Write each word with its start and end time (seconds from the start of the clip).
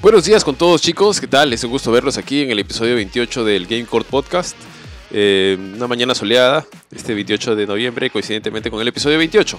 Buenos 0.00 0.24
días 0.24 0.44
con 0.44 0.54
todos 0.54 0.80
chicos, 0.80 1.20
¿qué 1.20 1.26
tal? 1.26 1.52
Es 1.52 1.64
un 1.64 1.72
gusto 1.72 1.90
verlos 1.90 2.18
aquí 2.18 2.42
en 2.42 2.52
el 2.52 2.60
episodio 2.60 2.94
28 2.94 3.44
del 3.44 3.66
Game 3.66 3.84
Court 3.84 4.06
Podcast. 4.06 4.56
Eh, 5.10 5.58
una 5.74 5.88
mañana 5.88 6.14
soleada, 6.14 6.64
este 6.94 7.14
28 7.14 7.56
de 7.56 7.66
noviembre, 7.66 8.08
coincidentemente 8.08 8.70
con 8.70 8.80
el 8.80 8.86
episodio 8.86 9.18
28. 9.18 9.58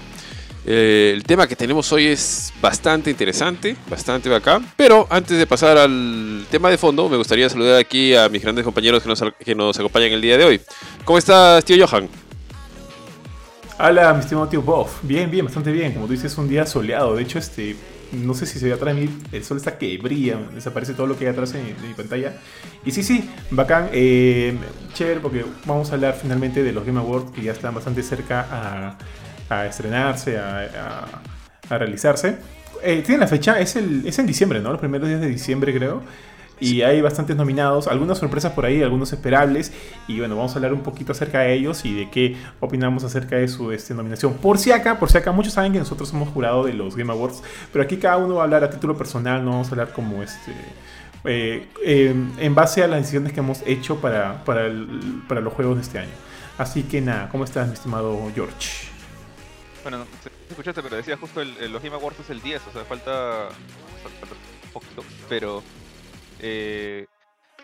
Eh, 0.65 1.11
el 1.13 1.25
tema 1.25 1.45
que 1.45 1.57
tenemos 1.57 1.91
hoy 1.91 2.07
es 2.07 2.53
bastante 2.61 3.11
interesante, 3.11 3.75
bastante 3.89 4.29
bacán, 4.29 4.65
pero 4.77 5.07
antes 5.09 5.37
de 5.37 5.45
pasar 5.45 5.77
al 5.77 6.45
tema 6.49 6.69
de 6.69 6.77
fondo, 6.77 7.09
me 7.09 7.17
gustaría 7.17 7.49
saludar 7.49 7.77
aquí 7.77 8.15
a 8.15 8.29
mis 8.29 8.41
grandes 8.41 8.63
compañeros 8.63 9.03
que 9.03 9.09
nos, 9.09 9.21
que 9.43 9.55
nos 9.55 9.77
acompañan 9.77 10.13
el 10.13 10.21
día 10.21 10.37
de 10.37 10.45
hoy. 10.45 10.61
¿Cómo 11.03 11.17
estás, 11.17 11.65
tío 11.65 11.85
Johan? 11.85 12.07
Hola, 13.77 14.13
mi 14.13 14.21
estimado 14.21 14.47
tío 14.47 14.61
Boff. 14.61 14.99
Bien, 15.03 15.29
bien, 15.29 15.43
bastante 15.43 15.73
bien. 15.73 15.91
Como 15.91 16.05
tú 16.05 16.13
dices, 16.13 16.31
es 16.31 16.37
un 16.37 16.47
día 16.47 16.65
soleado. 16.65 17.15
De 17.15 17.23
hecho, 17.23 17.39
este, 17.39 17.75
no 18.11 18.33
sé 18.33 18.45
si 18.45 18.59
se 18.59 18.65
ve 18.65 18.73
atrás 18.73 18.95
de 18.95 19.01
mí, 19.01 19.09
el 19.31 19.43
sol 19.43 19.57
está 19.57 19.77
que 19.77 19.97
brilla, 19.97 20.37
desaparece 20.53 20.93
todo 20.93 21.07
lo 21.07 21.17
que 21.17 21.25
hay 21.25 21.31
atrás 21.31 21.53
en, 21.53 21.75
mi 21.87 21.93
pantalla. 21.93 22.33
Y 22.85 22.91
sí, 22.91 23.03
sí, 23.03 23.29
bacán, 23.51 23.89
eh, 23.91 24.57
chévere, 24.93 25.19
porque 25.19 25.45
vamos 25.65 25.91
a 25.91 25.95
hablar 25.95 26.17
finalmente 26.19 26.63
de 26.63 26.71
los 26.71 26.85
Game 26.85 26.99
Awards 26.99 27.31
que 27.31 27.41
ya 27.41 27.51
están 27.51 27.73
bastante 27.73 28.03
cerca 28.03 28.97
a, 29.49 29.65
estrenarse, 29.65 30.37
a, 30.37 31.21
realizarse. 31.69 32.37
Eh, 32.83 33.01
tienen 33.05 33.19
la 33.19 33.27
fecha, 33.27 33.59
es, 33.59 33.75
el, 33.75 34.07
es 34.07 34.17
en 34.19 34.25
diciembre, 34.25 34.59
¿no? 34.61 34.71
Los 34.71 34.79
primeros 34.79 35.07
días 35.07 35.21
de 35.21 35.27
diciembre, 35.27 35.73
creo. 35.73 36.01
Y 36.59 36.81
hay 36.81 37.01
bastantes 37.01 37.35
nominados, 37.35 37.87
algunas 37.87 38.17
sorpresas 38.17 38.51
por 38.53 38.65
ahí, 38.65 38.81
algunos 38.83 39.13
esperables. 39.13 39.71
Y 40.07 40.19
bueno, 40.19 40.35
vamos 40.35 40.51
a 40.53 40.55
hablar 40.55 40.73
un 40.73 40.81
poquito 40.81 41.13
acerca 41.13 41.39
de 41.39 41.53
ellos 41.53 41.85
y 41.85 41.93
de 41.93 42.09
qué 42.09 42.35
opinamos 42.59 43.03
acerca 43.03 43.37
de 43.37 43.47
su 43.47 43.71
este, 43.71 43.93
nominación. 43.93 44.33
Por 44.35 44.57
si 44.57 44.71
acá, 44.71 44.99
por 44.99 45.09
si 45.09 45.17
acá, 45.17 45.31
muchos 45.31 45.53
saben 45.53 45.71
que 45.71 45.79
nosotros 45.79 46.09
somos 46.09 46.29
jurado 46.29 46.65
de 46.65 46.73
los 46.73 46.95
Game 46.95 47.11
Awards, 47.11 47.41
pero 47.71 47.83
aquí 47.83 47.97
cada 47.97 48.17
uno 48.17 48.35
va 48.35 48.41
a 48.41 48.43
hablar 48.45 48.63
a 48.63 48.69
título 48.69 48.97
personal, 48.97 49.43
no 49.43 49.51
vamos 49.51 49.67
a 49.67 49.71
hablar 49.71 49.93
como 49.93 50.21
este. 50.21 50.51
Eh, 51.25 51.67
eh, 51.83 52.15
en 52.37 52.55
base 52.55 52.83
a 52.83 52.87
las 52.87 53.01
decisiones 53.01 53.33
que 53.33 53.41
hemos 53.41 53.61
hecho 53.65 53.99
para, 53.99 54.43
para, 54.45 54.69
los 54.69 55.53
juegos 55.53 55.75
de 55.75 55.81
este 55.81 55.99
año. 55.99 56.11
Así 56.57 56.83
que 56.83 57.01
nada, 57.01 57.29
¿cómo 57.29 57.43
estás, 57.43 57.67
mi 57.67 57.73
estimado 57.73 58.17
George? 58.33 58.89
Bueno, 59.83 60.05
escuchaste, 60.49 60.81
pero 60.81 60.97
decía 60.97 61.17
justo 61.17 61.41
el, 61.41 61.71
los 61.71 61.81
Game 61.81 61.95
Awards 61.95 62.19
es 62.19 62.29
el 62.29 62.41
10, 62.41 62.61
o 62.67 62.71
sea, 62.71 62.83
falta, 62.83 63.49
falta 64.03 64.35
poquito, 64.73 65.03
pero 65.27 65.63
eh, 66.39 67.07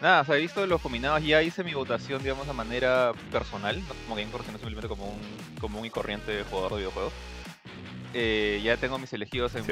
nada, 0.01 0.21
o 0.21 0.25
sea, 0.25 0.35
he 0.35 0.41
visto 0.41 0.65
los 0.65 0.81
combinados, 0.81 1.23
ya 1.23 1.41
hice 1.41 1.63
mi 1.63 1.73
votación, 1.73 2.21
digamos, 2.21 2.47
de 2.47 2.53
manera 2.53 3.13
personal, 3.31 3.79
no 3.87 3.93
como 4.03 4.15
gamecore, 4.15 4.43
sino 4.43 4.57
simplemente 4.57 4.87
como 4.87 5.05
un 5.05 5.57
común 5.59 5.85
y 5.85 5.89
corriente 5.89 6.43
jugador 6.49 6.73
de 6.73 6.77
videojuegos. 6.77 7.13
Eh, 8.13 8.61
ya 8.63 8.77
tengo 8.77 8.97
mis 8.97 9.11
elegidos 9.13 9.55
en... 9.55 9.65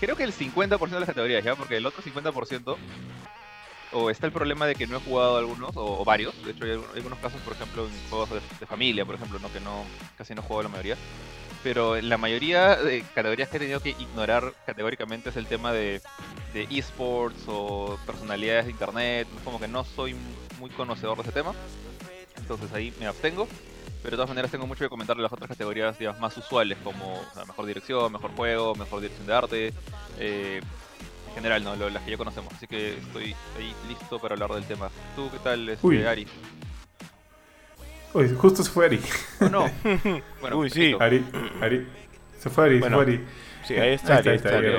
Creo 0.00 0.16
que 0.16 0.24
el 0.24 0.32
50% 0.32 0.88
de 0.88 1.00
las 1.00 1.08
categorías, 1.08 1.44
¿ya? 1.44 1.54
Porque 1.54 1.76
el 1.76 1.84
otro 1.84 2.02
50% 2.02 2.76
o 3.92 4.08
está 4.08 4.26
el 4.26 4.32
problema 4.32 4.66
de 4.66 4.74
que 4.74 4.86
no 4.86 4.96
he 4.96 5.00
jugado 5.00 5.36
algunos 5.36 5.72
o, 5.74 6.04
varios. 6.04 6.32
De 6.44 6.52
hecho, 6.52 6.64
hay, 6.64 6.70
algunos 6.96 7.18
casos, 7.18 7.40
por 7.42 7.52
ejemplo, 7.52 7.86
en 7.86 8.08
juegos 8.08 8.30
de, 8.30 8.66
familia, 8.66 9.04
por 9.04 9.16
ejemplo, 9.16 9.38
¿no? 9.38 9.52
que 9.52 9.60
no 9.60 9.84
casi 10.16 10.34
no 10.34 10.42
juego 10.42 10.62
la 10.62 10.68
mayoría 10.70 10.96
pero 11.62 12.00
la 12.00 12.16
mayoría 12.16 12.76
de 12.76 13.02
categorías 13.14 13.48
que 13.48 13.56
he 13.56 13.60
tenido 13.60 13.80
que 13.80 13.90
ignorar 13.90 14.54
categóricamente 14.66 15.30
es 15.30 15.36
el 15.36 15.46
tema 15.46 15.72
de, 15.72 16.00
esports 16.54 17.42
o 17.46 17.98
personalidades 18.06 18.66
de 18.66 18.72
internet, 18.72 19.28
como 19.44 19.60
que 19.60 19.68
no 19.68 19.84
soy 19.84 20.16
muy 20.58 20.70
conocedor 20.70 21.16
de 21.18 21.22
ese 21.24 21.32
tema, 21.32 21.54
entonces 22.36 22.72
ahí 22.72 22.92
me 22.98 23.06
abstengo, 23.06 23.46
pero 24.02 24.12
de 24.12 24.16
todas 24.16 24.28
maneras 24.28 24.50
tengo 24.50 24.66
mucho 24.66 24.84
que 24.84 24.88
comentar 24.88 25.16
de 25.16 25.22
las 25.22 25.32
otras 25.32 25.48
categorías 25.48 25.98
digamos, 25.98 26.20
más 26.20 26.36
usuales, 26.36 26.78
como 26.82 27.20
mejor 27.46 27.66
dirección, 27.66 28.12
mejor 28.12 28.30
juego, 28.32 28.74
mejor 28.74 29.00
dirección 29.00 29.26
de 29.26 29.34
arte, 29.34 29.74
eh, 30.18 30.60
en 31.28 31.34
general, 31.34 31.62
¿no? 31.62 31.76
las 31.76 32.02
que 32.02 32.10
ya 32.10 32.16
conocemos, 32.16 32.52
así 32.54 32.66
que 32.66 32.94
estoy 32.94 33.36
ahí 33.56 33.74
listo 33.88 34.18
para 34.18 34.34
hablar 34.34 34.52
del 34.52 34.64
tema. 34.64 34.90
¿Tú 35.14 35.30
qué 35.30 35.38
tal, 35.38 35.68
este, 35.68 36.08
Ari? 36.08 36.26
Uy, 38.12 38.34
justo 38.36 38.62
se 38.62 38.70
fue 38.70 38.86
Ari. 38.86 39.00
no. 39.50 39.70
bueno, 40.40 40.58
Uy, 40.58 40.70
sí. 40.70 40.96
Ari, 40.98 41.24
Ari. 41.60 41.86
Se 42.38 42.50
fue 42.50 42.64
Ari, 42.64 42.82
se 42.82 42.90
fue 42.90 43.02
Ari. 43.02 43.24
Sí, 43.64 43.74
ahí 43.74 43.92
está, 43.94 44.16
ahí 44.16 44.36
está, 44.36 44.58
Ari, 44.58 44.72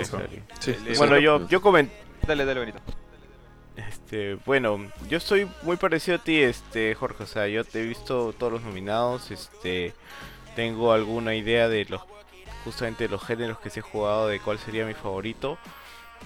Sí, 0.59 0.75
bueno, 0.97 1.17
yo, 1.19 1.47
yo 1.47 1.61
comenté. 1.61 1.93
Dale, 2.27 2.45
dale, 2.45 2.59
Benito. 2.59 2.79
Este, 3.75 4.35
bueno, 4.45 4.91
yo 5.09 5.17
estoy 5.17 5.49
muy 5.63 5.77
parecido 5.77 6.17
a 6.17 6.23
ti, 6.23 6.41
este, 6.41 6.93
Jorge. 6.95 7.23
O 7.23 7.27
sea, 7.27 7.47
yo 7.47 7.63
te 7.63 7.81
he 7.81 7.85
visto 7.85 8.33
todos 8.33 8.51
los 8.51 8.61
nominados. 8.63 9.31
Este, 9.31 9.93
tengo 10.55 10.91
alguna 10.91 11.33
idea 11.35 11.69
de 11.69 11.85
los, 11.85 12.01
justamente 12.65 13.07
los 13.07 13.23
géneros 13.23 13.59
que 13.59 13.69
se 13.69 13.79
he 13.79 13.83
jugado, 13.83 14.27
de 14.27 14.39
cuál 14.39 14.59
sería 14.59 14.85
mi 14.85 14.93
favorito. 14.93 15.57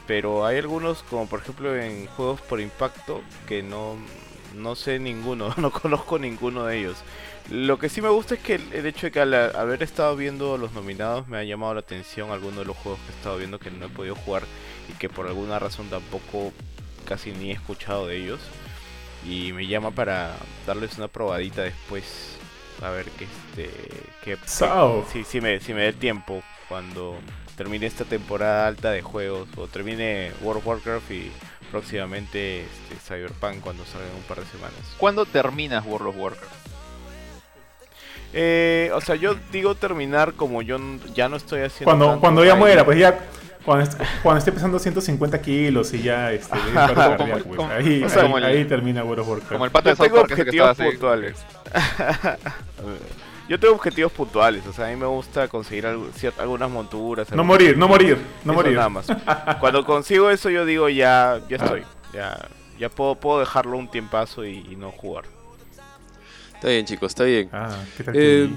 Pero 0.07 0.45
hay 0.45 0.57
algunos, 0.57 1.03
como 1.03 1.27
por 1.27 1.39
ejemplo 1.39 1.75
en 1.75 2.07
juegos 2.07 2.41
por 2.41 2.59
impacto, 2.59 3.21
que 3.47 3.63
no, 3.63 3.95
no 4.55 4.75
sé 4.75 4.99
ninguno, 4.99 5.53
no 5.57 5.71
conozco 5.71 6.19
ninguno 6.19 6.65
de 6.65 6.79
ellos. 6.79 6.97
Lo 7.49 7.77
que 7.77 7.89
sí 7.89 8.01
me 8.01 8.09
gusta 8.09 8.35
es 8.35 8.39
que 8.39 8.55
el, 8.55 8.85
hecho 8.85 9.07
de 9.07 9.11
que 9.11 9.19
al 9.19 9.33
haber 9.33 9.83
estado 9.83 10.15
viendo 10.15 10.57
los 10.57 10.73
nominados 10.73 11.27
me 11.27 11.37
ha 11.37 11.43
llamado 11.43 11.75
la 11.75 11.81
atención 11.81 12.31
algunos 12.31 12.59
de 12.59 12.65
los 12.65 12.77
juegos 12.77 12.99
que 13.01 13.11
he 13.11 13.15
estado 13.15 13.37
viendo 13.37 13.59
que 13.59 13.69
no 13.69 13.85
he 13.85 13.89
podido 13.89 14.15
jugar 14.15 14.43
y 14.89 14.93
que 14.93 15.09
por 15.09 15.27
alguna 15.27 15.59
razón 15.59 15.87
tampoco 15.89 16.51
casi 17.05 17.31
ni 17.31 17.51
he 17.51 17.53
escuchado 17.53 18.07
de 18.07 18.17
ellos. 18.17 18.39
Y 19.27 19.53
me 19.53 19.67
llama 19.67 19.91
para 19.91 20.35
darles 20.67 20.97
una 20.97 21.07
probadita 21.07 21.61
después. 21.61 22.37
A 22.81 22.89
ver 22.89 23.05
que 23.11 23.23
este. 23.23 23.69
Que, 24.23 24.37
si, 24.45 25.23
si, 25.23 25.39
me, 25.39 25.59
si 25.61 25.73
me 25.73 25.83
dé 25.83 25.93
tiempo 25.93 26.43
cuando 26.67 27.17
termine 27.55 27.85
esta 27.85 28.05
temporada 28.05 28.67
alta 28.67 28.91
de 28.91 29.01
juegos 29.01 29.47
o 29.55 29.67
termine 29.67 30.31
World 30.41 30.59
of 30.59 30.67
Warcraft 30.67 31.11
y 31.11 31.31
próximamente 31.71 32.61
este, 32.61 32.95
Cyberpunk 33.05 33.61
cuando 33.61 33.85
salga 33.85 34.07
en 34.07 34.15
un 34.15 34.23
par 34.23 34.39
de 34.39 34.45
semanas. 34.45 34.79
¿Cuándo 34.97 35.25
terminas 35.25 35.85
World 35.85 36.07
of 36.07 36.17
Warcraft? 36.17 36.53
Eh, 38.33 38.91
o 38.93 39.01
sea, 39.01 39.15
yo 39.15 39.35
digo 39.51 39.75
terminar 39.75 40.33
como 40.33 40.61
yo 40.61 40.77
ya 41.13 41.29
no 41.29 41.37
estoy 41.37 41.61
haciendo. 41.61 41.85
Cuando, 41.85 42.19
cuando 42.19 42.43
ya 42.43 42.55
muera, 42.55 42.83
pues 42.83 42.99
ya. 42.99 43.17
Cuando, 43.63 43.89
cuando 44.21 44.39
esté 44.39 44.51
pesando 44.51 44.77
150 44.77 45.41
kilos 45.41 45.91
y 45.93 46.03
ya 46.03 46.31
este, 46.31 46.55
pues, 46.55 47.69
ahí, 47.71 48.05
ahí, 48.43 48.65
termina 48.65 49.03
World 49.03 49.21
of 49.21 49.29
Warcraft. 49.29 49.51
Como 49.53 49.65
el 49.65 49.71
pato 49.71 49.89
de 49.89 49.95
tengo 49.95 50.21
objetivos 50.21 50.77
puntuales. 50.77 51.37
Yo 53.47 53.59
tengo 53.59 53.75
objetivos 53.75 54.11
puntuales, 54.11 54.65
o 54.65 54.73
sea, 54.73 54.87
a 54.87 54.89
mí 54.89 54.95
me 54.95 55.05
gusta 55.05 55.47
conseguir 55.47 55.85
algunas 55.85 56.69
monturas. 56.69 57.31
No 57.31 57.43
morir, 57.43 57.77
no 57.77 57.87
morir, 57.87 58.17
no 58.43 58.53
morir. 58.53 58.75
Nada 58.75 58.89
más. 58.89 59.05
Cuando 59.59 59.85
consigo 59.85 60.31
eso 60.31 60.49
yo 60.49 60.65
digo 60.65 60.89
ya, 60.89 61.39
ya 61.47 61.57
estoy, 61.57 61.83
ya, 62.11 62.47
ya 62.79 62.89
puedo, 62.89 63.15
puedo 63.15 63.39
dejarlo 63.39 63.77
un 63.77 63.87
tiempazo 63.89 64.45
y, 64.45 64.75
no 64.75 64.91
jugar. 64.91 65.25
Está 66.55 66.69
bien 66.69 66.85
chicos, 66.85 67.11
está 67.11 67.25
bien. 67.25 67.49
Ah, 67.53 67.69
¿qué, 67.97 68.11
eh, 68.13 68.49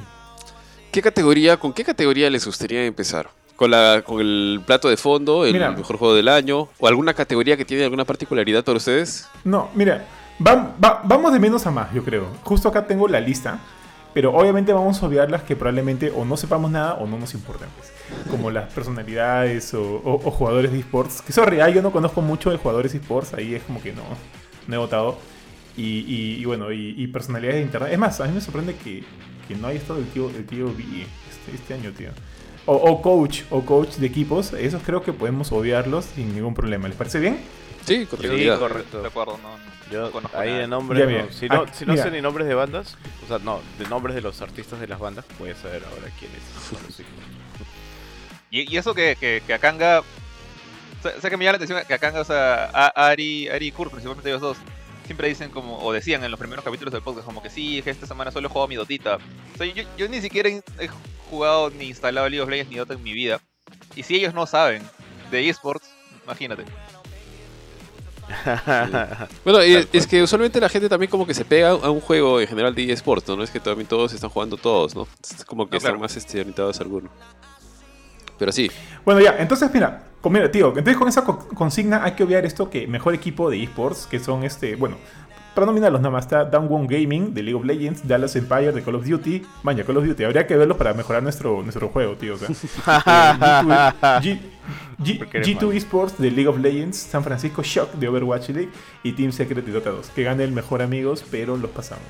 ¿Qué 0.90 1.02
categoría, 1.02 1.58
con 1.58 1.72
qué 1.72 1.84
categoría 1.84 2.30
les 2.30 2.46
gustaría 2.46 2.84
empezar? 2.86 3.28
¿Con, 3.56 3.70
la, 3.72 4.02
con 4.06 4.20
el 4.20 4.62
plato 4.64 4.88
de 4.88 4.96
fondo, 4.96 5.44
el 5.44 5.58
mejor 5.76 5.98
juego 5.98 6.14
del 6.14 6.28
año? 6.28 6.68
¿O 6.78 6.88
alguna 6.88 7.12
categoría 7.12 7.56
que 7.56 7.64
tiene 7.64 7.84
alguna 7.84 8.04
particularidad 8.04 8.64
para 8.64 8.78
ustedes? 8.78 9.28
No, 9.44 9.68
mira, 9.74 10.06
vamos 10.38 11.32
de 11.32 11.38
menos 11.38 11.66
a 11.66 11.70
más, 11.70 11.92
yo 11.92 12.02
creo. 12.04 12.28
Justo 12.44 12.68
acá 12.68 12.86
tengo 12.86 13.06
la 13.06 13.20
lista. 13.20 13.58
Pero 14.14 14.34
obviamente 14.34 14.72
vamos 14.72 15.02
a 15.02 15.06
obviar 15.06 15.30
las 15.30 15.42
que 15.42 15.54
probablemente 15.54 16.10
o 16.10 16.24
no 16.24 16.36
sepamos 16.36 16.70
nada 16.70 16.94
o 16.94 17.06
no 17.06 17.18
nos 17.18 17.34
importen. 17.34 17.68
Pues. 17.76 17.92
Como 18.30 18.50
las 18.50 18.72
personalidades 18.72 19.72
o, 19.74 20.18
jugadores 20.30 20.72
de 20.72 20.78
esports. 20.78 21.22
Que 21.22 21.32
sorry, 21.32 21.58
yo 21.72 21.82
no 21.82 21.92
conozco 21.92 22.22
mucho 22.22 22.50
de 22.50 22.56
jugadores 22.56 22.92
de 22.92 22.98
esports. 22.98 23.34
Ahí 23.34 23.54
es 23.54 23.62
como 23.62 23.82
que 23.82 23.92
no, 23.92 24.02
no 24.66 24.74
he 24.74 24.78
votado. 24.78 25.18
Y, 25.76 26.44
bueno, 26.44 26.72
y, 26.72 27.06
personalidades 27.08 27.60
de 27.60 27.66
internet. 27.66 27.92
Es 27.92 27.98
más, 27.98 28.20
a 28.20 28.26
mí 28.26 28.32
me 28.32 28.40
sorprende 28.40 28.74
que, 28.74 29.04
no 29.60 29.68
haya 29.68 29.78
estado 29.78 29.98
el 30.00 30.06
tío, 30.06 30.28
el 30.28 30.44
tío 30.44 30.66
B 30.66 30.82
este, 31.30 31.54
este 31.54 31.74
año, 31.74 31.92
tío. 31.92 32.10
O, 32.66 33.00
coach, 33.00 33.42
o 33.50 33.62
coach 33.62 33.96
de 33.96 34.06
equipos. 34.06 34.52
Esos 34.52 34.82
creo 34.82 35.02
que 35.02 35.12
podemos 35.12 35.52
obviarlos 35.52 36.06
sin 36.06 36.34
ningún 36.34 36.54
problema. 36.54 36.88
¿Les 36.88 36.96
parece 36.96 37.20
bien? 37.20 37.38
Sí, 37.88 38.06
correcto. 38.06 39.02
De 39.02 39.08
acuerdo, 39.08 39.38
no. 39.42 39.78
Yo 39.90 40.10
ahí 40.34 40.52
de 40.52 40.66
nombres, 40.66 41.34
si 41.34 41.48
no, 41.48 41.64
si 41.72 41.86
no 41.86 41.96
sé 41.96 42.10
ni 42.10 42.20
nombres 42.20 42.46
de 42.46 42.54
bandas, 42.54 42.96
o 43.24 43.26
sea, 43.26 43.38
no, 43.38 43.60
de 43.78 43.86
nombres 43.86 44.14
de 44.14 44.20
los 44.20 44.42
artistas 44.42 44.80
de 44.80 44.86
las 44.86 44.98
bandas, 44.98 45.24
voy 45.38 45.50
a 45.50 45.54
saber 45.54 45.82
ahora 45.84 46.12
quién 46.18 46.30
es. 46.32 47.00
y, 48.50 48.70
y, 48.70 48.76
eso 48.76 48.94
que, 48.94 49.16
que, 49.18 49.42
que 49.46 49.54
Akanga, 49.54 50.02
sé, 51.02 51.30
que 51.30 51.36
me 51.38 51.44
llama 51.44 51.52
la 51.58 51.64
atención 51.64 51.80
que 51.86 51.94
Akanga, 51.94 52.20
o 52.20 52.24
sea, 52.24 52.66
Ari, 52.66 53.48
Ari 53.48 53.68
y 53.68 53.72
Kurt, 53.72 53.90
principalmente 53.90 54.28
ellos 54.28 54.42
dos, 54.42 54.58
siempre 55.06 55.28
dicen 55.28 55.50
como, 55.50 55.78
o 55.78 55.90
decían 55.90 56.22
en 56.22 56.30
los 56.30 56.38
primeros 56.38 56.62
capítulos 56.62 56.92
del 56.92 57.02
podcast, 57.02 57.24
como 57.24 57.42
que 57.42 57.48
sí, 57.48 57.80
que 57.80 57.88
esta 57.88 58.06
semana 58.06 58.30
solo 58.30 58.48
he 58.48 58.50
jugado 58.50 58.68
mi 58.68 58.74
Dotita. 58.74 59.16
O 59.54 59.56
sea, 59.56 59.66
yo, 59.66 59.84
yo 59.96 60.06
ni 60.08 60.20
siquiera 60.20 60.50
he 60.50 60.62
jugado 61.30 61.70
ni 61.70 61.86
instalado 61.86 62.28
League 62.28 62.42
of 62.42 62.50
Legends 62.50 62.70
ni 62.70 62.76
Dota 62.76 62.92
en 62.92 63.02
mi 63.02 63.14
vida. 63.14 63.40
Y 63.96 64.02
si 64.02 64.16
ellos 64.16 64.34
no 64.34 64.46
saben 64.46 64.82
de 65.30 65.48
esports, 65.48 65.88
imagínate. 66.24 66.64
bueno, 69.44 69.60
es 69.60 70.06
que 70.06 70.22
usualmente 70.22 70.60
la 70.60 70.68
gente 70.68 70.88
también 70.88 71.10
como 71.10 71.26
que 71.26 71.34
se 71.34 71.44
pega 71.44 71.70
a 71.70 71.90
un 71.90 72.00
juego 72.00 72.40
en 72.40 72.46
general 72.46 72.74
de 72.74 72.92
eSports, 72.92 73.28
¿no? 73.28 73.42
Es 73.42 73.50
que 73.50 73.60
también 73.60 73.86
todos 73.88 74.12
están 74.12 74.30
jugando 74.30 74.56
todos, 74.56 74.94
¿no? 74.94 75.06
Es 75.22 75.44
como 75.44 75.68
que 75.68 75.76
están 75.78 75.98
más 76.00 76.16
este, 76.16 76.40
orientados 76.40 76.78
a 76.80 76.82
alguno. 76.82 77.08
Pero 78.38 78.52
sí. 78.52 78.70
Bueno, 79.04 79.20
ya, 79.20 79.36
entonces 79.38 79.68
mira, 79.72 80.04
con- 80.20 80.32
mira, 80.32 80.50
tío, 80.50 80.68
entonces 80.68 80.96
con 80.96 81.08
esa 81.08 81.24
co- 81.24 81.48
consigna 81.54 82.04
hay 82.04 82.12
que 82.12 82.22
obviar 82.22 82.44
esto 82.46 82.70
que 82.70 82.86
mejor 82.86 83.14
equipo 83.14 83.50
de 83.50 83.62
esports, 83.62 84.06
que 84.06 84.20
son 84.20 84.44
este, 84.44 84.76
bueno, 84.76 84.96
para 85.54 85.66
nominarlos 85.66 86.00
nada 86.00 86.10
más 86.12 86.24
está 86.24 86.44
Down 86.44 86.68
One 86.70 86.86
Gaming 86.88 87.34
de 87.34 87.42
League 87.42 87.56
of 87.58 87.64
Legends, 87.64 88.06
Dallas 88.06 88.36
Empire 88.36 88.72
de 88.72 88.82
Call 88.82 88.94
of 88.94 89.04
Duty, 89.06 89.42
vaya, 89.62 89.84
Call 89.84 89.96
of 89.96 90.04
Duty, 90.06 90.24
habría 90.24 90.46
que 90.46 90.56
verlos 90.56 90.76
para 90.76 90.94
mejorar 90.94 91.22
nuestro, 91.22 91.62
nuestro 91.62 91.88
juego, 91.88 92.14
tío, 92.14 92.34
o 92.34 92.38
sea. 92.38 92.48
eh, 92.48 92.52
G2, 94.20 94.20
G- 94.22 94.38
G- 95.02 95.18
Porque 95.18 95.38
eres 95.38 95.48
G2 95.48 95.54
malo. 95.56 95.72
Esports 95.72 96.18
de 96.18 96.30
League 96.30 96.48
of 96.48 96.58
Legends, 96.58 96.96
San 96.96 97.24
Francisco 97.24 97.62
Shock 97.62 97.92
de 97.94 98.08
Overwatch 98.08 98.50
League 98.50 98.70
y 99.02 99.12
Team 99.12 99.32
Secret 99.32 99.64
de 99.64 99.72
Dota 99.72 99.90
2, 99.90 100.10
que 100.10 100.22
gane 100.22 100.44
el 100.44 100.52
mejor 100.52 100.82
amigos, 100.82 101.24
pero 101.30 101.56
los 101.56 101.70
pasamos. 101.70 102.04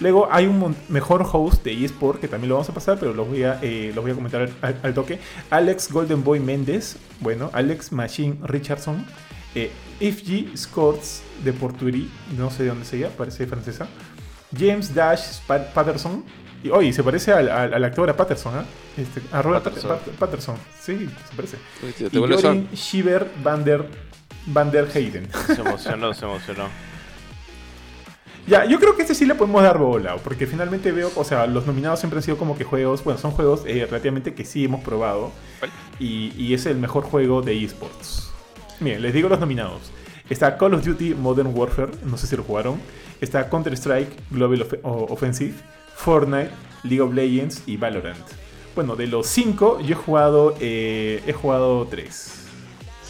Luego 0.00 0.28
hay 0.30 0.46
un 0.46 0.76
mejor 0.88 1.26
host 1.30 1.64
de 1.64 1.84
eSport 1.84 2.20
que 2.20 2.28
también 2.28 2.50
lo 2.50 2.54
vamos 2.54 2.68
a 2.68 2.72
pasar, 2.72 2.98
pero 3.00 3.12
los 3.12 3.26
voy 3.28 3.42
a, 3.42 3.58
eh, 3.62 3.90
los 3.94 4.04
voy 4.04 4.12
a 4.12 4.14
comentar 4.14 4.48
al 4.82 4.94
toque. 4.94 5.18
Alex 5.50 5.90
Golden 5.92 6.22
Boy 6.22 6.38
Méndez, 6.38 6.96
bueno, 7.18 7.50
Alex 7.52 7.90
Machine 7.90 8.36
Richardson, 8.44 9.04
eh, 9.56 9.72
FG 10.00 10.56
Scores 10.56 11.22
de 11.44 11.52
Porturí, 11.52 12.10
no 12.36 12.50
sé 12.50 12.62
de 12.64 12.68
dónde 12.70 12.84
sea, 12.84 13.08
parece 13.10 13.46
francesa. 13.46 13.86
James 14.56 14.94
Dash 14.94 15.40
Pa- 15.46 15.64
Patterson. 15.74 16.24
Y, 16.62 16.70
oye, 16.70 16.92
se 16.92 17.02
parece 17.04 17.32
al, 17.32 17.48
al- 17.48 17.72
al 17.74 17.84
actor 17.84 18.08
a 18.10 18.16
Patterson, 18.16 18.54
¿ah? 18.56 18.64
Este, 18.96 19.20
a 19.30 19.42
Robert 19.42 19.62
Patterson. 19.64 19.90
Pat- 19.90 20.08
Patterson. 20.18 20.56
Sí, 20.80 21.08
se 21.28 21.36
parece. 21.36 21.56
Y 22.10 22.18
Jorin 22.18 22.68
Shiver 22.72 23.30
van 23.44 23.62
der, 23.64 23.86
van 24.46 24.70
der 24.70 24.88
Heyden. 24.92 25.28
Se 25.54 25.60
emocionó, 25.60 26.12
se 26.14 26.24
emocionó. 26.24 26.64
Ya, 28.46 28.64
yo 28.64 28.80
creo 28.80 28.96
que 28.96 29.02
este 29.02 29.14
sí 29.14 29.26
le 29.26 29.34
podemos 29.34 29.62
dar 29.62 29.76
bola, 29.78 30.16
porque 30.16 30.46
finalmente 30.46 30.90
veo, 30.90 31.12
o 31.16 31.22
sea, 31.22 31.46
los 31.46 31.66
nominados 31.66 32.00
siempre 32.00 32.18
han 32.18 32.22
sido 32.22 32.38
como 32.38 32.56
que 32.56 32.64
juegos, 32.64 33.04
bueno, 33.04 33.20
son 33.20 33.32
juegos 33.32 33.62
eh, 33.66 33.84
relativamente 33.84 34.32
que 34.34 34.44
sí 34.46 34.64
hemos 34.64 34.82
probado, 34.82 35.32
y 36.00 36.54
es 36.54 36.64
el 36.64 36.78
mejor 36.78 37.04
juego 37.04 37.42
de 37.42 37.62
esports. 37.62 38.30
Miren, 38.80 39.02
les 39.02 39.12
digo 39.12 39.28
los 39.28 39.40
nominados. 39.40 39.80
Está 40.30 40.56
Call 40.58 40.74
of 40.74 40.84
Duty 40.84 41.14
Modern 41.14 41.50
Warfare, 41.54 41.92
no 42.04 42.16
sé 42.18 42.26
si 42.26 42.36
lo 42.36 42.42
jugaron. 42.42 42.80
Está 43.20 43.48
Counter-Strike 43.48 44.10
Global 44.30 44.62
Off- 44.62 45.10
Offensive, 45.10 45.54
Fortnite, 45.96 46.50
League 46.84 47.00
of 47.00 47.12
Legends 47.14 47.62
y 47.66 47.76
Valorant. 47.76 48.24
Bueno, 48.74 48.94
de 48.94 49.06
los 49.08 49.26
cinco, 49.26 49.80
yo 49.80 49.92
he 49.92 49.94
jugado, 49.98 50.54
eh, 50.60 51.22
he 51.26 51.32
jugado 51.32 51.86
tres. 51.90 52.44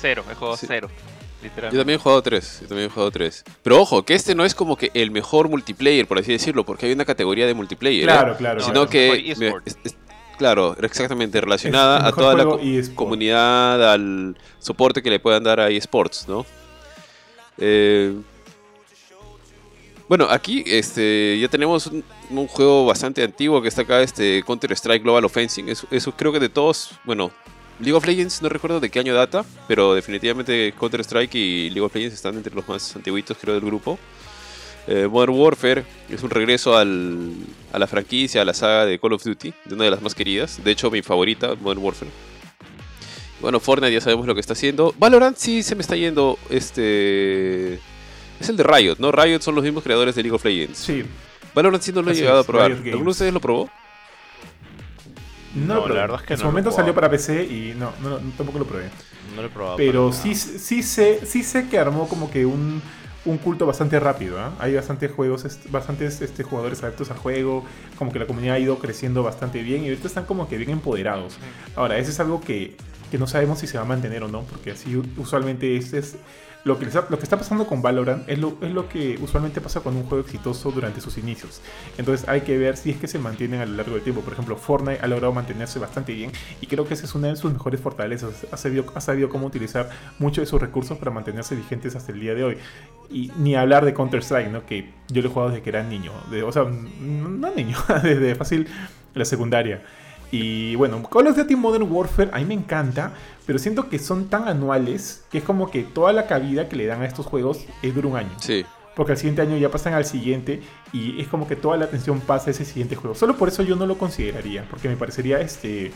Cero, 0.00 0.24
he 0.30 0.34
jugado 0.34 0.56
Sí. 0.56 0.66
cero. 0.68 0.88
Yo 0.88 1.44
Literalmente. 1.44 1.78
también 1.78 1.98
he 1.98 2.02
jugado 2.02 2.22
tres, 2.22 2.58
yo 2.62 2.68
también 2.68 2.88
he 2.88 2.92
jugado 2.92 3.10
tres. 3.10 3.44
Pero 3.62 3.80
ojo, 3.80 4.04
que 4.04 4.14
este 4.14 4.34
no 4.34 4.44
es 4.44 4.54
como 4.54 4.76
que 4.76 4.90
el 4.94 5.10
mejor 5.10 5.48
multiplayer, 5.48 6.06
por 6.06 6.18
así 6.18 6.32
decirlo, 6.32 6.64
porque 6.64 6.86
hay 6.86 6.92
una 6.92 7.04
categoría 7.04 7.46
de 7.46 7.54
multiplayer. 7.54 8.02
¿eh? 8.02 8.06
Claro, 8.06 8.36
claro. 8.36 8.60
No, 8.60 8.64
Sino 8.66 8.86
claro. 8.86 8.90
que, 8.90 9.62
claro, 10.38 10.76
exactamente, 10.80 11.40
relacionada 11.40 11.98
el 11.98 12.04
a 12.06 12.12
toda 12.12 12.34
la 12.34 12.44
co- 12.44 12.60
comunidad, 12.94 13.92
al 13.92 14.36
soporte 14.58 15.02
que 15.02 15.10
le 15.10 15.18
puedan 15.20 15.42
dar 15.44 15.60
a 15.60 15.68
eSports, 15.68 16.26
¿no? 16.28 16.46
Eh, 17.58 18.14
bueno, 20.08 20.26
aquí 20.30 20.62
este, 20.66 21.38
ya 21.38 21.48
tenemos 21.48 21.86
un, 21.88 22.02
un 22.30 22.46
juego 22.46 22.86
bastante 22.86 23.22
antiguo 23.22 23.60
que 23.60 23.68
está 23.68 23.82
acá, 23.82 24.00
este 24.00 24.42
Counter-Strike 24.46 25.02
Global 25.02 25.24
Offensive. 25.26 25.70
Eso, 25.70 25.86
eso 25.90 26.12
creo 26.12 26.32
que 26.32 26.40
de 26.40 26.48
todos, 26.48 26.92
bueno, 27.04 27.30
League 27.78 27.92
of 27.92 28.06
Legends 28.06 28.40
no 28.40 28.48
recuerdo 28.48 28.80
de 28.80 28.88
qué 28.90 29.00
año 29.00 29.14
data, 29.14 29.44
pero 29.66 29.94
definitivamente 29.94 30.72
Counter-Strike 30.78 31.34
y 31.34 31.68
League 31.70 31.82
of 31.82 31.94
Legends 31.94 32.14
están 32.14 32.36
entre 32.36 32.54
los 32.54 32.66
más 32.66 32.96
antiguitos, 32.96 33.36
creo, 33.38 33.54
del 33.54 33.64
grupo. 33.64 33.98
Eh, 34.90 35.06
Modern 35.06 35.34
Warfare 35.34 35.84
es 36.08 36.22
un 36.22 36.30
regreso 36.30 36.74
al- 36.76 37.34
a 37.72 37.78
la 37.78 37.86
franquicia, 37.86 38.40
a 38.40 38.44
la 38.44 38.54
saga 38.54 38.86
de 38.86 38.98
Call 38.98 39.12
of 39.12 39.22
Duty, 39.22 39.52
de 39.66 39.74
una 39.74 39.84
de 39.84 39.90
las 39.90 40.00
más 40.00 40.14
queridas. 40.14 40.62
De 40.64 40.70
hecho, 40.70 40.90
mi 40.90 41.02
favorita, 41.02 41.54
Modern 41.60 41.82
Warfare. 41.84 42.10
Bueno, 43.40 43.60
Fortnite 43.60 43.92
ya 43.92 44.00
sabemos 44.00 44.26
lo 44.26 44.34
que 44.34 44.40
está 44.40 44.54
haciendo. 44.54 44.94
Valorant 44.98 45.36
sí 45.36 45.62
se 45.62 45.74
me 45.76 45.82
está 45.82 45.94
yendo. 45.94 46.38
Este. 46.50 47.74
Es 48.40 48.48
el 48.48 48.56
de 48.56 48.62
Riot, 48.64 48.96
¿no? 48.98 49.12
Riot 49.12 49.40
son 49.42 49.54
los 49.54 49.62
mismos 49.64 49.82
creadores 49.84 50.14
de 50.14 50.22
League 50.22 50.34
of 50.34 50.44
Legends. 50.44 50.78
Sí. 50.78 51.04
Valorant 51.54 51.82
sí 51.82 51.92
no 51.92 52.02
lo 52.02 52.08
he 52.08 52.12
Así 52.12 52.20
llegado 52.22 52.40
es, 52.40 52.44
a 52.44 52.46
probar. 52.46 52.72
¿Alguno 52.72 53.04
de 53.04 53.10
ustedes 53.10 53.32
lo 53.32 53.40
probó? 53.40 53.70
No, 55.54 55.74
No, 55.74 55.86
lo 55.88 55.94
la 55.94 56.00
verdad 56.02 56.20
es 56.20 56.26
que 56.26 56.32
en 56.34 56.38
su 56.38 56.44
no 56.44 56.48
he 56.48 56.52
momento 56.52 56.70
salió 56.72 56.94
para 56.94 57.10
PC 57.10 57.44
y 57.44 57.74
no, 57.76 57.92
no, 58.02 58.10
no, 58.10 58.30
tampoco 58.36 58.58
lo 58.58 58.64
probé. 58.64 58.90
No 59.34 59.42
lo 59.42 59.48
he 59.48 59.50
probado. 59.50 59.76
Pero 59.76 60.12
sí, 60.12 60.34
sí, 60.34 60.82
sé, 60.82 61.20
sí 61.26 61.42
sé 61.42 61.68
que 61.68 61.78
armó 61.78 62.08
como 62.08 62.30
que 62.30 62.44
un, 62.46 62.82
un 63.24 63.38
culto 63.38 63.66
bastante 63.66 63.98
rápido. 64.00 64.38
¿ah? 64.38 64.52
Hay 64.58 64.74
bastantes 64.74 65.10
juegos, 65.10 65.46
bastantes 65.70 66.20
este, 66.20 66.42
jugadores 66.42 66.82
adeptos 66.82 67.10
al 67.10 67.18
juego, 67.18 67.64
como 67.96 68.12
que 68.12 68.18
la 68.18 68.26
comunidad 68.26 68.56
ha 68.56 68.58
ido 68.58 68.78
creciendo 68.78 69.22
bastante 69.22 69.62
bien 69.62 69.84
y 69.84 69.88
ahorita 69.88 70.06
están 70.06 70.24
como 70.24 70.48
que 70.48 70.56
bien 70.56 70.70
empoderados. 70.70 71.38
Ahora, 71.76 71.98
eso 71.98 72.10
es 72.10 72.20
algo 72.20 72.40
que, 72.40 72.76
que 73.10 73.18
no 73.18 73.26
sabemos 73.26 73.58
si 73.58 73.66
se 73.66 73.78
va 73.78 73.84
a 73.84 73.86
mantener 73.86 74.22
o 74.22 74.28
no, 74.28 74.42
porque 74.42 74.70
así 74.70 75.00
usualmente 75.16 75.76
este 75.76 75.98
es 75.98 76.16
lo 76.68 76.78
que, 76.78 76.84
está, 76.84 77.06
lo 77.08 77.18
que 77.18 77.24
está 77.24 77.36
pasando 77.36 77.66
con 77.66 77.82
Valorant 77.82 78.28
es 78.28 78.38
lo, 78.38 78.56
es 78.62 78.70
lo 78.70 78.88
que 78.88 79.18
usualmente 79.20 79.60
pasa 79.60 79.80
con 79.80 79.96
un 79.96 80.04
juego 80.04 80.22
exitoso 80.24 80.70
durante 80.70 81.00
sus 81.00 81.18
inicios. 81.18 81.60
Entonces 81.96 82.28
hay 82.28 82.42
que 82.42 82.56
ver 82.56 82.76
si 82.76 82.90
es 82.90 82.98
que 82.98 83.08
se 83.08 83.18
mantienen 83.18 83.60
a 83.60 83.66
lo 83.66 83.74
largo 83.74 83.94
del 83.94 84.02
tiempo. 84.02 84.20
Por 84.20 84.34
ejemplo, 84.34 84.56
Fortnite 84.56 85.00
ha 85.02 85.06
logrado 85.08 85.32
mantenerse 85.32 85.78
bastante 85.80 86.12
bien 86.12 86.30
y 86.60 86.66
creo 86.68 86.86
que 86.86 86.94
esa 86.94 87.06
es 87.06 87.14
una 87.14 87.28
de 87.28 87.36
sus 87.36 87.52
mejores 87.52 87.80
fortalezas. 87.80 88.46
Ha 88.52 88.56
sabido, 88.56 88.84
ha 88.94 89.00
sabido 89.00 89.28
cómo 89.28 89.46
utilizar 89.46 89.90
muchos 90.18 90.42
de 90.42 90.46
sus 90.46 90.60
recursos 90.60 90.96
para 90.98 91.10
mantenerse 91.10 91.56
vigentes 91.56 91.96
hasta 91.96 92.12
el 92.12 92.20
día 92.20 92.34
de 92.34 92.44
hoy. 92.44 92.58
Y 93.10 93.32
ni 93.38 93.56
hablar 93.56 93.84
de 93.84 93.94
Counter-Strike, 93.94 94.50
¿no? 94.50 94.64
que 94.66 94.90
yo 95.08 95.22
lo 95.22 95.28
he 95.28 95.32
jugado 95.32 95.50
desde 95.50 95.62
que 95.62 95.70
era 95.70 95.82
niño. 95.82 96.12
De- 96.30 96.42
o 96.42 96.52
sea, 96.52 96.64
no 96.64 97.54
niño, 97.54 97.76
desde 98.02 98.34
fácil 98.34 98.68
la 99.14 99.24
secundaria. 99.24 99.82
Y 100.30 100.74
bueno, 100.76 101.02
Call 101.02 101.28
of 101.28 101.36
Duty 101.36 101.56
Modern 101.56 101.90
Warfare 101.90 102.30
a 102.32 102.38
mí 102.38 102.44
me 102.44 102.54
encanta, 102.54 103.12
pero 103.46 103.58
siento 103.58 103.88
que 103.88 103.98
son 103.98 104.28
tan 104.28 104.46
anuales 104.46 105.24
que 105.30 105.38
es 105.38 105.44
como 105.44 105.70
que 105.70 105.82
toda 105.82 106.12
la 106.12 106.26
cabida 106.26 106.68
que 106.68 106.76
le 106.76 106.86
dan 106.86 107.02
a 107.02 107.06
estos 107.06 107.26
juegos 107.26 107.64
es 107.82 107.94
dura 107.94 108.08
un 108.08 108.16
año. 108.16 108.30
Sí. 108.38 108.64
Porque 108.94 109.12
al 109.12 109.18
siguiente 109.18 109.42
año 109.42 109.56
ya 109.56 109.70
pasan 109.70 109.94
al 109.94 110.04
siguiente 110.04 110.60
y 110.92 111.20
es 111.20 111.28
como 111.28 111.46
que 111.46 111.56
toda 111.56 111.76
la 111.76 111.84
atención 111.84 112.20
pasa 112.20 112.48
a 112.48 112.50
ese 112.50 112.64
siguiente 112.64 112.96
juego. 112.96 113.14
Solo 113.14 113.36
por 113.36 113.48
eso 113.48 113.62
yo 113.62 113.76
no 113.76 113.86
lo 113.86 113.96
consideraría, 113.96 114.66
porque 114.68 114.88
me 114.88 114.96
parecería 114.96 115.40
este. 115.40 115.92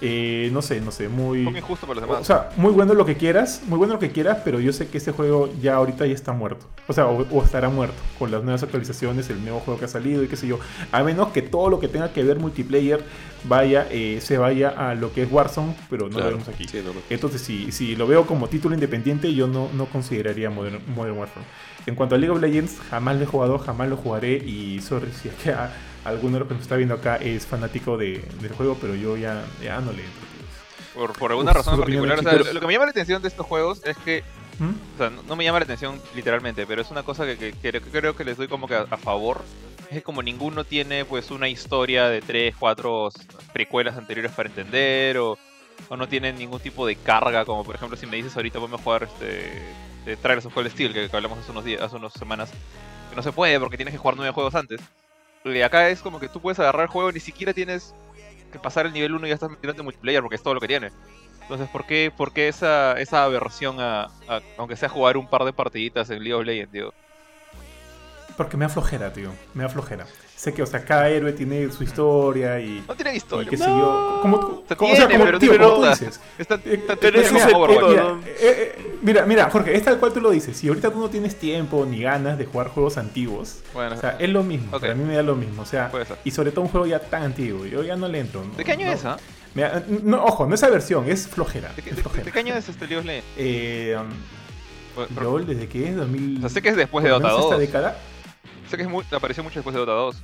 Eh, 0.00 0.50
no 0.52 0.62
sé, 0.62 0.80
no 0.80 0.90
sé, 0.90 1.08
muy. 1.08 1.42
Injusto 1.48 1.86
para 1.86 2.00
los 2.00 2.08
demás. 2.08 2.22
O 2.22 2.24
sea, 2.24 2.50
muy 2.56 2.72
bueno 2.72 2.94
lo 2.94 3.04
que 3.04 3.16
quieras, 3.16 3.62
muy 3.66 3.78
bueno 3.78 3.94
lo 3.94 3.98
que 4.00 4.10
quieras, 4.12 4.38
pero 4.44 4.60
yo 4.60 4.72
sé 4.72 4.88
que 4.88 4.98
este 4.98 5.12
juego 5.12 5.50
ya 5.60 5.74
ahorita 5.74 6.06
ya 6.06 6.14
está 6.14 6.32
muerto. 6.32 6.66
O 6.86 6.92
sea, 6.92 7.06
o, 7.06 7.26
o 7.30 7.42
estará 7.42 7.68
muerto 7.68 7.96
con 8.18 8.30
las 8.30 8.42
nuevas 8.42 8.62
actualizaciones, 8.62 9.28
el 9.30 9.42
nuevo 9.42 9.60
juego 9.60 9.78
que 9.78 9.86
ha 9.86 9.88
salido 9.88 10.22
y 10.22 10.28
qué 10.28 10.36
sé 10.36 10.46
yo. 10.46 10.58
A 10.92 11.02
menos 11.02 11.28
que 11.28 11.42
todo 11.42 11.68
lo 11.70 11.80
que 11.80 11.88
tenga 11.88 12.12
que 12.12 12.22
ver 12.22 12.38
multiplayer 12.38 13.02
vaya, 13.44 13.86
eh, 13.90 14.20
se 14.22 14.38
vaya 14.38 14.68
a 14.70 14.94
lo 14.94 15.12
que 15.12 15.22
es 15.22 15.32
Warzone, 15.32 15.74
pero 15.90 16.04
no 16.08 16.10
claro. 16.16 16.30
lo 16.30 16.36
vemos 16.38 16.48
aquí. 16.48 16.66
Sí, 16.68 16.78
no, 16.84 16.92
no. 16.92 17.00
Entonces, 17.10 17.40
si, 17.40 17.72
si 17.72 17.96
lo 17.96 18.06
veo 18.06 18.26
como 18.26 18.48
título 18.48 18.74
independiente, 18.74 19.32
yo 19.34 19.46
no, 19.46 19.68
no 19.74 19.86
consideraría 19.86 20.50
Modern, 20.50 20.80
Modern 20.94 21.18
Warfare. 21.18 21.46
En 21.86 21.94
cuanto 21.94 22.14
a 22.14 22.18
League 22.18 22.34
of 22.34 22.40
Legends, 22.42 22.78
jamás 22.90 23.16
lo 23.16 23.22
he 23.22 23.26
jugado, 23.26 23.58
jamás 23.58 23.88
lo 23.88 23.96
jugaré. 23.96 24.34
Y 24.36 24.80
sorry 24.80 25.08
si 25.12 25.28
es 25.28 25.34
que 25.36 25.50
a- 25.50 25.72
alguno 26.08 26.34
de 26.34 26.38
los 26.40 26.48
que 26.48 26.54
nos 26.54 26.62
está 26.62 26.76
viendo 26.76 26.94
acá 26.94 27.16
es 27.16 27.46
fanático 27.46 27.96
de- 27.96 28.22
del 28.40 28.52
juego, 28.52 28.76
pero 28.80 28.94
yo 28.94 29.16
ya, 29.16 29.44
ya 29.62 29.80
no 29.80 29.92
le. 29.92 30.02
Por, 30.94 31.12
por 31.12 31.30
alguna 31.30 31.50
Uf, 31.52 31.56
razón 31.58 31.74
en 31.74 31.80
particular. 31.80 32.18
O 32.18 32.22
sea, 32.22 32.52
lo 32.52 32.60
que 32.60 32.66
me 32.66 32.72
llama 32.72 32.86
la 32.86 32.90
atención 32.90 33.22
de 33.22 33.28
estos 33.28 33.46
juegos 33.46 33.80
es 33.84 33.96
que 33.98 34.22
¿Mm? 34.58 34.70
O 34.94 34.98
sea, 34.98 35.10
no, 35.10 35.22
no 35.22 35.36
me 35.36 35.44
llama 35.44 35.60
la 35.60 35.64
atención 35.66 36.00
literalmente, 36.16 36.66
pero 36.66 36.82
es 36.82 36.90
una 36.90 37.04
cosa 37.04 37.24
que, 37.24 37.36
que- 37.38 37.52
que 37.52 37.80
creo 37.80 38.16
que 38.16 38.24
les 38.24 38.36
doy 38.36 38.48
como 38.48 38.66
que 38.66 38.74
a, 38.74 38.86
a 38.90 38.96
favor. 38.96 39.42
Es 39.88 40.02
como 40.02 40.20
ninguno 40.20 40.64
tiene 40.64 41.04
pues 41.04 41.30
una 41.30 41.48
historia 41.48 42.08
de 42.08 42.20
3, 42.20 42.54
4 42.58 43.08
precuelas 43.52 43.96
anteriores 43.96 44.32
para 44.32 44.48
entender 44.48 45.16
o, 45.18 45.38
o 45.88 45.96
no 45.96 46.08
tienen 46.08 46.36
ningún 46.36 46.58
tipo 46.60 46.86
de 46.86 46.96
carga, 46.96 47.44
como 47.44 47.62
por 47.64 47.76
ejemplo 47.76 47.96
si 47.96 48.06
me 48.06 48.16
dices 48.16 48.34
ahorita 48.36 48.58
vamos 48.58 48.80
a 48.80 48.82
jugar 48.82 49.04
este 49.04 49.62
de 50.04 50.16
Trials 50.16 50.44
of 50.46 50.52
Cold 50.54 50.70
Steel, 50.72 50.92
que, 50.92 51.08
que 51.08 51.16
hablamos 51.16 51.38
hace 51.38 51.52
unos 51.52 51.64
días, 51.64 51.80
hace 51.80 51.94
unas 51.96 52.12
semanas, 52.14 52.50
que 53.10 53.16
no 53.16 53.22
se 53.22 53.30
puede 53.32 53.60
porque 53.60 53.76
tienes 53.76 53.92
que 53.92 53.98
jugar 53.98 54.16
nueve 54.16 54.32
juegos 54.32 54.54
antes. 54.56 54.80
Y 55.44 55.60
acá 55.62 55.88
es 55.88 56.00
como 56.00 56.20
que 56.20 56.28
tú 56.28 56.40
puedes 56.40 56.58
agarrar 56.58 56.82
el 56.82 56.88
juego, 56.88 57.12
ni 57.12 57.20
siquiera 57.20 57.52
tienes 57.52 57.94
que 58.52 58.58
pasar 58.58 58.86
el 58.86 58.92
nivel 58.92 59.14
1 59.14 59.26
y 59.26 59.28
ya 59.28 59.34
estás 59.34 59.50
metiendo 59.50 59.80
en 59.80 59.84
multiplayer 59.84 60.22
porque 60.22 60.36
es 60.36 60.42
todo 60.42 60.54
lo 60.54 60.60
que 60.60 60.68
tiene. 60.68 60.90
Entonces, 61.42 61.68
¿por 61.68 61.86
qué, 61.86 62.12
por 62.14 62.32
qué 62.32 62.48
esa, 62.48 62.92
esa 63.00 63.24
aversión 63.24 63.80
a, 63.80 64.08
aunque 64.58 64.76
sea 64.76 64.88
jugar 64.88 65.16
un 65.16 65.28
par 65.28 65.44
de 65.44 65.52
partiditas 65.52 66.10
en 66.10 66.22
League 66.22 66.34
of 66.34 66.44
Legends, 66.44 66.72
digo? 66.72 66.92
Porque 68.36 68.56
me 68.56 68.66
aflojera, 68.66 69.12
tío. 69.12 69.32
Me 69.54 69.64
aflojera. 69.64 70.06
Sé 70.38 70.54
que, 70.54 70.62
o 70.62 70.66
sea, 70.66 70.84
cada 70.84 71.08
héroe 71.08 71.32
tiene 71.32 71.68
su 71.72 71.82
historia 71.82 72.60
y. 72.60 72.84
No 72.86 72.94
tienen 72.94 73.14
y 73.14 73.16
historia. 73.16 73.50
qué 73.50 73.56
sé 73.56 73.64
yo. 73.64 74.20
Como, 74.22 74.62
Se 74.68 74.76
como- 74.76 74.92
o 74.92 74.96
sea, 74.96 75.08
tiene, 75.08 75.14
como, 75.14 75.24
pero 75.24 75.38
tío, 75.40 75.58
no 75.58 75.70
como 75.74 75.82
tú 75.84 75.90
dices. 75.90 76.20
Está, 76.38 76.54
Eh, 76.54 76.60
está- 76.74 76.94
pero 76.94 77.18
está 77.20 77.28
ese 77.28 77.38
es 77.38 77.46
el 77.46 77.52
como 77.54 77.64
Overwatch. 77.64 77.84
punto, 77.86 77.90
mira, 77.90 78.04
¿no? 78.14 78.20
eh, 78.24 78.36
eh, 78.40 78.98
mira, 79.02 79.26
mira, 79.26 79.50
Jorge, 79.50 79.76
es 79.76 79.82
tal 79.82 79.98
cual 79.98 80.12
tú 80.12 80.20
lo 80.20 80.30
dices. 80.30 80.56
Si 80.56 80.68
ahorita 80.68 80.92
tú 80.92 81.00
no 81.00 81.10
tienes 81.10 81.34
tiempo 81.40 81.84
ni 81.84 82.02
ganas 82.02 82.38
de 82.38 82.46
jugar 82.46 82.68
juegos 82.68 82.98
antiguos, 82.98 83.62
Bueno, 83.74 83.96
o 83.96 84.00
sea, 84.00 84.16
es 84.20 84.28
lo 84.28 84.44
mismo. 84.44 84.68
Ok. 84.76 84.82
Para 84.82 84.94
mí 84.94 85.02
me 85.02 85.16
da 85.16 85.22
lo 85.24 85.34
mismo. 85.34 85.62
O 85.62 85.66
sea, 85.66 85.90
y 86.22 86.30
sobre 86.30 86.52
todo 86.52 86.60
un 86.62 86.68
juego 86.68 86.86
ya 86.86 87.00
tan 87.00 87.24
antiguo. 87.24 87.66
Yo 87.66 87.82
ya 87.82 87.96
no 87.96 88.06
le 88.06 88.20
entro. 88.20 88.44
¿no? 88.44 88.54
¿de 88.54 88.64
qué 88.64 88.70
año 88.72 88.86
No, 88.86 88.92
es, 88.92 89.04
ah? 89.04 89.16
me 89.54 89.62
da- 89.62 89.82
no, 89.88 90.24
ojo, 90.24 90.46
no 90.46 90.54
es 90.54 90.60
versión, 90.60 91.10
es 91.10 91.26
flojera. 91.26 91.72
¿De, 91.74 91.82
qué, 91.82 91.90
es 91.90 91.96
de- 91.96 92.02
flojera. 92.02 92.24
de 92.24 92.30
qué 92.30 92.38
año 92.38 92.54
es 92.54 92.68
este 92.68 92.86
League 92.86 92.98
of 93.00 93.04
Legends? 93.06 93.26
Eh, 93.36 93.96
um, 93.98 95.06
pero- 95.16 95.30
LOL, 95.32 95.46
¿desde 95.48 95.66
qué 95.68 95.88
es? 95.88 95.96
2000. 95.96 96.36
o 96.36 96.40
sea, 96.42 96.48
sé 96.48 96.62
que 96.62 96.68
es 96.68 96.76
después 96.76 97.02
de 97.02 97.10
Dota 97.10 97.26
menos 97.26 97.40
2. 97.42 97.50
esta 97.50 97.58
década. 97.58 97.98
Sé 98.70 98.76
que 98.76 98.82
es 98.82 98.88
muy, 98.88 99.04
apareció 99.10 99.42
mucho 99.42 99.56
después 99.56 99.74
de 99.74 99.80
Dota 99.80 99.92
2. 99.92 100.16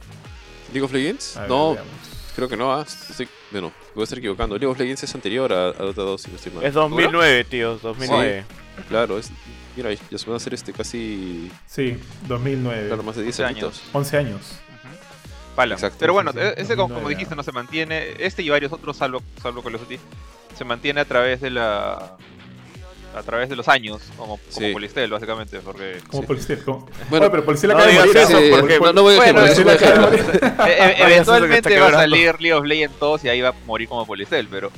¿League 0.72 0.82
of 0.84 0.92
Legends? 0.92 1.36
Ver, 1.38 1.48
no, 1.48 1.74
veamos. 1.74 1.90
Creo 2.36 2.48
que 2.48 2.56
no, 2.56 2.72
ah, 2.74 2.82
estoy, 2.86 3.28
bueno, 3.52 3.72
voy 3.94 4.02
a 4.02 4.04
estar 4.04 4.18
equivocando. 4.18 4.56
League 4.58 4.70
of 4.70 4.78
Legends 4.78 5.04
es 5.04 5.14
anterior 5.14 5.52
a, 5.52 5.68
a 5.68 5.72
Dota 5.72 6.02
2, 6.02 6.20
si 6.20 6.30
no 6.30 6.36
estoy 6.36 6.52
mal. 6.52 6.64
Es 6.64 6.74
2009, 6.74 7.44
tío, 7.44 7.78
2009. 7.78 8.44
Claro, 8.88 9.18
es, 9.18 9.30
mira, 9.76 9.92
ya 9.92 10.18
se 10.18 10.26
van 10.26 10.34
a 10.34 10.36
hacer 10.38 10.52
este 10.52 10.72
casi, 10.72 11.50
Sí, 11.66 11.96
2009. 12.26 12.88
claro, 12.88 13.02
más 13.04 13.14
de 13.16 13.22
10 13.22 13.38
11 13.40 13.44
años. 13.44 13.82
11 13.92 14.16
años. 14.18 14.40
Pala. 15.54 15.74
Exacto, 15.74 15.98
Pero 16.00 16.12
bueno, 16.12 16.32
sí, 16.32 16.38
sí, 16.40 16.44
e- 16.44 16.54
ese 16.62 16.74
como, 16.74 16.88
como 16.88 17.02
2009, 17.02 17.14
dijiste 17.14 17.36
no 17.36 17.42
se 17.44 17.52
mantiene, 17.52 18.14
este 18.18 18.42
y 18.42 18.48
varios 18.48 18.72
otros 18.72 18.96
salvo, 18.96 19.22
salvo 19.40 19.62
Call 19.62 19.76
of 19.76 19.82
Duty, 19.82 20.00
se 20.58 20.64
mantiene 20.64 21.00
a 21.00 21.04
través 21.04 21.40
de 21.40 21.50
la 21.50 22.16
a 23.14 23.22
través 23.22 23.48
de 23.48 23.56
los 23.56 23.68
años, 23.68 24.00
como, 24.16 24.36
como 24.38 24.40
Sí. 24.48 24.72
Polistel, 24.72 25.10
básicamente, 25.10 25.60
porque 25.60 25.98
Como 26.08 26.22
Sí. 26.22 26.26
Polistel. 26.26 26.64
como- 26.64 26.86
Bueno, 27.10 27.26
Oye, 27.26 27.30
pero 27.30 27.44
Polistel 27.44 27.70
no 27.70 27.76
acaba 27.76 27.92
de 27.92 27.98
morir. 27.98 28.16
eso, 28.16 28.36
¿ah? 28.36 28.40
porque- 28.60 28.78
Pol- 28.78 28.86
no, 28.88 28.92
no 28.94 29.02
voy 29.02 29.14
a 29.14 29.16
Bueno, 29.18 29.44
e- 29.46 29.52
e- 30.66 31.02
eventualmente 31.02 31.78
va 31.80 31.86
a 31.88 31.92
salir 31.92 32.34
League 32.40 32.52
of 32.54 32.64
Legends 32.64 32.98
2 32.98 33.24
y 33.24 33.28
ahí 33.28 33.40
va 33.40 33.50
a 33.50 33.54
morir 33.66 33.88
como 33.88 34.06
Polistel, 34.06 34.48
pero 34.50 34.70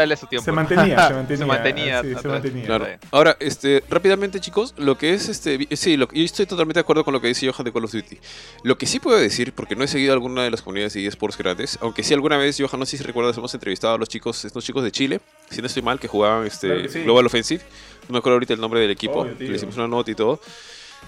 dale 0.00 0.16
su 0.16 0.26
tiempo. 0.26 0.44
Se 0.44 0.52
mantenía, 0.52 1.08
se 1.08 1.14
mantenía. 1.14 1.36
Se 1.38 1.44
mantenía 1.46 2.02
Sí, 2.02 2.14
se 2.20 2.28
mantenía. 2.28 2.64
Claro. 2.66 2.86
Ahora, 3.10 3.36
este, 3.40 3.82
rápidamente, 3.88 4.40
chicos, 4.40 4.74
lo 4.76 4.96
que 4.96 5.14
es 5.14 5.28
este. 5.28 5.66
Sí, 5.76 5.96
lo, 5.96 6.08
yo 6.12 6.24
estoy 6.24 6.46
totalmente 6.46 6.78
de 6.78 6.82
acuerdo 6.82 7.04
con 7.04 7.14
lo 7.14 7.20
que 7.20 7.28
dice 7.28 7.50
Johan 7.50 7.64
de 7.64 7.72
Call 7.72 7.84
of 7.84 7.92
Duty. 7.92 8.18
Lo 8.62 8.78
que 8.78 8.86
sí 8.86 9.00
puedo 9.00 9.18
decir, 9.18 9.52
porque 9.52 9.76
no 9.76 9.84
he 9.84 9.88
seguido 9.88 10.12
alguna 10.12 10.44
de 10.44 10.50
las 10.50 10.62
comunidades 10.62 10.94
de 10.94 11.06
eSports 11.06 11.36
grandes, 11.38 11.78
aunque 11.80 12.02
sí 12.02 12.14
alguna 12.14 12.36
vez, 12.36 12.56
Johan, 12.58 12.80
no 12.80 12.86
sé 12.86 12.96
si 12.96 13.02
recuerdas, 13.02 13.36
hemos 13.36 13.52
entrevistado 13.54 13.94
a 13.94 13.98
los 13.98 14.08
chicos, 14.08 14.44
estos 14.44 14.64
chicos 14.64 14.84
de 14.84 14.92
Chile, 14.92 15.20
si 15.50 15.60
no 15.60 15.66
estoy 15.66 15.82
mal, 15.82 15.98
que 15.98 16.08
jugaban 16.08 16.46
este 16.46 16.68
Claro 16.68 16.82
que 16.82 16.88
sí. 16.88 17.02
Global 17.02 17.26
Offensive. 17.26 17.62
No 18.08 18.12
me 18.12 18.18
acuerdo 18.18 18.34
ahorita 18.36 18.54
el 18.54 18.60
nombre 18.60 18.80
del 18.80 18.90
equipo, 18.90 19.20
Obvio, 19.20 19.34
le 19.38 19.56
hicimos 19.56 19.76
una 19.76 19.88
nota 19.88 20.10
y 20.10 20.14
todo. 20.14 20.40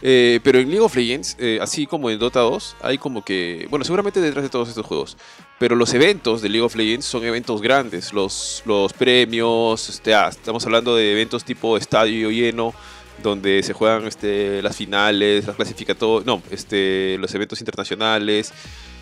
Eh, 0.02 0.40
pero 0.44 0.58
en 0.58 0.68
League 0.68 0.84
of 0.84 0.94
Legends, 0.94 1.36
eh, 1.38 1.58
así 1.60 1.86
como 1.86 2.10
en 2.10 2.18
Dota 2.18 2.40
2, 2.40 2.76
hay 2.82 2.98
como 2.98 3.24
que, 3.24 3.66
bueno, 3.68 3.84
seguramente 3.84 4.20
detrás 4.20 4.44
de 4.44 4.48
todos 4.48 4.68
estos 4.68 4.86
juegos, 4.86 5.16
pero 5.58 5.74
los 5.74 5.92
eventos 5.94 6.40
de 6.40 6.48
League 6.48 6.64
of 6.64 6.76
Legends 6.76 7.04
son 7.04 7.24
eventos 7.24 7.60
grandes, 7.60 8.12
los, 8.12 8.62
los 8.64 8.92
premios, 8.92 9.88
este, 9.88 10.14
ah, 10.14 10.28
estamos 10.28 10.64
hablando 10.66 10.94
de 10.94 11.12
eventos 11.12 11.44
tipo 11.44 11.76
estadio 11.76 12.30
lleno, 12.30 12.74
donde 13.22 13.62
se 13.62 13.72
juegan 13.72 14.06
este, 14.06 14.62
las 14.62 14.76
finales, 14.76 15.46
las 15.46 15.56
clasificatorias, 15.56 16.26
no, 16.26 16.42
este, 16.50 17.16
los 17.18 17.34
eventos 17.34 17.60
internacionales. 17.60 18.52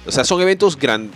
O 0.06 0.12
sea, 0.12 0.24
son 0.24 0.40
eventos 0.40 0.78
gran, 0.78 1.10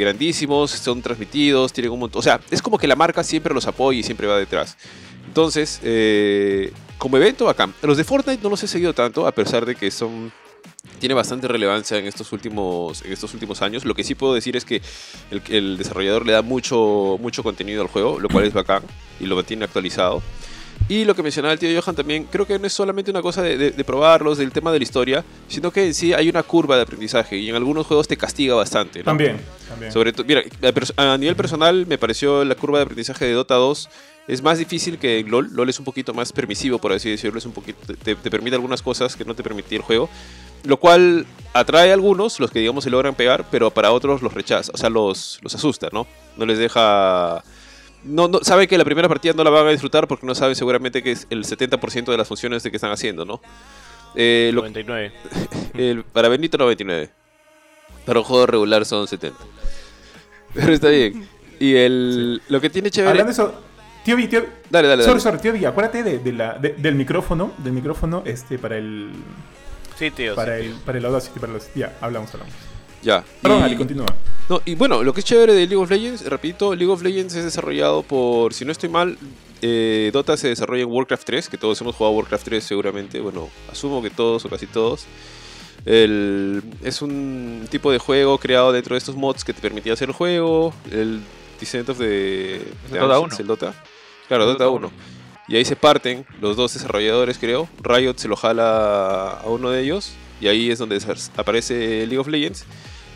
grandísimos, 0.00 0.70
son 0.70 1.02
transmitidos, 1.02 1.72
tienen 1.72 1.92
un 1.92 2.00
montón. 2.00 2.20
O 2.20 2.22
sea, 2.22 2.40
es 2.50 2.62
como 2.62 2.78
que 2.78 2.86
la 2.86 2.96
marca 2.96 3.22
siempre 3.22 3.52
los 3.52 3.66
apoya 3.66 4.00
y 4.00 4.02
siempre 4.02 4.26
va 4.26 4.38
detrás. 4.38 4.78
Entonces, 5.26 5.80
eh, 5.82 6.72
como 6.98 7.16
evento, 7.18 7.48
acá. 7.48 7.68
Los 7.82 7.96
de 7.96 8.04
Fortnite 8.04 8.42
no 8.42 8.48
los 8.48 8.62
he 8.62 8.68
seguido 8.68 8.94
tanto, 8.94 9.26
a 9.26 9.32
pesar 9.32 9.66
de 9.66 9.74
que 9.74 9.90
son. 9.90 10.32
Tiene 10.98 11.14
bastante 11.14 11.48
relevancia 11.48 11.96
en 11.98 12.06
estos 12.06 12.32
últimos, 12.32 13.02
en 13.02 13.12
estos 13.12 13.32
últimos 13.34 13.62
años. 13.62 13.84
Lo 13.84 13.94
que 13.94 14.04
sí 14.04 14.14
puedo 14.14 14.34
decir 14.34 14.56
es 14.56 14.64
que 14.64 14.80
el, 15.30 15.42
el 15.48 15.78
desarrollador 15.78 16.26
le 16.26 16.32
da 16.32 16.42
mucho, 16.42 17.18
mucho 17.20 17.42
contenido 17.42 17.82
al 17.82 17.88
juego, 17.88 18.18
lo 18.20 18.28
cual 18.28 18.44
es 18.44 18.52
bacán 18.52 18.82
y 19.20 19.26
lo 19.26 19.36
mantiene 19.36 19.64
actualizado. 19.64 20.22
Y 20.88 21.04
lo 21.04 21.14
que 21.14 21.22
mencionaba 21.22 21.52
el 21.52 21.60
tío 21.60 21.80
Johan 21.80 21.94
también, 21.94 22.24
creo 22.24 22.44
que 22.46 22.58
no 22.58 22.66
es 22.66 22.72
solamente 22.72 23.10
una 23.12 23.22
cosa 23.22 23.40
de, 23.42 23.56
de- 23.56 23.70
de 23.70 23.84
probarlos, 23.84 24.38
del 24.38 24.50
tema 24.50 24.72
de 24.72 24.78
la 24.78 24.82
historia, 24.82 25.24
sino 25.46 25.70
que 25.70 25.86
en 25.86 25.94
sí 25.94 26.12
hay 26.12 26.28
una 26.28 26.42
curva 26.42 26.74
de 26.76 26.82
aprendizaje 26.82 27.36
y 27.38 27.48
en 27.48 27.54
algunos 27.54 27.86
juegos 27.86 28.08
te 28.08 28.16
castiga 28.16 28.54
bastante. 28.56 28.98
¿no? 29.00 29.04
También, 29.04 29.38
también. 29.68 29.92
Sobre 29.92 30.12
todo, 30.12 30.26
mira, 30.26 30.42
a 30.96 31.12
a 31.12 31.18
nivel 31.18 31.36
personal 31.36 31.86
me 31.86 31.98
pareció 31.98 32.44
la 32.44 32.56
curva 32.56 32.78
de 32.78 32.84
aprendizaje 32.84 33.24
de 33.24 33.32
Dota 33.32 33.54
2 33.54 33.88
es 34.28 34.42
más 34.42 34.58
difícil 34.58 34.98
que 34.98 35.20
en 35.20 35.30
LoL. 35.30 35.50
LoL 35.52 35.68
es 35.68 35.78
un 35.78 35.84
poquito 35.84 36.12
más 36.14 36.32
permisivo, 36.32 36.78
por 36.78 36.92
así 36.92 37.10
decirlo, 37.10 37.38
es 37.38 37.46
un 37.46 37.52
poquito 37.52 37.78
te, 38.02 38.14
te 38.16 38.30
permite 38.30 38.56
algunas 38.56 38.82
cosas 38.82 39.14
que 39.14 39.24
no 39.24 39.34
te 39.34 39.42
permitía 39.42 39.78
el 39.78 39.84
juego, 39.84 40.08
lo 40.64 40.76
cual 40.78 41.26
atrae 41.54 41.90
a 41.90 41.94
algunos, 41.94 42.40
los 42.40 42.50
que 42.50 42.60
digamos 42.60 42.84
se 42.84 42.90
logran 42.90 43.14
pegar, 43.14 43.44
pero 43.50 43.70
para 43.70 43.92
otros 43.92 44.22
los 44.22 44.32
rechaza, 44.32 44.70
o 44.74 44.76
sea, 44.76 44.88
los, 44.90 45.38
los 45.42 45.54
asusta, 45.54 45.88
¿no? 45.92 46.06
No 46.36 46.46
les 46.46 46.58
deja 46.58 47.42
no, 48.04 48.26
no, 48.26 48.40
saben 48.42 48.66
que 48.66 48.76
la 48.78 48.84
primera 48.84 49.08
partida 49.08 49.32
no 49.34 49.44
la 49.44 49.50
van 49.50 49.66
a 49.66 49.70
disfrutar 49.70 50.08
porque 50.08 50.26
no 50.26 50.34
saben 50.34 50.56
seguramente 50.56 51.02
que 51.02 51.12
es 51.12 51.26
el 51.30 51.44
70% 51.44 52.06
de 52.10 52.16
las 52.16 52.26
funciones 52.26 52.62
de 52.62 52.70
que 52.70 52.76
están 52.76 52.90
haciendo, 52.90 53.24
¿no? 53.24 53.40
Eh, 54.16 54.50
lo- 54.52 54.62
99. 54.62 55.12
el- 55.74 56.02
para 56.04 56.28
Benito 56.28 56.58
99. 56.58 57.10
Para 58.04 58.18
un 58.18 58.24
juego 58.24 58.46
regular 58.46 58.84
son 58.84 59.06
70. 59.06 59.38
Pero 60.54 60.72
está 60.72 60.88
bien. 60.88 61.28
Y 61.60 61.74
el, 61.76 62.42
lo 62.48 62.60
que 62.60 62.70
tiene 62.70 62.90
chévere... 62.90 63.10
Hablando 63.10 63.28
de 63.28 63.32
eso, 63.32 63.54
tío 64.04 64.16
Vi, 64.16 64.26
tío 64.26 64.44
Dale, 64.68 64.88
dale, 64.88 65.04
Sorry, 65.04 65.12
dale. 65.20 65.20
sorry, 65.22 65.38
tío 65.38 65.52
Vi, 65.52 65.64
acuérdate 65.64 66.02
de, 66.02 66.18
de 66.18 66.32
la, 66.32 66.54
de- 66.54 66.72
del 66.74 66.96
micrófono, 66.96 67.52
del 67.58 67.72
micrófono 67.72 68.22
este 68.26 68.58
para 68.58 68.76
el 68.78 69.10
Sí, 69.98 70.10
tío. 70.10 70.34
para 70.34 70.58
sí, 70.58 70.64
el 70.66 70.72
tío. 70.72 70.80
para 70.84 70.98
el 70.98 71.04
Audacity, 71.04 71.38
para 71.40 71.52
los 71.52 71.72
ya, 71.74 71.96
hablamos, 72.00 72.32
hablamos. 72.34 72.54
Ya. 73.02 73.24
Perdón, 73.42 73.60
Y- 73.60 73.62
Ali, 73.64 73.76
continúa. 73.76 74.06
No, 74.48 74.60
y 74.64 74.74
bueno, 74.74 75.02
lo 75.02 75.12
que 75.14 75.20
es 75.20 75.26
chévere 75.26 75.52
de 75.54 75.66
League 75.66 75.76
of 75.82 75.90
Legends, 75.90 76.24
repito, 76.28 76.74
League 76.74 76.92
of 76.92 77.02
Legends 77.02 77.34
es 77.34 77.44
desarrollado 77.44 78.02
por, 78.02 78.52
si 78.54 78.64
no 78.64 78.72
estoy 78.72 78.88
mal, 78.88 79.16
eh, 79.60 80.10
Dota 80.12 80.36
se 80.36 80.48
desarrolla 80.48 80.82
en 80.82 80.90
Warcraft 80.90 81.24
3, 81.24 81.48
que 81.48 81.58
todos 81.58 81.80
hemos 81.80 81.94
jugado 81.96 82.16
Warcraft 82.16 82.44
3 82.44 82.64
seguramente, 82.64 83.20
bueno, 83.20 83.48
asumo 83.70 84.02
que 84.02 84.10
todos 84.10 84.44
o 84.44 84.48
casi 84.48 84.66
todos. 84.66 85.04
El- 85.84 86.62
es 86.84 87.02
un 87.02 87.66
tipo 87.70 87.90
de 87.90 87.98
juego 87.98 88.38
creado 88.38 88.72
dentro 88.72 88.94
de 88.94 88.98
estos 88.98 89.16
mods 89.16 89.44
que 89.44 89.52
te 89.52 89.60
permitía 89.60 89.92
hacer 89.94 90.08
el 90.08 90.14
juego, 90.14 90.72
el 90.90 91.20
Descent 91.58 91.88
of 91.88 91.98
the, 91.98 92.04
de 92.04 92.62
the 92.90 92.98
Dota 92.98 93.14
Ancients, 93.16 93.34
1. 93.34 93.40
el 93.40 93.46
Dota. 93.46 93.74
Claro, 94.28 94.46
Dota 94.46 94.64
Dota 94.64 94.76
1. 94.86 94.92
Y 95.48 95.56
ahí 95.56 95.64
se 95.64 95.76
parten 95.76 96.24
los 96.40 96.56
dos 96.56 96.72
desarrolladores, 96.74 97.38
creo. 97.38 97.68
Riot 97.82 98.14
se 98.16 98.28
lo 98.28 98.36
jala 98.36 99.30
a 99.42 99.46
uno 99.46 99.70
de 99.70 99.82
ellos. 99.82 100.12
Y 100.40 100.48
ahí 100.48 100.70
es 100.70 100.78
donde 100.78 101.00
aparece 101.36 102.06
League 102.06 102.18
of 102.18 102.28
Legends. 102.28 102.64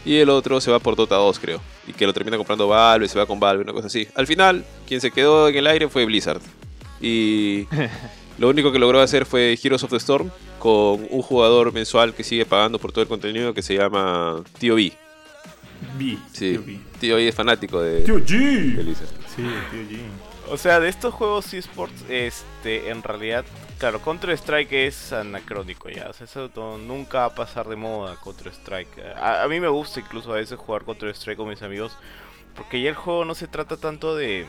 Y 0.04 0.16
el 0.18 0.28
otro 0.30 0.61
se 0.61 0.71
va 0.71 0.78
por 0.78 0.95
Dota 0.97 1.16
2, 1.16 1.38
creo. 1.40 1.61
Y 1.88 1.92
que 1.92 2.06
lo 2.06 2.12
termina 2.12 2.37
comprando 2.37 2.68
Valve, 2.68 3.09
se 3.09 3.18
va 3.18 3.26
con 3.26 3.40
Valve, 3.40 3.64
una 3.64 3.73
cosa 3.73 3.88
así. 3.88 4.06
Al 4.14 4.26
final, 4.26 4.64
quien 4.87 5.00
se 5.00 5.11
quedó 5.11 5.49
en 5.49 5.56
el 5.56 5.66
aire 5.66 5.88
fue 5.88 6.04
Blizzard. 6.04 6.40
Y 7.00 7.66
lo 8.38 8.49
único 8.49 8.71
que 8.71 8.78
logró 8.78 9.00
hacer 9.00 9.26
fue 9.26 9.59
Heroes 9.62 9.83
of 9.83 9.90
the 9.90 9.97
Storm 9.97 10.30
con 10.59 11.06
un 11.11 11.23
jugador 11.23 11.73
mensual 11.73 12.14
que 12.14 12.23
sigue 12.25 12.47
pagando 12.47 12.78
por 12.78 12.92
todo 12.92 13.02
el 13.02 13.09
contenido 13.09 13.52
que 13.54 13.62
se 13.62 13.75
llama 13.75 14.42
Tío 14.59 14.76
B. 14.76 14.92
Vi, 15.99 16.18
Sí. 16.33 16.52
tío 16.52 16.62
Vi. 16.62 16.80
Tío 17.00 17.16
B 17.16 17.28
es 17.28 17.35
fanático 17.35 17.80
de, 17.80 18.02
Tío 18.02 18.14
de 18.14 18.25
G. 18.25 18.76
Blizzard. 18.76 19.09
Sí, 19.35 19.42
tío 19.42 19.80
G. 19.90 20.00
O 20.48 20.56
sea, 20.56 20.78
de 20.78 20.88
estos 20.88 21.12
juegos 21.12 21.52
esports, 21.54 22.04
este, 22.08 22.90
en 22.90 23.02
realidad, 23.02 23.44
claro, 23.78 24.00
Counter 24.00 24.30
Strike 24.30 24.72
es 24.72 25.12
anacrónico 25.12 25.88
ya. 25.88 26.08
O 26.08 26.12
sea, 26.12 26.26
eso 26.26 26.48
nunca 26.78 27.18
va 27.18 27.24
a 27.26 27.34
pasar 27.34 27.66
de 27.68 27.76
moda 27.76 28.16
Counter 28.22 28.48
Strike. 28.48 28.98
A, 29.16 29.42
a 29.42 29.48
mí 29.48 29.58
me 29.58 29.68
gusta 29.68 30.00
incluso 30.00 30.32
a 30.32 30.36
veces 30.36 30.58
jugar 30.58 30.84
Counter 30.84 31.08
Strike 31.10 31.36
con 31.36 31.48
mis 31.48 31.62
amigos, 31.62 31.96
porque 32.54 32.80
ya 32.80 32.90
el 32.90 32.94
juego 32.94 33.24
no 33.24 33.34
se 33.34 33.48
trata 33.48 33.76
tanto 33.76 34.14
de, 34.14 34.46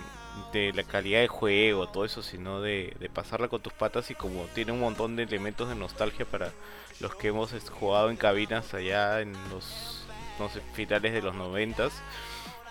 de 0.53 0.71
la 0.73 0.83
calidad 0.83 1.21
de 1.21 1.27
juego, 1.27 1.87
todo 1.87 2.05
eso, 2.05 2.21
sino 2.21 2.61
de, 2.61 2.95
de 2.99 3.09
pasarla 3.09 3.47
con 3.47 3.61
tus 3.61 3.73
patas 3.73 4.11
y 4.11 4.15
como 4.15 4.43
tiene 4.53 4.71
un 4.73 4.79
montón 4.79 5.15
de 5.15 5.23
elementos 5.23 5.67
de 5.67 5.75
nostalgia 5.75 6.25
para 6.25 6.51
los 6.99 7.15
que 7.15 7.29
hemos 7.29 7.53
este, 7.53 7.71
jugado 7.71 8.09
en 8.11 8.17
cabinas 8.17 8.73
allá 8.73 9.21
en 9.21 9.33
los, 9.49 10.05
no 10.39 10.49
sé, 10.49 10.61
finales 10.73 11.13
de 11.13 11.21
los 11.21 11.35
noventas 11.35 11.91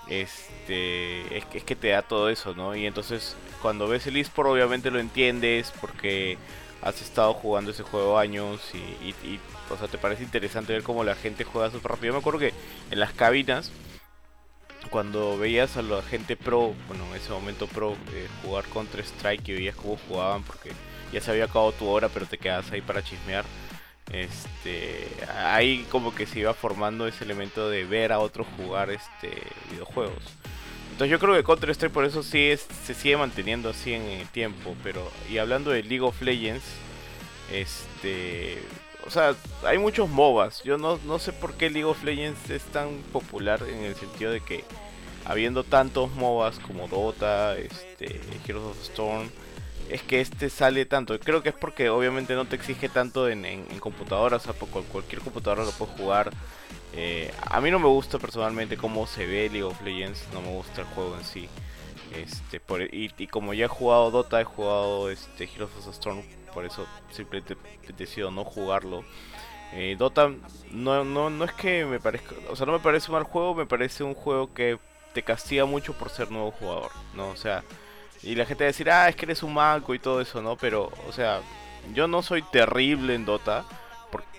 este 0.08 1.36
es 1.36 1.44
que, 1.46 1.58
es 1.58 1.64
que 1.64 1.76
te 1.76 1.88
da 1.88 2.02
todo 2.02 2.28
eso, 2.28 2.54
¿no? 2.54 2.76
Y 2.76 2.86
entonces 2.86 3.36
cuando 3.62 3.88
ves 3.88 4.06
el 4.06 4.16
eSport 4.16 4.48
obviamente 4.48 4.90
lo 4.90 5.00
entiendes 5.00 5.72
porque 5.80 6.38
has 6.82 7.02
estado 7.02 7.34
jugando 7.34 7.72
ese 7.72 7.82
juego 7.82 8.18
años 8.18 8.60
y, 8.74 9.40
o 9.70 9.76
sea, 9.76 9.88
te 9.88 9.98
parece 9.98 10.22
interesante 10.22 10.72
ver 10.72 10.82
cómo 10.82 11.02
la 11.02 11.16
gente 11.16 11.44
juega 11.44 11.70
súper 11.70 11.92
rápido. 11.92 12.06
Yo 12.08 12.12
me 12.12 12.18
acuerdo 12.20 12.38
que 12.38 12.52
en 12.90 13.00
las 13.00 13.12
cabinas, 13.12 13.72
cuando 14.90 15.36
veías 15.36 15.76
a 15.76 15.82
la 15.82 16.02
gente 16.02 16.36
pro, 16.36 16.74
bueno, 16.86 17.04
en 17.10 17.16
ese 17.16 17.30
momento 17.30 17.66
pro, 17.66 17.94
eh, 18.12 18.28
jugar 18.42 18.64
Counter 18.66 19.00
Strike 19.00 19.48
y 19.48 19.52
veías 19.54 19.74
cómo 19.74 19.98
jugaban 20.08 20.42
porque 20.44 20.70
ya 21.12 21.20
se 21.20 21.30
había 21.30 21.44
acabado 21.44 21.72
tu 21.72 21.86
hora 21.88 22.08
pero 22.08 22.26
te 22.26 22.38
quedas 22.38 22.70
ahí 22.70 22.80
para 22.80 23.02
chismear. 23.02 23.44
Este, 24.12 25.08
ahí 25.44 25.84
como 25.90 26.14
que 26.14 26.26
se 26.26 26.40
iba 26.40 26.54
formando 26.54 27.06
ese 27.06 27.24
elemento 27.24 27.68
de 27.68 27.84
ver 27.84 28.12
a 28.12 28.20
otros 28.20 28.46
jugar 28.56 28.90
este 28.90 29.30
videojuegos. 29.70 30.22
Entonces 30.92 31.10
yo 31.10 31.18
creo 31.18 31.34
que 31.34 31.44
Counter 31.44 31.70
Strike 31.70 31.92
por 31.92 32.04
eso 32.04 32.22
sí 32.22 32.54
se 32.84 32.94
sigue 32.94 33.16
manteniendo 33.16 33.68
así 33.68 33.92
en 33.92 34.02
el 34.02 34.26
tiempo, 34.28 34.74
pero 34.82 35.10
y 35.30 35.38
hablando 35.38 35.70
de 35.70 35.82
League 35.82 36.00
of 36.00 36.22
Legends, 36.22 36.64
este, 37.52 38.62
o 39.06 39.10
sea, 39.10 39.34
hay 39.64 39.78
muchos 39.78 40.08
MOBAs. 40.08 40.62
Yo 40.62 40.78
no, 40.78 40.98
no 41.04 41.18
sé 41.18 41.32
por 41.32 41.54
qué 41.54 41.68
League 41.68 41.84
of 41.84 42.02
Legends 42.02 42.48
es 42.50 42.62
tan 42.64 43.02
popular 43.12 43.62
en 43.68 43.84
el 43.84 43.94
sentido 43.94 44.30
de 44.30 44.40
que 44.40 44.64
habiendo 45.26 45.64
tantos 45.64 46.10
MOBAs 46.12 46.58
como 46.60 46.88
Dota, 46.88 47.58
este, 47.58 48.20
Heroes 48.46 48.64
of 48.64 48.82
Storm, 48.82 49.28
es 49.90 50.02
que 50.02 50.20
este 50.20 50.50
sale 50.50 50.86
tanto. 50.86 51.18
Creo 51.20 51.42
que 51.42 51.50
es 51.50 51.54
porque 51.54 51.88
obviamente 51.88 52.34
no 52.34 52.44
te 52.44 52.56
exige 52.56 52.88
tanto 52.88 53.28
en, 53.28 53.44
en, 53.44 53.66
en 53.70 53.78
computadora, 53.80 54.36
o 54.36 54.40
sea, 54.40 54.54
cualquier 54.54 55.20
computadora 55.20 55.64
lo 55.64 55.72
puedes 55.72 55.96
jugar. 55.96 56.30
Eh, 56.92 57.32
a 57.42 57.60
mí 57.60 57.70
no 57.70 57.78
me 57.78 57.88
gusta 57.88 58.18
personalmente 58.18 58.76
cómo 58.76 59.06
se 59.06 59.26
ve 59.26 59.50
League 59.50 59.62
of 59.62 59.80
Legends, 59.82 60.26
no 60.32 60.40
me 60.40 60.50
gusta 60.50 60.80
el 60.80 60.86
juego 60.88 61.16
en 61.16 61.24
sí. 61.24 61.48
Este, 62.14 62.60
y 62.92 63.26
como 63.26 63.52
ya 63.52 63.66
he 63.66 63.68
jugado 63.68 64.10
Dota, 64.10 64.40
he 64.40 64.44
jugado 64.44 65.10
este, 65.10 65.44
Heroes 65.44 65.70
of 65.76 65.84
the 65.84 65.90
Storm, 65.90 66.22
por 66.54 66.64
eso 66.64 66.86
simplemente 67.10 67.56
decido 67.98 68.30
no 68.30 68.44
jugarlo. 68.44 69.04
Eh, 69.72 69.96
Dota 69.98 70.32
no, 70.70 71.04
no, 71.04 71.28
no 71.28 71.44
es 71.44 71.52
que 71.52 71.84
me 71.84 72.00
parezca, 72.00 72.34
o 72.48 72.56
sea, 72.56 72.64
no 72.64 72.72
me 72.72 72.78
parece 72.78 73.10
un 73.10 73.16
mal 73.16 73.24
juego, 73.24 73.54
me 73.54 73.66
parece 73.66 74.04
un 74.04 74.14
juego 74.14 74.54
que 74.54 74.78
te 75.12 75.22
castiga 75.22 75.64
mucho 75.66 75.92
por 75.92 76.08
ser 76.08 76.30
nuevo 76.30 76.52
jugador, 76.52 76.92
¿no? 77.14 77.28
O 77.28 77.36
sea, 77.36 77.64
y 78.26 78.34
la 78.34 78.44
gente 78.44 78.64
va 78.64 78.66
a 78.66 78.72
decir, 78.72 78.90
ah, 78.90 79.08
es 79.08 79.14
que 79.14 79.24
eres 79.24 79.44
un 79.44 79.54
manco 79.54 79.94
y 79.94 80.00
todo 80.00 80.20
eso, 80.20 80.42
¿no? 80.42 80.56
Pero, 80.56 80.90
o 81.08 81.12
sea, 81.12 81.40
yo 81.94 82.08
no 82.08 82.22
soy 82.22 82.42
terrible 82.42 83.14
en 83.14 83.24
Dota, 83.24 83.64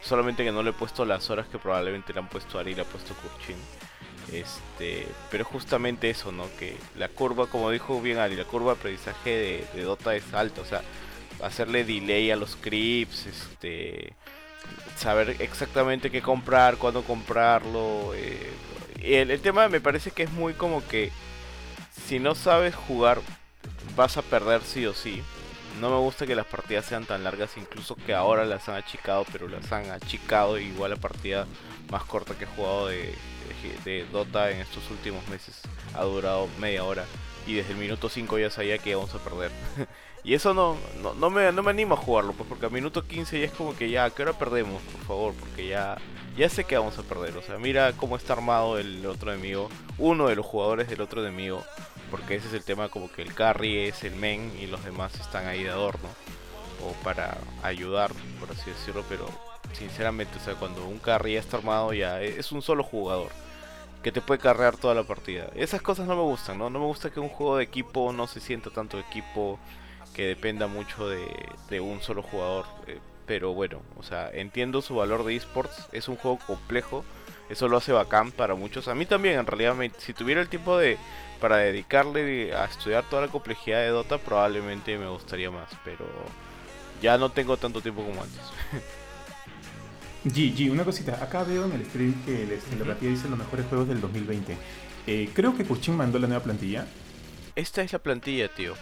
solamente 0.01 0.43
que 0.43 0.51
no 0.51 0.61
le 0.61 0.71
he 0.71 0.73
puesto 0.73 1.05
las 1.05 1.29
horas 1.29 1.47
que 1.47 1.57
probablemente 1.57 2.11
le 2.11 2.19
han 2.19 2.27
puesto 2.27 2.59
Ari 2.59 2.71
y 2.71 2.75
le 2.75 2.81
ha 2.81 2.85
puesto 2.85 3.15
Kurchin. 3.15 3.55
Este, 4.33 5.07
pero 5.31 5.45
justamente 5.45 6.09
eso, 6.09 6.33
¿no? 6.33 6.43
Que 6.59 6.75
la 6.97 7.07
curva, 7.07 7.47
como 7.47 7.71
dijo 7.71 8.01
bien 8.01 8.17
Ari, 8.17 8.35
la 8.35 8.43
curva 8.43 8.73
de 8.73 8.79
aprendizaje 8.79 9.65
de, 9.73 9.83
Dota 9.83 10.15
es 10.15 10.33
alta, 10.33 10.59
o 10.59 10.65
sea, 10.65 10.81
hacerle 11.41 11.85
delay 11.85 12.29
a 12.29 12.35
los 12.35 12.57
creeps, 12.57 13.25
este, 13.25 14.13
saber 14.97 15.37
exactamente 15.39 16.11
qué 16.11 16.21
comprar, 16.21 16.75
cuándo 16.75 17.03
comprarlo. 17.03 18.13
Eh, 18.15 18.51
el 19.01 19.39
tema 19.39 19.69
me 19.69 19.79
parece 19.79 20.11
que 20.11 20.23
es 20.23 20.31
muy 20.33 20.55
como 20.55 20.85
que 20.85 21.09
si 22.05 22.19
no 22.19 22.35
sabes 22.35 22.75
jugar 22.75 23.21
vas 23.95 24.17
a 24.17 24.21
perder 24.21 24.61
sí 24.61 24.85
o 24.85 24.93
sí. 24.93 25.21
No 25.79 25.89
me 25.91 25.97
gusta 25.97 26.25
que 26.25 26.35
las 26.35 26.47
partidas 26.47 26.85
sean 26.85 27.05
tan 27.05 27.23
largas, 27.23 27.55
incluso 27.55 27.95
que 27.95 28.15
ahora 28.15 28.45
las 28.45 28.67
han 28.67 28.75
achicado, 28.75 29.25
pero 29.31 29.47
las 29.47 29.71
han 29.71 29.91
achicado 29.91 30.57
igual 30.57 30.91
la 30.91 30.97
partida 30.97 31.45
más 31.91 32.03
corta 32.03 32.35
que 32.35 32.45
he 32.45 32.47
jugado 32.47 32.87
de, 32.87 33.13
de, 33.85 34.05
Dota 34.11 34.51
en 34.51 34.59
estos 34.59 34.89
últimos 34.89 35.27
meses 35.29 35.61
ha 35.93 36.03
durado 36.03 36.47
media 36.59 36.83
hora 36.83 37.05
y 37.45 37.53
desde 37.53 37.71
el 37.71 37.77
minuto 37.77 38.09
5 38.09 38.39
ya 38.39 38.49
sabía 38.49 38.77
que 38.77 38.91
íbamos 38.91 39.13
a 39.15 39.19
perder. 39.19 39.51
y 40.23 40.33
eso 40.33 40.53
no, 40.53 40.75
no, 41.01 41.29
me, 41.29 41.51
no 41.51 41.63
me 41.63 41.71
animo 41.71 41.93
a 41.95 41.97
jugarlo, 41.97 42.33
pues 42.33 42.47
porque 42.47 42.65
al 42.65 42.71
minuto 42.71 43.07
15 43.07 43.39
ya 43.39 43.45
es 43.45 43.51
como 43.53 43.75
que 43.75 43.89
ya, 43.89 44.09
¿qué 44.09 44.23
hora 44.23 44.33
perdemos? 44.33 44.81
Por 44.81 45.01
favor, 45.05 45.33
porque 45.33 45.67
ya, 45.67 45.97
ya 46.35 46.49
sé 46.49 46.65
que 46.65 46.77
vamos 46.77 46.97
a 46.97 47.03
perder. 47.03 47.37
O 47.37 47.41
sea, 47.41 47.57
mira 47.57 47.93
cómo 47.93 48.17
está 48.17 48.33
armado 48.33 48.77
el 48.77 49.05
otro 49.05 49.31
enemigo, 49.31 49.69
uno 49.97 50.27
de 50.27 50.35
los 50.35 50.45
jugadores 50.45 50.89
del 50.89 50.99
otro 50.99 51.21
enemigo, 51.21 51.63
porque 52.09 52.35
ese 52.35 52.47
es 52.47 52.53
el 52.53 52.63
tema 52.63 52.89
como 52.89 53.11
que 53.11 53.21
el 53.21 53.33
carry 53.33 53.87
es 53.87 54.03
el 54.03 54.15
men 54.15 54.53
y 54.59 54.67
los 54.67 54.83
demás 54.83 55.13
están 55.19 55.47
ahí 55.47 55.63
de 55.63 55.69
adorno 55.69 56.09
o 56.85 56.91
para 57.03 57.37
ayudar, 57.63 58.11
por 58.39 58.51
así 58.51 58.69
decirlo, 58.69 59.03
pero 59.09 59.27
sinceramente, 59.73 60.37
o 60.37 60.41
sea, 60.41 60.55
cuando 60.55 60.85
un 60.87 60.99
carry 60.99 61.33
ya 61.33 61.39
está 61.39 61.57
armado 61.57 61.93
ya 61.93 62.21
es 62.21 62.51
un 62.51 62.61
solo 62.61 62.83
jugador 62.83 63.29
que 64.03 64.11
te 64.11 64.21
puede 64.21 64.39
carrear 64.39 64.77
toda 64.77 64.93
la 64.93 65.03
partida. 65.03 65.49
Esas 65.55 65.81
cosas 65.81 66.07
no 66.07 66.15
me 66.15 66.21
gustan, 66.21 66.57
¿no? 66.57 66.69
No 66.69 66.79
me 66.79 66.85
gusta 66.85 67.09
que 67.09 67.19
un 67.19 67.29
juego 67.29 67.57
de 67.57 67.63
equipo 67.63 68.13
no 68.13 68.27
se 68.27 68.39
sienta 68.39 68.69
tanto 68.69 68.99
equipo 68.99 69.59
que 70.13 70.27
dependa 70.27 70.67
mucho 70.67 71.09
de, 71.09 71.79
un 71.79 72.01
solo 72.01 72.21
jugador. 72.21 72.65
Eh, 72.87 72.99
pero 73.25 73.53
bueno, 73.53 73.81
o 73.97 74.03
sea, 74.03 74.29
entiendo 74.31 74.81
su 74.81 74.95
valor 74.95 75.25
de 75.25 75.35
esports, 75.35 75.89
es 75.91 76.07
un 76.07 76.15
juego 76.15 76.39
complejo, 76.47 77.03
eso 77.49 77.67
lo 77.67 77.77
hace 77.77 77.91
bacán 77.91 78.31
para 78.31 78.55
muchos. 78.55 78.87
A 78.87 78.95
mí 78.95 79.05
también, 79.05 79.39
en 79.39 79.45
realidad, 79.45 79.75
si 79.97 80.13
tuviera 80.13 80.39
el 80.39 80.47
tiempo 80.47 80.77
de 80.77 80.97
para 81.39 81.57
dedicarle 81.57 82.53
a 82.53 82.65
estudiar 82.65 83.03
toda 83.09 83.23
la 83.23 83.27
complejidad 83.27 83.79
de 83.79 83.87
Dota, 83.89 84.17
probablemente 84.17 84.97
me 84.97 85.07
gustaría 85.07 85.51
más, 85.51 85.69
pero 85.83 86.05
ya 87.01 87.17
no 87.17 87.29
tengo 87.29 87.57
tanto 87.57 87.81
tiempo 87.81 88.03
como 88.03 88.21
antes. 88.21 88.41
G, 90.25 90.53
G, 90.53 90.71
una 90.71 90.83
cosita. 90.83 91.23
Acá 91.23 91.43
veo 91.43 91.65
en 91.65 91.73
el 91.73 91.85
stream 91.85 92.13
que 92.25 92.59
la 92.77 92.83
plantilla 92.83 93.11
dice 93.11 93.29
los 93.29 93.37
mejores 93.37 93.65
juegos 93.67 93.87
del 93.87 94.01
2020. 94.01 94.57
Eh, 95.07 95.29
creo 95.33 95.55
que 95.55 95.63
Kuchin 95.63 95.95
mandó 95.95 96.19
la 96.19 96.27
nueva 96.27 96.43
plantilla. 96.43 96.85
Esta 97.55 97.81
es 97.81 97.93
la 97.93 97.99
plantilla, 97.99 98.49
tío. 98.49 98.73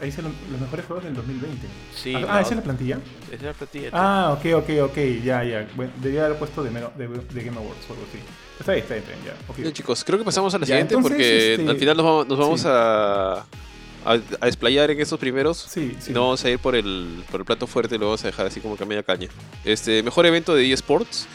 Ahí 0.00 0.06
dice 0.06 0.22
los, 0.22 0.32
mejores 0.60 0.86
juegos 0.86 1.04
del 1.04 1.14
2020. 1.14 1.66
Sí. 1.94 2.14
Ah, 2.28 2.40
¿esa 2.40 2.50
es 2.50 2.56
la 2.56 2.62
plantilla? 2.62 2.98
Esa 3.26 3.34
es 3.34 3.42
la 3.42 3.52
plantilla. 3.52 3.90
Tío. 3.90 3.98
Ah, 3.98 4.36
ok, 4.38 4.62
ok, 4.62 4.90
ok. 4.90 4.98
Ya, 5.22 5.44
ya. 5.44 5.68
Bueno, 5.74 5.92
debía 6.00 6.26
haber 6.26 6.38
puesto 6.38 6.62
de, 6.62 6.70
de, 6.70 7.44
Game 7.44 7.58
Awards 7.58 7.88
o 7.88 7.92
algo 7.92 8.04
así. 8.08 8.18
Está 8.62 8.72
ahí, 8.72 8.78
está 8.80 8.94
bien, 8.94 9.04
ya. 9.24 9.34
Okay. 9.48 9.62
Bien, 9.62 9.74
chicos, 9.74 10.04
creo 10.04 10.18
que 10.18 10.24
pasamos 10.24 10.54
a 10.54 10.58
la 10.58 10.66
siguiente 10.66 10.96
porque 10.98 11.54
este, 11.54 11.68
al 11.68 11.76
final 11.76 11.96
nos 11.96 12.06
vamos, 12.06 12.28
nos 12.28 12.38
vamos 12.38 12.62
a 12.64 13.44
a, 14.04 14.18
desplayar 14.46 14.90
en 14.90 15.00
estos 15.00 15.18
primeros. 15.18 15.58
Sí, 15.58 15.96
sí. 16.00 16.12
No 16.12 16.22
vamos 16.22 16.44
a 16.44 16.50
ir 16.50 16.58
por 16.58 16.74
el, 16.74 17.24
por 17.30 17.40
el 17.40 17.46
plato 17.46 17.66
fuerte, 17.66 17.98
lo 17.98 18.06
vamos 18.06 18.24
a 18.24 18.28
dejar 18.28 18.46
así 18.46 18.60
como 18.60 18.76
que 18.76 18.84
a 18.84 18.86
media 18.86 19.02
caña. 19.02 19.28
Este, 19.64 20.02
mejor 20.02 20.26
evento 20.26 20.54
de 20.54 20.72
eSports. 20.72 21.26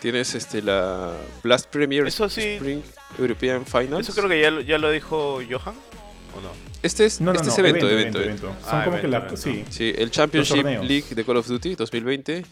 Tienes 0.00 0.34
este, 0.34 0.60
la 0.60 1.12
Blast 1.42 1.70
Premier 1.70 2.06
Spring 2.06 2.82
European 3.18 3.64
Finals. 3.64 4.08
Eso 4.08 4.14
creo 4.14 4.28
que 4.28 4.40
ya, 4.40 4.60
ya 4.60 4.78
lo 4.78 4.90
dijo 4.90 5.40
Johan. 5.48 5.74
¿O 6.36 6.40
no? 6.40 6.50
Este 6.82 7.06
es, 7.06 7.20
este 7.20 7.48
es 7.48 7.58
evento, 7.58 7.88
evento, 7.88 8.20
evento, 8.20 8.54
Son 8.62 8.80
ah, 8.80 8.84
como 8.84 9.00
que 9.00 9.08
la, 9.08 9.34
Sí. 9.36 9.64
sí. 9.70 9.94
el 9.96 10.10
Championship 10.10 10.64
League 10.64 11.14
de 11.14 11.24
Call 11.24 11.38
of 11.38 11.46
Duty 11.48 11.74
2020. 11.76 12.44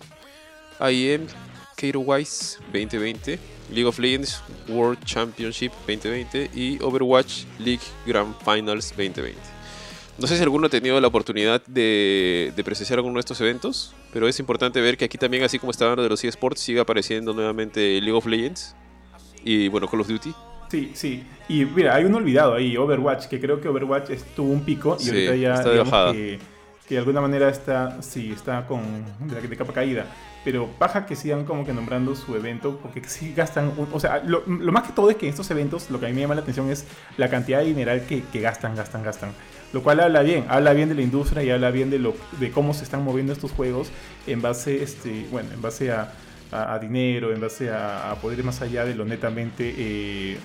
IEM 0.91 1.27
Cato 1.77 2.01
Wise 2.01 2.59
2020. 2.73 3.39
League 3.71 3.87
of 3.87 3.99
Legends 3.99 4.43
World 4.69 5.03
Championship 5.05 5.73
2020 5.87 6.51
y 6.55 6.83
Overwatch 6.83 7.45
League 7.59 7.83
Grand 8.07 8.35
Finals 8.45 8.91
2020. 8.91 9.55
No 10.17 10.29
sé 10.29 10.37
si 10.37 10.43
alguno 10.43 10.69
ha 10.69 10.71
tenido 10.71 11.01
la 11.01 11.09
oportunidad 11.09 11.65
de, 11.67 12.53
presenciar 12.65 13.01
alguno 13.01 13.15
de 13.15 13.21
estos 13.21 13.41
eventos, 13.41 13.95
pero 14.13 14.29
es 14.29 14.39
importante 14.39 14.81
ver 14.81 14.97
que 14.97 15.05
aquí 15.05 15.19
también, 15.19 15.43
así 15.43 15.59
como 15.59 15.73
está 15.73 15.87
hablando 15.87 16.05
de 16.05 16.09
los 16.09 16.23
eSports, 16.23 16.61
sigue 16.61 16.79
apareciendo 16.79 17.33
nuevamente 17.33 18.01
League 18.01 18.13
of 18.13 18.27
Legends 18.27 18.77
y, 19.43 19.67
bueno, 19.69 19.89
Call 19.89 20.03
of 20.03 20.09
Duty. 20.09 20.33
Sí, 20.71 20.93
sí. 20.95 21.25
Y 21.49 21.65
mira, 21.65 21.97
hay 21.97 22.05
uno 22.05 22.19
olvidado 22.19 22.55
ahí, 22.55 22.77
Overwatch, 22.77 23.27
que 23.27 23.41
creo 23.41 23.61
que 23.61 23.69
Overwatch 23.69 24.11
tuvo 24.37 24.53
un 24.53 24.65
pico 24.65 24.97
y 25.01 25.09
ahorita 25.09 25.35
ya 25.35 25.55
está 25.55 26.13
que, 26.13 26.39
que, 26.87 26.95
de 26.95 26.99
alguna 26.99 27.21
manera 27.21 27.49
está, 27.49 28.01
sí, 28.01 28.33
está 28.33 28.67
con 28.67 28.83
de, 29.21 29.41
de 29.41 29.57
capa 29.57 29.73
caída. 29.73 30.07
Pero 30.45 30.69
baja 30.79 31.07
que 31.07 31.17
sigan 31.17 31.45
como 31.45 31.65
que 31.65 31.73
nombrando 31.73 32.15
su 32.15 32.37
evento, 32.37 32.79
porque 32.83 33.03
sí 33.05 33.33
gastan, 33.35 33.73
o 33.93 33.99
sea, 33.99 34.23
lo, 34.25 34.43
más 34.47 34.83
que 34.85 34.93
todo 34.93 35.11
es 35.11 35.17
que 35.17 35.27
en 35.27 35.31
estos 35.31 35.51
eventos 35.51 35.91
lo 35.91 35.99
que 35.99 36.07
a 36.07 36.09
mí 36.11 36.15
me 36.15 36.21
llama 36.21 36.35
la 36.35 36.43
atención 36.43 36.71
es 36.71 36.85
la 37.17 37.31
cantidad 37.31 37.61
de 37.61 37.67
dinero 37.67 37.93
que, 38.07 38.23
que 38.25 38.41
gastan, 38.41 38.77
gastan, 38.77 39.03
gastan 39.03 39.31
lo 39.75 39.83
cual 39.83 39.99
habla 39.99 40.23
bien, 40.23 40.47
habla 40.49 40.73
bien 40.73 40.89
de 40.89 40.95
la 40.95 41.03
industria 41.03 41.43
y 41.43 41.51
habla 41.51 41.73
bien 41.73 41.91
de, 41.91 41.99
lo, 41.99 42.15
de 42.39 42.53
cómo 42.53 42.73
se 42.75 42.85
están 42.85 43.03
moviendo 43.03 43.33
estos 43.33 43.51
juegos 43.51 43.91
en 44.25 44.41
base, 44.41 44.85
este, 44.85 45.27
bueno, 45.33 45.51
en 45.53 45.61
base 45.61 45.91
a, 45.91 46.13
dinero, 46.81 47.33
en 47.33 47.41
base 47.41 47.73
a, 47.73 48.17
poder 48.23 48.39
ir 48.39 48.45
más 48.45 48.63
allá 48.63 48.85
de 48.85 48.95
lo 48.95 49.05
netamente, 49.05 49.75
eh, 49.77 50.39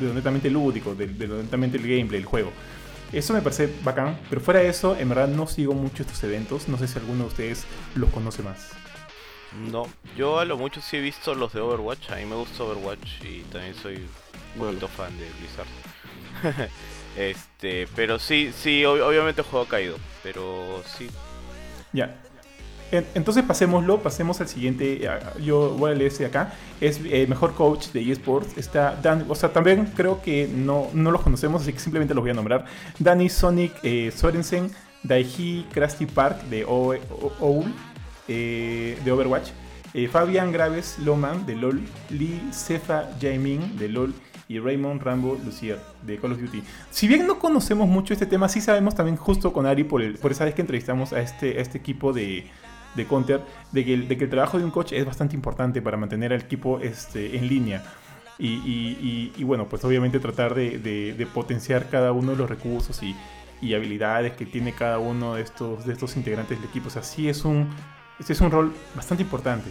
de 0.00 0.06
lo 0.06 0.14
netamente 0.14 0.48
lúdico, 0.48 0.94
de, 0.94 1.06
lo 1.06 1.42
netamente 1.42 1.76
el 1.76 1.82
gameplay, 1.82 2.20
el 2.20 2.24
juego. 2.24 2.50
Eso 3.12 3.34
me 3.34 3.42
parece 3.42 3.70
bacán, 3.84 4.16
pero 4.30 4.40
fuera 4.40 4.60
de 4.60 4.68
eso, 4.70 4.96
en 4.98 5.10
verdad 5.10 5.28
no 5.28 5.46
sigo 5.46 5.74
mucho 5.74 6.02
estos 6.02 6.24
eventos, 6.24 6.66
no 6.68 6.78
sé 6.78 6.88
si 6.88 6.98
alguno 6.98 7.24
de 7.24 7.28
ustedes 7.28 7.66
los 7.94 8.08
conoce 8.08 8.42
más. 8.42 8.81
No, 9.70 9.86
yo 10.16 10.38
a 10.38 10.44
lo 10.44 10.56
mucho 10.56 10.80
sí 10.80 10.96
he 10.96 11.00
visto 11.00 11.34
los 11.34 11.52
de 11.52 11.60
Overwatch, 11.60 12.10
a 12.10 12.16
mí 12.16 12.24
me 12.24 12.36
gusta 12.36 12.64
Overwatch 12.64 13.22
y 13.22 13.40
también 13.52 13.74
soy 13.74 13.96
un 14.58 14.78
fan 14.88 15.16
de 15.18 15.28
Blizzard. 15.38 16.68
Este, 17.14 17.86
pero 17.94 18.18
sí, 18.18 18.52
sí, 18.56 18.86
obviamente 18.86 19.42
el 19.42 19.46
juego 19.46 19.66
ha 19.66 19.68
caído, 19.68 19.96
pero 20.22 20.82
sí. 20.96 21.10
Ya. 21.92 22.16
Entonces 22.90 23.42
pasémoslo, 23.44 24.02
pasemos 24.02 24.40
al 24.42 24.48
siguiente. 24.48 25.08
Yo 25.42 25.70
voy 25.70 25.92
a 25.92 25.94
leer 25.94 26.10
este 26.12 26.26
acá. 26.26 26.52
Es 26.80 27.00
el 27.10 27.26
mejor 27.26 27.54
coach 27.54 27.88
de 27.88 28.10
eSports. 28.10 28.58
Está 28.58 28.98
Dan, 29.02 29.24
o 29.28 29.34
sea, 29.34 29.50
también 29.50 29.92
creo 29.96 30.20
que 30.20 30.46
no, 30.46 30.88
no 30.92 31.10
los 31.10 31.22
conocemos, 31.22 31.62
así 31.62 31.72
que 31.72 31.78
simplemente 31.78 32.14
los 32.14 32.22
voy 32.22 32.30
a 32.30 32.34
nombrar. 32.34 32.66
Danny 32.98 33.30
Sonic 33.30 33.72
eh, 33.82 34.12
Sorensen, 34.14 34.70
Daiji 35.02 35.66
Krusty 35.72 36.04
Park 36.04 36.42
de 36.44 36.64
OUL, 36.64 37.72
eh, 38.28 38.98
de 39.04 39.12
Overwatch, 39.12 39.50
eh, 39.94 40.08
Fabian 40.08 40.52
Graves 40.52 40.98
Loman 40.98 41.44
de 41.44 41.56
LOL, 41.56 41.82
Lee 42.10 42.40
Cefa 42.52 43.10
Jaiming 43.20 43.76
de 43.78 43.88
LOL 43.88 44.14
y 44.48 44.58
Raymond 44.58 45.02
Rambo 45.02 45.38
Lucier 45.44 45.78
de 46.02 46.18
Call 46.18 46.32
of 46.32 46.40
Duty. 46.40 46.62
Si 46.90 47.08
bien 47.08 47.26
no 47.26 47.38
conocemos 47.38 47.88
mucho 47.88 48.12
este 48.12 48.26
tema, 48.26 48.48
sí 48.48 48.60
sabemos 48.60 48.94
también 48.94 49.16
justo 49.16 49.52
con 49.52 49.66
Ari 49.66 49.84
por, 49.84 50.02
esa 50.02 50.44
vez 50.44 50.54
que 50.54 50.60
entrevistamos 50.62 51.12
a 51.12 51.20
este, 51.20 51.60
este 51.60 51.78
equipo 51.78 52.12
de, 52.12 52.46
de 52.94 53.06
Counter, 53.06 53.40
de 53.72 53.84
que, 53.84 53.94
el, 53.94 54.30
trabajo 54.30 54.58
de 54.58 54.64
un 54.64 54.70
coach 54.70 54.92
es 54.92 55.04
bastante 55.04 55.34
importante 55.34 55.80
para 55.80 55.96
mantener 55.96 56.32
al 56.32 56.40
equipo 56.40 56.80
este, 56.80 57.36
en 57.36 57.48
línea. 57.48 57.82
Y, 58.38 59.44
bueno, 59.44 59.68
pues 59.68 59.84
obviamente 59.84 60.18
tratar 60.18 60.54
de, 60.54 61.28
potenciar 61.32 61.88
cada 61.88 62.12
uno 62.12 62.32
de 62.32 62.36
los 62.36 62.48
recursos 62.48 63.00
y, 63.02 63.14
habilidades 63.74 64.32
que 64.32 64.44
tiene 64.44 64.72
cada 64.72 64.98
uno 64.98 65.36
de 65.36 65.42
estos, 65.42 65.86
de 65.86 65.92
estos 65.92 66.16
integrantes 66.16 66.58
del 66.60 66.68
equipo. 66.68 66.88
O 66.88 66.90
sea, 66.90 67.04
sí 67.04 67.28
es 67.28 67.44
un, 67.44 67.68
este 68.22 68.34
es 68.34 68.40
un 68.40 68.52
rol 68.52 68.72
bastante 68.94 69.24
importante. 69.24 69.68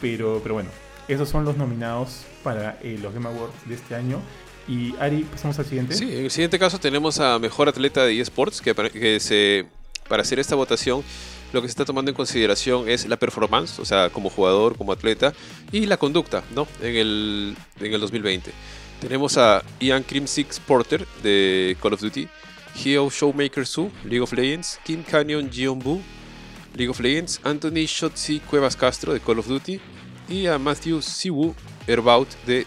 Pero, 0.00 0.38
pero 0.40 0.54
bueno, 0.54 0.70
esos 1.08 1.28
son 1.28 1.44
los 1.44 1.56
nominados 1.56 2.22
para 2.44 2.78
eh, 2.80 2.96
los 3.02 3.12
Game 3.12 3.28
Awards 3.28 3.54
de 3.66 3.74
este 3.74 3.96
año. 3.96 4.20
Y 4.68 4.94
Ari, 5.00 5.24
pasamos 5.24 5.58
al 5.58 5.64
siguiente. 5.64 5.94
Sí, 5.94 6.04
en 6.04 6.24
el 6.26 6.30
siguiente 6.30 6.60
caso 6.60 6.78
tenemos 6.78 7.18
a 7.18 7.40
Mejor 7.40 7.68
Atleta 7.68 8.04
de 8.04 8.20
eSports, 8.20 8.60
que, 8.60 8.72
que 8.72 9.18
se, 9.18 9.66
para 10.08 10.22
hacer 10.22 10.38
esta 10.38 10.54
votación 10.54 11.02
lo 11.52 11.60
que 11.60 11.66
se 11.66 11.72
está 11.72 11.84
tomando 11.84 12.10
en 12.10 12.14
consideración 12.14 12.88
es 12.88 13.08
la 13.08 13.16
performance, 13.16 13.80
o 13.80 13.84
sea, 13.84 14.10
como 14.10 14.30
jugador, 14.30 14.76
como 14.76 14.92
atleta, 14.92 15.32
y 15.72 15.86
la 15.86 15.96
conducta, 15.96 16.44
¿no? 16.54 16.68
En 16.80 16.94
el, 16.94 17.56
en 17.80 17.94
el 17.94 18.00
2020. 18.00 18.52
Tenemos 19.00 19.38
a 19.38 19.64
Ian 19.80 20.04
Crimsix 20.04 20.60
Porter 20.60 21.04
de 21.22 21.76
Call 21.80 21.94
of 21.94 22.00
Duty, 22.00 22.28
Heo 22.84 23.10
Showmaker 23.10 23.66
Su, 23.66 23.90
League 24.04 24.20
of 24.20 24.32
Legends, 24.34 24.78
Kim 24.84 25.02
Canyon 25.02 25.50
Jeonbu, 25.50 26.02
League 26.78 26.90
of 26.90 27.00
Legends, 27.00 27.40
Anthony 27.42 27.86
Shotzi 27.86 28.40
Cuevas 28.40 28.76
Castro 28.76 29.12
de 29.12 29.20
Call 29.20 29.40
of 29.40 29.48
Duty 29.48 29.80
y 30.28 30.46
a 30.46 30.58
Matthew 30.58 31.02
Siwu 31.02 31.54
Erbaut 31.86 32.28
de, 32.46 32.66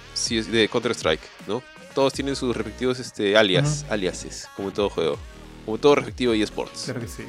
de 0.52 0.68
Counter-Strike, 0.68 1.24
¿no? 1.48 1.64
Todos 1.96 2.14
tienen 2.14 2.36
sus 2.36 2.56
respectivos 2.56 3.00
este, 3.00 3.38
alias, 3.38 3.86
aliases, 3.90 4.48
como 4.56 4.70
en 4.70 4.74
todo 4.74 4.90
juego. 4.90 5.18
Como 5.66 5.78
todo 5.78 5.96
respectivo 5.96 6.34
eSports. 6.34 6.84
Claro 6.86 7.00
que 7.00 7.08
sí. 7.08 7.24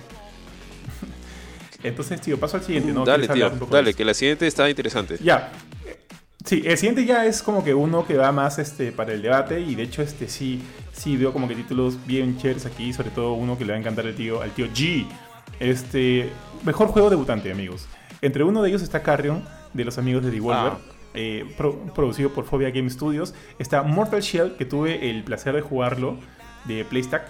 Entonces, 1.82 2.20
tío, 2.20 2.38
paso 2.38 2.56
al 2.56 2.64
siguiente, 2.64 2.92
¿no? 2.92 3.04
Dale, 3.04 3.28
¿Quieres 3.28 3.58
tío, 3.58 3.66
dale, 3.68 3.94
que 3.94 4.04
la 4.04 4.14
siguiente 4.14 4.46
está 4.46 4.68
interesante. 4.68 5.18
Ya. 5.22 5.52
Sí, 6.44 6.62
el 6.64 6.76
siguiente 6.76 7.04
ya 7.04 7.26
es 7.26 7.42
como 7.42 7.62
que 7.62 7.74
uno 7.74 8.04
que 8.06 8.16
va 8.16 8.32
más 8.32 8.58
este, 8.58 8.90
para 8.90 9.12
el 9.12 9.22
debate 9.22 9.60
y 9.60 9.76
de 9.76 9.84
hecho 9.84 10.02
este 10.02 10.28
sí, 10.28 10.60
sí 10.92 11.16
veo 11.16 11.32
como 11.32 11.46
que 11.46 11.54
títulos 11.54 12.04
bien 12.04 12.36
chéveres 12.36 12.66
aquí, 12.66 12.92
sobre 12.92 13.10
todo 13.10 13.34
uno 13.34 13.56
que 13.56 13.64
le 13.64 13.72
va 13.72 13.76
a 13.76 13.80
encantar 13.80 14.06
al 14.06 14.14
tío, 14.16 14.42
al 14.42 14.50
tío 14.50 14.66
G. 14.66 15.06
Este, 15.60 16.30
mejor 16.64 16.88
juego 16.88 17.10
debutante, 17.10 17.50
amigos. 17.52 17.86
Entre 18.20 18.44
uno 18.44 18.62
de 18.62 18.68
ellos 18.68 18.82
está 18.82 19.02
Carrion, 19.02 19.44
de 19.72 19.84
los 19.84 19.98
amigos 19.98 20.22
de 20.24 20.30
Devolver, 20.30 20.72
Ah. 20.74 20.78
eh, 21.14 21.44
pro- 21.56 21.78
producido 21.94 22.30
por 22.30 22.44
Phobia 22.44 22.70
Game 22.70 22.88
Studios. 22.90 23.34
Está 23.58 23.82
Mortal 23.82 24.20
Shell, 24.22 24.56
que 24.56 24.64
tuve 24.64 25.10
el 25.10 25.24
placer 25.24 25.54
de 25.54 25.60
jugarlo, 25.60 26.16
de 26.64 26.84
Playstack. 26.84 27.24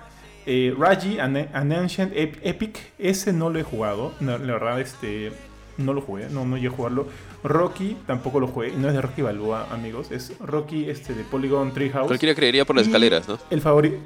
Eh, 0.44 0.74
Raji, 0.76 1.18
An, 1.20 1.36
An 1.52 1.72
Ancient 1.72 2.12
Ep- 2.14 2.38
Epic, 2.42 2.78
ese 2.98 3.32
no 3.32 3.48
lo 3.48 3.58
he 3.58 3.62
jugado. 3.62 4.12
No, 4.20 4.36
la 4.38 4.52
verdad, 4.54 4.80
este, 4.80 5.32
no 5.78 5.92
lo 5.94 6.00
jugué, 6.00 6.28
no, 6.30 6.44
no 6.44 6.56
llegué 6.56 6.68
a 6.68 6.70
jugarlo. 6.72 7.06
Rocky 7.44 7.96
tampoco 8.06 8.40
lo 8.40 8.48
jugué, 8.48 8.72
no 8.72 8.88
es 8.88 8.94
de 8.94 9.00
Rocky 9.00 9.22
Balboa, 9.22 9.68
amigos, 9.72 10.10
es 10.10 10.32
Rocky 10.40 10.90
este, 10.90 11.14
de 11.14 11.22
Polygon 11.24 11.72
Treehouse. 11.72 12.08
Cualquiera 12.08 12.34
creería 12.34 12.64
por 12.64 12.76
las 12.76 12.86
Y 12.86 12.90
escaleras, 12.90 13.28
¿no? 13.28 13.38
El 13.50 13.60
favorito. 13.60 13.96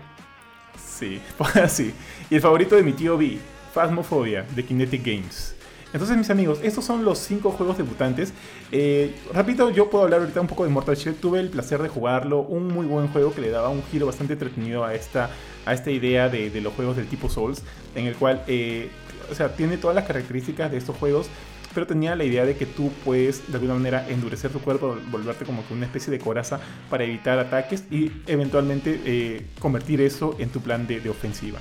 Sí, 0.79 1.21
sí. 1.69 1.93
Y 2.31 2.35
el 2.37 2.41
favorito 2.41 2.77
de 2.77 2.83
mi 2.83 2.93
tío 2.93 3.17
B, 3.19 3.39
Phasmophobia, 3.77 4.47
de 4.57 4.65
Kinetic 4.65 5.05
Games. 5.05 5.55
Entonces, 5.93 6.17
mis 6.17 6.31
amigos, 6.31 6.61
estos 6.63 6.83
son 6.83 7.05
los 7.05 7.19
cinco 7.19 7.51
juegos 7.51 7.77
debutantes. 7.77 8.33
Eh, 8.73 9.15
rápido, 9.35 9.69
yo 9.69 9.91
puedo 9.91 10.05
hablar 10.05 10.21
ahorita 10.21 10.41
un 10.41 10.47
poco 10.47 10.65
de 10.65 10.71
Mortal 10.71 10.97
Shell. 10.97 11.17
Tuve 11.17 11.41
el 11.41 11.51
placer 11.51 11.83
de 11.83 11.91
jugarlo. 11.91 12.41
Un 12.41 12.69
muy 12.69 12.87
buen 12.87 13.09
juego 13.09 13.35
que 13.35 13.43
le 13.43 13.51
daba 13.51 13.69
un 13.69 13.83
giro 13.83 14.07
bastante 14.07 14.33
entretenido 14.33 14.83
a 14.83 14.95
esta, 14.95 15.29
a 15.67 15.75
esta 15.75 15.91
idea 15.91 16.31
de, 16.31 16.59
los 16.63 16.73
juegos 16.73 16.97
del 16.97 17.07
tipo 17.07 17.29
Souls. 17.29 17.63
En 17.95 18.07
el 18.07 18.15
cual, 18.15 18.43
eh, 18.47 18.89
o 19.31 19.35
sea, 19.35 19.55
tiene 19.55 19.77
todas 19.77 19.95
las 19.95 20.07
características 20.07 20.71
de 20.71 20.79
estos 20.79 20.97
juegos. 20.97 21.29
Pero 21.75 21.87
tenía 21.87 22.17
la 22.17 22.25
idea 22.25 22.47
de 22.47 22.57
que 22.57 22.65
tú 22.65 22.91
puedes, 23.05 23.47
de 23.47 23.57
alguna 23.57 23.75
manera, 23.75 24.09
endurecer 24.09 24.51
tu 24.51 24.61
cuerpo, 24.61 24.97
volverte 25.11 25.45
como 25.45 25.63
una 25.71 25.85
especie 25.85 26.11
de 26.11 26.19
coraza 26.19 26.61
para 26.89 27.05
evitar 27.05 27.39
ataques 27.39 27.85
y 27.91 28.11
eventualmente 28.27 29.03
eh, 29.05 29.47
convertir 29.59 30.01
eso 30.01 30.35
en 30.39 30.49
tu 30.49 30.63
plan 30.63 30.87
de, 30.87 31.01
de 31.01 31.11
ofensiva. 31.11 31.59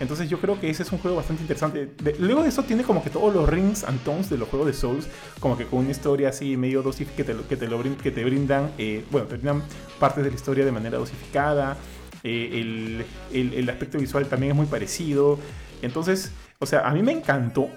Entonces 0.00 0.30
yo 0.30 0.38
creo 0.40 0.60
que 0.60 0.70
ese 0.70 0.82
es 0.84 0.92
un 0.92 0.98
juego 0.98 1.16
bastante 1.16 1.42
interesante. 1.42 1.90
Luego 2.20 2.42
de 2.42 2.50
eso 2.50 2.62
tiene 2.62 2.84
como 2.84 3.02
que 3.02 3.10
todos 3.10 3.34
los 3.34 3.48
rings 3.48 3.82
and 3.84 4.00
tones 4.04 4.30
de 4.30 4.38
los 4.38 4.48
juegos 4.48 4.68
de 4.68 4.72
Souls, 4.74 5.08
como 5.40 5.56
que 5.58 5.66
con 5.66 5.80
una 5.80 5.90
historia 5.90 6.28
así 6.28 6.56
medio 6.56 6.82
dosificada 6.82 7.16
que 7.16 7.24
te, 7.24 7.36
que 7.48 7.56
te, 7.56 7.66
lo 7.66 7.82
brin- 7.82 7.96
que 7.96 8.10
te 8.12 8.24
brindan, 8.24 8.70
eh, 8.78 9.04
bueno, 9.10 9.26
te 9.26 9.34
brindan 9.34 9.62
partes 9.98 10.22
de 10.24 10.30
la 10.30 10.36
historia 10.36 10.64
de 10.64 10.72
manera 10.72 10.98
dosificada. 10.98 11.76
eh, 12.24 13.04
el, 13.32 13.52
el- 13.54 13.68
aspecto 13.70 13.98
visual 13.98 14.26
también 14.26 14.52
es 14.52 14.56
muy 14.56 14.66
parecido. 14.66 15.38
Entonces, 15.82 16.32
o 16.58 16.66
sea, 16.66 16.88
a 16.88 16.92
mí 16.92 17.02
me 17.02 17.12
encantó, 17.12 17.68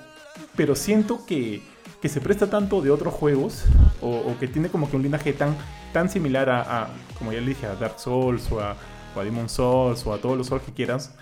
pero 0.56 0.76
siento 0.76 1.26
que, 1.26 1.62
que 2.02 2.10
se 2.10 2.22
presta 2.22 2.50
tanto 2.50 2.82
de 2.82 2.92
otros 2.92 3.14
juegos, 3.14 3.66
o, 4.02 4.36
que 4.40 4.48
tiene 4.48 4.70
como 4.70 4.90
que 4.90 4.96
un 4.96 5.04
linaje 5.04 5.34
tan, 5.34 5.56
tan 5.94 6.10
similar 6.10 6.50
a, 6.50 6.84
a, 6.84 6.88
como 7.18 7.32
ya 7.32 7.40
le 7.42 7.48
dije, 7.48 7.66
a 7.68 7.76
Dark 7.76 8.00
Souls 8.00 8.52
o 8.52 8.60
a, 8.60 8.76
o 9.16 9.20
a 9.20 9.24
Demon 9.24 9.48
Souls 9.50 10.06
o 10.08 10.14
a 10.14 10.18
todos 10.20 10.38
los 10.38 10.48
Souls 10.48 10.64
que 10.64 10.72
quieras. 10.72 11.14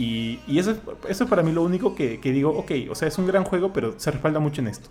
Y, 0.00 0.58
eso, 0.58 0.74
es, 1.06 1.22
para 1.24 1.42
mí 1.42 1.52
lo 1.52 1.62
único 1.62 1.94
que, 1.94 2.20
que 2.20 2.32
digo, 2.32 2.50
ok, 2.50 2.72
o 2.88 2.94
sea, 2.94 3.06
es 3.06 3.18
un 3.18 3.26
gran 3.26 3.44
juego, 3.44 3.70
pero 3.74 3.92
se 3.98 4.10
respalda 4.10 4.40
mucho 4.40 4.62
en 4.62 4.68
esto. 4.68 4.88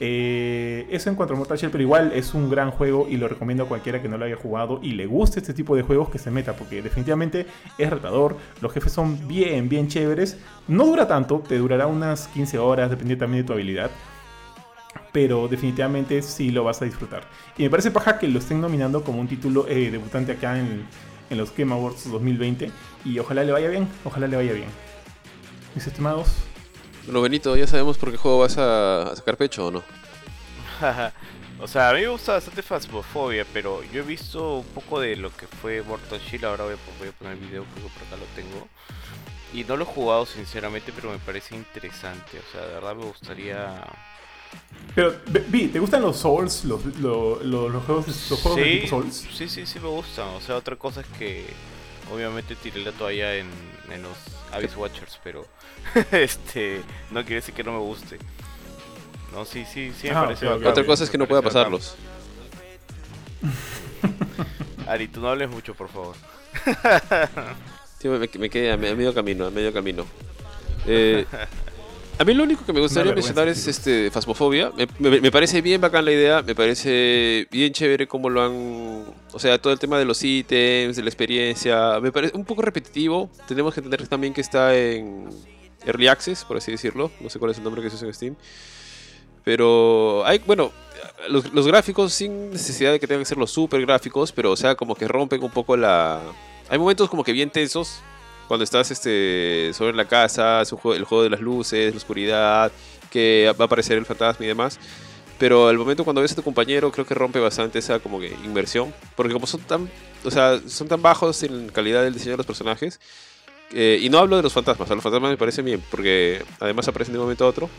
Eh, 0.00 0.84
eso 0.90 1.10
en 1.10 1.14
cuanto 1.14 1.34
a 1.34 1.36
Mortal 1.36 1.56
Shell, 1.56 1.70
pero 1.70 1.82
igual 1.82 2.10
es 2.12 2.34
un 2.34 2.50
gran 2.50 2.72
juego 2.72 3.06
y 3.08 3.18
lo 3.18 3.28
recomiendo 3.28 3.62
a 3.62 3.68
cualquiera 3.68 4.02
que 4.02 4.08
no 4.08 4.18
lo 4.18 4.24
haya 4.24 4.34
jugado 4.34 4.80
y 4.82 4.94
le 4.94 5.06
guste 5.06 5.38
este 5.38 5.54
tipo 5.54 5.76
de 5.76 5.82
juegos 5.82 6.10
que 6.10 6.18
se 6.18 6.32
meta, 6.32 6.54
porque 6.56 6.82
definitivamente 6.82 7.46
es 7.78 7.88
retador, 7.88 8.36
los 8.60 8.72
jefes 8.72 8.90
son 8.90 9.28
bien, 9.28 9.68
bien 9.68 9.86
chéveres, 9.86 10.38
no 10.66 10.86
dura 10.86 11.06
tanto, 11.06 11.38
te 11.46 11.56
durará 11.56 11.86
unas 11.86 12.26
15 12.26 12.58
horas, 12.58 12.90
dependiendo 12.90 13.24
también 13.24 13.44
de 13.44 13.46
tu 13.46 13.52
habilidad, 13.52 13.92
pero 15.12 15.46
definitivamente 15.46 16.20
sí 16.22 16.50
lo 16.50 16.64
vas 16.64 16.82
a 16.82 16.84
disfrutar. 16.84 17.22
Y 17.56 17.62
me 17.62 17.70
parece 17.70 17.92
paja 17.92 18.18
que 18.18 18.26
lo 18.26 18.40
estén 18.40 18.60
nominando 18.60 19.04
como 19.04 19.20
un 19.20 19.28
título 19.28 19.68
eh, 19.68 19.92
debutante 19.92 20.32
acá 20.32 20.58
en, 20.58 20.84
en 21.32 21.38
los 21.38 21.54
Game 21.56 21.72
Awards 21.72 22.10
2020 22.10 22.70
y 23.04 23.18
ojalá 23.18 23.42
le 23.42 23.52
vaya 23.52 23.68
bien, 23.68 23.88
ojalá 24.04 24.26
le 24.26 24.36
vaya 24.36 24.52
bien. 24.52 24.68
Mis 25.74 25.86
estimados, 25.86 26.28
Bueno, 27.04 27.22
Benito, 27.22 27.56
ya 27.56 27.66
sabemos 27.66 27.96
por 27.98 28.10
qué 28.12 28.18
juego 28.18 28.38
vas 28.40 28.58
a, 28.58 29.02
a 29.10 29.16
sacar 29.16 29.36
pecho 29.36 29.66
o 29.66 29.70
no. 29.70 29.82
o 31.60 31.66
sea, 31.66 31.90
a 31.90 31.94
mí 31.94 32.00
me 32.00 32.08
gusta 32.08 32.34
bastante 32.34 32.62
Phasmophobia, 32.62 33.46
pero 33.52 33.82
yo 33.92 34.02
he 34.02 34.06
visto 34.06 34.58
un 34.58 34.66
poco 34.66 35.00
de 35.00 35.16
lo 35.16 35.34
que 35.34 35.46
fue 35.46 35.82
Mortal 35.82 36.20
Shell. 36.20 36.44
Ahora 36.44 36.64
voy 36.64 36.74
a, 36.74 36.98
voy 36.98 37.08
a 37.08 37.12
poner 37.12 37.32
el 37.34 37.40
video, 37.40 37.64
creo 37.64 37.86
que 37.86 37.92
por 37.94 38.06
acá 38.06 38.16
lo 38.16 38.26
tengo. 38.36 38.68
Y 39.54 39.64
no 39.64 39.76
lo 39.76 39.84
he 39.84 39.86
jugado 39.86 40.26
sinceramente, 40.26 40.92
pero 40.94 41.10
me 41.10 41.18
parece 41.18 41.54
interesante. 41.56 42.38
O 42.38 42.52
sea, 42.52 42.66
de 42.66 42.74
verdad 42.74 42.94
me 42.94 43.04
gustaría. 43.04 43.86
Pero 44.94 45.14
Vi, 45.48 45.68
¿te 45.68 45.78
gustan 45.78 46.02
los 46.02 46.16
Souls, 46.18 46.64
los, 46.64 46.84
lo- 46.98 47.42
lo- 47.42 47.68
los 47.68 47.84
juegos, 47.84 48.06
los 48.30 48.40
juegos 48.40 48.56
de 48.60 48.64
Sí, 48.66 48.74
tipo 48.80 48.88
Souls? 48.88 49.26
sí, 49.34 49.48
sí, 49.48 49.66
sí 49.66 49.80
me 49.80 49.88
gustan. 49.88 50.28
O 50.28 50.40
sea, 50.40 50.56
otra 50.56 50.76
cosa 50.76 51.00
es 51.00 51.06
que 51.18 51.44
obviamente 52.12 52.54
tiré 52.56 52.80
la 52.80 52.92
toalla 52.92 53.36
en, 53.36 53.48
en 53.90 54.02
los 54.02 54.16
Abyss 54.52 54.76
Watchers, 54.76 55.18
pero 55.24 55.46
este 56.12 56.82
no 57.10 57.20
quiere 57.22 57.36
decir 57.36 57.54
que 57.54 57.64
no 57.64 57.72
me 57.72 57.78
guste. 57.78 58.18
No, 59.32 59.46
sí, 59.46 59.64
sí, 59.64 59.92
sí 59.98 60.08
me 60.08 60.14
Ah, 60.14 60.24
parece 60.24 60.46
Otra 60.46 60.84
cosa 60.84 61.04
es 61.04 61.10
que 61.10 61.16
no 61.16 61.26
pueda 61.26 61.40
pasarlos. 61.40 61.96
Ari, 64.86 65.08
tú 65.08 65.20
no 65.20 65.28
hables 65.28 65.48
mucho, 65.48 65.74
por 65.74 65.88
favor. 65.88 66.14
Sí, 67.98 68.08
me, 68.08 68.18
me 68.18 68.50
quedé 68.50 68.72
a 68.72 68.76
medio 68.76 69.14
camino, 69.14 69.46
a 69.46 69.50
medio 69.50 69.72
camino. 69.72 70.04
Eh, 70.86 71.24
a 72.18 72.24
mí 72.24 72.34
lo 72.34 72.44
único 72.44 72.64
que 72.64 72.72
me 72.72 72.80
gustaría 72.80 73.12
mencionar 73.12 73.48
es 73.48 73.66
este 73.66 74.10
Fasmofobia. 74.10 74.70
Me, 74.76 74.86
me- 75.10 75.20
me 75.20 75.30
parece 75.30 75.60
bien 75.60 75.80
bacán 75.80 76.04
la 76.04 76.12
idea, 76.12 76.42
me 76.42 76.54
parece 76.54 77.46
bien 77.50 77.72
chévere 77.72 78.06
cómo 78.06 78.30
lo 78.30 78.42
han... 78.42 79.04
O 79.32 79.38
sea, 79.38 79.58
todo 79.60 79.72
el 79.72 79.78
tema 79.78 79.98
de 79.98 80.04
los 80.04 80.22
ítems, 80.22 80.96
de 80.96 81.02
la 81.02 81.08
experiencia, 81.08 81.98
me 82.00 82.12
parece 82.12 82.36
un 82.36 82.44
poco 82.44 82.62
repetitivo. 82.62 83.30
Tenemos 83.48 83.74
que 83.74 83.80
entender 83.80 84.06
también 84.08 84.32
que 84.34 84.40
está 84.40 84.76
en 84.76 85.28
Early 85.86 86.08
Access, 86.08 86.44
por 86.44 86.56
así 86.58 86.70
decirlo. 86.70 87.10
No 87.20 87.28
sé 87.30 87.38
cuál 87.38 87.50
es 87.50 87.58
el 87.58 87.64
nombre 87.64 87.82
que 87.82 87.90
se 87.90 87.96
usa 87.96 88.06
en 88.08 88.14
Steam. 88.14 88.36
Pero 89.44 90.24
hay, 90.24 90.38
bueno, 90.46 90.70
los, 91.28 91.52
los 91.52 91.66
gráficos 91.66 92.12
sin 92.12 92.50
necesidad 92.50 92.92
de 92.92 93.00
que 93.00 93.06
tengan 93.06 93.22
que 93.22 93.28
ser 93.28 93.38
los 93.38 93.50
super 93.50 93.80
gráficos, 93.80 94.30
pero 94.32 94.52
o 94.52 94.56
sea, 94.56 94.74
como 94.76 94.94
que 94.94 95.08
rompen 95.08 95.42
un 95.42 95.50
poco 95.50 95.76
la... 95.76 96.20
Hay 96.68 96.78
momentos 96.78 97.10
como 97.10 97.24
que 97.24 97.32
bien 97.32 97.50
tensos 97.50 98.00
cuando 98.52 98.64
estás 98.64 98.90
este, 98.90 99.70
sobre 99.72 99.94
la 99.96 100.04
casa, 100.04 100.60
es 100.60 100.70
un 100.72 100.78
juego- 100.78 100.94
el 100.94 101.04
juego 101.04 101.24
de 101.24 101.30
las 101.30 101.40
luces, 101.40 101.90
la 101.94 101.96
oscuridad, 101.96 102.70
que 103.10 103.50
va 103.58 103.64
a 103.64 103.66
aparecer 103.66 103.96
el 103.96 104.04
fantasma 104.04 104.44
y 104.44 104.48
demás. 104.48 104.78
Pero 105.38 105.68
al 105.68 105.78
momento 105.78 106.04
cuando 106.04 106.20
ves 106.20 106.32
a 106.32 106.34
tu 106.34 106.42
compañero 106.42 106.92
creo 106.92 107.06
que 107.06 107.14
rompe 107.14 107.40
bastante 107.40 107.78
esa 107.78 107.98
como 107.98 108.20
que 108.20 108.28
inversión. 108.44 108.92
Porque 109.16 109.32
como 109.32 109.46
son 109.46 109.62
tan, 109.62 109.90
o 110.22 110.30
sea, 110.30 110.60
son 110.66 110.86
tan 110.86 111.00
bajos 111.00 111.42
en 111.44 111.70
calidad 111.70 112.02
del 112.02 112.12
diseño 112.12 112.32
de 112.32 112.36
los 112.36 112.46
personajes. 112.46 113.00
eh, 113.72 113.98
y 114.02 114.10
no 114.10 114.18
hablo 114.18 114.36
de 114.36 114.42
los 114.42 114.52
fantasmas, 114.52 114.90
a 114.90 114.94
los 114.94 115.02
fantasmas 115.02 115.30
me 115.30 115.38
parecen 115.38 115.64
bien, 115.64 115.82
porque 115.90 116.44
además 116.60 116.86
aparecen 116.88 117.14
de 117.14 117.20
un 117.20 117.24
momento 117.24 117.46
a 117.46 117.48
otro. 117.48 117.70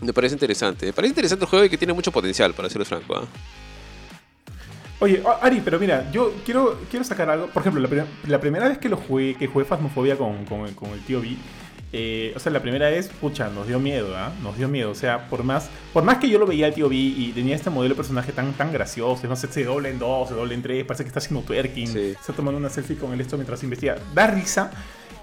Me 0.00 0.12
parece 0.12 0.36
interesante. 0.36 0.86
Me 0.86 0.92
parece 0.92 1.10
interesante 1.10 1.44
el 1.44 1.50
juego 1.50 1.64
y 1.64 1.70
que 1.70 1.76
tiene 1.76 1.92
mucho 1.92 2.12
potencial, 2.12 2.54
para 2.54 2.70
serles 2.70 2.86
franco. 2.86 3.16
¿ah? 3.16 3.24
Oye, 5.00 5.22
Ari, 5.42 5.60
pero 5.64 5.78
mira, 5.78 6.10
yo 6.12 6.32
quiero, 6.44 6.78
quiero 6.90 7.04
sacar 7.04 7.28
algo. 7.28 7.46
Por 7.48 7.60
ejemplo, 7.62 7.80
la, 7.82 7.88
pri- 7.88 8.02
la 8.28 8.40
primera 8.40 8.68
vez 8.68 8.78
que 8.78 8.88
lo 8.88 8.96
jugué, 8.96 9.34
que 9.34 9.46
jugué 9.46 9.64
Phasmophobia 9.64 10.16
con, 10.16 10.44
con, 10.44 10.72
con 10.74 10.90
el 10.90 11.00
tío 11.00 11.20
B, 11.20 11.36
eh, 11.92 12.32
o 12.34 12.38
sea, 12.40 12.50
la 12.50 12.60
primera 12.62 12.88
vez, 12.88 13.08
pucha, 13.20 13.48
nos 13.50 13.66
dio 13.68 13.78
miedo, 13.78 14.16
¿ah? 14.16 14.32
Nos 14.42 14.56
dio 14.56 14.66
miedo. 14.68 14.90
O 14.90 14.94
sea, 14.94 15.28
por 15.28 15.44
más, 15.44 15.68
por 15.92 16.02
más 16.04 16.18
que 16.18 16.28
yo 16.28 16.38
lo 16.38 16.46
veía 16.46 16.66
al 16.66 16.74
tío 16.74 16.88
B 16.88 16.94
y 16.96 17.32
tenía 17.34 17.54
este 17.54 17.70
modelo 17.70 17.94
de 17.94 17.96
personaje 17.96 18.32
tan, 18.32 18.52
tan 18.54 18.72
gracioso, 18.72 19.26
no 19.28 19.36
sé, 19.36 19.48
se 19.48 19.64
doble 19.64 19.90
en 19.90 19.98
dos, 19.98 20.28
se 20.28 20.34
doble 20.34 20.54
en 20.54 20.62
tres, 20.62 20.84
parece 20.84 21.04
que 21.04 21.08
está 21.08 21.18
haciendo 21.18 21.42
twerking, 21.44 21.86
Sí. 21.88 22.14
está 22.18 22.32
tomando 22.32 22.58
una 22.58 22.68
selfie 22.70 22.96
con 22.96 23.12
él 23.12 23.20
esto 23.20 23.36
mientras 23.36 23.62
investiga. 23.62 23.96
Da 24.14 24.26
risa. 24.28 24.70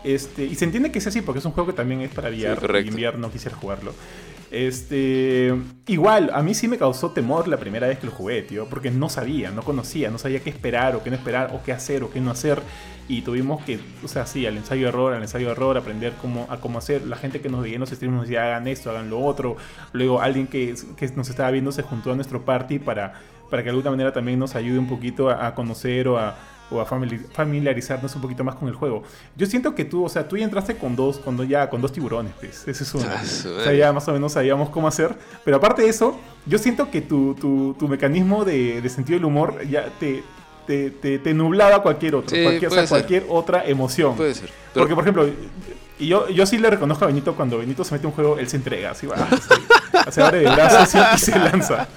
Este, 0.03 0.45
y 0.45 0.55
se 0.55 0.65
entiende 0.65 0.91
que 0.91 0.99
es 0.99 1.07
así 1.07 1.21
porque 1.21 1.39
es 1.39 1.45
un 1.45 1.51
juego 1.51 1.67
que 1.71 1.75
también 1.75 2.01
es 2.01 2.10
para 2.12 2.29
VR. 2.29 2.55
correcto. 2.60 2.86
y 2.88 2.89
invierno 2.89 3.31
quisiera 3.31 3.55
jugarlo. 3.55 3.93
Este, 4.51 5.55
igual, 5.87 6.29
a 6.33 6.43
mí 6.43 6.53
sí 6.53 6.67
me 6.67 6.77
causó 6.77 7.11
temor 7.11 7.47
la 7.47 7.55
primera 7.55 7.87
vez 7.87 7.99
que 7.99 8.07
lo 8.07 8.11
jugué, 8.11 8.41
tío, 8.41 8.65
porque 8.65 8.91
no 8.91 9.07
sabía, 9.07 9.49
no 9.49 9.61
conocía, 9.63 10.11
no 10.11 10.17
sabía 10.17 10.41
qué 10.41 10.49
esperar 10.49 10.93
o 10.93 11.01
qué 11.01 11.09
no 11.09 11.15
esperar 11.15 11.51
o 11.53 11.63
qué 11.63 11.71
hacer 11.71 12.03
o 12.03 12.11
qué 12.11 12.19
no 12.19 12.31
hacer. 12.31 12.61
Y 13.07 13.21
tuvimos 13.21 13.63
que, 13.63 13.79
o 14.03 14.09
sea, 14.09 14.25
sí, 14.25 14.45
al 14.45 14.57
ensayo 14.57 14.89
error, 14.89 15.13
al 15.13 15.21
ensayo 15.21 15.51
error, 15.51 15.77
aprender 15.77 16.13
cómo, 16.21 16.47
a 16.49 16.57
cómo 16.57 16.79
hacer. 16.79 17.07
La 17.07 17.15
gente 17.15 17.39
que 17.39 17.47
nos 17.47 17.61
veía 17.61 17.75
en 17.75 17.79
los 17.79 17.91
streams 17.91 18.13
nos 18.13 18.23
decía, 18.23 18.43
hagan 18.43 18.67
esto, 18.67 18.89
hagan 18.89 19.09
lo 19.09 19.21
otro. 19.21 19.55
Luego 19.93 20.21
alguien 20.21 20.47
que, 20.47 20.75
que 20.97 21.07
nos 21.15 21.29
estaba 21.29 21.49
viendo 21.49 21.71
se 21.71 21.83
juntó 21.83 22.11
a 22.11 22.15
nuestro 22.15 22.43
party 22.43 22.79
para, 22.79 23.13
para 23.49 23.63
que 23.63 23.67
de 23.67 23.69
alguna 23.71 23.91
manera 23.91 24.11
también 24.11 24.37
nos 24.37 24.55
ayude 24.55 24.79
un 24.79 24.87
poquito 24.87 25.29
a, 25.29 25.47
a 25.47 25.55
conocer 25.55 26.09
o 26.09 26.17
a, 26.17 26.35
o 26.71 26.79
a 26.81 26.86
famili- 26.88 27.25
familiarizarnos 27.34 28.15
un 28.15 28.21
poquito 28.21 28.43
más 28.43 28.55
con 28.55 28.67
el 28.67 28.73
juego. 28.75 29.03
Yo 29.36 29.45
siento 29.45 29.75
que 29.75 29.86
tú, 29.86 30.05
o 30.05 30.10
sea, 30.10 30.27
tú 30.27 30.38
ya 30.38 30.45
entraste 30.45 30.75
con 30.77 30.95
dos, 30.95 31.17
con 31.19 31.47
ya, 31.47 31.69
con 31.69 31.81
dos 31.81 31.91
tiburones, 31.91 32.34
pues. 32.39 32.67
Ese 32.67 32.84
es 32.84 32.93
uno. 32.95 33.05
Ah, 33.10 33.21
O 33.21 33.63
sea, 33.63 33.73
ya 33.73 33.91
más 33.93 34.07
o 34.07 34.13
menos 34.13 34.31
sabíamos 34.34 34.69
cómo 34.69 34.88
hacer. 34.88 35.15
Pero 35.43 35.57
aparte 35.57 35.81
de 35.84 35.89
eso, 35.89 36.17
yo 36.45 36.57
siento 36.57 36.89
que 36.89 37.01
tu, 37.01 37.36
tu, 37.36 37.75
tu 37.77 37.88
mecanismo 37.88 38.45
de, 38.45 38.81
de 38.81 38.89
sentido 38.89 39.17
del 39.19 39.25
humor 39.25 39.62
ya 39.69 39.86
te, 39.99 40.23
te, 40.65 40.89
te, 40.91 41.19
te 41.19 41.34
nublaba 41.34 41.81
cualquier 41.84 42.15
otro. 42.15 42.36
Sí, 42.36 42.41
cualquier, 42.43 42.71
o 42.71 42.73
sea, 42.73 42.88
cualquier 42.88 43.25
otra 43.29 43.65
emoción. 43.65 44.15
Puede 44.15 44.34
ser. 44.34 44.49
Pero- 44.73 44.86
Porque, 44.86 44.95
por 44.95 45.03
ejemplo, 45.03 45.29
y 45.99 46.07
yo, 46.07 46.29
yo 46.29 46.45
sí 46.47 46.57
le 46.57 46.69
reconozco 46.69 47.03
a 47.03 47.07
Benito 47.07 47.36
cuando 47.36 47.57
Benito 47.60 47.84
se 47.84 47.93
mete 47.93 48.07
un 48.07 48.13
juego, 48.13 48.39
él 48.39 48.47
se 48.49 48.55
entrega, 48.57 48.91
así 48.91 49.05
va, 49.05 49.17
se, 50.05 50.12
se 50.12 50.21
abre 50.23 50.39
de 50.39 50.45
brazos 50.49 50.95
y, 50.95 50.97
y 51.15 51.17
se 51.31 51.38
lanza. 51.38 51.88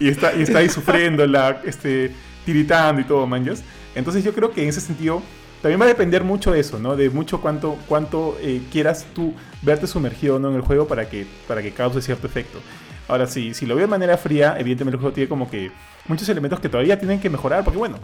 Y 0.00 0.08
está, 0.08 0.34
y 0.34 0.42
está 0.42 0.58
ahí 0.58 0.68
sufriendo, 0.68 1.24
la, 1.26 1.60
este, 1.64 2.10
tiritando 2.44 3.00
y 3.00 3.04
todo, 3.04 3.24
manjas. 3.26 3.62
Entonces 3.96 4.22
yo 4.22 4.32
creo 4.32 4.52
que 4.52 4.62
en 4.62 4.68
ese 4.68 4.80
sentido 4.80 5.22
también 5.62 5.80
va 5.80 5.86
a 5.86 5.88
depender 5.88 6.22
mucho 6.22 6.52
de 6.52 6.60
eso, 6.60 6.78
¿no? 6.78 6.94
De 6.96 7.10
mucho 7.10 7.40
cuánto, 7.40 7.76
cuánto 7.88 8.36
eh, 8.40 8.62
quieras 8.70 9.06
tú 9.14 9.34
verte 9.62 9.86
sumergido 9.86 10.38
no 10.38 10.50
en 10.50 10.56
el 10.56 10.60
juego 10.60 10.86
para 10.86 11.08
que, 11.08 11.26
para 11.48 11.62
que 11.62 11.72
cause 11.72 12.00
cierto 12.02 12.26
efecto. 12.26 12.60
Ahora, 13.08 13.26
sí, 13.26 13.54
si 13.54 13.66
lo 13.66 13.74
veo 13.74 13.86
de 13.86 13.90
manera 13.90 14.18
fría, 14.18 14.56
evidentemente 14.58 14.96
el 14.96 15.00
juego 15.00 15.14
tiene 15.14 15.28
como 15.28 15.50
que 15.50 15.70
muchos 16.06 16.28
elementos 16.28 16.60
que 16.60 16.68
todavía 16.68 16.98
tienen 16.98 17.20
que 17.20 17.30
mejorar, 17.30 17.64
porque 17.64 17.78
bueno, 17.78 17.98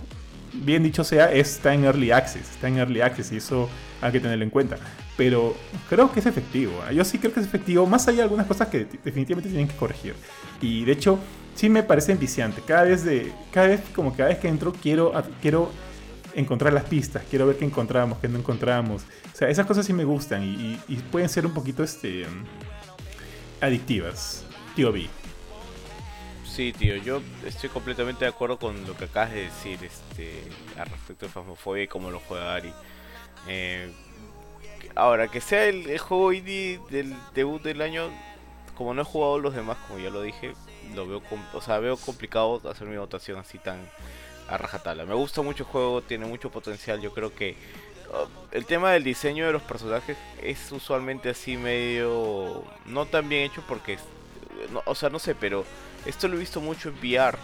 bien 0.53 0.83
dicho 0.83 1.05
sea, 1.05 1.31
está 1.31 1.75
en 1.75 1.85
Early 1.85 2.11
Access, 2.11 2.51
está 2.51 2.69
en 2.69 2.79
Early 2.79 3.01
Access 3.01 3.33
y 3.33 3.37
eso 3.37 3.69
hay 4.01 4.13
que 4.13 4.21
tenerlo 4.21 4.45
en 4.45 4.51
cuenta. 4.51 4.77
Pero 5.17 5.55
creo 5.91 6.11
que 6.11 6.21
es 6.21 6.27
efectivo, 6.27 6.73
¿eh? 6.89 6.95
yo 6.95 7.05
sí 7.05 7.19
creo 7.19 7.33
que 7.33 7.41
es 7.41 7.47
efectivo, 7.47 7.87
más 7.87 8.09
allá 8.09 8.19
de 8.19 8.23
algunas 8.23 8.47
cosas 8.47 8.69
que 8.69 8.87
definitivamente 9.05 9.51
tienen 9.51 9.69
que 9.69 9.77
corregir. 9.77 10.15
Y 10.61 10.85
de 10.85 10.93
hecho, 10.93 11.19
sí 11.55 11.69
me 11.69 11.83
parece 11.83 12.13
enviciante, 12.13 12.63
cada 12.63 12.85
vez, 12.85 13.05
de, 13.05 13.33
cada 13.53 13.69
vez 13.69 13.81
como 13.95 14.15
cada 14.15 14.31
vez 14.31 14.39
que 14.39 14.49
entro 14.49 14.73
quiero, 14.73 15.13
quiero 15.41 15.71
encontrar 16.35 16.73
las 16.73 16.85
pistas, 16.85 17.23
quiero 17.29 17.47
ver 17.47 17.57
qué 17.57 17.65
encontramos, 17.65 18.19
qué 18.19 18.29
no 18.29 18.39
encontramos. 18.39 19.03
O 19.33 19.37
sea, 19.37 19.49
esas 19.49 19.67
cosas 19.67 19.87
sí 19.87 19.93
me 19.93 20.05
gustan 20.05 20.43
y, 20.45 20.97
pueden 21.11 21.29
ser 21.29 21.47
un 21.47 21.55
poquito 21.55 21.83
este, 21.83 22.27
adictivas. 23.61 24.45
Tío 24.75 24.93
B. 24.93 25.09
Sí, 26.45 26.73
tío, 26.73 26.97
yo 26.97 27.23
estoy 27.47 27.71
completamente 27.71 28.25
de 28.25 28.31
acuerdo 28.31 28.59
con 28.59 28.87
lo 28.87 28.97
que 28.97 29.05
acabas 29.05 29.33
de 29.33 29.45
decir 29.45 29.79
este, 29.83 30.43
al 30.79 30.87
respecto 30.87 31.27
de 31.27 31.33
Phasmophobia 31.33 31.85
y 31.85 31.89
cómo 31.89 32.11
lo 32.11 32.21
juega 32.21 32.55
Ari. 32.55 32.73
Eh, 33.49 33.91
ahora, 34.95 35.29
que 35.29 35.41
sea 35.41 35.65
el, 35.65 35.89
el 35.89 35.99
juego 35.99 36.33
indie 36.33 36.79
del 36.91 37.15
debut 37.35 37.63
del 37.63 37.81
año, 37.81 38.11
como 38.77 38.93
no 38.93 39.03
he 39.03 39.05
jugado 39.05 39.39
los 39.39 39.55
demás, 39.55 39.79
como 39.89 39.99
ya 39.99 40.11
lo 40.11 40.23
dije, 40.23 40.53
lo 40.95 41.07
veo, 41.07 41.23
o 41.53 41.61
sea, 41.61 41.79
veo 41.79 41.97
complicado 41.97 42.61
hacer 42.71 42.87
mi 42.87 42.97
votación 42.97 43.39
así 43.39 43.59
tan 43.59 43.79
a 44.49 44.59
rajatabla. 44.59 45.05
Me 45.05 45.15
gusta 45.15 45.43
mucho 45.43 45.65
el 45.65 45.71
juego, 45.71 46.03
tiene 46.03 46.27
mucho 46.27 46.51
potencial, 46.51 47.01
yo 47.01 47.13
creo 47.13 47.35
que 47.35 47.57
uh, 48.11 48.29
el 48.53 48.67
tema 48.67 48.93
del 48.93 49.05
diseño 49.05 49.47
de 49.47 49.53
los 49.53 49.63
personajes 49.63 50.17
es 50.43 50.71
usualmente 50.73 51.31
así 51.31 51.57
medio 51.57 52.65
no 52.87 53.07
tan 53.07 53.29
bien 53.29 53.45
hecho 53.45 53.63
porque 53.67 53.99
o 54.85 54.95
sea 54.95 55.09
no 55.09 55.19
sé 55.19 55.35
pero 55.35 55.65
esto 56.07 56.29
lo 56.29 56.37
he 56.37 56.39
visto 56.39 56.61
mucho 56.61 56.89
en 56.89 56.97
VR 56.97 57.39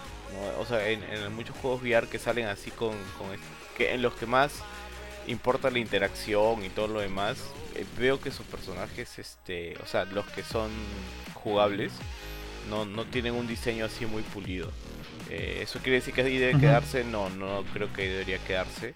o 0.58 0.64
sea 0.64 0.88
en, 0.88 1.00
muchos 1.34 1.56
juegos 1.56 1.82
VR 1.82 2.06
que 2.06 2.18
salen 2.18 2.46
así 2.46 2.70
con, 2.70 2.90
con 3.16 3.28
que 3.76 3.94
en 3.94 4.02
los 4.02 4.14
que 4.14 4.26
más 4.26 4.62
importa 5.26 5.70
la 5.70 5.78
interacción 5.78 6.64
y 6.64 6.68
todo 6.68 6.88
lo 6.88 7.00
demás 7.00 7.38
eh, 7.74 7.84
veo 7.98 8.20
que 8.20 8.30
sus 8.30 8.46
personajes 8.46 9.18
este 9.18 9.76
o 9.82 9.86
sea 9.86 10.04
los 10.04 10.26
que 10.26 10.42
son 10.42 10.70
jugables 11.34 11.92
no, 12.68 12.84
no 12.84 13.04
tienen 13.06 13.34
un 13.34 13.46
diseño 13.46 13.84
así 13.86 14.06
muy 14.06 14.22
pulido 14.22 14.70
Eh, 15.30 15.60
eso 15.62 15.78
quiere 15.80 15.96
decir 15.98 16.14
que 16.14 16.22
ahí 16.22 16.38
debe 16.38 16.58
quedarse 16.58 17.04
no 17.04 17.28
no 17.30 17.62
creo 17.74 17.92
que 17.92 18.08
debería 18.08 18.38
quedarse 18.38 18.94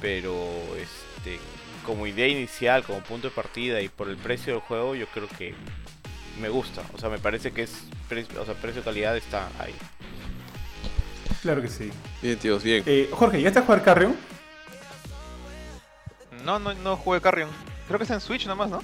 pero 0.00 0.34
este 0.80 1.38
como 1.84 2.06
idea 2.06 2.28
inicial 2.28 2.84
como 2.84 3.00
punto 3.00 3.28
de 3.28 3.34
partida 3.34 3.80
y 3.80 3.88
por 3.88 4.08
el 4.08 4.16
precio 4.16 4.52
del 4.54 4.62
juego 4.62 4.94
yo 4.94 5.06
creo 5.08 5.26
que 5.28 5.54
me 6.40 6.48
gusta 6.48 6.82
o 6.94 6.98
sea 6.98 7.08
me 7.08 7.18
parece 7.18 7.50
que 7.52 7.62
es 7.62 7.72
pre- 8.08 8.26
o 8.38 8.44
sea 8.44 8.54
precio 8.54 8.82
calidad 8.84 9.16
está 9.16 9.48
ahí 9.58 9.74
Claro 11.42 11.60
que 11.60 11.68
sí. 11.68 11.90
Bien, 12.22 12.38
tíos, 12.38 12.62
bien. 12.62 12.84
Eh, 12.86 13.08
Jorge, 13.10 13.42
¿ya 13.42 13.48
estás 13.48 13.64
a 13.64 13.66
jugar 13.66 13.82
Carrion? 13.82 14.14
No, 16.44 16.60
no, 16.60 16.72
no 16.74 16.96
jugué 16.96 17.20
Carrion. 17.20 17.48
Creo 17.88 17.98
que 17.98 18.04
es 18.04 18.10
en 18.10 18.20
Switch 18.20 18.46
nomás, 18.46 18.70
¿no? 18.70 18.80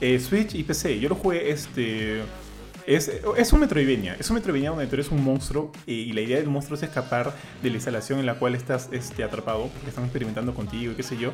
Eh, 0.00 0.20
Switch 0.20 0.54
y 0.54 0.62
PC. 0.62 1.00
Yo 1.00 1.08
lo 1.08 1.14
jugué, 1.16 1.50
este... 1.50 2.22
Es, 2.86 3.10
es 3.36 3.52
un 3.52 3.60
Metroidvania. 3.60 4.16
Es 4.18 4.30
un 4.30 4.36
Metroidvania 4.36 4.70
donde 4.70 4.86
tú 4.86 4.94
eres 4.94 5.10
un 5.10 5.22
monstruo 5.22 5.72
y 5.86 6.12
la 6.12 6.20
idea 6.20 6.38
del 6.38 6.48
monstruo 6.48 6.76
es 6.76 6.84
escapar 6.84 7.32
de 7.60 7.68
la 7.68 7.74
instalación 7.74 8.20
en 8.20 8.26
la 8.26 8.38
cual 8.38 8.54
estás 8.54 8.88
este, 8.92 9.24
atrapado, 9.24 9.68
porque 9.68 9.88
están 9.88 10.04
experimentando 10.04 10.54
contigo 10.54 10.92
y 10.92 10.94
qué 10.94 11.02
sé 11.02 11.16
yo. 11.16 11.32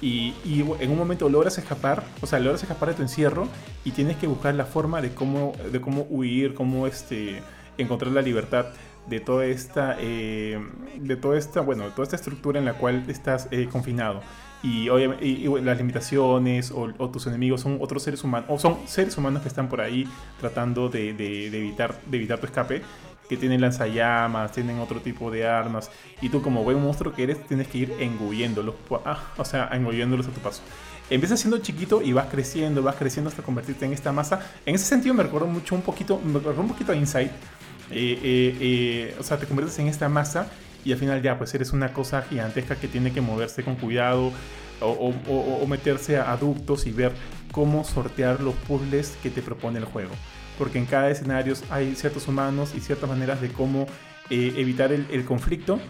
Y, 0.00 0.34
y 0.44 0.64
en 0.80 0.90
un 0.90 0.96
momento 0.96 1.28
logras 1.28 1.58
escapar, 1.58 2.04
o 2.22 2.26
sea, 2.26 2.40
logras 2.40 2.62
escapar 2.62 2.88
de 2.88 2.94
tu 2.94 3.02
encierro 3.02 3.48
y 3.84 3.90
tienes 3.90 4.16
que 4.16 4.26
buscar 4.26 4.54
la 4.54 4.64
forma 4.64 5.02
de 5.02 5.14
cómo, 5.14 5.52
de 5.70 5.80
cómo 5.80 6.06
huir, 6.08 6.54
cómo 6.54 6.86
este, 6.86 7.42
encontrar 7.76 8.12
la 8.12 8.22
libertad 8.22 8.66
de 9.06 9.20
toda 9.20 9.44
esta, 9.44 9.96
eh, 10.00 10.58
de 10.96 11.16
toda 11.16 11.36
esta, 11.36 11.60
bueno, 11.60 11.84
de 11.84 11.90
toda 11.90 12.04
esta 12.04 12.16
estructura 12.16 12.58
en 12.58 12.64
la 12.64 12.74
cual 12.74 13.04
estás 13.08 13.48
eh, 13.50 13.68
confinado. 13.70 14.22
Y, 14.64 14.88
y- 14.88 15.60
las 15.60 15.76
limitaciones 15.76 16.72
o, 16.74 16.88
tus 17.10 17.26
enemigos 17.26 17.60
son 17.60 17.76
otros 17.82 18.02
seres 18.02 18.24
humanos, 18.24 18.48
o 18.50 18.58
son 18.58 18.78
seres 18.86 19.16
humanos 19.18 19.42
que 19.42 19.48
están 19.48 19.68
por 19.68 19.82
ahí 19.82 20.08
tratando 20.40 20.88
de, 20.88 21.10
evitar, 21.50 21.94
tu 22.40 22.46
escape, 22.46 22.80
que 23.28 23.36
tienen 23.36 23.60
lanzallamas, 23.60 24.52
tienen 24.52 24.78
otro 24.78 25.00
tipo 25.00 25.30
de 25.30 25.46
armas, 25.46 25.90
y 26.22 26.30
tú 26.30 26.40
como 26.40 26.64
buen 26.64 26.80
monstruo 26.82 27.12
que 27.12 27.24
eres 27.24 27.46
tienes 27.46 27.68
que 27.68 27.78
ir 27.78 27.92
engulliéndolos, 28.00 28.74
po- 28.88 29.02
ah, 29.04 29.18
o 29.36 29.44
sea, 29.44 29.68
engulliéndolos 29.72 30.26
a 30.28 30.30
tu 30.30 30.40
paso. 30.40 30.62
Empiezas 31.10 31.40
siendo 31.40 31.58
chiquito 31.58 32.00
y 32.00 32.14
vas 32.14 32.28
creciendo, 32.30 32.82
vas 32.82 32.96
creciendo 32.96 33.28
hasta 33.28 33.42
convertirte 33.42 33.84
en 33.84 33.92
esta 33.92 34.12
masa. 34.12 34.40
En 34.64 34.74
ese 34.74 34.86
sentido 34.86 35.14
me 35.14 35.22
recuerdo 35.22 35.46
mucho 35.46 35.74
un 35.74 35.82
poquito, 35.82 36.18
me 36.24 36.34
recuerdo 36.38 36.62
un 36.62 36.68
poquito 36.68 36.92
a 36.92 36.96
Inside. 36.96 37.30
Eh, 37.90 38.18
eh, 38.22 38.56
eh, 38.60 39.16
o 39.20 39.22
sea, 39.22 39.36
te 39.36 39.46
conviertes 39.46 39.78
en 39.78 39.88
esta 39.88 40.08
masa 40.08 40.46
y 40.84 40.92
al 40.92 40.98
final 40.98 41.22
ya 41.22 41.38
pues 41.38 41.54
eres 41.54 41.72
una 41.72 41.92
cosa 41.92 42.22
gigantesca 42.22 42.76
que 42.76 42.88
tiene 42.88 43.12
que 43.12 43.20
moverse 43.20 43.62
con 43.62 43.76
cuidado 43.76 44.32
o, 44.80 45.66
meterse 45.66 46.18
a 46.18 46.36
ductos 46.36 46.86
y 46.86 46.92
ver 46.92 47.12
cómo 47.52 47.84
sortear 47.84 48.40
los 48.40 48.54
puzzles 48.54 49.16
que 49.22 49.30
te 49.30 49.42
propone 49.42 49.78
el 49.78 49.84
juego. 49.84 50.10
Porque 50.58 50.78
en 50.78 50.86
cada 50.86 51.10
escenario 51.10 51.54
hay 51.70 51.94
ciertos 51.94 52.28
humanos 52.28 52.74
y 52.76 52.80
ciertas 52.80 53.08
maneras 53.08 53.40
de 53.40 53.48
cómo 53.48 53.86
eh, 54.30 54.52
evitar 54.56 54.92
el, 54.92 55.24
conflicto 55.24 55.80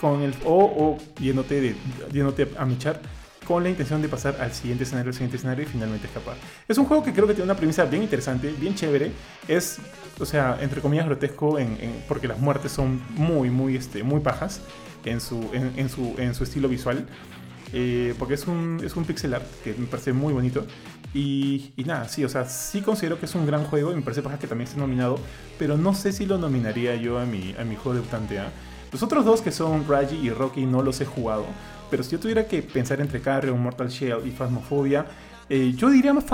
con 0.00 0.22
el, 0.22 0.34
o, 0.44 0.64
o 0.64 0.98
yéndote, 1.20 1.60
de, 1.60 1.76
yéndote 2.12 2.48
a 2.56 2.64
michar 2.64 3.00
con 3.48 3.62
la 3.64 3.70
intención 3.70 4.02
de 4.02 4.08
pasar 4.08 4.36
al 4.40 4.52
siguiente 4.52 4.84
escenario, 4.84 5.08
al 5.08 5.14
siguiente 5.14 5.38
escenario 5.38 5.64
y 5.64 5.66
finalmente 5.66 6.06
escapar. 6.06 6.36
Es 6.68 6.76
un 6.76 6.84
juego 6.84 7.02
que 7.02 7.14
creo 7.14 7.26
que 7.26 7.32
tiene 7.32 7.44
una 7.50 7.56
premisa 7.56 7.86
bien 7.86 8.02
interesante, 8.02 8.52
bien 8.60 8.74
chévere. 8.74 9.10
Es, 9.48 9.78
o 10.20 10.26
sea, 10.26 10.58
entre 10.60 10.82
comillas, 10.82 11.06
grotesco 11.06 11.58
en- 11.58 11.78
en- 11.80 12.04
porque 12.06 12.28
las 12.28 12.38
muertes 12.38 12.70
son 12.72 13.00
muy, 13.16 13.48
muy, 13.50 13.74
este, 13.76 14.02
muy 14.02 14.20
pajas 14.20 14.60
en 15.06 15.20
su, 15.22 15.48
en, 15.54 15.72
en 15.76 15.88
su, 15.88 16.14
en 16.18 16.34
su 16.34 16.44
estilo 16.44 16.68
visual. 16.68 17.06
Eh, 17.72 18.14
porque 18.18 18.34
es 18.34 18.46
un, 18.46 18.80
es 18.84 18.96
un 18.96 19.04
pixel 19.04 19.34
art 19.34 19.46
que 19.64 19.74
me 19.78 19.86
parece 19.86 20.12
muy 20.12 20.32
bonito. 20.34 20.66
Y, 21.14 21.72
y 21.76 21.84
nada, 21.84 22.06
sí, 22.08 22.24
o 22.24 22.28
sea, 22.28 22.44
sí 22.46 22.82
considero 22.82 23.18
que 23.18 23.24
es 23.26 23.34
un 23.34 23.46
gran 23.46 23.64
juego 23.64 23.92
y 23.92 23.94
me 23.96 24.02
parece 24.02 24.20
paja 24.22 24.38
que 24.38 24.46
también 24.46 24.68
esté 24.68 24.78
nominado, 24.78 25.18
pero 25.58 25.76
no 25.78 25.94
sé 25.94 26.12
si 26.12 26.26
lo 26.26 26.36
nominaría 26.38 26.96
yo 26.96 27.18
a 27.18 27.24
mi, 27.24 27.54
a 27.58 27.64
mi 27.64 27.76
juego 27.76 27.94
debutante. 27.94 28.38
¿ah? 28.38 28.50
Los 28.92 29.02
otros 29.02 29.24
dos 29.24 29.42
que 29.42 29.52
son 29.52 29.86
Raji 29.86 30.16
y 30.16 30.30
Rocky 30.30 30.64
no 30.66 30.82
los 30.82 31.00
he 31.00 31.04
jugado, 31.04 31.44
pero 31.90 32.02
si 32.02 32.12
yo 32.12 32.20
tuviera 32.20 32.46
que 32.46 32.62
pensar 32.62 33.00
entre 33.00 33.20
Carrion, 33.20 33.60
Mortal 33.60 33.88
Shell 33.88 34.26
y 34.26 34.30
Phasmophobia, 34.30 35.06
eh, 35.50 35.72
yo 35.74 35.88
diría 35.88 36.12
más 36.12 36.26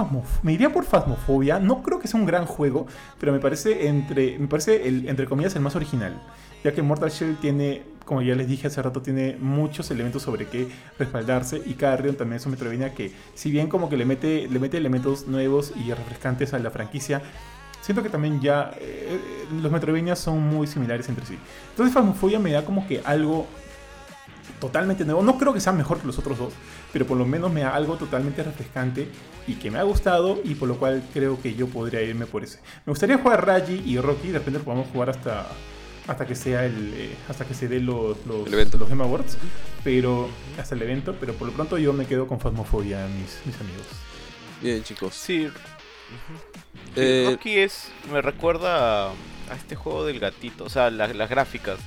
me 0.42 0.52
iría 0.52 0.72
por 0.72 0.84
Phasmophobia. 0.84 1.60
No 1.60 1.82
creo 1.82 2.00
que 2.00 2.08
sea 2.08 2.18
un 2.18 2.26
gran 2.26 2.46
juego, 2.46 2.86
pero 3.20 3.32
me 3.32 3.38
parece 3.38 3.86
entre, 3.86 4.38
me 4.38 4.48
parece 4.48 4.88
el, 4.88 5.08
entre 5.08 5.26
comillas 5.26 5.54
el 5.54 5.62
más 5.62 5.76
original, 5.76 6.20
ya 6.64 6.72
que 6.72 6.82
Mortal 6.82 7.10
Shell 7.10 7.36
tiene, 7.36 7.82
como 8.04 8.22
ya 8.22 8.34
les 8.34 8.48
dije 8.48 8.66
hace 8.66 8.82
rato, 8.82 9.02
tiene 9.02 9.36
muchos 9.40 9.90
elementos 9.90 10.22
sobre 10.22 10.46
qué 10.46 10.68
respaldarse 10.98 11.62
y 11.64 11.74
Carrion 11.74 12.16
también 12.16 12.38
es 12.38 12.46
un 12.46 12.52
Metroidvania 12.52 12.94
que, 12.94 13.12
si 13.34 13.50
bien 13.50 13.68
como 13.68 13.88
que 13.88 13.96
le 13.96 14.04
mete, 14.04 14.48
le 14.48 14.58
mete 14.58 14.78
elementos 14.78 15.28
nuevos 15.28 15.72
y 15.76 15.92
refrescantes 15.92 16.52
a 16.52 16.58
la 16.58 16.70
franquicia, 16.70 17.22
siento 17.84 18.02
que 18.02 18.08
también 18.08 18.40
ya 18.40 18.74
eh, 18.80 19.20
los 19.60 19.70
Metroidvania 19.70 20.16
son 20.16 20.40
muy 20.40 20.66
similares 20.66 21.06
entre 21.10 21.26
sí. 21.26 21.38
Entonces 21.70 21.94
Phasmophobia 21.94 22.38
me 22.38 22.50
da 22.50 22.64
como 22.64 22.86
que 22.86 23.02
algo 23.04 23.46
totalmente 24.58 25.04
nuevo. 25.04 25.22
No 25.22 25.36
creo 25.36 25.52
que 25.52 25.60
sea 25.60 25.72
mejor 25.72 25.98
que 26.00 26.06
los 26.06 26.18
otros 26.18 26.38
dos, 26.38 26.54
pero 26.94 27.06
por 27.06 27.18
lo 27.18 27.26
menos 27.26 27.52
me 27.52 27.60
da 27.60 27.74
algo 27.74 27.96
totalmente 27.96 28.42
refrescante 28.42 29.08
y 29.46 29.56
que 29.56 29.70
me 29.70 29.78
ha 29.78 29.82
gustado 29.82 30.40
y 30.42 30.54
por 30.54 30.66
lo 30.66 30.78
cual 30.78 31.02
creo 31.12 31.40
que 31.42 31.54
yo 31.54 31.66
podría 31.66 32.00
irme 32.00 32.24
por 32.24 32.42
ese. 32.42 32.58
Me 32.86 32.90
gustaría 32.92 33.18
jugar 33.18 33.46
Raji 33.46 33.82
y 33.84 33.98
Rocky, 33.98 34.28
de 34.28 34.38
repente 34.38 34.60
lo 34.60 34.64
podamos 34.64 34.88
jugar 34.88 35.10
hasta 35.10 35.46
hasta 36.06 36.26
que 36.26 36.34
sea 36.34 36.64
el 36.64 36.94
eh, 36.94 37.16
hasta 37.28 37.44
que 37.44 37.52
se 37.52 37.68
dé 37.68 37.80
los 37.80 38.24
los, 38.26 38.46
El 38.46 38.54
evento. 38.54 38.78
los 38.78 38.88
Game 38.88 39.04
Awards, 39.04 39.36
pero 39.82 40.30
hasta 40.58 40.74
el 40.74 40.80
evento, 40.80 41.14
pero 41.20 41.34
por 41.34 41.48
lo 41.48 41.52
pronto 41.52 41.76
yo 41.76 41.92
me 41.92 42.06
quedo 42.06 42.26
con 42.26 42.40
Phasmophobia, 42.40 43.06
mis, 43.08 43.40
mis 43.44 43.60
amigos. 43.60 43.86
Bien, 44.62 44.82
chicos. 44.82 45.14
sí 45.14 45.50
Eh, 46.96 47.28
Rocky 47.30 47.58
es 47.58 47.88
me 48.12 48.22
recuerda 48.22 49.06
a, 49.06 49.10
a 49.10 49.54
este 49.56 49.74
juego 49.76 50.04
del 50.06 50.20
gatito 50.20 50.64
o 50.64 50.68
sea 50.68 50.90
la- 50.90 51.08
las 51.08 51.28
gráficas 51.28 51.78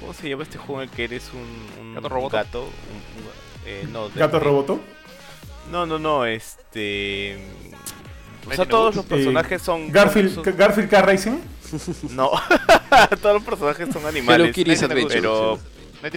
¿Cómo 0.00 0.14
se 0.14 0.28
llama 0.28 0.44
este 0.44 0.58
juego 0.58 0.82
en 0.82 0.88
el 0.88 0.94
que 0.94 1.04
eres 1.04 1.30
un, 1.32 1.80
un 1.86 1.94
¿Gato 1.96 2.08
roboto? 2.08 2.36
gato? 2.36 2.62
Un- 2.62 2.68
un- 2.68 3.28
eh, 3.66 3.86
no, 3.90 4.08
de- 4.08 4.20
¿Gato 4.20 4.38
Roboto? 4.38 4.80
No, 5.72 5.84
no, 5.86 5.98
no, 5.98 6.24
este. 6.24 7.34
O 7.34 7.40
sea, 7.40 8.48
Lightning 8.48 8.68
todos 8.68 8.94
los 8.94 9.04
personajes 9.04 9.60
son. 9.60 9.90
Garfield, 9.90 10.34
son- 10.42 10.56
Garfield 10.56 10.88
Car 10.88 11.04
Racing. 11.04 11.38
No, 12.10 12.30
todos 13.20 13.34
los 13.34 13.42
personajes 13.42 13.88
son 13.92 13.98
Hello 14.02 14.08
animales. 14.08 14.54
Kitty's 14.54 14.80
Lightning 14.82 14.90
Adventure. 15.06 15.20
Pero, 15.20 15.58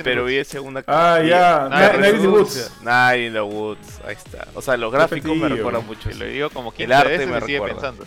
pero 0.04 0.26
vi 0.26 0.44
segunda. 0.44 0.84
Ah, 0.88 1.20
ya. 1.24 1.68
Night 1.70 2.16
in 2.16 2.22
the 2.22 2.28
Woods. 2.28 2.72
Night 2.84 3.28
in 3.28 3.34
the 3.34 3.42
Woods, 3.42 4.00
ahí 4.06 4.14
está. 4.16 4.48
O 4.54 4.62
sea, 4.62 4.78
los 4.78 4.92
gráficos 4.92 5.36
me 5.36 5.50
recuerdan 5.50 5.86
mucho. 5.86 6.10
Que 6.10 6.16
lo 6.16 6.26
digo 6.26 6.50
como 6.50 6.72
15 6.72 6.84
El 6.84 6.92
arte 6.94 7.26
me 7.28 7.42
sigue 7.42 7.60
recuerda. 7.60 7.94
pensando. 7.94 8.06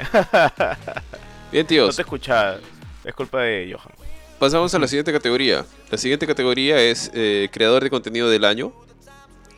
Bien, 1.52 1.64
No 1.64 1.68
tíos. 1.68 1.96
te 1.96 2.02
escuchaba, 2.02 2.58
es 3.04 3.14
culpa 3.14 3.42
de 3.42 3.72
Johan. 3.74 3.92
Pasamos 4.38 4.74
a 4.74 4.78
la 4.78 4.86
siguiente 4.88 5.12
categoría. 5.12 5.66
La 5.90 5.98
siguiente 5.98 6.26
categoría 6.26 6.80
es 6.80 7.10
eh, 7.12 7.48
creador 7.52 7.82
de 7.82 7.90
contenido 7.90 8.30
del 8.30 8.44
año. 8.44 8.72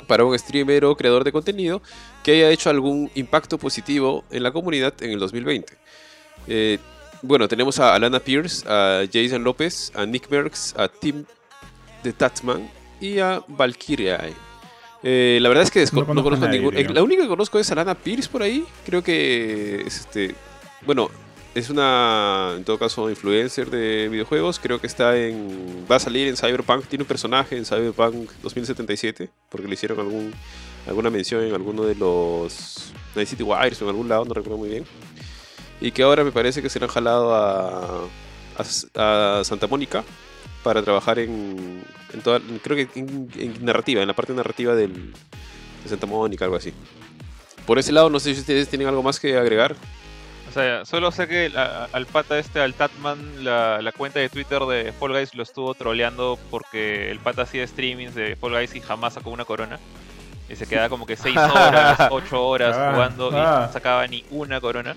Para 0.09 0.25
un 0.25 0.37
streamer 0.37 0.85
o 0.85 0.97
creador 0.97 1.23
de 1.23 1.31
contenido 1.31 1.81
que 2.25 2.33
haya 2.33 2.51
hecho 2.51 2.71
algún 2.71 3.11
impacto 3.15 3.57
positivo 3.59 4.25
en 4.31 4.43
la 4.43 4.51
comunidad 4.51 4.93
en 5.01 5.13
el 5.13 5.19
2020. 5.21 5.75
Eh, 6.49 6.79
bueno, 7.23 7.49
tenemos 7.49 7.79
a 7.79 7.95
Alana 7.95 8.21
Pierce, 8.21 8.65
a 8.69 9.05
Jason 9.11 9.45
López, 9.45 9.93
a 9.95 10.05
Nick 10.07 10.29
Merckx, 10.31 10.75
a 10.77 10.89
Tim 10.89 11.25
de 12.03 12.13
Tatsman 12.13 12.69
y 13.01 13.19
a 13.19 13.43
Valkyria. 13.49 14.21
Eh, 15.05 15.39
la 15.41 15.49
verdad 15.49 15.65
es 15.65 15.71
que 15.71 15.85
No 15.93 16.01
no 16.15 16.23
conozco 16.23 16.45
a 16.45 16.49
nadie, 16.49 16.61
ningún. 16.61 16.77
eh, 16.77 16.87
La 16.93 17.03
única 17.03 17.23
que 17.23 17.29
conozco 17.29 17.59
es 17.59 17.71
Alana 17.71 17.95
Pierce 17.95 18.29
por 18.29 18.43
ahí. 18.43 18.65
Creo 18.85 19.03
que 19.03 19.83
es 19.87 20.01
este. 20.01 20.35
Bueno, 20.87 21.11
es 21.55 21.71
una, 21.71 22.55
en 22.57 22.65
todo 22.65 22.79
caso, 22.79 23.11
influencer 23.11 23.69
de 23.71 24.09
videojuegos. 24.09 24.59
Creo 24.61 24.81
que 24.81 24.87
está 24.87 25.17
en. 25.17 25.85
Va 25.91 25.97
a 25.97 26.01
salir 26.01 26.29
en 26.29 26.37
Cyberpunk. 26.37 26.87
Tiene 26.87 27.03
un 27.03 27.09
personaje 27.09 27.57
en 27.57 27.65
Cyberpunk 27.65 28.31
2077. 28.43 29.29
Porque 29.49 29.67
le 29.67 29.75
hicieron 29.75 29.99
algún, 30.01 30.33
alguna 30.87 31.11
mención 31.11 31.43
en 31.45 31.55
alguno 31.55 31.83
de 31.83 31.95
los 31.97 32.93
Night 33.17 33.29
City 33.29 33.43
Wires 33.43 33.81
o 33.83 33.85
en 33.85 33.91
algún 33.91 34.09
lado, 34.09 34.25
no 34.25 34.35
recuerdo 34.35 34.59
muy 34.59 34.69
bien. 34.71 34.85
Y 35.83 35.91
que 35.91 36.03
ahora 36.05 36.23
me 36.23 36.31
parece 36.31 36.63
que 36.63 36.69
se 36.71 36.79
le 36.79 36.85
han 36.85 36.91
jalado 36.91 37.35
a, 37.35 38.05
a, 38.97 39.41
a 39.41 39.45
Santa 39.45 39.67
Mónica 39.67 40.05
para 40.63 40.81
trabajar 40.83 41.19
en, 41.19 41.83
en 42.13 42.21
toda. 42.23 42.41
Creo 42.63 42.77
que 42.77 42.89
en, 42.99 43.29
en 43.37 43.65
narrativa, 43.65 44.01
en 44.01 44.07
la 44.07 44.15
parte 44.15 44.33
narrativa 44.33 44.75
del, 44.77 45.13
de 45.83 45.89
Santa 45.89 46.07
Mónica, 46.07 46.45
algo 46.45 46.57
así. 46.57 46.73
Por 47.67 47.79
ese 47.79 47.91
lado, 47.93 48.11
no 48.11 48.21
sé 48.21 48.33
si 48.35 48.41
ustedes 48.41 48.69
tienen 48.69 48.87
algo 48.87 49.03
más 49.03 49.19
que 49.19 49.37
agregar. 49.37 49.75
O 50.49 50.53
sea, 50.55 50.85
solo 50.85 51.11
sé 51.11 51.27
que 51.27 51.51
a- 51.57 51.89
al 51.93 52.07
pata 52.07 52.39
este, 52.39 52.61
al 52.61 52.75
Tatman, 52.75 53.43
la, 53.45 53.81
la 53.83 53.91
cuenta 53.91 54.21
de 54.21 54.29
Twitter 54.29 54.61
de 54.63 54.93
Fall 54.93 55.13
Guys 55.13 55.35
lo 55.35 55.43
estuvo 55.43 55.75
troleando 55.75 56.39
porque 56.51 57.11
el 57.11 57.19
pata 57.19 57.43
hacía 57.43 57.67
streamings 57.67 58.15
de 58.15 58.37
Fall 58.37 58.53
Guys 58.53 58.75
y 58.77 58.81
jamás 58.81 59.15
sacó 59.15 59.31
una 59.31 59.45
corona. 59.45 59.81
Y 60.49 60.55
se 60.57 60.67
quedaba 60.67 60.89
como 60.91 61.07
que 61.07 61.17
6 61.17 61.37
horas, 61.55 62.09
8 62.11 62.47
horas 62.47 62.77
jugando 62.95 63.31
y 63.33 63.35
ah. 63.37 63.65
no 63.67 63.73
sacaba 63.73 64.07
ni 64.07 64.25
una 64.31 64.61
corona. 64.61 64.95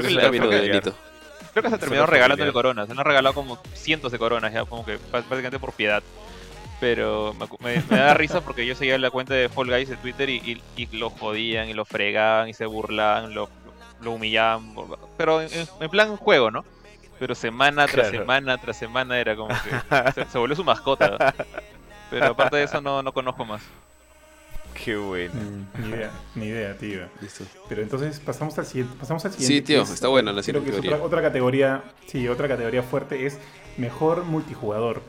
Creo, 0.00 0.02
que 0.02 0.08
que 0.08 0.08
el 0.08 0.16
la- 0.16 0.22
camino 0.22 0.48
creo 0.48 1.62
que- 1.62 1.70
se 1.70 1.78
terminaron 1.78 2.08
regalando 2.10 2.52
coronas. 2.52 2.86
Se 2.86 2.92
han 2.92 2.98
regalado 2.98 3.34
como 3.34 3.58
cientos 3.74 4.10
de 4.12 4.18
coronas 4.18 4.52
ya, 4.52 4.64
como 4.64 4.84
que 4.84 4.96
bás- 5.12 5.28
básicamente 5.28 5.58
por 5.58 5.72
piedad. 5.72 6.02
Pero 6.80 7.34
me, 7.34 7.46
me- 7.76 7.82
me 7.88 7.98
da 7.98 8.14
risa 8.14 8.40
porque 8.40 8.66
yo 8.66 8.74
seguía 8.74 8.98
la 8.98 9.10
cuenta 9.10 9.34
de 9.34 9.48
Fall 9.48 9.68
Guys 9.70 9.88
de 9.88 9.96
Twitter 9.96 10.28
y, 10.28 10.36
y- 10.36 10.62
y 10.82 10.96
lo 10.96 11.08
jodían 11.10 11.68
y 11.68 11.74
lo 11.74 11.84
fregaban 11.84 12.48
y 12.48 12.54
se 12.54 12.66
burlaban, 12.66 13.32
lo, 13.34 13.48
lo 14.00 14.10
humillaban. 14.12 14.74
Pero 15.16 15.40
en, 15.40 15.48
en- 15.52 15.68
en 15.80 15.90
plan 15.90 16.16
juego, 16.16 16.50
¿no? 16.50 16.64
Pero 17.20 17.34
semana 17.36 17.86
tras 17.86 18.08
Claro. 18.08 18.18
semana 18.24 18.58
tras 18.58 18.76
semana 18.76 19.18
era 19.18 19.36
como 19.36 19.48
que 19.48 20.12
se, 20.12 20.24
se 20.28 20.38
volvió 20.38 20.56
su 20.56 20.64
mascota. 20.64 21.32
Pero 22.10 22.26
aparte 22.26 22.56
de 22.56 22.64
eso 22.64 22.80
no, 22.80 23.02
no 23.02 23.12
conozco 23.12 23.44
más. 23.44 23.62
Qué 24.84 24.96
bueno. 24.96 25.32
Mm, 25.34 25.82
Ni 25.82 25.88
idea, 25.88 26.10
ni 26.34 26.46
idea, 26.46 26.76
tío. 26.76 27.00
Listo. 27.20 27.44
Pero 27.68 27.82
entonces 27.82 28.20
pasamos 28.20 28.58
al 28.58 28.66
siguiente. 28.66 28.94
Pasamos 29.00 29.24
al 29.24 29.32
siguiente 29.32 29.54
Sí, 29.56 29.62
tío, 29.62 29.82
es- 29.82 29.90
está 29.90 30.08
buena 30.08 30.32
la 30.32 30.42
creo 30.42 30.60
siguiente 30.60 30.70
es 30.88 30.92
otra, 30.94 31.02
otra 31.02 31.22
categoría. 31.22 31.82
Sí, 32.06 32.28
otra 32.28 32.48
categoría 32.48 32.82
fuerte 32.82 33.24
es 33.26 33.38
mejor 33.78 34.24
multijugador. 34.24 35.00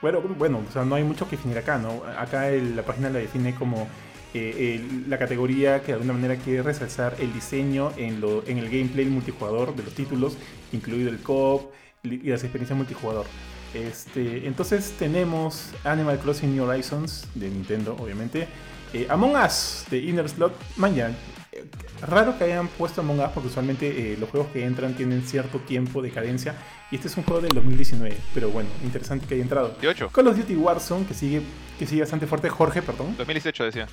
Bueno, 0.00 0.20
bueno, 0.20 0.60
o 0.68 0.72
sea, 0.72 0.84
no 0.84 0.94
hay 0.94 1.02
mucho 1.02 1.28
que 1.28 1.36
definir 1.36 1.58
acá, 1.58 1.78
¿no? 1.78 2.02
Acá 2.18 2.50
el- 2.50 2.76
la 2.76 2.82
página 2.84 3.10
la 3.10 3.18
define 3.18 3.54
como 3.54 3.88
eh, 4.36 4.74
el- 4.80 5.08
la 5.08 5.16
categoría 5.18 5.80
que 5.80 5.86
de 5.88 5.92
alguna 5.94 6.12
manera 6.12 6.34
quiere 6.36 6.62
resalzar 6.62 7.14
el 7.20 7.32
diseño 7.32 7.92
en, 7.96 8.20
lo, 8.20 8.44
en 8.48 8.58
el 8.58 8.64
gameplay 8.68 9.06
multijugador 9.06 9.76
de 9.76 9.84
los 9.84 9.94
títulos, 9.94 10.36
incluido 10.72 11.08
el 11.08 11.20
co-op 11.20 11.72
y 12.02 12.16
las 12.28 12.42
experiencias 12.42 12.76
multijugador. 12.76 13.26
Este, 13.74 14.46
entonces 14.48 14.92
tenemos 14.98 15.70
Animal 15.84 16.18
Crossing 16.18 16.52
New 16.54 16.64
Horizons 16.64 17.26
de 17.36 17.48
Nintendo, 17.48 17.96
obviamente. 17.98 18.48
Eh, 18.94 19.06
Among 19.10 19.34
Us 19.36 19.84
de 19.90 19.98
Inner 19.98 20.28
Slot. 20.28 20.54
Man, 20.76 20.94
ya, 20.94 21.10
eh, 21.52 21.64
raro 22.00 22.38
que 22.38 22.44
hayan 22.44 22.68
puesto 22.68 23.00
Among 23.00 23.18
Us 23.20 23.30
porque 23.34 23.48
usualmente 23.48 24.12
eh, 24.12 24.16
los 24.18 24.30
juegos 24.30 24.48
que 24.52 24.64
entran 24.64 24.94
tienen 24.94 25.22
cierto 25.22 25.58
tiempo 25.58 26.00
de 26.00 26.10
cadencia. 26.10 26.54
Y 26.92 26.96
este 26.96 27.08
es 27.08 27.16
un 27.16 27.24
juego 27.24 27.40
del 27.40 27.52
2019, 27.52 28.16
pero 28.32 28.50
bueno, 28.50 28.68
interesante 28.84 29.26
que 29.26 29.34
haya 29.34 29.42
entrado. 29.42 29.76
18. 29.80 30.10
Call 30.10 30.28
of 30.28 30.36
Duty 30.36 30.54
Warzone, 30.54 31.06
que 31.06 31.14
sigue, 31.14 31.42
que 31.76 31.86
sigue 31.86 32.02
bastante 32.02 32.26
fuerte. 32.28 32.48
Jorge, 32.48 32.82
perdón. 32.82 33.16
2018 33.18 33.64
decía. 33.64 33.88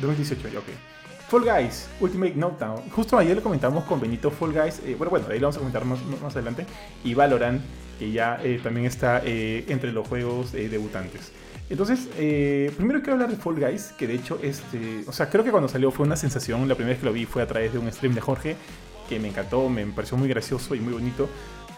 2018, 0.00 0.48
ya, 0.48 0.58
ok. 0.60 0.66
Fall 1.28 1.42
Guys, 1.42 1.88
Ultimate 1.98 2.34
Knockdown. 2.34 2.90
Justo 2.90 3.18
ayer 3.18 3.34
lo 3.34 3.42
comentamos 3.42 3.82
con 3.84 4.00
Benito 4.00 4.30
Fall 4.30 4.52
Guys. 4.52 4.80
eh, 4.86 4.94
bueno, 4.96 5.10
bueno, 5.10 5.26
ahí 5.28 5.40
lo 5.40 5.46
vamos 5.46 5.56
a 5.56 5.58
comentar 5.58 5.84
más, 5.84 5.98
más 6.22 6.36
adelante. 6.36 6.64
Y 7.02 7.14
Valorant, 7.14 7.60
que 7.98 8.12
ya 8.12 8.38
eh, 8.44 8.60
también 8.62 8.86
está 8.86 9.22
eh, 9.24 9.64
entre 9.66 9.90
los 9.90 10.06
juegos 10.06 10.52
debutantes. 10.52 11.32
Entonces, 11.68 12.08
eh, 12.16 12.72
primero 12.76 13.00
quiero 13.00 13.14
hablar 13.14 13.30
de 13.30 13.36
Fall 13.36 13.56
Guys, 13.58 13.92
que 13.98 14.06
de 14.06 14.14
hecho, 14.14 14.38
este, 14.42 15.02
o 15.06 15.12
sea, 15.12 15.28
creo 15.28 15.42
que 15.42 15.50
cuando 15.50 15.68
salió 15.68 15.90
fue 15.90 16.06
una 16.06 16.16
sensación. 16.16 16.68
La 16.68 16.74
primera 16.74 16.94
vez 16.94 17.00
que 17.00 17.06
lo 17.06 17.12
vi 17.12 17.26
fue 17.26 17.42
a 17.42 17.46
través 17.46 17.72
de 17.72 17.78
un 17.78 17.90
stream 17.90 18.14
de 18.14 18.20
Jorge, 18.20 18.56
que 19.08 19.18
me 19.18 19.28
encantó, 19.28 19.68
me 19.68 19.84
pareció 19.86 20.16
muy 20.16 20.28
gracioso 20.28 20.74
y 20.74 20.80
muy 20.80 20.92
bonito. 20.92 21.28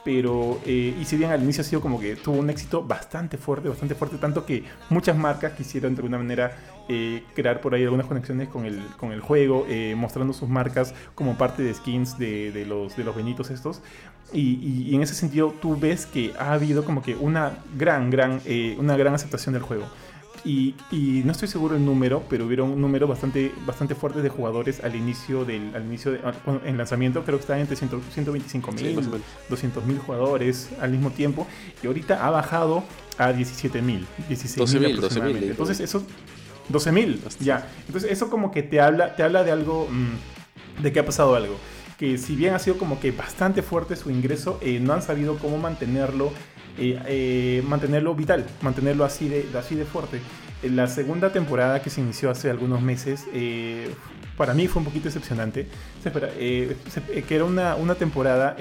Pero, 0.05 0.61
eh, 0.65 0.97
y 0.99 1.05
si 1.05 1.17
bien 1.17 1.31
al 1.31 1.43
inicio 1.43 1.63
ha 1.63 1.65
sido 1.65 1.81
como 1.81 2.01
que 2.01 2.17
tuvo 2.17 2.39
un 2.39 2.49
éxito 2.49 2.83
bastante 2.83 3.37
fuerte, 3.37 3.69
bastante 3.69 3.95
fuerte, 3.95 4.17
tanto 4.17 4.47
que 4.47 4.65
muchas 4.91 5.17
marcas 5.17 5.53
quisieron 5.53 5.95
de 5.95 5.99
alguna 5.99 6.19
manera 6.19 6.57
eh, 6.89 7.25
crear 7.35 7.61
por 7.61 7.75
ahí 7.75 7.83
algunas 7.83 8.07
conexiones 8.07 8.49
con 8.49 8.65
el, 8.65 8.81
con 8.97 9.13
el 9.13 9.21
juego, 9.21 9.67
eh, 9.69 9.95
mostrando 9.97 10.33
sus 10.33 10.49
marcas 10.49 10.95
como 11.15 11.37
parte 11.37 11.63
de 11.63 11.75
skins 11.75 12.19
de, 12.19 12.53
de 12.53 12.65
los, 12.65 12.97
de 12.97 13.05
los 13.05 13.15
benitos 13.15 13.51
estos. 13.51 13.83
Y, 14.33 14.41
y- 14.41 14.89
y 14.91 14.95
en 14.95 15.03
ese 15.03 15.15
sentido 15.15 15.55
tú 15.61 15.77
ves 15.79 16.05
que 16.07 16.33
ha 16.39 16.53
habido 16.53 16.85
como 16.85 17.03
que 17.03 17.15
una 17.17 17.59
gran, 17.77 18.11
gran, 18.11 18.41
eh, 18.45 18.77
una 18.79 18.97
gran 18.97 19.15
aceptación 19.15 19.55
del 19.55 19.63
juego. 19.63 19.87
Y, 20.45 20.77
y 20.93 21.23
no 21.25 21.33
estoy 21.33 21.49
seguro 21.49 21.75
el 21.75 21.85
número, 21.85 22.23
pero 22.31 22.47
hubieron 22.47 22.71
un 22.71 22.81
número 22.81 23.09
bastante, 23.09 23.53
bastante 23.67 23.97
fuerte 23.97 24.23
de 24.23 24.29
jugadores 24.29 24.85
al 24.85 24.95
inicio 24.95 25.45
del 25.45 25.75
al 25.75 25.85
inicio 25.85 26.13
de, 26.13 26.19
cuando- 26.45 26.65
en 26.65 26.77
lanzamiento. 26.79 27.25
Creo 27.25 27.39
que 27.39 27.43
estaba 27.43 27.59
entre 27.59 27.75
100 27.75 27.91
125 28.15 28.73
Sí, 28.77 28.85
mil, 28.85 28.97
menos. 28.97 29.21
200 29.49 29.85
mil 29.85 29.99
jugadores 29.99 30.69
al 30.81 30.91
mismo 30.93 31.11
tiempo. 31.11 31.47
Y 31.83 31.89
ahorita 31.89 32.25
ha 32.25 32.31
bajado 32.31 32.85
a 33.19 33.33
17 33.33 33.83
mil, 33.83 34.07
16 34.29 34.59
12.000, 34.59 34.81
mil 34.81 34.89
12.000, 34.91 34.97
aproximadamente. 34.99 35.41
leí. 35.41 35.51
Entonces 35.51 35.81
eso 35.81 36.05
12 36.69 36.93
mil, 36.93 37.21
ya. 37.41 37.67
Entonces 37.87 38.11
eso 38.13 38.31
como 38.31 38.51
que 38.53 38.63
te 38.63 38.81
habla, 38.81 39.17
te 39.17 39.25
habla 39.25 39.43
de 39.43 39.51
algo, 39.51 39.89
mm, 39.91 40.83
de 40.83 40.93
que 40.93 41.01
ha 41.01 41.05
pasado 41.05 41.35
algo. 41.35 41.57
Que 41.99 42.17
si 42.17 42.37
bien 42.37 42.55
ha 42.55 42.61
sido 42.61 42.79
como 42.79 43.01
que 43.01 43.11
bastante 43.11 43.61
fuerte 43.61 43.97
su 43.97 44.11
ingreso, 44.11 44.61
eh, 44.63 44.79
no 44.81 44.93
han 44.93 45.03
sabido 45.03 45.37
cómo 45.37 45.59
mantenerlo, 45.59 46.33
eh, 46.79 46.97
eh, 47.07 47.63
mantenerlo 47.67 48.15
vital, 48.15 48.47
mantenerlo 48.63 49.05
así 49.05 49.29
de, 49.29 49.49
así 49.59 49.75
de 49.75 49.85
fuerte. 49.85 50.21
En 50.63 50.77
la 50.77 50.87
segunda 50.87 51.33
temporada 51.33 51.83
que 51.83 51.91
se 51.91 52.01
inició 52.01 52.31
hace 52.31 52.51
algunos 52.51 52.81
meses, 52.81 53.27
para 54.37 54.55
mí 54.55 54.69
fue 54.69 54.81
un 54.81 54.87
poquito 54.87 55.07
decepcionante. 55.07 55.67
Que 56.03 57.35
era 57.35 57.45
una, 57.45 57.75
una 57.75 57.97
temporada 57.97 58.57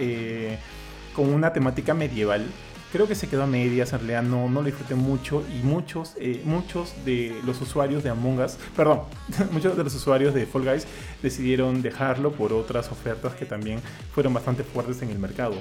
con 1.14 1.30
una 1.30 1.54
temática 1.54 1.94
medieval. 1.94 2.46
Creo 2.92 3.06
que 3.06 3.16
se 3.16 3.28
quedó 3.28 3.44
a 3.44 3.48
medias, 3.48 3.92
en 3.92 4.00
realidad 4.00 4.24
no, 4.24 4.50
no 4.50 4.62
lo 4.62 4.66
disfruté 4.66 4.96
mucho 4.96 5.44
y 5.54 5.62
muchos, 5.66 6.14
eh, 6.18 6.42
muchos 6.46 6.94
de 7.04 7.38
los 7.46 7.60
usuarios 7.62 8.02
de 8.02 8.10
Among 8.10 8.40
Us, 8.40 8.58
perdón, 8.78 9.02
muchos 9.52 9.76
de 9.76 9.84
los 9.84 9.94
usuarios 9.94 10.34
de 10.34 10.46
Fall 10.46 10.64
Guys 10.64 10.88
decidieron 11.22 11.82
dejarlo 11.82 12.32
por 12.32 12.54
otras 12.54 12.90
ofertas 12.90 13.34
que 13.34 13.46
también 13.46 13.82
fueron 14.14 14.34
bastante 14.34 14.64
fuertes 14.64 15.02
en 15.02 15.10
el 15.10 15.20
mercado, 15.20 15.56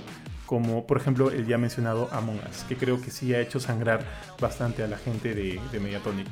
como 0.47 0.87
por 0.87 0.99
ejemplo 0.99 1.33
el 1.33 1.47
ya 1.47 1.59
mencionado 1.59 2.09
Among 2.13 2.39
Us, 2.49 2.63
que 2.69 2.77
creo 2.77 3.03
que 3.03 3.11
sí 3.11 3.35
ha 3.35 3.41
hecho 3.41 3.59
sangrar 3.59 4.07
bastante 4.41 4.85
a 4.85 4.87
la 4.87 4.97
gente 4.97 5.35
de, 5.35 5.61
Mediatonic 5.81 6.29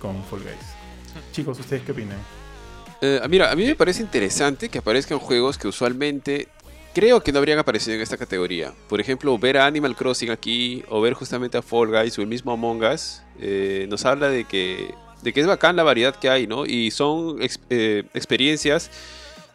con 0.00 0.24
Fall 0.24 0.40
Guys. 0.40 1.24
Chicos, 1.30 1.60
¿ustedes 1.60 1.82
qué 1.82 1.92
opinan? 1.92 2.18
Eh, 3.02 3.20
mira, 3.28 3.50
a 3.50 3.54
mí 3.54 3.66
me 3.66 3.76
parece 3.76 4.02
interesante 4.02 4.70
que 4.70 4.78
aparezcan 4.78 5.18
juegos 5.18 5.58
que 5.58 5.68
usualmente 5.68 6.48
creo 6.98 7.20
que 7.20 7.30
no 7.30 7.38
habrían 7.38 7.60
aparecido 7.60 7.94
en 7.94 8.00
esta 8.00 8.16
categoría. 8.16 8.74
Por 8.88 9.00
ejemplo, 9.00 9.38
ver 9.38 9.56
a 9.56 9.66
Animal 9.66 9.94
Crossing 9.94 10.30
aquí 10.30 10.82
o 10.88 11.00
ver 11.00 11.14
justamente 11.14 11.56
a 11.56 11.62
Fall 11.62 11.90
Guys 11.92 12.18
o 12.18 12.22
el 12.22 12.26
mismo 12.26 12.50
Among 12.50 12.82
Us 12.82 13.22
eh, 13.38 13.86
nos 13.88 14.04
habla 14.04 14.28
de 14.28 14.44
que, 14.44 14.92
de 15.22 15.32
que 15.32 15.40
es 15.40 15.46
bacán 15.46 15.76
la 15.76 15.84
variedad 15.84 16.16
que 16.16 16.28
hay, 16.28 16.48
¿no? 16.48 16.66
Y 16.66 16.90
son 16.90 17.36
eh, 17.70 18.02
experiencias 18.14 18.90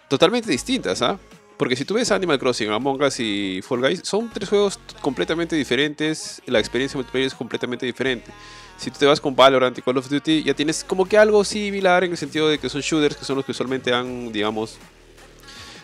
totalmente 0.08 0.50
distintas, 0.50 1.02
¿ah? 1.02 1.20
Porque 1.58 1.76
si 1.76 1.84
tú 1.84 1.96
ves 1.96 2.14
Animal 2.14 2.39
Crossing, 2.39 2.70
Among 2.70 3.02
Us 3.02 3.20
y 3.20 3.60
Fall 3.62 3.82
Guys, 3.82 4.02
son 4.06 4.30
tres 4.30 4.48
juegos 4.48 4.80
completamente 5.02 5.58
diferentes. 5.58 6.41
La 6.46 6.60
experiencia 6.60 6.98
multiplayer 6.98 7.28
es 7.28 7.34
completamente 7.34 7.86
diferente. 7.86 8.32
Si 8.78 8.89
tú 8.89 9.00
te 9.00 9.06
vas 9.06 9.20
con 9.20 9.36
Valorant 9.36 9.78
y 9.78 9.82
Call 9.82 9.98
of 9.98 10.08
Duty, 10.08 10.44
ya 10.44 10.54
tienes 10.54 10.86
como 10.86 11.06
que 11.06 11.18
algo 11.18 11.44
similar 11.44 12.06
en 12.06 12.12
el 12.12 12.18
sentido 12.18 12.48
de 12.48 12.58
que 12.58 12.70
son 12.70 12.80
shooters, 12.80 13.18
que 13.18 13.26
son 13.26 13.36
los 13.36 13.44
que 13.44 13.52
usualmente 13.52 13.94
han, 13.94 14.32
digamos, 14.32 14.78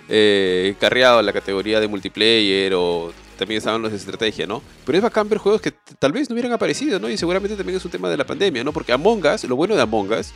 eh, 0.09 0.75
carreado 0.79 1.21
la 1.21 1.31
categoría 1.31 1.79
de 1.79 1.87
multiplayer 1.87 2.73
o 2.75 3.13
también 3.37 3.59
estaban 3.59 3.81
los 3.81 3.91
de 3.91 3.97
estrategia, 3.97 4.45
¿no? 4.45 4.61
Pero 4.85 4.97
es 4.97 5.03
bacán 5.03 5.29
ver 5.29 5.37
juegos 5.37 5.61
que 5.61 5.71
tal 5.71 6.11
vez 6.11 6.29
no 6.29 6.33
hubieran 6.33 6.51
aparecido, 6.51 6.99
¿no? 6.99 7.09
Y 7.09 7.15
seguramente 7.15 7.55
también 7.55 7.77
es 7.77 7.85
un 7.85 7.91
tema 7.91 8.09
de 8.09 8.17
la 8.17 8.25
pandemia, 8.25 8.63
¿no? 8.63 8.73
Porque 8.73 8.91
Among 8.91 9.25
Us, 9.25 9.43
lo 9.45 9.55
bueno 9.55 9.75
de 9.75 9.81
Among 9.81 10.11
Us 10.11 10.33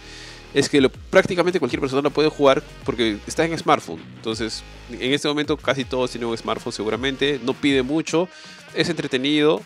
es 0.53 0.69
que 0.69 0.87
prácticamente 1.09 1.59
cualquier 1.59 1.79
persona 1.79 2.01
lo 2.01 2.11
puede 2.11 2.29
jugar 2.29 2.63
porque 2.85 3.17
está 3.25 3.43
en 3.45 3.57
smartphone. 3.57 3.99
Entonces, 4.15 4.63
en 4.91 5.11
este 5.11 5.27
momento 5.27 5.57
casi 5.57 5.83
todos 5.83 6.11
tienen 6.11 6.29
un 6.29 6.37
smartphone 6.37 6.71
seguramente, 6.71 7.39
no 7.43 7.53
pide 7.53 7.81
mucho, 7.81 8.29
es 8.73 8.87
entretenido. 8.89 9.61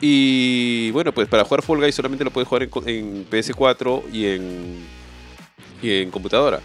Y 0.00 0.90
bueno, 0.90 1.12
pues 1.12 1.28
para 1.28 1.44
jugar 1.44 1.62
Fall 1.62 1.78
Guys 1.78 1.94
solamente 1.94 2.24
lo 2.24 2.30
puedes 2.30 2.48
jugar 2.48 2.64
en, 2.64 2.70
PS4 3.30 4.02
y 4.12 4.26
en, 4.26 4.84
y 5.80 6.02
en 6.02 6.10
computadora. 6.10 6.60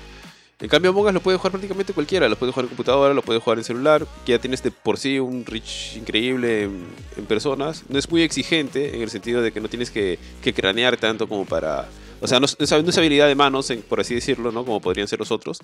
En 0.61 0.67
cambio, 0.67 0.91
Among 0.91 1.07
Us 1.07 1.13
lo 1.13 1.21
puede 1.21 1.37
jugar 1.37 1.51
prácticamente 1.51 1.93
cualquiera. 1.93 2.27
Lo 2.27 2.35
puede 2.35 2.51
jugar 2.51 2.65
en 2.65 2.69
computadora, 2.69 3.13
lo 3.13 3.21
puede 3.21 3.39
jugar 3.39 3.59
en 3.59 3.63
celular. 3.63 4.05
Que 4.25 4.33
ya 4.33 4.39
tienes 4.39 4.61
de 4.61 4.71
por 4.71 4.97
sí 4.97 5.17
un 5.17 5.45
reach 5.45 5.95
increíble 5.95 6.63
en, 6.63 7.25
personas. 7.27 7.83
No 7.87 7.97
es 7.97 8.09
muy 8.09 8.23
exigente 8.23 8.95
en 8.95 9.01
el 9.01 9.09
sentido 9.09 9.41
de 9.41 9.51
que 9.53 9.61
no 9.61 9.69
tienes 9.69 9.89
que, 9.89 10.19
cranear 10.53 10.97
tanto 10.97 11.29
como 11.29 11.45
para 11.45 11.87
o 12.21 12.27
sea, 12.27 12.39
no, 12.41 12.47
es 12.47 12.97
habilidad 12.97 13.27
de 13.27 13.35
manos, 13.35 13.71
por 13.87 14.01
así 14.01 14.13
decirlo, 14.13 14.51
¿no? 14.51 14.65
Como 14.65 14.81
podrían 14.81 15.07
ser 15.07 15.19
los 15.19 15.31
otros. 15.31 15.59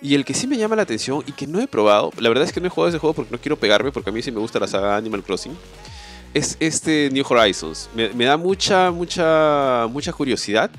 Y 0.00 0.14
el 0.14 0.24
que 0.24 0.32
sí 0.32 0.46
me 0.46 0.56
llama 0.56 0.74
la 0.74 0.82
atención 0.82 1.22
y 1.26 1.32
que 1.32 1.46
no 1.46 1.60
he 1.60 1.66
probado, 1.66 2.12
la 2.18 2.30
verdad 2.30 2.44
es 2.44 2.52
que 2.52 2.60
no 2.60 2.66
he 2.66 2.70
jugado 2.70 2.88
ese 2.88 2.98
juego 2.98 3.12
porque 3.12 3.32
no 3.32 3.38
quiero 3.38 3.58
pegarme, 3.58 3.92
porque 3.92 4.08
a 4.08 4.12
mí 4.12 4.22
sí 4.22 4.32
me 4.32 4.40
gusta 4.40 4.58
la 4.58 4.66
saga 4.66 4.96
Animal 4.96 5.22
Crossing, 5.22 5.54
es 6.32 6.56
este 6.60 7.10
New 7.12 7.24
Horizons. 7.28 7.90
Me, 7.94 8.24
da 8.24 8.38
mucha, 8.38 8.90
mucha, 8.90 9.86
mucha 9.90 10.12
curiosidad. 10.12 10.70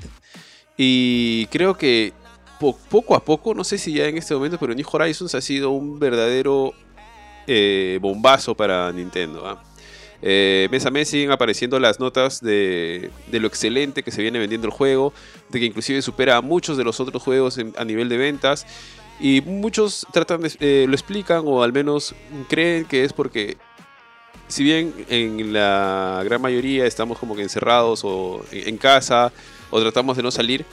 Y 0.76 1.46
creo 1.46 1.76
que 1.76 2.12
poco 2.60 3.14
a 3.14 3.24
poco, 3.24 3.54
no 3.54 3.64
sé 3.64 3.78
si 3.78 3.94
ya 3.94 4.06
en 4.06 4.18
este 4.18 4.34
momento, 4.34 4.58
pero 4.58 4.74
New 4.74 4.86
Horizons 4.90 5.34
ha 5.34 5.40
sido 5.40 5.70
un 5.70 5.98
verdadero 5.98 6.74
eh, 7.46 7.98
bombazo 8.00 8.54
para 8.54 8.92
Nintendo. 8.92 9.46
¿ah? 9.46 9.62
Eh, 10.22 10.68
mes 10.70 10.84
a 10.84 10.90
mes 10.90 11.08
siguen 11.08 11.30
apareciendo 11.30 11.80
las 11.80 11.98
notas 11.98 12.40
de, 12.42 13.10
lo 13.32 13.46
excelente 13.46 14.02
que 14.02 14.10
se 14.10 14.20
viene 14.20 14.38
vendiendo 14.38 14.66
el 14.66 14.72
juego, 14.72 15.14
de 15.48 15.58
que 15.58 15.66
inclusive 15.66 16.02
supera 16.02 16.36
a 16.36 16.42
muchos 16.42 16.76
de 16.76 16.84
los 16.84 17.00
otros 17.00 17.22
juegos 17.22 17.58
a 17.76 17.84
nivel 17.84 18.08
de 18.08 18.18
ventas. 18.18 18.66
Y 19.18 19.40
muchos 19.42 20.06
tratan 20.12 20.42
de, 20.42 20.52
eh, 20.60 20.86
lo 20.86 20.94
explican 20.94 21.42
o 21.46 21.62
al 21.62 21.72
menos 21.72 22.14
creen 22.48 22.84
que 22.84 23.04
es 23.04 23.12
porque 23.12 23.56
si 24.48 24.64
bien 24.64 24.94
en 25.08 25.52
la 25.52 26.22
gran 26.24 26.40
mayoría 26.40 26.86
estamos 26.86 27.18
como 27.18 27.36
que 27.36 27.42
encerrados 27.42 28.00
o 28.02 28.44
en 28.50 28.76
casa 28.78 29.30
o 29.70 29.80
tratamos 29.80 30.16
de 30.16 30.22
no 30.22 30.30
salir, 30.30 30.64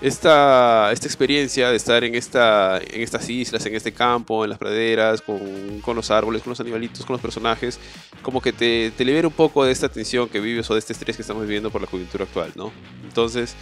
esta, 0.00 0.90
esta 0.92 1.06
experiencia 1.06 1.70
de 1.70 1.76
estar 1.76 2.04
en, 2.04 2.14
esta, 2.14 2.78
en 2.78 3.00
estas 3.00 3.28
islas, 3.28 3.64
en 3.66 3.74
este 3.74 3.92
campo, 3.92 4.44
en 4.44 4.50
las 4.50 4.58
praderas, 4.58 5.22
con, 5.22 5.80
con 5.80 5.96
los 5.96 6.10
árboles, 6.10 6.42
con 6.42 6.50
los 6.50 6.60
animalitos, 6.60 7.06
con 7.06 7.14
los 7.14 7.22
personajes, 7.22 7.78
como 8.22 8.40
que 8.40 8.52
te, 8.52 8.90
te, 8.90 9.04
libera 9.04 9.28
un 9.28 9.34
poco 9.34 9.64
de 9.64 9.72
esta 9.72 9.88
tensión 9.88 10.28
que 10.28 10.40
vives 10.40 10.70
o 10.70 10.74
de 10.74 10.80
este 10.80 10.92
estrés 10.92 11.16
que 11.16 11.22
estamos 11.22 11.42
viviendo 11.44 11.70
por 11.70 11.80
la 11.80 11.86
coyuntura 11.86 12.24
actual, 12.24 12.52
¿no? 12.54 12.72
Entonces, 13.04 13.54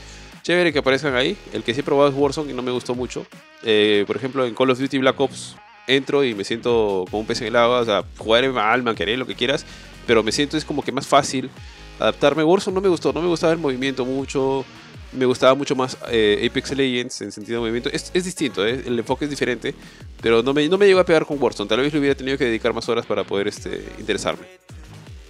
chévere 0.42 0.72
que 0.72 0.80
aparezcan 0.80 1.14
ahí. 1.14 1.36
El 1.52 1.62
que 1.62 1.74
sí 1.74 1.80
he 1.80 1.82
probado 1.82 2.08
es 2.08 2.14
Warzone 2.16 2.50
y 2.50 2.54
no 2.54 2.62
me 2.62 2.70
gustó 2.70 2.94
mucho. 2.94 3.26
Eh, 3.62 4.04
por 4.06 4.16
ejemplo, 4.16 4.44
en 4.46 4.54
Call 4.54 4.70
of 4.70 4.78
Duty 4.78 4.98
Black 4.98 5.20
Ops 5.20 5.56
entro 5.86 6.24
y 6.24 6.34
me 6.34 6.44
siento 6.44 7.04
como 7.10 7.20
un 7.20 7.26
pez 7.26 7.40
en 7.40 7.48
el 7.48 7.56
agua, 7.56 7.80
o 7.80 7.84
sea, 7.84 8.04
jugar 8.18 8.48
mal, 8.50 8.82
manqueré, 8.82 9.16
lo 9.16 9.26
que 9.26 9.34
quieras, 9.34 9.66
pero 10.06 10.22
me 10.22 10.30
siento 10.30 10.56
es 10.56 10.64
como 10.64 10.82
que 10.82 10.92
más 10.92 11.06
fácil 11.06 11.50
adaptarme. 11.98 12.44
Warzone 12.44 12.74
no 12.74 12.80
me 12.80 12.88
gustó, 12.88 13.12
no 13.12 13.20
me 13.20 13.28
gustaba 13.28 13.52
el 13.52 13.58
movimiento 13.58 14.04
mucho 14.04 14.64
me 15.12 15.26
gustaba 15.26 15.54
mucho 15.54 15.76
más 15.76 15.96
eh, 16.10 16.48
Apex 16.48 16.76
Legends 16.76 17.20
en 17.22 17.32
sentido 17.32 17.56
de 17.56 17.60
movimiento. 17.60 17.90
Es, 17.90 18.10
es 18.14 18.24
distinto, 18.24 18.66
¿eh? 18.66 18.82
el 18.86 18.98
enfoque 18.98 19.24
es 19.24 19.30
diferente, 19.30 19.74
pero 20.20 20.42
no 20.42 20.54
me, 20.54 20.68
no 20.68 20.78
me 20.78 20.86
llegó 20.86 21.00
a 21.00 21.04
pegar 21.04 21.26
con 21.26 21.42
Warzone. 21.42 21.68
Tal 21.68 21.80
vez 21.80 21.92
le 21.92 21.98
hubiera 21.98 22.14
tenido 22.14 22.38
que 22.38 22.44
dedicar 22.44 22.72
más 22.72 22.88
horas 22.88 23.06
para 23.06 23.24
poder 23.24 23.48
este, 23.48 23.84
interesarme. 23.98 24.46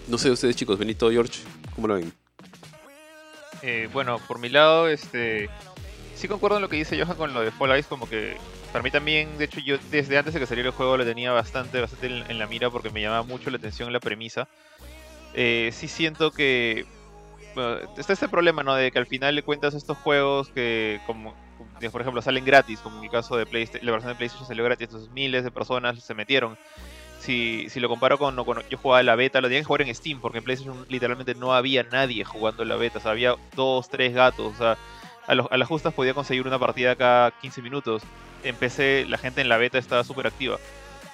No 0.08 0.18
sé 0.18 0.30
ustedes 0.30 0.56
chicos, 0.56 0.78
Benito, 0.78 1.10
George, 1.10 1.40
¿cómo 1.74 1.88
lo 1.88 1.94
ven? 1.94 2.12
Eh, 3.62 3.88
bueno, 3.92 4.18
por 4.26 4.38
mi 4.38 4.48
lado, 4.48 4.88
este 4.88 5.48
sí 6.16 6.28
concuerdo 6.28 6.56
en 6.56 6.62
lo 6.62 6.68
que 6.68 6.76
dice 6.76 7.00
Johan 7.00 7.16
con 7.16 7.34
lo 7.34 7.40
de 7.40 7.50
Fall 7.50 7.70
Guys, 7.70 7.86
como 7.86 8.08
que 8.08 8.36
para 8.72 8.82
mí 8.82 8.90
también, 8.90 9.38
de 9.38 9.44
hecho 9.44 9.60
yo 9.60 9.76
desde 9.90 10.18
antes 10.18 10.34
de 10.34 10.40
que 10.40 10.46
saliera 10.46 10.68
el 10.68 10.74
juego 10.74 10.96
lo 10.96 11.04
tenía 11.04 11.32
bastante, 11.32 11.80
bastante 11.80 12.06
en, 12.06 12.38
la 12.38 12.46
mira 12.46 12.70
porque 12.70 12.90
me 12.90 13.00
llamaba 13.00 13.22
mucho 13.22 13.50
la 13.50 13.56
atención 13.56 13.92
la 13.92 14.00
premisa. 14.00 14.48
Eh, 15.34 15.70
sí 15.72 15.88
siento 15.88 16.30
que 16.30 16.84
está 17.96 18.12
este 18.12 18.28
problema, 18.28 18.62
¿no? 18.62 18.74
De 18.74 18.90
que 18.90 18.98
al 18.98 19.06
final 19.06 19.34
le 19.34 19.42
cuentas 19.42 19.74
estos 19.74 19.98
juegos 19.98 20.48
que, 20.48 21.00
como, 21.06 21.34
por 21.90 22.00
ejemplo, 22.00 22.22
salen 22.22 22.44
gratis, 22.44 22.80
como 22.80 22.98
en 22.98 23.04
el 23.04 23.10
caso 23.10 23.36
de 23.36 23.46
PlayStation, 23.46 23.86
la 23.86 23.92
versión 23.92 24.12
de 24.12 24.16
PlayStation 24.16 24.46
salió 24.46 24.64
gratis, 24.64 24.88
entonces 24.88 25.10
miles 25.10 25.44
de 25.44 25.50
personas 25.50 26.02
se 26.02 26.14
metieron. 26.14 26.56
Si, 27.20 27.68
si 27.70 27.78
lo 27.78 27.88
comparo 27.88 28.18
con, 28.18 28.34
cuando 28.44 28.68
yo 28.68 28.78
jugaba 28.78 29.02
la 29.02 29.14
beta, 29.14 29.40
lo 29.40 29.46
tenía 29.46 29.60
que 29.60 29.64
jugar 29.64 29.82
en 29.82 29.94
Steam, 29.94 30.20
porque 30.20 30.38
en 30.38 30.44
PlayStation 30.44 30.84
literalmente 30.88 31.34
no 31.34 31.54
había 31.54 31.84
nadie 31.84 32.24
jugando 32.24 32.64
la 32.64 32.76
beta, 32.76 32.98
o 32.98 33.02
sea, 33.02 33.12
había 33.12 33.36
dos, 33.54 33.88
tres 33.88 34.12
gatos, 34.12 34.54
o 34.54 34.56
sea, 34.56 34.76
a, 35.28 35.32
a 35.32 35.56
las 35.56 35.68
justas 35.68 35.94
podía 35.94 36.14
conseguir 36.14 36.46
una 36.46 36.58
partida 36.58 36.96
cada 36.96 37.30
15 37.30 37.62
minutos. 37.62 38.02
En 38.42 38.56
PC 38.56 39.06
la 39.08 39.18
gente 39.18 39.40
en 39.40 39.48
la 39.48 39.56
beta 39.56 39.78
estaba 39.78 40.02
súper 40.02 40.26
activa. 40.26 40.58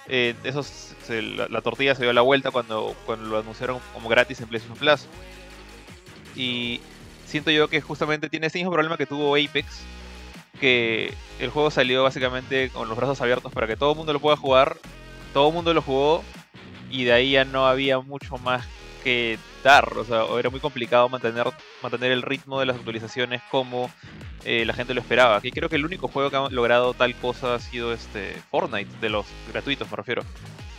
Eh, 0.09 0.35
eso 0.45 0.65
la, 1.09 1.49
la, 1.49 1.61
tortilla 1.61 1.95
se 1.95 2.03
dio 2.03 2.13
la 2.15 2.23
vuelta 2.23 2.51
cuando, 2.51 2.97
cuando 3.05 3.29
lo 3.29 3.39
anunciaron 3.39 3.79
como 3.93 4.09
gratis 4.09 4.41
en 4.41 4.49
PlayStation 4.49 4.79
Plus. 4.79 5.07
Y 6.35 6.81
siento 7.27 7.51
yo 7.51 7.69
que 7.69 7.81
justamente 7.81 8.29
tiene 8.29 8.47
ese 8.47 8.59
mismo 8.59 8.73
problema 8.73 8.97
que 8.97 9.07
tuvo 9.07 9.37
Apex, 9.37 9.67
que 10.61 11.13
el 11.39 11.51
juego 11.51 11.71
salió 11.71 12.03
básicamente 12.03 12.71
con 12.71 12.89
los 12.89 12.97
brazos 12.97 13.21
abiertos 13.21 13.53
para 13.53 13.67
que 13.67 13.77
todo 13.77 13.93
el 13.93 13.97
mundo 13.97 14.13
lo 14.13 14.21
pueda 14.21 14.37
jugar, 14.37 14.77
todo 15.33 15.49
el 15.49 15.55
mundo 15.55 15.75
lo 15.75 15.83
jugó 15.83 16.25
y 16.91 17.05
de 17.05 17.13
ahí 17.13 17.33
ya 17.33 17.45
no 17.45 17.67
había 17.67 18.01
mucho 18.01 18.39
más 18.39 18.67
que 19.05 19.39
dar, 19.63 19.97
o 19.97 20.05
sea, 20.05 20.25
era 20.39 20.51
muy 20.51 20.61
complicado 20.61 21.09
mantener, 21.09 21.47
mantener 21.83 22.13
el 22.13 22.23
ritmo 22.23 22.61
de 22.61 22.67
las 22.67 22.77
actualizaciones 22.77 23.43
como 23.51 23.91
eh, 24.45 24.65
la 24.65 24.73
gente 24.73 24.95
lo 24.95 25.01
esperaba. 25.01 25.41
Que 25.41 25.51
creo 25.51 25.69
que 25.69 25.77
el 25.77 25.85
único 25.85 26.09
juego 26.09 26.31
que 26.31 26.37
ha 26.37 26.49
logrado 26.51 26.95
tal 26.95 27.15
cosa 27.17 27.55
ha 27.55 27.59
sido 27.59 27.93
este 27.93 28.35
Fortnite, 28.51 28.91
de 29.01 29.11
los 29.11 29.27
gratuitos 29.53 29.91
me 29.91 29.97
refiero. 29.97 30.23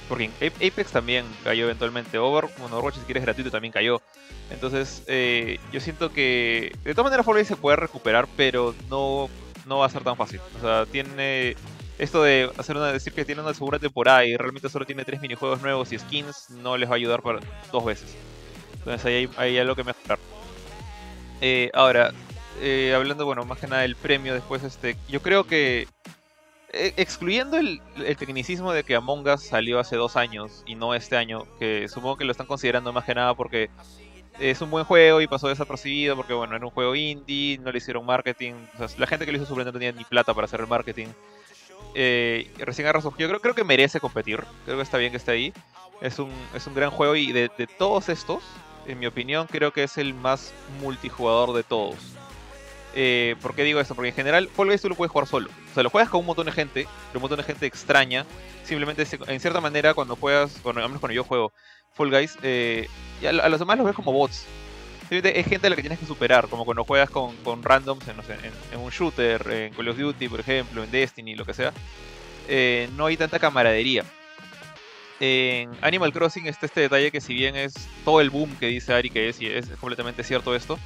Porque 0.09 0.31
Apex 0.41 0.91
también 0.91 1.25
cayó 1.43 1.65
eventualmente. 1.65 2.17
Over, 2.17 2.49
bueno, 2.57 2.75
Overwatch 2.77 2.95
si 2.95 3.05
quieres 3.05 3.23
gratuito 3.23 3.51
también 3.51 3.71
cayó. 3.71 4.01
Entonces, 4.49 5.03
eh, 5.05 5.59
yo 5.71 5.79
siento 5.79 6.11
que 6.11 6.75
de 6.83 6.93
todas 6.95 7.05
maneras 7.05 7.25
Fall 7.25 7.45
se 7.45 7.55
puede 7.55 7.77
recuperar, 7.77 8.27
pero 8.35 8.73
no, 8.89 9.29
no 9.67 9.77
va 9.77 9.85
a 9.85 9.89
ser 9.89 10.03
tan 10.03 10.17
fácil. 10.17 10.41
O 10.57 10.61
sea, 10.61 10.87
tiene 10.87 11.55
esto 11.99 12.23
de 12.23 12.49
hacer 12.57 12.75
una, 12.75 12.91
decir 12.91 13.13
que 13.13 13.23
tiene 13.23 13.41
una 13.41 13.53
segunda 13.53 13.77
temporada 13.77 14.25
y 14.25 14.35
realmente 14.35 14.67
solo 14.69 14.85
tiene 14.85 15.05
tres 15.05 15.21
minijuegos 15.21 15.61
nuevos 15.61 15.91
y 15.91 15.99
skins, 15.99 16.49
no 16.49 16.75
les 16.75 16.89
va 16.89 16.93
a 16.93 16.95
ayudar 16.95 17.21
para 17.21 17.39
dos 17.71 17.85
veces. 17.85 18.15
Entonces 18.73 19.05
ahí 19.05 19.29
hay, 19.37 19.57
algo 19.59 19.75
que 19.75 19.83
mejorar. 19.83 20.17
Eh, 21.41 21.69
ahora, 21.73 22.13
eh, 22.61 22.93
hablando, 22.95 23.25
bueno, 23.25 23.45
más 23.45 23.59
que 23.59 23.67
nada 23.67 23.83
del 23.83 23.95
premio 23.95 24.33
después, 24.33 24.63
este, 24.63 24.95
yo 25.07 25.21
creo 25.21 25.43
que 25.43 25.87
excluyendo 26.71 27.57
el, 27.57 27.81
tecnicismo 28.17 28.71
de 28.71 28.83
que 28.83 28.95
Among 28.95 29.27
Us 29.27 29.43
salió 29.43 29.79
hace 29.79 29.95
dos 29.95 30.15
años 30.15 30.63
y 30.65 30.75
no 30.75 30.93
este 30.93 31.17
año, 31.17 31.45
que 31.59 31.87
supongo 31.87 32.17
que 32.17 32.25
lo 32.25 32.31
están 32.31 32.47
considerando 32.47 32.93
más 32.93 33.05
que 33.05 33.15
nada 33.15 33.33
porque 33.33 33.69
es 34.39 34.61
un 34.61 34.69
buen 34.69 34.85
juego 34.85 35.21
y 35.21 35.27
pasó 35.27 35.47
desapercibido 35.47 36.15
porque 36.15 36.33
bueno, 36.33 36.55
era 36.55 36.65
un 36.65 36.71
juego 36.71 36.95
indie, 36.95 37.57
no 37.57 37.71
le 37.71 37.79
hicieron 37.79 38.05
marketing, 38.05 38.53
la 38.97 39.07
gente 39.07 39.25
que 39.25 39.31
lo 39.31 39.37
hizo 39.37 39.47
seguramente 39.47 39.73
no 39.73 39.79
tenía 39.79 39.91
ni 39.91 40.05
plata 40.05 40.33
para 40.33 40.45
hacer 40.45 40.61
el 40.61 40.67
marketing. 40.67 41.07
Eh, 41.95 42.51
recién 42.59 42.87
ha 42.87 42.93
resurgido, 42.93 43.29
creo, 43.29 43.41
creo 43.41 43.55
que 43.55 43.63
merece 43.63 43.99
competir, 43.99 44.43
creo 44.65 44.77
que 44.77 44.83
está 44.83 44.97
bien 44.97 45.11
que 45.11 45.17
esté 45.17 45.31
ahí. 45.31 45.53
Es 46.01 46.19
un, 46.19 46.31
es 46.53 46.65
un 46.67 46.75
gran 46.75 46.91
juego 46.91 47.15
y 47.15 47.31
de 47.31 47.49
todos 47.77 48.09
estos, 48.09 48.43
en 48.87 48.99
mi 48.99 49.07
opinión, 49.07 49.47
creo 49.47 49.73
que 49.73 49.83
es 49.83 49.97
el 49.97 50.13
más 50.13 50.53
multijugador 50.81 51.53
de 51.53 51.63
todos. 51.63 52.18
Eh, 53.01 53.37
¿Por 53.41 53.55
qué 53.55 53.63
digo 53.63 53.79
esto? 53.79 53.95
Porque 53.95 54.09
en 54.09 54.15
general 54.15 54.49
Fall 54.49 54.67
Guys 54.67 54.81
tú 54.81 54.89
lo 54.89 54.95
puedes 54.95 55.09
jugar 55.09 55.25
solo. 55.25 55.49
O 55.71 55.73
sea, 55.73 55.83
lo 55.83 55.89
juegas 55.89 56.09
con 56.09 56.19
un 56.19 56.25
montón 56.25 56.47
de 56.47 56.51
gente, 56.51 56.85
un 57.13 57.21
montón 57.21 57.37
de 57.37 57.45
gente 57.45 57.65
extraña. 57.65 58.25
Simplemente, 58.65 59.07
en 59.27 59.39
cierta 59.39 59.61
manera, 59.61 59.93
cuando 59.93 60.17
juegas, 60.17 60.59
cuando, 60.61 60.81
al 60.81 60.89
menos 60.89 60.99
cuando 60.99 61.15
yo 61.15 61.23
juego 61.23 61.53
Fall 61.93 62.09
Guys, 62.09 62.37
eh, 62.43 62.89
a, 63.25 63.47
los 63.47 63.57
demás 63.57 63.77
los 63.77 63.85
ves 63.85 63.95
como 63.95 64.11
bots. 64.11 64.45
Es 65.09 65.47
gente 65.47 65.67
a 65.67 65.69
la 65.69 65.77
que 65.77 65.81
tienes 65.81 65.97
que 65.97 66.05
superar, 66.05 66.49
como 66.49 66.65
cuando 66.65 66.83
juegas 66.83 67.09
con, 67.09 67.33
randoms 67.63 68.05
en, 68.09 68.77
un 68.77 68.89
shooter, 68.89 69.49
en 69.49 69.73
Call 69.73 69.87
of 69.87 69.97
Duty, 69.97 70.27
por 70.27 70.41
ejemplo, 70.41 70.83
en 70.83 70.91
Destiny, 70.91 71.35
lo 71.35 71.45
que 71.45 71.53
sea. 71.53 71.71
Eh, 72.49 72.89
no 72.97 73.05
hay 73.05 73.15
tanta 73.15 73.39
camaradería. 73.39 74.03
En 75.21 75.71
Animal 75.81 76.11
Crossing 76.11 76.47
está 76.47 76.65
este 76.65 76.81
detalle 76.81 77.11
que 77.11 77.21
si 77.21 77.33
bien 77.33 77.55
es 77.55 77.73
todo 78.03 78.19
el 78.19 78.29
boom 78.29 78.57
que 78.57 78.67
dice 78.67 78.93
Ari 78.93 79.09
que 79.09 79.29
es, 79.29 79.39
y 79.41 79.47
es 79.47 79.69
completamente 79.79 80.23
cierto 80.23 80.53
esto, 80.53 80.77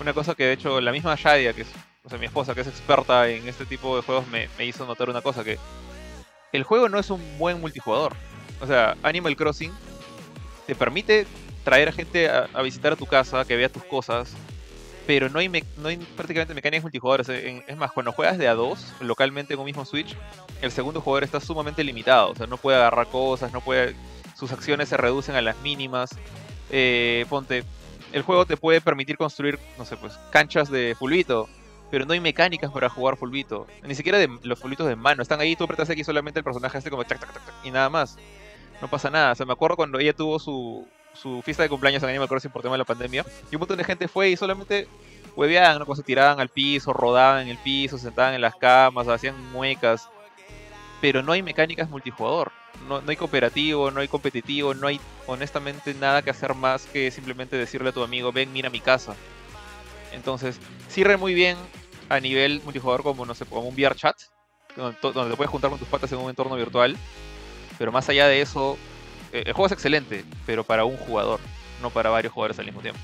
una 0.00 0.12
cosa 0.12 0.34
que 0.34 0.44
de 0.44 0.52
hecho 0.52 0.80
la 0.80 0.92
misma 0.92 1.14
Shadia, 1.14 1.52
que 1.52 1.62
es 1.62 1.68
o 2.04 2.08
sea, 2.08 2.18
mi 2.18 2.26
esposa, 2.26 2.54
que 2.54 2.62
es 2.62 2.66
experta 2.66 3.28
en 3.28 3.48
este 3.48 3.64
tipo 3.64 3.94
de 3.96 4.02
juegos, 4.02 4.26
me, 4.28 4.48
hizo 4.64 4.84
notar 4.86 5.08
una 5.08 5.22
cosa, 5.22 5.44
que 5.44 5.58
el 6.52 6.64
juego 6.64 6.88
no 6.88 6.98
es 6.98 7.10
un 7.10 7.38
buen 7.38 7.60
multijugador. 7.60 8.14
O 8.60 8.66
sea, 8.66 8.96
Animal 9.02 9.36
Crossing 9.36 9.72
te 10.66 10.74
permite 10.74 11.26
traer 11.64 11.88
a 11.88 11.92
gente 11.92 12.28
a, 12.28 12.62
visitar 12.62 12.92
a 12.92 12.96
tu 12.96 13.06
casa, 13.06 13.44
que 13.44 13.56
vea 13.56 13.68
tus 13.68 13.84
cosas, 13.84 14.34
pero 15.06 15.28
no 15.28 15.38
hay, 15.38 15.48
no 15.48 15.88
hay 15.88 15.96
prácticamente 15.96 16.54
mecánicas 16.54 16.82
multijugadores. 16.82 17.28
Es 17.28 17.76
más, 17.76 17.92
cuando 17.92 18.12
juegas 18.12 18.36
de 18.36 18.48
a 18.48 18.54
dos, 18.54 18.92
localmente 19.00 19.54
en 19.54 19.60
un 19.60 19.66
mismo 19.66 19.84
Switch, 19.84 20.16
el 20.60 20.72
segundo 20.72 21.00
jugador 21.00 21.22
está 21.22 21.40
sumamente 21.40 21.84
limitado. 21.84 22.30
O 22.30 22.34
sea, 22.34 22.46
no 22.48 22.56
puede 22.56 22.78
agarrar 22.78 23.06
cosas, 23.08 23.52
no 23.52 23.60
puede. 23.60 23.94
Sus 24.36 24.50
acciones 24.50 24.88
se 24.88 24.96
reducen 24.96 25.36
a 25.36 25.40
las 25.40 25.56
mínimas. 25.58 26.10
Eh, 26.70 27.26
ponte. 27.28 27.64
El 28.12 28.22
juego 28.22 28.44
te 28.44 28.56
puede 28.56 28.80
permitir 28.80 29.16
construir, 29.16 29.58
no 29.78 29.84
sé, 29.84 29.96
pues, 29.96 30.18
canchas 30.30 30.70
de 30.70 30.94
fulbito. 30.98 31.48
Pero 31.90 32.06
no 32.06 32.14
hay 32.14 32.20
mecánicas 32.20 32.70
para 32.70 32.88
jugar 32.88 33.16
fulbito. 33.18 33.66
Ni 33.82 33.94
siquiera 33.94 34.18
de 34.18 34.28
los 34.42 34.58
fulbitos 34.58 34.86
de 34.86 34.96
mano. 34.96 35.22
Están 35.22 35.40
ahí, 35.40 35.56
tú 35.56 35.64
apretas 35.64 35.90
aquí 35.90 36.04
solamente 36.04 36.40
el 36.40 36.44
personaje 36.44 36.78
este 36.78 36.90
como 36.90 37.04
y 37.64 37.70
nada 37.70 37.90
más. 37.90 38.16
No 38.80 38.88
pasa 38.88 39.10
nada. 39.10 39.32
O 39.32 39.34
sea, 39.34 39.44
me 39.44 39.52
acuerdo 39.52 39.76
cuando 39.76 39.98
ella 39.98 40.14
tuvo 40.14 40.38
su, 40.38 40.88
su 41.14 41.42
fiesta 41.42 41.62
de 41.62 41.68
cumpleaños 41.68 42.02
en 42.02 42.08
Animal 42.08 42.28
Crossing 42.28 42.50
por 42.50 42.62
tema 42.62 42.74
de 42.74 42.78
la 42.78 42.84
pandemia. 42.84 43.26
Y 43.50 43.56
un 43.56 43.60
montón 43.60 43.76
de 43.76 43.84
gente 43.84 44.08
fue 44.08 44.30
y 44.30 44.36
solamente 44.36 44.88
hueveaban, 45.36 45.78
¿no? 45.86 45.94
se 45.94 46.02
tiraban 46.02 46.40
al 46.40 46.48
piso, 46.48 46.92
rodaban 46.92 47.42
en 47.42 47.48
el 47.48 47.58
piso, 47.58 47.98
se 47.98 48.04
sentaban 48.04 48.34
en 48.34 48.40
las 48.40 48.54
camas, 48.56 49.08
hacían 49.08 49.34
muecas. 49.52 50.08
Pero 51.00 51.22
no 51.22 51.32
hay 51.32 51.42
mecánicas 51.42 51.90
multijugador. 51.90 52.52
No, 52.88 53.00
no 53.00 53.10
hay 53.10 53.16
cooperativo, 53.16 53.90
no 53.90 54.00
hay 54.00 54.08
competitivo, 54.08 54.74
no 54.74 54.86
hay 54.88 55.00
honestamente 55.26 55.94
nada 55.94 56.22
que 56.22 56.30
hacer 56.30 56.54
más 56.54 56.86
que 56.86 57.10
simplemente 57.10 57.56
decirle 57.56 57.90
a 57.90 57.92
tu 57.92 58.02
amigo, 58.02 58.32
ven, 58.32 58.52
mira 58.52 58.70
mi 58.70 58.80
casa. 58.80 59.14
Entonces, 60.12 60.58
sirve 60.88 61.16
muy 61.16 61.34
bien 61.34 61.56
a 62.08 62.20
nivel 62.20 62.60
multijugador 62.64 63.02
como, 63.02 63.24
no 63.24 63.34
sé, 63.34 63.46
como 63.46 63.68
un 63.68 63.74
VR 63.74 63.94
chat, 63.94 64.16
donde, 64.76 64.98
donde 65.00 65.30
te 65.30 65.36
puedes 65.36 65.50
juntar 65.50 65.70
con 65.70 65.78
tus 65.78 65.88
patas 65.88 66.12
en 66.12 66.18
un 66.18 66.30
entorno 66.30 66.56
virtual. 66.56 66.96
Pero 67.78 67.92
más 67.92 68.08
allá 68.08 68.26
de 68.26 68.40
eso, 68.40 68.76
eh, 69.32 69.44
el 69.46 69.52
juego 69.52 69.66
es 69.66 69.72
excelente, 69.72 70.24
pero 70.44 70.64
para 70.64 70.84
un 70.84 70.96
jugador, 70.96 71.40
no 71.80 71.90
para 71.90 72.10
varios 72.10 72.32
jugadores 72.32 72.58
al 72.58 72.66
mismo 72.66 72.80
tiempo. 72.80 73.00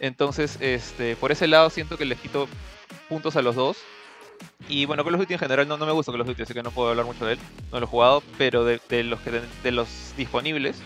Entonces, 0.00 0.56
este, 0.60 1.14
por 1.16 1.30
ese 1.30 1.46
lado 1.46 1.70
siento 1.70 1.96
que 1.96 2.04
les 2.04 2.18
quito 2.18 2.48
puntos 3.08 3.36
a 3.36 3.42
los 3.42 3.54
dos. 3.54 3.76
Y 4.68 4.86
bueno, 4.86 5.04
Call 5.04 5.14
of 5.14 5.20
Duty 5.20 5.34
en 5.34 5.40
general 5.40 5.68
no, 5.68 5.76
no 5.76 5.86
me 5.86 5.92
gusta 5.92 6.12
Call 6.12 6.22
of 6.22 6.26
Duty, 6.26 6.42
así 6.42 6.54
que 6.54 6.62
no 6.62 6.70
puedo 6.70 6.90
hablar 6.90 7.04
mucho 7.04 7.26
de 7.26 7.34
él. 7.34 7.38
No 7.70 7.80
lo 7.80 7.86
he 7.86 7.88
jugado, 7.88 8.22
pero 8.38 8.64
de, 8.64 8.80
los, 9.02 9.20
que, 9.20 9.42
de, 9.62 9.72
los 9.72 10.14
disponibles, 10.16 10.78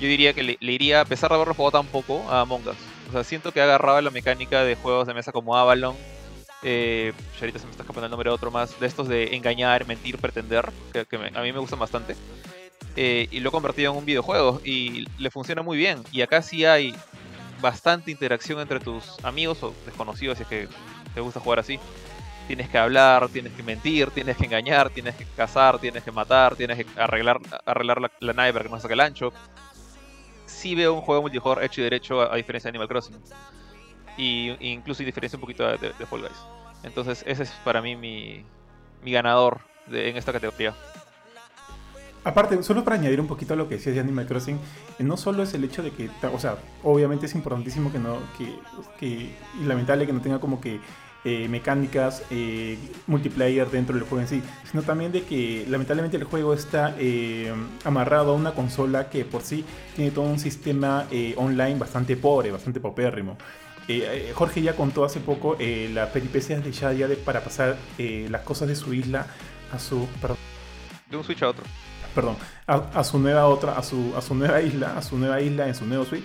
yo 0.00 0.08
diría 0.08 0.32
que 0.32 0.42
le, 0.42 0.56
iría, 0.60 1.00
a 1.00 1.04
pesar 1.04 1.30
de 1.30 1.36
haberlo 1.36 1.54
jugado 1.54 1.82
tan 1.82 1.86
poco, 1.86 2.22
a 2.30 2.42
Among 2.42 2.66
Us. 2.68 2.76
O 3.08 3.12
sea, 3.12 3.24
siento 3.24 3.52
que 3.52 3.60
agarraba 3.60 4.02
la 4.02 4.10
mecánica 4.10 4.64
de 4.64 4.76
juegos 4.76 5.06
de 5.06 5.14
mesa 5.14 5.32
como 5.32 5.56
Avalon. 5.56 5.96
Eh, 6.62 7.12
ahorita 7.40 7.58
se 7.58 7.66
me 7.66 7.70
está 7.70 7.82
escapando 7.82 8.06
el 8.06 8.10
nombre 8.10 8.30
de 8.30 8.34
otro 8.34 8.50
más. 8.50 8.78
De 8.78 8.86
estos 8.86 9.08
de 9.08 9.34
engañar, 9.36 9.86
mentir, 9.86 10.18
pretender, 10.18 10.70
que, 10.92 11.06
a 11.34 11.42
mí 11.42 11.52
me 11.52 11.58
gustan 11.58 11.78
bastante. 11.78 12.16
Eh, 12.96 13.28
y 13.30 13.40
lo 13.40 13.50
he 13.50 13.52
convertido 13.52 13.92
en 13.92 13.98
un 13.98 14.04
videojuego 14.04 14.60
y 14.64 15.06
le 15.18 15.30
funciona 15.30 15.62
muy 15.62 15.76
bien. 15.76 16.02
Y 16.12 16.22
acá 16.22 16.42
sí 16.42 16.64
hay 16.64 16.94
bastante 17.60 18.10
interacción 18.10 18.60
entre 18.60 18.80
tus 18.80 19.04
amigos 19.22 19.62
o 19.62 19.74
desconocidos 19.84 20.38
si 20.38 20.42
es 20.42 20.48
que 20.48 20.68
te 21.14 21.20
gusta 21.20 21.40
jugar 21.40 21.60
así. 21.60 21.78
Tienes 22.46 22.68
que 22.68 22.78
hablar, 22.78 23.28
tienes 23.28 23.52
que 23.52 23.62
mentir, 23.62 24.10
tienes 24.10 24.36
que 24.36 24.44
engañar, 24.44 24.90
tienes 24.90 25.14
que 25.16 25.24
cazar, 25.24 25.78
tienes 25.78 26.04
que 26.04 26.12
matar, 26.12 26.54
tienes 26.54 26.78
que 26.78 27.00
arreglar, 27.00 27.40
arreglar 27.64 28.10
la, 28.20 28.32
nave 28.32 28.52
para 28.52 28.64
que 28.64 28.70
no 28.70 28.80
saque 28.80 28.94
el 28.94 29.00
ancho. 29.00 29.32
Sí 30.46 30.74
veo 30.74 30.94
un 30.94 31.00
juego 31.00 31.22
multijugador 31.22 31.64
hecho 31.64 31.80
y 31.80 31.84
derecho 31.84 32.20
a, 32.20 32.36
diferencia 32.36 32.68
de 32.68 32.76
Animal 32.76 32.88
Crossing. 32.88 33.16
Y 34.16 34.56
incluso 34.60 35.02
diferencia 35.02 35.36
un 35.36 35.40
poquito 35.40 35.66
de, 35.66 35.92
Fall 36.06 36.20
Guys. 36.20 36.32
Entonces 36.84 37.24
ese 37.26 37.42
es 37.42 37.50
para 37.64 37.82
mí 37.82 37.96
mi, 37.96 38.44
mi 39.02 39.12
ganador 39.12 39.60
en 39.90 40.16
esta 40.16 40.32
categoría. 40.32 40.74
Aparte, 42.26 42.60
solo 42.64 42.82
para 42.82 42.96
añadir 42.96 43.20
un 43.20 43.28
poquito 43.28 43.54
a 43.54 43.56
lo 43.56 43.68
que 43.68 43.76
decías 43.76 43.94
de 43.94 44.00
Animal 44.00 44.26
Crossing, 44.26 44.58
eh, 44.98 45.04
no 45.04 45.16
solo 45.16 45.44
es 45.44 45.54
el 45.54 45.62
hecho 45.62 45.84
de 45.84 45.92
que, 45.92 46.10
o 46.32 46.40
sea, 46.40 46.56
obviamente 46.82 47.26
es 47.26 47.36
importantísimo 47.36 47.92
que 47.92 48.00
no, 48.00 48.18
que, 48.36 49.30
y 49.60 49.64
lamentable 49.64 50.06
que 50.06 50.12
no 50.12 50.20
tenga 50.20 50.40
como 50.40 50.60
que 50.60 50.80
eh, 51.28 51.48
mecánicas 51.48 52.22
eh, 52.30 52.78
multiplayer 53.08 53.68
dentro 53.68 53.96
del 53.96 54.04
juego 54.04 54.20
en 54.20 54.28
sí, 54.28 54.42
sino 54.70 54.84
también 54.84 55.10
de 55.10 55.24
que 55.24 55.66
lamentablemente 55.68 56.16
el 56.16 56.22
juego 56.22 56.54
está 56.54 56.94
amarrado 57.84 58.30
a 58.30 58.34
una 58.34 58.52
consola 58.52 59.10
que 59.10 59.24
por 59.24 59.42
sí 59.42 59.64
tiene 59.96 60.12
todo 60.12 60.24
un 60.24 60.38
sistema 60.38 61.08
online 61.36 61.74
bastante 61.80 62.16
pobre, 62.16 62.52
bastante 62.52 62.78
popérrimo. 62.78 63.36
Jorge 64.34 64.62
ya 64.62 64.76
contó 64.76 65.04
hace 65.04 65.18
poco 65.18 65.56
las 65.58 66.10
peripecias 66.10 66.64
de 66.64 66.70
Shadia 66.70 67.08
para 67.24 67.40
pasar 67.40 67.76
las 67.98 68.42
cosas 68.42 68.68
de 68.68 68.76
su 68.76 68.94
isla 68.94 69.26
a 69.72 69.80
su... 69.80 70.06
De 71.10 71.16
un 71.16 71.24
Switch 71.24 71.42
a 71.42 71.48
otro. 71.48 71.64
Perdón, 72.14 72.36
a, 72.68 73.02
su 73.02 73.18
nueva 73.18 73.46
otra, 73.46 73.76
a 73.76 73.82
su, 73.82 74.14
a 74.16 74.22
su 74.22 74.34
nueva 74.34 74.62
isla, 74.62 74.96
a 74.96 75.02
su 75.02 75.18
nueva 75.18 75.40
isla 75.40 75.66
en 75.66 75.74
su 75.74 75.84
nuevo 75.86 76.04
Switch 76.04 76.24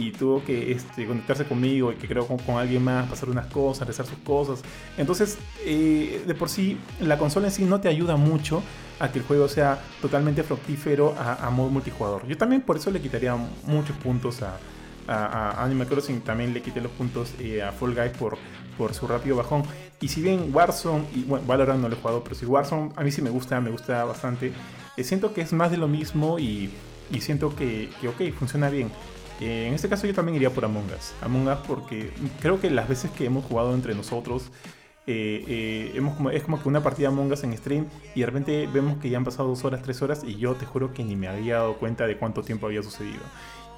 y 0.00 0.12
tuvo 0.12 0.44
que 0.44 0.72
este, 0.72 1.06
conectarse 1.06 1.44
conmigo 1.44 1.92
y 1.92 1.96
que 1.96 2.08
creo 2.08 2.26
con, 2.26 2.38
con, 2.38 2.56
alguien 2.56 2.82
más, 2.82 3.08
pasar 3.08 3.28
unas 3.28 3.46
cosas, 3.46 3.86
rezar 3.86 4.06
sus 4.06 4.18
cosas. 4.18 4.62
Entonces, 4.96 5.38
eh, 5.64 6.22
de 6.26 6.34
por 6.34 6.48
sí, 6.48 6.78
la 7.00 7.18
consola 7.18 7.48
en 7.48 7.52
sí 7.52 7.64
no 7.64 7.80
te 7.80 7.88
ayuda 7.88 8.16
mucho 8.16 8.62
a 8.98 9.10
que 9.10 9.18
el 9.18 9.24
juego 9.24 9.48
sea 9.48 9.80
totalmente 10.00 10.42
fructífero 10.42 11.14
a, 11.18 11.48
modo 11.50 11.70
multijugador. 11.70 12.26
Yo 12.26 12.36
también 12.36 12.62
por 12.62 12.76
eso 12.76 12.90
le 12.90 13.00
quitaría 13.00 13.34
muchos 13.64 13.96
puntos 13.96 14.42
a, 14.42 14.58
a, 15.08 15.64
Animal 15.64 15.86
Crossing, 15.86 16.20
también 16.20 16.52
le 16.52 16.62
quité 16.62 16.80
los 16.80 16.92
puntos 16.92 17.32
eh, 17.38 17.62
a 17.62 17.72
Fall 17.72 17.94
Guys 17.94 18.12
por, 18.18 18.36
por 18.76 18.94
su 18.94 19.06
rápido 19.06 19.36
bajón. 19.36 19.62
Y 20.00 20.08
si 20.08 20.22
bien 20.22 20.50
Warzone, 20.54 21.04
y 21.14 21.24
bueno, 21.24 21.46
Valorant 21.46 21.80
no 21.80 21.88
lo 21.88 21.94
he 21.94 21.98
jugado, 21.98 22.22
pero 22.22 22.34
si 22.34 22.46
Warzone 22.46 22.92
a 22.96 23.02
mí 23.02 23.10
sí 23.10 23.20
me 23.22 23.30
gusta, 23.30 23.60
me 23.60 23.70
gusta 23.70 24.04
bastante. 24.04 24.52
Eh, 24.96 25.04
siento 25.04 25.32
que 25.32 25.40
es 25.40 25.52
más 25.52 25.70
de 25.70 25.76
lo 25.76 25.88
mismo 25.88 26.38
y, 26.38 26.70
siento 27.20 27.54
que, 27.56 27.88
ok, 28.06 28.34
funciona 28.38 28.70
bien. 28.70 28.90
Eh, 29.40 29.68
en 29.68 29.74
este 29.74 29.88
caso 29.88 30.06
yo 30.06 30.14
también 30.14 30.36
iría 30.36 30.50
por 30.50 30.64
Among 30.64 30.86
Us. 30.86 31.14
Among 31.22 31.48
Us 31.48 31.58
porque 31.66 32.10
creo 32.40 32.60
que 32.60 32.70
las 32.70 32.88
veces 32.88 33.10
que 33.10 33.24
hemos 33.24 33.44
jugado 33.44 33.74
entre 33.74 33.94
nosotros, 33.94 34.50
eh, 35.06 35.92
hemos 35.94 36.14
como, 36.16 36.30
es 36.30 36.42
como 36.42 36.62
que 36.62 36.68
una 36.68 36.82
partida 36.82 37.08
Among 37.08 37.32
Us 37.32 37.42
en 37.44 37.56
stream 37.56 37.86
y 38.14 38.20
de 38.20 38.26
repente 38.26 38.68
vemos 38.72 38.98
que 38.98 39.08
ya 39.08 39.16
han 39.16 39.24
pasado 39.24 39.48
dos 39.48 39.64
horas, 39.64 39.82
tres 39.82 40.02
horas 40.02 40.22
y 40.24 40.36
yo 40.36 40.54
te 40.54 40.66
juro 40.66 40.92
que 40.92 41.02
ni 41.02 41.16
me 41.16 41.26
había 41.28 41.56
dado 41.56 41.76
cuenta 41.76 42.06
de 42.06 42.16
cuánto 42.16 42.42
tiempo 42.42 42.66
había 42.66 42.82
sucedido. 42.82 43.22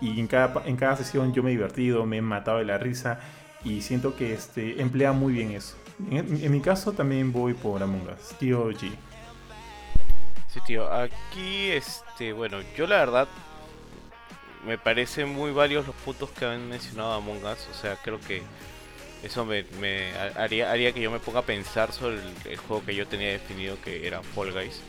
Y 0.01 0.19
en 0.19 0.27
cada, 0.27 0.63
en 0.67 0.77
cada 0.77 0.97
sesión 0.97 1.33
yo 1.33 1.45
me 1.45 1.51
he 1.51 1.53
divertido, 1.53 2.05
me 2.07 2.17
he 2.17 2.23
matado 2.23 2.59
de 2.59 2.65
la 2.65 2.77
risa 2.77 3.21
y 3.65 3.83
siento 3.83 4.17
que 4.17 4.35
este, 4.35 4.83
emplea 4.83 5.13
muy 5.13 5.33
bien 5.33 5.53
eso. 5.53 5.77
En, 6.11 6.43
en 6.43 6.51
mi 6.51 6.61
caso 6.61 6.93
también 6.93 7.33
voy 7.33 7.55
por 7.55 7.81
Among 7.81 8.09
Us, 8.09 8.37
tío 8.39 8.69
G. 8.73 8.91
Sí, 10.49 10.61
tío, 10.67 10.93
aquí, 10.93 11.71
este, 11.71 12.33
bueno, 12.33 12.59
yo 12.77 12.87
la 12.87 12.97
verdad 12.97 13.29
me 14.67 14.79
parecen 14.79 15.29
muy 15.29 15.51
varios 15.51 15.87
los 15.87 15.97
puntos 15.97 16.31
que 16.31 16.45
han 16.45 16.69
mencionado 16.69 17.13
Among 17.13 17.45
Us, 17.45 17.69
o 17.71 17.75
sea, 17.75 17.97
creo 17.97 18.21
que 18.21 18.43
eso 19.23 19.45
me, 19.45 19.65
haría, 20.37 20.71
haría 20.71 20.93
que 20.93 21.01
yo 21.01 21.11
me 21.11 21.21
ponga 21.21 21.41
a 21.41 21.47
pensar 21.47 21.93
sobre 21.93 22.19
el, 22.45 22.57
juego 22.57 22.85
que 22.85 22.95
yo 22.95 23.07
tenía 23.07 23.31
definido 23.31 23.81
que 23.81 24.07
era 24.07 24.23
Fall 24.23 24.53
Guys. 24.53 24.81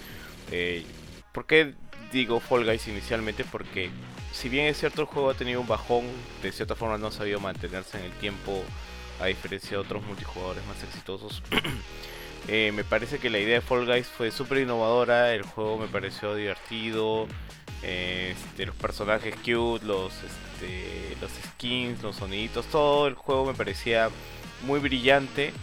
Eh, 0.51 0.83
¿Por 1.31 1.45
qué 1.45 1.73
digo 2.11 2.39
Fall 2.39 2.65
Guys 2.65 2.87
inicialmente? 2.87 3.43
Porque 3.43 3.89
si 4.31 4.49
bien 4.49 4.65
es 4.65 4.79
cierto 4.79 5.01
el 5.01 5.07
juego 5.07 5.29
ha 5.29 5.35
tenido 5.35 5.61
un 5.61 5.67
bajón, 5.67 6.05
de 6.41 6.51
cierta 6.51 6.75
forma 6.75 6.97
no 6.97 7.07
ha 7.07 7.11
sabido 7.11 7.39
mantenerse 7.39 7.99
en 7.99 8.05
el 8.05 8.11
tiempo 8.13 8.63
a 9.19 9.27
diferencia 9.27 9.71
de 9.71 9.77
otros 9.77 10.03
multijugadores 10.03 10.65
más 10.65 10.81
exitosos. 10.83 11.41
Eh, 12.49 12.73
me 12.75 12.83
parece 12.83 13.19
que 13.19 13.29
la 13.29 13.39
idea 13.39 13.55
de 13.55 13.61
Fall 13.61 13.85
Guys 13.85 14.07
fue 14.07 14.29
súper 14.29 14.57
innovadora, 14.57 15.33
el 15.33 15.43
juego 15.43 15.77
me 15.77 15.87
pareció 15.87 16.35
divertido, 16.35 17.25
este, 17.83 18.65
los 18.65 18.75
personajes 18.75 19.35
cute, 19.35 19.85
los, 19.85 20.13
este, 20.13 21.17
los 21.21 21.31
skins, 21.31 22.01
los 22.01 22.15
soniditos, 22.15 22.65
todo 22.67 23.07
el 23.07 23.15
juego 23.15 23.45
me 23.45 23.53
parecía 23.53 24.09
muy 24.65 24.79
brillante 24.79 25.53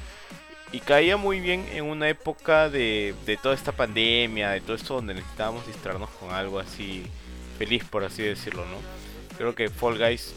y 0.73 0.81
caía 0.81 1.16
muy 1.16 1.41
bien 1.41 1.66
en 1.73 1.85
una 1.85 2.09
época 2.09 2.68
de, 2.68 3.14
de 3.27 3.37
toda 3.37 3.55
esta 3.55 3.73
pandemia, 3.73 4.51
de 4.51 4.61
todo 4.61 4.77
esto 4.77 4.95
donde 4.95 5.14
necesitábamos 5.14 5.66
distraernos 5.66 6.11
con 6.11 6.31
algo 6.31 6.59
así 6.59 7.05
feliz, 7.59 7.85
por 7.85 8.05
así 8.05 8.23
decirlo, 8.23 8.64
¿no? 8.66 8.77
Creo 9.37 9.55
que 9.55 9.68
Fall 9.68 9.99
Guys 9.99 10.35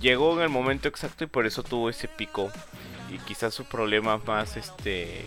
llegó 0.00 0.34
en 0.34 0.42
el 0.42 0.48
momento 0.48 0.88
exacto 0.88 1.24
y 1.24 1.26
por 1.26 1.46
eso 1.46 1.62
tuvo 1.62 1.90
ese 1.90 2.08
pico 2.08 2.50
y 3.10 3.18
quizás 3.18 3.54
sus 3.54 3.66
problemas 3.66 4.24
más 4.26 4.56
este 4.56 5.24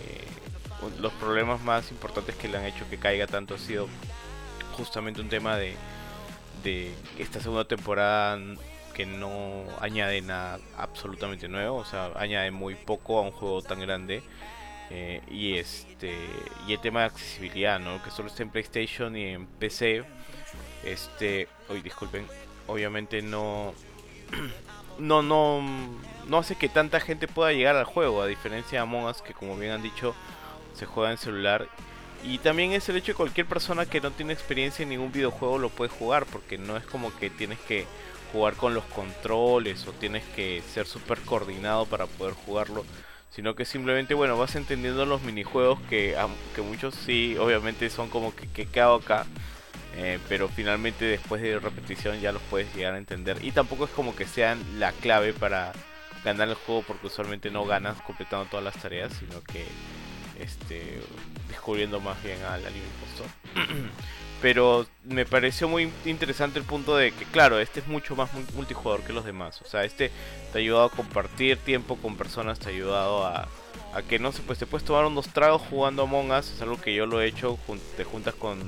los 1.00 1.12
problemas 1.14 1.60
más 1.62 1.90
importantes 1.90 2.36
que 2.36 2.48
le 2.48 2.58
han 2.58 2.64
hecho 2.64 2.88
que 2.88 2.98
caiga 2.98 3.26
tanto 3.26 3.54
ha 3.54 3.58
sido 3.58 3.88
justamente 4.78 5.20
un 5.20 5.28
tema 5.28 5.56
de, 5.56 5.74
de 6.62 6.94
esta 7.18 7.40
segunda 7.40 7.66
temporada 7.66 8.38
que 8.94 9.04
no 9.04 9.64
añade 9.80 10.22
nada 10.22 10.58
absolutamente 10.76 11.48
nuevo, 11.48 11.76
o 11.76 11.84
sea, 11.84 12.12
añade 12.16 12.50
muy 12.50 12.74
poco 12.74 13.18
a 13.18 13.22
un 13.22 13.32
juego 13.32 13.60
tan 13.60 13.80
grande. 13.80 14.22
Eh, 14.90 15.20
y 15.30 15.58
este 15.58 16.14
y 16.66 16.72
el 16.72 16.80
tema 16.80 17.00
de 17.00 17.06
accesibilidad, 17.06 17.78
¿no? 17.78 18.02
Que 18.02 18.10
solo 18.10 18.28
está 18.28 18.42
en 18.42 18.50
PlayStation 18.50 19.14
y 19.16 19.24
en 19.26 19.46
PC. 19.46 20.02
Este, 20.82 21.46
hoy 21.68 21.82
disculpen, 21.82 22.26
obviamente 22.66 23.20
no 23.20 23.74
no, 24.98 25.22
no, 25.22 25.62
no 26.26 26.38
hace 26.38 26.56
que 26.56 26.68
tanta 26.68 27.00
gente 27.00 27.28
pueda 27.28 27.52
llegar 27.52 27.76
al 27.76 27.84
juego, 27.84 28.22
a 28.22 28.26
diferencia 28.26 28.78
de 28.78 28.82
Among 28.82 29.04
Us, 29.04 29.20
que 29.20 29.34
como 29.34 29.56
bien 29.56 29.72
han 29.72 29.82
dicho, 29.82 30.14
se 30.74 30.86
juega 30.86 31.10
en 31.10 31.18
celular 31.18 31.68
Y 32.24 32.38
también 32.38 32.72
es 32.72 32.88
el 32.88 32.96
hecho 32.96 33.12
de 33.12 33.16
cualquier 33.16 33.46
persona 33.46 33.86
que 33.86 34.00
no 34.00 34.10
tiene 34.10 34.32
experiencia 34.32 34.82
en 34.82 34.88
ningún 34.88 35.12
videojuego 35.12 35.58
lo 35.58 35.70
puede 35.70 35.90
jugar, 35.90 36.26
porque 36.26 36.58
no 36.58 36.76
es 36.76 36.84
como 36.84 37.16
que 37.16 37.30
tienes 37.30 37.58
que 37.60 37.86
jugar 38.32 38.54
con 38.54 38.74
los 38.74 38.84
controles 38.84 39.86
o 39.86 39.92
tienes 39.92 40.24
que 40.36 40.62
ser 40.62 40.86
súper 40.86 41.20
coordinado 41.20 41.86
para 41.86 42.06
poder 42.06 42.34
jugarlo, 42.34 42.84
sino 43.30 43.54
que 43.54 43.64
simplemente, 43.64 44.14
bueno, 44.14 44.36
vas 44.36 44.56
entendiendo 44.56 45.06
los 45.06 45.22
minijuegos 45.22 45.80
que, 45.88 46.16
que 46.54 46.62
muchos 46.62 46.94
sí, 46.94 47.36
obviamente 47.38 47.88
son 47.90 48.08
como 48.10 48.34
que, 48.34 48.66
que 48.66 48.80
hago 48.80 48.96
acá, 48.96 49.24
eh, 49.96 50.18
pero 50.28 50.48
finalmente 50.48 51.04
después 51.04 51.40
de 51.40 51.58
repetición 51.58 52.20
ya 52.20 52.32
los 52.32 52.42
puedes 52.42 52.74
llegar 52.74 52.94
a 52.94 52.98
entender. 52.98 53.38
Y 53.42 53.52
tampoco 53.52 53.84
es 53.84 53.90
como 53.90 54.14
que 54.14 54.26
sean 54.26 54.62
la 54.78 54.92
clave 54.92 55.32
para 55.32 55.72
ganar 56.24 56.48
el 56.48 56.54
juego, 56.54 56.82
porque 56.86 57.06
usualmente 57.06 57.50
no 57.50 57.64
ganas 57.64 58.00
completando 58.02 58.46
todas 58.46 58.64
las 58.64 58.76
tareas, 58.76 59.12
sino 59.14 59.40
que 59.42 59.64
este, 60.40 61.00
descubriendo 61.48 62.00
más 62.00 62.22
bien 62.22 62.42
al 62.42 62.64
anime 62.66 62.84
impostor. 62.84 63.26
Pero 64.40 64.86
me 65.04 65.26
pareció 65.26 65.68
muy 65.68 65.90
interesante 66.04 66.60
el 66.60 66.64
punto 66.64 66.96
de 66.96 67.10
que, 67.10 67.24
claro, 67.24 67.58
este 67.58 67.80
es 67.80 67.88
mucho 67.88 68.14
más 68.14 68.30
multijugador 68.54 69.02
que 69.02 69.12
los 69.12 69.24
demás. 69.24 69.60
O 69.62 69.66
sea, 69.66 69.82
este 69.82 70.12
te 70.52 70.58
ha 70.58 70.60
ayudado 70.60 70.84
a 70.84 70.90
compartir 70.90 71.56
tiempo 71.56 71.96
con 71.96 72.16
personas, 72.16 72.60
te 72.60 72.68
ha 72.68 72.72
ayudado 72.72 73.26
a, 73.26 73.48
a 73.94 74.02
que 74.02 74.20
no 74.20 74.30
sé, 74.30 74.42
pues 74.42 74.60
te 74.60 74.66
puedes 74.66 74.86
tomar 74.86 75.04
unos 75.06 75.28
tragos 75.28 75.62
jugando 75.68 76.04
Among 76.04 76.30
Us. 76.30 76.52
Es 76.52 76.62
algo 76.62 76.80
que 76.80 76.94
yo 76.94 77.06
lo 77.06 77.20
he 77.20 77.26
hecho. 77.26 77.58
Te 77.96 78.04
juntas 78.04 78.34
con 78.34 78.60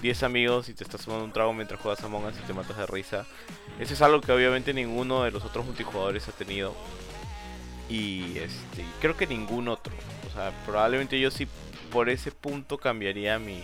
10 0.00 0.22
amigos 0.22 0.70
y 0.70 0.74
te 0.74 0.82
estás 0.82 1.04
tomando 1.04 1.26
un 1.26 1.32
trago 1.32 1.52
mientras 1.52 1.78
juegas 1.78 2.02
Among 2.04 2.24
Us 2.24 2.34
y 2.42 2.46
te 2.46 2.54
matas 2.54 2.78
de 2.78 2.86
risa. 2.86 3.26
Eso 3.78 3.92
es 3.92 4.00
algo 4.00 4.22
que 4.22 4.32
obviamente 4.32 4.72
ninguno 4.72 5.24
de 5.24 5.30
los 5.30 5.44
otros 5.44 5.66
multijugadores 5.66 6.26
ha 6.28 6.32
tenido. 6.32 6.74
Y 7.88 8.38
este, 8.38 8.84
creo 9.00 9.16
que 9.16 9.26
ningún 9.26 9.68
otro. 9.68 9.92
Sea, 10.34 10.52
probablemente 10.64 11.18
yo 11.20 11.30
sí 11.30 11.46
por 11.92 12.08
ese 12.08 12.32
punto 12.32 12.78
cambiaría 12.78 13.38
mi, 13.38 13.62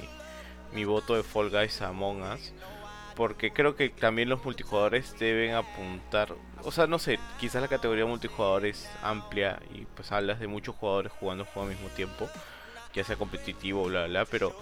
mi 0.72 0.84
voto 0.84 1.14
de 1.14 1.22
Fall 1.22 1.50
Guys 1.50 1.80
a 1.82 1.88
Among 1.88 2.22
Us. 2.22 2.52
Porque 3.16 3.52
creo 3.52 3.74
que 3.74 3.88
también 3.88 4.28
los 4.28 4.44
multijugadores 4.44 5.18
deben 5.18 5.54
apuntar. 5.54 6.34
O 6.62 6.70
sea, 6.70 6.86
no 6.86 7.00
sé, 7.00 7.18
quizás 7.40 7.60
la 7.60 7.68
categoría 7.68 8.06
multijugador 8.06 8.64
es 8.66 8.88
amplia 9.02 9.58
y 9.74 9.86
pues 9.86 10.12
hablas 10.12 10.38
de 10.38 10.46
muchos 10.46 10.76
jugadores 10.76 11.10
jugando 11.18 11.44
juego 11.44 11.68
al 11.68 11.74
mismo 11.74 11.88
tiempo. 11.88 12.28
Ya 12.94 13.02
sea 13.02 13.16
competitivo, 13.16 13.84
bla, 13.84 14.00
bla, 14.00 14.08
bla. 14.08 14.24
Pero 14.26 14.54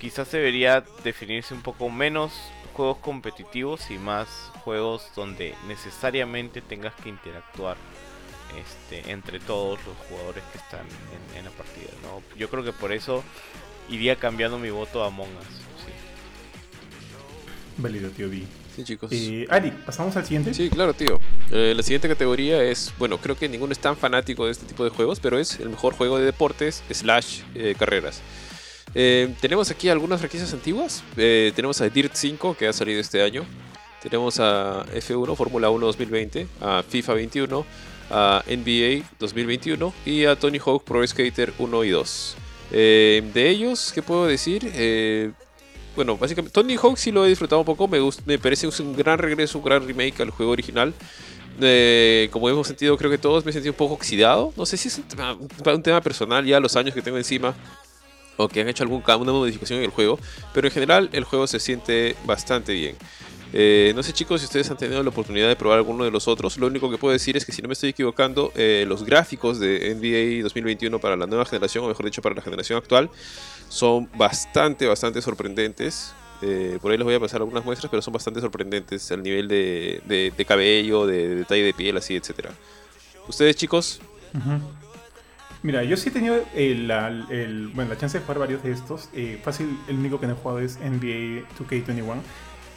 quizás 0.00 0.30
debería 0.30 0.84
definirse 1.02 1.54
un 1.54 1.62
poco 1.62 1.88
menos 1.88 2.32
juegos 2.74 2.98
competitivos 2.98 3.90
y 3.90 3.98
más 3.98 4.52
juegos 4.64 5.10
donde 5.16 5.54
necesariamente 5.66 6.60
tengas 6.60 6.94
que 6.94 7.08
interactuar 7.08 7.76
este, 8.56 9.10
entre 9.10 9.40
todos 9.40 9.78
los 9.86 9.96
jugadores 10.08 10.44
que 10.52 10.58
están 10.58 10.86
en, 11.36 11.44
la 11.44 11.50
partida. 11.50 11.90
¿no? 12.02 12.22
Yo 12.36 12.48
creo 12.48 12.64
que 12.64 12.72
por 12.72 12.92
eso 12.92 13.22
iría 13.88 14.16
cambiando 14.16 14.58
mi 14.58 14.70
voto 14.70 15.02
a 15.02 15.08
Among 15.08 15.28
Us. 15.28 15.46
Sí. 15.84 15.92
Válido, 17.78 18.10
tío 18.10 18.28
B. 18.28 18.42
Sí, 18.78 18.84
chicos. 18.84 19.10
Eh, 19.12 19.44
Ari, 19.50 19.72
¿pasamos 19.72 20.16
al 20.16 20.24
siguiente? 20.24 20.54
Sí, 20.54 20.70
claro, 20.70 20.94
tío. 20.94 21.18
Eh, 21.50 21.74
la 21.76 21.82
siguiente 21.82 22.06
categoría 22.06 22.62
es, 22.62 22.92
bueno, 22.96 23.18
creo 23.18 23.36
que 23.36 23.48
ninguno 23.48 23.72
es 23.72 23.80
tan 23.80 23.96
fanático 23.96 24.46
de 24.46 24.52
este 24.52 24.66
tipo 24.66 24.84
de 24.84 24.90
juegos, 24.90 25.18
pero 25.18 25.36
es 25.36 25.58
el 25.58 25.70
mejor 25.70 25.94
juego 25.94 26.16
de 26.16 26.24
deportes 26.24 26.84
slash 26.88 27.40
eh, 27.56 27.74
carreras. 27.76 28.22
tenemos 28.94 29.70
aquí 29.72 29.88
algunas 29.88 30.20
franquicias 30.20 30.52
antiguas. 30.52 31.02
tenemos 31.16 31.80
a 31.80 31.88
Dirt 31.88 32.12
5, 32.14 32.56
que 32.56 32.68
ha 32.68 32.72
salido 32.72 33.00
este 33.00 33.20
año. 33.20 33.44
Tenemos 34.00 34.38
a 34.38 34.86
F1, 34.94 35.34
Fórmula 35.34 35.70
1 35.70 35.86
2020, 35.86 36.46
a 36.60 36.84
FIFA 36.88 37.14
21, 37.14 37.66
a 38.10 38.42
NBA 38.46 39.04
2021 39.18 39.92
y 40.06 40.24
a 40.24 40.36
Tony 40.36 40.58
Hawk 40.58 40.84
Pro 40.84 41.06
Skater 41.06 41.52
1 41.58 41.84
y 41.84 41.90
2. 41.90 42.36
Eh, 42.70 43.30
de 43.32 43.48
ellos, 43.48 43.92
¿qué 43.94 44.02
puedo 44.02 44.26
decir? 44.26 44.70
Eh, 44.74 45.30
bueno, 45.96 46.16
básicamente 46.16 46.52
Tony 46.52 46.76
Hawk 46.76 46.96
sí 46.96 47.10
lo 47.10 47.24
he 47.24 47.28
disfrutado 47.28 47.60
un 47.60 47.66
poco, 47.66 47.88
me, 47.88 47.98
me 48.26 48.38
parece 48.38 48.68
un 48.68 48.96
gran 48.96 49.18
regreso, 49.18 49.58
un 49.58 49.64
gran 49.64 49.86
remake 49.86 50.20
al 50.20 50.30
juego 50.30 50.52
original. 50.52 50.94
Eh, 51.60 52.28
como 52.30 52.48
hemos 52.48 52.66
sentido, 52.66 52.96
creo 52.96 53.10
que 53.10 53.18
todos 53.18 53.44
me 53.44 53.50
he 53.50 53.52
sentido 53.52 53.72
un 53.72 53.76
poco 53.76 53.94
oxidado. 53.94 54.52
No 54.56 54.64
sé 54.64 54.76
si 54.76 54.88
es 54.88 54.98
un 54.98 55.82
tema, 55.82 56.00
personal, 56.00 56.44
ya 56.44 56.60
los 56.60 56.76
años 56.76 56.94
que 56.94 57.02
tengo 57.02 57.18
encima, 57.18 57.54
o 58.36 58.48
que 58.48 58.60
han 58.60 58.68
hecho 58.68 58.84
alguna 58.84 59.32
modificación 59.32 59.80
en 59.80 59.86
el 59.86 59.90
juego, 59.90 60.18
pero 60.54 60.68
en 60.68 60.72
general 60.72 61.10
el 61.12 61.24
juego 61.24 61.46
se 61.46 61.58
siente 61.58 62.14
bastante 62.24 62.72
bien. 62.72 62.96
Eh, 63.52 63.92
no 63.96 64.02
sé 64.02 64.12
chicos 64.12 64.42
si 64.42 64.44
ustedes 64.44 64.70
han 64.70 64.76
tenido 64.76 65.02
la 65.02 65.08
oportunidad 65.08 65.48
de 65.48 65.56
probar 65.56 65.78
alguno 65.78 66.04
de 66.04 66.10
los 66.10 66.28
otros. 66.28 66.58
Lo 66.58 66.66
único 66.66 66.90
que 66.90 66.98
puedo 66.98 67.12
decir 67.12 67.36
es 67.36 67.46
que 67.46 67.52
si 67.52 67.62
no 67.62 67.68
me 67.68 67.72
estoy 67.72 67.90
equivocando, 67.90 68.52
eh, 68.54 68.84
los 68.86 69.04
gráficos 69.04 69.58
de 69.58 69.94
NBA 69.94 70.42
2021 70.42 70.98
para 70.98 71.16
la 71.16 71.26
nueva 71.26 71.44
generación, 71.46 71.84
o 71.84 71.88
mejor 71.88 72.04
dicho 72.04 72.20
para 72.20 72.34
la 72.34 72.42
generación 72.42 72.78
actual, 72.78 73.10
son 73.68 74.08
bastante, 74.16 74.86
bastante 74.86 75.22
sorprendentes. 75.22 76.14
Eh, 76.42 76.78
por 76.80 76.92
ahí 76.92 76.98
les 76.98 77.04
voy 77.04 77.14
a 77.14 77.20
pasar 77.20 77.40
algunas 77.40 77.64
muestras, 77.64 77.90
pero 77.90 78.02
son 78.02 78.12
bastante 78.12 78.40
sorprendentes 78.40 79.10
al 79.10 79.22
nivel 79.22 79.48
de, 79.48 80.44
cabello, 80.46 81.06
de, 81.06 81.36
detalle 81.36 81.62
de 81.62 81.74
piel, 81.74 81.96
así, 81.96 82.16
etcétera. 82.16 82.50
¿Ustedes 83.26 83.56
chicos? 83.56 84.00
Mira, 85.62 85.82
yo 85.82 85.96
sí 85.96 86.10
he 86.10 86.12
tenido 86.12 86.36
el, 86.54 86.86
bueno, 87.74 87.90
la 87.90 87.98
chance 87.98 88.18
de 88.18 88.24
jugar 88.24 88.38
varios 88.38 88.62
de 88.62 88.72
estos. 88.72 89.08
fácil, 89.42 89.76
el 89.88 89.96
único 89.96 90.20
que 90.20 90.26
no 90.26 90.34
he 90.34 90.36
jugado 90.36 90.60
es 90.60 90.78
NBA 90.78 91.48
2K21. 91.58 92.20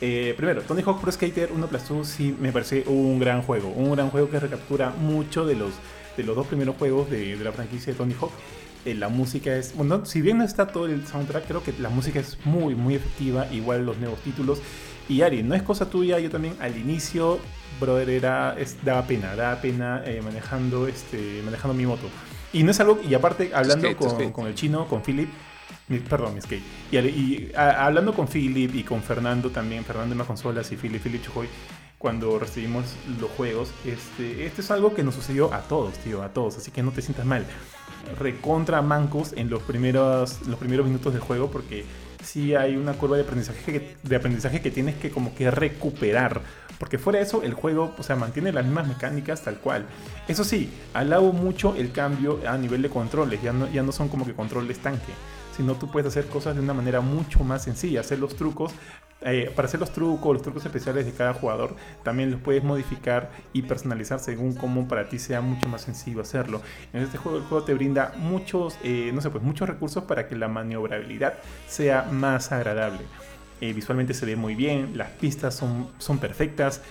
Eh, 0.04 0.34
primero, 0.36 0.64
Tony 0.64 0.82
Hawk 0.82 1.00
Pro 1.00 1.12
Skater 1.12 1.52
1 1.54 1.68
Plus 1.68 1.88
2 1.88 2.08
sí 2.08 2.36
me 2.40 2.52
parece 2.52 2.84
un 2.88 3.20
gran 3.20 3.44
juego. 3.44 3.70
Un 3.70 3.92
gran 3.92 4.10
juego 4.10 4.30
que 4.30 4.40
recaptura 4.40 4.90
mucho 4.90 5.46
de 5.46 5.56
los, 5.56 5.74
de 6.18 6.24
los 6.24 6.36
dos 6.36 6.48
primeros 6.48 6.76
juegos 6.76 7.10
de, 7.10 7.36
la 7.38 7.52
franquicia 7.52 7.94
de 7.94 7.98
Tony 7.98 8.16
Hawk. 8.20 8.32
Eh, 8.84 8.96
la 8.96 9.10
música 9.10 9.56
es, 9.56 9.76
bueno, 9.76 10.04
si 10.06 10.22
bien 10.22 10.40
no 10.40 10.44
está 10.44 10.68
todo 10.68 10.88
el 10.88 11.06
soundtrack, 11.06 11.46
creo 11.46 11.64
que 11.64 11.74
la 11.80 11.90
música 11.90 12.20
es 12.20 12.40
muy, 12.46 12.74
muy 12.74 12.96
efectiva. 12.96 13.46
Igual 13.52 13.86
los 13.86 13.98
nuevos 14.00 14.20
títulos. 14.22 14.60
Y 15.08 15.22
Ari, 15.22 15.44
no 15.44 15.54
es 15.54 15.62
cosa 15.62 15.90
tuya, 15.90 16.18
yo 16.18 16.32
también 16.32 16.56
al 16.60 16.76
inicio, 16.78 17.40
brother, 17.80 18.10
era, 18.10 18.56
daba 18.84 19.06
pena, 19.06 19.36
daba 19.36 19.62
pena 19.62 20.02
eh, 20.06 20.22
manejando, 20.24 20.88
este, 20.88 21.42
manejando 21.44 21.76
mi 21.76 21.86
moto. 21.86 22.08
Y 22.54 22.64
no 22.64 22.72
es 22.72 22.80
algo, 22.80 23.00
y 23.08 23.14
aparte, 23.14 23.52
hablando 23.54 23.96
con, 23.98 24.32
con 24.32 24.48
el 24.48 24.56
chino, 24.56 24.88
con 24.88 25.02
Philip, 25.04 25.30
perdón, 26.00 26.36
mi 26.36 26.42
skate. 26.42 26.64
Y, 26.92 27.52
hablando 27.56 28.14
con 28.14 28.28
Philip 28.28 28.76
y 28.76 28.84
con 28.84 29.02
Fernando 29.02 29.50
también, 29.50 29.84
Fernando 29.84 30.14
de 30.14 30.18
más 30.18 30.28
consolas 30.28 30.72
y 30.72 30.78
Philip, 30.78 31.02
Philip 31.02 31.24
Chujoy, 31.24 31.48
cuando 32.02 32.40
recibimos 32.40 32.86
los 33.20 33.30
juegos, 33.32 33.72
este, 33.86 34.46
este 34.46 34.62
es 34.62 34.72
algo 34.72 34.96
que 34.96 35.04
nos 35.04 35.14
sucedió 35.14 35.54
a 35.54 35.62
todos, 35.62 35.94
tío, 36.00 36.24
a 36.24 36.30
todos, 36.30 36.58
así 36.58 36.72
que 36.72 36.82
no 36.82 36.92
te 36.92 37.02
sientas 37.02 37.26
mal. 37.26 37.46
Recontra 38.20 38.82
mancos 38.82 39.34
en 39.34 39.50
los 39.50 39.62
primeros, 39.62 40.42
los 40.48 40.58
primeros 40.58 40.88
minutos 40.88 41.14
del 41.14 41.22
juego 41.22 41.52
porque 41.52 41.86
sí 42.24 42.56
hay 42.56 42.76
una 42.76 42.94
curva 42.94 43.18
de 43.18 43.24
aprendizaje, 43.24 43.72
que, 43.72 43.96
de 44.02 44.16
aprendizaje 44.16 44.62
que 44.62 44.72
tienes 44.72 44.96
que 44.96 45.12
como 45.12 45.36
que 45.36 45.52
recuperar. 45.52 46.42
Porque 46.80 46.98
fuera 46.98 47.20
de 47.20 47.26
eso, 47.26 47.44
el 47.44 47.54
juego, 47.54 47.94
o 48.00 48.02
sea, 48.02 48.16
mantiene 48.16 48.52
las 48.52 48.66
mismas 48.66 48.88
mecánicas 48.88 49.44
tal 49.44 49.60
cual. 49.60 49.86
Eso 50.28 50.44
sí, 50.44 50.72
alabo 50.96 51.32
mucho 51.32 51.76
el 51.76 51.92
cambio 51.92 52.40
a 52.48 52.58
nivel 52.58 52.82
de 52.82 52.90
controles. 52.90 53.40
Ya 53.44 53.54
no, 53.54 53.72
ya 53.72 53.84
no 53.84 53.92
son 53.92 54.10
como 54.10 54.26
que 54.26 54.34
controles 54.34 54.80
tanque 54.80 55.14
sino 55.62 55.76
tú 55.76 55.92
puedes 55.92 56.08
hacer 56.08 56.26
cosas 56.26 56.56
de 56.56 56.62
una 56.62 56.74
manera 56.74 57.02
mucho 57.02 57.44
más 57.44 57.64
sencilla, 57.64 58.00
hacer 58.00 58.18
los 58.18 58.36
trucos. 58.36 58.74
Eh, 59.24 59.52
para 59.56 59.68
hacer 59.68 59.80
los 59.80 59.92
trucos, 59.92 60.34
los 60.34 60.42
trucos 60.42 60.66
especiales 60.66 61.06
de 61.06 61.12
cada 61.12 61.36
jugador, 61.36 61.76
también 62.02 62.32
los 62.32 62.42
puedes 62.42 62.64
modificar 62.64 63.30
y 63.54 63.62
personalizar 63.62 64.20
según 64.20 64.56
cómo 64.56 64.88
para 64.88 65.08
ti 65.08 65.20
sea 65.20 65.40
mucho 65.42 65.68
más 65.68 65.82
sencillo 65.82 66.22
hacerlo. 66.22 66.64
En 66.94 67.04
este 67.04 67.20
juego, 67.20 67.38
el 67.38 67.44
juego 67.44 67.64
te 67.64 67.76
brinda 67.76 68.14
muchos, 68.18 68.76
eh, 68.82 69.12
no 69.14 69.22
sé, 69.22 69.30
pues 69.30 69.44
muchos 69.44 69.70
recursos 69.70 70.06
para 70.06 70.28
que 70.28 70.36
la 70.36 70.48
maniobrabilidad 70.48 71.36
sea 71.68 72.08
más 72.12 72.52
agradable. 72.52 73.02
Eh, 73.62 73.72
visualmente 73.74 74.16
se 74.16 74.26
ve 74.26 74.36
muy 74.36 74.56
bien, 74.56 74.98
las 74.98 75.12
pistas 75.12 75.54
son, 75.54 75.90
son 76.00 76.18
perfectas, 76.18 76.82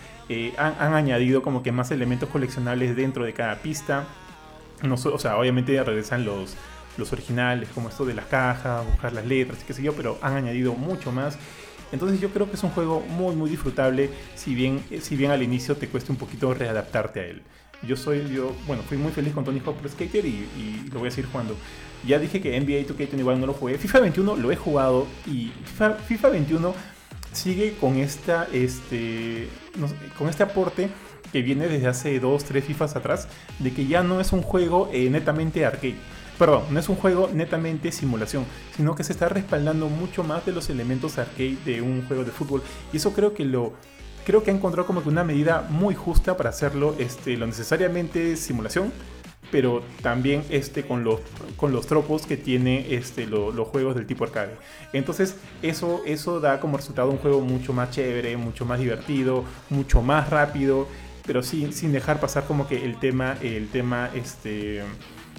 han, 0.56 0.76
han, 0.78 0.94
añadido 0.94 1.42
como 1.42 1.64
que 1.64 1.72
más 1.72 1.90
elementos 1.90 2.28
coleccionables 2.28 2.94
dentro 2.94 3.24
de 3.24 3.32
cada 3.32 3.56
pista. 3.56 4.04
No, 4.84 4.94
o 4.94 5.18
sea, 5.18 5.36
obviamente 5.36 5.82
regresan 5.82 6.24
los, 6.24 6.56
los 6.97 7.12
originales, 7.12 7.68
como 7.74 7.88
esto 7.88 8.05
de 8.05 8.14
las 8.14 8.26
cajas, 8.26 8.86
buscar 8.86 9.12
las 9.12 9.26
letras 9.26 9.61
y 9.62 9.66
qué 9.66 9.72
sé 9.72 9.82
yo, 9.82 9.93
pero 9.95 10.18
han 10.22 10.34
añadido 10.34 10.74
mucho 10.74 11.12
más. 11.12 11.38
Entonces 11.93 12.20
yo 12.20 12.30
creo 12.30 12.49
que 12.49 12.57
es 12.57 12.62
un 12.62 12.70
juego 12.70 13.01
muy 13.01 13.34
muy 13.34 13.51
disfrutable, 13.51 14.11
si 14.34 14.55
bien, 14.55 14.82
si 15.01 15.16
bien 15.16 15.30
al 15.30 15.43
inicio 15.43 15.76
te 15.76 15.88
cuesta 15.88 16.12
un 16.12 16.18
poquito 16.18 16.55
readaptarte 16.55 17.20
a 17.20 17.26
él. 17.26 17.43
Yo 17.82 17.97
soy, 17.97 18.28
yo, 18.32 18.55
bueno, 18.66 18.82
fui 18.82 18.99
muy 18.99 19.11
feliz 19.11 19.32
con 19.32 19.45
Tony 19.45 19.61
Hawk 19.64 19.76
Pro 19.76 19.88
Skater 19.88 20.24
y, 20.26 20.86
lo 20.93 21.01
voy 21.01 21.09
a 21.09 21.11
seguir 21.11 21.30
jugando. 21.30 21.57
Ya 22.07 22.18
dije 22.18 22.41
que 22.41 22.59
NBA 22.61 22.86
2K21 22.86 23.38
no 23.38 23.47
lo 23.47 23.55
jugué. 23.55 23.78
FIFA 23.78 24.01
21 24.01 24.36
lo 24.36 24.53
he 24.53 24.57
jugado 24.57 25.07
y 25.26 25.51
FIFA, 25.76 26.28
21 26.28 26.74
sigue 27.32 27.74
con 27.80 27.97
esta, 27.97 28.49
este, 28.53 29.49
con 30.18 30.28
este 30.28 30.43
aporte 30.43 30.88
que 31.32 31.43
viene 31.43 31.68
desde 31.68 31.86
hace 31.86 32.20
2, 32.20 32.45
3 32.45 32.64
FIFAs 32.64 32.97
atrás, 32.97 33.28
de 33.61 33.72
que 33.72 33.86
ya 33.86 34.03
no 34.03 34.20
es 34.20 34.32
un 34.32 34.43
juego 34.43 34.91
eh, 34.93 35.09
netamente 35.09 35.64
arcade 35.64 35.97
Perdón, 36.41 36.62
no 36.70 36.80
es 36.80 36.88
un 36.88 36.97
juego 36.97 37.28
netamente 37.34 37.93
simulación, 37.93 38.47
sino 38.74 38.95
que 38.95 39.05
se 39.05 39.12
está 39.12 39.28
respaldando 39.28 39.91
mucho 39.91 40.24
más 40.24 40.47
de 40.47 40.53
los 40.53 40.70
elementos 40.70 41.18
arcade 41.18 41.59
de 41.66 41.82
un 41.82 42.03
juego 42.09 42.24
de 42.24 42.30
fútbol. 42.30 42.62
Y 42.95 42.97
eso 42.97 43.12
creo 43.12 43.34
que 43.34 43.45
lo, 43.45 43.74
creo 44.24 44.43
que 44.43 44.51
ha 44.51 44.55
encontrado 44.55 44.86
como 44.86 45.03
que 45.03 45.11
una 45.11 45.22
medida 45.22 45.66
muy 45.68 45.95
justa 45.95 46.38
para 46.38 46.49
hacerlo 46.49 46.97
este, 46.99 47.36
lo 47.36 47.47
necesariamente 47.47 48.36
simulación, 48.36 48.91
pero 49.53 49.82
también 50.01 50.43
este, 50.49 50.82
con, 50.82 51.05
los, 51.05 51.20
con 51.59 51.72
los 51.72 51.86
tropos 51.86 52.24
que 52.24 52.38
tiene 52.38 52.95
este, 52.95 53.26
los 53.26 53.68
juegos 53.68 53.95
del 53.95 54.07
tipo 54.07 54.24
arcade. 54.24 54.57
Entonces 54.95 55.36
eso, 55.61 56.01
eso 56.07 56.41
da 56.41 56.59
como 56.59 56.78
resultado 56.78 57.11
un 57.11 57.18
juego 57.18 57.43
mucho 57.43 57.74
más 57.74 57.91
chévere, 57.91 58.38
mucho 58.38 58.64
más 58.64 58.80
divertido, 58.80 59.45
mucho 59.68 60.01
más 60.01 60.30
rápido, 60.30 60.88
pero 61.26 61.43
sin, 61.43 61.74
sin 61.74 61.93
dejar 61.93 62.18
pasar 62.18 62.45
como 62.47 62.66
que 62.66 62.82
el 62.82 62.99
tema, 62.99 63.36
el 63.43 63.68
tema, 63.68 64.09
este, 64.14 64.78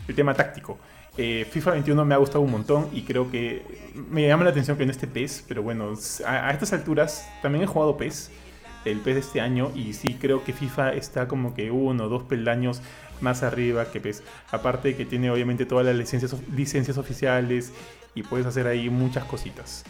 el 0.07 0.15
tema 0.15 0.35
táctico. 0.35 0.77
Eh, 1.23 1.45
FIFA 1.45 1.73
21 1.73 2.03
me 2.03 2.15
ha 2.15 2.17
gustado 2.17 2.41
un 2.41 2.49
montón 2.49 2.89
y 2.91 3.03
creo 3.03 3.29
que 3.29 3.61
me 4.09 4.25
llama 4.25 4.43
la 4.43 4.49
atención 4.49 4.75
que 4.75 4.87
no 4.87 4.91
esté 4.91 5.05
PES, 5.05 5.45
pero 5.47 5.61
bueno, 5.61 5.93
a, 6.25 6.49
estas 6.49 6.73
alturas 6.73 7.29
también 7.43 7.63
he 7.63 7.67
jugado 7.67 7.95
PES, 7.95 8.31
el 8.85 9.01
PES 9.01 9.13
de 9.13 9.19
este 9.19 9.39
año, 9.39 9.71
y 9.75 9.93
sí 9.93 10.17
creo 10.19 10.43
que 10.43 10.51
FIFA 10.51 10.93
está 10.93 11.27
como 11.27 11.53
que 11.53 11.69
uno 11.69 12.05
o 12.05 12.09
dos 12.09 12.23
peldaños 12.23 12.81
más 13.19 13.43
arriba 13.43 13.91
que 13.91 14.01
PES. 14.01 14.23
Aparte 14.49 14.95
que 14.95 15.05
tiene 15.05 15.29
obviamente 15.29 15.67
todas 15.67 15.85
las 15.85 15.95
licencias, 15.95 16.35
licencias 16.55 16.97
oficiales 16.97 17.71
y 18.15 18.23
puedes 18.23 18.47
hacer 18.47 18.65
ahí 18.65 18.89
muchas 18.89 19.23
cositas. 19.25 19.83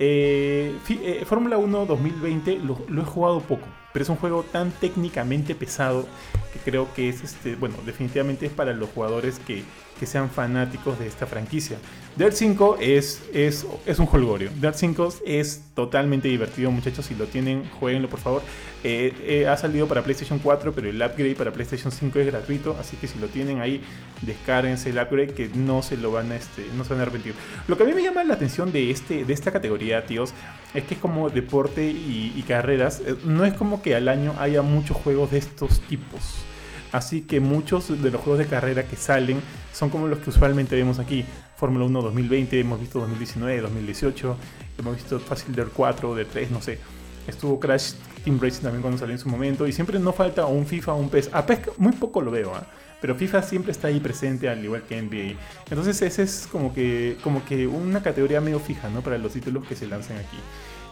Eh, 0.00 0.76
eh, 0.88 1.22
Fórmula 1.24 1.58
1 1.58 1.86
2020 1.86 2.58
lo, 2.58 2.84
lo, 2.88 3.02
he 3.02 3.04
jugado 3.04 3.40
poco, 3.40 3.68
pero 3.92 4.02
es 4.02 4.08
un 4.08 4.16
juego 4.16 4.42
tan 4.42 4.72
técnicamente 4.72 5.54
pesado 5.54 6.08
que 6.52 6.58
creo 6.58 6.92
que 6.92 7.08
es 7.08 7.22
este, 7.22 7.54
bueno, 7.54 7.76
definitivamente 7.86 8.46
es 8.46 8.52
para 8.52 8.72
los 8.72 8.90
jugadores 8.90 9.38
que 9.38 9.62
que 10.02 10.06
sean 10.06 10.30
fanáticos 10.30 10.98
de 10.98 11.06
esta 11.06 11.28
franquicia. 11.28 11.78
Dirt 12.16 12.32
5 12.32 12.78
es, 12.80 13.22
es, 13.32 13.64
es 13.86 14.00
un 14.00 14.08
holgorio. 14.10 14.50
Dirt 14.60 14.74
5 14.74 15.14
es 15.24 15.62
totalmente 15.76 16.26
divertido, 16.26 16.72
muchachos. 16.72 17.06
Si 17.06 17.14
lo 17.14 17.26
tienen, 17.26 17.70
jueguenlo 17.78 18.08
por 18.08 18.18
favor. 18.18 18.42
Eh, 18.82 19.14
eh, 19.22 19.46
ha 19.46 19.56
salido 19.56 19.86
para 19.86 20.02
PlayStation 20.02 20.40
4, 20.40 20.72
pero 20.72 20.90
el 20.90 20.96
upgrade 20.96 21.36
para 21.36 21.52
PlayStation 21.52 21.92
5 21.92 22.18
es 22.18 22.26
gratuito. 22.26 22.76
Así 22.80 22.96
que 22.96 23.06
si 23.06 23.16
lo 23.20 23.28
tienen 23.28 23.60
ahí, 23.60 23.80
descárguense 24.22 24.90
el 24.90 24.98
upgrade 24.98 25.34
que 25.34 25.50
no 25.54 25.82
se 25.82 25.96
lo 25.96 26.10
van 26.10 26.32
a, 26.32 26.34
este, 26.34 26.66
no 26.76 26.82
se 26.82 26.90
van 26.90 26.98
a 26.98 27.02
arrepentir. 27.02 27.34
Lo 27.68 27.76
que 27.76 27.84
a 27.84 27.86
mí 27.86 27.94
me 27.94 28.02
llama 28.02 28.24
la 28.24 28.34
atención 28.34 28.72
de, 28.72 28.90
este, 28.90 29.24
de 29.24 29.32
esta 29.32 29.52
categoría, 29.52 30.04
tíos, 30.04 30.34
es 30.74 30.82
que 30.82 30.94
es 30.94 31.00
como 31.00 31.30
deporte 31.30 31.84
y, 31.88 32.44
carreras. 32.48 33.02
Eh, 33.06 33.14
no 33.24 33.44
es 33.44 33.54
como 33.54 33.82
que 33.82 33.94
al 33.94 34.08
año 34.08 34.34
haya 34.40 34.62
muchos 34.62 34.96
juegos 34.96 35.30
de 35.30 35.38
estos 35.38 35.80
tipos. 35.82 36.44
Así 36.92 37.22
que 37.22 37.40
muchos 37.40 37.88
de 38.02 38.10
los 38.10 38.20
juegos 38.20 38.38
de 38.38 38.46
carrera 38.46 38.84
que 38.84 38.96
salen 38.96 39.40
son 39.72 39.90
como 39.90 40.06
los 40.06 40.18
que 40.18 40.30
usualmente 40.30 40.76
vemos 40.76 40.98
aquí. 40.98 41.24
Fórmula 41.56 41.84
1 41.86 42.02
2020, 42.02 42.60
hemos 42.60 42.80
visto 42.80 43.00
2019, 43.00 43.60
2018, 43.62 44.36
hemos 44.78 44.96
visto 44.96 45.18
Fácil 45.20 45.54
del 45.54 45.68
4, 45.68 46.14
del 46.14 46.26
3, 46.26 46.50
no 46.50 46.60
sé. 46.60 46.78
Estuvo 47.26 47.58
Crash 47.58 47.92
Team 48.24 48.38
Racing 48.40 48.62
también 48.62 48.82
cuando 48.82 48.98
salió 48.98 49.14
en 49.14 49.18
su 49.18 49.28
momento. 49.28 49.66
Y 49.66 49.72
siempre 49.72 49.98
no 49.98 50.12
falta 50.12 50.46
un 50.46 50.66
FIFA 50.66 50.94
o 50.94 50.96
un 50.96 51.08
PES. 51.08 51.30
A 51.32 51.46
PES 51.46 51.60
muy 51.78 51.92
poco 51.92 52.20
lo 52.20 52.30
veo, 52.30 52.50
¿eh? 52.50 52.64
pero 53.00 53.14
FIFA 53.14 53.42
siempre 53.42 53.72
está 53.72 53.88
ahí 53.88 54.00
presente 54.00 54.48
al 54.48 54.64
igual 54.64 54.82
que 54.82 55.00
NBA. 55.00 55.38
Entonces 55.70 56.00
ese 56.02 56.22
es 56.22 56.48
como 56.50 56.72
que, 56.72 57.16
como 57.22 57.44
que 57.44 57.66
una 57.66 58.02
categoría 58.02 58.40
medio 58.40 58.60
fija 58.60 58.88
¿no? 58.90 59.00
para 59.00 59.18
los 59.18 59.32
títulos 59.32 59.66
que 59.66 59.74
se 59.74 59.86
lanzan 59.86 60.18
aquí. 60.18 60.38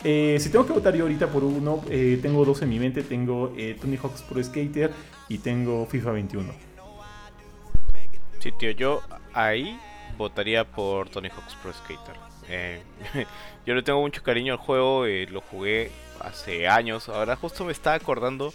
Eh, 0.02 0.38
si 0.40 0.48
tengo 0.50 0.66
que 0.66 0.72
votar 0.72 0.94
yo 0.94 1.02
ahorita 1.02 1.28
por 1.28 1.44
uno, 1.44 1.82
eh, 1.90 2.18
tengo 2.22 2.44
dos 2.44 2.62
en 2.62 2.70
mi 2.70 2.78
mente. 2.78 3.02
Tengo 3.02 3.52
eh, 3.56 3.76
Tony 3.80 3.96
Hawk's 3.96 4.22
Pro 4.22 4.42
Skater 4.42 4.92
y 5.28 5.38
tengo 5.38 5.86
FIFA 5.86 6.12
21. 6.12 6.52
Sí, 8.38 8.52
tío, 8.58 8.70
yo 8.70 9.02
ahí 9.34 9.78
votaría 10.16 10.64
por 10.64 11.08
Tony 11.10 11.28
Hawk's 11.28 11.54
Pro 11.62 11.72
Skater. 11.72 12.16
yo 13.66 13.74
le 13.74 13.82
tengo 13.82 14.00
mucho 14.00 14.22
cariño 14.22 14.54
al 14.54 14.58
juego, 14.58 15.04
lo 15.06 15.40
jugué 15.40 15.92
hace 16.20 16.66
años. 16.66 17.08
Ahora 17.08 17.36
justo 17.36 17.64
me 17.64 17.72
estaba 17.72 17.96
acordando 17.96 18.52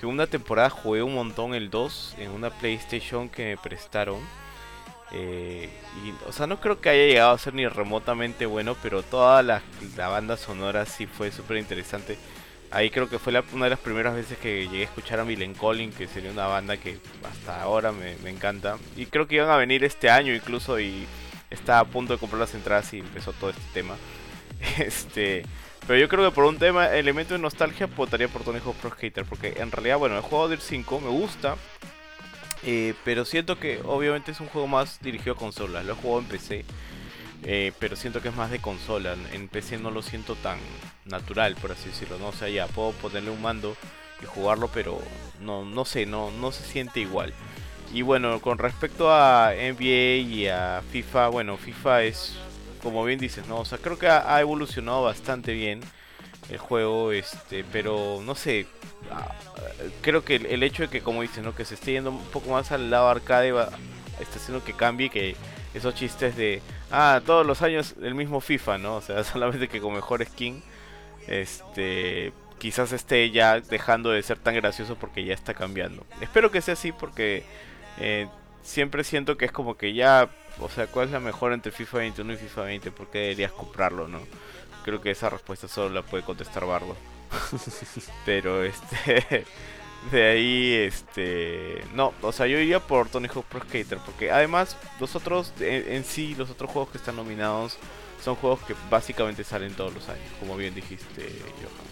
que 0.00 0.06
una 0.06 0.26
temporada 0.26 0.70
jugué 0.70 1.02
un 1.02 1.14
montón 1.14 1.54
el 1.54 1.68
2 1.68 2.16
en 2.18 2.30
una 2.30 2.50
PlayStation 2.50 3.28
que 3.28 3.44
me 3.44 3.56
prestaron. 3.56 4.20
Eh, 5.12 5.68
o 6.26 6.32
sea, 6.32 6.46
no 6.46 6.60
creo 6.60 6.80
que 6.80 6.88
haya 6.88 7.06
llegado 7.06 7.32
a 7.32 7.38
ser 7.38 7.54
ni 7.54 7.66
remotamente 7.66 8.46
bueno, 8.46 8.76
pero 8.82 9.02
toda 9.02 9.42
la, 9.42 9.62
banda 9.96 10.36
sonora 10.36 10.86
sí 10.86 11.06
fue 11.06 11.30
súper 11.30 11.58
interesante. 11.58 12.18
Ahí 12.70 12.90
creo 12.90 13.08
que 13.08 13.18
fue 13.18 13.32
una 13.52 13.66
de 13.66 13.70
las 13.70 13.78
primeras 13.78 14.14
veces 14.14 14.38
que 14.38 14.68
llegué 14.68 14.82
a 14.82 14.86
escuchar 14.86 15.20
a 15.20 15.24
Milen 15.24 15.54
Collin, 15.54 15.92
que 15.92 16.08
sería 16.08 16.32
una 16.32 16.46
banda 16.46 16.76
que 16.76 16.98
hasta 17.30 17.62
ahora 17.62 17.92
me, 17.92 18.14
encanta. 18.28 18.76
Y 18.96 19.06
creo 19.06 19.28
que 19.28 19.36
iban 19.36 19.50
a 19.50 19.56
venir 19.56 19.84
este 19.84 20.10
año 20.10 20.34
incluso 20.34 20.80
y 20.80 21.06
estaba 21.48 21.80
a 21.80 21.84
punto 21.84 22.12
de 22.12 22.18
comprar 22.18 22.40
las 22.40 22.54
entradas 22.54 22.92
y 22.92 22.98
empezó 22.98 23.32
todo 23.32 23.50
este 23.50 23.62
tema. 23.72 23.96
Este, 24.78 25.44
pero 25.86 25.98
yo 26.00 26.08
creo 26.08 26.28
que 26.28 26.34
por 26.34 26.44
un 26.44 26.58
tema, 26.58 26.88
elemento 26.88 27.34
de 27.34 27.40
nostalgia, 27.40 27.86
votaría 27.86 28.26
por 28.26 28.42
Tony 28.42 28.58
Hawk 28.58 28.74
Pro 28.76 28.90
Skater. 28.90 29.24
Porque 29.24 29.54
en 29.58 29.70
realidad, 29.70 29.98
bueno, 29.98 30.16
el 30.16 30.22
juego 30.22 30.48
del 30.48 30.60
5 30.60 31.00
me 31.00 31.10
gusta. 31.10 31.56
Eh, 32.66 32.94
pero 33.04 33.24
siento 33.24 33.58
que 33.58 33.80
obviamente 33.84 34.32
es 34.32 34.40
un 34.40 34.48
juego 34.48 34.66
más 34.66 35.00
dirigido 35.00 35.34
a 35.34 35.38
consolas. 35.38 35.84
Lo 35.84 35.92
he 35.92 35.96
jugado 35.96 36.20
en 36.20 36.26
PC. 36.26 36.64
Eh, 37.44 37.72
pero 37.78 37.96
siento 37.96 38.20
que 38.20 38.28
es 38.28 38.34
más 38.34 38.50
de 38.50 38.58
consola. 38.58 39.14
En 39.32 39.48
PC 39.48 39.78
no 39.78 39.90
lo 39.90 40.02
siento 40.02 40.34
tan 40.34 40.58
natural, 41.04 41.54
por 41.54 41.72
así 41.72 41.88
decirlo. 41.88 42.18
No 42.18 42.28
o 42.28 42.32
sea, 42.32 42.48
ya 42.48 42.66
puedo 42.66 42.92
ponerle 42.92 43.30
un 43.30 43.40
mando 43.40 43.76
y 44.22 44.26
jugarlo, 44.26 44.68
pero 44.74 45.00
no, 45.40 45.64
no 45.64 45.84
sé, 45.84 46.06
no, 46.06 46.30
no 46.32 46.52
se 46.52 46.64
siente 46.64 47.00
igual. 47.00 47.32
Y 47.94 48.02
bueno, 48.02 48.40
con 48.40 48.58
respecto 48.58 49.12
a 49.12 49.52
NBA 49.54 50.16
y 50.26 50.48
a 50.48 50.82
FIFA, 50.90 51.28
bueno, 51.28 51.56
FIFA 51.56 52.02
es 52.02 52.36
como 52.82 53.04
bien 53.04 53.18
dices, 53.18 53.46
¿no? 53.48 53.58
O 53.58 53.64
sea, 53.64 53.78
creo 53.78 53.98
que 53.98 54.06
ha, 54.06 54.40
evolucionado 54.40 55.02
bastante 55.02 55.52
bien 55.52 55.80
el 56.50 56.58
juego, 56.58 57.12
este, 57.12 57.64
pero 57.72 58.20
no 58.24 58.34
sé, 58.34 58.66
ah, 59.10 59.34
creo 60.00 60.24
que 60.24 60.36
el, 60.36 60.62
hecho 60.62 60.84
de 60.84 60.88
que, 60.88 61.00
como 61.00 61.22
dices, 61.22 61.42
¿no? 61.42 61.54
Que 61.54 61.64
se 61.64 61.74
esté 61.74 61.92
yendo 61.92 62.10
un 62.10 62.24
poco 62.26 62.50
más 62.50 62.72
al 62.72 62.90
lado 62.90 63.08
arcade 63.08 63.52
va, 63.52 63.70
está 64.20 64.36
haciendo 64.36 64.64
que 64.64 64.72
cambie, 64.72 65.10
que 65.10 65.36
esos 65.74 65.94
chistes 65.94 66.36
de, 66.36 66.62
ah, 66.90 67.20
todos 67.24 67.46
los 67.46 67.62
años 67.62 67.94
el 68.02 68.14
mismo 68.14 68.40
FIFA, 68.40 68.78
¿no? 68.78 68.96
O 68.96 69.00
sea, 69.00 69.24
solamente 69.24 69.68
que 69.68 69.80
con 69.80 69.94
mejor 69.94 70.24
skin, 70.24 70.62
este, 71.26 72.32
quizás 72.58 72.92
esté 72.92 73.30
ya 73.30 73.60
dejando 73.60 74.10
de 74.10 74.22
ser 74.22 74.38
tan 74.38 74.54
gracioso 74.54 74.96
porque 74.96 75.24
ya 75.24 75.34
está 75.34 75.54
cambiando. 75.54 76.06
Espero 76.20 76.50
que 76.50 76.62
sea 76.62 76.74
así 76.74 76.92
porque 76.92 77.44
eh, 77.98 78.28
siempre 78.62 79.04
siento 79.04 79.36
que 79.36 79.46
es 79.46 79.52
como 79.52 79.76
que 79.76 79.94
ya, 79.94 80.28
o 80.60 80.68
sea, 80.68 80.86
¿cuál 80.86 81.06
es 81.06 81.12
la 81.12 81.20
mejor 81.20 81.52
entre 81.52 81.72
FIFA 81.72 81.98
21 81.98 82.32
y 82.32 82.36
FIFA 82.36 82.62
20? 82.62 82.90
¿Por 82.92 83.10
qué 83.10 83.18
deberías 83.18 83.52
comprarlo, 83.52 84.08
no? 84.08 84.20
Creo 84.86 85.02
que 85.02 85.10
esa 85.10 85.28
respuesta 85.28 85.66
solo 85.66 85.92
la 85.92 86.02
puede 86.02 86.22
contestar 86.22 86.64
Bardo. 86.64 86.96
Pero 88.24 88.62
este 88.62 89.44
de 90.12 90.24
ahí 90.24 90.74
este 90.74 91.82
no, 91.92 92.14
o 92.22 92.30
sea, 92.30 92.46
yo 92.46 92.56
iría 92.56 92.78
por 92.78 93.08
Tony 93.08 93.26
Hawk 93.26 93.46
Pro 93.46 93.60
Skater 93.62 93.98
porque 93.98 94.30
además 94.30 94.76
los 95.00 95.16
otros 95.16 95.52
en, 95.58 96.04
sí, 96.04 96.36
los 96.36 96.50
otros 96.50 96.70
juegos 96.70 96.92
que 96.92 96.98
están 96.98 97.16
nominados 97.16 97.78
son 98.22 98.36
juegos 98.36 98.60
que 98.60 98.76
básicamente 98.88 99.42
salen 99.42 99.74
todos 99.74 99.92
los 99.92 100.08
años, 100.08 100.24
como 100.38 100.56
bien 100.56 100.72
dijiste, 100.72 101.32
Johan. 101.56 101.86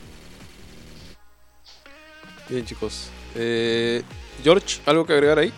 Bien, 2.48 2.64
chicos. 2.64 3.10
Eh, 3.34 4.04
George, 4.44 4.80
¿algo 4.86 5.04
que 5.04 5.14
agregar 5.14 5.40
ahí? 5.40 5.52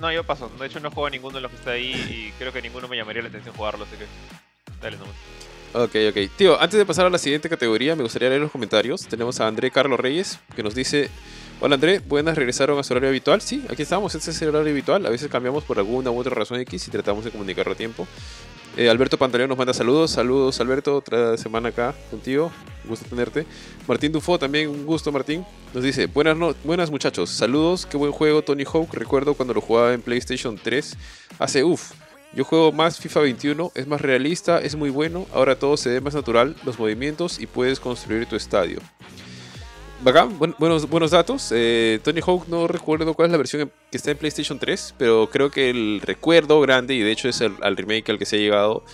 No, 0.00 0.12
yo 0.12 0.22
paso. 0.22 0.48
De 0.48 0.66
hecho, 0.66 0.78
no 0.78 0.90
juego 0.92 1.06
a 1.08 1.10
ninguno 1.10 1.34
de 1.36 1.40
los 1.40 1.50
que 1.50 1.56
está 1.56 1.72
ahí 1.72 1.92
y 1.92 2.32
creo 2.38 2.52
que 2.52 2.62
ninguno 2.62 2.86
me 2.86 2.96
llamaría 2.96 3.22
la 3.22 3.28
atención 3.28 3.56
jugarlo, 3.56 3.84
así 3.84 3.96
que. 3.96 4.06
Dale 4.80 4.96
nomás. 4.96 5.16
Ok, 5.74 5.94
ok. 6.08 6.30
Tío, 6.36 6.60
antes 6.60 6.78
de 6.78 6.86
pasar 6.86 7.06
a 7.06 7.10
la 7.10 7.18
siguiente 7.18 7.48
categoría, 7.48 7.94
me 7.94 8.02
gustaría 8.02 8.30
leer 8.30 8.40
los 8.40 8.50
comentarios. 8.50 9.06
Tenemos 9.06 9.38
a 9.40 9.46
André 9.46 9.70
Carlos 9.70 10.00
Reyes, 10.00 10.38
que 10.56 10.62
nos 10.62 10.74
dice: 10.74 11.10
Hola 11.60 11.74
André, 11.74 11.98
buenas, 11.98 12.36
regresaron 12.36 12.78
a 12.78 12.82
su 12.82 12.94
horario 12.94 13.10
habitual. 13.10 13.42
Sí, 13.42 13.64
aquí 13.68 13.82
estamos, 13.82 14.14
este 14.14 14.30
es 14.30 14.40
el 14.40 14.48
horario 14.48 14.72
habitual. 14.72 15.04
A 15.04 15.10
veces 15.10 15.28
cambiamos 15.28 15.64
por 15.64 15.78
alguna 15.78 16.10
u 16.10 16.18
otra 16.18 16.34
razón 16.34 16.58
X 16.60 16.88
y 16.88 16.90
tratamos 16.90 17.24
de 17.24 17.30
comunicarlo 17.30 17.72
a 17.72 17.76
tiempo. 17.76 18.06
Eh, 18.78 18.88
Alberto 18.88 19.18
Pantaleón 19.18 19.50
nos 19.50 19.58
manda 19.58 19.74
saludos. 19.74 20.12
Saludos, 20.12 20.58
Alberto. 20.60 20.96
Otra 20.96 21.36
semana 21.36 21.68
acá 21.68 21.94
contigo. 22.10 22.50
Un 22.84 22.90
gusto 22.90 23.06
tenerte. 23.06 23.44
Martín 23.86 24.12
Dufo, 24.12 24.38
también 24.38 24.70
un 24.70 24.86
gusto, 24.86 25.12
Martín. 25.12 25.44
Nos 25.74 25.84
dice: 25.84 26.06
Buenas, 26.06 26.36
no 26.36 26.54
buenas 26.64 26.90
muchachos. 26.90 27.28
Saludos. 27.28 27.84
Qué 27.84 27.98
buen 27.98 28.12
juego, 28.12 28.40
Tony 28.40 28.64
Hawk. 28.64 28.94
Recuerdo 28.94 29.34
cuando 29.34 29.52
lo 29.52 29.60
jugaba 29.60 29.92
en 29.92 30.00
PlayStation 30.00 30.56
3. 30.56 30.96
Hace 31.38 31.62
uff. 31.62 31.92
Yo 32.38 32.44
juego 32.44 32.70
más 32.70 33.00
FIFA 33.00 33.22
21. 33.22 33.72
Es 33.74 33.88
más 33.88 34.00
realista. 34.00 34.60
Es 34.60 34.76
muy 34.76 34.90
bueno. 34.90 35.26
Ahora 35.34 35.58
todo 35.58 35.76
se 35.76 35.90
ve 35.90 36.00
más 36.00 36.14
natural. 36.14 36.54
Los 36.64 36.78
movimientos 36.78 37.40
y 37.40 37.48
puedes 37.48 37.80
construir 37.80 38.26
tu 38.26 38.36
estadio. 38.36 38.78
Bacán, 40.04 40.38
buenos, 40.38 40.88
buenos 40.88 41.10
datos. 41.10 41.50
Eh, 41.52 41.98
Tony 42.04 42.20
Hawk 42.24 42.46
no 42.46 42.68
recuerdo 42.68 43.14
cuál 43.14 43.26
es 43.26 43.32
la 43.32 43.38
versión 43.38 43.72
que 43.90 43.96
está 43.96 44.12
en 44.12 44.18
PlayStation 44.18 44.56
3, 44.56 44.94
pero 44.96 45.28
creo 45.28 45.50
que 45.50 45.68
el 45.68 46.00
recuerdo 46.00 46.60
grande, 46.60 46.94
y 46.94 47.00
de 47.00 47.10
hecho 47.10 47.28
es 47.28 47.40
el, 47.40 47.56
remake 47.76 48.08
al 48.10 48.20
que 48.20 48.24
se 48.24 48.36
ha 48.36 48.38
llegado, 48.38 48.84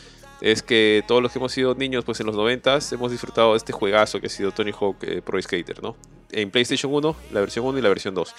es 0.41 0.63
que 0.63 1.05
todos 1.07 1.21
los 1.21 1.31
que 1.31 1.39
hemos 1.39 1.53
sido 1.53 1.75
niños 1.75 2.07
pues 2.07 2.21
en 2.21 2.27
los 2.27 2.37
90 2.37 2.79
hemos 2.93 3.11
disfrutado 3.11 3.53
de 3.53 3.59
este 3.59 3.75
juegazo 3.75 4.23
que 4.23 4.29
ha 4.29 4.31
sido 4.31 4.53
Tony 4.53 4.71
Hawk 4.73 4.97
eh, 5.03 5.21
Pro 5.21 5.41
Skater, 5.43 5.83
¿no? 5.83 5.95
En 6.33 6.51
PlayStation 6.51 6.91
1, 6.91 7.17
la 7.33 7.41
versión 7.41 7.67
1 7.67 7.79
y 7.79 7.83
la 7.83 7.91
versión 7.91 8.15
2. 8.15 8.35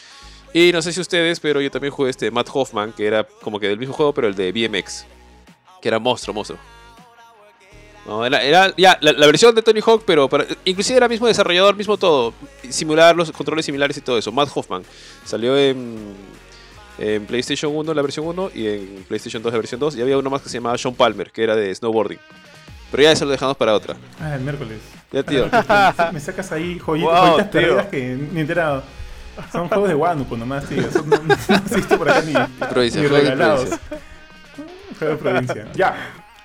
Y 0.57 0.71
no 0.71 0.81
sé 0.81 0.93
si 0.93 1.01
ustedes, 1.01 1.41
pero 1.41 1.59
yo 1.59 1.69
también 1.69 1.91
jugué 1.91 2.09
este 2.11 2.31
Matt 2.31 2.47
Hoffman, 2.53 2.93
que 2.93 3.05
era 3.05 3.25
como 3.41 3.59
que 3.59 3.67
del 3.67 3.77
mismo 3.77 3.93
juego, 3.93 4.13
pero 4.13 4.29
el 4.29 4.35
de 4.35 4.53
BMX, 4.53 5.05
que 5.81 5.89
era 5.89 5.99
monstruo, 5.99 6.33
monstruo. 6.33 6.57
No, 8.05 8.25
era, 8.25 8.73
ya, 8.77 8.97
la, 9.01 9.27
versión 9.27 9.53
de 9.53 9.61
Tony 9.61 9.81
Hawk, 9.85 10.03
pero 10.05 10.29
inclusive 10.63 10.95
era 10.95 11.09
mismo 11.09 11.27
desarrollador, 11.27 11.75
mismo 11.75 11.97
todo. 11.97 12.33
Simular 12.69 13.17
los 13.17 13.33
controles 13.33 13.65
similares 13.65 13.97
y 13.97 14.01
todo 14.01 14.17
eso. 14.17 14.31
Matt 14.31 14.47
Hoffman. 14.55 14.83
Salió 15.25 15.57
en, 15.57 16.13
En 16.99 17.25
PlayStation 17.25 17.75
1 17.75 17.93
la 17.93 18.01
versión 18.01 18.25
1 18.25 18.51
y 18.55 18.67
en 18.67 19.05
PlayStation 19.09 19.43
2 19.43 19.51
la 19.51 19.57
versión 19.57 19.81
2. 19.81 19.97
Y 19.97 20.01
había 20.03 20.17
uno 20.17 20.29
más 20.29 20.41
que 20.41 20.47
se 20.47 20.59
llamaba 20.59 20.77
Sean 20.77 20.95
Palmer, 20.95 21.31
que 21.31 21.43
era 21.43 21.57
de 21.57 21.75
snowboarding. 21.75 22.19
Pero 22.91 23.03
ya 23.03 23.11
eso 23.11 23.25
lo 23.25 23.31
dejamos 23.31 23.57
para 23.57 23.73
otra. 23.73 23.97
Ah, 24.21 24.35
el 24.35 24.41
miércoles. 24.41 24.77
Ya, 25.11 25.21
tío. 25.21 25.49
Me 26.13 26.19
sacas 26.21 26.49
ahí 26.53 26.79
joyi- 26.79 27.01
Wow, 27.01 27.39
joyitas 27.39 27.51
tío. 27.51 27.89
que 27.89 28.15
ni 28.31 28.39
enterado. 28.39 28.83
Son 29.51 29.67
juegos 29.67 29.89
de 29.89 29.95
Guanuco 29.95 30.37
nomás, 30.37 30.65
tío. 30.67 30.89
Son, 30.91 31.09
no, 31.09 31.17
no 31.23 31.33
existe 31.33 31.97
por 31.97 32.09
acá 32.09 32.21
ni, 32.21 32.33
Provincia, 32.67 33.01
ni 33.01 33.07
regalados. 33.07 33.61
provincia. 33.61 33.99
Juego 34.99 35.13
de 35.13 35.19
provincia. 35.19 35.67
Ya. 35.75 35.95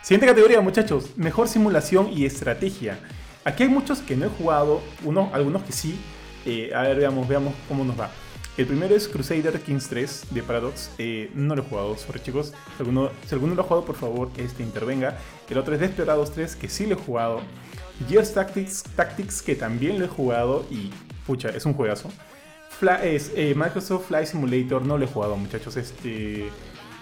Siguiente 0.02 0.26
categoría, 0.26 0.60
muchachos. 0.60 1.10
Mejor 1.16 1.48
simulación 1.48 2.08
y 2.12 2.24
estrategia. 2.24 2.98
Aquí 3.44 3.62
hay 3.64 3.68
muchos 3.68 4.00
que 4.00 4.16
no 4.16 4.26
he 4.26 4.28
jugado, 4.28 4.80
unos, 5.04 5.32
algunos 5.32 5.62
que 5.62 5.72
sí. 5.72 5.98
Eh, 6.46 6.72
a 6.74 6.82
ver, 6.82 6.96
veamos, 6.98 7.28
veamos 7.28 7.54
cómo 7.68 7.84
nos 7.84 7.98
va. 7.98 8.10
El 8.56 8.66
primero 8.66 8.94
es 8.94 9.08
Crusader 9.08 9.58
Kings 9.60 9.88
3 9.88 10.24
de 10.30 10.42
Paradox. 10.42 10.90
Eh, 10.98 11.30
no 11.34 11.54
lo 11.54 11.62
he 11.62 11.64
jugado, 11.64 11.96
sorry 11.96 12.20
chicos. 12.20 12.52
Si 12.76 12.82
alguno, 12.82 13.10
si 13.26 13.34
alguno 13.34 13.54
lo 13.54 13.62
ha 13.62 13.64
jugado, 13.64 13.84
por 13.84 13.96
favor, 13.96 14.30
este 14.36 14.62
intervenga. 14.62 15.16
El 15.48 15.58
otro 15.58 15.74
es 15.74 15.80
Desperados 15.80 16.32
3, 16.32 16.56
que 16.56 16.68
sí 16.68 16.86
lo 16.86 16.94
he 16.96 16.98
jugado. 16.98 17.40
Gears 18.08 18.34
Tactics, 18.34 18.82
Tactics, 18.96 19.42
que 19.42 19.54
también 19.54 19.98
lo 19.98 20.04
he 20.04 20.08
jugado 20.08 20.64
y, 20.70 20.90
pucha, 21.26 21.50
es 21.50 21.64
un 21.66 21.74
juegazo. 21.74 22.10
Es, 23.02 23.32
eh, 23.36 23.54
Microsoft 23.56 24.06
Flight 24.08 24.26
Simulator 24.28 24.82
no 24.84 24.96
lo 24.98 25.04
he 25.04 25.08
jugado, 25.08 25.36
muchachos. 25.36 25.76
Este, 25.76 26.48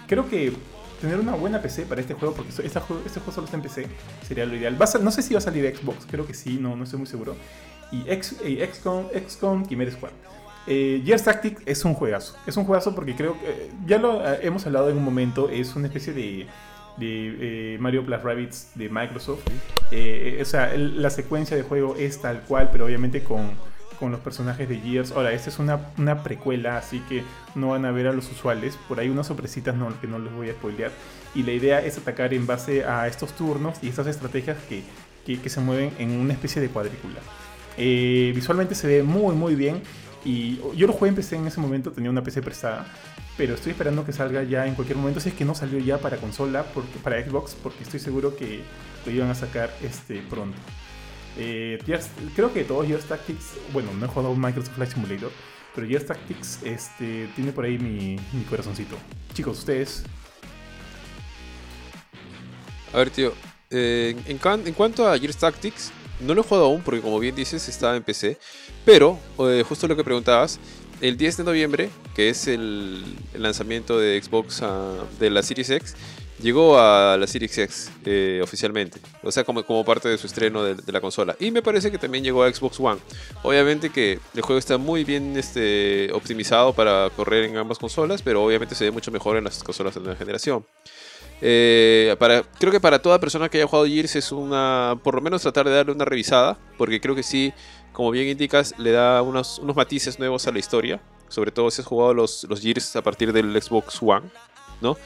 creo 0.07 0.27
que 0.29 0.51
tener 0.99 1.17
una 1.19 1.33
buena 1.35 1.61
PC 1.61 1.83
para 1.85 2.01
este 2.01 2.13
juego, 2.13 2.33
porque 2.35 2.51
jue- 2.51 2.65
este 2.65 3.19
juego 3.21 3.31
solo 3.31 3.45
está 3.45 3.55
en 3.55 3.63
PC, 3.63 3.87
sería 4.27 4.45
lo 4.45 4.55
ideal. 4.55 4.79
Va 4.79 4.83
a 4.83 4.87
sal- 4.87 5.03
no 5.03 5.11
sé 5.11 5.21
si 5.21 5.33
va 5.33 5.37
a 5.37 5.41
salir 5.41 5.73
Xbox, 5.75 6.05
creo 6.09 6.27
que 6.27 6.33
sí, 6.33 6.57
no, 6.59 6.75
no 6.75 6.83
estoy 6.83 6.99
muy 6.99 7.07
seguro. 7.07 7.35
Y 7.91 8.03
X, 8.11 8.35
eh, 8.43 8.69
XCOM, 8.71 9.05
XCOM 9.27 9.65
Chimera 9.65 9.89
Squad. 9.91 10.11
Eh, 10.67 11.01
Gears 11.05 11.23
Tactics 11.23 11.61
es 11.65 11.85
un 11.85 11.93
juegazo. 11.93 12.35
Es 12.45 12.57
un 12.57 12.65
juegazo 12.65 12.93
porque 12.93 13.15
creo 13.15 13.39
que 13.39 13.47
eh, 13.49 13.71
ya 13.87 13.97
lo 13.97 14.21
eh, 14.27 14.39
hemos 14.43 14.65
hablado 14.65 14.89
en 14.89 14.97
un 14.97 15.03
momento. 15.05 15.49
Es 15.49 15.75
una 15.75 15.87
especie 15.87 16.11
de, 16.13 16.45
de 16.97 17.77
Mario 17.79 18.05
Plus 18.05 18.21
Rabbids 18.21 18.71
de 18.75 18.89
Microsoft. 18.89 19.39
O 19.87 20.45
sea, 20.45 20.73
el- 20.73 21.01
la 21.01 21.09
secuencia 21.09 21.55
de 21.57 21.63
juego 21.63 21.95
es 21.97 22.21
tal 22.21 22.41
cual, 22.41 22.69
pero 22.71 22.85
obviamente 22.85 23.23
con, 23.23 23.51
con 23.99 24.11
los 24.11 24.21
personajes 24.21 24.69
de 24.69 24.79
Gears. 24.79 25.11
Ahora, 25.11 25.33
esta 25.33 25.49
es 25.49 25.59
una, 25.59 25.79
una 25.97 26.23
precuela, 26.23 26.77
así 26.77 26.99
que 27.09 27.23
no 27.55 27.69
van 27.69 27.85
a 27.85 27.91
ver 27.91 28.07
a 28.07 28.13
los 28.13 28.31
usuales. 28.31 28.77
Por 28.87 28.99
ahí 28.99 29.09
unas 29.09 29.27
sorpresitas 29.27 29.75
que 29.99 30.07
no 30.07 30.19
les 30.19 30.33
voy 30.33 30.49
a 30.49 30.53
spoilear. 30.53 30.91
Y 31.35 31.43
la 31.43 31.51
idea 31.51 31.79
es 31.83 31.97
atacar 31.97 32.33
en 32.33 32.47
base 32.47 32.85
a 32.85 33.07
estos 33.07 33.33
turnos 33.33 33.77
y 33.81 33.89
estas 33.89 34.07
estrategias 34.07 34.57
que, 34.67 34.83
que, 35.25 35.39
que 35.39 35.49
se 35.49 35.59
mueven 35.59 35.93
en 35.99 36.11
una 36.11 36.33
especie 36.33 36.61
de 36.61 36.69
cuadrícula. 36.69 37.19
Eh, 37.77 38.31
visualmente 38.35 38.75
se 38.75 38.87
ve 38.87 39.03
muy 39.03 39.35
muy 39.35 39.55
bien 39.55 39.81
y 40.25 40.59
yo 40.75 40.85
lo 40.85 40.91
jugué 40.91 41.09
en 41.09 41.15
PC 41.15 41.37
en 41.37 41.47
ese 41.47 41.61
momento, 41.61 41.91
tenía 41.91 42.09
una 42.09 42.21
PC 42.21 42.41
prestada, 42.41 42.85
pero 43.37 43.53
estoy 43.55 43.71
esperando 43.71 44.05
que 44.05 44.11
salga 44.11 44.43
ya 44.43 44.67
en 44.67 44.75
cualquier 44.75 44.97
momento, 44.97 45.21
si 45.21 45.29
es 45.29 45.35
que 45.35 45.45
no 45.45 45.55
salió 45.55 45.79
ya 45.79 45.97
para 45.97 46.17
consola, 46.17 46.65
porque, 46.73 46.99
para 47.01 47.23
Xbox, 47.23 47.55
porque 47.61 47.83
estoy 47.83 48.01
seguro 48.01 48.35
que 48.35 48.59
lo 49.05 49.11
iban 49.11 49.29
a 49.29 49.35
sacar 49.35 49.73
este, 49.81 50.21
pronto. 50.29 50.57
Eh, 51.41 51.79
creo 52.35 52.51
que 52.51 52.65
todos 52.65 52.85
Gears 52.85 53.05
Tactics, 53.05 53.53
bueno, 53.71 53.93
no 53.93 54.05
he 54.05 54.09
jugado 54.09 54.35
Microsoft 54.35 54.75
Flight 54.75 54.91
Simulator, 54.91 55.31
pero 55.73 55.87
Gears 55.87 56.05
Tactics 56.05 56.59
este, 56.63 57.29
tiene 57.33 57.53
por 57.53 57.63
ahí 57.63 57.79
mi, 57.79 58.17
corazoncito. 58.49 58.97
Chicos, 59.33 59.59
ustedes, 59.59 60.03
A 62.91 62.97
ver, 62.97 63.09
tío. 63.09 63.33
eh, 63.69 64.15
en, 64.27 64.73
cuanto 64.73 65.07
a 65.07 65.17
Gears 65.17 65.37
Tactics, 65.37 65.93
no 66.19 66.33
lo 66.33 66.41
he 66.41 66.43
jugado 66.43 66.65
aún 66.65 66.81
porque, 66.81 66.99
como 66.99 67.19
bien 67.19 67.35
dices, 67.35 67.69
está 67.69 67.95
en 67.95 68.03
PC. 68.03 68.37
Pero, 68.83 69.17
eh, 69.39 69.63
justo 69.65 69.87
lo 69.87 69.95
que 69.95 70.03
preguntabas, 70.03 70.59
el 70.99 71.15
10 71.15 71.37
de 71.37 71.43
noviembre, 71.45 71.89
que 72.15 72.29
es 72.29 72.47
el, 72.47 73.03
el 73.33 73.41
lanzamiento 73.41 73.97
de 73.97 74.21
Xbox 74.21 74.61
ah, 74.61 75.05
de 75.19 75.29
la 75.29 75.41
Series 75.41 75.69
X, 75.69 75.95
llegó 76.41 76.79
a 76.79 77.17
la 77.17 77.27
Series 77.27 77.57
X 77.57 77.91
eh, 78.05 78.39
oficialmente. 78.43 78.99
O 79.23 79.31
sea, 79.31 79.43
como, 79.43 79.63
como 79.63 79.83
parte 79.85 80.09
de 80.09 80.17
su 80.17 80.27
estreno 80.27 80.63
de, 80.63 80.91
la 80.91 81.01
consola. 81.01 81.35
Y 81.39 81.51
me 81.51 81.61
parece 81.61 81.91
que 81.91 81.97
también 81.97 82.23
llegó 82.23 82.43
a 82.43 82.53
Xbox 82.53 82.79
One. 82.79 82.99
Obviamente 83.43 83.89
que 83.89 84.19
el 84.33 84.41
juego 84.41 84.59
está 84.59 84.77
muy 84.77 85.03
bien 85.03 85.37
este, 85.37 86.11
optimizado 86.13 86.73
para 86.73 87.09
correr 87.15 87.45
en 87.45 87.57
ambas 87.57 87.77
consolas, 87.77 88.21
pero 88.21 88.43
obviamente 88.43 88.75
se 88.75 88.85
ve 88.85 88.91
mucho 88.91 89.11
mejor 89.11 89.37
en 89.37 89.43
las 89.43 89.63
consolas 89.63 89.95
de 89.95 90.01
nueva 90.01 90.15
generación. 90.15 90.65
Eh, 91.41 92.15
creo 92.59 92.71
que 92.71 92.79
para 92.81 93.01
toda 93.01 93.19
persona 93.19 93.47
que 93.47 93.59
haya 93.59 93.67
jugado 93.67 93.87
Gears 93.87 94.15
es 94.15 94.31
una. 94.31 94.99
Por 95.03 95.15
lo 95.15 95.21
menos 95.21 95.41
tratar 95.41 95.67
de 95.67 95.75
darle 95.75 95.91
una 95.91 96.05
revisada. 96.05 96.57
Porque 96.77 96.99
creo 96.99 97.15
que 97.15 97.23
sí, 97.23 97.53
como 97.93 98.11
bien 98.11 98.27
indicas, 98.27 98.75
le 98.77 98.91
da 98.91 99.21
unos, 99.21 99.59
unos 99.59 99.75
matices 99.75 100.19
nuevos 100.19 100.47
a 100.47 100.51
la 100.51 100.59
historia. 100.59 101.01
Sobre 101.27 101.51
todo 101.51 101.69
si 101.69 101.81
has 101.81 101.87
jugado 101.87 102.13
los, 102.13 102.45
los 102.49 102.59
Gears 102.59 102.95
a 102.95 103.03
partir 103.03 103.31
del 103.31 103.61
Xbox 103.61 104.01
One, 104.01 104.27
¿no? 104.81 104.97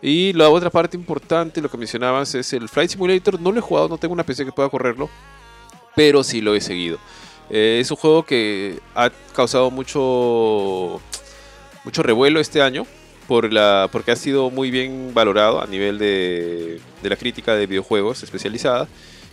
Y 0.00 0.32
la 0.32 0.48
otra 0.48 0.70
parte 0.70 0.96
importante, 0.96 1.60
lo 1.60 1.70
que 1.70 1.76
mencionabas, 1.76 2.34
es 2.34 2.52
el 2.52 2.68
Flight 2.68 2.90
Simulator. 2.90 3.40
No 3.40 3.50
lo 3.50 3.58
he 3.58 3.62
jugado, 3.62 3.88
no 3.88 3.98
tengo 3.98 4.14
una 4.14 4.24
PC 4.24 4.44
que 4.44 4.52
pueda 4.52 4.68
correrlo. 4.68 5.10
Pero 5.96 6.22
sí 6.22 6.40
lo 6.40 6.54
he 6.54 6.60
seguido. 6.60 6.98
Eh, 7.50 7.78
es 7.80 7.90
un 7.90 7.96
juego 7.96 8.24
que 8.24 8.78
ha 8.94 9.10
causado 9.34 9.70
mucho. 9.70 11.00
mucho 11.84 12.02
revuelo 12.02 12.40
este 12.40 12.62
año 12.62 12.86
por 13.26 13.52
la, 13.52 13.88
porque 13.92 14.10
ha 14.10 14.16
sido 14.16 14.50
muy 14.50 14.70
bien 14.70 15.12
valorado 15.12 15.60
a 15.62 15.66
nivel 15.66 15.98
de, 15.98 16.80
de 17.02 17.08
la 17.10 17.16
crítica 17.16 17.54
de 17.54 17.66
videojuegos 17.66 18.22
especializada. 18.22 18.88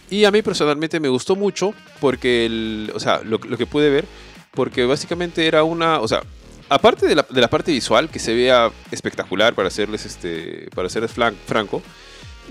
Y 0.10 0.26
a 0.26 0.32
mí 0.32 0.42
personalmente 0.42 1.00
me 1.00 1.08
gustó 1.08 1.36
mucho 1.36 1.74
porque, 2.00 2.46
el, 2.46 2.92
o 2.94 3.00
sea, 3.00 3.22
lo, 3.24 3.38
lo 3.38 3.58
que 3.58 3.66
pude 3.66 3.90
ver, 3.90 4.06
porque 4.52 4.86
básicamente 4.86 5.48
era 5.48 5.64
una, 5.64 6.00
o 6.00 6.08
sea, 6.08 6.22
aparte 6.70 7.08
de 7.08 7.16
la, 7.16 7.26
de 7.30 7.42
la 7.42 7.50
parte 7.50 7.72
visual 7.72 8.10
que 8.10 8.20
se 8.20 8.34
vea 8.34 8.72
espectacular 8.92 9.54
para 9.54 9.68
hacerles 9.68 10.06
este, 10.06 10.70
para 10.74 10.90
serles 10.90 11.12
franco, 11.12 11.82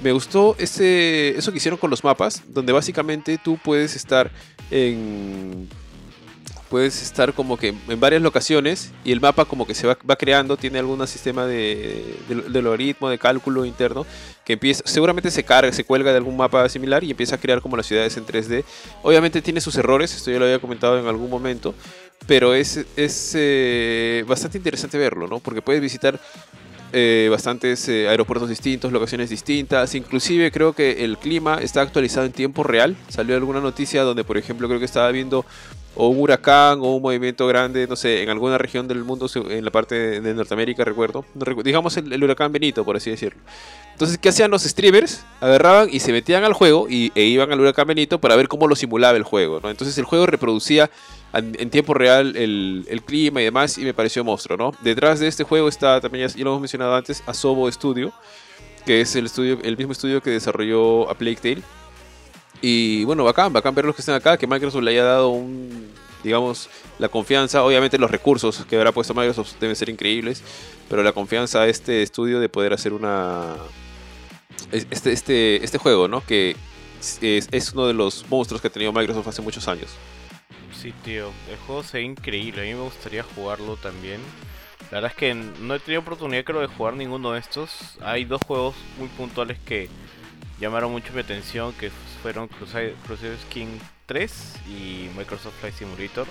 me 0.03 0.13
gustó 0.13 0.57
ese, 0.59 1.37
eso 1.37 1.53
que 1.53 1.59
hicieron 1.59 1.79
con 1.79 1.91
los 1.91 2.03
mapas, 2.05 2.43
donde 2.49 2.73
básicamente 2.73 3.39
tú 3.43 3.59
puedes 3.63 3.95
estar 3.97 4.31
en 4.71 5.69
puedes 6.75 7.03
estar 7.03 7.33
como 7.35 7.57
que 7.57 7.69
en 7.69 8.01
varias 8.01 8.21
locaciones 8.21 8.91
y 9.05 9.13
el 9.13 9.21
mapa 9.21 9.45
como 9.45 9.65
que 9.65 9.77
se 9.77 9.87
va, 9.87 9.95
creando, 9.95 10.57
tiene 10.57 10.81
algún 10.81 11.07
sistema 11.07 11.47
de, 11.47 12.17
de, 12.29 12.35
de 12.35 12.63
logaritmo, 12.63 13.09
de 13.09 13.17
cálculo 13.17 13.65
interno, 13.65 14.05
que 14.45 14.55
empieza, 14.55 14.83
seguramente 14.85 15.31
se 15.31 15.45
carga, 15.45 15.71
se 15.73 15.85
cuelga 15.85 16.11
de 16.11 16.17
algún 16.17 16.37
mapa 16.37 16.69
similar 16.69 17.05
y 17.05 17.13
empieza 17.13 17.37
a 17.37 17.39
crear 17.39 17.61
como 17.61 17.77
las 17.77 17.87
ciudades 17.87 18.17
en 18.17 18.27
3D. 18.27 18.65
Obviamente 19.05 19.41
tiene 19.41 19.61
sus 19.61 19.77
errores, 19.77 20.17
esto 20.17 20.33
ya 20.33 20.41
lo 20.41 20.47
había 20.47 20.59
comentado 20.59 20.99
en 20.99 21.07
algún 21.07 21.31
momento, 21.31 21.77
pero 22.27 22.55
es, 22.55 22.85
es 22.97 23.35
eh, 23.37 24.25
bastante 24.27 24.59
interesante 24.59 24.99
verlo, 24.99 25.29
¿no? 25.29 25.39
Porque 25.39 25.63
puedes 25.63 25.81
visitar 25.81 26.19
eh, 26.95 27.29
bastantes 27.29 27.89
eh, 27.89 28.09
aeropuertos 28.09 28.49
distintos, 28.49 28.93
locaciones 28.93 29.29
distintas. 29.29 29.95
Inclusive 29.97 30.53
creo 30.53 30.73
que 30.73 31.05
el 31.05 31.19
clima 31.19 31.59
está 31.61 31.81
actualizado 31.81 32.25
en 32.25 32.33
tiempo 32.33 32.63
real. 32.63 32.97
Salió 33.09 33.35
alguna 33.35 33.61
noticia 33.61 34.03
donde, 34.03 34.23
por 34.23 34.39
ejemplo, 34.39 34.69
creo 34.69 34.79
que 34.79 34.85
estaba 34.85 35.11
viendo 35.11 35.45
o 35.97 36.09
un 36.09 36.21
huracán 36.21 36.79
o 36.81 36.95
un 36.95 37.03
movimiento 37.03 37.47
grande, 37.47 37.87
no 37.89 37.97
sé, 37.97 38.23
en 38.23 38.31
alguna 38.31 38.59
región 38.59 38.87
del 38.87 39.05
mundo, 39.05 39.29
en 39.35 39.65
la 39.65 39.71
parte 39.71 40.21
de, 40.21 40.35
Norteamérica, 40.35 40.85
recuerdo. 40.85 41.25
Digamos 41.65 41.97
el, 41.97 42.23
huracán 42.23 42.53
Benito, 42.53 42.85
por 42.85 42.97
así 42.97 43.11
decirlo. 43.11 43.41
Entonces, 43.93 44.19
¿qué 44.19 44.29
hacían 44.29 44.51
los 44.51 44.63
streamers? 44.63 45.25
Agarraban 45.41 45.89
y 45.91 46.01
se 46.01 46.13
metían 46.13 46.45
al 46.45 46.53
juego 46.53 46.87
y, 46.89 47.13
e 47.15 47.25
iban 47.25 47.53
al 47.53 47.61
huracán 47.61 47.89
Benito 47.89 48.21
para 48.21 48.37
ver 48.37 48.49
cómo 48.49 48.67
lo 48.69 48.77
simulaba 48.77 49.17
el 49.17 49.25
juego. 49.25 49.61
Entonces 49.69 49.97
el 49.99 50.05
juego 50.05 50.27
reproducía 50.27 50.91
en, 51.35 51.71
tiempo 51.71 51.95
real 51.95 52.37
el, 52.37 53.03
clima 53.07 53.41
y 53.41 53.45
demás 53.45 53.77
y 53.79 53.83
me 53.85 53.95
pareció 53.95 54.23
monstruo, 54.25 54.57
¿no? 54.57 54.73
Detrás 54.83 55.21
de 55.21 55.29
este 55.29 55.45
juego 55.45 55.69
está, 55.69 56.01
también 56.01 56.29
ya, 56.29 56.35
lo 56.45 56.51
hemos 56.51 56.61
mencionado 56.61 56.95
antes, 56.95 57.23
Asobo 57.27 57.71
Studio, 57.71 58.13
que 58.87 59.01
es 59.01 59.17
el, 59.17 59.27
estudio, 59.27 59.59
el 59.63 59.77
mismo 59.77 59.93
estudio 59.93 60.21
que 60.23 60.31
desarrolló 60.31 61.11
A 61.11 61.15
Plague 61.15 61.37
Tale. 61.37 61.63
Y 62.63 63.05
bueno, 63.05 63.25
bacán, 63.25 63.53
bacán 63.53 63.75
ver 63.75 63.85
los 63.85 63.95
que 63.95 64.03
están 64.03 64.15
acá, 64.15 64.37
que 64.39 64.47
Microsoft 64.47 64.83
le 64.83 64.93
haya 64.93 65.05
dado 65.05 65.29
un, 65.31 65.89
digamos, 66.23 66.71
la 66.99 67.09
confianza. 67.09 67.63
Obviamente 67.63 67.99
los 67.99 68.11
recursos 68.11 68.65
que 68.65 68.77
habrá 68.77 68.93
puesto 68.93 69.13
Microsoft 69.13 69.55
deben 69.61 69.77
ser 69.77 69.89
increíbles, 69.91 70.43
pero 70.89 71.03
la 71.03 71.13
confianza 71.13 71.63
a 71.63 71.67
este 71.67 72.03
estudio 72.03 72.41
de 72.41 72.49
poder 72.49 72.73
hacer 72.73 72.93
una... 72.93 73.57
es- 74.73 74.87
Este, 74.91 75.13
este, 75.13 75.65
este 75.65 75.79
juego, 75.79 76.09
¿no? 76.09 76.25
Que 76.25 76.57
es 77.21 77.73
uno 77.73 77.87
de 77.87 77.93
los 77.93 78.25
monstruos 78.31 78.63
que 78.63 78.69
ha 78.69 78.73
tenido 78.73 78.93
Microsoft 78.93 79.29
hace 79.29 79.43
muchos 79.43 79.69
años. 79.69 79.89
Sí, 80.85 80.93
tío, 81.03 81.33
el 81.49 81.57
juego 81.67 81.83
se 81.83 81.97
ve 81.97 82.05
increíble. 82.05 82.61
A 82.61 82.65
mí 82.67 82.75
me 82.75 82.85
gustaría 82.85 83.23
jugarlo 83.23 83.79
también. 83.79 84.21
La 84.91 85.01
verdad 85.01 85.13
es 85.13 85.17
que 85.17 85.33
no 85.33 85.75
he 85.75 85.81
tenido 85.81 86.03
oportunidad, 86.03 86.45
creo, 86.45 86.61
de 86.61 86.67
jugar 86.67 86.93
ninguno 86.93 87.33
de 87.33 87.41
estos. 87.41 87.97
Hay 88.03 88.27
dos 88.27 88.43
juegos 88.47 88.75
muy 88.99 89.09
puntuales 89.09 89.59
que 89.61 89.89
llamaron 90.61 90.93
mucho 90.93 91.15
mi 91.15 91.21
atención, 91.21 91.73
que 91.73 91.91
fueron 92.21 92.49
Crusader, 92.49 92.95
King 93.49 93.79
3 94.05 94.57
y 94.69 95.09
Microsoft 95.17 95.55
Flight 95.61 95.75
Simulator. 95.75 96.27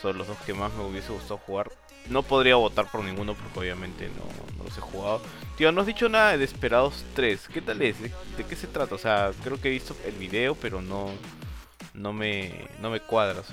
Son 0.00 0.16
los 0.16 0.28
dos 0.28 0.38
que 0.46 0.54
más 0.54 0.72
me 0.72 0.84
hubiese 0.84 1.12
gustado 1.12 1.36
jugar. 1.36 1.70
No 2.08 2.22
podría 2.22 2.56
votar 2.56 2.90
por 2.90 3.04
ninguno 3.04 3.34
porque 3.34 3.58
obviamente 3.58 4.08
no, 4.08 4.56
no 4.56 4.64
los 4.64 4.78
he 4.78 4.80
jugado. 4.80 5.20
Tío, 5.58 5.72
no 5.72 5.82
has 5.82 5.86
dicho 5.86 6.08
nada 6.08 6.30
de 6.30 6.38
Desperados 6.38 7.04
3. 7.14 7.48
¿Qué 7.52 7.60
tal 7.60 7.82
es? 7.82 8.00
¿De, 8.00 8.10
de 8.38 8.44
qué 8.48 8.56
se 8.56 8.66
trata? 8.66 8.94
O 8.94 8.98
sea, 8.98 9.32
creo 9.42 9.60
que 9.60 9.68
he 9.68 9.72
visto 9.72 9.94
el 10.06 10.14
video, 10.14 10.54
pero 10.54 10.80
no, 10.80 11.10
no 11.94 12.12
me, 12.12 12.68
no 12.82 12.90
me 12.90 13.00
cuadra. 13.00 13.40
O 13.40 13.44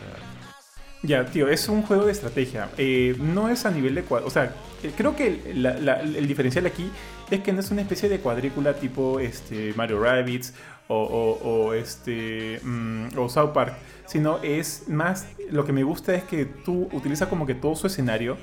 Ya, 1.04 1.26
tío, 1.26 1.48
es 1.48 1.70
un 1.70 1.84
juego 1.84 2.06
de 2.06 2.12
estrategia. 2.12 2.70
Eh, 2.78 3.16
no 3.20 3.50
es 3.50 3.66
a 3.66 3.72
nivel 3.72 3.96
de 3.96 4.04
cuadro. 4.04 4.28
O 4.28 4.32
sea, 4.32 4.54
eh, 4.84 4.92
creo 4.96 5.16
que 5.16 5.42
el 5.54 6.28
diferencial 6.28 6.66
aquí 6.66 6.92
es 7.30 7.40
que 7.42 7.54
no 7.54 7.60
es 7.60 7.72
una 7.72 7.82
especie 7.82 8.10
de 8.10 8.20
cuadrícula 8.20 8.74
tipo 8.74 9.20
este, 9.20 9.74
Mario 9.76 10.02
Rabbids 10.02 10.54
o, 10.94 11.74
este, 11.74 12.60
mm, 12.62 13.18
o 13.18 13.30
South 13.30 13.52
Park, 13.54 13.76
sino 14.06 14.40
es 14.44 14.90
más. 14.90 15.28
Lo 15.50 15.64
que 15.64 15.72
me 15.72 15.84
gusta 15.84 16.14
es 16.14 16.24
que 16.24 16.46
tú 16.46 16.90
utilizas 16.92 17.30
como 17.30 17.46
que 17.46 17.56
todo 17.56 17.76
su 17.76 17.88
escenario, 17.88 18.38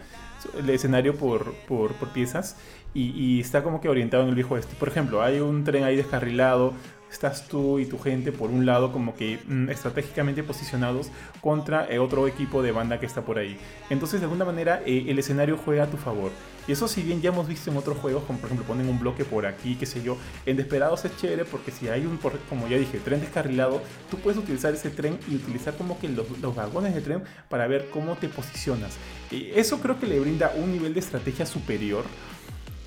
el 0.59 0.70
escenario 0.70 1.14
por, 1.16 1.53
por, 1.66 1.92
piezas, 2.14 2.57
y, 2.94 3.11
y, 3.11 3.40
está 3.40 3.62
como 3.62 3.82
que 3.82 3.90
orientado 3.90 4.22
en 4.22 4.30
el 4.30 4.34
viejo 4.34 4.57
este. 4.57 4.74
Por 4.76 4.88
ejemplo, 4.88 5.22
hay 5.22 5.40
un 5.40 5.64
tren 5.64 5.84
ahí 5.84 5.94
descarrilado 5.94 6.72
estás 7.11 7.48
tú 7.48 7.78
y 7.78 7.86
tu 7.86 7.98
gente 7.98 8.32
por 8.32 8.50
un 8.50 8.66
lado 8.66 8.92
como 8.92 9.14
que 9.14 9.38
mm, 9.46 9.70
estratégicamente 9.70 10.42
posicionados 10.42 11.11
contra 11.40 11.90
eh, 11.90 11.98
otro 11.98 12.26
equipo 12.26 12.62
de 12.62 12.72
banda 12.72 13.00
que 13.00 13.06
está 13.06 13.22
por 13.22 13.38
ahí. 13.38 13.59
Entonces 13.90 14.20
de 14.20 14.26
alguna 14.26 14.44
manera 14.44 14.82
eh, 14.86 15.06
el 15.09 15.18
escenario 15.18 15.56
juega 15.56 15.84
a 15.84 15.86
tu 15.86 15.96
favor. 15.96 16.30
Y 16.66 16.72
eso 16.72 16.86
si 16.86 17.02
bien 17.02 17.22
ya 17.22 17.30
hemos 17.30 17.48
visto 17.48 17.70
en 17.70 17.78
otros 17.78 17.96
juegos, 17.96 18.24
como 18.24 18.38
por 18.38 18.48
ejemplo 18.48 18.66
ponen 18.66 18.88
un 18.88 18.98
bloque 18.98 19.24
por 19.24 19.46
aquí, 19.46 19.76
qué 19.76 19.86
sé 19.86 20.02
yo, 20.02 20.18
en 20.44 20.59
Desperados 20.59 21.02
es 21.06 21.16
chévere 21.16 21.46
porque 21.46 21.70
si 21.70 21.88
hay 21.88 22.04
un, 22.04 22.18
como 22.48 22.68
ya 22.68 22.76
dije, 22.76 22.98
tren 22.98 23.20
descarrilado, 23.20 23.80
tú 24.11 24.18
puedes 24.18 24.38
utilizar 24.38 24.74
ese 24.74 24.90
tren 24.90 25.18
y 25.28 25.36
utilizar 25.36 25.74
como 25.76 25.98
que 25.98 26.09
los, 26.11 26.26
vagones 26.54 26.94
de 26.94 27.00
tren 27.00 27.22
para 27.48 27.66
ver 27.66 27.88
cómo 27.90 28.16
te 28.16 28.28
posicionas. 28.28 28.96
eso 29.30 29.80
creo 29.80 29.98
que 29.98 30.06
le 30.06 30.20
brinda 30.20 30.52
un 30.56 30.72
nivel 30.72 30.92
de 30.92 31.00
estrategia 31.00 31.46
superior 31.46 32.04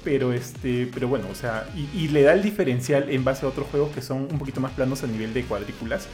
pero 0.04 0.34
este 0.34 0.90
pero 0.94 1.08
bueno 1.08 1.28
o 1.32 1.36
sea 1.36 1.68
y, 1.76 2.08
le 2.08 2.24
da 2.24 2.34
el 2.34 2.42
diferencial 2.42 3.10
en 3.10 3.24
base 3.24 3.46
a 3.46 3.50
otros 3.50 3.68
juegos 3.68 3.92
que 3.92 4.02
son 4.02 4.28
un 4.32 4.40
poquito 4.40 4.62
más 4.62 4.72
planos 4.72 5.04
a 5.04 5.08
nivel 5.08 5.34
de 5.34 5.44
cuadrículas 5.44 6.08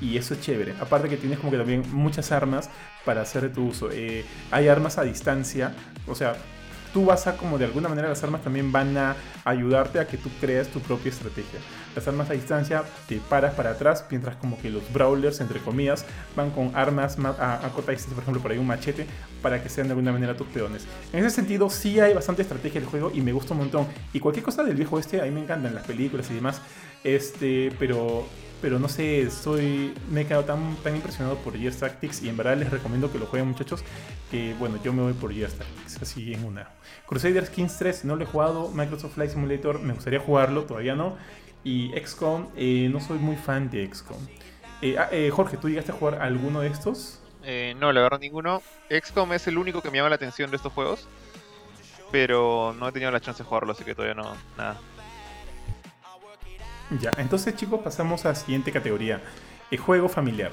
y 0.00 0.16
eso 0.16 0.34
es 0.34 0.40
chévere 0.40 0.74
aparte 0.80 1.08
que 1.08 1.16
tienes 1.16 1.38
como 1.38 1.50
que 1.52 1.58
también 1.58 1.84
muchas 1.92 2.32
armas 2.32 2.70
para 3.04 3.22
hacer 3.22 3.42
de 3.42 3.48
tu 3.50 3.66
uso 3.66 3.90
eh, 3.92 4.24
hay 4.50 4.68
armas 4.68 4.98
a 4.98 5.02
distancia 5.02 5.74
o 6.06 6.14
sea 6.14 6.36
tú 6.92 7.04
vas 7.04 7.26
a 7.26 7.36
como 7.36 7.58
de 7.58 7.64
alguna 7.64 7.88
manera 7.88 8.08
las 8.08 8.22
armas 8.22 8.42
también 8.42 8.70
van 8.70 8.96
a 8.96 9.16
ayudarte 9.44 9.98
a 9.98 10.06
que 10.06 10.16
tú 10.16 10.28
creas 10.40 10.68
tu 10.68 10.80
propia 10.80 11.10
estrategia. 11.10 11.60
Las 11.94 12.08
armas 12.08 12.30
a 12.30 12.32
distancia 12.34 12.84
te 13.08 13.18
paras 13.28 13.54
para 13.54 13.70
atrás, 13.70 14.04
mientras 14.10 14.36
como 14.36 14.60
que 14.60 14.70
los 14.70 14.92
brawlers, 14.92 15.40
entre 15.40 15.60
comillas, 15.60 16.04
van 16.36 16.50
con 16.50 16.74
armas 16.74 17.18
a, 17.18 17.66
a 17.66 17.68
corta 17.70 17.92
distancia, 17.92 18.14
por 18.14 18.22
ejemplo, 18.22 18.42
por 18.42 18.50
ahí 18.50 18.58
un 18.58 18.66
machete, 18.66 19.06
para 19.42 19.62
que 19.62 19.68
sean 19.68 19.88
de 19.88 19.92
alguna 19.92 20.12
manera 20.12 20.36
tus 20.36 20.46
peones. 20.48 20.86
En 21.12 21.24
ese 21.24 21.30
sentido, 21.34 21.68
sí 21.70 22.00
hay 22.00 22.14
bastante 22.14 22.42
estrategia 22.42 22.80
del 22.80 22.88
juego 22.88 23.10
y 23.12 23.20
me 23.20 23.32
gusta 23.32 23.52
un 23.52 23.58
montón. 23.58 23.86
Y 24.12 24.20
cualquier 24.20 24.44
cosa 24.44 24.62
del 24.62 24.74
viejo 24.74 24.98
este, 24.98 25.20
a 25.20 25.24
mí 25.24 25.30
me 25.30 25.40
encantan 25.40 25.74
las 25.74 25.86
películas 25.86 26.30
y 26.30 26.34
demás. 26.34 26.60
Este, 27.04 27.72
pero 27.78 28.26
pero 28.62 28.78
no 28.78 28.88
sé, 28.88 29.28
soy, 29.30 29.92
me 30.08 30.20
he 30.20 30.24
quedado 30.24 30.44
tan, 30.44 30.76
tan 30.76 30.94
impresionado 30.94 31.36
por 31.38 31.58
Gears 31.58 31.78
Tactics 31.78 32.22
y 32.22 32.28
en 32.28 32.36
verdad 32.36 32.56
les 32.56 32.70
recomiendo 32.70 33.10
que 33.10 33.18
lo 33.18 33.26
jueguen 33.26 33.48
muchachos, 33.48 33.82
que 34.30 34.54
bueno, 34.54 34.78
yo 34.84 34.92
me 34.92 35.02
voy 35.02 35.14
por 35.14 35.34
Gears 35.34 35.54
Tactics, 35.54 36.00
así 36.00 36.32
en 36.32 36.44
una. 36.44 36.70
Crusader 37.08 37.50
Kings 37.50 37.76
3 37.78 38.04
no 38.04 38.14
lo 38.14 38.22
he 38.22 38.26
jugado, 38.26 38.70
Microsoft 38.70 39.14
Flight 39.14 39.32
Simulator 39.32 39.80
me 39.80 39.92
gustaría 39.92 40.20
jugarlo, 40.20 40.62
todavía 40.62 40.94
no, 40.94 41.16
y 41.64 41.92
XCOM, 41.98 42.48
eh, 42.56 42.88
no 42.90 43.00
soy 43.00 43.18
muy 43.18 43.36
fan 43.36 43.70
de 43.70 43.86
XCOM. 43.86 44.18
Eh, 44.80 44.96
ah, 44.98 45.08
eh, 45.12 45.30
Jorge, 45.30 45.56
¿tú 45.56 45.68
llegaste 45.68 45.92
a 45.92 45.94
jugar 45.94 46.20
alguno 46.20 46.60
de 46.60 46.68
estos? 46.68 47.18
no, 47.76 47.92
la 47.92 48.00
verdad 48.00 48.20
ninguno. 48.20 48.62
XCOM 48.88 49.32
es 49.32 49.46
el 49.48 49.58
único 49.58 49.82
que 49.82 49.90
me 49.90 49.98
llama 49.98 50.10
la 50.10 50.14
atención 50.14 50.50
de 50.50 50.56
estos 50.56 50.72
juegos, 50.72 51.08
pero 52.12 52.74
no 52.78 52.88
he 52.88 52.92
tenido 52.92 53.10
la 53.10 53.20
chance 53.20 53.42
de 53.42 53.48
jugarlo, 53.48 53.72
así 53.72 53.84
que 53.84 53.94
todavía 53.94 54.14
no, 54.14 54.34
nada. 54.56 54.80
Ya, 57.00 57.10
entonces 57.16 57.56
chicos 57.56 57.80
pasamos 57.82 58.24
a 58.26 58.30
la 58.30 58.34
siguiente 58.34 58.70
categoría, 58.70 59.20
el 59.70 59.78
juego 59.78 60.08
familiar. 60.08 60.52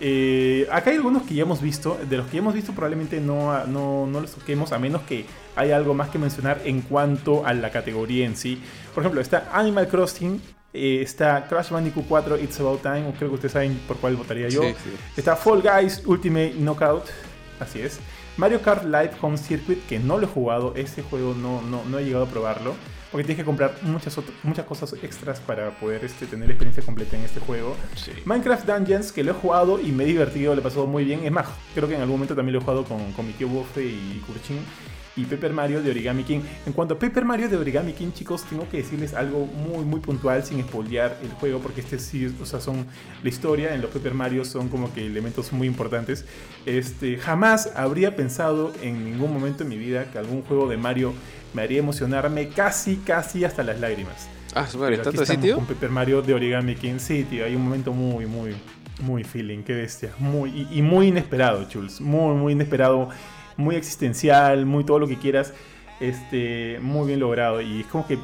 Eh, 0.00 0.66
acá 0.70 0.90
hay 0.90 0.96
algunos 0.96 1.22
que 1.22 1.34
ya 1.34 1.42
hemos 1.42 1.62
visto, 1.62 1.98
de 2.08 2.16
los 2.18 2.26
que 2.26 2.34
ya 2.34 2.38
hemos 2.38 2.54
visto 2.54 2.72
probablemente 2.72 3.20
no, 3.20 3.64
no, 3.66 4.06
no 4.06 4.20
los 4.20 4.32
toquemos 4.32 4.72
a 4.72 4.78
menos 4.78 5.02
que 5.02 5.24
haya 5.54 5.76
algo 5.76 5.94
más 5.94 6.10
que 6.10 6.18
mencionar 6.18 6.60
en 6.64 6.82
cuanto 6.82 7.46
a 7.46 7.54
la 7.54 7.70
categoría 7.70 8.26
en 8.26 8.36
sí. 8.36 8.60
Por 8.94 9.02
ejemplo, 9.02 9.20
está 9.20 9.48
Animal 9.52 9.88
Crossing, 9.88 10.40
eh, 10.74 11.00
está 11.00 11.46
Crash 11.48 11.70
Bandicoot 11.70 12.06
4 12.06 12.38
It's 12.38 12.60
About 12.60 12.82
Time, 12.82 13.12
creo 13.16 13.30
que 13.30 13.36
ustedes 13.36 13.52
saben 13.52 13.80
por 13.88 13.96
cuál 13.96 14.16
votaría 14.16 14.48
yo. 14.48 14.62
Está 15.16 15.34
Fall 15.34 15.62
Guys 15.62 16.02
Ultimate 16.04 16.54
Knockout, 16.58 17.04
así 17.58 17.80
es. 17.80 17.98
Mario 18.36 18.60
Kart 18.60 18.84
Live 18.84 19.12
Home 19.22 19.38
Circuit, 19.38 19.86
que 19.86 19.98
no 19.98 20.18
lo 20.18 20.26
he 20.26 20.30
jugado, 20.30 20.74
ese 20.76 21.02
juego 21.02 21.32
no, 21.32 21.62
no, 21.62 21.82
no 21.86 21.98
he 21.98 22.04
llegado 22.04 22.24
a 22.24 22.28
probarlo 22.28 22.74
porque 23.10 23.24
tienes 23.24 23.42
que 23.42 23.46
comprar 23.46 23.76
muchas, 23.82 24.18
muchas 24.42 24.66
cosas 24.66 24.94
extras 25.02 25.40
para 25.40 25.70
poder 25.78 26.04
este, 26.04 26.26
tener 26.26 26.50
experiencia 26.50 26.82
completa 26.82 27.16
en 27.16 27.24
este 27.24 27.40
juego. 27.40 27.76
Minecraft 28.24 28.66
Dungeons, 28.66 29.12
que 29.12 29.22
lo 29.22 29.32
he 29.32 29.34
jugado 29.34 29.80
y 29.80 29.92
me 29.92 30.04
he 30.04 30.06
divertido, 30.06 30.54
le 30.54 30.60
he 30.60 30.64
pasado 30.64 30.86
muy 30.86 31.04
bien. 31.04 31.24
Es 31.24 31.32
más, 31.32 31.46
creo 31.74 31.88
que 31.88 31.94
en 31.94 32.00
algún 32.00 32.16
momento 32.16 32.34
también 32.34 32.54
lo 32.54 32.60
he 32.60 32.62
jugado 32.62 32.84
con, 32.84 33.12
con 33.12 33.26
mi 33.26 33.32
tío 33.32 33.48
y 33.76 34.22
Kurchin 34.26 34.58
y 35.16 35.24
Paper 35.24 35.52
Mario 35.52 35.82
de 35.82 35.90
Origami 35.90 36.24
King. 36.24 36.40
En 36.66 36.72
cuanto 36.72 36.94
a 36.94 36.98
Paper 36.98 37.24
Mario 37.24 37.48
de 37.48 37.56
Origami 37.56 37.92
King, 37.92 38.10
chicos, 38.12 38.44
tengo 38.44 38.68
que 38.68 38.78
decirles 38.78 39.14
algo 39.14 39.46
muy, 39.46 39.84
muy 39.84 40.00
puntual 40.00 40.44
sin 40.44 40.62
spoilear 40.62 41.18
el 41.22 41.30
juego, 41.30 41.60
porque 41.60 41.80
este 41.80 41.98
sí, 41.98 42.32
o 42.40 42.44
sea, 42.44 42.60
son 42.60 42.86
la 43.22 43.28
historia 43.28 43.74
en 43.74 43.80
los 43.80 43.90
Paper 43.90 44.14
Mario 44.14 44.44
son 44.44 44.68
como 44.68 44.92
que 44.92 45.06
elementos 45.06 45.52
muy 45.52 45.66
importantes. 45.66 46.26
Este, 46.66 47.16
jamás 47.16 47.72
habría 47.74 48.14
pensado 48.14 48.72
en 48.82 49.04
ningún 49.04 49.32
momento 49.32 49.62
en 49.62 49.70
mi 49.70 49.78
vida 49.78 50.10
que 50.10 50.18
algún 50.18 50.42
juego 50.42 50.68
de 50.68 50.76
Mario 50.76 51.14
me 51.56 51.62
haría 51.62 51.78
emocionarme 51.78 52.50
casi, 52.50 52.96
casi 52.96 53.44
hasta 53.44 53.62
las 53.62 53.80
lágrimas. 53.80 54.28
Ah, 54.54 54.66
super, 54.66 55.00
¿tanto 55.02 55.22
así, 55.22 55.38
tío? 55.38 55.56
Con 55.56 55.64
Paper 55.64 55.90
Mario 55.90 56.20
de 56.20 56.34
Origami 56.34 56.74
King, 56.74 56.98
sí, 56.98 57.24
tío, 57.24 57.46
hay 57.46 57.56
un 57.56 57.64
momento 57.64 57.94
muy, 57.94 58.26
muy, 58.26 58.54
muy 59.00 59.24
feeling, 59.24 59.62
qué 59.62 59.74
bestia. 59.74 60.12
Muy, 60.18 60.50
y, 60.50 60.78
y 60.78 60.82
muy 60.82 61.08
inesperado, 61.08 61.64
Chuls, 61.64 62.00
muy, 62.02 62.34
muy 62.34 62.52
inesperado 62.52 63.08
muy 63.56 63.74
existencial, 63.76 64.66
muy 64.66 64.84
todo 64.84 64.98
lo 64.98 65.08
que 65.08 65.16
quieras, 65.16 65.54
este, 65.98 66.78
muy 66.82 67.06
bien 67.06 67.20
logrado. 67.20 67.62
Y 67.62 67.80
es 67.80 67.86
como 67.86 68.06
que 68.06 68.18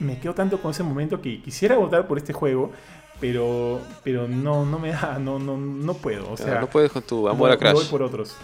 me 0.00 0.18
quedo 0.18 0.34
tanto 0.34 0.60
con 0.60 0.70
ese 0.70 0.82
momento 0.82 1.20
que 1.20 1.42
quisiera 1.42 1.76
votar 1.76 2.06
por 2.06 2.16
este 2.16 2.32
juego, 2.32 2.72
pero, 3.20 3.80
pero 4.02 4.26
no, 4.28 4.64
no 4.64 4.78
me 4.78 4.92
da, 4.92 5.18
no, 5.18 5.38
no, 5.38 5.58
no 5.58 5.94
puedo. 5.94 6.30
O 6.30 6.36
sea, 6.36 6.60
no 6.60 6.68
puedes 6.68 6.90
con 6.90 7.02
tu 7.02 7.28
amor 7.28 7.50
a 7.50 7.58
Crash. 7.58 7.74
Voy 7.74 7.84
por 7.84 8.02
otros. 8.02 8.34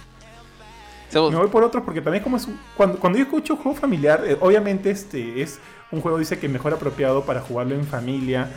Me 1.12 1.36
voy 1.36 1.48
por 1.48 1.64
otros 1.64 1.82
porque 1.84 2.00
también 2.00 2.22
como 2.22 2.36
es 2.36 2.46
cuando, 2.76 2.98
cuando 2.98 3.18
yo 3.18 3.24
escucho 3.24 3.56
juego 3.56 3.76
familiar, 3.76 4.22
eh, 4.26 4.36
obviamente 4.40 4.90
este 4.90 5.40
es 5.40 5.58
un 5.90 6.00
juego 6.00 6.18
dice 6.18 6.38
que 6.38 6.48
mejor 6.48 6.74
apropiado 6.74 7.24
para 7.24 7.40
jugarlo 7.40 7.74
en 7.74 7.86
familia 7.86 8.50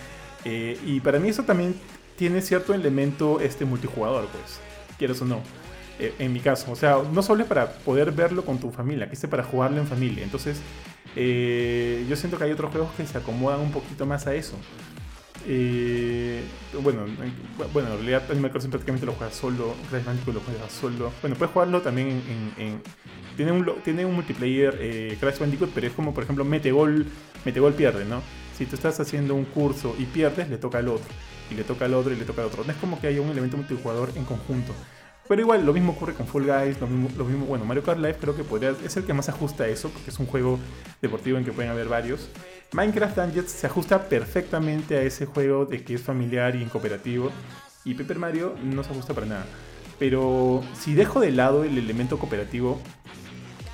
eh, 0.44 0.78
y 0.86 1.00
para 1.00 1.18
mí 1.20 1.30
eso 1.30 1.44
también 1.44 1.76
tiene 2.18 2.42
cierto 2.42 2.74
elemento 2.74 3.40
este 3.40 3.64
multijugador, 3.64 4.28
pues, 4.28 4.60
quieres 4.98 5.22
o 5.22 5.26
no. 5.26 5.42
Eh, 5.98 6.14
en 6.20 6.34
mi 6.34 6.40
caso. 6.40 6.72
O 6.72 6.76
sea, 6.76 6.98
no 7.12 7.22
solo 7.22 7.44
es 7.44 7.48
para 7.48 7.72
poder 7.72 8.12
verlo 8.12 8.44
con 8.44 8.60
tu 8.60 8.72
familia, 8.72 9.08
que 9.08 9.16
es 9.16 9.26
para 9.28 9.44
jugarlo 9.44 9.78
en 9.78 9.88
familia. 9.88 10.24
Entonces, 10.24 10.58
yo 11.16 12.16
siento 12.16 12.38
que 12.38 12.44
hay 12.44 12.52
otros 12.52 12.72
juegos 12.72 12.90
que 12.98 13.06
se 13.06 13.18
acomodan 13.18 13.60
un 13.60 13.72
poquito 13.72 14.06
más 14.06 14.28
a 14.28 14.34
eso. 14.34 14.58
Eh, 15.48 16.44
bueno, 16.82 17.06
bueno, 17.74 17.90
en 17.90 17.96
realidad 17.96 18.24
Animal 18.30 18.52
Crossing 18.52 18.70
prácticamente 18.70 19.06
lo 19.06 19.14
juegas 19.14 19.36
solo, 19.36 19.76
Crash 19.90 20.06
Bandicoot 20.06 20.36
lo 20.36 20.42
juegas 20.42 20.72
solo. 20.72 21.12
Bueno, 21.22 21.36
puedes 21.36 21.54
jugarlo 21.54 21.82
también 21.82 22.22
en... 22.58 22.82
tiene, 23.36 23.52
un, 23.52 23.66
tiene 23.84 24.06
un 24.06 24.14
multiplayer 24.14 24.78
eh, 24.80 25.18
Crash 25.20 25.40
Bandicoot, 25.40 25.72
pero 25.74 25.88
es 25.88 25.94
como 25.94 26.14
por 26.14 26.24
ejemplo 26.24 26.46
mete 26.46 26.72
gol, 26.72 27.06
mete 27.46 27.60
gol 27.60 27.74
pierde, 27.74 28.06
¿no? 28.06 28.22
Si 28.58 28.66
tú 28.66 28.76
estás 28.76 29.00
haciendo 29.00 29.34
un 29.34 29.46
curso 29.46 29.96
y 29.98 30.06
pierdes, 30.06 30.48
le 30.50 30.58
toca 30.58 30.78
al 30.78 30.88
otro, 30.88 31.08
y 31.50 31.56
le 31.56 31.64
toca 31.64 31.86
al 31.86 31.94
otro, 31.96 32.14
y 32.14 32.16
le 32.16 32.26
toca 32.26 32.42
al 32.42 32.48
otro. 32.48 32.64
No 32.64 32.72
es 32.72 32.78
como 32.78 33.00
que 33.02 33.08
haya 33.08 33.22
un 33.22 33.30
elemento 33.30 33.58
multijugador 33.58 34.12
en 34.16 34.26
conjunto. 34.26 34.74
Pero 35.28 35.42
igual, 35.42 35.66
lo 35.66 35.74
mismo 35.74 35.94
ocurre 35.94 36.14
con 36.14 36.28
Fall 36.28 36.46
Guys, 36.46 36.80
lo 36.82 36.88
mismo, 36.88 37.10
lo 37.18 37.26
mismo 37.26 37.46
bueno, 37.46 37.64
Mario 37.64 37.84
Kart 37.84 38.00
Live 38.00 38.18
creo 38.20 38.36
que 38.36 38.44
podría, 38.44 38.76
es 38.84 38.98
el 38.98 39.06
que 39.06 39.14
más 39.14 39.30
ajusta 39.30 39.64
a 39.64 39.68
eso, 39.68 39.90
porque 39.90 40.10
es 40.10 40.20
un 40.20 40.26
juego 40.26 40.60
deportivo 41.02 41.38
en 41.38 41.46
que 41.46 41.52
pueden 41.52 41.72
haber 41.72 41.88
varios. 41.88 42.30
Minecraft 42.74 43.18
Dungeons 43.18 43.52
se 43.52 43.68
ajusta 43.68 44.08
perfectamente 44.08 44.98
a 44.98 45.02
ese 45.02 45.26
juego 45.26 45.66
de 45.66 45.84
que 45.84 45.96
es 45.96 46.02
familiar 46.02 46.56
y 46.56 46.64
en 46.64 46.70
cooperativo. 46.70 47.32
Y 47.84 47.96
Paper 47.96 48.20
Mario 48.20 48.56
no 48.64 48.84
se 48.84 48.92
ajusta 48.92 49.14
para 49.14 49.28
nada. 49.28 49.46
Pero 50.00 50.64
si 50.74 50.94
dejo 50.94 51.20
de 51.20 51.32
lado 51.32 51.64
el 51.64 51.78
elemento 51.78 52.18
cooperativo, 52.18 52.82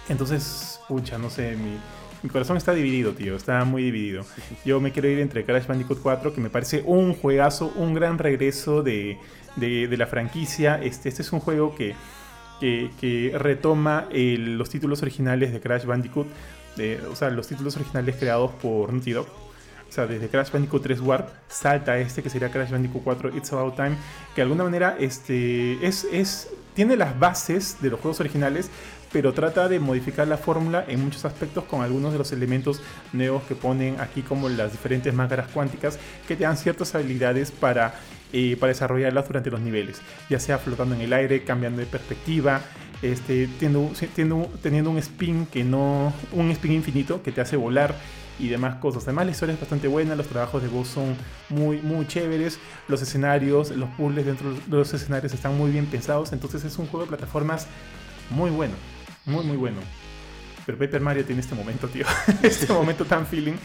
entonces, 0.09 0.79
pucha, 0.87 1.17
no 1.17 1.29
sé, 1.29 1.55
mi, 1.55 2.29
corazón 2.29 2.57
está 2.57 2.73
dividido, 2.73 3.13
tío, 3.13 3.35
está 3.35 3.63
muy 3.65 3.83
dividido. 3.83 4.25
Yo 4.65 4.81
me 4.81 4.91
quiero 4.91 5.07
ir 5.09 5.19
entre 5.19 5.45
Crash 5.45 5.67
Bandicoot 5.67 6.01
4, 6.01 6.33
que 6.33 6.41
me 6.41 6.49
parece 6.49 6.83
un 6.85 7.13
juegazo, 7.13 7.71
un 7.75 7.93
gran 7.93 8.17
regreso 8.17 8.83
de, 8.83 9.17
de, 9.55 9.95
la 9.95 10.07
franquicia. 10.07 10.81
Este, 10.81 11.07
este 11.07 11.21
es 11.21 11.31
un 11.31 11.39
juego 11.39 11.75
que, 11.75 11.95
que, 12.59 13.31
retoma 13.37 14.07
los 14.11 14.69
títulos 14.69 15.01
originales 15.01 15.53
de 15.53 15.59
Crash 15.61 15.85
Bandicoot, 15.85 16.27
o 17.11 17.15
sea, 17.15 17.29
los 17.29 17.47
títulos 17.47 17.75
originales 17.75 18.15
creados 18.15 18.51
por 18.61 18.91
Naughty 18.91 19.11
Dog. 19.11 19.27
O 19.87 19.91
sea, 19.91 20.05
desde 20.05 20.27
Crash 20.27 20.51
Bandicoot 20.51 20.83
3 20.83 20.99
Warp 20.99 21.29
salta 21.47 21.97
este 21.97 22.21
que 22.21 22.29
sería 22.29 22.51
Crash 22.51 22.71
Bandicoot 22.71 23.03
4 23.03 23.37
It's 23.37 23.53
About 23.53 23.75
Time, 23.75 23.95
que 24.35 24.37
de 24.37 24.41
alguna 24.43 24.65
manera 24.65 24.97
este, 24.99 25.85
es, 25.85 26.05
es, 26.11 26.49
tiene 26.75 26.97
las 26.97 27.17
bases 27.17 27.77
de 27.81 27.89
los 27.89 27.99
juegos 27.99 28.19
originales, 28.19 28.69
pero 29.11 29.33
trata 29.33 29.69
de 29.69 29.79
modificar 29.79 30.27
la 30.27 30.37
fórmula 30.37 30.83
en 30.87 31.03
muchos 31.03 31.23
aspectos 31.25 31.63
con 31.63 31.81
algunos 31.81 32.11
de 32.11 32.17
los 32.17 32.31
elementos 32.31 32.81
nuevos 33.13 33.43
que 33.43 33.55
ponen 33.55 33.99
aquí 33.99 34.21
como 34.21 34.49
las 34.49 34.73
diferentes 34.73 35.13
máscaras 35.13 35.47
cuánticas 35.53 35.97
que 36.27 36.35
te 36.35 36.43
dan 36.43 36.57
ciertas 36.57 36.93
habilidades 36.93 37.51
para, 37.51 37.95
eh, 38.33 38.57
para 38.59 38.73
desarrollarlas 38.73 39.27
durante 39.27 39.49
los 39.49 39.61
niveles, 39.61 40.01
ya 40.29 40.39
sea 40.39 40.57
flotando 40.57 40.95
en 40.95 41.01
el 41.01 41.13
aire, 41.13 41.43
cambiando 41.43 41.79
de 41.79 41.85
perspectiva, 41.85 42.61
este, 43.01 43.47
teniendo, 43.59 43.91
teniendo, 44.15 44.49
teniendo 44.61 44.89
un 44.91 44.97
spin 44.97 45.45
que 45.45 45.63
no 45.63 46.13
un 46.31 46.51
spin 46.51 46.71
infinito 46.73 47.21
que 47.21 47.31
te 47.31 47.41
hace 47.41 47.55
volar 47.55 47.95
y 48.39 48.47
demás 48.47 48.75
cosas. 48.75 49.03
Además 49.03 49.25
la 49.25 49.31
historia 49.31 49.53
es 49.53 49.59
bastante 49.59 49.87
buena, 49.87 50.15
los 50.15 50.27
trabajos 50.27 50.61
de 50.61 50.69
voz 50.69 50.87
son 50.87 51.15
muy, 51.49 51.81
muy 51.81 52.07
chéveres, 52.07 52.59
los 52.87 53.01
escenarios, 53.01 53.71
los 53.71 53.89
puzzles 53.91 54.25
dentro 54.25 54.53
de 54.53 54.77
los 54.77 54.93
escenarios 54.93 55.33
están 55.33 55.57
muy 55.57 55.71
bien 55.71 55.85
pensados, 55.85 56.33
entonces 56.33 56.63
es 56.63 56.77
un 56.77 56.87
juego 56.87 57.05
de 57.05 57.09
plataformas 57.09 57.67
muy 58.29 58.49
bueno, 58.49 58.73
muy 59.25 59.43
muy 59.45 59.57
bueno. 59.57 59.77
Pero 60.65 60.77
Paper 60.77 60.99
Mario 60.99 61.25
tiene 61.25 61.41
este 61.41 61.55
momento, 61.55 61.87
tío, 61.87 62.05
este 62.43 62.71
momento 62.71 63.05
tan 63.05 63.25
feeling 63.25 63.55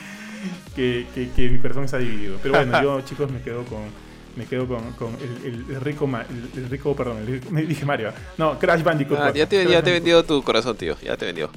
que, 0.75 1.07
que, 1.35 1.49
mi 1.49 1.59
corazón 1.59 1.85
está 1.85 1.99
dividido. 1.99 2.39
Pero 2.43 2.55
bueno, 2.55 2.83
yo 2.83 3.01
chicos 3.03 3.31
me 3.31 3.41
quedo 3.41 3.65
con... 3.65 4.12
Me 4.37 4.47
quedo 4.47 4.67
con, 4.67 4.93
con 4.93 5.17
el, 5.45 5.67
el, 5.71 5.81
rico, 5.81 6.09
el, 6.57 6.71
rico, 6.71 6.97
perdón, 6.97 7.19
me 7.51 7.63
dije 7.63 7.85
Mario. 7.85 8.13
No, 8.39 8.59
Crash 8.59 8.83
Bandicoot. 8.83 9.21
Ah, 9.21 9.33
ya 9.33 9.47
te, 9.47 9.67
ya 9.67 9.83
te 9.83 9.93
vendió 9.93 10.25
tu 10.25 10.43
corazón, 10.43 10.77
tío. 10.77 10.97
Ya 11.03 11.17
te 11.17 11.27
vendió. 11.27 11.51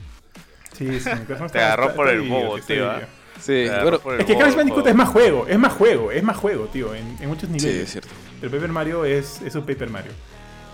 Sí, 0.77 0.99
sí, 0.99 1.09
Te 1.51 1.59
agarró 1.59 1.93
por 1.93 2.09
el 2.09 2.21
bobo, 2.21 2.59
tío. 2.59 2.91
Sí, 3.39 3.65
bueno, 3.81 3.99
es 4.17 4.25
que 4.25 4.37
Crash 4.37 4.55
Bandicoot 4.55 4.87
es 4.87 4.95
más 4.95 5.09
juego, 5.09 5.45
es 5.47 5.59
más 5.59 5.73
juego, 5.73 6.11
es 6.11 6.23
más 6.23 6.37
juego, 6.37 6.65
tío, 6.65 6.95
en, 6.95 7.17
en 7.19 7.27
muchos 7.27 7.49
niveles. 7.49 7.75
Sí, 7.75 7.81
es 7.81 7.91
cierto. 7.91 8.09
Pero 8.39 8.51
Paper 8.51 8.69
Mario 8.69 9.05
es, 9.05 9.41
es 9.41 9.55
un 9.55 9.65
Paper 9.65 9.89
Mario. 9.89 10.11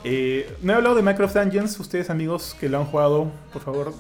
Eh, 0.04 0.52
no 0.62 0.74
he 0.74 0.76
hablado 0.76 0.96
de 0.96 1.04
Minecraft 1.04 1.36
Dungeons, 1.36 1.80
ustedes 1.80 2.10
amigos 2.10 2.56
que 2.60 2.70
lo 2.70 2.80
han 2.80 2.86
jugado, 2.86 3.32
por 3.54 3.62
favor. 3.62 3.94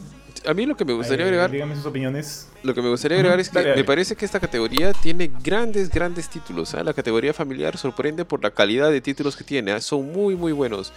A 0.45 0.53
mí 0.53 0.65
lo 0.65 0.75
que 0.75 0.85
me 0.85 0.93
gustaría 0.93 1.25
agregar. 1.25 1.51
Díganme 1.51 1.75
sus 1.75 1.85
opiniones. 1.85 2.47
Lo 2.63 2.73
que 2.73 2.81
me 2.81 2.89
gustaría 2.89 3.17
agregar 3.17 3.39
es 3.39 3.49
que 3.49 3.75
me 3.75 3.83
parece 3.83 4.15
que 4.15 4.25
esta 4.25 4.39
categoría 4.39 4.93
tiene 4.93 5.31
grandes, 5.43 5.89
grandes 5.89 6.29
títulos. 6.29 6.73
¿ah? 6.73 6.83
La 6.83 6.93
categoría 6.93 7.33
familiar 7.33 7.77
sorprende 7.77 8.25
por 8.25 8.43
la 8.43 8.51
calidad 8.51 8.89
de 8.91 9.01
títulos 9.01 9.35
que 9.35 9.43
tiene. 9.43 9.71
¿ah? 9.71 9.81
Son 9.81 10.11
muy, 10.11 10.35
muy 10.35 10.51
buenos. 10.51 10.91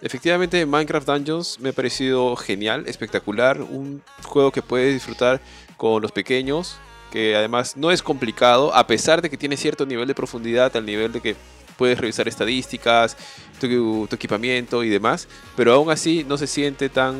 Efectivamente, 0.00 0.64
Minecraft 0.64 1.06
Dungeons 1.06 1.58
me 1.60 1.70
ha 1.70 1.72
parecido 1.72 2.36
genial, 2.36 2.84
espectacular. 2.86 3.62
Un 3.62 4.02
juego 4.24 4.52
que 4.52 4.62
puedes 4.62 4.94
disfrutar 4.94 5.40
con 5.76 6.02
los 6.02 6.12
pequeños, 6.12 6.78
que 7.10 7.36
además 7.36 7.76
no 7.76 7.90
es 7.90 8.02
complicado, 8.02 8.74
a 8.74 8.86
pesar 8.86 9.22
de 9.22 9.30
que 9.30 9.36
tiene 9.36 9.56
cierto 9.56 9.86
nivel 9.86 10.06
de 10.06 10.14
profundidad, 10.14 10.76
al 10.76 10.86
nivel 10.86 11.12
de 11.12 11.20
que 11.20 11.36
puedes 11.76 11.98
revisar 11.98 12.28
estadísticas, 12.28 13.16
tu, 13.60 14.08
equipamiento 14.10 14.84
y 14.84 14.88
demás, 14.88 15.28
pero 15.56 15.72
aún 15.72 15.90
así 15.90 16.24
no 16.28 16.36
se 16.36 16.46
siente 16.46 16.88
tan... 16.90 17.16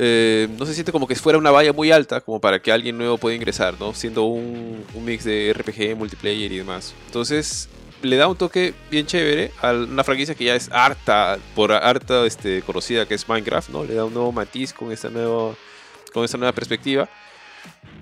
Eh, 0.00 0.46
no 0.56 0.64
se 0.64 0.74
siente 0.74 0.92
como 0.92 1.08
que 1.08 1.16
fuera 1.16 1.40
una 1.40 1.50
valla 1.50 1.72
muy 1.72 1.90
alta 1.90 2.20
como 2.20 2.40
para 2.40 2.62
que 2.62 2.70
alguien 2.70 2.96
nuevo 2.96 3.18
pueda 3.18 3.34
ingresar, 3.34 3.74
¿no? 3.80 3.92
Siendo 3.92 4.26
un, 4.26 4.84
mix 5.04 5.24
de 5.24 5.52
RPG, 5.52 5.96
multiplayer 5.96 6.52
y 6.52 6.58
demás. 6.58 6.94
Entonces, 7.06 7.68
le 8.02 8.16
da 8.16 8.28
un 8.28 8.36
toque 8.36 8.74
bien 8.92 9.06
chévere 9.06 9.50
a 9.60 9.72
una 9.72 10.04
franquicia 10.04 10.36
que 10.36 10.44
ya 10.44 10.54
es 10.54 10.70
harta, 10.70 11.36
por 11.56 11.72
harta 11.72 12.24
este, 12.26 12.62
conocida 12.62 13.06
que 13.06 13.14
es 13.14 13.28
Minecraft, 13.28 13.70
¿no? 13.70 13.84
Le 13.84 13.94
da 13.94 14.04
un 14.04 14.14
nuevo 14.14 14.30
matiz 14.30 14.72
con 14.72 14.92
esta, 14.92 15.10
nuevo, 15.10 15.56
con 16.12 16.24
esta 16.24 16.38
nueva 16.38 16.52
perspectiva. 16.52 17.08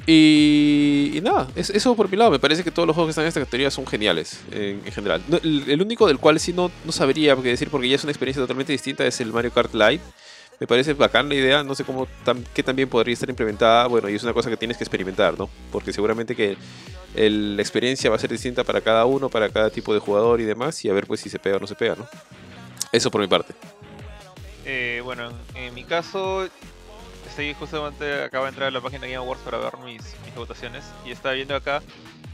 Y, 0.06 1.18
nada, 1.22 1.48
eso 1.56 1.96
por 1.96 2.10
mi 2.10 2.18
lado. 2.18 2.30
Me 2.30 2.38
parece 2.38 2.62
que 2.62 2.70
todos 2.70 2.86
los 2.86 2.94
juegos 2.94 3.08
que 3.08 3.10
están 3.12 3.24
en 3.24 3.28
esta 3.28 3.40
categoría 3.40 3.70
son 3.70 3.86
geniales 3.86 4.40
en, 4.52 4.82
general. 4.92 5.22
el, 5.42 5.80
único 5.80 6.06
del 6.06 6.18
cual 6.18 6.38
sí 6.40 6.52
no, 6.52 6.70
no 6.84 6.92
sabría 6.92 7.34
decir 7.36 7.70
porque 7.70 7.88
ya 7.88 7.96
es 7.96 8.04
una 8.04 8.12
experiencia 8.12 8.42
totalmente 8.42 8.72
distinta 8.72 9.06
es 9.06 9.18
el 9.22 9.32
Mario 9.32 9.50
Kart 9.50 9.72
Live. 9.72 10.02
Me 10.58 10.66
parece 10.66 10.94
bacán 10.94 11.28
la 11.28 11.34
idea, 11.34 11.62
no 11.62 11.74
sé 11.74 11.84
cómo 11.84 12.08
qué 12.54 12.62
también 12.62 12.88
podría 12.88 13.12
estar 13.12 13.28
implementada. 13.28 13.86
Bueno, 13.86 14.08
y 14.08 14.14
es 14.14 14.22
una 14.22 14.32
cosa 14.32 14.48
que 14.48 14.56
tienes 14.56 14.76
que 14.76 14.84
experimentar, 14.84 15.38
¿no? 15.38 15.50
Porque 15.70 15.92
seguramente 15.92 16.34
que 16.34 16.56
la 17.14 17.60
experiencia 17.60 18.10
va 18.10 18.16
a 18.16 18.18
ser 18.18 18.30
distinta 18.30 18.64
para 18.64 18.80
cada 18.80 19.04
uno, 19.04 19.28
para 19.28 19.48
cada 19.48 19.70
tipo 19.70 19.92
de 19.92 20.00
jugador 20.00 20.40
y 20.40 20.44
demás, 20.44 20.84
y 20.84 20.88
a 20.88 20.92
ver 20.92 21.06
pues 21.06 21.20
si 21.20 21.28
se 21.28 21.38
pega 21.38 21.56
o 21.56 21.60
no 21.60 21.66
se 21.66 21.74
pega, 21.74 21.94
¿no? 21.96 22.06
Eso 22.92 23.10
por 23.10 23.20
mi 23.20 23.26
parte. 23.26 23.54
Eh, 24.64 25.00
bueno, 25.04 25.30
en, 25.54 25.74
mi 25.74 25.84
caso, 25.84 26.48
estoy 27.26 27.54
justamente, 27.54 28.24
acabo 28.24 28.44
de 28.44 28.50
entrar 28.50 28.68
a 28.68 28.70
la 28.70 28.80
página 28.80 29.06
Game 29.06 29.16
Awards 29.16 29.42
para 29.42 29.58
ver 29.58 29.76
mis, 29.84 30.02
mis 30.24 30.34
votaciones, 30.34 30.84
y 31.04 31.10
estaba 31.10 31.34
viendo 31.34 31.54
acá, 31.54 31.82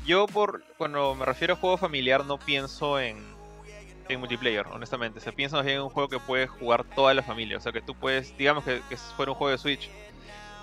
yo 0.06 0.26
por 0.26 0.64
cuando 0.78 1.14
me 1.14 1.24
refiero 1.24 1.54
a 1.54 1.56
juego 1.56 1.76
familiar 1.76 2.24
no 2.24 2.38
pienso 2.38 2.98
en, 2.98 3.31
en 4.14 4.20
multiplayer, 4.20 4.66
honestamente, 4.66 5.20
se 5.20 5.32
piensa 5.32 5.56
más 5.56 5.64
bien 5.64 5.78
en 5.78 5.82
un 5.82 5.90
juego 5.90 6.08
que 6.08 6.18
puede 6.18 6.46
jugar 6.46 6.84
toda 6.84 7.14
la 7.14 7.22
familia, 7.22 7.56
o 7.56 7.60
sea 7.60 7.72
que 7.72 7.82
tú 7.82 7.94
puedes, 7.94 8.36
digamos 8.36 8.64
que, 8.64 8.80
que 8.88 8.96
fuera 8.96 9.32
un 9.32 9.38
juego 9.38 9.50
de 9.50 9.58
Switch, 9.58 9.90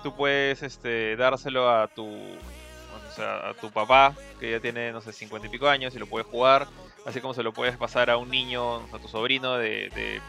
tú 0.02 0.14
puedes 0.14 0.62
este, 0.62 1.16
dárselo 1.16 1.70
a 1.70 1.88
tu 1.88 2.06
o 2.06 3.12
sea, 3.12 3.50
a 3.50 3.54
tu 3.54 3.70
papá, 3.70 4.14
que 4.38 4.52
ya 4.52 4.60
tiene, 4.60 4.92
no 4.92 5.00
sé, 5.00 5.12
50 5.12 5.48
y 5.48 5.50
pico 5.50 5.68
años 5.68 5.94
y 5.94 5.98
lo 5.98 6.06
puedes 6.06 6.26
jugar, 6.26 6.68
así 7.04 7.20
como 7.20 7.34
se 7.34 7.42
lo 7.42 7.52
puedes 7.52 7.76
pasar 7.76 8.08
a 8.08 8.16
un 8.16 8.30
niño, 8.30 8.76
a 8.92 8.98
tu 9.00 9.08
sobrino 9.08 9.56
de, 9.56 9.90
de 9.90 10.20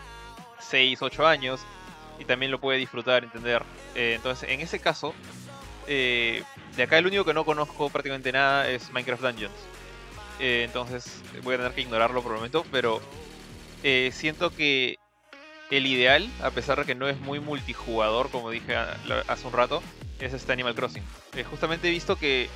6, 0.59 1.01
8 1.01 1.27
años, 1.27 1.61
y 2.19 2.25
también 2.25 2.51
lo 2.51 2.59
puede 2.59 2.79
disfrutar, 2.79 3.23
entender. 3.23 3.63
Eh, 3.95 4.13
entonces, 4.15 4.49
en 4.49 4.61
ese 4.61 4.79
caso, 4.79 5.13
eh, 5.87 6.43
de 6.75 6.83
acá 6.83 6.97
el 6.97 7.07
único 7.07 7.25
que 7.25 7.33
no 7.33 7.45
conozco 7.45 7.89
prácticamente 7.89 8.31
nada 8.31 8.67
es 8.69 8.91
Minecraft 8.91 9.23
Dungeons. 9.23 9.53
Eh, 10.39 10.63
entonces, 10.65 11.21
voy 11.43 11.55
a 11.55 11.57
tener 11.57 11.73
que 11.73 11.81
ignorarlo 11.81 12.21
por 12.21 12.31
el 12.31 12.37
momento, 12.37 12.65
pero 12.71 13.01
siento 14.11 14.51
que 14.51 14.97
el 15.71 15.85
ideal, 15.85 16.29
a 16.41 16.51
pesar 16.51 16.79
de 16.79 16.85
que 16.85 16.95
no 16.95 17.07
es 17.07 17.19
muy 17.19 17.39
multijugador, 17.39 18.29
como 18.29 18.51
dije 18.51 18.75
hace 18.75 19.47
un 19.47 19.53
rato, 19.53 19.81
es 20.19 20.33
este 20.33 20.51
Animal 20.51 20.75
Crossing. 20.75 21.03
justamente 21.49 21.87
he 21.87 21.91
visto 21.91 22.15
que 22.15 22.49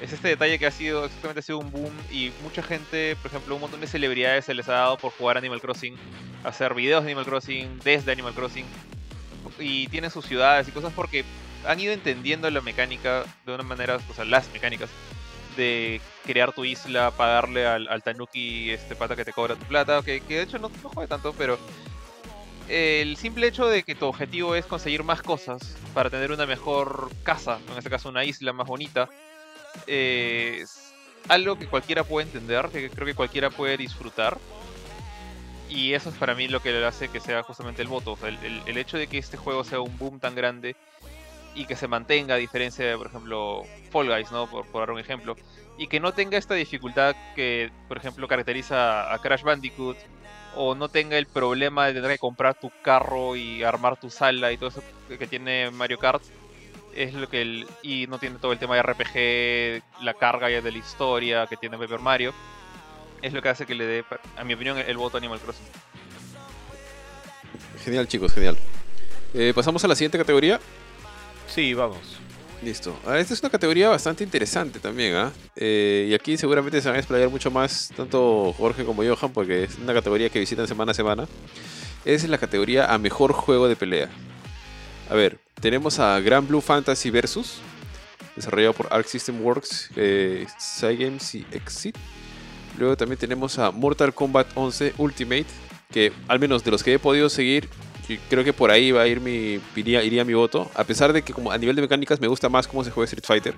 es 0.00 0.12
este 0.12 0.28
detalle 0.28 0.58
que 0.58 0.66
ha 0.66 0.70
sido 0.70 1.04
exactamente 1.04 1.40
ha 1.40 1.42
sido 1.42 1.58
un 1.58 1.70
boom 1.70 1.92
y 2.10 2.32
mucha 2.42 2.62
gente, 2.62 3.16
por 3.16 3.30
ejemplo, 3.30 3.54
un 3.54 3.60
montón 3.60 3.80
de 3.80 3.86
celebridades 3.86 4.46
se 4.46 4.54
les 4.54 4.68
ha 4.68 4.74
dado 4.74 4.96
por 4.96 5.12
jugar 5.12 5.36
Animal 5.36 5.60
Crossing, 5.60 5.96
hacer 6.44 6.74
videos 6.74 7.04
de 7.04 7.10
Animal 7.10 7.26
Crossing 7.26 7.80
desde 7.80 8.12
Animal 8.12 8.32
Crossing 8.32 8.64
y 9.58 9.88
tienen 9.88 10.10
sus 10.10 10.24
ciudades 10.24 10.66
y 10.68 10.72
cosas 10.72 10.92
porque 10.94 11.24
han 11.66 11.78
ido 11.78 11.92
entendiendo 11.92 12.50
la 12.50 12.60
mecánica 12.60 13.24
de 13.44 13.54
una 13.54 13.62
manera, 13.62 13.98
o 14.08 14.14
sea, 14.14 14.24
las 14.24 14.50
mecánicas 14.52 14.88
de 15.56 16.00
crear 16.24 16.52
tu 16.52 16.64
isla, 16.64 17.10
pagarle 17.10 17.66
al, 17.66 17.88
al 17.88 18.02
tanuki 18.02 18.70
este 18.70 18.96
pata 18.96 19.16
que 19.16 19.24
te 19.24 19.32
cobra 19.32 19.54
tu 19.56 19.64
plata, 19.66 20.02
que, 20.02 20.20
de 20.20 20.42
hecho 20.42 20.58
no, 20.58 20.70
no 20.82 20.88
juega 20.88 21.08
tanto, 21.08 21.32
pero 21.32 21.58
el 22.68 23.16
simple 23.16 23.46
hecho 23.46 23.66
de 23.66 23.82
que 23.82 23.94
tu 23.94 24.06
objetivo 24.06 24.54
es 24.54 24.64
conseguir 24.66 25.02
más 25.02 25.22
cosas 25.22 25.76
para 25.94 26.10
tener 26.10 26.32
una 26.32 26.46
mejor 26.46 27.10
casa, 27.22 27.58
en 27.70 27.76
este 27.76 27.90
caso 27.90 28.08
una 28.08 28.24
isla 28.24 28.52
más 28.52 28.66
bonita, 28.66 29.08
es 29.86 30.92
algo 31.28 31.58
que 31.58 31.66
cualquiera 31.66 32.04
puede 32.04 32.26
entender, 32.26 32.68
que 32.68 32.90
creo 32.90 33.06
que 33.06 33.14
cualquiera 33.14 33.50
puede 33.50 33.76
disfrutar. 33.76 34.38
Y 35.68 35.94
eso 35.94 36.10
es 36.10 36.16
para 36.16 36.34
mí 36.34 36.48
lo 36.48 36.60
que 36.60 36.70
le 36.70 36.84
hace 36.84 37.08
que 37.08 37.18
sea 37.18 37.42
justamente 37.42 37.80
el 37.80 37.88
voto. 37.88 38.18
el, 38.26 38.76
hecho 38.76 38.98
de 38.98 39.06
que 39.06 39.16
este 39.16 39.38
juego 39.38 39.64
sea 39.64 39.80
un 39.80 39.96
boom 39.96 40.20
tan 40.20 40.34
grande 40.34 40.76
y 41.54 41.66
que 41.66 41.76
se 41.76 41.88
mantenga, 41.88 42.34
a 42.34 42.38
diferencia 42.38 42.84
de, 42.86 42.96
por 42.96 43.08
ejemplo, 43.08 43.62
Fall 43.90 44.08
Guys, 44.08 44.32
¿no? 44.32 44.48
Por, 44.48 44.66
dar 44.72 44.90
un 44.90 44.98
ejemplo. 44.98 45.36
Y 45.78 45.86
que 45.86 46.00
no 46.00 46.12
tenga 46.12 46.38
esta 46.38 46.54
dificultad 46.54 47.14
que, 47.34 47.70
por 47.88 47.96
ejemplo, 47.96 48.28
caracteriza 48.28 49.12
a 49.12 49.18
Crash 49.20 49.42
Bandicoot. 49.42 49.96
O 50.54 50.74
no 50.74 50.90
tenga 50.90 51.16
el 51.16 51.24
problema 51.24 51.86
de 51.86 51.94
tener 51.94 52.10
que 52.10 52.18
comprar 52.18 52.54
tu 52.54 52.70
carro 52.82 53.36
y 53.36 53.62
armar 53.62 53.98
tu 53.98 54.10
sala 54.10 54.52
y 54.52 54.58
todo 54.58 54.68
eso 54.68 54.82
que 55.08 55.26
tiene 55.26 55.70
Mario 55.70 55.98
Kart 55.98 56.22
es 56.94 57.14
lo 57.14 57.28
que 57.28 57.42
el, 57.42 57.66
y 57.82 58.06
no 58.06 58.18
tiene 58.18 58.38
todo 58.38 58.52
el 58.52 58.58
tema 58.58 58.76
de 58.76 58.82
RPG, 58.82 60.04
la 60.04 60.14
carga 60.14 60.50
ya 60.50 60.60
de 60.60 60.72
la 60.72 60.78
historia 60.78 61.46
que 61.46 61.56
tiene 61.56 61.78
Paper 61.78 62.00
Mario, 62.00 62.34
es 63.20 63.32
lo 63.32 63.42
que 63.42 63.48
hace 63.48 63.66
que 63.66 63.74
le 63.74 63.86
dé, 63.86 64.04
a 64.36 64.44
mi 64.44 64.54
opinión, 64.54 64.78
el 64.78 64.96
voto 64.96 65.16
a 65.16 65.18
Animal 65.18 65.40
Crossing. 65.40 65.64
Genial 67.84 68.08
chicos, 68.08 68.32
genial. 68.32 68.56
Eh, 69.34 69.52
Pasamos 69.54 69.82
a 69.84 69.88
la 69.88 69.94
siguiente 69.94 70.18
categoría. 70.18 70.60
Sí, 71.52 71.74
vamos. 71.74 71.98
Listo. 72.62 72.98
Ah, 73.04 73.18
esta 73.18 73.34
es 73.34 73.40
una 73.40 73.50
categoría 73.50 73.90
bastante 73.90 74.24
interesante 74.24 74.78
también, 74.78 75.14
¿ah? 75.16 75.32
Eh, 75.54 76.06
y 76.08 76.14
aquí 76.14 76.38
seguramente 76.38 76.80
se 76.80 76.88
van 76.88 76.96
a 76.96 76.98
explayar 77.00 77.28
mucho 77.28 77.50
más, 77.50 77.92
tanto 77.94 78.54
Jorge 78.56 78.86
como 78.86 79.02
Johan, 79.04 79.32
porque 79.32 79.64
es 79.64 79.76
una 79.76 79.92
categoría 79.92 80.30
que 80.30 80.38
visitan 80.38 80.66
semana 80.66 80.92
a 80.92 80.94
semana. 80.94 81.28
Es 82.06 82.26
la 82.26 82.38
categoría 82.38 82.86
a 82.86 82.96
mejor 82.96 83.32
juego 83.32 83.68
de 83.68 83.76
pelea. 83.76 84.08
A 85.10 85.14
ver, 85.14 85.40
tenemos 85.60 85.98
a 85.98 86.18
Grand 86.20 86.48
Blue 86.48 86.62
Fantasy 86.62 87.10
Versus, 87.10 87.58
desarrollado 88.34 88.72
por 88.72 88.88
Arc 88.90 89.06
System 89.06 89.44
Works, 89.44 89.90
eh, 89.96 90.46
y 90.82 91.54
Exit. 91.54 91.98
Luego 92.78 92.96
también 92.96 93.18
tenemos 93.18 93.58
a 93.58 93.70
Mortal 93.72 94.14
Kombat 94.14 94.46
11 94.54 94.94
Ultimate, 94.96 95.46
que 95.90 96.12
al 96.28 96.38
menos 96.38 96.64
de 96.64 96.70
los 96.70 96.82
que 96.82 96.94
he 96.94 96.98
podido 96.98 97.28
seguir, 97.28 97.68
creo 98.28 98.44
que 98.44 98.52
por 98.52 98.70
ahí 98.70 98.90
va 98.90 99.02
a 99.02 99.06
ir 99.06 99.20
mi, 99.20 99.60
iría, 99.76 100.02
iría 100.02 100.24
mi 100.24 100.34
voto, 100.34 100.70
a 100.74 100.84
pesar 100.84 101.12
de 101.12 101.22
que 101.22 101.32
como 101.32 101.50
a 101.50 101.58
nivel 101.58 101.76
de 101.76 101.82
mecánicas 101.82 102.20
me 102.20 102.28
gusta 102.28 102.48
más 102.48 102.66
cómo 102.66 102.84
se 102.84 102.90
juega 102.90 103.04
Street 103.06 103.24
Fighter. 103.24 103.54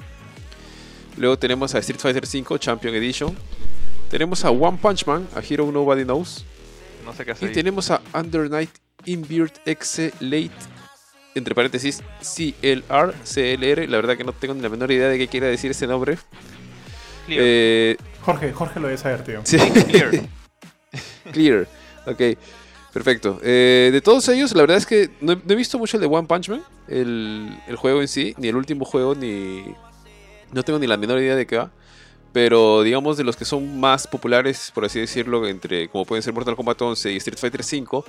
Luego 1.16 1.38
tenemos 1.38 1.74
a 1.74 1.78
Street 1.78 2.00
Fighter 2.00 2.26
5 2.26 2.58
Champion 2.58 2.94
Edition. 2.94 3.36
Tenemos 4.10 4.44
a 4.44 4.50
One 4.50 4.78
Punch 4.80 5.06
Man, 5.06 5.26
a 5.34 5.40
Hero 5.40 5.70
Nobody 5.70 6.04
Knows. 6.04 6.44
No 7.04 7.12
sé 7.12 7.24
qué 7.24 7.32
hacer. 7.32 7.50
Y 7.50 7.52
tenemos 7.52 7.90
a 7.90 8.00
Under 8.12 8.50
Night 8.50 8.70
Invert 9.06 9.56
X 9.66 10.12
Late, 10.20 10.50
entre 11.34 11.54
paréntesis, 11.54 12.02
CLR, 12.20 13.14
CLR. 13.24 13.88
La 13.88 13.96
verdad 13.96 14.16
que 14.16 14.24
no 14.24 14.32
tengo 14.32 14.54
ni 14.54 14.60
la 14.60 14.68
menor 14.68 14.90
idea 14.90 15.08
de 15.08 15.18
qué 15.18 15.28
quiere 15.28 15.46
decir 15.46 15.70
ese 15.70 15.86
nombre. 15.86 16.18
Clear. 17.26 17.42
Eh, 17.44 17.96
Jorge, 18.20 18.52
Jorge 18.52 18.80
lo 18.80 18.88
debe 18.88 18.98
saber, 18.98 19.24
tío. 19.24 19.40
sí. 19.44 19.58
Clear. 19.58 20.10
Clear. 21.32 21.68
Ok, 22.06 22.20
perfecto. 22.94 23.40
Eh, 23.42 23.90
de 23.92 24.00
todos 24.00 24.26
ellos, 24.28 24.54
la 24.54 24.62
verdad 24.62 24.78
es 24.78 24.86
que 24.86 25.10
no 25.20 25.32
he, 25.32 25.54
visto 25.54 25.78
mucho 25.78 25.96
el 25.96 26.00
de 26.00 26.06
One 26.06 26.28
Punch 26.28 26.48
Man, 26.48 26.62
el, 26.88 27.58
juego 27.76 28.00
en 28.00 28.08
sí, 28.08 28.34
ni 28.38 28.48
el 28.48 28.56
último 28.56 28.84
juego, 28.84 29.14
ni. 29.14 29.64
No 30.52 30.62
tengo 30.62 30.78
ni 30.78 30.86
la 30.86 30.96
menor 30.96 31.18
idea 31.18 31.34
de 31.34 31.46
qué 31.46 31.56
va. 31.58 31.70
Pero 32.32 32.82
digamos 32.82 33.16
de 33.16 33.24
los 33.24 33.36
que 33.36 33.44
son 33.44 33.78
más 33.78 34.06
populares, 34.06 34.70
por 34.72 34.84
así 34.84 35.00
decirlo, 35.00 35.46
entre 35.46 35.88
como 35.88 36.04
pueden 36.04 36.22
ser 36.22 36.32
Mortal 36.32 36.56
Kombat 36.56 36.80
11 36.80 37.12
y 37.12 37.16
Street 37.16 37.38
Fighter 37.38 37.64
5. 37.64 38.04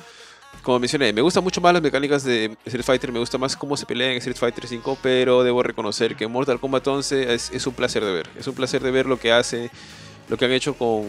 Como 0.61 0.79
mencioné, 0.79 1.11
me 1.13 1.21
gustan 1.21 1.43
mucho 1.43 1.61
más 1.61 1.73
las 1.73 1.81
mecánicas 1.81 2.23
de 2.23 2.55
Street 2.65 2.85
Fighter, 2.85 3.11
me 3.11 3.19
gusta 3.19 3.37
más 3.37 3.55
cómo 3.55 3.75
se 3.75 3.85
pelea 3.85 4.11
en 4.11 4.17
Street 4.17 4.37
Fighter 4.37 4.67
5, 4.67 4.97
pero 5.01 5.43
debo 5.43 5.61
reconocer 5.63 6.15
que 6.15 6.27
Mortal 6.27 6.59
Kombat 6.59 6.87
11 6.87 7.33
es, 7.33 7.51
es 7.51 7.67
un 7.67 7.73
placer 7.73 8.05
de 8.05 8.13
ver. 8.13 8.29
Es 8.37 8.47
un 8.47 8.55
placer 8.55 8.81
de 8.81 8.91
ver 8.91 9.05
lo 9.05 9.19
que 9.19 9.31
hace, 9.31 9.69
lo 10.29 10.37
que 10.37 10.45
han 10.45 10.51
hecho 10.51 10.75
con, 10.75 11.03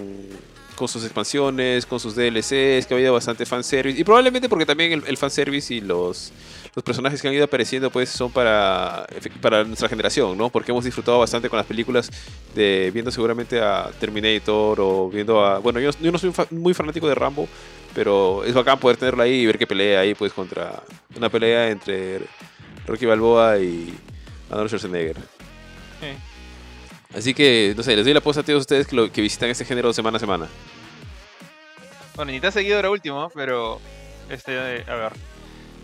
con 0.76 0.86
sus 0.86 1.02
expansiones, 1.04 1.86
con 1.86 1.98
sus 1.98 2.14
DLCs, 2.14 2.86
que 2.86 2.88
ha 2.90 2.94
habido 2.94 3.12
bastante 3.12 3.44
fanservice. 3.46 3.98
Y 3.98 4.04
probablemente 4.04 4.48
porque 4.48 4.66
también 4.66 4.92
el, 4.92 5.02
el 5.06 5.16
fanservice 5.16 5.74
y 5.74 5.80
los, 5.80 6.32
los 6.74 6.84
personajes 6.84 7.20
que 7.20 7.28
han 7.28 7.34
ido 7.34 7.44
apareciendo 7.44 7.90
pues 7.90 8.10
son 8.10 8.30
para, 8.30 9.06
para 9.40 9.64
nuestra 9.64 9.88
generación, 9.88 10.36
¿no? 10.36 10.50
Porque 10.50 10.70
hemos 10.70 10.84
disfrutado 10.84 11.18
bastante 11.18 11.48
con 11.48 11.56
las 11.56 11.66
películas 11.66 12.10
de 12.54 12.90
viendo 12.92 13.10
seguramente 13.10 13.60
a 13.60 13.90
Terminator 13.98 14.78
o 14.80 15.08
viendo 15.08 15.44
a... 15.44 15.58
Bueno, 15.58 15.80
yo, 15.80 15.90
yo 16.00 16.12
no 16.12 16.18
soy 16.18 16.32
muy 16.50 16.74
fanático 16.74 17.08
de 17.08 17.14
Rambo, 17.14 17.48
pero 17.94 18.44
es 18.44 18.52
bacán 18.52 18.78
poder 18.78 18.98
tenerlo 18.98 19.22
ahí 19.22 19.40
y 19.40 19.46
ver 19.46 19.58
que 19.58 19.66
pelea 19.66 20.00
ahí 20.00 20.14
pues 20.14 20.32
contra 20.32 20.82
una 21.16 21.30
pelea 21.30 21.70
entre 21.70 22.20
Rocky 22.86 23.06
Balboa 23.06 23.58
y 23.58 23.94
Arnold 24.50 24.68
Schwarzenegger. 24.68 25.16
Así 27.16 27.32
que, 27.34 27.72
no 27.76 27.82
sé, 27.82 27.96
les 27.96 28.04
doy 28.04 28.12
la 28.14 28.20
posta 28.20 28.42
a 28.42 28.44
todos 28.44 28.60
ustedes 28.60 28.86
que, 28.86 29.20
visitan 29.22 29.48
este 29.48 29.64
género 29.64 29.92
semana 29.92 30.16
a 30.16 30.20
semana. 30.20 30.48
Bueno, 32.14 32.32
ni 32.32 32.40
te 32.40 32.46
has 32.48 32.54
seguido 32.54 32.76
ahora 32.76 32.90
último, 32.90 33.30
pero. 33.34 33.80
Este, 34.28 34.52
eh, 34.78 34.84
a 34.88 34.94
ver. 34.94 35.12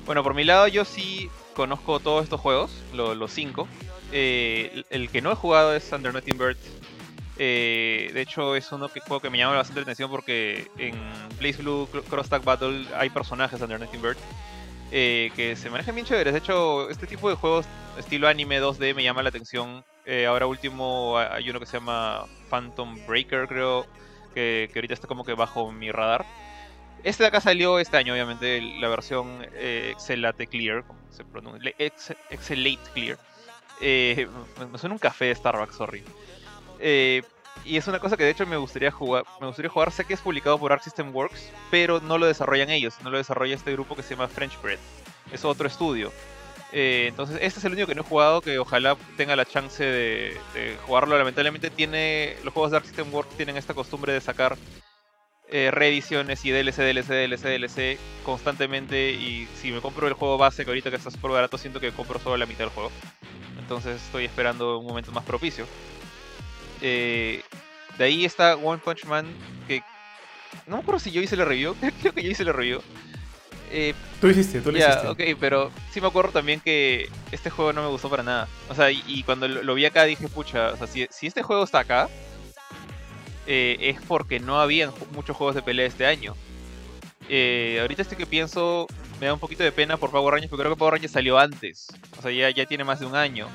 Bueno, 0.05 0.23
por 0.23 0.35
mi 0.35 0.45
lado, 0.45 0.69
yo 0.69 0.85
sí 0.85 1.31
conozco 1.55 2.01
todos 2.01 2.25
estos 2.25 2.41
juegos, 2.41 2.71
lo- 2.93 3.15
los 3.15 3.33
cinco. 3.33 3.69
Eh, 4.13 4.83
el- 4.91 5.09
que 5.11 5.23
no 5.23 5.33
he 5.33 5.35
jugado 5.35 5.75
es 5.75 5.91
Under 5.93 6.13
Bird. 6.13 6.57
Eh, 7.39 8.11
de 8.13 8.21
hecho, 8.21 8.55
es 8.57 8.71
uno 8.73 8.89
que, 8.91 9.01
juego 9.01 9.21
que 9.21 9.31
me 9.31 9.39
llama 9.39 9.57
bastante 9.57 9.81
la 9.81 9.85
atención 9.85 10.11
porque 10.11 10.69
en 10.77 10.95
Blaze 11.39 11.63
Blue 11.63 11.89
Cro- 11.91 12.03
Cross 12.05 12.29
Tag 12.29 12.45
Battle 12.45 12.85
hay 12.97 13.09
personajes 13.09 13.59
Under 13.61 13.81
Nothing 13.81 14.03
Bird 14.03 14.19
eh, 14.91 15.31
que 15.35 15.57
se 15.57 15.71
manejan 15.71 15.95
bien 15.95 16.07
chéveres. 16.07 16.35
De 16.35 16.39
hecho, 16.41 16.91
este 16.91 17.07
tipo 17.07 17.31
de 17.31 17.35
juegos 17.37 17.65
estilo 17.99 18.29
anime 18.29 18.61
2D 18.61 18.95
me 18.95 19.03
llama 19.03 19.23
la 19.23 19.31
atención. 19.31 19.83
Eh, 20.05 20.27
ahora 20.27 20.47
último 20.47 21.19
ha- 21.19 21.35
hay 21.35 21.49
uno 21.49 21.61
que 21.61 21.67
se 21.67 21.79
llama 21.79 22.25
Phantom 22.51 22.99
Breaker, 23.07 23.47
creo, 23.47 23.87
que, 24.35 24.69
que 24.73 24.79
ahorita 24.79 24.95
está 24.95 25.07
como 25.07 25.25
que 25.25 25.35
bajo 25.35 25.71
mi 25.73 25.91
radar. 25.91 26.25
Este 27.05 27.25
de 27.25 27.29
acá 27.29 27.41
salió 27.41 27.79
este 27.79 27.97
año, 27.97 28.13
obviamente, 28.13 28.61
la 28.81 28.89
versión 28.89 29.47
eh, 29.55 29.91
Excelate 29.93 30.47
Clear, 30.47 30.85
se 31.11 31.25
pronuncia, 31.25 31.73
Excelate 31.79 32.91
Clear. 32.95 33.19
Eh, 33.81 34.29
me, 34.71 34.79
suena 34.79 34.95
un 34.95 34.99
café 35.01 35.27
de 35.27 35.35
Starbucks, 35.35 35.75
sorry. 35.75 36.05
Y 37.65 37.77
es 37.77 37.87
una 37.87 37.99
cosa 38.01 38.17
que 38.17 38.25
de 38.25 38.31
hecho 38.31 38.47
me 38.47 38.57
gustaría 38.57 38.91
jugar. 38.91 39.25
Me 39.41 39.47
gustaría 39.47 39.71
jugar, 39.71 39.93
sé 39.93 40.05
que 40.05 40.15
es 40.15 40.21
publicado 40.21 40.59
por 40.59 40.73
Arc 40.73 40.83
System 40.83 41.15
Works, 41.15 41.51
pero 41.71 42.01
no 42.01 42.19
lo 42.19 42.27
desarrollan 42.27 42.71
ellos, 42.71 42.95
no 43.03 43.11
lo 43.11 43.19
desarrolla 43.19 43.55
este 43.55 43.73
grupo 43.73 43.95
que 43.95 44.03
se 44.03 44.15
llama 44.15 44.29
French 44.29 44.61
Bread. 44.61 44.79
Es 45.31 45.45
otro 45.45 45.69
estudio. 45.69 46.13
Eh, 46.73 47.07
entonces, 47.09 47.39
este 47.43 47.59
es 47.59 47.65
el 47.67 47.73
único 47.73 47.87
que 47.87 47.95
no 47.95 48.01
he 48.01 48.05
jugado, 48.05 48.41
que 48.41 48.59
ojalá 48.59 48.97
tenga 49.17 49.37
la 49.37 49.45
chance 49.45 49.85
de, 49.85 50.39
jugarlo. 50.87 51.17
Lamentablemente 51.19 51.71
tiene. 51.71 52.37
Los 52.45 52.55
juegos 52.55 52.71
de 52.71 52.79
Arc 52.79 52.87
System 52.87 53.13
Works 53.13 53.37
tienen 53.37 53.57
esta 53.57 53.75
costumbre 53.75 54.13
de 54.13 54.21
sacar 54.21 54.57
eh, 55.51 55.71
reediciones 55.71 56.45
y 56.45 56.51
DLC, 56.51 56.79
DLC, 56.79 57.09
DLC, 57.09 57.43
DLC 57.43 57.99
constantemente. 58.25 59.13
Y 59.13 59.47
si 59.61 59.71
me 59.71 59.81
compro 59.81 60.09
el 60.09 60.15
juego 60.15 60.39
base, 60.39 60.65
que 60.65 60.71
ahorita 60.71 60.91
que 60.91 60.97
está 60.97 61.11
súper 61.11 61.33
barato, 61.33 61.59
siento 61.59 61.79
que 61.79 61.93
compro 61.93 62.19
solo 62.19 62.39
la 62.39 62.47
mitad 62.47 62.61
del 62.61 62.71
juego. 62.71 62.91
Entonces 63.59 64.03
estoy 64.03 64.25
esperando 64.25 64.79
un 64.79 64.87
momento 64.87 65.13
más 65.13 65.25
propicio. 65.25 65.67
Eh, 66.81 67.43
de 67.99 68.05
ahí 68.05 68.25
está 68.25 68.57
One 68.57 68.81
Punch 68.83 69.05
Man, 69.05 69.27
que 69.69 69.83
no 70.67 70.77
me 70.77 70.83
acuerdo 70.83 71.01
si 71.01 71.11
yo 71.11 71.21
hice 71.21 71.37
la 71.37 71.45
review, 71.45 71.77
creo 72.01 72.13
que 72.15 72.23
yo 72.23 72.31
hice 72.31 72.45
la 72.45 72.53
review. 72.53 72.81
Eh, 73.75 73.95
Tú 74.21 74.29
hiciste, 74.29 74.61
tú 74.61 74.71
lo 74.71 74.79
ya, 74.79 74.91
hiciste. 74.91 75.09
ok, 75.33 75.39
pero 75.41 75.71
sí 75.91 76.01
me 76.01 76.07
acuerdo 76.07 76.31
también 76.33 76.61
que 76.61 77.09
este 77.33 77.49
juego 77.51 77.73
no 77.73 77.83
me 77.83 77.89
gustó 77.89 78.11
para 78.11 78.23
nada. 78.23 78.47
O 78.69 78.75
sea, 78.75 78.91
y, 78.91 79.03
y 79.07 79.23
cuando 79.23 79.49
lo, 79.49 79.63
lo 79.63 79.75
vi 79.75 79.87
acá 79.87 80.05
dije, 80.05 80.29
pucha, 80.29 80.73
o 80.73 80.77
sea, 80.77 80.87
si, 80.87 81.07
si 81.11 81.27
este 81.27 81.43
juego 81.43 81.65
está 81.65 81.79
acá, 81.81 82.09
eh, 83.47 83.77
es 83.81 84.01
porque 84.07 84.39
no 84.41 84.61
habían 84.61 84.93
muchos 85.15 85.37
juegos 85.37 85.55
de 85.55 85.63
pelea 85.63 85.87
este 85.87 86.07
año. 86.07 86.35
Eh, 87.29 87.79
ahorita 87.81 88.03
estoy 88.03 88.19
que 88.19 88.27
pienso, 88.27 88.87
me 89.21 89.27
da 89.27 89.35
un 89.35 89.41
poquito 89.41 89.63
de 89.65 89.73
pena 89.73 89.97
por 89.97 90.11
Power 90.11 90.35
Rangers, 90.35 90.51
porque 90.51 90.63
creo 90.65 90.75
que 90.75 90.79
Power 90.79 90.95
Rangers 90.95 91.13
salió 91.13 91.39
antes. 91.39 91.89
O 92.19 92.23
sea, 92.23 92.31
ya, 92.31 92.51
ya 92.51 92.67
tiene 92.67 92.85
más 92.85 93.01
de 93.01 93.07
un 93.07 93.17
año. 93.17 93.49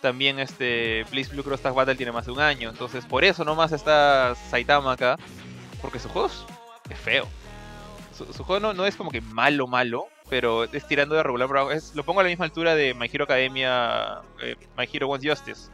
También 0.00 0.38
este 0.38 1.04
Blaze 1.10 1.30
Blue 1.32 1.42
Cross 1.42 1.60
Tag 1.60 1.74
Battle 1.74 1.96
tiene 1.96 2.12
más 2.12 2.26
de 2.26 2.32
un 2.32 2.40
año. 2.40 2.70
Entonces, 2.70 3.04
por 3.04 3.24
eso 3.24 3.44
nomás 3.44 3.72
está 3.72 4.34
Saitama 4.50 4.92
acá. 4.92 5.18
Porque 5.82 5.98
su 5.98 6.08
juego 6.08 6.28
es 6.90 6.98
feo. 6.98 7.28
Su, 8.32 8.44
juego 8.44 8.72
no, 8.72 8.86
es 8.86 8.96
como 8.96 9.10
que 9.10 9.20
malo, 9.20 9.66
malo, 9.66 10.08
pero 10.28 10.64
es 10.64 10.86
tirando 10.86 11.14
de 11.14 11.22
regular. 11.22 11.48
Es, 11.72 11.94
lo 11.94 12.04
pongo 12.04 12.20
a 12.20 12.22
la 12.24 12.28
misma 12.28 12.44
altura 12.44 12.74
de 12.74 12.94
My 12.94 13.08
Hero 13.12 13.24
Academia, 13.24 14.22
eh, 14.42 14.56
My 14.76 14.88
Hero 14.92 15.08
Wants 15.08 15.26
Justice. 15.26 15.70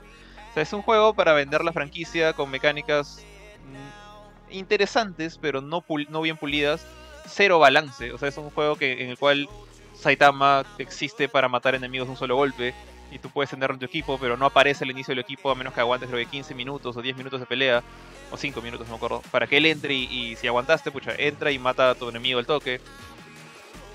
O 0.51 0.55
sea, 0.55 0.63
es 0.63 0.73
un 0.73 0.83
juego 0.83 1.15
para 1.15 1.33
vender 1.33 1.65
la 1.65 1.73
franquicia 1.73 2.33
con 2.35 2.51
mecánicas 2.51 3.25
mm, 3.67 4.53
interesantes, 4.53 5.39
pero 5.39 5.61
no, 5.61 5.85
no 6.09 6.21
bien 6.21 6.37
pulidas. 6.37 6.87
Cero 7.27 7.59
balance. 7.59 8.13
O 8.13 8.19
sea, 8.19 8.29
es 8.29 8.37
un 8.37 8.51
juego 8.51 8.77
que, 8.77 9.03
en 9.03 9.11
el 9.11 9.19
cual 9.19 9.49
Saitama 9.95 10.65
existe 10.79 11.29
para 11.29 11.49
matar 11.49 11.75
enemigos 11.75 12.07
de 12.09 12.13
un 12.13 12.19
solo 12.19 12.37
golpe. 12.37 12.75
Y 13.15 13.19
tú 13.21 13.31
puedes 13.31 13.49
tenerlo 13.49 13.75
en 13.75 13.79
tu 13.79 13.87
equipo, 13.87 14.19
pero 14.19 14.37
no 14.37 14.47
aparece 14.47 14.83
al 14.83 14.91
inicio 14.91 15.13
del 15.13 15.21
equipo 15.21 15.49
a 15.49 15.55
menos 15.55 15.73
que 15.73 15.79
aguantes 15.81 16.09
creo 16.11 16.19
que 16.23 16.29
15 16.31 16.53
minutos 16.55 16.97
o 16.97 17.01
10 17.01 17.17
minutos 17.17 17.39
de 17.39 17.47
pelea. 17.47 17.83
O 18.33 18.37
5 18.37 18.61
minutos, 18.61 18.89
no 18.89 18.95
me 18.95 18.97
acuerdo. 18.97 19.23
Para 19.31 19.47
que 19.47 19.57
él 19.59 19.67
entre 19.67 19.95
y, 19.95 20.35
si 20.35 20.49
aguantaste, 20.49 20.91
pucha, 20.91 21.15
entra 21.17 21.53
y 21.53 21.59
mata 21.59 21.91
a 21.91 21.95
tu 21.95 22.09
enemigo 22.09 22.41
al 22.41 22.47
toque. 22.47 22.81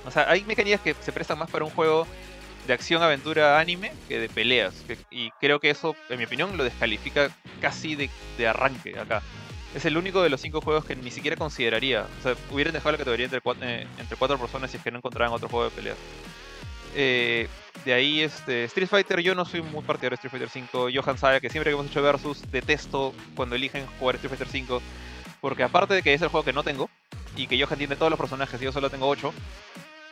O 0.06 0.12
sea, 0.12 0.30
hay 0.30 0.46
mecánicas 0.46 0.80
que 0.80 0.94
se 0.94 1.12
prestan 1.12 1.38
más 1.38 1.50
para 1.50 1.66
un 1.66 1.72
juego 1.72 2.08
de 2.66 2.74
acción, 2.74 3.04
aventura, 3.04 3.60
anime 3.60 3.92
que 4.08 4.20
de 4.20 4.30
peleas. 4.30 4.86
y 5.12 5.32
creo 5.32 5.60
que 5.60 5.70
eso, 5.70 5.96
en 6.10 6.18
mi 6.20 6.24
opinión, 6.26 6.56
lo 6.56 6.64
descalifica 6.64 7.30
casi 7.62 7.96
de, 7.96 8.10
de 8.38 8.48
arranque 8.48 8.98
acá. 8.98 9.22
Es 9.76 9.84
el 9.86 9.98
único 9.98 10.22
de 10.22 10.30
los 10.30 10.40
cinco 10.42 10.62
juegos 10.62 10.86
que 10.86 10.96
ni 10.96 11.12
siquiera 11.12 11.36
consideraría. 11.36 12.08
O 12.20 12.24
sea, 12.24 12.36
hubieran 12.52 12.74
dejado 12.74 12.94
la 12.94 12.98
categoría 13.00 13.26
entre, 13.26 13.42
cua- 13.44 13.58
eh, 13.62 13.86
entre 13.98 14.16
cuatro 14.18 14.38
personas 14.40 14.72
si 14.72 14.78
es 14.78 14.84
que 14.84 14.92
no 14.92 14.98
encontraran 14.98 15.34
otro 15.34 15.50
juego 15.50 15.66
de 15.66 15.72
peleas. 15.72 15.98
Eh, 16.96 17.48
de 17.86 17.94
ahí, 17.94 18.22
este, 18.22 18.66
Street 18.66 18.88
Fighter, 18.88 19.22
yo 19.22 19.36
no 19.36 19.46
soy 19.46 19.62
muy 19.62 19.84
partidario 19.84 20.12
de 20.12 20.16
Street 20.16 20.32
Fighter 20.32 20.50
5. 20.50 20.90
Johan 20.94 21.18
sabe 21.18 21.40
que 21.40 21.50
siempre 21.50 21.72
que 21.72 21.76
hemos 21.76 21.88
hecho 21.88 22.02
versus, 22.02 22.42
detesto 22.52 23.14
cuando 23.36 23.56
eligen 23.56 23.86
jugar 24.00 24.16
Street 24.16 24.30
Fighter 24.30 24.48
5. 24.48 24.82
Porque 25.42 25.64
aparte 25.64 25.94
de 25.94 26.02
que 26.02 26.14
es 26.14 26.22
el 26.22 26.28
juego 26.28 26.44
que 26.44 26.54
no 26.54 26.64
tengo, 26.64 26.90
y 27.36 27.48
que 27.48 27.62
Johan 27.62 27.78
tiene 27.78 27.96
todos 27.96 28.10
los 28.10 28.20
personajes 28.20 28.62
y 28.62 28.66
yo 28.66 28.72
solo 28.72 28.90
tengo 28.90 29.08
8, 29.08 29.34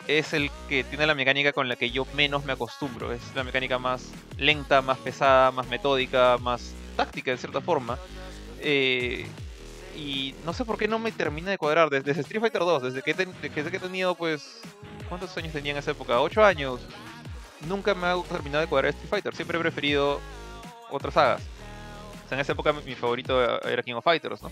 es 0.07 0.33
el 0.33 0.49
que 0.69 0.83
tiene 0.85 1.05
la 1.05 1.15
mecánica 1.15 1.51
con 1.51 1.67
la 1.67 1.75
que 1.75 1.91
yo 1.91 2.07
menos 2.13 2.45
me 2.45 2.53
acostumbro. 2.53 3.11
Es 3.11 3.21
la 3.35 3.43
mecánica 3.43 3.77
más 3.77 4.09
lenta, 4.37 4.81
más 4.81 4.97
pesada, 4.99 5.51
más 5.51 5.67
metódica, 5.67 6.37
más 6.37 6.73
táctica 6.95 7.31
de 7.31 7.37
cierta 7.37 7.59
forma. 7.59 7.99
Eh, 8.59 9.27
y 9.97 10.35
no 10.45 10.53
sé 10.53 10.63
por 10.63 10.77
qué 10.77 10.87
no 10.87 10.99
me 10.99 11.11
termina 11.11 11.49
de 11.51 11.57
cuadrar. 11.57 11.89
Desde, 11.89 12.11
Street 12.21 12.39
Fighter 12.41 12.61
2, 12.61 12.83
desde 12.83 13.01
que, 13.01 13.13
ten- 13.13 13.33
desde 13.41 13.71
que 13.71 13.77
he 13.77 13.79
tenido, 13.79 14.15
pues. 14.15 14.61
¿Cuántos 15.09 15.35
años 15.37 15.53
tenía 15.53 15.71
en 15.71 15.77
esa 15.79 15.91
época? 15.91 16.19
¿8 16.19 16.43
años? 16.43 16.81
Nunca 17.67 17.95
me 17.95 18.05
ha 18.07 18.15
terminado 18.29 18.61
de 18.61 18.67
cuadrar 18.67 18.89
Street 18.93 19.09
Fighter. 19.09 19.35
Siempre 19.35 19.57
he 19.57 19.61
preferido 19.61 20.19
otras 20.91 21.13
sagas. 21.15 21.41
O 22.25 22.29
sea, 22.29 22.37
en 22.37 22.41
esa 22.41 22.51
época 22.51 22.73
mi 22.73 22.93
favorito 22.95 23.61
era 23.63 23.81
King 23.83 23.93
of 23.95 24.03
Fighters, 24.03 24.41
¿no? 24.43 24.51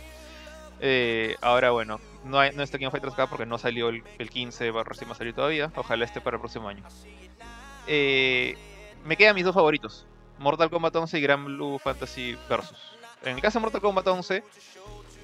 Eh, 0.80 1.36
ahora, 1.42 1.72
bueno, 1.72 2.00
no, 2.24 2.40
hay, 2.40 2.52
no 2.54 2.64
está 2.64 2.78
King 2.78 2.88
of 2.88 2.92
Fighters 2.92 3.14
acá 3.14 3.28
porque 3.28 3.46
no 3.46 3.58
salió 3.58 3.90
el, 3.90 4.04
el 4.18 4.30
15, 4.30 4.72
va, 4.72 4.84
recién 4.84 5.10
a 5.12 5.16
salir 5.16 5.34
todavía. 5.34 5.72
Ojalá 5.76 6.06
esté 6.06 6.22
para 6.22 6.36
el 6.38 6.42
próximo 6.42 6.68
año. 6.68 6.84
Eh, 7.88 8.58
me 9.06 9.16
quedan 9.18 9.36
mis 9.36 9.46
dos 9.46 9.54
favoritos: 9.54 10.06
Mortal 10.40 10.70
Kombat 10.70 10.96
11 10.96 11.18
y 11.18 11.22
Grand 11.22 11.46
Blue 11.46 11.80
Fantasy 11.80 12.38
Versus. 12.50 12.78
En 13.24 13.36
el 13.36 13.42
caso 13.42 13.60
de 13.60 13.64
Mortal 13.64 13.82
Kombat 13.82 14.08
11, 14.08 14.44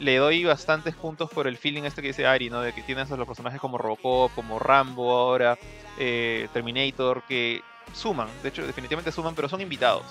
le 0.02 0.18
doy 0.18 0.44
bastantes 0.46 0.96
puntos 0.96 1.30
por 1.30 1.48
el 1.48 1.58
feeling 1.58 1.84
este 1.84 2.02
que 2.02 2.10
dice 2.10 2.26
Ari, 2.26 2.50
¿no? 2.50 2.62
De 2.62 2.74
que 2.74 2.84
tienes 2.84 3.12
a 3.12 3.18
los 3.18 3.28
personajes 3.28 3.60
como 3.62 3.78
Robocop, 3.78 4.34
como 4.34 4.60
Rambo 4.60 5.12
ahora, 5.18 5.58
eh, 6.00 6.50
Terminator, 6.54 7.24
que 7.28 7.62
suman, 7.94 8.42
de 8.42 8.50
hecho 8.50 8.66
definitivamente 8.66 9.12
suman, 9.12 9.36
pero 9.36 9.50
son 9.50 9.62
invitados. 9.62 10.06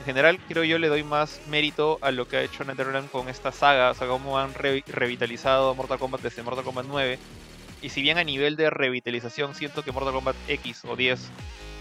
En 0.00 0.06
general, 0.06 0.40
creo 0.48 0.64
yo 0.64 0.78
le 0.78 0.88
doy 0.88 1.04
más 1.04 1.40
mérito 1.46 1.98
a 2.02 2.10
lo 2.10 2.26
que 2.26 2.36
ha 2.38 2.42
hecho 2.42 2.64
NetherRealm 2.64 3.08
con 3.08 3.28
esta 3.28 3.52
saga, 3.52 3.90
o 3.90 3.94
sea, 3.94 4.08
cómo 4.08 4.38
han 4.38 4.54
re- 4.54 4.84
revitalizado 4.86 5.74
Mortal 5.74 5.98
Kombat 5.98 6.22
desde 6.22 6.42
Mortal 6.42 6.64
Kombat 6.64 6.86
9. 6.88 7.18
y 7.80 7.88
si 7.90 8.02
bien 8.02 8.18
a 8.18 8.24
nivel 8.24 8.56
de 8.56 8.70
revitalización 8.70 9.54
siento 9.54 9.82
que 9.82 9.92
Mortal 9.92 10.14
Kombat 10.14 10.36
X 10.48 10.84
o 10.86 10.96
10 10.96 11.32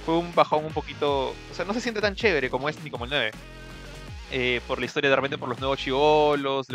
fue 0.06 0.18
un 0.18 0.34
bajón 0.36 0.66
un 0.66 0.74
poquito. 0.74 1.30
O 1.50 1.54
sea, 1.54 1.66
no 1.66 1.74
se 1.74 1.82
siente 1.82 2.02
tan 2.02 2.16
chévere 2.16 2.50
como 2.50 2.70
es 2.70 2.82
ni 2.84 2.90
como 2.92 3.06
el 3.06 3.12
9. 3.12 3.32
Eh, 4.32 4.62
por 4.68 4.80
la 4.80 4.86
historia 4.86 5.10
de 5.10 5.16
repente, 5.16 5.38
por 5.38 5.50
los 5.50 5.60
nuevos 5.60 5.78
chivolos, 5.80 6.68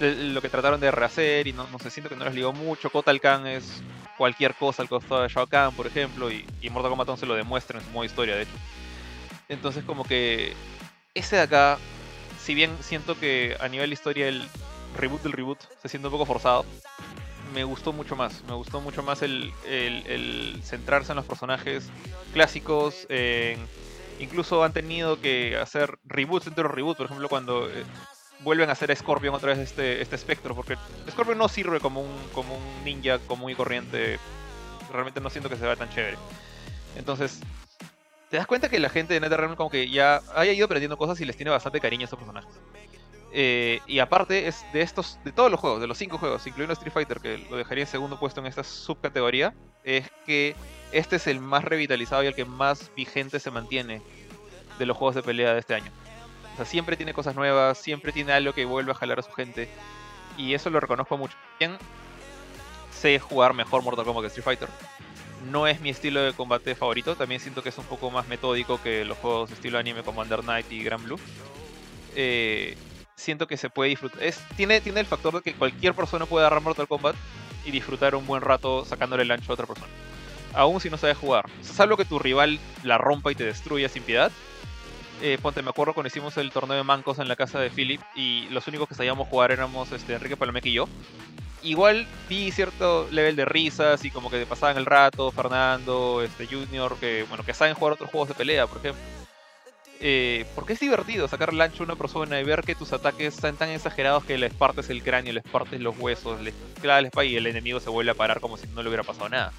lo 0.00 0.40
que 0.40 0.48
trataron 0.48 0.80
de 0.80 0.90
rehacer 0.90 1.46
y 1.46 1.52
no, 1.52 1.66
no 1.68 1.78
sé, 1.78 1.90
siento 1.90 2.08
que 2.08 2.16
no 2.16 2.24
les 2.24 2.34
ligó 2.34 2.52
mucho. 2.52 2.90
Kotal 2.90 3.20
Khan 3.20 3.46
es 3.46 3.82
cualquier 4.16 4.54
cosa 4.54 4.82
al 4.82 4.88
costado 4.88 5.22
de 5.22 5.28
Shao 5.28 5.46
Kahn, 5.46 5.74
por 5.74 5.86
ejemplo, 5.86 6.30
y, 6.30 6.44
y 6.60 6.70
Mortal 6.70 6.90
Kombat 6.90 7.08
11 7.08 7.26
lo 7.26 7.34
demuestra 7.34 7.78
en 7.78 7.84
su 7.84 7.90
modo 7.90 8.04
historia, 8.04 8.36
de 8.36 8.42
hecho. 8.42 8.52
Entonces, 9.48 9.84
como 9.84 10.04
que 10.04 10.54
ese 11.14 11.36
de 11.36 11.42
acá, 11.42 11.78
si 12.40 12.54
bien 12.54 12.76
siento 12.80 13.18
que 13.18 13.56
a 13.60 13.68
nivel 13.68 13.90
de 13.90 13.94
historia 13.94 14.28
el 14.28 14.46
reboot 14.96 15.22
del 15.22 15.32
reboot 15.32 15.58
se 15.82 15.88
siente 15.88 16.08
un 16.08 16.12
poco 16.12 16.26
forzado, 16.26 16.64
me 17.54 17.64
gustó 17.64 17.92
mucho 17.92 18.16
más. 18.16 18.42
Me 18.44 18.54
gustó 18.54 18.80
mucho 18.80 19.02
más 19.02 19.22
el, 19.22 19.52
centrarse 20.62 21.12
en 21.12 21.16
los 21.16 21.24
personajes 21.24 21.88
clásicos. 22.32 23.06
incluso 24.18 24.64
han 24.64 24.72
tenido 24.72 25.20
que 25.20 25.56
hacer 25.56 25.98
reboots 26.04 26.46
dentro 26.46 26.64
de 26.64 26.68
los 26.68 26.76
reboots. 26.76 26.96
Por 26.98 27.06
ejemplo, 27.06 27.28
cuando 27.28 27.68
eh, 27.68 27.84
vuelven 28.40 28.68
a 28.68 28.72
hacer 28.72 28.90
a 28.90 28.96
Scorpion 28.96 29.34
otra 29.34 29.50
vez 29.50 29.58
este, 29.58 30.02
este 30.02 30.16
espectro. 30.16 30.54
Porque 30.54 30.76
Scorpion 31.10 31.38
no 31.38 31.48
sirve 31.48 31.80
como 31.80 32.00
un, 32.00 32.14
como 32.32 32.56
un 32.56 32.84
ninja 32.84 33.18
común 33.20 33.50
y 33.50 33.54
corriente. 33.54 34.18
Realmente 34.92 35.20
no 35.20 35.30
siento 35.30 35.48
que 35.48 35.56
se 35.56 35.64
vea 35.64 35.76
tan 35.76 35.90
chévere. 35.90 36.16
Entonces, 36.96 37.40
te 38.30 38.36
das 38.36 38.46
cuenta 38.46 38.68
que 38.68 38.78
la 38.78 38.90
gente 38.90 39.14
de 39.14 39.20
NetherRealm 39.20 39.56
como 39.56 39.70
que 39.70 39.88
ya 39.88 40.20
haya 40.34 40.52
ido 40.52 40.66
aprendiendo 40.66 40.96
cosas 40.96 41.20
y 41.20 41.24
les 41.24 41.36
tiene 41.36 41.50
bastante 41.50 41.80
cariño 41.80 42.02
a 42.02 42.04
estos 42.04 42.18
personajes. 42.18 42.50
Eh, 43.32 43.80
y 43.86 43.98
aparte 43.98 44.48
es 44.48 44.64
de 44.72 44.80
estos, 44.80 45.18
de 45.24 45.32
todos 45.32 45.50
los 45.50 45.60
juegos, 45.60 45.80
de 45.80 45.86
los 45.86 45.98
cinco 45.98 46.18
juegos, 46.18 46.46
incluyendo 46.46 46.72
Street 46.72 46.92
Fighter, 46.92 47.20
que 47.20 47.38
lo 47.50 47.56
dejaría 47.56 47.84
en 47.84 47.90
segundo 47.90 48.18
puesto 48.18 48.40
en 48.40 48.46
esta 48.46 48.64
subcategoría, 48.64 49.54
es 49.84 50.10
que 50.24 50.56
este 50.92 51.16
es 51.16 51.26
el 51.26 51.40
más 51.40 51.64
revitalizado 51.64 52.22
y 52.22 52.26
el 52.26 52.34
que 52.34 52.44
más 52.44 52.90
vigente 52.96 53.38
se 53.38 53.50
mantiene 53.50 54.00
de 54.78 54.86
los 54.86 54.96
juegos 54.96 55.14
de 55.14 55.22
pelea 55.22 55.52
de 55.52 55.60
este 55.60 55.74
año. 55.74 55.90
Siempre 56.64 56.96
tiene 56.96 57.12
cosas 57.12 57.34
nuevas, 57.34 57.78
siempre 57.78 58.12
tiene 58.12 58.32
algo 58.32 58.52
que 58.52 58.64
vuelve 58.64 58.92
a 58.92 58.94
jalar 58.94 59.18
a 59.18 59.22
su 59.22 59.32
gente. 59.32 59.68
Y 60.36 60.54
eso 60.54 60.70
lo 60.70 60.80
reconozco 60.80 61.16
mucho. 61.16 61.36
Bien, 61.58 61.76
sé 62.92 63.18
jugar 63.18 63.54
mejor 63.54 63.82
Mortal 63.82 64.04
Kombat 64.04 64.22
que 64.22 64.28
Street 64.28 64.44
Fighter. 64.44 64.68
No 65.50 65.66
es 65.66 65.80
mi 65.80 65.90
estilo 65.90 66.22
de 66.22 66.32
combate 66.32 66.74
favorito, 66.74 67.14
también 67.14 67.40
siento 67.40 67.62
que 67.62 67.68
es 67.68 67.78
un 67.78 67.84
poco 67.84 68.10
más 68.10 68.26
metódico 68.26 68.80
que 68.82 69.04
los 69.04 69.16
juegos 69.18 69.50
estilo 69.52 69.78
anime 69.78 70.02
como 70.02 70.20
Under 70.20 70.42
Night 70.44 70.70
y 70.70 70.82
Grand 70.82 71.04
Blue. 71.04 71.18
Eh, 72.16 72.76
siento 73.14 73.46
que 73.46 73.56
se 73.56 73.70
puede 73.70 73.90
disfrutar. 73.90 74.22
Es, 74.22 74.40
tiene, 74.56 74.80
tiene 74.80 75.00
el 75.00 75.06
factor 75.06 75.34
de 75.34 75.42
que 75.42 75.54
cualquier 75.54 75.94
persona 75.94 76.26
puede 76.26 76.44
agarrar 76.44 76.62
Mortal 76.62 76.88
Kombat 76.88 77.14
y 77.64 77.70
disfrutar 77.70 78.14
un 78.14 78.26
buen 78.26 78.42
rato 78.42 78.84
sacándole 78.84 79.22
el 79.22 79.30
ancho 79.30 79.52
a 79.52 79.54
otra 79.54 79.66
persona. 79.66 79.92
Aún 80.54 80.80
si 80.80 80.90
no 80.90 80.96
sabe 80.96 81.14
jugar. 81.14 81.46
Salvo 81.62 81.96
que 81.96 82.04
tu 82.04 82.18
rival 82.18 82.58
la 82.82 82.98
rompa 82.98 83.30
y 83.30 83.34
te 83.34 83.44
destruya 83.44 83.88
sin 83.88 84.02
piedad. 84.02 84.32
Eh, 85.20 85.36
ponte, 85.42 85.62
me 85.62 85.70
acuerdo 85.70 85.94
cuando 85.94 86.08
hicimos 86.08 86.36
el 86.36 86.52
torneo 86.52 86.76
de 86.76 86.84
mancos 86.84 87.18
en 87.18 87.26
la 87.26 87.34
casa 87.34 87.58
de 87.58 87.70
Philip 87.70 88.00
y 88.14 88.48
los 88.50 88.66
únicos 88.68 88.88
que 88.88 88.94
sabíamos 88.94 89.28
jugar 89.28 89.50
éramos 89.50 89.90
este, 89.90 90.14
Enrique 90.14 90.36
Palomeque 90.36 90.68
y 90.68 90.74
yo. 90.74 90.88
Igual 91.62 92.06
vi 92.28 92.52
cierto 92.52 93.08
level 93.10 93.34
de 93.34 93.44
risas 93.44 94.04
y 94.04 94.12
como 94.12 94.30
que 94.30 94.46
pasaban 94.46 94.76
el 94.76 94.86
rato, 94.86 95.32
Fernando, 95.32 96.22
este 96.22 96.46
Junior, 96.46 96.96
que 97.00 97.24
bueno, 97.28 97.44
que 97.44 97.52
saben 97.52 97.74
jugar 97.74 97.94
otros 97.94 98.10
juegos 98.10 98.28
de 98.28 98.34
pelea, 98.34 98.68
por 98.68 98.78
ejemplo. 98.78 99.02
Eh, 100.00 100.46
porque 100.54 100.74
es 100.74 100.80
divertido 100.80 101.26
sacar 101.26 101.50
el 101.50 101.60
ancho 101.60 101.82
a 101.82 101.86
una 101.86 101.96
persona 101.96 102.38
y 102.40 102.44
ver 102.44 102.62
que 102.62 102.76
tus 102.76 102.92
ataques 102.92 103.34
están 103.34 103.56
tan 103.56 103.70
exagerados 103.70 104.22
que 104.24 104.38
les 104.38 104.54
partes 104.54 104.88
el 104.90 105.02
cráneo, 105.02 105.32
les 105.32 105.42
partes 105.42 105.80
los 105.80 105.98
huesos, 105.98 106.40
les 106.40 106.54
clavas 106.80 107.10
y 107.24 107.34
el 107.34 107.48
enemigo 107.48 107.80
se 107.80 107.90
vuelve 107.90 108.12
a 108.12 108.14
parar 108.14 108.38
como 108.38 108.56
si 108.56 108.68
no 108.68 108.82
le 108.82 108.88
hubiera 108.88 109.02
pasado 109.02 109.28
nada. 109.28 109.52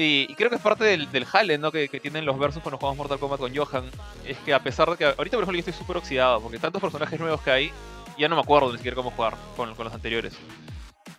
Y, 0.00 0.32
creo 0.36 0.48
que 0.48 0.54
es 0.54 0.62
parte 0.62 0.84
del, 0.84 1.10
del 1.10 1.24
jale 1.24 1.58
¿no? 1.58 1.72
que, 1.72 1.88
tienen 1.88 2.24
los 2.24 2.38
versos 2.38 2.62
cuando 2.62 2.78
jugamos 2.78 2.98
Mortal 2.98 3.18
Kombat 3.18 3.40
con 3.40 3.56
Johan. 3.56 3.90
Es 4.24 4.38
que 4.38 4.54
a 4.54 4.62
pesar 4.62 4.88
de 4.90 4.96
que 4.96 5.04
ahorita 5.06 5.36
por 5.36 5.42
ejemplo 5.42 5.54
yo 5.54 5.58
estoy 5.58 5.72
súper 5.72 5.96
oxidado, 5.96 6.40
porque 6.40 6.60
tantos 6.60 6.80
personajes 6.80 7.18
nuevos 7.18 7.40
que 7.42 7.50
hay, 7.50 7.72
ya 8.16 8.28
no 8.28 8.36
me 8.36 8.42
acuerdo 8.42 8.70
ni 8.70 8.76
siquiera 8.76 8.94
cómo 8.94 9.10
jugar 9.10 9.34
con, 9.56 9.74
con 9.74 9.84
los 9.84 9.92
anteriores. 9.92 10.38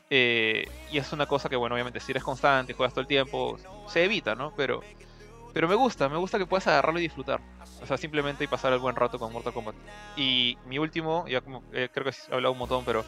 Eh, 0.10 0.66
y 0.92 0.98
es 0.98 1.12
una 1.12 1.26
cosa 1.26 1.50
que, 1.50 1.58
bueno, 1.58 1.76
obviamente 1.76 2.00
si 2.00 2.14
eres 2.14 2.24
constante, 2.24 2.74
juegas 2.74 2.94
todo 2.94 3.02
el 3.02 3.08
tiempo, 3.08 3.58
se 3.90 4.06
evita, 4.06 4.34
¿no? 4.34 4.54
Pero, 4.56 4.82
pero 5.54 5.68
me 5.68 5.76
gusta, 5.76 6.08
me 6.08 6.18
gusta 6.18 6.38
que 6.38 6.46
puedas 6.46 6.68
agarrarlo 6.68 7.00
y 7.00 7.04
disfrutar. 7.04 7.42
O 7.82 7.86
sea, 7.86 7.98
simplemente 7.98 8.46
y 8.46 8.48
pasar 8.48 8.72
el 8.72 8.80
buen 8.80 8.96
rato 8.96 9.20
con 9.20 9.34
Mortal 9.34 9.52
Kombat. 9.52 9.76
Y 10.16 10.58
mi 10.66 10.80
último, 10.80 11.28
ya 11.28 11.42
como 11.42 11.64
eh, 11.74 11.90
creo 11.94 12.06
que 12.06 12.12
he 12.12 12.34
hablado 12.34 12.54
un 12.54 12.60
montón, 12.60 12.86
pero. 12.86 13.04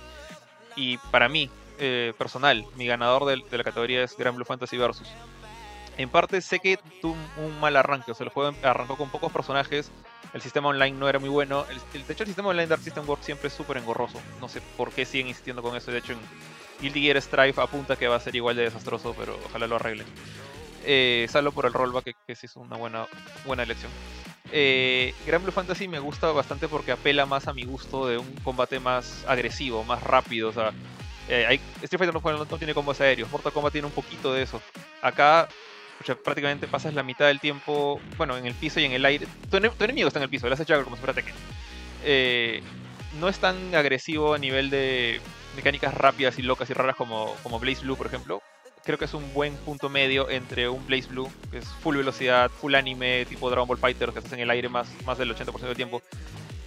Y 0.75 0.97
para 0.97 1.29
mí, 1.29 1.49
eh, 1.79 2.13
personal, 2.17 2.65
mi 2.75 2.85
ganador 2.85 3.25
de, 3.25 3.57
la 3.57 3.63
categoría 3.63 4.03
es 4.03 4.15
Grand 4.17 4.35
Blue 4.35 4.45
Fantasy 4.45 4.77
Versus. 4.77 5.07
En 6.01 6.09
parte 6.09 6.41
sé 6.41 6.59
que 6.59 6.77
tuvo 6.99 7.15
un, 7.37 7.59
mal 7.59 7.75
arranque, 7.75 8.11
o 8.11 8.15
sea, 8.15 8.25
el 8.25 8.31
juego 8.31 8.55
arrancó 8.63 8.97
con 8.97 9.09
pocos 9.09 9.31
personajes, 9.31 9.91
el 10.33 10.41
sistema 10.41 10.69
online 10.69 10.97
no 10.97 11.07
era 11.07 11.19
muy 11.19 11.29
bueno. 11.29 11.65
El, 11.69 12.05
de 12.05 12.13
hecho, 12.13 12.23
el 12.23 12.27
sistema 12.27 12.49
online 12.49 12.63
de 12.63 12.69
Dark 12.69 12.83
System 12.83 13.07
Works 13.07 13.25
siempre 13.25 13.49
es 13.49 13.53
súper 13.53 13.77
engorroso. 13.77 14.19
No 14.39 14.49
sé 14.49 14.61
por 14.77 14.91
qué 14.91 15.05
siguen 15.05 15.27
insistiendo 15.27 15.61
con 15.61 15.75
eso. 15.75 15.91
De 15.91 15.99
hecho, 15.99 16.13
en 16.13 16.19
Guilty 16.81 17.01
Gear 17.03 17.21
Strife 17.21 17.61
apunta 17.61 17.95
que 17.95 18.07
va 18.07 18.15
a 18.15 18.19
ser 18.19 18.35
igual 18.35 18.55
de 18.55 18.63
desastroso, 18.63 19.13
pero 19.17 19.37
ojalá 19.45 19.67
lo 19.67 19.75
arreglen. 19.75 20.07
Eh, 20.85 21.27
salvo 21.29 21.51
por 21.51 21.65
el 21.67 21.73
rollback, 21.73 22.05
que, 22.05 22.13
que 22.25 22.35
sí 22.35 22.47
es 22.47 22.55
una 22.55 22.77
buena, 22.77 23.05
buena 23.45 23.63
elección. 23.63 23.91
Eh, 24.51 25.13
Grand 25.27 25.43
Blue 25.43 25.51
Fantasy 25.51 25.87
me 25.87 25.99
gusta 25.99 26.31
bastante 26.31 26.67
porque 26.67 26.91
apela 26.91 27.25
más 27.25 27.47
a 27.47 27.53
mi 27.53 27.63
gusto 27.63 28.07
de 28.07 28.17
un 28.17 28.35
combate 28.43 28.79
más 28.79 29.23
agresivo, 29.27 29.83
más 29.83 30.01
rápido. 30.01 30.49
O 30.49 30.53
sea, 30.53 30.73
eh, 31.29 31.59
Street 31.83 31.99
Fighter 31.99 32.13
no, 32.13 32.57
tiene 32.57 32.73
combos 32.73 32.99
aéreos, 32.99 33.29
Mortal 33.31 33.53
Kombat 33.53 33.71
tiene 33.71 33.87
un 33.87 33.93
poquito 33.93 34.33
de 34.33 34.43
eso. 34.43 34.61
Acá 35.01 35.47
prácticamente 36.23 36.67
pasas 36.67 36.93
la 36.93 37.03
mitad 37.03 37.27
del 37.27 37.39
tiempo, 37.39 37.99
bueno, 38.17 38.37
en 38.37 38.45
el 38.45 38.53
piso 38.53 38.79
y 38.79 38.85
en 38.85 38.91
el 38.91 39.05
aire. 39.05 39.27
Tu, 39.49 39.57
enemigo 39.57 40.07
está 40.07 40.19
en 40.19 40.23
el 40.23 40.29
piso, 40.29 40.47
le 40.47 40.53
haces 40.53 40.67
Jagger 40.67 40.83
como 40.83 40.97
fuera 40.97 41.13
Tekken. 41.13 41.33
Eh, 42.03 42.61
no 43.19 43.27
es 43.27 43.39
tan 43.39 43.75
agresivo 43.75 44.33
a 44.33 44.37
nivel 44.37 44.69
de 44.69 45.21
mecánicas 45.55 45.93
rápidas 45.93 46.39
y 46.39 46.41
locas 46.41 46.69
y 46.69 46.73
raras 46.73 46.95
como, 46.95 47.35
como 47.43 47.59
Blaze 47.59 47.81
Blue, 47.81 47.97
por 47.97 48.07
ejemplo 48.07 48.41
creo 48.83 48.97
que 48.97 49.05
es 49.05 49.13
un 49.13 49.33
buen 49.33 49.55
punto 49.57 49.89
medio 49.89 50.29
entre 50.29 50.67
un 50.69 50.85
Blaze 50.85 51.07
Blue, 51.07 51.29
que 51.51 51.59
es 51.59 51.65
full 51.65 51.97
velocidad, 51.97 52.49
full 52.49 52.75
anime, 52.75 53.25
tipo 53.25 53.49
Dragon 53.49 53.67
Ball 53.67 53.77
Fighter, 53.77 54.11
que 54.11 54.19
estás 54.19 54.33
en 54.33 54.39
el 54.39 54.49
aire 54.49 54.69
más, 54.69 54.87
más 55.05 55.17
del 55.17 55.33
80% 55.35 55.59
del 55.59 55.75
tiempo, 55.75 56.01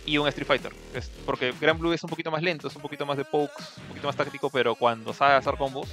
y 0.06 0.18
un 0.18 0.28
Street 0.28 0.46
Fighter. 0.46 0.72
Es 0.94 1.10
porque 1.26 1.52
Grand 1.60 1.78
Blue 1.78 1.92
es 1.92 2.02
un 2.02 2.10
poquito 2.10 2.30
más 2.30 2.42
lento, 2.42 2.68
es 2.68 2.76
un 2.76 2.82
poquito 2.82 3.06
más 3.06 3.16
de 3.16 3.24
pokes, 3.24 3.64
un 3.82 3.88
poquito 3.88 4.06
más 4.06 4.16
táctico, 4.16 4.50
pero 4.50 4.74
cuando 4.74 5.12
sabes 5.12 5.38
hacer 5.38 5.58
combos, 5.58 5.88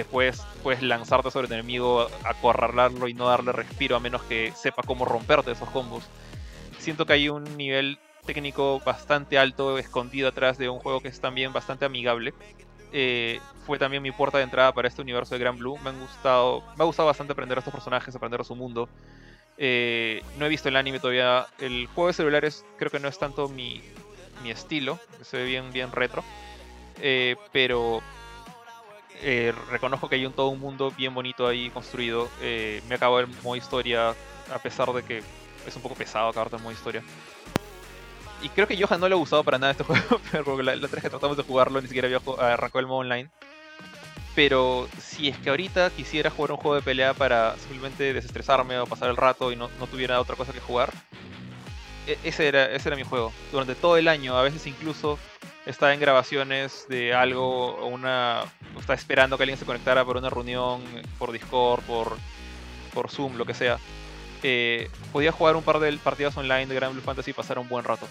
después 0.00 0.42
puedes 0.62 0.82
lanzarte 0.82 1.30
sobre 1.30 1.46
el 1.46 1.52
enemigo, 1.52 2.08
acorralarlo 2.24 3.08
y 3.08 3.14
no 3.14 3.28
darle 3.28 3.52
respiro 3.52 3.96
a 3.96 4.00
menos 4.00 4.22
que 4.22 4.52
sepa 4.54 4.82
cómo 4.82 5.04
romperte 5.04 5.52
esos 5.52 5.70
combos. 5.70 6.04
Siento 6.78 7.06
que 7.06 7.12
hay 7.14 7.28
un 7.28 7.56
nivel 7.56 7.98
técnico 8.26 8.80
bastante 8.84 9.38
alto 9.38 9.78
escondido 9.78 10.28
atrás 10.28 10.58
de 10.58 10.68
un 10.68 10.78
juego 10.78 11.00
que 11.00 11.08
es 11.08 11.20
también 11.20 11.52
bastante 11.52 11.84
amigable 11.84 12.34
eh, 12.92 13.40
fue 13.66 13.78
también 13.78 14.02
mi 14.02 14.12
puerta 14.12 14.38
de 14.38 14.44
entrada 14.44 14.72
para 14.72 14.86
este 14.86 15.00
universo 15.02 15.34
de 15.34 15.40
Gran 15.40 15.56
Blue. 15.56 15.78
Me 15.82 15.90
han 15.90 16.00
gustado, 16.00 16.62
me 16.76 16.82
ha 16.82 16.84
gustado 16.84 17.06
bastante 17.06 17.32
aprender 17.32 17.56
a 17.58 17.60
estos 17.60 17.72
personajes, 17.72 18.14
aprender 18.14 18.40
a 18.40 18.44
su 18.44 18.54
mundo. 18.54 18.88
Eh, 19.56 20.22
no 20.38 20.46
he 20.46 20.48
visto 20.48 20.68
el 20.68 20.76
anime 20.76 21.00
todavía. 21.00 21.46
El 21.58 21.86
juego 21.86 22.08
de 22.08 22.12
celulares 22.12 22.64
creo 22.76 22.90
que 22.90 22.98
no 22.98 23.08
es 23.08 23.18
tanto 23.18 23.48
mi, 23.48 23.80
mi 24.42 24.50
estilo, 24.50 24.98
se 25.22 25.38
ve 25.38 25.44
bien, 25.44 25.72
bien 25.72 25.90
retro. 25.92 26.22
Eh, 27.00 27.36
pero 27.52 28.02
reconozco 29.70 30.08
que 30.08 30.16
hay 30.16 30.26
un 30.26 30.32
todo 30.32 30.48
un 30.48 30.60
mundo 30.60 30.92
bien 30.96 31.14
bonito 31.14 31.46
ahí 31.46 31.70
construido. 31.70 32.28
me 32.40 32.94
acabo 32.94 33.20
el 33.20 33.28
modo 33.42 33.56
historia, 33.56 34.10
a 34.52 34.58
pesar 34.62 34.92
de 34.92 35.02
que 35.02 35.22
es 35.66 35.76
un 35.76 35.82
poco 35.82 35.94
pesado 35.94 36.28
acabarte 36.28 36.56
el 36.56 36.62
modo 36.62 36.72
historia. 36.72 37.02
Y 38.42 38.48
creo 38.48 38.66
que 38.66 38.76
Johan 38.76 39.00
no 39.00 39.08
le 39.08 39.14
ha 39.14 39.18
gustado 39.18 39.44
para 39.44 39.58
nada 39.58 39.72
este 39.72 39.84
juego, 39.84 40.20
pero 40.30 40.60
la, 40.62 40.74
la 40.74 40.88
vez 40.88 41.02
que 41.02 41.10
tratamos 41.10 41.36
de 41.36 41.44
jugarlo 41.44 41.80
ni 41.80 41.86
siquiera 41.86 42.06
había 42.06 42.20
arrancado 42.52 42.80
el 42.80 42.86
modo 42.86 42.98
online. 42.98 43.30
Pero 44.34 44.88
si 44.98 45.28
es 45.28 45.36
que 45.38 45.50
ahorita 45.50 45.90
quisiera 45.90 46.30
jugar 46.30 46.52
un 46.52 46.56
juego 46.56 46.74
de 46.74 46.82
pelea 46.82 47.12
para 47.12 47.56
simplemente 47.58 48.14
desestresarme 48.14 48.78
o 48.78 48.86
pasar 48.86 49.10
el 49.10 49.16
rato 49.16 49.52
y 49.52 49.56
no, 49.56 49.68
no 49.78 49.86
tuviera 49.86 50.20
otra 50.20 50.36
cosa 50.36 50.52
que 50.52 50.60
jugar, 50.60 50.90
e, 52.06 52.18
ese 52.24 52.48
era, 52.48 52.64
ese 52.72 52.88
era 52.88 52.96
mi 52.96 53.04
juego. 53.04 53.32
Durante 53.52 53.74
todo 53.74 53.96
el 53.96 54.08
año, 54.08 54.36
a 54.36 54.42
veces 54.42 54.66
incluso 54.66 55.18
estaba 55.66 55.94
en 55.94 56.00
grabaciones 56.00 56.86
de 56.88 57.14
algo 57.14 57.86
una. 57.86 58.42
estaba 58.78 58.94
esperando 58.94 59.36
que 59.36 59.44
alguien 59.44 59.58
se 59.58 59.64
conectara 59.64 60.04
por 60.04 60.16
una 60.16 60.30
reunión, 60.30 60.82
por 61.18 61.32
Discord, 61.32 61.82
por, 61.84 62.16
por 62.92 63.10
Zoom, 63.10 63.36
lo 63.36 63.44
que 63.44 63.54
sea. 63.54 63.78
Eh, 64.42 64.90
podía 65.12 65.30
jugar 65.30 65.54
un 65.54 65.62
par 65.62 65.78
de 65.78 65.92
partidas 65.98 66.36
online 66.36 66.66
de 66.66 66.74
Grand 66.74 66.92
Blue 66.92 67.02
Fantasy 67.02 67.30
y 67.30 67.34
pasar 67.34 67.58
un 67.58 67.68
buen 67.68 67.84
rato. 67.84 68.08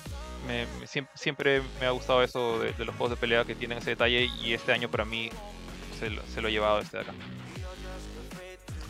siempre, 1.13 1.61
me 1.79 1.87
ha 1.87 1.91
gustado 1.91 2.23
eso 2.23 2.59
de, 2.59 2.73
los 2.85 2.95
juegos 2.95 3.11
de 3.11 3.17
pelea 3.17 3.43
que 3.43 3.55
tienen 3.55 3.79
ese 3.79 3.91
detalle 3.91 4.29
y 4.41 4.53
este 4.53 4.71
año 4.71 4.89
para 4.89 5.03
mí 5.03 5.29
se 5.99 6.09
lo, 6.41 6.47
he 6.47 6.51
llevado 6.51 6.79
este 6.79 6.97
de 6.97 7.03
acá. 7.03 7.13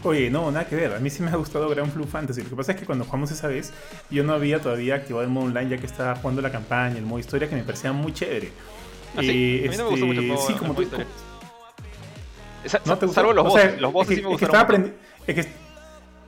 Oye, 0.03 0.29
no, 0.31 0.49
nada 0.51 0.65
que 0.67 0.75
ver. 0.75 0.93
A 0.93 0.99
mí 0.99 1.09
sí 1.09 1.21
me 1.21 1.29
ha 1.29 1.35
gustado 1.35 1.69
Grand 1.69 1.93
Blue 1.93 2.07
Fantasy. 2.07 2.41
Lo 2.41 2.49
que 2.49 2.55
pasa 2.55 2.71
es 2.71 2.79
que 2.79 2.85
cuando 2.85 3.05
jugamos 3.05 3.29
esa 3.31 3.47
vez, 3.47 3.71
yo 4.09 4.23
no 4.23 4.33
había 4.33 4.59
todavía 4.59 4.95
activado 4.95 5.23
el 5.23 5.29
modo 5.29 5.45
online 5.45 5.69
ya 5.69 5.77
que 5.77 5.85
estaba 5.85 6.15
jugando 6.15 6.41
la 6.41 6.51
campaña, 6.51 6.97
el 6.97 7.05
modo 7.05 7.19
historia, 7.19 7.47
que 7.47 7.55
me 7.55 7.63
parecía 7.63 7.91
muy 7.93 8.11
chévere. 8.13 8.51
¿Ah, 9.15 9.21
sí? 9.21 9.63
a 9.67 9.69
mí 9.71 9.77
no 9.77 9.83
me 9.85 9.89
gustó 9.91 10.05
mucho 10.07 10.21
este, 10.21 10.37
sí, 10.47 10.53
como 10.53 10.73
tú, 10.73 10.83
Sa- 12.65 12.81
¿No 12.85 12.97
te 12.97 13.05
gustó? 13.07 13.21
Salvo 13.21 13.33
los 13.33 13.45
O 13.45 13.49
bosses. 13.49 13.71
sea, 13.71 13.81
los 13.81 13.91
bosses 13.93 14.11
es 14.11 14.15
sí 14.17 14.21
que- 14.21 14.27
me 14.27 14.33
es 14.33 14.39
que 14.39 14.45
gustaron. 14.45 14.81
estaba 14.85 15.01
es 15.27 15.35
que, 15.35 15.51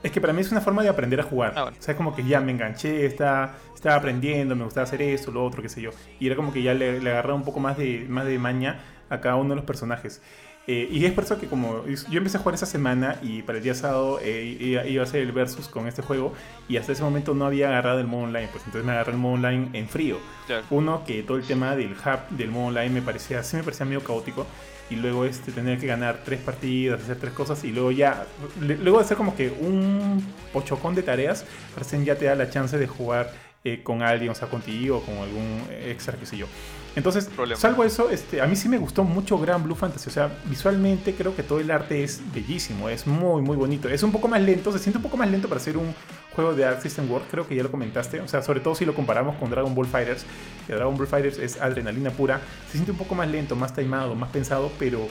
es 0.03 0.11
que 0.11 0.21
para 0.21 0.33
mí 0.33 0.41
es 0.41 0.51
una 0.51 0.61
forma 0.61 0.83
de 0.83 0.89
aprender 0.89 1.19
a 1.19 1.23
jugar. 1.23 1.53
Ah, 1.55 1.61
bueno. 1.63 1.77
O 1.79 1.81
sea, 1.81 1.91
es 1.93 1.97
como 1.97 2.15
que 2.15 2.23
ya 2.23 2.41
me 2.41 2.51
enganché, 2.51 3.05
está, 3.05 3.55
estaba 3.73 3.95
aprendiendo, 3.95 4.55
me 4.55 4.63
gustaba 4.65 4.83
hacer 4.83 5.01
esto, 5.01 5.31
lo 5.31 5.43
otro, 5.45 5.61
qué 5.61 5.69
sé 5.69 5.81
yo. 5.81 5.91
Y 6.19 6.27
era 6.27 6.35
como 6.35 6.51
que 6.51 6.61
ya 6.61 6.73
le, 6.73 6.99
le 6.99 7.09
agarré 7.11 7.33
un 7.33 7.43
poco 7.43 7.59
más 7.59 7.77
de, 7.77 8.05
más 8.09 8.25
de 8.25 8.37
maña 8.39 8.79
a 9.09 9.19
cada 9.21 9.35
uno 9.35 9.49
de 9.51 9.55
los 9.57 9.65
personajes. 9.65 10.21
Eh, 10.65 10.87
y 10.89 11.03
es 11.03 11.11
por 11.11 11.25
eso 11.25 11.37
que 11.39 11.47
como 11.47 11.83
yo 11.85 12.17
empecé 12.17 12.37
a 12.37 12.39
jugar 12.39 12.55
esa 12.55 12.65
semana 12.65 13.17
y 13.21 13.41
para 13.41 13.57
el 13.57 13.63
día 13.65 13.75
sábado 13.75 14.19
eh, 14.21 14.85
iba, 14.87 15.01
a 15.01 15.03
hacer 15.03 15.21
el 15.21 15.33
versus 15.33 15.67
con 15.67 15.87
este 15.87 16.01
juego 16.01 16.31
y 16.69 16.77
hasta 16.77 16.93
ese 16.93 17.03
momento 17.03 17.33
no 17.33 17.45
había 17.45 17.67
agarrado 17.67 17.99
el 17.99 18.07
modo 18.07 18.23
online, 18.23 18.47
pues 18.49 18.63
entonces 18.65 18.85
me 18.85 18.93
agarré 18.93 19.11
el 19.11 19.17
modo 19.17 19.33
online 19.33 19.69
en 19.73 19.89
frío. 19.89 20.19
Claro. 20.47 20.63
Uno, 20.69 21.03
que 21.05 21.21
todo 21.23 21.35
el 21.37 21.43
tema 21.43 21.75
del 21.75 21.91
hub 21.91 22.37
del 22.37 22.49
modo 22.49 22.67
online 22.67 22.89
me 22.91 23.01
parecía, 23.01 23.43
sí 23.43 23.57
me 23.57 23.63
parecía 23.63 23.85
medio 23.85 24.03
caótico. 24.05 24.45
Y 24.89 24.95
luego 24.95 25.25
este, 25.25 25.51
tener 25.51 25.79
que 25.79 25.87
ganar 25.87 26.21
tres 26.23 26.39
partidas, 26.41 27.01
hacer 27.01 27.17
tres 27.17 27.33
cosas. 27.33 27.63
Y 27.63 27.71
luego 27.71 27.91
ya, 27.91 28.25
le- 28.61 28.77
luego 28.77 28.99
de 28.99 29.05
hacer 29.05 29.17
como 29.17 29.35
que 29.35 29.49
un 29.49 30.23
pochocón 30.51 30.93
de 30.93 31.03
tareas, 31.03 31.45
recién 31.75 32.05
ya 32.05 32.15
te 32.15 32.25
da 32.25 32.35
la 32.35 32.49
chance 32.49 32.77
de 32.77 32.85
jugar 32.87 33.31
eh, 33.63 33.81
con 33.81 34.01
alguien, 34.03 34.31
o 34.31 34.35
sea, 34.35 34.49
contigo 34.49 34.97
o 34.97 35.01
con 35.01 35.17
algún 35.17 35.63
extra, 35.85 36.17
qué 36.17 36.25
sé 36.25 36.37
yo. 36.37 36.47
Entonces, 36.95 37.25
Problema. 37.25 37.59
salvo 37.59 37.83
eso, 37.83 38.09
este, 38.09 38.41
a 38.41 38.45
mí 38.45 38.55
sí 38.55 38.69
me 38.69 38.77
gustó 38.77 39.03
mucho 39.03 39.37
Gran 39.39 39.63
Blue 39.63 39.75
Fantasy. 39.75 40.09
O 40.09 40.13
sea, 40.13 40.31
visualmente 40.45 41.13
creo 41.13 41.35
que 41.35 41.43
todo 41.43 41.59
el 41.59 41.71
arte 41.71 42.03
es 42.03 42.21
bellísimo, 42.33 42.89
es 42.89 43.07
muy, 43.07 43.41
muy 43.41 43.57
bonito. 43.57 43.89
Es 43.89 44.03
un 44.03 44.11
poco 44.11 44.27
más 44.27 44.41
lento, 44.41 44.71
se 44.71 44.79
siente 44.79 44.97
un 44.97 45.03
poco 45.03 45.17
más 45.17 45.29
lento 45.29 45.49
para 45.49 45.59
ser 45.59 45.77
un 45.77 45.93
juego 46.35 46.53
de 46.53 46.65
Arc 46.65 46.81
System 46.81 47.09
World, 47.09 47.27
creo 47.29 47.47
que 47.47 47.55
ya 47.55 47.63
lo 47.63 47.71
comentaste. 47.71 48.21
O 48.21 48.27
sea, 48.27 48.41
sobre 48.41 48.59
todo 48.59 48.75
si 48.75 48.85
lo 48.85 48.93
comparamos 48.93 49.35
con 49.37 49.49
Dragon 49.49 49.73
Ball 49.73 49.87
Fighters, 49.87 50.25
que 50.67 50.73
Dragon 50.73 50.95
Ball 50.95 51.07
Fighters 51.07 51.39
es 51.39 51.59
adrenalina 51.59 52.11
pura. 52.11 52.41
Se 52.67 52.73
siente 52.73 52.91
un 52.91 52.97
poco 52.97 53.15
más 53.15 53.27
lento, 53.27 53.55
más 53.55 53.73
timado, 53.73 54.13
más 54.15 54.29
pensado, 54.29 54.71
pero, 54.77 55.07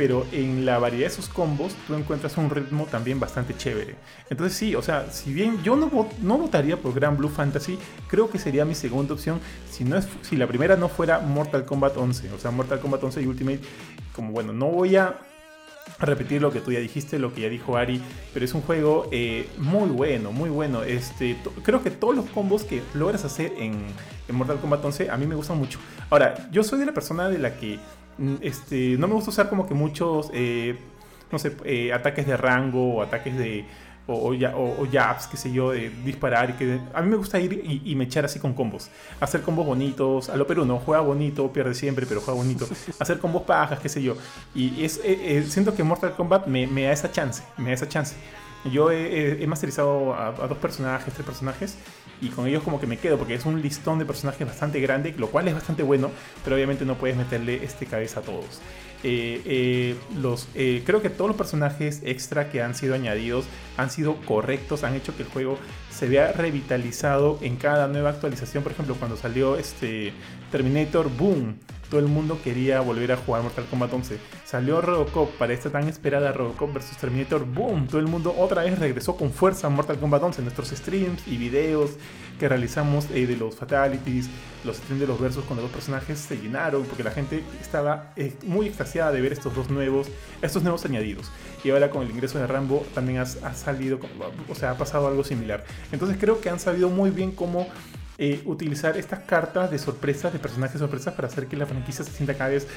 pero 0.00 0.26
en 0.32 0.64
la 0.64 0.78
variedad 0.78 1.10
de 1.10 1.14
sus 1.14 1.28
combos 1.28 1.74
tú 1.86 1.94
encuentras 1.94 2.38
un 2.38 2.48
ritmo 2.48 2.86
también 2.90 3.20
bastante 3.20 3.54
chévere. 3.54 3.96
Entonces 4.30 4.56
sí, 4.56 4.74
o 4.74 4.80
sea, 4.80 5.10
si 5.10 5.30
bien 5.30 5.62
yo 5.62 5.76
no, 5.76 5.90
no 6.22 6.38
votaría 6.38 6.78
por 6.78 6.94
Gran 6.94 7.18
Blue 7.18 7.28
Fantasy, 7.28 7.78
creo 8.08 8.30
que 8.30 8.38
sería 8.38 8.64
mi 8.64 8.74
segunda 8.74 9.12
opción 9.12 9.40
si, 9.70 9.84
no 9.84 9.98
es, 9.98 10.08
si 10.22 10.36
la 10.36 10.46
primera 10.46 10.74
no 10.74 10.88
fuera 10.88 11.18
Mortal 11.18 11.66
Kombat 11.66 11.98
11. 11.98 12.32
O 12.32 12.38
sea, 12.38 12.50
Mortal 12.50 12.80
Kombat 12.80 13.04
11 13.04 13.20
y 13.20 13.26
Ultimate, 13.26 13.60
como 14.16 14.32
bueno, 14.32 14.54
no 14.54 14.68
voy 14.68 14.96
a 14.96 15.18
repetir 15.98 16.40
lo 16.40 16.50
que 16.50 16.60
tú 16.60 16.72
ya 16.72 16.78
dijiste, 16.78 17.18
lo 17.18 17.34
que 17.34 17.42
ya 17.42 17.50
dijo 17.50 17.76
Ari, 17.76 18.00
pero 18.32 18.42
es 18.42 18.54
un 18.54 18.62
juego 18.62 19.06
eh, 19.12 19.50
muy 19.58 19.90
bueno, 19.90 20.32
muy 20.32 20.48
bueno. 20.48 20.82
Este, 20.82 21.36
creo 21.62 21.82
que 21.82 21.90
todos 21.90 22.16
los 22.16 22.24
combos 22.30 22.64
que 22.64 22.80
logras 22.94 23.26
hacer 23.26 23.52
en, 23.58 23.74
en 24.28 24.34
Mortal 24.34 24.60
Kombat 24.60 24.82
11 24.82 25.10
a 25.10 25.18
mí 25.18 25.26
me 25.26 25.34
gustan 25.34 25.58
mucho. 25.58 25.78
Ahora, 26.08 26.48
yo 26.50 26.64
soy 26.64 26.78
de 26.78 26.86
la 26.86 26.94
persona 26.94 27.28
de 27.28 27.36
la 27.36 27.58
que 27.58 27.78
este, 28.42 28.96
no 28.98 29.08
me 29.08 29.14
gusta 29.14 29.30
usar 29.30 29.48
como 29.48 29.66
que 29.66 29.74
muchos, 29.74 30.30
eh, 30.34 30.78
no 31.32 31.38
sé, 31.38 31.56
eh, 31.64 31.92
ataques 31.92 32.26
de 32.26 32.36
rango 32.36 32.94
o 32.96 33.02
ataques 33.02 33.36
de... 33.36 33.64
O, 34.06 34.30
o, 34.30 34.34
ya- 34.34 34.56
o- 34.56 34.82
o 34.82 34.88
jabs, 34.90 35.28
qué 35.28 35.36
sé 35.36 35.52
yo, 35.52 35.70
de 35.70 35.88
disparar 36.04 36.50
y 36.50 36.52
que... 36.54 36.80
A 36.94 37.00
mí 37.00 37.08
me 37.08 37.16
gusta 37.16 37.38
ir 37.38 37.52
y, 37.64 37.80
y 37.84 37.94
me 37.94 38.04
echar 38.04 38.24
así 38.24 38.40
con 38.40 38.54
combos. 38.54 38.90
Hacer 39.20 39.40
combos 39.42 39.64
bonitos, 39.66 40.28
a 40.30 40.36
lo 40.36 40.48
peruno, 40.48 40.80
juega 40.84 41.00
bonito, 41.00 41.52
pierde 41.52 41.74
siempre, 41.74 42.06
pero 42.06 42.20
juega 42.20 42.36
bonito. 42.40 42.66
Hacer 42.98 43.20
combos 43.20 43.42
pajas, 43.42 43.78
qué 43.78 43.88
sé 43.88 44.02
yo. 44.02 44.16
Y 44.52 44.82
es, 44.84 45.00
eh, 45.04 45.44
siento 45.46 45.74
que 45.76 45.84
Mortal 45.84 46.14
Kombat 46.16 46.46
me, 46.48 46.66
me 46.66 46.84
da 46.84 46.92
esa 46.92 47.12
chance, 47.12 47.44
me 47.56 47.66
da 47.68 47.74
esa 47.74 47.88
chance. 47.88 48.16
Yo 48.64 48.90
he, 48.90 49.42
he- 49.42 49.46
masterizado 49.46 50.14
a, 50.14 50.28
a 50.28 50.48
dos 50.48 50.58
personajes, 50.58 51.12
tres 51.14 51.24
personajes, 51.26 51.76
y 52.20 52.28
con 52.28 52.46
ellos 52.46 52.62
como 52.62 52.78
que 52.78 52.86
me 52.86 52.98
quedo, 52.98 53.16
porque 53.16 53.34
es 53.34 53.46
un 53.46 53.62
listón 53.62 53.98
de 53.98 54.04
personajes 54.04 54.46
bastante 54.46 54.80
grande, 54.80 55.14
lo 55.16 55.28
cual 55.28 55.48
es 55.48 55.54
bastante 55.54 55.82
bueno, 55.82 56.10
pero 56.44 56.56
obviamente 56.56 56.84
no 56.84 56.96
puedes 56.96 57.16
meterle 57.16 57.64
este 57.64 57.86
cabeza 57.86 58.20
a 58.20 58.22
todos. 58.22 58.60
Eh, 59.02 59.40
eh, 59.46 59.96
los, 60.20 60.46
eh, 60.54 60.82
creo 60.84 61.00
que 61.00 61.08
todos 61.08 61.28
los 61.28 61.36
personajes 61.38 62.02
extra 62.04 62.50
que 62.50 62.60
han 62.60 62.74
sido 62.74 62.94
añadidos 62.94 63.46
han 63.78 63.88
sido 63.90 64.16
correctos, 64.26 64.84
han 64.84 64.94
hecho 64.94 65.16
que 65.16 65.22
el 65.22 65.30
juego 65.30 65.58
se 65.90 66.06
vea 66.06 66.32
revitalizado 66.32 67.38
en 67.40 67.56
cada 67.56 67.88
nueva 67.88 68.10
actualización. 68.10 68.62
Por 68.62 68.72
ejemplo, 68.72 68.94
cuando 68.96 69.16
salió 69.16 69.56
este 69.56 70.12
Terminator, 70.52 71.08
boom, 71.16 71.56
todo 71.90 72.00
el 72.00 72.06
mundo 72.06 72.40
quería 72.42 72.80
volver 72.80 73.12
a 73.12 73.16
jugar 73.16 73.42
Mortal 73.42 73.66
Kombat 73.66 73.92
11. 73.92 74.18
Salió 74.44 74.80
Robocop 74.80 75.30
para 75.36 75.52
esta 75.52 75.70
tan 75.70 75.88
esperada 75.88 76.32
Robocop 76.32 76.72
vs 76.72 76.96
Terminator, 76.98 77.44
boom, 77.44 77.88
todo 77.88 77.98
el 78.00 78.06
mundo 78.06 78.34
otra 78.38 78.62
vez 78.62 78.78
regresó 78.78 79.16
con 79.16 79.32
fuerza 79.32 79.66
a 79.66 79.70
Mortal 79.70 79.98
Kombat 79.98 80.22
11. 80.22 80.42
Nuestros 80.42 80.68
streams 80.68 81.26
y 81.26 81.36
videos 81.36 81.90
que 82.38 82.48
realizamos 82.48 83.06
eh, 83.12 83.26
de 83.26 83.36
los 83.36 83.56
fatalities, 83.56 84.30
los 84.64 84.76
streams 84.76 85.00
de 85.00 85.06
los 85.06 85.20
versos 85.20 85.44
con 85.44 85.56
los 85.56 85.64
dos 85.64 85.72
personajes 85.72 86.18
se 86.18 86.36
llenaron 86.36 86.84
porque 86.84 87.02
la 87.02 87.10
gente 87.10 87.42
estaba 87.60 88.12
eh, 88.16 88.34
muy 88.44 88.66
extasiada 88.66 89.12
de 89.12 89.20
ver 89.20 89.32
estos 89.32 89.54
dos 89.54 89.68
nuevos, 89.68 90.06
estos 90.40 90.62
nuevos 90.62 90.84
añadidos. 90.84 91.30
Y 91.64 91.70
ahora 91.70 91.90
con 91.90 92.02
el 92.02 92.10
ingreso 92.10 92.38
de 92.38 92.46
Rambo 92.46 92.86
también 92.94 93.18
ha, 93.18 93.22
ha 93.22 93.54
salido, 93.54 93.98
o 94.48 94.54
sea, 94.54 94.70
ha 94.70 94.78
pasado 94.78 95.08
algo 95.08 95.24
similar. 95.24 95.64
Entonces 95.92 96.16
creo 96.18 96.40
que 96.40 96.48
han 96.48 96.60
sabido 96.60 96.88
muy 96.88 97.10
bien 97.10 97.32
cómo 97.32 97.66
eh, 98.20 98.42
utilizar 98.44 98.96
estas 98.98 99.20
cartas 99.20 99.70
de 99.70 99.78
sorpresas, 99.78 100.32
de 100.32 100.38
personajes 100.38 100.78
sorpresas, 100.78 101.14
para 101.14 101.28
hacer 101.28 101.46
que 101.48 101.56
la 101.56 101.66
franquicia 101.66 102.04
se 102.04 102.12
sienta 102.12 102.34
cada 102.36 102.50
vez, 102.50 102.68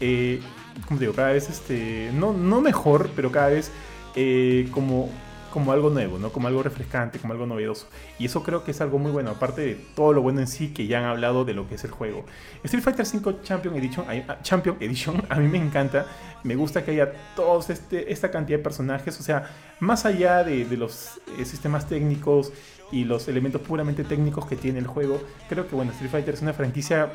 eh, 0.00 0.40
como 0.86 1.00
digo, 1.00 1.12
cada 1.12 1.32
vez, 1.32 1.50
este, 1.50 2.10
no, 2.14 2.32
no 2.32 2.60
mejor, 2.60 3.10
pero 3.16 3.30
cada 3.32 3.48
vez 3.48 3.72
eh, 4.14 4.68
como, 4.72 5.10
como 5.52 5.72
algo 5.72 5.90
nuevo, 5.90 6.18
¿no? 6.18 6.30
Como 6.32 6.48
algo 6.48 6.62
refrescante, 6.62 7.18
como 7.18 7.32
algo 7.34 7.46
novedoso. 7.46 7.88
Y 8.18 8.26
eso 8.26 8.42
creo 8.42 8.64
que 8.64 8.70
es 8.70 8.80
algo 8.80 8.98
muy 8.98 9.10
bueno, 9.10 9.30
aparte 9.30 9.60
de 9.62 9.74
todo 9.74 10.12
lo 10.12 10.22
bueno 10.22 10.40
en 10.40 10.46
sí 10.46 10.72
que 10.72 10.86
ya 10.86 10.98
han 11.00 11.04
hablado 11.04 11.44
de 11.44 11.52
lo 11.54 11.68
que 11.68 11.74
es 11.74 11.84
el 11.84 11.90
juego. 11.90 12.24
Street 12.64 12.82
Fighter 12.84 13.04
V 13.06 13.42
Champion 13.42 13.74
Edition, 13.76 14.06
a- 14.08 14.32
a- 14.32 14.42
Champion 14.42 14.76
Edition 14.80 15.22
a 15.28 15.36
mí 15.40 15.48
me 15.48 15.58
encanta. 15.58 16.06
Me 16.44 16.56
gusta 16.56 16.84
que 16.84 16.92
haya 16.92 17.12
toda 17.36 17.60
este, 17.72 18.12
esta 18.12 18.30
cantidad 18.30 18.58
de 18.58 18.64
personajes. 18.64 19.18
O 19.20 19.22
sea, 19.22 19.48
más 19.80 20.04
allá 20.06 20.42
de, 20.42 20.64
de 20.64 20.76
los 20.76 21.20
eh, 21.38 21.44
sistemas 21.44 21.86
técnicos 21.86 22.52
y 22.92 23.04
los 23.04 23.26
elementos 23.26 23.60
puramente 23.62 24.04
técnicos 24.04 24.46
que 24.46 24.54
tiene 24.56 24.78
el 24.78 24.86
juego, 24.86 25.20
creo 25.48 25.66
que 25.66 25.74
bueno, 25.74 25.90
Street 25.92 26.10
Fighter 26.10 26.34
es 26.34 26.42
una 26.42 26.52
franquicia 26.52 27.10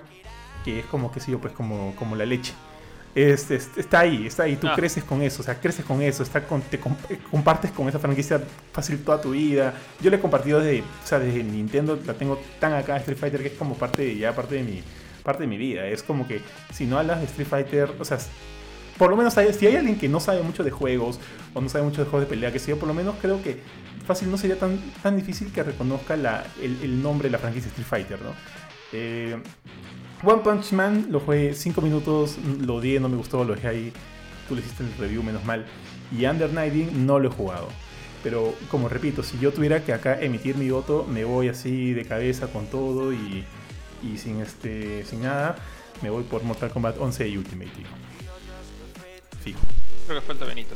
que 0.66 0.80
es 0.80 0.86
como, 0.88 1.12
qué 1.12 1.20
sé 1.22 1.32
yo, 1.32 1.40
pues 1.40 1.54
como, 1.54 1.95
como 1.95 2.16
la 2.16 2.26
leche. 2.26 2.54
Es- 3.16 3.49
es- 3.49 3.70
está 3.78 4.02
ahí, 4.02 4.28
está 4.28 4.44
ahí, 4.44 4.58
tú 4.58 4.68
Ah. 4.68 4.74
creces 4.76 5.04
con 5.04 5.22
eso, 5.24 5.41
o 5.41 5.45
sea, 5.45 5.60
creces 5.60 5.84
con 5.86 6.02
eso, 6.02 6.22
está 6.24 6.44
con- 6.44 6.62
te 6.62 6.80
comp- 6.80 7.10
eh, 7.10 7.18
compartes 7.32 7.72
con 7.72 7.88
esa 7.88 7.98
franquicia 7.99 8.40
fácil 8.74 9.04
toda 9.04 9.20
tu 9.22 9.32
vida. 9.32 9.74
Yo 10.02 10.10
la 10.12 10.18
he 10.18 10.20
compartido 10.20 10.60
desde, 10.60 10.82
o 10.82 11.08
sea, 11.08 11.18
desde 11.20 11.44
Nintendo, 11.44 11.98
la 12.06 12.14
tengo 12.14 12.40
tan 12.60 12.74
acá 12.74 12.98
Street 12.98 13.18
Fighter 13.18 13.41
que 13.41 13.48
es 13.48 13.54
como 13.54 13.76
parte 13.76 14.04
de, 14.04 14.18
ya 14.18 14.36
parte 14.36 14.56
de 14.56 14.64
mi 14.64 14.84
parte 15.24 15.44
de 15.44 15.48
mi 15.48 15.58
vida. 15.58 15.86
Es 15.88 16.04
como 16.04 16.26
que 16.28 16.41
si 16.74 16.86
no 16.86 16.98
hablas 16.99 17.20
de 17.20 17.26
Street 17.26 17.48
Fighter, 17.49 17.91
o 17.99 18.06
sea, 18.06 18.18
por 18.98 19.10
lo 19.10 19.15
menos 19.18 19.34
si 19.34 19.65
hay 19.68 19.76
alguien 19.76 19.98
que 19.98 20.10
no 20.10 20.19
sabe 20.19 20.41
mucho 20.44 20.64
de 20.64 20.72
juegos 20.72 21.19
o 21.53 21.61
no 21.61 21.69
sabe 21.69 21.84
mucho 21.84 22.03
de 22.03 22.10
juegos 22.10 22.28
de 22.30 22.36
pelea, 22.36 22.52
que 22.52 22.60
yo, 22.60 22.78
por 22.78 22.88
lo 22.88 22.94
menos 22.94 23.15
creo 23.22 23.41
que 23.41 23.60
fácil 24.06 24.32
no 24.32 24.38
sería 24.38 24.57
tan, 24.57 24.80
tan 25.03 25.15
difícil 25.15 25.52
que 25.52 25.64
reconozca 25.64 26.15
la- 26.15 26.45
el, 26.61 27.02
nombre 27.02 27.28
de 27.28 27.34
la 27.34 27.38
franquicia 27.40 27.68
Street 27.69 27.88
Fighter, 27.88 28.19
¿no? 28.22 28.32
Eh, 28.94 29.38
One 30.24 30.41
Punch 30.41 30.72
Man 30.72 31.07
lo 31.11 31.19
jugué 31.19 31.53
5 31.53 31.82
minutos, 31.82 32.38
lo 32.61 32.76
odié, 32.76 32.99
no 32.99 33.10
me 33.10 33.18
gustó, 33.18 33.44
lo 33.44 33.53
dejé 33.53 33.68
ahí. 33.68 33.94
Tú 34.48 34.56
le 34.56 34.61
hiciste 34.61 34.84
el 34.84 34.94
review, 34.98 35.22
menos 35.22 35.44
mal. 35.45 35.65
Y 36.18 36.26
Under 36.26 36.52
Nighting 36.52 37.06
no 37.06 37.19
lo 37.19 37.30
he 37.30 37.32
jugado. 37.32 37.68
Pero 38.24 38.56
como 38.72 38.90
repito, 38.90 39.22
si 39.22 39.38
yo 39.38 39.53
tuviera 39.53 39.84
que 39.84 39.94
acá 39.94 40.19
emitir 40.19 40.56
mi 40.57 40.69
voto, 40.72 41.06
me 41.07 41.24
voy 41.24 41.49
así 41.49 41.94
de 41.94 42.03
cabeza 42.06 42.48
con 42.48 42.65
todo 42.68 43.14
y, 43.14 43.44
y 44.02 44.18
sin, 44.18 44.41
este, 44.41 45.06
sin 45.06 45.22
nada. 45.22 45.56
Me 46.02 46.10
voy 46.10 46.24
por 46.24 46.44
Mortal 46.44 46.72
Kombat 46.72 46.98
11 46.98 47.28
y 47.28 47.38
Ultimate. 47.38 47.69
tío. 47.72 47.86
Fijo. 49.53 49.60
Creo 50.07 50.19
que 50.22 50.26
falta 50.26 50.45
Benito. 50.45 50.76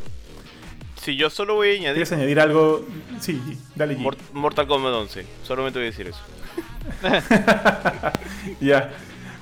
Si 1.02 1.15
yo 1.15 1.30
solo 1.31 1.56
voy 1.56 1.69
a 1.69 1.72
añadir 1.72 1.93
¿Quieres 1.93 2.11
añadir 2.11 2.39
algo? 2.39 2.85
Sí, 3.19 3.41
dale 3.76 3.95
G. 3.95 3.99
Mor- 3.99 4.18
Mortal 4.34 4.68
Kombat 4.68 4.93
11, 4.93 5.26
solamente 5.43 5.80
voy 5.80 5.88
a 5.88 5.91
decir 5.91 6.07
eso. 6.07 6.19
Ya. 8.60 8.91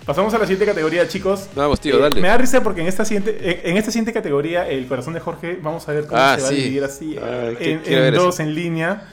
Pasamos 0.05 0.33
a 0.33 0.37
la 0.39 0.45
siguiente 0.45 0.65
categoría, 0.65 1.07
chicos. 1.07 1.49
Vamos, 1.55 1.79
tío, 1.79 1.97
Eh, 1.97 2.01
dale. 2.01 2.21
Me 2.21 2.27
da 2.29 2.37
risa 2.37 2.63
porque 2.63 2.81
en 2.81 2.87
esta 2.87 3.05
siguiente, 3.05 3.37
en, 3.41 3.71
en 3.71 3.77
esta 3.77 3.91
siguiente 3.91 4.11
categoría, 4.13 4.67
el 4.67 4.87
corazón 4.87 5.13
de 5.13 5.19
Jorge, 5.19 5.59
vamos 5.61 5.87
a 5.87 5.93
ver 5.93 6.05
cómo 6.07 6.19
Ah, 6.19 6.35
se 6.37 6.41
va 6.43 6.47
a 6.47 6.51
dividir 6.51 6.83
así 6.83 7.15
Ah, 7.21 7.49
eh, 7.51 7.55
qué- 7.59 7.71
en, 7.73 7.79
quiero 7.81 7.97
en 7.97 8.03
ver 8.05 8.13
eso. 8.15 8.23
dos 8.23 8.39
en 8.39 8.55
línea. 8.55 9.03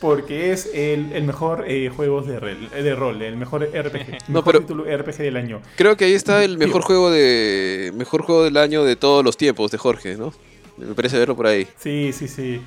Porque 0.00 0.52
es 0.52 0.68
el, 0.74 1.12
el 1.12 1.24
mejor 1.24 1.64
eh, 1.66 1.88
juego 1.94 2.20
de, 2.22 2.38
rel- 2.38 2.68
de 2.70 2.94
rol, 2.94 3.22
el 3.22 3.36
mejor 3.36 3.62
RPG. 3.64 4.18
No, 4.28 4.40
mejor 4.40 4.44
pero- 4.44 4.60
título 4.60 4.84
RPG 4.84 5.16
del 5.18 5.36
año. 5.36 5.60
Creo 5.76 5.96
que 5.96 6.04
ahí 6.04 6.12
está 6.12 6.44
el 6.44 6.58
Tío. 6.58 6.66
mejor 6.66 6.82
juego 6.82 7.10
de 7.10 7.92
mejor 7.94 8.22
juego 8.22 8.44
del 8.44 8.56
año 8.58 8.84
de 8.84 8.96
todos 8.96 9.24
los 9.24 9.36
tiempos 9.36 9.70
de 9.70 9.78
Jorge, 9.78 10.16
¿no? 10.16 10.32
Me 10.76 10.94
parece 10.94 11.18
verlo 11.18 11.34
por 11.34 11.46
ahí. 11.46 11.66
Sí, 11.78 12.12
sí, 12.12 12.28
sí. 12.28 12.60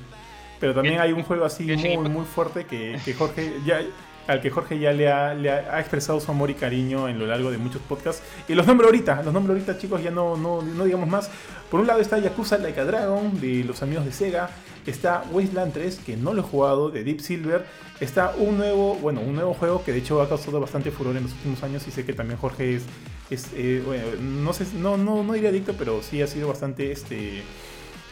Pero 0.58 0.74
también 0.74 0.98
hay 1.00 1.12
un 1.12 1.22
juego 1.22 1.44
así 1.44 1.64
muy, 1.76 1.96
muy 2.08 2.24
fuerte 2.24 2.64
que, 2.66 2.98
que 3.04 3.14
Jorge 3.14 3.52
ya 3.64 3.80
al 4.26 4.40
que 4.40 4.50
Jorge 4.50 4.78
ya 4.78 4.92
le 4.92 5.08
ha, 5.10 5.34
le 5.34 5.50
ha- 5.50 5.74
ha 5.74 5.80
expresado 5.80 6.20
su 6.20 6.30
amor 6.30 6.50
y 6.50 6.54
cariño 6.54 7.08
en 7.08 7.18
lo 7.18 7.26
largo 7.26 7.50
de 7.50 7.58
muchos 7.58 7.80
podcasts. 7.82 8.22
Y 8.48 8.54
los 8.54 8.66
nombro 8.66 8.86
ahorita, 8.86 9.22
los 9.22 9.32
nombro 9.32 9.54
ahorita 9.54 9.78
chicos, 9.78 10.02
ya 10.02 10.10
no, 10.10 10.36
no, 10.36 10.62
no 10.62 10.84
digamos 10.84 11.08
más. 11.08 11.30
Por 11.70 11.80
un 11.80 11.86
lado 11.86 12.00
está 12.00 12.18
Yakuza 12.18 12.58
Like 12.58 12.78
a 12.80 12.84
Dragon, 12.84 13.40
de 13.40 13.64
los 13.64 13.82
amigos 13.82 14.04
de 14.04 14.12
Sega. 14.12 14.50
Está 14.86 15.24
Wasteland 15.30 15.72
3, 15.72 16.00
que 16.04 16.16
no 16.16 16.32
lo 16.32 16.40
he 16.40 16.44
jugado, 16.44 16.90
de 16.90 17.04
Deep 17.04 17.20
Silver. 17.20 17.66
Está 18.00 18.34
un 18.36 18.58
nuevo, 18.58 18.94
bueno, 18.96 19.20
un 19.20 19.34
nuevo 19.34 19.54
juego 19.54 19.84
que 19.84 19.92
de 19.92 19.98
hecho 19.98 20.22
ha 20.22 20.28
causado 20.28 20.60
bastante 20.60 20.90
furor 20.90 21.16
en 21.16 21.24
los 21.24 21.32
últimos 21.32 21.62
años 21.62 21.86
y 21.86 21.90
sé 21.90 22.04
que 22.04 22.12
también 22.12 22.38
Jorge 22.38 22.76
es 22.76 22.82
eh, 23.30 24.18
no, 24.20 24.52
sé, 24.52 24.66
no, 24.74 24.96
no, 24.96 25.22
no 25.22 25.32
diría 25.32 25.50
adicto, 25.50 25.74
pero 25.74 26.02
sí 26.02 26.20
ha 26.20 26.26
sido 26.26 26.48
bastante, 26.48 26.90
este, 26.90 27.42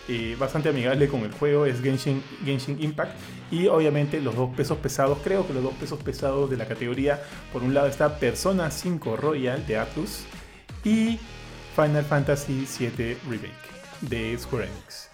eh, 0.08 0.36
bastante 0.38 0.68
amigable 0.68 1.08
con 1.08 1.22
el 1.22 1.32
juego, 1.32 1.66
es 1.66 1.80
Genshin, 1.80 2.22
Genshin 2.44 2.80
Impact. 2.82 3.12
Y 3.50 3.66
obviamente 3.66 4.20
los 4.20 4.36
dos 4.36 4.54
pesos 4.54 4.78
pesados, 4.78 5.18
creo 5.24 5.46
que 5.46 5.54
los 5.54 5.62
dos 5.62 5.74
pesos 5.74 6.00
pesados 6.02 6.48
de 6.50 6.56
la 6.56 6.68
categoría, 6.68 7.20
por 7.52 7.62
un 7.62 7.74
lado 7.74 7.88
está 7.88 8.18
Persona 8.18 8.70
5 8.70 9.16
Royal 9.16 9.66
de 9.66 9.78
Atlus 9.78 10.24
y 10.84 11.18
Final 11.74 12.04
Fantasy 12.04 12.66
VII 12.78 13.16
Remake 13.28 13.52
de 14.02 14.38
Square 14.38 14.66
Enix. 14.66 15.07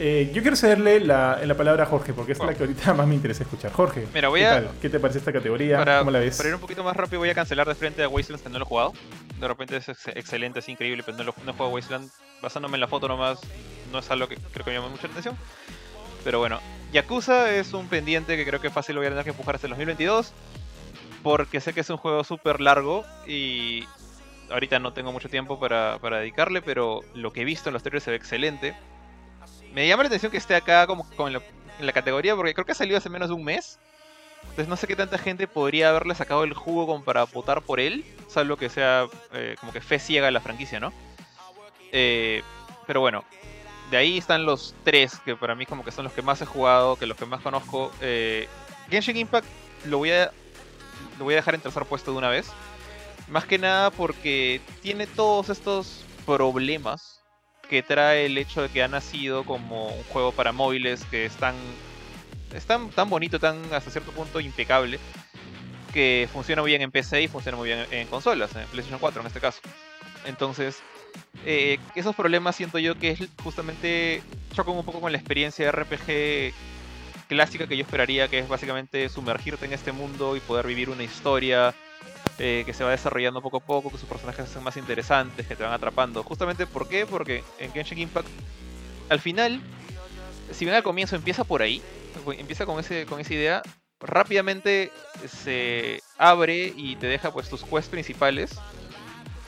Eh, 0.00 0.30
yo 0.34 0.42
quiero 0.42 0.56
cederle 0.56 0.98
la, 0.98 1.38
la, 1.44 1.54
palabra 1.56 1.84
a 1.84 1.86
Jorge, 1.86 2.12
porque 2.12 2.32
es 2.32 2.38
la 2.40 2.52
que 2.54 2.64
ahorita 2.64 2.94
más 2.94 3.06
me 3.06 3.14
interesa 3.14 3.44
escuchar. 3.44 3.72
Jorge, 3.72 4.06
Mira, 4.12 4.28
voy 4.28 4.40
¿qué, 4.40 4.46
a, 4.46 4.50
tal? 4.54 4.70
¿qué 4.82 4.90
te 4.90 4.98
parece 4.98 5.18
esta 5.20 5.32
categoría? 5.32 5.78
para, 5.78 6.00
¿Cómo 6.00 6.10
la 6.10 6.18
ves? 6.18 6.36
Para 6.36 6.48
ir 6.48 6.54
un 6.56 6.60
poquito 6.60 6.82
más 6.82 6.96
rápido, 6.96 7.20
voy 7.20 7.30
a 7.30 7.34
cancelar 7.34 7.68
de 7.68 7.74
frente 7.76 8.02
a 8.02 8.08
Wasteland 8.08 8.42
que 8.42 8.48
no 8.48 8.58
lo 8.58 8.64
he 8.64 8.68
jugado. 8.68 8.92
De 9.38 9.46
repente 9.46 9.76
es 9.76 9.88
ex- 9.88 10.08
excelente, 10.08 10.58
es 10.58 10.68
increíble, 10.68 11.02
pero 11.04 11.16
no, 11.18 11.24
lo, 11.24 11.34
no 11.44 11.50
he 11.50 11.54
jugado 11.54 11.72
Wasteland. 11.74 12.10
Basándome 12.42 12.76
en 12.76 12.80
la 12.80 12.88
foto 12.88 13.06
nomás, 13.06 13.38
no 13.92 14.00
es 14.00 14.10
algo 14.10 14.26
que 14.26 14.34
creo 14.36 14.64
que 14.64 14.70
me 14.72 14.76
llama 14.78 14.88
mucho 14.88 15.06
la 15.06 15.10
atención. 15.12 15.36
Pero 16.24 16.40
bueno, 16.40 16.58
Yakuza 16.92 17.54
es 17.54 17.72
un 17.72 17.86
pendiente 17.88 18.36
que 18.36 18.44
creo 18.44 18.60
que 18.60 18.70
fácil 18.70 18.96
lo 18.96 19.00
voy 19.00 19.06
a 19.06 19.10
tener 19.10 19.24
que 19.24 19.30
empujar 19.30 19.54
hasta 19.54 19.66
el 19.68 19.72
2022. 19.72 20.32
Porque 21.22 21.60
sé 21.60 21.72
que 21.72 21.80
es 21.80 21.88
un 21.90 21.96
juego 21.98 22.22
súper 22.24 22.60
largo 22.60 23.04
y 23.26 23.84
ahorita 24.50 24.78
no 24.78 24.92
tengo 24.92 25.10
mucho 25.12 25.28
tiempo 25.28 25.58
para, 25.58 25.98
para 26.00 26.18
dedicarle, 26.18 26.60
pero 26.62 27.00
lo 27.14 27.32
que 27.32 27.42
he 27.42 27.44
visto 27.44 27.68
en 27.70 27.72
los 27.74 27.82
trailers 27.82 28.04
se 28.04 28.10
ve 28.10 28.16
excelente. 28.16 28.74
Me 29.74 29.88
llama 29.88 30.04
la 30.04 30.06
atención 30.06 30.30
que 30.30 30.38
esté 30.38 30.54
acá 30.54 30.86
como, 30.86 31.04
en, 31.26 31.32
la, 31.32 31.42
en 31.80 31.86
la 31.86 31.92
categoría 31.92 32.36
porque 32.36 32.54
creo 32.54 32.64
que 32.64 32.72
ha 32.72 32.76
salido 32.76 32.96
hace 32.96 33.10
menos 33.10 33.28
de 33.28 33.34
un 33.34 33.42
mes. 33.42 33.80
Entonces 34.42 34.68
no 34.68 34.76
sé 34.76 34.86
qué 34.86 34.94
tanta 34.94 35.18
gente 35.18 35.48
podría 35.48 35.88
haberle 35.88 36.14
sacado 36.14 36.44
el 36.44 36.54
jugo 36.54 36.86
como 36.86 37.02
para 37.02 37.24
votar 37.24 37.60
por 37.62 37.80
él, 37.80 38.04
salvo 38.28 38.56
que 38.56 38.68
sea 38.68 39.08
eh, 39.32 39.56
como 39.58 39.72
que 39.72 39.80
fe 39.80 39.98
ciega 39.98 40.28
a 40.28 40.30
la 40.30 40.40
franquicia, 40.40 40.78
¿no? 40.78 40.92
Eh, 41.90 42.42
pero 42.86 43.00
bueno, 43.00 43.24
de 43.90 43.96
ahí 43.96 44.18
están 44.18 44.44
los 44.44 44.76
tres 44.84 45.18
que 45.24 45.34
para 45.34 45.56
mí 45.56 45.66
como 45.66 45.84
que 45.84 45.90
son 45.90 46.04
los 46.04 46.12
que 46.12 46.22
más 46.22 46.40
he 46.40 46.46
jugado, 46.46 46.94
que 46.96 47.06
los 47.06 47.16
que 47.16 47.26
más 47.26 47.40
conozco. 47.40 47.90
Eh, 48.00 48.46
Genshin 48.90 49.16
Impact 49.16 49.46
lo 49.86 49.98
voy 49.98 50.12
a 50.12 50.30
lo 51.18 51.24
voy 51.24 51.34
a 51.34 51.38
dejar 51.38 51.56
en 51.56 51.62
tercer 51.62 51.84
puesto 51.86 52.12
de 52.12 52.18
una 52.18 52.28
vez. 52.28 52.48
Más 53.26 53.46
que 53.46 53.58
nada 53.58 53.90
porque 53.90 54.60
tiene 54.82 55.06
todos 55.08 55.48
estos 55.48 56.04
problemas 56.26 57.13
que 57.68 57.82
trae 57.82 58.26
el 58.26 58.38
hecho 58.38 58.62
de 58.62 58.68
que 58.68 58.82
ha 58.82 58.88
nacido 58.88 59.44
como 59.44 59.88
un 59.88 60.02
juego 60.04 60.32
para 60.32 60.52
móviles 60.52 61.04
que 61.10 61.26
es 61.26 61.36
tan, 61.36 61.54
es 62.54 62.64
tan, 62.66 62.90
tan 62.90 63.08
bonito, 63.10 63.38
tan 63.38 63.72
hasta 63.72 63.90
cierto 63.90 64.12
punto 64.12 64.40
impecable, 64.40 64.98
que 65.92 66.28
funciona 66.32 66.62
muy 66.62 66.70
bien 66.70 66.82
en 66.82 66.90
PC 66.90 67.22
y 67.22 67.28
funciona 67.28 67.56
muy 67.56 67.68
bien 67.68 67.86
en 67.90 68.06
consolas, 68.08 68.54
en 68.56 68.66
PlayStation 68.66 68.98
4 68.98 69.20
en 69.20 69.26
este 69.26 69.40
caso. 69.40 69.60
Entonces, 70.26 70.82
eh, 71.46 71.78
esos 71.94 72.14
problemas 72.14 72.56
siento 72.56 72.78
yo 72.78 72.98
que 72.98 73.10
es 73.10 73.20
justamente 73.42 74.22
chocan 74.52 74.74
un 74.74 74.84
poco 74.84 75.00
con 75.00 75.12
la 75.12 75.18
experiencia 75.18 75.64
de 75.64 75.72
RPG 75.72 76.54
clásica 77.28 77.66
que 77.66 77.76
yo 77.76 77.82
esperaría, 77.82 78.28
que 78.28 78.38
es 78.38 78.48
básicamente 78.48 79.08
sumergirte 79.08 79.66
en 79.66 79.72
este 79.72 79.92
mundo 79.92 80.36
y 80.36 80.40
poder 80.40 80.66
vivir 80.66 80.90
una 80.90 81.02
historia 81.02 81.74
eh, 82.38 82.62
que 82.66 82.72
se 82.72 82.84
va 82.84 82.90
desarrollando 82.90 83.40
poco 83.40 83.58
a 83.58 83.60
poco, 83.60 83.90
que 83.90 83.98
sus 83.98 84.08
personajes 84.08 84.44
hacen 84.44 84.62
más 84.62 84.76
interesantes, 84.76 85.46
que 85.46 85.56
te 85.56 85.62
van 85.62 85.72
atrapando. 85.72 86.22
Justamente, 86.22 86.66
¿por 86.66 86.88
qué? 86.88 87.06
Porque 87.06 87.44
en 87.58 87.72
Genshin 87.72 87.98
Impact, 87.98 88.28
al 89.08 89.20
final, 89.20 89.60
si 90.50 90.64
bien 90.64 90.76
al 90.76 90.82
comienzo 90.82 91.16
empieza 91.16 91.44
por 91.44 91.62
ahí, 91.62 91.82
empieza 92.38 92.66
con, 92.66 92.80
ese, 92.80 93.06
con 93.06 93.20
esa 93.20 93.34
idea, 93.34 93.62
rápidamente 94.00 94.90
se 95.28 96.02
abre 96.18 96.72
y 96.76 96.96
te 96.96 97.06
deja 97.06 97.32
pues 97.32 97.48
tus 97.48 97.62
quests 97.64 97.88
principales 97.88 98.58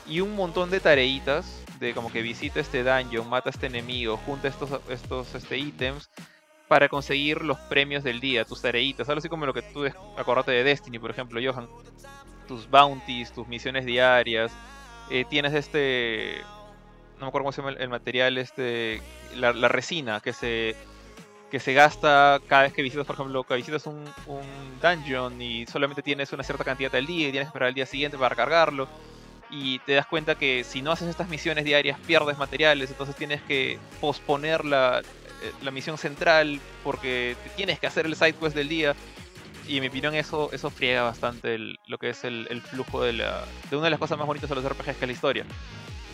y 0.07 0.21
un 0.21 0.35
montón 0.35 0.69
de 0.69 0.79
tareitas 0.79 1.63
de 1.79 1.93
como 1.93 2.11
que 2.11 2.21
visita 2.21 2.59
este 2.59 2.83
dungeon, 2.83 3.29
mata 3.29 3.49
a 3.49 3.51
este 3.51 3.67
enemigo, 3.67 4.17
junta 4.17 4.47
estos, 4.47 4.69
estos 4.89 5.35
este, 5.35 5.57
ítems 5.57 6.09
para 6.67 6.89
conseguir 6.89 7.43
los 7.43 7.57
premios 7.59 8.03
del 8.03 8.19
día, 8.19 8.45
tus 8.45 8.61
tareitas, 8.61 9.07
algo 9.07 9.19
así 9.19 9.29
como 9.29 9.45
lo 9.45 9.53
que 9.53 9.61
tú 9.61 9.85
acordate 10.17 10.51
de 10.51 10.63
Destiny, 10.63 10.99
por 10.99 11.11
ejemplo, 11.11 11.39
Johan. 11.43 11.67
Tus 12.47 12.69
bounties, 12.69 13.31
tus 13.31 13.47
misiones 13.47 13.85
diarias. 13.85 14.51
Eh, 15.09 15.25
tienes 15.29 15.53
este. 15.53 16.41
No 17.19 17.25
me 17.25 17.27
acuerdo 17.27 17.45
cómo 17.45 17.51
se 17.51 17.61
llama 17.61 17.75
el, 17.77 17.89
material, 17.89 18.37
este. 18.37 19.01
La, 19.35 19.51
resina 19.67 20.19
que 20.19 20.33
se. 20.33 20.75
que 21.51 21.59
se 21.59 21.73
gasta 21.73 22.39
cada 22.47 22.63
vez 22.63 22.73
que 22.73 22.81
visitas, 22.81 23.05
por 23.05 23.15
ejemplo, 23.15 23.43
que 23.43 23.55
visitas 23.55 23.85
un, 23.87 24.05
un 24.27 24.79
dungeon 24.81 25.41
y 25.41 25.65
solamente 25.67 26.01
tienes 26.01 26.31
una 26.33 26.43
cierta 26.43 26.63
cantidad 26.63 26.93
al 26.95 27.05
día 27.05 27.29
y 27.29 27.31
tienes 27.31 27.47
que 27.47 27.49
esperar 27.49 27.67
al 27.69 27.73
día 27.73 27.85
siguiente 27.85 28.17
para 28.17 28.35
cargarlo. 28.35 28.87
Y 29.49 29.79
te 29.79 29.93
das 29.93 30.05
cuenta 30.05 30.35
que 30.35 30.65
si 30.65 30.81
no 30.81 30.91
haces 30.91 31.07
estas 31.07 31.29
misiones 31.29 31.63
diarias 31.63 31.97
pierdes 32.05 32.37
materiales, 32.37 32.89
entonces 32.91 33.15
tienes 33.15 33.41
que 33.43 33.79
posponer 34.01 34.65
la, 34.65 35.01
la 35.61 35.71
misión 35.71 35.97
central 35.97 36.59
porque 36.83 37.35
tienes 37.55 37.79
que 37.79 37.87
hacer 37.87 38.05
el 38.05 38.15
side 38.15 38.33
quest 38.33 38.55
del 38.55 38.69
día. 38.69 38.95
Y 39.67 39.77
en 39.77 39.81
mi 39.81 39.87
opinión 39.87 40.15
eso, 40.15 40.49
eso 40.53 40.69
friega 40.69 41.03
bastante 41.03 41.57
lo 41.87 41.97
que 41.97 42.09
es 42.09 42.23
el, 42.23 42.47
el 42.49 42.61
flujo 42.61 43.03
de, 43.03 43.13
la, 43.13 43.43
de 43.69 43.75
una 43.75 43.85
de 43.85 43.91
las 43.91 43.99
cosas 43.99 44.17
más 44.17 44.27
bonitas 44.27 44.49
de 44.49 44.55
los 44.55 44.65
RPGs 44.65 44.85
que 44.97 45.05
es 45.05 45.07
la 45.07 45.11
historia. 45.11 45.45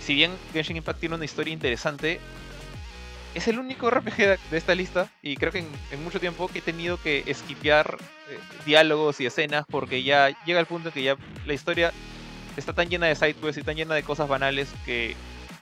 Si 0.02 0.16
bien 0.16 0.32
Genshin 0.52 0.78
Impact 0.78 1.00
tiene 1.00 1.16
una 1.16 1.26
historia 1.26 1.54
interesante, 1.54 2.20
es 3.36 3.48
el 3.48 3.60
único 3.60 3.90
RPG 3.90 4.18
de 4.50 4.58
esta 4.58 4.76
lista 4.76 5.10
y 5.22 5.36
creo 5.38 5.52
que 5.52 5.60
en, 5.60 5.68
en 5.92 6.04
mucho 6.04 6.20
tiempo 6.20 6.48
que 6.48 6.60
he 6.60 6.62
tenido 6.62 6.98
que 6.98 7.24
esquipear 7.26 7.98
eh, 8.30 8.40
diálogos 8.66 9.20
y 9.22 9.26
escenas 9.26 9.66
porque 9.70 10.04
ya 10.04 10.30
llega 10.46 10.60
el 10.60 10.66
punto 10.66 10.92
que 10.92 11.04
ya 11.04 11.16
la 11.46 11.54
historia 11.54 11.92
está 12.58 12.74
tan 12.74 12.90
llena 12.90 13.08
de 13.08 13.16
side 13.16 13.34
quests 13.36 13.58
y 13.58 13.64
tan 13.64 13.76
llena 13.76 13.96
de 13.96 14.04
cosas 14.04 14.28
banales 14.28 14.70
que 14.86 15.16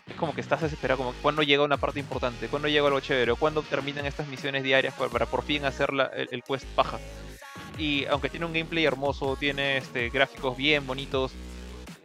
es 0.08 0.16
como 0.18 0.34
que 0.34 0.42
estás 0.42 0.62
desesperado, 0.62 0.98
como 0.98 1.14
cuando 1.22 1.44
llega 1.44 1.64
una 1.64 1.78
parte 1.78 2.00
importante, 2.00 2.48
cuando 2.50 2.68
llega 2.68 2.86
algo 2.88 3.00
chévere, 3.00 3.34
cuando 3.36 3.62
terminan 3.64 4.06
estas 4.06 4.28
misiones 4.28 4.64
diarias 4.64 4.94
para, 4.96 5.26
por 5.26 5.44
fin 5.44 5.64
hacer 5.66 5.94
la, 5.94 6.06
el, 6.08 6.28
el, 6.32 6.44
quest 6.44 6.66
paja. 6.76 7.00
Y 7.78 8.06
aunque 8.06 8.30
tiene 8.30 8.46
un 8.46 8.54
gameplay 8.54 8.86
hermoso, 8.86 9.36
tiene 9.36 9.78
este, 9.78 10.10
gráficos 10.10 10.56
bien 10.58 10.86
bonitos, 10.86 11.32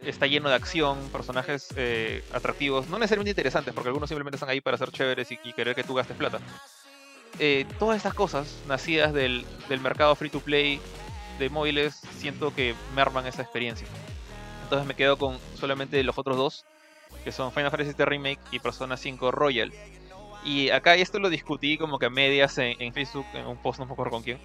está 0.01 0.27
lleno 0.27 0.49
de 0.49 0.55
acción, 0.55 0.97
personajes 1.11 1.69
eh, 1.75 2.23
atractivos, 2.33 2.87
no 2.87 2.97
necesariamente 2.99 3.31
interesantes, 3.31 3.73
porque 3.73 3.89
algunos 3.89 4.09
simplemente 4.09 4.35
están 4.35 4.49
ahí 4.49 4.61
para 4.61 4.77
ser 4.77 4.91
chéveres 4.91 5.31
y, 5.31 5.53
querer 5.53 5.75
que 5.75 5.83
tú 5.83 5.93
gastes 5.93 6.17
plata. 6.17 6.39
Eh, 7.39 7.65
todas 7.77 7.97
estas 7.97 8.13
cosas, 8.13 8.61
nacidas 8.67 9.13
del, 9.13 9.45
del 9.69 9.79
mercado 9.79 10.15
free 10.15 10.29
to 10.29 10.39
play 10.39 10.79
de 11.39 11.49
móviles, 11.49 12.01
siento 12.17 12.53
que 12.53 12.75
merman 12.95 13.27
esa 13.27 13.41
experiencia. 13.41 13.87
Entonces 14.63 14.87
me 14.87 14.95
quedo 14.95 15.17
con 15.17 15.37
solamente 15.55 16.01
los 16.03 16.17
otros 16.17 16.37
dos, 16.37 16.65
que 17.23 17.31
son 17.31 17.51
Final 17.51 17.71
Fantasy 17.71 17.93
VII 17.95 18.05
Remake 18.05 18.39
y 18.51 18.59
Persona 18.59 18.97
5 18.97 19.31
Royal. 19.31 19.71
Y 20.43 20.69
acá 20.69 20.95
esto 20.95 21.19
lo 21.19 21.29
discutí 21.29 21.77
como 21.77 21.99
que 21.99 22.05
a 22.05 22.09
medias 22.09 22.57
en, 22.57 22.81
en 22.81 22.93
Facebook, 22.93 23.25
en 23.33 23.45
un 23.47 23.57
post, 23.57 23.79
no 23.79 23.85
me 23.85 23.93
acuerdo 23.93 24.11
con 24.11 24.23
quién. 24.23 24.39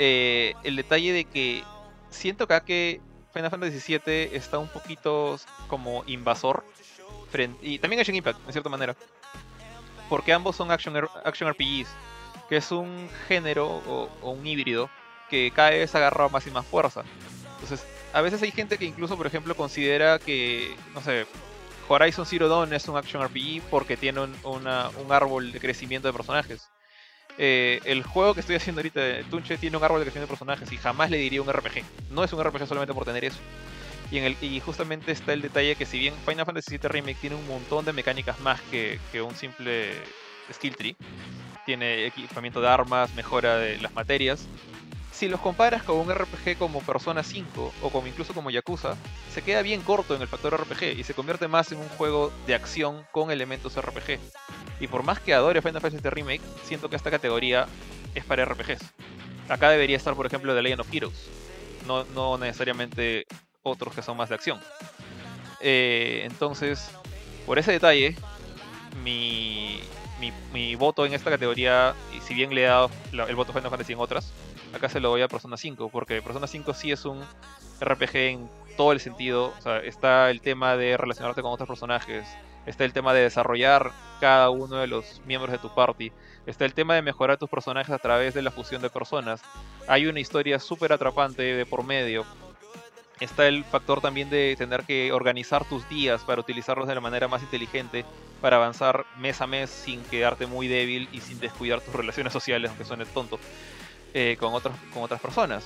Eh, 0.00 0.54
el 0.62 0.76
detalle 0.76 1.12
de 1.12 1.24
que 1.24 1.64
siento 2.08 2.44
acá 2.44 2.60
que 2.60 3.00
Final 3.32 3.50
Fantasy 3.50 3.98
VII 3.98 4.30
está 4.32 4.58
un 4.58 4.68
poquito 4.68 5.38
como 5.66 6.04
invasor. 6.06 6.64
Frente, 7.30 7.58
y 7.66 7.78
también 7.78 8.00
Action 8.00 8.16
Impact, 8.16 8.38
en 8.46 8.52
cierta 8.52 8.70
manera. 8.70 8.96
Porque 10.08 10.32
ambos 10.32 10.56
son 10.56 10.70
action, 10.70 10.96
action 11.24 11.50
RPGs, 11.50 11.88
que 12.48 12.56
es 12.56 12.70
un 12.70 13.10
género 13.26 13.66
o, 13.86 14.08
un 14.22 14.46
híbrido 14.46 14.88
que 15.28 15.50
cada 15.50 15.70
vez 15.70 15.94
agarra 15.94 16.28
más 16.28 16.46
y 16.46 16.50
más 16.50 16.64
fuerza. 16.64 17.02
Entonces, 17.54 17.84
a 18.12 18.22
veces 18.22 18.40
hay 18.40 18.52
gente 18.52 18.78
que 18.78 18.86
incluso, 18.86 19.16
por 19.16 19.26
ejemplo, 19.26 19.54
considera 19.56 20.18
que, 20.18 20.74
no 20.94 21.02
sé, 21.02 21.26
Horizon 21.88 22.24
Zero 22.24 22.48
Dawn 22.48 22.72
es 22.72 22.88
un 22.88 22.96
action 22.96 23.22
RPG 23.22 23.62
porque 23.68 23.96
tiene 23.96 24.20
un, 24.20 24.34
un 24.44 25.12
árbol 25.12 25.50
de 25.52 25.60
crecimiento 25.60 26.06
de 26.08 26.14
personajes. 26.14 26.68
Eh, 27.38 27.80
el 27.84 28.02
juego 28.02 28.34
que 28.34 28.40
estoy 28.40 28.56
haciendo 28.56 28.80
ahorita 28.80 29.00
de 29.00 29.24
Tunche 29.24 29.56
tiene 29.58 29.76
un 29.76 29.84
árbol 29.84 30.00
de 30.00 30.06
crecimiento 30.06 30.32
de 30.32 30.36
personajes 30.36 30.72
y 30.72 30.76
jamás 30.76 31.10
le 31.10 31.18
diría 31.18 31.40
un 31.40 31.48
RPG. 31.48 31.84
No 32.10 32.24
es 32.24 32.32
un 32.32 32.42
RPG 32.42 32.66
solamente 32.66 32.92
por 32.92 33.04
tener 33.04 33.24
eso. 33.24 33.38
Y, 34.10 34.18
en 34.18 34.24
el, 34.24 34.36
y 34.40 34.58
justamente 34.60 35.12
está 35.12 35.32
el 35.32 35.42
detalle 35.42 35.76
que 35.76 35.86
si 35.86 35.98
bien 35.98 36.14
Final 36.26 36.46
Fantasy 36.46 36.78
VII 36.78 36.88
Remake 36.88 37.18
tiene 37.20 37.36
un 37.36 37.46
montón 37.46 37.84
de 37.84 37.92
mecánicas 37.92 38.40
más 38.40 38.60
que, 38.62 38.98
que 39.12 39.22
un 39.22 39.34
simple 39.34 39.92
skill 40.52 40.74
tree, 40.74 40.96
tiene 41.64 42.06
equipamiento 42.06 42.60
de 42.60 42.68
armas, 42.68 43.14
mejora 43.14 43.58
de 43.58 43.78
las 43.78 43.94
materias, 43.94 44.46
si 45.18 45.26
los 45.26 45.40
comparas 45.40 45.82
con 45.82 45.96
un 45.96 46.14
RPG 46.14 46.56
como 46.58 46.80
Persona 46.80 47.24
5 47.24 47.72
o 47.82 47.90
como 47.90 48.06
incluso 48.06 48.32
como 48.34 48.50
Yakuza, 48.50 48.94
se 49.34 49.42
queda 49.42 49.62
bien 49.62 49.80
corto 49.80 50.14
en 50.14 50.22
el 50.22 50.28
factor 50.28 50.54
RPG 50.60 50.96
y 50.96 51.02
se 51.02 51.12
convierte 51.12 51.48
más 51.48 51.72
en 51.72 51.78
un 51.78 51.88
juego 51.88 52.32
de 52.46 52.54
acción 52.54 53.04
con 53.10 53.32
elementos 53.32 53.76
RPG. 53.76 54.20
Y 54.78 54.86
por 54.86 55.02
más 55.02 55.18
que 55.18 55.34
adore 55.34 55.60
Final 55.60 55.80
Fantasy 55.80 56.08
Remake, 56.08 56.42
siento 56.62 56.88
que 56.88 56.94
esta 56.94 57.10
categoría 57.10 57.66
es 58.14 58.24
para 58.24 58.44
RPGs. 58.44 58.78
Acá 59.48 59.70
debería 59.70 59.96
estar, 59.96 60.14
por 60.14 60.24
ejemplo, 60.24 60.54
The 60.54 60.62
Legend 60.62 60.82
of 60.82 60.94
Heroes, 60.94 61.28
no, 61.88 62.04
no 62.14 62.38
necesariamente 62.38 63.26
otros 63.64 63.94
que 63.94 64.02
son 64.02 64.16
más 64.16 64.28
de 64.28 64.36
acción. 64.36 64.60
Eh, 65.58 66.22
entonces, 66.26 66.92
por 67.44 67.58
ese 67.58 67.72
detalle, 67.72 68.14
mi, 69.02 69.80
voto 70.76 71.04
en 71.04 71.12
esta 71.12 71.28
categoría, 71.28 71.96
y 72.16 72.20
si 72.20 72.34
bien 72.34 72.54
le 72.54 72.62
he 72.62 72.66
dado 72.66 72.88
el 73.10 73.34
voto 73.34 73.50
a 73.50 73.54
Final 73.54 73.70
Fantasy 73.70 73.94
en 73.94 73.98
otras, 73.98 74.32
acá 74.74 74.88
se 74.88 75.00
lo 75.00 75.10
doy 75.10 75.22
a 75.22 75.28
Persona 75.28 75.56
5, 75.56 75.88
porque 75.90 76.22
Persona 76.22 76.46
5 76.46 76.74
sí 76.74 76.92
es 76.92 77.04
un 77.04 77.20
RPG 77.80 78.16
en 78.16 78.50
todo 78.76 78.92
el 78.92 79.00
sentido. 79.00 79.52
Está 79.84 80.30
el 80.30 80.40
tema 80.40 80.76
de 80.76 80.96
relacionarte 80.96 81.42
con 81.42 81.52
otros 81.52 81.68
personajes, 81.68 82.26
está 82.66 82.84
el 82.84 82.92
tema 82.92 83.12
de 83.14 83.22
desarrollar 83.22 83.92
cada 84.20 84.50
uno 84.50 84.76
de 84.76 84.86
los 84.86 85.20
miembros 85.26 85.52
de 85.52 85.58
tu 85.58 85.74
party, 85.74 86.12
está 86.46 86.64
el 86.64 86.74
tema 86.74 86.94
de 86.94 87.02
mejorar 87.02 87.38
tus 87.38 87.48
personajes 87.48 87.94
a 87.94 87.98
través 87.98 88.34
de 88.34 88.42
la 88.42 88.50
fusión 88.50 88.82
de 88.82 88.90
personas. 88.90 89.40
Hay 89.86 90.06
una 90.06 90.20
historia 90.20 90.58
súper 90.58 90.92
atrapante 90.92 91.42
de 91.42 91.66
por 91.66 91.84
medio. 91.84 92.24
Está 93.20 93.48
el 93.48 93.64
factor 93.64 94.00
también 94.00 94.30
de 94.30 94.54
tener 94.56 94.84
que 94.84 95.10
organizar 95.12 95.64
tus 95.64 95.88
días 95.88 96.22
para 96.22 96.40
utilizarlos 96.40 96.86
de 96.86 96.94
la 96.94 97.00
manera 97.00 97.26
más 97.26 97.42
inteligente, 97.42 98.04
para 98.40 98.58
avanzar 98.58 99.06
mes 99.18 99.40
a 99.40 99.48
mes 99.48 99.70
sin 99.70 100.04
quedarte 100.04 100.46
muy 100.46 100.68
débil 100.68 101.08
y 101.10 101.20
sin 101.20 101.40
descuidar 101.40 101.80
tus 101.80 101.94
relaciones 101.94 102.32
sociales, 102.32 102.68
aunque 102.68 102.84
suene 102.84 103.06
tonto, 103.06 103.40
eh, 104.14 104.36
con, 104.38 104.54
otros, 104.54 104.74
con 104.92 105.02
otras 105.02 105.20
personas. 105.20 105.64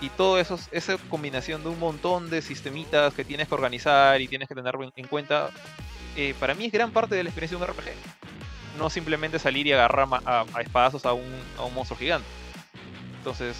Y 0.00 0.10
todo 0.10 0.38
eso, 0.38 0.58
esa 0.72 0.98
combinación 1.08 1.62
de 1.62 1.70
un 1.70 1.78
montón 1.78 2.28
de 2.28 2.42
sistemitas 2.42 3.14
que 3.14 3.24
tienes 3.24 3.48
que 3.48 3.54
organizar 3.54 4.20
y 4.20 4.28
tienes 4.28 4.48
que 4.48 4.54
tener 4.54 4.74
en 4.94 5.06
cuenta, 5.06 5.50
eh, 6.16 6.34
para 6.38 6.54
mí 6.54 6.66
es 6.66 6.72
gran 6.72 6.90
parte 6.90 7.14
de 7.14 7.22
la 7.22 7.30
experiencia 7.30 7.58
de 7.58 7.64
un 7.64 7.70
RPG. 7.70 7.92
No 8.78 8.90
simplemente 8.90 9.38
salir 9.38 9.66
y 9.66 9.72
agarrar 9.72 10.06
a, 10.26 10.44
a 10.52 10.60
espadazos 10.60 11.06
a 11.06 11.14
un, 11.14 11.24
a 11.58 11.64
un 11.64 11.72
monstruo 11.72 11.98
gigante. 11.98 12.28
Entonces, 13.18 13.56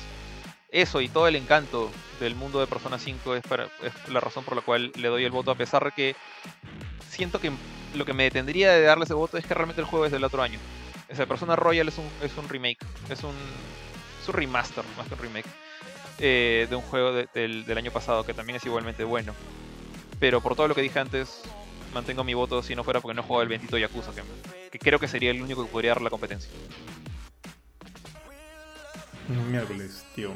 eso 0.71 1.01
y 1.01 1.09
todo 1.09 1.27
el 1.27 1.37
encanto 1.37 1.91
del 2.21 2.35
mundo 2.35 2.61
de 2.61 2.67
Persona 2.67 2.99
5 2.99 3.37
es, 3.37 3.43
para, 3.43 3.65
es 3.83 4.09
la 4.09 4.21
razón 4.21 4.45
por 4.45 4.57
la 4.57 4.63
cual 4.63 4.93
le 4.97 5.09
doy 5.09 5.25
el 5.25 5.31
voto, 5.31 5.51
a 5.51 5.55
pesar 5.55 5.85
de 5.85 5.93
que 5.93 6.17
siento 7.09 7.41
que 7.41 7.51
lo 7.95 8.05
que 8.05 8.13
me 8.13 8.25
detendría 8.25 8.73
de 8.73 8.83
darle 8.83 9.05
ese 9.05 9.15
voto 9.15 9.39
es 9.39 9.47
que 9.47 9.55
realmente 9.55 9.81
el 9.81 9.87
juego 9.87 10.07
es 10.07 10.13
del 10.13 10.25
otro 10.25 10.43
año. 10.43 10.59
Esa 11.09 11.27
Persona 11.27 11.57
Royal 11.57 11.89
es 11.89 11.99
un, 11.99 12.09
es 12.21 12.37
un 12.37 12.49
remake, 12.49 12.85
es 13.09 13.23
un, 13.23 13.35
es 14.27 14.35
un 14.35 14.35
remaster 14.35 14.85
más 14.97 15.07
que 15.07 15.15
un 15.15 15.21
remake 15.21 15.49
eh, 16.19 16.67
de 16.69 16.77
un 16.77 16.83
juego 16.83 17.13
de, 17.13 17.29
del, 17.35 17.65
del 17.65 17.79
año 17.79 17.91
pasado 17.93 18.25
que 18.25 18.35
también 18.35 18.57
es 18.57 18.65
igualmente 18.67 19.05
bueno. 19.05 19.35
Pero 20.19 20.41
por 20.41 20.57
todo 20.57 20.67
lo 20.69 20.75
que 20.75 20.83
dije 20.83 20.99
antes, 20.99 21.43
mantengo 21.95 22.25
mi 22.25 22.35
voto 22.35 22.63
si 22.63 22.75
no 22.75 22.83
fuera 22.85 23.01
porque 23.01 23.15
no 23.15 23.23
juego 23.23 23.43
el 23.43 23.49
bendito 23.49 23.77
Yakuza, 23.79 24.13
que, 24.13 24.23
que 24.71 24.79
creo 24.79 24.99
que 24.99 25.09
sería 25.09 25.31
el 25.31 25.43
único 25.43 25.65
que 25.65 25.71
podría 25.71 25.91
dar 25.93 26.03
la 26.03 26.11
competencia. 26.11 26.51
Miércoles, 29.51 30.05
tío. 30.15 30.31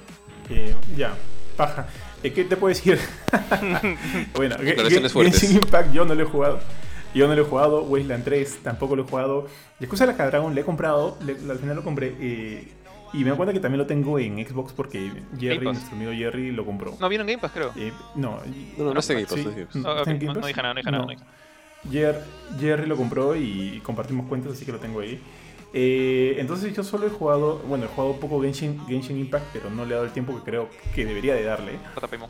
Eh, 0.49 0.75
ya, 0.97 1.15
paja. 1.57 1.87
Eh, 2.23 2.33
¿Qué 2.33 2.45
te 2.45 2.57
puedo 2.57 2.75
decir? 2.75 2.99
bueno. 4.35 4.57
Genshin 4.59 5.57
Impact 5.57 5.93
yo 5.93 6.05
no 6.05 6.15
lo 6.15 6.23
he 6.23 6.27
jugado. 6.27 6.61
Yo 7.15 7.27
no 7.29 7.35
lo 7.35 7.43
he 7.43 7.45
jugado. 7.45 7.83
Wasteland 7.85 8.25
3 8.25 8.59
tampoco 8.65 8.97
lo 8.97 9.05
he 9.05 9.07
jugado. 9.09 9.47
Yakuza 9.79 10.07
Like 10.07 10.21
a 10.23 10.27
Dragon 10.27 10.55
le 10.55 10.61
he 10.61 10.65
comprado. 10.65 11.17
le- 11.25 11.37
al 11.51 11.59
final 11.59 11.77
lo 11.77 11.85
compré. 11.85 12.15
eh, 12.21 12.69
y 13.13 13.19
me 13.19 13.31
doy 13.31 13.37
cuenta 13.37 13.53
que 13.53 13.61
también 13.61 13.79
lo 13.79 13.87
tengo 13.87 14.19
en 14.19 14.45
Xbox 14.47 14.73
porque 14.73 15.11
Jerry, 15.39 15.57
Game 15.57 15.65
Pass. 15.65 15.75
nuestro 15.75 15.97
amigo 15.97 16.13
Jerry, 16.13 16.53
lo 16.53 16.65
compró. 16.65 16.97
No, 17.01 17.09
vino 17.09 17.23
en 17.23 17.29
Game 17.29 17.39
Pass, 17.41 17.53
creo. 17.53 17.73
Eh, 17.77 17.93
no, 18.15 18.39
No, 18.79 18.85
no, 18.85 18.95
no 18.95 19.01
está 19.01 19.13
en 19.15 19.25
Game 19.25 19.29
Pass, 19.29 19.39
sí, 19.73 19.79
no 19.79 19.99
está 19.99 20.11
en 20.11 20.19
Game 20.19 20.27
Pass. 20.27 20.37
¿no 20.37 20.41
Ah, 20.41 20.41
no- 20.41 20.47
dije 20.47 20.63
nada, 20.63 20.75
no 20.75 20.79
dije 20.81 20.91
nada, 20.91 21.05
No. 21.05 21.05
no 21.05 21.11
dije 21.11 21.25
Jer- 21.91 22.23
Jerry 22.61 22.87
lo 22.87 22.97
compró 22.97 23.35
y 23.37 23.81
compartimos 23.83 24.27
cuentas, 24.29 24.53
así 24.53 24.65
que 24.67 24.73
lo 24.73 24.79
tengo 24.79 25.01
ahí. 25.01 25.21
Eh, 25.73 26.35
entonces 26.39 26.75
yo 26.75 26.83
solo 26.83 27.07
he 27.07 27.11
jugado, 27.11 27.59
bueno, 27.61 27.85
he 27.85 27.89
jugado 27.89 28.17
poco 28.17 28.43
Genshin, 28.43 28.85
Genshin 28.89 29.17
Impact, 29.19 29.47
pero 29.53 29.71
no 29.71 29.85
le 29.85 29.91
he 29.93 29.95
dado 29.95 30.05
el 30.05 30.11
tiempo 30.13 30.35
que 30.37 30.43
creo 30.43 30.69
que 30.95 31.07
debería 31.07 31.33
de 31.35 31.45
darle. 31.45 31.79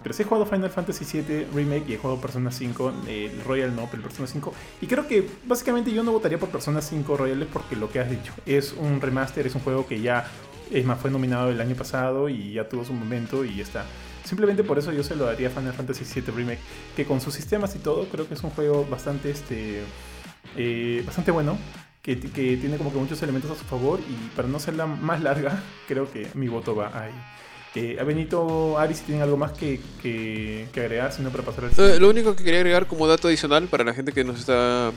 Pero 0.02 0.12
sí 0.14 0.22
he 0.22 0.26
jugado 0.26 0.44
Final 0.44 0.68
Fantasy 0.68 1.06
VII 1.22 1.46
Remake 1.54 1.84
y 1.88 1.94
he 1.94 1.96
jugado 1.96 2.20
Persona 2.20 2.50
5, 2.52 2.92
eh, 3.08 3.30
el 3.32 3.42
Royal 3.44 3.74
no, 3.74 3.86
pero 3.86 3.96
el 3.96 4.02
Persona 4.02 4.28
5. 4.28 4.52
Y 4.82 4.86
creo 4.86 5.08
que 5.08 5.26
básicamente 5.46 5.90
yo 5.90 6.02
no 6.02 6.12
votaría 6.12 6.38
por 6.38 6.50
Persona 6.50 6.82
5 6.82 7.16
Royales 7.16 7.48
porque 7.50 7.76
lo 7.76 7.90
que 7.90 7.98
has 8.00 8.10
dicho 8.10 8.34
es 8.44 8.74
un 8.74 9.00
remaster, 9.00 9.46
es 9.46 9.54
un 9.54 9.62
juego 9.62 9.86
que 9.86 10.02
ya, 10.02 10.26
es 10.70 10.84
más, 10.84 10.98
fue 11.00 11.10
nominado 11.10 11.50
el 11.50 11.60
año 11.60 11.74
pasado 11.74 12.28
y 12.28 12.52
ya 12.54 12.68
tuvo 12.68 12.84
su 12.84 12.92
momento 12.92 13.44
y 13.44 13.56
ya 13.56 13.62
está. 13.62 13.84
Simplemente 14.24 14.62
por 14.64 14.78
eso 14.78 14.92
yo 14.92 15.02
se 15.02 15.16
lo 15.16 15.24
daría 15.24 15.48
a 15.48 15.50
Final 15.50 15.72
Fantasy 15.72 16.04
VII 16.20 16.32
Remake, 16.34 16.60
que 16.94 17.04
con 17.04 17.20
sus 17.20 17.34
sistemas 17.34 17.74
y 17.74 17.78
todo 17.78 18.04
creo 18.06 18.28
que 18.28 18.34
es 18.34 18.42
un 18.42 18.50
juego 18.50 18.86
bastante, 18.90 19.30
este, 19.30 19.82
eh, 20.56 21.02
bastante 21.04 21.30
bueno. 21.30 21.58
Que, 22.02 22.18
que 22.18 22.56
tiene 22.56 22.78
como 22.78 22.90
que 22.90 22.98
muchos 22.98 23.22
elementos 23.22 23.50
a 23.50 23.54
su 23.56 23.64
favor 23.66 24.00
y 24.08 24.34
para 24.34 24.48
no 24.48 24.56
hacerla 24.56 24.86
más 24.86 25.22
larga, 25.22 25.62
creo 25.86 26.10
que 26.10 26.28
mi 26.34 26.48
voto 26.48 26.74
va 26.74 26.90
ahí. 26.98 27.12
Eh, 27.74 27.98
a 28.00 28.04
Benito, 28.04 28.78
Ari, 28.78 28.94
si 28.94 29.04
tienen 29.04 29.22
algo 29.22 29.36
más 29.36 29.52
que, 29.52 29.78
que, 30.02 30.66
que 30.72 30.80
agregar, 30.80 31.12
sino 31.12 31.28
para 31.30 31.44
pasar 31.44 31.64
al 31.64 31.70
Eh, 31.70 31.74
siguiente. 31.74 32.00
lo 32.00 32.08
único 32.08 32.34
que 32.34 32.42
quería 32.42 32.60
agregar 32.60 32.86
como 32.86 33.06
dato 33.06 33.28
adicional 33.28 33.66
para 33.68 33.84
la 33.84 33.92
gente 33.92 34.12
que 34.12 34.24
nos 34.24 34.40
está 34.40 34.90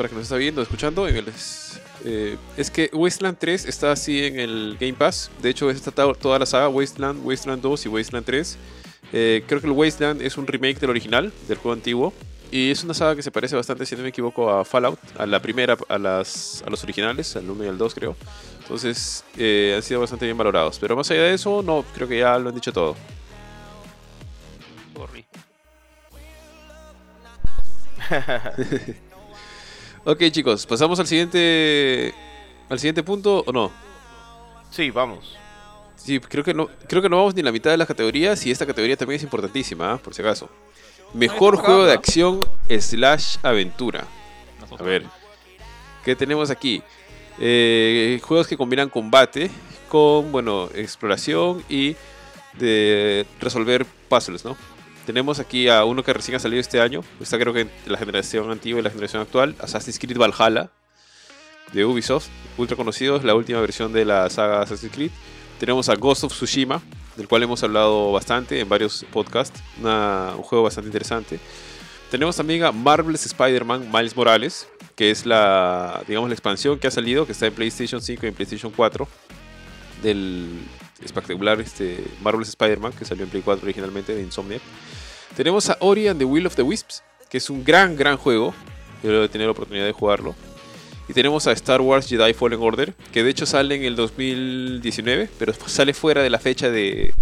para 0.00 0.08
que 0.08 0.14
nos 0.14 0.22
está 0.24 0.36
viendo, 0.36 0.62
escuchando, 0.62 1.06
eh, 1.06 2.38
es 2.56 2.70
que 2.70 2.88
Wasteland 2.94 3.36
3 3.38 3.66
está 3.66 3.92
así 3.92 4.24
en 4.24 4.40
el 4.40 4.78
Game 4.80 4.94
Pass. 4.94 5.30
De 5.42 5.50
hecho, 5.50 5.68
está 5.68 5.90
to- 5.90 6.14
toda 6.14 6.38
la 6.38 6.46
saga 6.46 6.70
Wasteland, 6.70 7.22
Wasteland 7.22 7.60
2 7.60 7.84
y 7.84 7.88
Wasteland 7.90 8.24
3. 8.24 8.56
Eh, 9.12 9.44
creo 9.46 9.60
que 9.60 9.66
el 9.66 9.74
Wasteland 9.74 10.22
es 10.22 10.38
un 10.38 10.46
remake 10.46 10.78
del 10.80 10.88
original, 10.88 11.30
del 11.46 11.58
juego 11.58 11.74
antiguo. 11.74 12.14
Y 12.50 12.70
es 12.70 12.82
una 12.82 12.94
saga 12.94 13.14
que 13.14 13.22
se 13.22 13.30
parece 13.30 13.56
bastante, 13.56 13.84
si 13.84 13.94
no 13.94 14.00
me 14.02 14.08
equivoco, 14.08 14.48
a 14.50 14.64
Fallout, 14.64 14.98
a 15.18 15.26
la 15.26 15.42
primera, 15.42 15.76
a, 15.90 15.98
las, 15.98 16.64
a 16.66 16.70
los 16.70 16.82
originales, 16.82 17.36
al 17.36 17.50
1 17.50 17.64
y 17.66 17.68
al 17.68 17.76
2 17.76 17.94
creo. 17.94 18.16
Entonces 18.62 19.22
eh, 19.36 19.74
han 19.76 19.82
sido 19.82 20.00
bastante 20.00 20.24
bien 20.24 20.38
valorados. 20.38 20.78
Pero 20.78 20.96
más 20.96 21.10
allá 21.10 21.24
de 21.24 21.34
eso, 21.34 21.62
no, 21.62 21.84
creo 21.94 22.08
que 22.08 22.20
ya 22.20 22.38
lo 22.38 22.48
han 22.48 22.54
dicho 22.54 22.72
todo. 22.72 22.96
Ok 30.04 30.22
chicos, 30.30 30.64
pasamos 30.66 30.98
al 30.98 31.06
siguiente 31.06 32.14
al 32.68 32.78
siguiente 32.78 33.02
punto 33.02 33.44
o 33.46 33.52
no. 33.52 33.70
Sí, 34.70 34.90
vamos. 34.90 35.36
Sí, 35.96 36.18
creo 36.20 36.42
que 36.42 36.54
no 36.54 36.68
creo 36.88 37.02
que 37.02 37.08
no 37.08 37.18
vamos 37.18 37.34
ni 37.34 37.42
la 37.42 37.52
mitad 37.52 37.70
de 37.70 37.76
las 37.76 37.86
categorías 37.86 38.44
y 38.46 38.50
esta 38.50 38.64
categoría 38.64 38.96
también 38.96 39.16
es 39.16 39.22
importantísima, 39.22 39.92
¿ah? 39.92 39.98
por 39.98 40.14
si 40.14 40.22
acaso. 40.22 40.48
Mejor 41.12 41.56
juego 41.56 41.84
de 41.84 41.92
acción 41.92 42.40
slash 42.68 43.36
aventura. 43.42 44.06
A 44.78 44.82
ver, 44.82 45.04
¿qué 46.04 46.16
tenemos 46.16 46.50
aquí? 46.50 46.82
Eh, 47.38 48.20
juegos 48.22 48.46
que 48.46 48.56
combinan 48.56 48.88
combate 48.88 49.50
con, 49.88 50.30
bueno, 50.30 50.70
exploración 50.74 51.62
y 51.68 51.96
de 52.54 53.26
resolver 53.40 53.84
puzzles, 54.08 54.44
¿no? 54.44 54.56
Tenemos 55.10 55.40
aquí 55.40 55.66
a 55.66 55.84
uno 55.84 56.04
que 56.04 56.12
recién 56.12 56.36
ha 56.36 56.38
salido 56.38 56.60
este 56.60 56.80
año, 56.80 57.02
está 57.20 57.36
creo 57.36 57.52
que 57.52 57.66
la 57.86 57.98
generación 57.98 58.48
antigua 58.48 58.78
y 58.78 58.84
la 58.84 58.90
generación 58.90 59.20
actual, 59.20 59.56
Assassin's 59.58 59.98
Creed 59.98 60.16
Valhalla 60.16 60.70
de 61.72 61.84
Ubisoft, 61.84 62.28
ultra 62.56 62.76
conocido, 62.76 63.16
es 63.16 63.24
la 63.24 63.34
última 63.34 63.60
versión 63.60 63.92
de 63.92 64.04
la 64.04 64.30
saga 64.30 64.62
Assassin's 64.62 64.92
Creed. 64.94 65.10
Tenemos 65.58 65.88
a 65.88 65.96
Ghost 65.96 66.22
of 66.22 66.32
Tsushima, 66.32 66.80
del 67.16 67.26
cual 67.26 67.42
hemos 67.42 67.60
hablado 67.64 68.12
bastante 68.12 68.60
en 68.60 68.68
varios 68.68 69.04
podcasts, 69.12 69.60
un 69.82 70.42
juego 70.44 70.62
bastante 70.62 70.86
interesante. 70.86 71.40
Tenemos 72.08 72.36
también 72.36 72.62
a 72.62 72.70
Marvel's 72.70 73.26
Spider-Man 73.26 73.90
Miles 73.92 74.16
Morales, 74.16 74.68
que 74.94 75.10
es 75.10 75.26
la, 75.26 76.04
digamos, 76.06 76.30
la 76.30 76.34
expansión 76.34 76.78
que 76.78 76.86
ha 76.86 76.92
salido, 76.92 77.26
que 77.26 77.32
está 77.32 77.48
en 77.48 77.54
PlayStation 77.54 78.00
5 78.00 78.26
y 78.26 78.28
en 78.28 78.34
PlayStation 78.36 78.72
4, 78.76 79.08
del 80.04 80.46
espectacular 81.04 81.60
este, 81.60 82.04
Marvel's 82.22 82.48
Spider-Man, 82.48 82.92
que 82.92 83.04
salió 83.04 83.24
en 83.24 83.30
Play 83.30 83.42
4 83.42 83.64
originalmente 83.64 84.14
de 84.14 84.22
Insomniac. 84.22 84.62
Tenemos 85.36 85.70
a 85.70 85.76
Ori 85.80 86.08
and 86.08 86.18
the 86.18 86.24
Will 86.24 86.46
of 86.46 86.56
the 86.56 86.62
Wisps, 86.62 87.02
que 87.28 87.38
es 87.38 87.50
un 87.50 87.64
gran, 87.64 87.96
gran 87.96 88.16
juego. 88.16 88.54
Yo 89.02 89.24
he 89.24 89.28
tenido 89.28 89.48
la 89.48 89.52
oportunidad 89.52 89.86
de 89.86 89.92
jugarlo. 89.92 90.34
Y 91.08 91.12
tenemos 91.12 91.46
a 91.46 91.52
Star 91.52 91.80
Wars 91.80 92.08
Jedi 92.08 92.34
Fallen 92.34 92.60
Order, 92.60 92.94
que 93.12 93.24
de 93.24 93.30
hecho 93.30 93.46
sale 93.46 93.74
en 93.74 93.84
el 93.84 93.96
2019, 93.96 95.28
pero 95.38 95.52
sale 95.66 95.92
fuera 95.92 96.22
de 96.22 96.30
la 96.30 96.38
fecha 96.38 96.70
de 96.70 97.12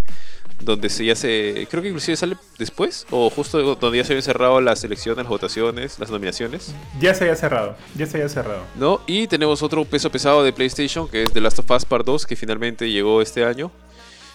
donde 0.61 0.89
se 0.89 1.05
ya 1.05 1.15
se... 1.15 1.67
Creo 1.71 1.83
que 1.83 1.89
inclusive 1.89 2.17
sale 2.17 2.37
después, 2.59 3.07
o 3.11 3.31
justo 3.31 3.77
donde 3.77 3.99
ya 3.99 4.05
se 4.05 4.13
habían 4.13 4.23
cerrado 4.23 4.61
las 4.61 4.83
elecciones, 4.85 5.19
las 5.19 5.29
votaciones, 5.29 5.99
las 5.99 6.11
nominaciones. 6.11 6.75
Ya 7.01 7.15
se 7.15 7.25
haya 7.25 7.37
cerrado, 7.37 7.77
ya 7.95 8.07
se 8.07 8.19
haya 8.19 8.29
cerrado. 8.29 8.63
¿no? 8.77 9.01
Y 9.07 9.27
tenemos 9.27 9.63
otro 9.63 9.85
peso 9.85 10.11
pesado 10.11 10.43
de 10.43 10.53
PlayStation, 10.53 11.09
que 11.09 11.25
es 11.25 11.33
The 11.33 11.41
Last 11.41 11.59
of 11.61 11.71
Us 11.71 11.85
Part 11.85 12.05
2, 12.05 12.27
que 12.27 12.37
finalmente 12.37 12.91
llegó 12.91 13.23
este 13.23 13.45
año. 13.45 13.71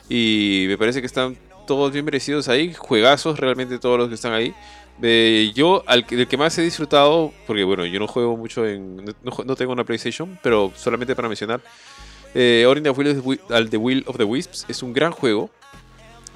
Y 0.09 0.65
me 0.67 0.77
parece 0.77 1.01
que 1.01 1.07
están 1.07 1.37
todos 1.67 1.91
bien 1.91 2.05
merecidos 2.05 2.49
ahí, 2.49 2.73
juegazos 2.73 3.39
realmente 3.39 3.79
todos 3.79 3.97
los 3.97 4.09
que 4.09 4.15
están 4.15 4.33
ahí. 4.33 4.53
Eh, 5.01 5.51
yo, 5.55 5.83
al 5.87 6.05
que, 6.05 6.15
del 6.15 6.27
que 6.27 6.37
más 6.37 6.57
he 6.57 6.61
disfrutado, 6.61 7.33
porque 7.47 7.63
bueno, 7.63 7.85
yo 7.85 7.99
no 7.99 8.07
juego 8.07 8.37
mucho 8.37 8.65
en... 8.65 9.03
No, 9.23 9.37
no 9.45 9.55
tengo 9.55 9.73
una 9.73 9.83
PlayStation, 9.83 10.37
pero 10.41 10.71
solamente 10.75 11.15
para 11.15 11.27
mencionar. 11.27 11.61
Eh, 12.35 12.65
Ori 12.67 12.79
and 12.79 12.85
the 12.85 12.91
Will 12.91 13.39
of 13.49 13.69
The 13.69 13.77
Will 13.77 14.03
of 14.07 14.17
the 14.17 14.23
Wisps 14.23 14.65
es 14.67 14.81
un 14.83 14.93
gran 14.93 15.11
juego. 15.11 15.49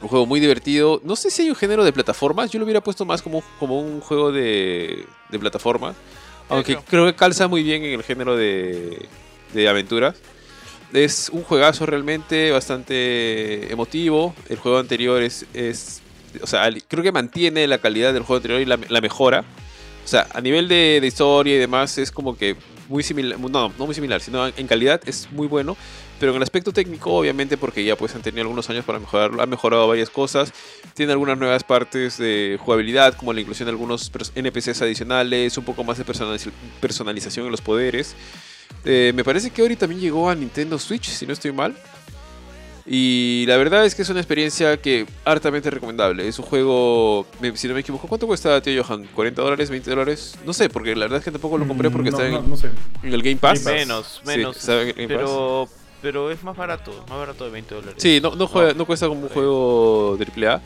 Un 0.01 0.07
juego 0.07 0.25
muy 0.25 0.39
divertido. 0.39 1.01
No 1.03 1.15
sé 1.15 1.31
si 1.31 1.43
hay 1.43 1.49
un 1.49 1.55
género 1.55 1.83
de 1.83 1.91
plataformas. 1.91 2.51
Yo 2.51 2.59
lo 2.59 2.65
hubiera 2.65 2.81
puesto 2.81 3.05
más 3.05 3.21
como, 3.21 3.43
como 3.59 3.79
un 3.79 3.99
juego 3.99 4.31
de, 4.31 5.05
de 5.29 5.39
plataformas. 5.39 5.95
Aunque 6.49 6.73
creo. 6.73 6.85
creo 6.87 7.05
que 7.07 7.15
calza 7.15 7.47
muy 7.47 7.63
bien 7.63 7.83
en 7.83 7.93
el 7.93 8.03
género 8.03 8.35
de, 8.35 9.07
de 9.53 9.67
aventuras. 9.67 10.15
Es 10.93 11.29
un 11.29 11.43
juegazo 11.43 11.85
realmente 11.85 12.51
bastante 12.51 13.71
emotivo. 13.71 14.33
El 14.49 14.57
juego 14.57 14.77
anterior 14.77 15.21
es, 15.21 15.45
es 15.53 16.01
o 16.41 16.47
sea, 16.47 16.69
creo 16.87 17.03
que 17.03 17.11
mantiene 17.11 17.67
la 17.67 17.79
calidad 17.79 18.13
del 18.13 18.23
juego 18.23 18.37
anterior 18.37 18.61
y 18.61 18.65
la, 18.65 18.79
la 18.87 19.01
mejora. 19.01 19.43
O 20.05 20.07
sea, 20.07 20.27
a 20.33 20.39
nivel 20.39 20.67
de, 20.67 20.99
de 21.01 21.07
historia 21.07 21.55
y 21.55 21.57
demás 21.57 21.97
es 21.97 22.11
como 22.11 22.37
que 22.37 22.55
muy 22.87 23.03
similar, 23.03 23.37
no, 23.39 23.49
no 23.49 23.85
muy 23.85 23.93
similar, 23.93 24.21
sino 24.21 24.47
en 24.47 24.67
calidad 24.67 25.01
es 25.05 25.29
muy 25.31 25.47
bueno. 25.47 25.75
Pero 26.19 26.31
en 26.31 26.37
el 26.37 26.43
aspecto 26.43 26.71
técnico, 26.73 27.11
obviamente, 27.13 27.57
porque 27.57 27.83
ya 27.83 27.95
pues 27.95 28.13
han 28.15 28.21
tenido 28.21 28.41
algunos 28.41 28.69
años 28.69 28.85
para 28.85 28.99
mejorar, 28.99 29.31
ha 29.39 29.45
mejorado 29.45 29.87
varias 29.87 30.09
cosas. 30.09 30.51
Tiene 30.93 31.11
algunas 31.11 31.37
nuevas 31.37 31.63
partes 31.63 32.17
de 32.17 32.57
jugabilidad, 32.59 33.13
como 33.15 33.33
la 33.33 33.41
inclusión 33.41 33.65
de 33.67 33.71
algunos 33.71 34.11
NPCs 34.35 34.81
adicionales, 34.81 35.57
un 35.57 35.65
poco 35.65 35.83
más 35.83 35.97
de 35.97 36.05
personalización 36.81 37.45
en 37.45 37.51
los 37.51 37.61
poderes. 37.61 38.15
Eh, 38.85 39.11
me 39.15 39.23
parece 39.23 39.49
que 39.51 39.61
Ori 39.61 39.75
también 39.75 40.01
llegó 40.01 40.29
a 40.29 40.35
Nintendo 40.35 40.77
Switch, 40.79 41.07
si 41.09 41.25
no 41.25 41.33
estoy 41.33 41.51
mal. 41.51 41.75
Y 42.89 43.43
la 43.47 43.57
verdad 43.57 43.85
es 43.85 43.95
que 43.95 44.01
es 44.03 44.09
una 44.09 44.21
experiencia 44.21 44.77
que 44.81 45.05
hartamente 45.25 45.69
recomendable. 45.69 46.25
Es 46.25 46.39
un 46.39 46.45
juego, 46.45 47.27
si 47.55 47.67
no 47.67 47.73
me 47.73 47.81
equivoco, 47.81 48.07
¿cuánto 48.07 48.27
cuesta, 48.27 48.61
tío 48.61 48.81
Johan? 48.81 49.05
¿40 49.13 49.31
dólares? 49.33 49.69
¿20 49.69 49.81
dólares? 49.83 50.35
No 50.45 50.53
sé, 50.53 50.69
porque 50.69 50.95
la 50.95 51.01
verdad 51.05 51.19
es 51.19 51.25
que 51.25 51.31
tampoco 51.31 51.57
lo 51.57 51.67
compré 51.67 51.89
porque 51.91 52.11
Mm, 52.11 52.13
está 52.13 52.29
no, 52.29 52.39
en, 52.39 52.49
no 52.49 52.55
sé. 52.55 52.69
en 53.03 53.13
el 53.13 53.21
Game 53.21 53.35
Pass. 53.37 53.65
Menos, 53.65 54.21
Sí, 54.23 54.27
menos. 54.37 54.55
está 54.55 54.81
en 54.81 54.87
el 54.87 54.93
Game 54.93 55.07
Pass. 55.09 55.17
pero, 55.17 55.69
pero 56.01 56.31
es 56.31 56.43
más 56.43 56.55
barato, 56.55 56.91
más 57.09 57.17
barato 57.19 57.45
de 57.45 57.51
20 57.51 57.75
dólares. 57.75 57.95
Sí, 57.97 58.19
no, 58.21 58.35
no, 58.35 58.47
juega- 58.47 58.73
no 58.73 58.85
cuesta 58.85 59.07
como 59.07 59.21
un 59.21 59.29
juego 59.29 60.17
AAA, 60.17 60.61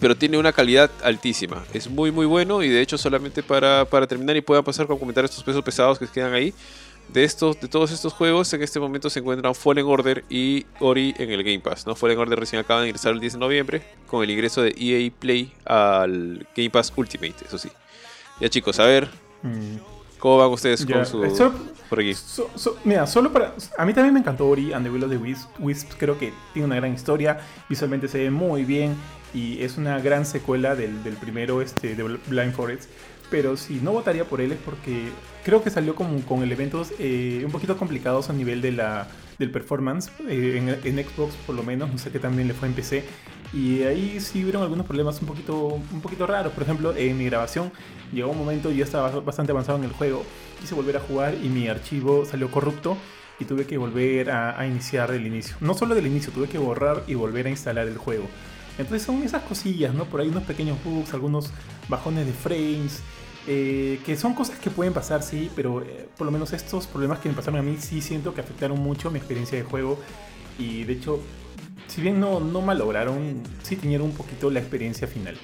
pero 0.00 0.16
tiene 0.16 0.38
una 0.38 0.52
calidad 0.52 0.90
altísima. 1.02 1.64
Es 1.72 1.88
muy, 1.88 2.10
muy 2.10 2.26
bueno 2.26 2.62
y 2.62 2.68
de 2.68 2.80
hecho 2.80 2.98
solamente 2.98 3.42
para, 3.42 3.84
para 3.84 4.06
terminar 4.06 4.36
y 4.36 4.40
puedan 4.40 4.64
pasar 4.64 4.86
con 4.86 4.98
comentar 4.98 5.24
estos 5.24 5.42
pesos 5.44 5.62
pesados 5.62 5.98
que 5.98 6.06
quedan 6.08 6.32
ahí. 6.34 6.52
De, 7.08 7.22
estos, 7.22 7.60
de 7.60 7.68
todos 7.68 7.92
estos 7.92 8.12
juegos, 8.12 8.52
en 8.52 8.64
este 8.64 8.80
momento 8.80 9.08
se 9.08 9.20
encuentran 9.20 9.54
Fallen 9.54 9.86
Order 9.86 10.24
y 10.28 10.66
Ori 10.80 11.14
en 11.18 11.30
el 11.30 11.44
Game 11.44 11.60
Pass. 11.60 11.86
¿no? 11.86 11.94
Fallen 11.94 12.18
Order 12.18 12.36
recién 12.40 12.58
acaba 12.60 12.80
de 12.82 12.88
ingresar 12.88 13.12
el 13.12 13.20
10 13.20 13.34
de 13.34 13.38
noviembre 13.38 13.82
con 14.08 14.24
el 14.24 14.30
ingreso 14.30 14.60
de 14.60 14.74
EA 14.76 15.08
Play 15.16 15.52
al 15.64 16.44
Game 16.56 16.70
Pass 16.70 16.92
Ultimate, 16.96 17.36
eso 17.46 17.58
sí. 17.58 17.68
Ya 18.40 18.48
chicos, 18.48 18.78
a 18.80 18.86
ver, 18.86 19.08
Mm, 19.42 19.76
¿cómo 20.18 20.38
van 20.38 20.50
ustedes 20.50 20.84
ya. 20.86 20.94
con 20.96 21.06
su... 21.06 21.24
Eso- 21.24 21.52
por 21.88 22.00
aquí? 22.00 22.14
So- 22.14 22.50
so- 22.56 22.76
mira, 22.84 23.06
solo 23.06 23.32
para. 23.32 23.54
A 23.78 23.84
mí 23.84 23.94
también 23.94 24.12
me 24.12 24.18
encantó 24.20 24.48
Ori 24.48 24.72
and 24.72 24.84
the 24.84 24.90
Will 24.90 25.04
of 25.04 25.10
the 25.10 25.16
Wisps. 25.18 25.48
Wisps 25.60 25.94
creo 25.96 26.18
que 26.18 26.32
tiene 26.52 26.66
una 26.66 26.74
gran 26.76 26.92
historia. 26.92 27.38
Visualmente 27.68 28.08
se 28.08 28.18
ve 28.18 28.30
muy 28.30 28.64
bien. 28.64 28.96
Y 29.32 29.62
es 29.62 29.76
una 29.76 30.00
gran 30.00 30.26
secuela 30.26 30.74
del, 30.74 31.04
del 31.04 31.14
primero 31.14 31.62
este, 31.62 31.94
de 31.94 32.04
Bl- 32.04 32.18
Blind 32.26 32.52
Forest. 32.54 32.90
Pero 33.30 33.56
si 33.56 33.74
no 33.74 33.92
votaría 33.92 34.24
por 34.24 34.40
él 34.40 34.50
es 34.52 34.58
porque 34.64 35.08
creo 35.44 35.62
que 35.62 35.70
salió 35.70 35.94
como 35.94 36.20
con 36.22 36.42
elementos 36.42 36.92
eh, 36.98 37.42
un 37.44 37.52
poquito 37.52 37.76
complicados 37.76 38.30
a 38.30 38.32
nivel 38.32 38.62
de 38.62 38.72
la, 38.72 39.06
del 39.38 39.50
performance. 39.52 40.10
eh, 40.28 40.78
en, 40.84 40.96
en 40.98 41.04
Xbox 41.06 41.34
por 41.46 41.54
lo 41.54 41.62
menos. 41.62 41.88
No 41.92 41.98
sé 41.98 42.10
qué 42.10 42.18
también 42.18 42.48
le 42.48 42.54
fue 42.54 42.66
en 42.66 42.74
PC. 42.74 43.04
Y 43.52 43.82
ahí 43.84 44.18
sí 44.20 44.42
hubieron 44.42 44.62
algunos 44.62 44.86
problemas 44.86 45.20
un 45.20 45.28
poquito, 45.28 45.66
un 45.66 46.00
poquito 46.00 46.26
raros. 46.26 46.52
Por 46.52 46.64
ejemplo, 46.64 46.96
en 46.96 47.16
mi 47.16 47.26
grabación 47.26 47.70
llegó 48.12 48.30
un 48.30 48.38
momento, 48.38 48.70
yo 48.70 48.84
estaba 48.84 49.10
bastante 49.20 49.52
avanzado 49.52 49.78
en 49.78 49.84
el 49.84 49.92
juego, 49.92 50.24
quise 50.60 50.74
volver 50.74 50.96
a 50.96 51.00
jugar 51.00 51.34
y 51.42 51.48
mi 51.48 51.68
archivo 51.68 52.24
salió 52.24 52.50
corrupto 52.50 52.96
y 53.38 53.44
tuve 53.44 53.66
que 53.66 53.76
volver 53.76 54.30
a, 54.30 54.66
iniciar 54.66 55.10
del 55.12 55.26
inicio. 55.26 55.56
No 55.60 55.74
solo 55.74 55.94
del 55.94 56.06
inicio, 56.06 56.32
tuve 56.32 56.48
que 56.48 56.58
borrar 56.58 57.04
y 57.06 57.14
volver 57.14 57.46
a 57.46 57.50
instalar 57.50 57.86
el 57.86 57.98
juego. 57.98 58.26
Entonces 58.78 59.02
son 59.02 59.22
esas 59.22 59.42
cosillas, 59.42 59.94
¿no? 59.94 60.04
Por 60.04 60.20
ahí 60.20 60.28
unos 60.28 60.44
pequeños 60.44 60.78
bugs, 60.84 61.14
algunos 61.14 61.50
bajones 61.88 62.26
de 62.26 62.32
frames, 62.32 63.02
eh, 63.46 64.00
que 64.04 64.16
son 64.16 64.34
cosas 64.34 64.58
que 64.58 64.70
pueden 64.70 64.92
pasar, 64.92 65.22
sí, 65.22 65.50
pero 65.54 65.82
eh, 65.82 66.08
por 66.16 66.26
lo 66.26 66.30
menos 66.30 66.52
estos 66.52 66.86
problemas 66.86 67.20
que 67.20 67.28
me 67.28 67.34
pasaron 67.34 67.60
a 67.60 67.62
mí 67.62 67.76
sí 67.78 68.00
siento 68.00 68.34
que 68.34 68.40
afectaron 68.40 68.78
mucho 68.80 69.10
mi 69.10 69.18
experiencia 69.18 69.56
de 69.56 69.64
juego 69.64 69.98
y 70.58 70.84
de 70.84 70.94
hecho, 70.94 71.20
si 71.86 72.00
bien 72.00 72.18
no, 72.18 72.40
no 72.40 72.60
malograron, 72.60 73.42
sí 73.62 73.76
tenieron 73.76 74.08
un 74.08 74.14
poquito 74.14 74.50
la 74.50 74.58
experiencia 74.58 75.06
final. 75.06 75.36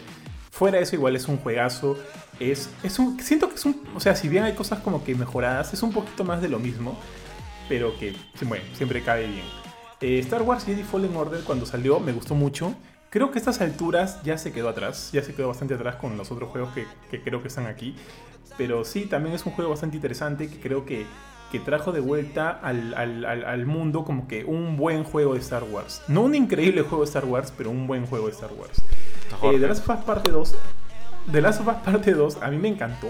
Fuera 0.52 0.76
de 0.76 0.84
eso, 0.84 0.94
igual 0.96 1.16
es 1.16 1.28
un 1.28 1.38
juegazo. 1.38 1.98
Es, 2.38 2.68
es 2.82 2.98
un, 2.98 3.18
siento 3.20 3.48
que 3.48 3.54
es 3.54 3.64
un. 3.64 3.82
O 3.96 4.00
sea, 4.00 4.14
si 4.14 4.28
bien 4.28 4.44
hay 4.44 4.52
cosas 4.52 4.80
como 4.80 5.02
que 5.02 5.14
mejoradas, 5.14 5.72
es 5.72 5.82
un 5.82 5.92
poquito 5.92 6.24
más 6.24 6.42
de 6.42 6.48
lo 6.50 6.58
mismo. 6.58 6.96
Pero 7.70 7.98
que, 7.98 8.14
bueno, 8.42 8.62
siempre 8.74 9.02
cae 9.02 9.26
bien. 9.26 9.44
Eh, 10.02 10.18
Star 10.18 10.42
Wars 10.42 10.64
Jedi 10.64 10.82
Fallen 10.82 11.16
Order, 11.16 11.42
cuando 11.44 11.64
salió, 11.64 12.00
me 12.00 12.12
gustó 12.12 12.34
mucho. 12.34 12.74
Creo 13.08 13.30
que 13.30 13.38
a 13.38 13.40
estas 13.40 13.60
alturas 13.62 14.22
ya 14.24 14.36
se 14.36 14.52
quedó 14.52 14.68
atrás. 14.68 15.08
Ya 15.12 15.22
se 15.22 15.34
quedó 15.34 15.48
bastante 15.48 15.72
atrás 15.74 15.96
con 15.96 16.18
los 16.18 16.30
otros 16.30 16.50
juegos 16.50 16.70
que, 16.74 17.22
creo 17.22 17.40
que 17.40 17.48
están 17.48 17.66
aquí. 17.66 17.94
Pero 18.58 18.84
sí, 18.84 19.06
también 19.06 19.34
es 19.34 19.46
un 19.46 19.52
juego 19.52 19.70
bastante 19.70 19.96
interesante 19.96 20.48
que 20.50 20.60
creo 20.60 20.84
que, 20.84 21.06
que 21.50 21.60
trajo 21.60 21.92
de 21.92 22.00
vuelta 22.00 22.50
al- 22.50 22.92
al- 22.94 23.24
al 23.24 23.66
mundo 23.66 24.04
como 24.04 24.28
que 24.28 24.44
un 24.44 24.76
buen 24.76 25.04
juego 25.04 25.32
de 25.32 25.40
Star 25.40 25.64
Wars. 25.64 26.02
No 26.08 26.22
un 26.22 26.34
increíble 26.34 26.82
juego 26.82 27.04
de 27.04 27.08
Star 27.08 27.24
Wars, 27.24 27.52
pero 27.56 27.70
un 27.70 27.86
buen 27.86 28.04
juego 28.06 28.26
de 28.26 28.32
Star 28.32 28.52
Wars. 28.52 28.82
Eh, 29.42 29.58
The 29.58 29.68
Last 29.68 29.88
of 29.88 29.98
Us 29.98 30.04
Parte 30.04 30.30
2. 30.30 30.54
The 31.30 31.40
Last 31.40 31.60
of 31.60 31.68
Us 31.68 31.76
Parte 31.84 32.12
2 32.12 32.42
a 32.42 32.50
mí 32.50 32.58
me 32.58 32.68
encantó. 32.68 33.08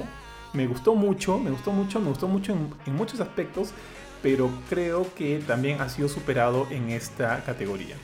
Me 0.52 0.66
gustó 0.66 0.94
mucho, 0.94 1.38
me 1.38 1.50
gustó 1.50 1.72
mucho, 1.72 2.00
me 2.00 2.08
gustó 2.08 2.28
mucho 2.28 2.52
en, 2.52 2.74
en 2.86 2.94
muchos 2.94 3.20
aspectos, 3.20 3.72
pero 4.22 4.50
creo 4.68 5.06
que 5.14 5.38
también 5.46 5.80
ha 5.80 5.88
sido 5.88 6.08
superado 6.08 6.66
en 6.70 6.90
esta 6.90 7.42
categoría. 7.44 7.96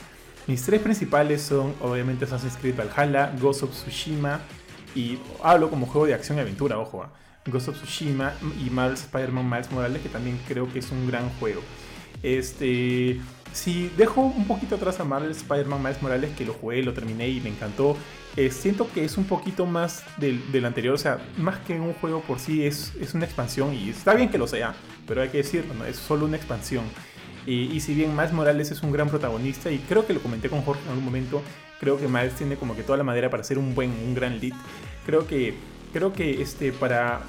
Mis 0.48 0.62
tres 0.62 0.80
principales 0.80 1.42
son 1.42 1.74
obviamente 1.78 2.24
Assassin's 2.24 2.56
Creed 2.56 2.74
Valhalla, 2.74 3.34
Ghost 3.38 3.64
of 3.64 3.70
Tsushima 3.70 4.40
y 4.94 5.18
hablo 5.42 5.68
como 5.68 5.84
juego 5.84 6.06
de 6.06 6.14
acción 6.14 6.38
y 6.38 6.40
aventura, 6.40 6.78
ojo, 6.78 7.02
ah, 7.02 7.10
Ghost 7.44 7.68
of 7.68 7.76
Tsushima 7.76 8.32
y 8.58 8.70
Marvel's 8.70 9.02
Spider-Man 9.02 9.48
Miles 9.48 9.70
Morales 9.70 10.00
que 10.00 10.08
también 10.08 10.40
creo 10.48 10.72
que 10.72 10.78
es 10.78 10.90
un 10.90 11.06
gran 11.06 11.28
juego. 11.38 11.60
Este, 12.22 13.20
si 13.58 13.90
dejo 13.96 14.20
un 14.20 14.46
poquito 14.46 14.76
atrás 14.76 15.00
a 15.00 15.04
Marvel 15.04 15.32
Spider-Man 15.32 15.82
Miles 15.82 16.00
Morales, 16.00 16.30
que 16.36 16.44
lo 16.44 16.54
jugué, 16.54 16.82
lo 16.82 16.94
terminé 16.94 17.28
y 17.28 17.40
me 17.40 17.48
encantó, 17.48 17.96
eh, 18.36 18.50
siento 18.50 18.88
que 18.92 19.04
es 19.04 19.16
un 19.16 19.24
poquito 19.24 19.66
más 19.66 20.04
del, 20.16 20.52
del 20.52 20.64
anterior, 20.64 20.94
o 20.94 20.98
sea, 20.98 21.18
más 21.36 21.58
que 21.58 21.78
un 21.80 21.92
juego 21.94 22.20
por 22.22 22.38
sí, 22.38 22.64
es, 22.64 22.92
es 23.00 23.14
una 23.14 23.24
expansión 23.24 23.74
y 23.74 23.90
está 23.90 24.14
bien 24.14 24.28
que 24.28 24.38
lo 24.38 24.46
sea, 24.46 24.76
pero 25.08 25.22
hay 25.22 25.30
que 25.30 25.38
decirlo, 25.38 25.74
¿no? 25.74 25.84
es 25.84 25.96
solo 25.96 26.26
una 26.26 26.36
expansión. 26.36 26.84
Y, 27.46 27.80
si 27.80 27.94
bien 27.94 28.14
Miles 28.14 28.34
Morales 28.34 28.70
es 28.70 28.82
un 28.82 28.92
gran 28.92 29.08
protagonista, 29.08 29.70
y 29.70 29.78
creo 29.78 30.06
que 30.06 30.12
lo 30.12 30.20
comenté 30.20 30.50
con 30.50 30.60
Jorge 30.60 30.82
en 30.82 30.90
algún 30.90 31.06
momento, 31.06 31.42
creo 31.80 31.98
que 31.98 32.06
Miles 32.06 32.34
tiene 32.34 32.56
como 32.56 32.76
que 32.76 32.82
toda 32.82 32.98
la 32.98 33.04
madera 33.04 33.30
para 33.30 33.42
ser 33.42 33.58
un 33.58 33.74
buen, 33.74 33.90
un 33.90 34.14
gran 34.14 34.38
lead. 34.38 34.52
Creo 35.06 35.26
que, 35.26 35.54
creo 35.94 36.12
que 36.12 36.42
este, 36.42 36.72
para, 36.72 37.22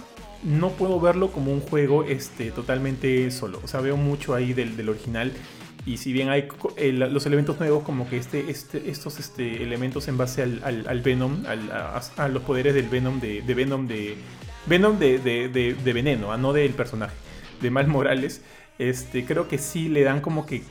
no 0.44 0.72
puedo 0.72 1.00
verlo 1.00 1.32
como 1.32 1.54
un 1.54 1.62
juego 1.62 2.04
este, 2.04 2.52
totalmente 2.52 3.32
solo. 3.32 3.62
O 3.64 3.68
sea, 3.70 3.80
veo 3.80 3.96
mucho 3.96 4.36
ahí 4.36 4.52
del, 4.52 4.76
del 4.76 4.90
original. 4.90 5.32
Y 5.90 5.98
si 5.98 6.14
bien 6.14 6.30
hay 6.30 6.48
el- 6.78 7.00
los 7.00 7.26
elementos 7.26 7.60
nuevos, 7.60 7.84
como 7.84 8.08
que 8.08 8.18
este, 8.18 8.52
este, 8.52 8.90
estos 8.92 9.20
este, 9.20 9.64
elementos 9.64 10.08
en 10.08 10.18
base 10.18 10.44
al, 10.44 10.86
al- 10.88 11.02
Venom, 11.02 11.44
al- 11.48 11.72
a, 11.72 12.28
los 12.28 12.44
poderes 12.44 12.76
del 12.76 12.88
Venom, 12.90 13.20
de, 13.20 13.42
de 13.42 13.54
Venom, 13.56 13.88
de 13.88 14.16
Venom 14.68 15.00
de, 15.00 15.18
de- 15.18 15.50
de- 15.50 15.94
veneno, 15.94 16.32
ah, 16.32 16.38
no 16.38 16.54
del 16.54 16.74
personaje, 16.74 17.16
de 17.60 17.72
Miles 17.72 17.88
Morales, 17.88 18.42
este, 18.78 19.26
creo 19.26 19.48
que 19.48 19.58
sí 19.58 19.90
le 19.90 20.04
dan 20.04 20.22
como 20.22 20.46
que 20.46 20.62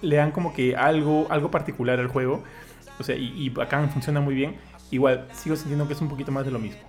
le 0.00 0.16
dan 0.16 0.30
como 0.32 0.54
que 0.54 0.74
algo, 0.74 1.26
algo 1.30 1.50
particular 1.50 2.00
al 2.00 2.08
juego. 2.08 2.42
O 2.98 3.04
sea, 3.04 3.14
y, 3.14 3.26
y 3.54 3.60
acá 3.60 3.86
funciona 3.88 4.20
muy 4.20 4.34
bien. 4.34 4.56
Igual, 4.90 5.28
sigo 5.34 5.54
sintiendo 5.54 5.86
que 5.86 5.92
es 5.94 6.00
un 6.00 6.08
poquito 6.08 6.32
más 6.32 6.44
de 6.46 6.50
lo 6.50 6.58
mismo. 6.58 6.80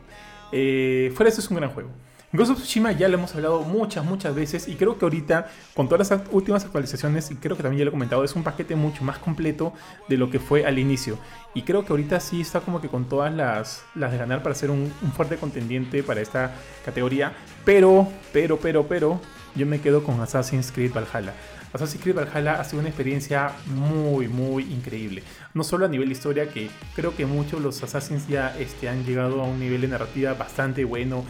Eh, 0.53 1.11
fuera 1.15 1.29
eso 1.29 1.41
es 1.41 1.49
un 1.51 1.57
gran 1.57 1.69
juego. 1.69 1.89
Ghost 2.35 2.49
of 2.49 2.57
Tsushima 2.57 2.91
ya 2.93 3.07
lo 3.09 3.19
hemos 3.19 3.35
hablado 3.35 3.61
muchas, 3.61 4.03
muchas 4.03 4.33
veces 4.33 4.67
y 4.67 4.73
creo 4.73 4.97
que 4.97 5.05
ahorita, 5.05 5.49
con 5.75 5.87
todas 5.87 6.09
las 6.09 6.21
últimas 6.31 6.65
actualizaciones, 6.65 7.29
y 7.29 7.35
creo 7.35 7.55
que 7.55 7.61
también 7.61 7.77
ya 7.77 7.85
lo 7.85 7.89
he 7.89 7.91
comentado, 7.91 8.23
es 8.23 8.35
un 8.35 8.41
paquete 8.41 8.75
mucho 8.75 9.03
más 9.03 9.19
completo 9.19 9.71
de 10.09 10.17
lo 10.17 10.31
que 10.31 10.39
fue 10.39 10.65
al 10.65 10.79
inicio. 10.79 11.19
Y 11.53 11.61
creo 11.61 11.85
que 11.85 11.93
ahorita 11.93 12.19
sí 12.19 12.41
está 12.41 12.61
como 12.61 12.81
que 12.81 12.89
con 12.89 13.05
todas 13.05 13.31
las, 13.31 13.83
las 13.93 14.11
de 14.11 14.17
ganar 14.17 14.41
para 14.41 14.55
ser 14.55 14.71
un, 14.71 14.91
fuerte 15.15 15.37
contendiente 15.37 16.01
para 16.01 16.21
esta 16.21 16.55
categoría. 16.83 17.33
Pero, 17.65 18.07
pero, 18.31 18.57
pero, 18.57 18.87
pero, 18.87 19.21
yo 19.53 19.67
me 19.67 19.79
quedo 19.79 20.03
con 20.03 20.19
Assassin's 20.19 20.71
Creed 20.71 20.91
Valhalla. 20.91 21.33
Assassin's 21.71 22.01
Creed 22.01 22.15
Valhalla 22.15 22.59
ha 22.59 22.63
sido 22.63 22.79
una 22.79 22.89
experiencia 22.89 23.51
muy, 23.67 24.27
muy 24.27 24.63
increíble. 24.73 25.21
No 25.53 25.63
solo 25.63 25.85
a 25.85 25.87
nivel 25.87 26.07
de 26.07 26.13
historia, 26.13 26.49
que 26.49 26.71
creo 26.95 27.15
que 27.15 27.27
muchos 27.27 27.61
los 27.61 27.83
Assassins 27.83 28.27
ya 28.27 28.57
este, 28.57 28.89
han 28.89 29.05
llegado 29.05 29.39
a 29.39 29.45
un 29.45 29.59
nivel 29.59 29.81
de 29.81 29.87
narrativa 29.87 30.33
bastante 30.33 30.83
bueno, 30.83 31.23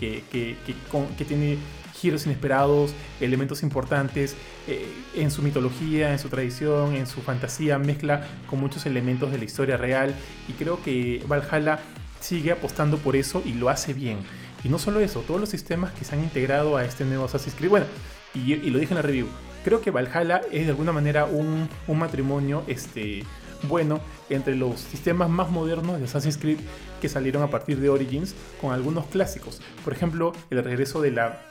que, 0.00 1.24
tiene 1.26 1.58
giros 1.94 2.24
inesperados, 2.24 2.94
elementos 3.20 3.62
importantes 3.62 4.34
eh, 4.66 4.86
en 5.14 5.30
su 5.30 5.42
mitología, 5.42 6.12
en 6.12 6.18
su 6.18 6.28
tradición, 6.28 6.94
en 6.94 7.06
su 7.06 7.20
fantasía, 7.20 7.78
mezcla 7.78 8.26
con 8.48 8.58
muchos 8.58 8.86
elementos 8.86 9.30
de 9.30 9.38
la 9.38 9.44
historia 9.44 9.76
real. 9.76 10.14
Y 10.48 10.52
creo 10.54 10.82
que 10.82 11.22
Valhalla 11.28 11.78
sigue 12.20 12.52
apostando 12.52 12.96
por 12.98 13.16
eso 13.16 13.42
y 13.44 13.52
lo 13.52 13.68
hace 13.68 13.92
bien. 13.92 14.18
Y 14.64 14.68
no 14.68 14.78
solo 14.78 15.00
eso, 15.00 15.20
todos 15.20 15.40
los 15.40 15.48
sistemas 15.48 15.92
que 15.92 16.04
se 16.04 16.14
han 16.14 16.22
integrado 16.22 16.76
a 16.76 16.84
este 16.84 17.04
nuevo 17.04 17.24
Assassin's 17.24 17.54
Creed, 17.54 17.70
bueno, 17.70 17.86
y, 18.34 18.54
y 18.54 18.70
lo 18.70 18.78
dije 18.78 18.92
en 18.92 18.96
la 18.96 19.02
review, 19.02 19.26
creo 19.64 19.80
que 19.80 19.90
Valhalla 19.90 20.40
es 20.50 20.64
de 20.64 20.70
alguna 20.70 20.92
manera 20.92 21.24
un, 21.24 21.68
un 21.86 21.98
matrimonio 21.98 22.62
este, 22.66 23.24
bueno 23.68 24.00
entre 24.28 24.56
los 24.56 24.80
sistemas 24.80 25.28
más 25.28 25.50
modernos 25.50 25.98
de 25.98 26.04
Assassin's 26.04 26.38
Creed 26.38 26.58
que 27.00 27.08
salieron 27.08 27.42
a 27.42 27.50
partir 27.50 27.80
de 27.80 27.88
Origins 27.88 28.34
con 28.60 28.72
algunos 28.72 29.06
clásicos. 29.06 29.60
Por 29.84 29.92
ejemplo, 29.92 30.32
el 30.50 30.62
regreso 30.62 31.00
de 31.00 31.10
la 31.10 31.49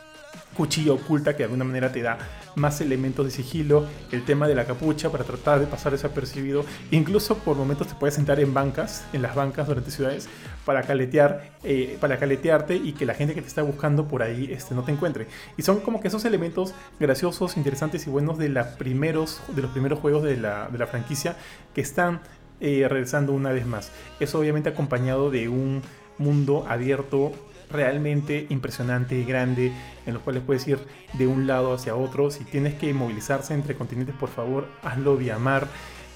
cuchilla 0.55 0.93
oculta 0.93 1.33
que 1.33 1.39
de 1.39 1.43
alguna 1.45 1.63
manera 1.63 1.91
te 1.91 2.01
da 2.01 2.17
más 2.55 2.81
elementos 2.81 3.25
de 3.25 3.31
sigilo, 3.31 3.85
el 4.11 4.25
tema 4.25 4.47
de 4.47 4.55
la 4.55 4.65
capucha 4.65 5.09
para 5.09 5.23
tratar 5.23 5.59
de 5.59 5.67
pasar 5.67 5.91
desapercibido, 5.91 6.65
incluso 6.91 7.37
por 7.37 7.55
momentos 7.55 7.87
te 7.87 7.95
puedes 7.95 8.15
sentar 8.15 8.39
en 8.39 8.53
bancas, 8.53 9.05
en 9.13 9.21
las 9.21 9.35
bancas 9.35 9.67
durante 9.67 9.91
ciudades, 9.91 10.27
para 10.65 10.83
caletear, 10.83 11.51
eh, 11.63 11.97
para 11.99 12.17
caletearte 12.19 12.75
y 12.75 12.93
que 12.93 13.05
la 13.05 13.13
gente 13.13 13.33
que 13.33 13.41
te 13.41 13.47
está 13.47 13.61
buscando 13.61 14.07
por 14.07 14.21
ahí 14.21 14.49
este, 14.51 14.75
no 14.75 14.83
te 14.83 14.91
encuentre. 14.91 15.27
Y 15.57 15.61
son 15.61 15.79
como 15.79 16.01
que 16.01 16.09
esos 16.09 16.25
elementos 16.25 16.73
graciosos, 16.99 17.57
interesantes 17.57 18.05
y 18.07 18.09
buenos 18.09 18.37
de, 18.37 18.49
los 18.49 18.67
primeros 18.77 19.99
juegos 19.99 20.23
de 20.23 20.37
la, 20.37 20.67
de 20.69 20.77
la 20.77 20.87
franquicia 20.87 21.37
que 21.73 21.81
están 21.81 22.21
eh, 22.59 22.85
regresando 22.89 23.31
una 23.31 23.51
vez 23.51 23.65
más. 23.65 23.91
Eso 24.19 24.39
obviamente 24.39 24.69
acompañado 24.69 25.31
de 25.31 25.47
un 25.47 25.81
mundo 26.17 26.65
abierto 26.67 27.31
realmente 27.69 28.47
impresionante 28.49 29.15
y 29.15 29.25
grande 29.25 29.71
en 30.05 30.13
los 30.13 30.23
cuales 30.23 30.43
puedes 30.45 30.67
ir 30.67 30.79
de 31.13 31.27
un 31.27 31.47
lado 31.47 31.73
hacia 31.73 31.95
otro. 31.95 32.31
Si 32.31 32.43
tienes 32.43 32.75
que 32.75 32.93
movilizarse 32.93 33.53
entre 33.53 33.75
continentes, 33.75 34.15
por 34.15 34.29
favor, 34.29 34.67
hazlo 34.83 35.17
vía 35.17 35.37
mar. 35.37 35.67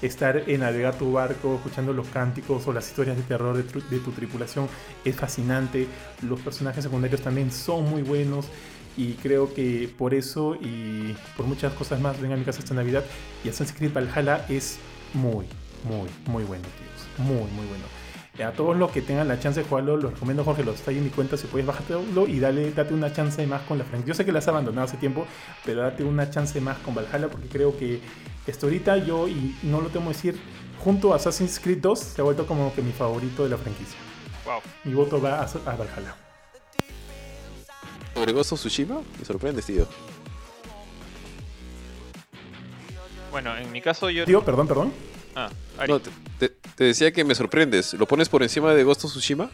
Estar 0.02 0.50
en 0.50 0.60
navegar 0.60 0.98
tu 0.98 1.12
barco, 1.12 1.54
escuchando 1.54 1.94
los 1.94 2.08
cánticos 2.08 2.66
o 2.66 2.72
las 2.74 2.86
historias 2.88 3.16
de 3.16 3.22
terror 3.22 3.56
de, 3.56 3.62
de 3.62 3.98
tu 4.00 4.10
tripulación 4.10 4.68
es 5.04 5.16
fascinante. 5.16 5.86
Los 6.22 6.40
personajes 6.40 6.84
secundarios 6.84 7.22
también 7.22 7.50
son 7.50 7.88
muy 7.88 8.02
buenos 8.02 8.46
y 8.96 9.14
creo 9.14 9.52
que 9.54 9.92
por 9.96 10.12
eso 10.14 10.56
y 10.56 11.16
por 11.36 11.46
muchas 11.46 11.72
cosas 11.72 12.00
más 12.00 12.20
vengan 12.20 12.36
a 12.36 12.40
mi 12.40 12.44
casa 12.44 12.60
esta 12.60 12.74
Navidad 12.74 13.04
y 13.44 13.48
Assassin's 13.48 13.76
Creed 13.76 13.92
Valhalla 13.92 14.44
es 14.48 14.78
muy, 15.14 15.46
muy, 15.84 16.08
muy 16.26 16.44
bueno, 16.44 16.64
tíos. 16.64 17.28
Muy, 17.28 17.50
muy 17.52 17.66
bueno. 17.66 17.93
A 18.42 18.50
todos 18.50 18.76
los 18.76 18.90
que 18.90 19.00
tengan 19.00 19.28
la 19.28 19.38
chance 19.38 19.60
de 19.62 19.68
jugarlo, 19.68 19.96
los 19.96 20.12
recomiendo, 20.12 20.42
Jorge, 20.42 20.64
los 20.64 20.74
está 20.74 20.90
ahí 20.90 20.98
en 20.98 21.04
mi 21.04 21.10
cuenta, 21.10 21.36
si 21.36 21.46
puedes 21.46 21.64
bájatelo 21.66 22.26
y 22.26 22.40
dale, 22.40 22.72
date 22.72 22.92
una 22.92 23.12
chance 23.12 23.46
más 23.46 23.62
con 23.62 23.78
la 23.78 23.84
franquicia. 23.84 24.12
Yo 24.12 24.14
sé 24.14 24.24
que 24.24 24.32
la 24.32 24.40
has 24.40 24.48
abandonado 24.48 24.86
hace 24.86 24.96
tiempo, 24.96 25.24
pero 25.64 25.82
date 25.82 26.02
una 26.02 26.28
chance 26.30 26.60
más 26.60 26.78
con 26.78 26.96
Valhalla 26.96 27.28
porque 27.28 27.46
creo 27.46 27.76
que 27.78 28.00
esto 28.46 28.66
ahorita 28.66 28.96
yo, 28.98 29.28
y 29.28 29.56
no 29.62 29.80
lo 29.80 29.88
tengo 29.88 30.06
que 30.06 30.14
decir, 30.14 30.40
junto 30.82 31.12
a 31.12 31.16
Assassin's 31.16 31.60
Creed 31.60 31.78
2 31.78 31.98
se 31.98 32.20
ha 32.20 32.24
vuelto 32.24 32.44
como 32.44 32.74
que 32.74 32.82
mi 32.82 32.92
favorito 32.92 33.44
de 33.44 33.50
la 33.50 33.56
franquicia. 33.56 33.98
Wow. 34.44 34.60
Mi 34.82 34.94
voto 34.94 35.20
va 35.22 35.40
a, 35.40 35.44
a 35.44 35.76
Valhalla. 35.76 36.16
¿Sobre 38.14 38.32
Ghost 38.32 38.52
of 38.52 38.58
Tsushima? 38.58 39.00
Me 39.18 39.24
sorprende, 39.24 39.62
tío. 39.62 39.86
Bueno, 43.30 43.56
en 43.56 43.70
mi 43.70 43.80
caso 43.80 44.10
yo... 44.10 44.24
Tío, 44.24 44.44
perdón, 44.44 44.66
perdón. 44.66 45.13
Ah, 45.34 45.50
Ari. 45.78 45.92
No, 45.92 46.00
te, 46.00 46.10
te- 46.38 46.54
te 46.76 46.84
decía 46.84 47.12
que 47.12 47.24
me 47.24 47.34
sorprendes. 47.34 47.94
¿Lo 47.94 48.06
pones 48.06 48.28
por 48.28 48.42
encima 48.42 48.72
de 48.74 48.84
Ghost 48.84 49.04
of 49.04 49.10
Tsushima? 49.10 49.50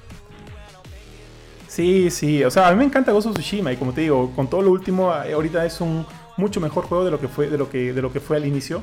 Sí, 1.69 2.11
sí, 2.11 2.43
o 2.43 2.51
sea, 2.51 2.69
a 2.69 2.73
mí 2.73 2.79
me 2.79 2.85
encanta 2.85 3.13
Ghost 3.13 3.29
of 3.29 3.35
Tsushima 3.35 3.73
y 3.73 3.77
como 3.77 3.93
te 3.93 4.01
digo, 4.01 4.33
con 4.35 4.49
todo 4.51 4.61
lo 4.63 4.71
último, 4.73 5.13
eh, 5.25 5.33
ahorita 5.33 5.65
es 5.65 5.81
un 5.81 6.05
mucho 6.37 6.61
mejor 6.61 6.85
juego 6.85 7.05
de 7.05 7.11
lo 7.13 7.21
que 7.21 7.29
fue, 7.29 7.49
de 7.49 7.57
lo 7.59 7.71
que, 7.71 7.93
de 7.93 8.03
lo 8.03 8.13
que 8.13 8.19
fue 8.21 8.37
al 8.39 8.47
inicio, 8.47 8.83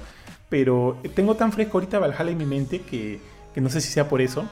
pero 0.49 0.97
tengo 1.15 1.35
tan 1.35 1.51
fresco 1.51 1.77
ahorita 1.79 1.99
Valhalla 1.99 2.31
en 2.31 2.37
mi 2.37 2.45
mente 2.45 2.81
que, 2.81 3.19
que 3.53 3.59
no 3.61 3.69
sé 3.69 3.81
si 3.81 3.89
sea 3.91 4.07
por 4.07 4.21
eso, 4.21 4.47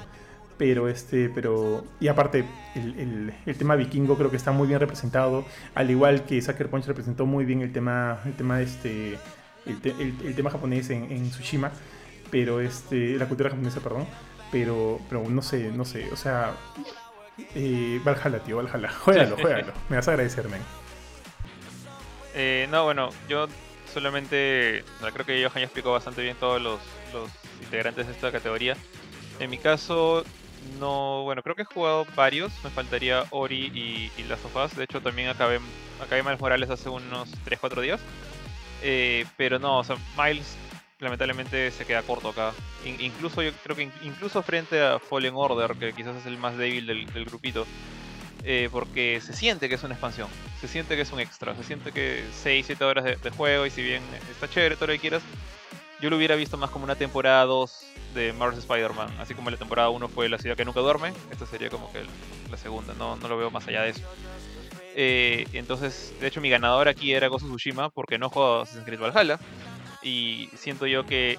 pero 0.58 0.90
este, 0.90 1.30
pero, 1.30 1.86
y 2.02 2.08
aparte, 2.10 2.46
el, 2.76 3.00
el- 3.00 3.34
el 3.46 3.56
tema 3.58 3.76
vikingo 3.76 4.18
creo 4.18 4.30
que 4.30 4.38
está 4.38 4.52
muy 4.52 4.68
bien 4.68 4.80
representado, 4.82 5.46
al 5.74 5.90
igual 5.90 6.26
que 6.26 6.42
Sucker 6.42 6.70
Punch 6.70 6.86
representó 6.88 7.26
muy 7.26 7.46
bien 7.46 7.62
el 7.62 7.72
tema, 7.72 8.20
el 8.26 8.34
tema 8.34 8.60
este, 8.62 9.18
el, 9.66 9.80
te- 9.82 9.92
el- 9.92 10.16
el 10.26 10.36
tema 10.36 10.50
japonés 10.50 10.90
en, 10.90 11.10
en 11.12 11.30
Tsushima, 11.30 11.72
pero 12.36 12.60
este, 12.60 13.18
la 13.18 13.30
cultura 13.30 13.50
japonesa, 13.50 13.80
perdón, 13.80 14.06
pero, 14.52 15.00
pero 15.08 15.24
no 15.30 15.42
sé, 15.42 15.72
no 15.72 15.86
sé, 15.86 16.12
o 16.12 16.18
sea, 16.18 16.54
eh, 17.56 18.02
Valhalla, 18.04 18.40
tío, 18.40 18.58
Valhalla. 18.58 18.90
Juégalo, 19.06 19.38
juégalo. 19.38 19.72
Me 19.88 19.96
vas 19.96 20.10
a 20.10 20.12
agradecer, 20.12 20.50
men. 20.50 20.62
Eh, 22.34 22.68
no, 22.70 22.84
bueno, 22.84 23.12
yo 23.30 23.48
solamente 23.94 24.84
no, 25.02 25.10
creo 25.14 25.26
que 25.26 25.46
Johan 25.46 25.60
ya 25.60 25.64
explicó 25.64 25.94
bastante 25.94 26.24
bien 26.24 26.36
todos 26.36 26.62
los, 26.62 26.82
los 27.14 27.30
integrantes 27.64 28.06
de 28.06 28.12
esta 28.12 28.34
categoría. 28.34 28.76
En 29.40 29.50
mi 29.50 29.58
caso, 29.58 30.26
no, 30.78 31.24
bueno, 31.24 31.42
creo 31.42 31.56
que 31.56 31.62
he 31.62 31.66
jugado 31.74 32.06
varios. 32.18 32.52
Me 32.66 32.70
faltaría 32.70 33.24
Ori 33.30 33.72
y, 33.74 34.12
y 34.18 34.24
Last 34.24 34.44
of 34.44 34.58
Us. 34.58 34.76
De 34.76 34.84
hecho, 34.84 35.00
también 35.00 35.30
acabé, 35.30 35.62
acabé 36.04 36.22
Miles 36.22 36.42
Morales 36.42 36.70
hace 36.70 36.90
unos 36.90 37.30
3-4 37.46 37.80
días. 37.80 38.02
Eh, 38.82 39.26
pero 39.38 39.58
no, 39.58 39.80
o 39.80 39.84
sea, 39.86 39.96
Miles 40.18 40.58
lamentablemente 41.00 41.72
se 41.72 41.86
queda 41.86 42.02
corto 42.04 42.30
acá. 42.30 42.54
In- 42.86 43.00
incluso 43.02 43.42
yo 43.42 43.52
creo 43.64 43.76
que 43.76 43.84
in- 43.84 43.92
incluso 44.04 44.42
frente 44.44 44.82
a 44.82 45.00
Fallen 45.00 45.34
Order, 45.36 45.76
que 45.78 45.94
quizás 45.94 46.16
es 46.18 46.26
el 46.26 46.38
más 46.38 46.58
débil 46.58 46.86
del, 46.88 47.06
del 47.14 47.26
grupito, 47.26 47.66
eh, 48.44 48.70
porque 48.72 49.20
se 49.22 49.34
siente 49.34 49.68
que 49.70 49.76
es 49.76 49.84
una 49.84 49.96
expansión, 49.96 50.28
se 50.62 50.68
siente 50.68 50.96
que 50.96 51.02
es 51.02 51.12
un 51.12 51.20
extra, 51.20 51.56
se 51.56 51.64
siente 51.64 51.92
que 51.92 52.24
6-7 52.44 52.84
horas 52.84 53.04
de, 53.04 53.16
de 53.16 53.30
juego 53.32 53.66
y 53.66 53.72
si 53.72 53.82
bien 53.82 54.04
está 54.30 54.48
chévere 54.48 54.76
todo 54.76 54.88
lo 54.88 54.94
que 54.94 55.00
quieras, 55.00 55.24
yo 56.02 56.10
lo 56.10 56.18
hubiera 56.18 56.36
visto 56.36 56.58
más 56.58 56.70
como 56.70 56.84
una 56.86 56.96
temporada 56.96 57.44
2 57.46 57.86
de 58.14 58.34
Marvel's 58.34 58.60
Spider-Man, 58.64 59.10
así 59.20 59.34
como 59.34 59.50
la 59.50 59.58
temporada 59.58 59.90
1 59.90 60.08
fue 60.10 60.30
La 60.30 60.38
ciudad 60.38 60.56
que 60.56 60.64
nunca 60.66 60.80
duerme, 60.82 61.12
esta 61.32 61.46
sería 61.46 61.70
como 61.70 61.92
que 61.92 62.04
la 62.52 62.58
segunda, 62.58 62.94
no, 62.94 63.16
no 63.16 63.28
lo 63.28 63.38
veo 63.38 63.50
más 63.50 63.68
allá 63.68 63.82
de 63.82 63.90
eso. 63.90 64.02
Eh, 64.98 65.46
entonces, 65.54 66.14
de 66.22 66.28
hecho, 66.28 66.40
mi 66.40 66.50
ganador 66.50 66.88
aquí 66.88 67.14
era 67.14 67.28
of 67.30 67.42
Tsushima 67.42 67.90
porque 67.90 68.18
no 68.18 68.30
juego 68.30 68.62
Assassin's 68.62 68.86
Creed 68.86 69.00
Valhalla 69.00 69.40
y 70.06 70.50
siento 70.56 70.86
yo 70.88 71.06
que 71.06 71.38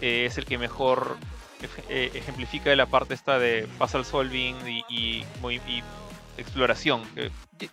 eh, 0.00 0.24
es 0.26 0.36
el 0.36 0.44
que 0.44 0.58
mejor 0.58 1.16
ej- 1.62 1.84
eh, 1.88 2.10
ejemplifica 2.14 2.74
la 2.76 2.86
parte 2.86 3.14
esta 3.14 3.38
de 3.38 3.66
puzzle 3.78 4.04
solving 4.04 4.56
y, 4.68 4.84
y, 4.88 5.24
muy- 5.40 5.62
y 5.66 5.82
exploración. 6.36 7.02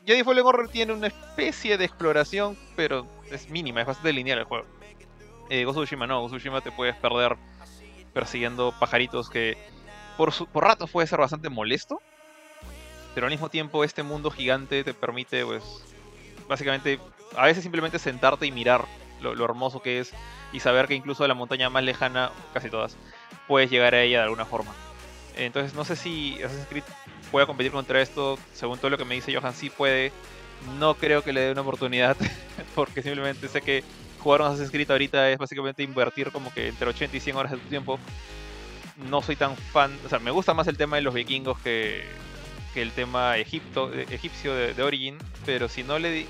Jedi 0.06 0.24
Fallen 0.24 0.46
Order 0.46 0.68
tiene 0.70 0.94
una 0.94 1.08
especie 1.08 1.78
de 1.78 1.86
exploración, 1.86 2.56
pero 2.76 3.08
es 3.32 3.50
mínima, 3.50 3.82
es 3.82 3.88
bastante 3.88 4.14
lineal 4.14 4.40
el 4.40 4.46
juego. 4.46 4.66
Eh, 5.50 5.66
Tsushima 5.70 6.06
no, 6.08 6.26
Tsushima 6.28 6.62
te 6.62 6.72
puedes 6.72 6.96
perder 6.96 7.36
persiguiendo 8.14 8.74
pajaritos 8.80 9.30
que 9.30 9.58
por, 10.18 10.32
su- 10.32 10.46
por 10.48 10.64
ratos 10.64 10.92
puede 10.92 11.08
ser 11.08 11.20
bastante 11.20 11.50
molesto, 11.50 12.00
pero 13.16 13.26
al 13.26 13.32
mismo 13.32 13.50
tiempo 13.50 13.84
este 13.84 14.04
mundo 14.04 14.30
gigante 14.30 14.84
te 14.84 14.94
permite, 14.94 15.44
pues, 15.46 15.64
básicamente, 16.48 17.00
a 17.36 17.46
veces 17.48 17.64
simplemente 17.64 17.98
sentarte 18.00 18.46
y 18.46 18.52
mirar 18.52 18.86
lo, 19.22 19.46
hermoso 19.46 19.82
que 19.82 20.00
es 20.00 20.14
y 20.52 20.60
saber 20.60 20.88
que 20.88 20.96
incluso 20.96 21.24
a 21.24 21.28
la 21.28 21.34
montaña 21.34 21.70
más 21.70 21.84
lejana, 21.84 22.32
casi 22.54 22.70
todas, 22.70 22.98
puedes 23.48 23.70
llegar 23.70 23.96
a 23.96 24.02
ella 24.02 24.20
de 24.20 24.24
alguna 24.26 24.46
forma. 24.46 24.74
Entonces 25.36 25.74
no 25.74 25.86
sé 25.86 25.96
si 25.96 26.42
Assassin's 26.44 26.68
Creed 26.68 26.84
pueda 27.32 27.46
competir 27.46 27.72
contra 27.72 28.02
esto, 28.02 28.38
según 28.54 28.78
todo 28.78 28.90
lo 28.90 28.98
que 28.98 29.06
me 29.06 29.16
dice 29.16 29.34
Johan, 29.34 29.54
sí 29.54 29.70
puede. 29.70 30.12
No 30.78 30.96
creo 30.96 31.24
que 31.24 31.34
le 31.34 31.42
dé 31.42 31.52
una 31.52 31.62
oportunidad, 31.62 32.18
porque 32.76 33.02
simplemente 33.02 33.48
sé 33.48 33.62
que 33.62 33.84
jugar 34.20 34.42
un 34.42 34.48
Assassin's 34.48 34.72
Creed 34.72 34.92
ahorita 34.92 35.30
es 35.30 35.38
básicamente 35.38 35.84
invertir 35.84 36.32
como 36.32 36.54
que 36.54 36.68
entre 36.68 36.90
80 36.90 37.18
y 37.18 37.20
100 37.20 37.36
horas 37.36 37.52
de 37.52 37.58
tu 37.58 37.68
tiempo. 37.68 38.00
No 39.10 39.22
soy 39.22 39.36
tan 39.36 39.56
fan, 39.56 39.98
o 40.06 40.10
sea, 40.10 40.20
me 40.20 40.32
gusta 40.32 40.54
más 40.54 40.68
el 40.68 40.78
tema 40.78 40.98
de 40.98 41.02
los 41.02 41.14
vikingos 41.14 41.58
que, 41.60 42.04
que 42.74 42.82
el 42.82 42.92
tema 42.92 43.38
Egipto, 43.38 43.92
egipcio 43.94 44.54
de, 44.54 44.74
de 44.74 44.84
Origin, 44.84 45.18
pero 45.46 45.70
si 45.70 45.84
no 45.84 45.98
le 45.98 46.28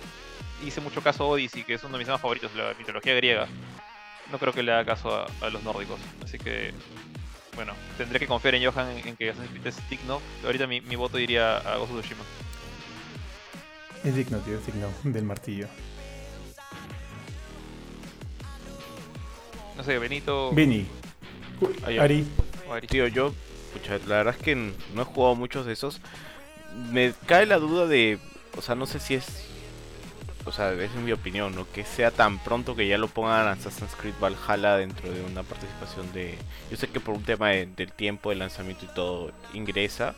hice 0.65 0.81
mucho 0.81 1.01
caso 1.01 1.23
a 1.23 1.27
Odyssey, 1.27 1.63
que 1.63 1.75
es 1.75 1.83
uno 1.83 1.93
de 1.93 1.99
mis 1.99 2.07
temas 2.07 2.21
favoritos, 2.21 2.53
la 2.55 2.73
mitología 2.77 3.13
griega, 3.15 3.47
no 4.31 4.39
creo 4.39 4.53
que 4.53 4.63
le 4.63 4.71
haga 4.71 4.85
caso 4.85 5.13
a, 5.15 5.27
a 5.41 5.49
los 5.49 5.63
nórdicos. 5.63 5.99
Así 6.23 6.37
que, 6.37 6.73
bueno, 7.55 7.73
tendré 7.97 8.19
que 8.19 8.27
confiar 8.27 8.55
en 8.55 8.65
Johan 8.65 8.89
en, 8.97 9.07
en 9.07 9.15
que 9.15 9.29
Assassin's 9.29 9.51
Creed 9.51 9.67
es 9.67 9.89
digno. 9.89 10.21
Ahorita 10.45 10.67
mi, 10.67 10.81
mi 10.81 10.95
voto 10.95 11.19
iría 11.19 11.57
a 11.57 11.77
Ghost 11.77 11.93
of 11.93 11.99
Tsushima. 11.99 12.23
Es 14.03 14.15
digno, 14.15 14.39
tío, 14.39 14.57
es 14.57 14.65
digno 14.65 14.89
del 15.03 15.23
martillo. 15.23 15.67
No 19.77 19.83
sé, 19.83 19.97
Benito 19.99 20.51
Benny. 20.53 20.85
Ah. 21.83 22.03
Ari. 22.03 22.25
Tío, 22.87 23.07
yo, 23.07 23.33
pucha, 23.73 23.97
la 24.07 24.17
verdad 24.17 24.35
es 24.37 24.43
que 24.43 24.55
no 24.55 25.01
he 25.01 25.05
jugado 25.05 25.35
muchos 25.35 25.65
de 25.65 25.73
esos. 25.73 26.01
Me 26.91 27.13
cae 27.25 27.45
la 27.45 27.57
duda 27.57 27.85
de, 27.85 28.17
o 28.57 28.61
sea, 28.61 28.75
no 28.75 28.85
sé 28.85 28.99
si 28.99 29.15
es, 29.15 29.47
o 30.45 30.51
sea, 30.51 30.71
es 30.73 30.93
mi 30.95 31.11
opinión, 31.11 31.55
¿no? 31.55 31.69
Que 31.71 31.83
sea 31.85 32.11
tan 32.11 32.39
pronto 32.39 32.75
que 32.75 32.87
ya 32.87 32.97
lo 32.97 33.07
pongan 33.07 33.47
Assassin's 33.47 33.95
Creed 33.95 34.15
Valhalla 34.21 34.77
dentro 34.77 35.11
de 35.11 35.21
una 35.23 35.43
participación 35.43 36.11
de... 36.13 36.37
Yo 36.69 36.77
sé 36.77 36.87
que 36.87 36.99
por 36.99 37.15
un 37.15 37.23
tema 37.23 37.49
de- 37.49 37.65
del 37.67 37.91
tiempo 37.91 38.29
de 38.29 38.35
lanzamiento 38.37 38.85
y 38.85 38.93
todo 38.95 39.31
ingresa. 39.53 40.15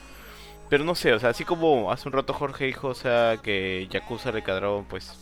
Pero 0.69 0.83
no 0.85 0.95
sé, 0.95 1.13
o 1.13 1.19
sea, 1.19 1.29
así 1.29 1.43
como 1.45 1.91
hace 1.91 2.07
un 2.07 2.13
rato 2.13 2.33
Jorge 2.33 2.65
dijo, 2.65 2.87
o 2.87 2.95
sea, 2.95 3.37
que 3.43 3.87
Yakuza 3.91 4.31
Recadrón, 4.31 4.85
pues 4.85 5.19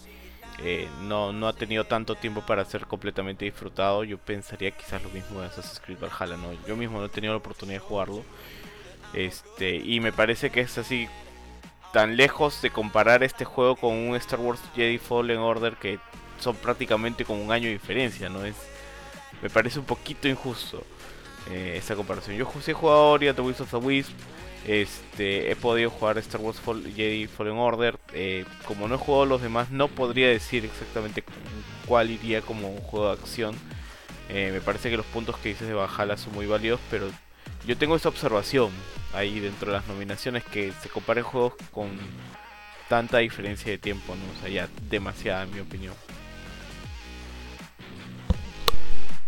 eh, 0.64 0.88
no, 1.02 1.34
no 1.34 1.48
ha 1.48 1.54
tenido 1.54 1.86
tanto 1.86 2.16
tiempo 2.16 2.42
para 2.46 2.64
ser 2.66 2.86
completamente 2.86 3.46
disfrutado. 3.46 4.04
Yo 4.04 4.18
pensaría 4.18 4.72
quizás 4.72 5.02
lo 5.04 5.10
mismo 5.10 5.42
de 5.42 5.48
Assassin's 5.48 5.80
Creed 5.80 5.98
Valhalla, 6.00 6.38
¿no? 6.38 6.54
Yo 6.68 6.78
mismo 6.78 7.00
no 7.00 7.06
he 7.06 7.10
tenido 7.10 7.34
la 7.34 7.40
oportunidad 7.40 7.82
de 7.82 7.86
jugarlo. 7.88 8.24
Este, 9.14 9.76
y 9.76 10.00
me 10.00 10.14
parece 10.14 10.52
que 10.52 10.62
es 10.62 10.78
así 10.78 11.10
tan 11.92 12.16
lejos 12.16 12.62
de 12.62 12.70
comparar 12.70 13.24
este 13.24 13.46
juego 13.46 13.76
con 13.76 13.94
un 13.96 14.16
Star 14.16 14.40
Wars 14.40 14.62
Jedi 14.76 14.98
Fallen 14.98 15.40
Order 15.40 15.76
que 15.76 16.00
son 16.40 16.56
prácticamente 16.56 17.26
como 17.26 17.44
un 17.44 17.52
año 17.52 17.68
de 17.68 17.74
diferencia, 17.74 18.30
¿no? 18.30 18.44
Es, 18.46 18.56
me 19.42 19.50
parece 19.50 19.80
un 19.80 19.86
poquito 19.86 20.28
injusto 20.28 20.84
eh, 21.50 21.76
esa 21.78 21.96
comparación. 21.96 22.36
Yo 22.36 22.48
he 22.66 22.74
jugado 22.74 23.10
Ori 23.10 23.34
the 23.34 23.42
of 23.42 23.70
the 23.70 23.78
Wisp, 23.78 24.12
Este, 24.66 25.52
he 25.52 25.56
podido 25.56 25.90
jugar 25.90 26.18
Star 26.20 26.40
Wars 26.42 26.62
Jedi 26.96 27.28
Fallen 27.28 27.58
Order. 27.58 27.98
eh, 28.14 28.46
como 28.66 28.88
no 28.88 28.96
he 28.96 28.98
jugado 28.98 29.26
los 29.26 29.42
demás, 29.42 29.72
no 29.72 29.88
podría 29.88 30.28
decir 30.30 30.66
exactamente 30.66 31.24
cuál 31.88 32.12
iría 32.12 32.42
como 32.42 32.70
un 32.70 32.82
juego 32.82 33.08
de 33.08 33.14
acción. 33.14 33.56
Eh, 34.30 34.52
me 34.54 34.62
parece 34.62 34.90
que 34.90 34.98
los 34.98 35.06
puntos 35.08 35.36
que 35.38 35.50
dices 35.50 35.68
de 35.68 35.74
Valhalla 35.74 36.16
son 36.16 36.34
muy 36.34 36.46
válidos, 36.46 36.80
pero 36.90 37.08
yo 37.66 37.78
tengo 37.78 37.96
esta 37.96 38.10
observación 38.10 38.72
ahí 39.14 39.40
dentro 39.40 39.72
de 39.72 39.78
las 39.78 39.88
nominaciones 39.88 40.44
que 40.44 40.72
se 40.82 40.90
comparen 40.90 41.24
juegos 41.24 41.54
con 41.72 41.90
tanta 42.90 43.20
diferencia 43.20 43.72
de 43.72 43.78
tiempo, 43.78 44.16
¿no? 44.16 44.22
O 44.38 44.42
sea, 44.42 44.50
ya 44.50 44.70
demasiada 44.90 45.44
en 45.44 45.54
mi 45.54 45.60
opinión. 45.60 45.94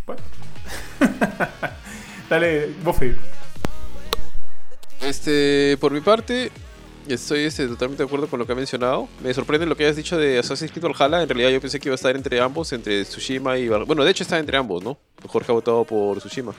Bueno. 0.06 0.22
Dale, 2.30 2.68
Buffy. 2.84 3.16
Este, 5.02 5.78
por 5.80 5.92
mi 5.92 6.02
parte, 6.02 6.52
estoy 7.08 7.42
este, 7.42 7.68
totalmente 7.68 8.04
de 8.04 8.08
acuerdo 8.08 8.28
con 8.28 8.40
lo 8.40 8.46
que 8.46 8.54
ha 8.54 8.56
mencionado. 8.56 9.08
Me 9.22 9.34
sorprende 9.34 9.66
lo 9.66 9.76
que 9.76 9.84
hayas 9.84 9.96
dicho 9.96 10.18
de 10.18 10.40
Assassin's 10.40 10.72
Creed 10.72 10.86
Valhalla. 10.86 11.24
En 11.24 11.30
realidad 11.30 11.50
yo 11.52 11.62
pensé 11.62 11.80
que 11.80 11.90
iba 11.90 11.94
a 11.94 11.96
estar 11.96 12.16
entre 12.16 12.42
ambos, 12.42 12.72
entre 12.74 13.04
Tsushima 13.04 13.58
y 13.58 13.68
Valhalla. 13.68 13.86
Bueno, 13.86 14.04
de 14.04 14.12
hecho 14.12 14.24
está 14.24 14.40
entre 14.40 14.58
ambos, 14.58 14.84
¿no? 14.84 14.98
Jorge 15.28 15.52
ha 15.52 15.56
votado 15.56 15.84
por 15.84 16.18
Tsushima. 16.18 16.54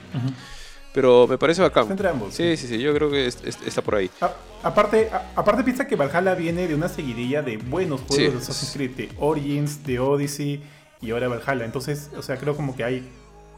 Pero 0.95 1.27
me 1.27 1.37
parece 1.37 1.61
bacán. 1.61 1.83
Está 1.83 1.93
entre 1.93 2.09
ambos. 2.09 2.33
Sí, 2.33 2.55
sí, 2.57 2.67
sí, 2.67 2.79
yo 2.79 2.93
creo 2.95 3.11
que 3.11 3.27
es- 3.27 3.37
es- 3.45 3.59
está 3.65 3.81
por 3.81 3.95
ahí. 3.95 4.09
A- 4.21 4.33
aparte, 4.63 5.09
a- 5.11 5.31
aparte 5.35 5.61
piensa 5.63 5.85
que 5.85 5.95
Valhalla 5.97 6.33
viene 6.35 6.67
de 6.67 6.73
una 6.73 6.87
seguidilla 6.87 7.41
de 7.43 7.57
buenos 7.57 7.99
juegos 8.01 8.15
Sí. 8.15 8.31
de 8.31 8.37
Assassin's 8.37 8.71
Creed, 8.73 8.91
de 8.91 9.09
Origins, 9.19 9.85
de 9.85 9.99
Odyssey 9.99 10.63
y 11.01 11.11
ahora 11.11 11.27
Valhalla. 11.27 11.65
Entonces, 11.65 12.09
o 12.17 12.21
sea, 12.23 12.37
creo 12.37 12.55
como 12.55 12.75
que 12.77 12.83
hay 12.85 13.07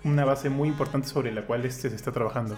una 0.03 0.25
base 0.25 0.49
muy 0.49 0.67
importante 0.67 1.07
sobre 1.07 1.31
la 1.31 1.43
cual 1.43 1.63
este 1.65 1.89
se 1.91 1.95
está 1.95 2.11
trabajando. 2.11 2.57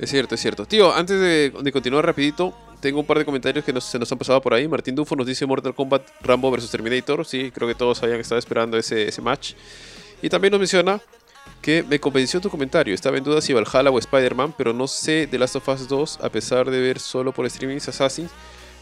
Es 0.00 0.10
cierto, 0.10 0.34
es 0.34 0.40
cierto. 0.40 0.66
Tío, 0.66 0.92
antes 0.92 1.20
de, 1.20 1.52
de 1.62 1.72
continuar 1.72 2.04
rapidito, 2.04 2.52
tengo 2.80 2.98
un 3.00 3.06
par 3.06 3.18
de 3.18 3.24
comentarios 3.24 3.64
que 3.64 3.72
nos- 3.72 3.84
se 3.84 3.98
nos 4.00 4.10
han 4.10 4.18
pasado 4.18 4.40
por 4.40 4.52
ahí. 4.52 4.66
Martín 4.66 4.94
Dufo 4.96 5.14
nos 5.16 5.26
dice 5.26 5.46
Mortal 5.46 5.74
Kombat 5.74 6.02
Rambo 6.22 6.50
vs 6.50 6.70
Terminator. 6.72 7.24
Sí, 7.24 7.50
creo 7.54 7.68
que 7.68 7.74
todos 7.76 8.02
habían 8.02 8.18
estado 8.20 8.38
esperando 8.40 8.76
ese, 8.76 9.08
ese 9.08 9.22
match. 9.22 9.54
Y 10.22 10.28
también 10.28 10.50
nos 10.50 10.58
menciona 10.58 11.00
que 11.62 11.82
me 11.82 11.98
convenció 11.98 12.40
tu 12.40 12.48
comentario. 12.50 12.94
Estaba 12.94 13.16
en 13.18 13.24
duda 13.24 13.40
si 13.40 13.52
Valhalla 13.52 13.90
o 13.90 13.98
Spider-Man, 13.98 14.54
pero 14.56 14.72
no 14.72 14.86
sé 14.86 15.26
The 15.30 15.38
Last 15.38 15.56
of 15.56 15.68
Us 15.68 15.88
2, 15.88 16.20
a 16.22 16.28
pesar 16.30 16.70
de 16.70 16.80
ver 16.80 16.98
solo 16.98 17.32
por 17.32 17.46
streaming 17.46 17.76
Assassin. 17.78 18.28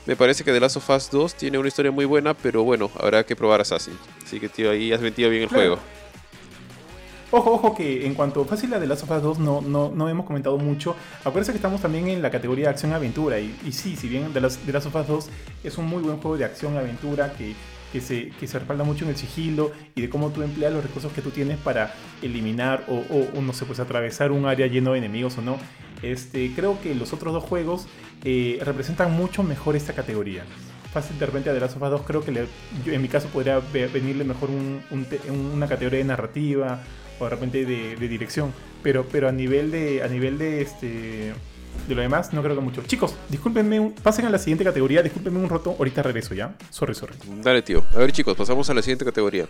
Me 0.07 0.15
parece 0.15 0.45
que 0.45 0.53
The 0.53 0.61
Last 0.61 0.77
of 0.77 0.89
Us 0.91 1.11
2 1.11 1.35
tiene 1.35 1.59
una 1.59 1.69
historia 1.69 1.91
muy 1.91 2.05
buena, 2.05 2.33
pero 2.35 2.63
bueno, 2.63 2.91
habrá 3.01 3.25
que 3.25 3.35
probar 3.35 3.61
Assassin. 3.61 3.99
Así 4.25 4.39
que, 4.39 4.49
tío, 4.49 4.71
ahí 4.71 4.93
has 4.93 5.01
metido 5.01 5.29
bien 5.31 5.43
el 5.45 5.49
Claro. 5.49 5.63
juego. 5.77 5.83
Ojo, 7.33 7.53
ojo, 7.55 7.75
que 7.75 8.07
en 8.07 8.15
cuanto 8.15 8.45
fácil 8.45 8.73
a 8.73 8.79
The 8.79 8.87
Last 8.87 9.03
of 9.03 9.11
Us 9.11 9.23
2 9.23 9.39
no, 9.41 9.61
no, 9.61 9.91
no 9.93 10.09
hemos 10.09 10.27
comentado 10.27 10.57
mucho. 10.59 10.95
Acuérdense 11.25 11.51
que 11.51 11.57
estamos 11.59 11.81
también 11.83 12.07
en 12.09 12.23
la 12.23 12.31
categoría 12.31 12.67
de 12.67 12.71
acción-aventura. 12.71 13.41
Y, 13.41 13.53
y 13.67 13.73
sí, 13.73 13.97
si 13.97 14.07
bien 14.09 14.33
The 14.33 14.41
Last, 14.41 14.65
The 14.65 14.73
Last 14.73 14.87
of 14.87 14.95
Us 14.95 15.07
2 15.09 15.29
es 15.65 15.77
un 15.77 15.87
muy 15.87 16.03
buen 16.05 16.19
juego 16.19 16.37
de 16.39 16.45
acción-aventura 16.45 17.33
que, 17.33 17.55
que, 17.93 18.01
se, 18.01 18.29
que 18.41 18.47
se 18.47 18.59
respalda 18.59 18.85
mucho 18.85 19.05
en 19.05 19.11
el 19.11 19.17
sigilo 19.17 19.73
y 19.95 20.01
de 20.03 20.09
cómo 20.11 20.31
tú 20.31 20.43
empleas 20.43 20.73
los 20.73 20.83
recursos 20.83 21.13
que 21.13 21.23
tú 21.23 21.31
tienes 21.31 21.57
para 21.59 21.95
eliminar 22.23 22.85
o, 22.89 23.41
no 23.41 23.53
sé, 23.53 23.65
pues 23.65 23.81
atravesar 23.81 24.33
un 24.33 24.47
área 24.47 24.67
lleno 24.67 24.93
de 24.93 24.99
enemigos 24.99 25.39
o 25.39 25.43
no. 25.43 25.57
Este, 26.03 26.53
creo 26.55 26.81
que 26.83 26.95
los 26.95 27.13
otros 27.13 27.33
dos 27.33 27.45
juegos 27.45 27.87
eh, 28.25 28.59
representan 28.63 29.13
mucho 29.13 29.43
mejor 29.43 29.77
esta 29.77 29.93
categoría. 29.95 30.45
Fácil 30.93 31.19
de 31.19 31.27
repente 31.27 31.51
a 31.51 31.55
The 31.55 31.61
Last 31.61 31.77
of 31.77 31.83
Us 31.83 31.91
2 31.91 32.03
creo 32.07 32.25
que 32.25 32.47
en 32.87 33.03
mi 33.03 33.09
caso 33.09 33.29
podría 33.29 33.61
ve- 33.73 33.87
venirle 33.89 34.25
mejor 34.25 34.51
un- 34.51 34.81
una 35.55 35.67
categoría 35.69 35.99
de 35.99 36.05
narrativa 36.05 36.83
o 37.19 37.25
de 37.25 37.31
repente 37.31 37.65
de, 37.65 37.97
de 37.97 38.09
dirección. 38.09 38.53
Pero, 38.83 39.07
pero 39.11 39.29
a 39.29 39.33
nivel 39.33 39.71
de. 39.71 40.03
A 40.03 40.09
nivel 40.09 40.39
de 40.39 40.63
este. 40.63 41.33
De 41.89 41.95
lo 41.95 42.03
demás, 42.03 42.33
no 42.33 42.43
creo 42.43 42.55
que 42.55 42.61
mucho. 42.61 42.83
Chicos, 42.83 43.15
discúlpenme, 43.29 43.93
pasen 44.03 44.27
a 44.27 44.31
la 44.31 44.39
siguiente 44.39 44.65
categoría, 44.65 45.03
discúlpenme 45.03 45.39
un 45.39 45.49
rato, 45.49 45.77
ahorita 45.79 46.03
regreso 46.03 46.35
ya. 46.35 46.55
Sorry, 46.71 46.95
sorry. 46.95 47.15
Dale, 47.43 47.63
tío. 47.63 47.85
A 47.95 47.99
ver, 47.99 48.13
chicos, 48.13 48.37
pasamos 48.37 48.69
a 48.71 48.75
la 48.75 48.83
siguiente 48.83 49.05
categoría. 49.05 49.47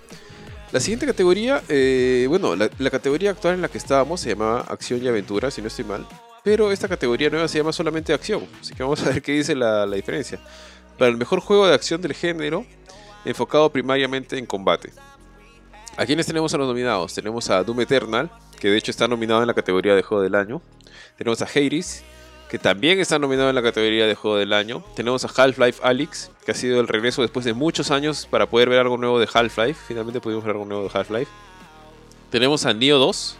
La 0.72 0.80
siguiente 0.80 1.06
categoría, 1.06 1.62
eh, 1.68 2.26
bueno, 2.28 2.56
la, 2.56 2.68
la 2.78 2.90
categoría 2.90 3.30
actual 3.30 3.54
en 3.54 3.62
la 3.62 3.68
que 3.68 3.78
estábamos 3.78 4.20
se 4.20 4.30
llamaba 4.30 4.60
Acción 4.68 5.02
y 5.02 5.08
Aventura, 5.08 5.50
si 5.50 5.62
no 5.62 5.68
estoy 5.68 5.84
mal. 5.84 6.06
Pero 6.44 6.70
esta 6.70 6.88
categoría 6.88 7.30
nueva 7.30 7.48
se 7.48 7.58
llama 7.58 7.72
solamente 7.72 8.12
Acción. 8.12 8.44
Así 8.60 8.74
que 8.74 8.82
vamos 8.82 9.02
a 9.04 9.10
ver 9.10 9.22
qué 9.22 9.32
dice 9.32 9.54
la, 9.54 9.86
la 9.86 9.96
diferencia. 9.96 10.38
Para 10.98 11.10
el 11.10 11.16
mejor 11.16 11.40
juego 11.40 11.66
de 11.66 11.74
acción 11.74 12.00
del 12.02 12.14
género, 12.14 12.66
enfocado 13.24 13.70
primariamente 13.70 14.38
en 14.38 14.46
combate. 14.46 14.92
¿A 15.96 16.04
quiénes 16.04 16.26
tenemos 16.26 16.52
a 16.52 16.58
los 16.58 16.68
nominados? 16.68 17.14
Tenemos 17.14 17.48
a 17.48 17.62
Doom 17.62 17.80
Eternal, 17.80 18.30
que 18.60 18.68
de 18.68 18.76
hecho 18.76 18.90
está 18.90 19.08
nominado 19.08 19.40
en 19.40 19.46
la 19.46 19.54
categoría 19.54 19.94
de 19.94 20.02
juego 20.02 20.22
del 20.22 20.34
año. 20.34 20.62
Tenemos 21.16 21.40
a 21.42 21.46
Hades, 21.46 22.04
que 22.48 22.58
también 22.58 23.00
está 23.00 23.18
nominado 23.18 23.48
en 23.48 23.54
la 23.54 23.62
categoría 23.62 24.06
de 24.06 24.14
juego 24.14 24.36
del 24.36 24.52
año. 24.52 24.84
Tenemos 24.94 25.24
a 25.24 25.28
Half-Life 25.28 25.80
Alyx, 25.82 26.30
que 26.44 26.52
ha 26.52 26.54
sido 26.54 26.80
el 26.80 26.86
regreso 26.86 27.22
después 27.22 27.44
de 27.44 27.54
muchos 27.54 27.90
años 27.90 28.26
para 28.30 28.46
poder 28.46 28.68
ver 28.68 28.78
algo 28.78 28.96
nuevo 28.96 29.18
de 29.18 29.28
Half-Life. 29.32 29.80
Finalmente 29.88 30.20
pudimos 30.20 30.44
ver 30.44 30.52
algo 30.52 30.64
nuevo 30.64 30.84
de 30.84 30.90
Half-Life. 30.96 31.30
Tenemos 32.30 32.64
a 32.64 32.72
Neo 32.72 32.98
2, 32.98 33.36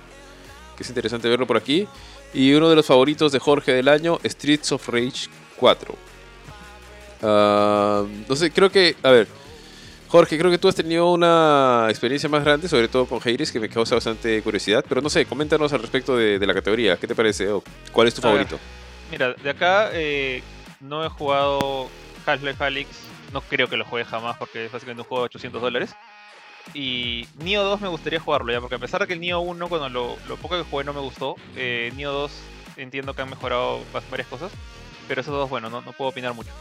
que 0.76 0.82
es 0.82 0.88
interesante 0.88 1.28
verlo 1.28 1.46
por 1.46 1.56
aquí. 1.56 1.86
Y 2.34 2.52
uno 2.54 2.68
de 2.68 2.76
los 2.76 2.86
favoritos 2.86 3.30
de 3.30 3.38
Jorge 3.38 3.72
del 3.72 3.88
año, 3.88 4.18
Streets 4.24 4.72
of 4.72 4.88
Rage 4.88 5.28
4. 5.56 5.94
Ah, 7.22 8.04
no 8.28 8.36
sé, 8.36 8.50
creo 8.50 8.70
que, 8.70 8.96
a 9.02 9.10
ver, 9.10 9.28
Jorge, 10.08 10.36
creo 10.36 10.50
que 10.50 10.58
tú 10.58 10.68
has 10.68 10.74
tenido 10.74 11.12
una 11.12 11.86
experiencia 11.88 12.28
más 12.28 12.44
grande, 12.44 12.68
sobre 12.68 12.88
todo 12.88 13.06
con 13.06 13.20
Hades, 13.20 13.52
que 13.52 13.60
me 13.60 13.68
causa 13.68 13.94
bastante 13.94 14.42
curiosidad. 14.42 14.84
Pero 14.88 15.00
no 15.00 15.10
sé, 15.10 15.26
coméntanos 15.26 15.72
al 15.72 15.80
respecto 15.80 16.16
de, 16.16 16.40
de 16.40 16.46
la 16.46 16.54
categoría. 16.54 16.96
¿Qué 16.96 17.06
te 17.06 17.14
parece? 17.14 17.48
¿O 17.50 17.62
¿Cuál 17.92 18.08
es 18.08 18.14
tu 18.14 18.26
A 18.26 18.32
ver. 18.32 18.46
Mira, 19.08 19.34
de 19.34 19.50
acá 19.50 19.90
eh, 19.92 20.44
no 20.80 21.04
he 21.04 21.08
jugado 21.08 21.94
Half-Life 22.24 22.62
Alyx, 22.64 23.14
no 23.32 23.40
creo 23.42 23.68
que 23.68 23.76
lo 23.76 23.84
juegue 23.84 24.04
jamás 24.04 24.36
porque 24.38 24.66
es 24.66 24.72
básicamente 24.72 25.02
un 25.02 25.06
juego 25.08 25.22
de 25.22 25.26
800 25.26 25.62
dólares. 25.62 25.96
Y 26.74 27.30
Nioh 27.34 27.64
2 27.64 27.80
me 27.80 27.88
gustaría 27.88 28.20
jugarlo 28.20 28.52
ya, 28.52 28.60
porque 28.60 28.76
a 28.76 28.80
pesar 28.80 29.00
de 29.02 29.06
que 29.08 29.14
el 29.14 29.20
Nioh 29.20 29.40
1, 29.40 29.68
cuando 29.68 29.88
lo, 29.88 30.20
lo 30.24 30.38
poco 30.38 30.56
que 30.58 30.64
jugué 30.64 30.84
no 30.84 30.94
me 30.94 31.00
gustó, 31.00 31.40
eh, 31.54 31.92
Nioh 31.94 32.12
2 32.12 32.52
entiendo 32.76 33.14
que 33.14 33.22
han 33.22 33.30
mejorado 33.30 33.90
va- 33.94 34.02
varias 34.08 34.28
cosas, 34.28 34.58
pero 35.06 35.20
esos 35.22 35.34
dos, 35.34 35.48
bueno, 35.50 35.70
no, 35.70 35.82
no 35.82 35.94
puedo 35.94 36.10
opinar 36.10 36.34
mucho. 36.34 36.58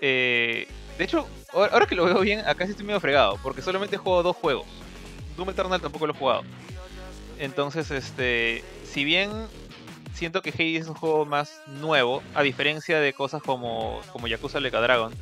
Eh, 0.00 0.68
de 0.96 1.04
hecho, 1.04 1.32
ahora 1.52 1.86
que 1.86 1.94
lo 1.96 2.04
veo 2.06 2.20
bien, 2.20 2.40
acá 2.46 2.64
sí 2.66 2.72
estoy 2.72 2.86
medio 2.86 3.00
fregado, 3.00 3.38
porque 3.42 3.62
solamente 3.62 3.96
he 3.96 3.98
jugado 3.98 4.22
dos 4.24 4.36
juegos. 4.36 4.84
Doom 5.36 5.50
Eternal 5.50 5.80
tampoco 5.80 6.06
lo 6.06 6.12
he 6.14 6.16
jugado. 6.16 6.46
Entonces, 7.36 7.90
este, 7.90 8.64
si 8.82 9.04
bien 9.04 9.50
siento 10.14 10.42
que 10.42 10.50
Hades 10.50 10.82
es 10.82 10.88
un 10.88 10.94
juego 10.94 11.26
más 11.26 11.60
nuevo, 11.66 12.22
a 12.34 12.42
diferencia 12.42 13.00
de 13.00 13.12
cosas 13.12 13.42
como, 13.42 14.00
como 14.12 14.26
Yakuza 14.26 14.60
Like 14.60 14.76
a 14.76 14.80
Dragon 14.80 15.12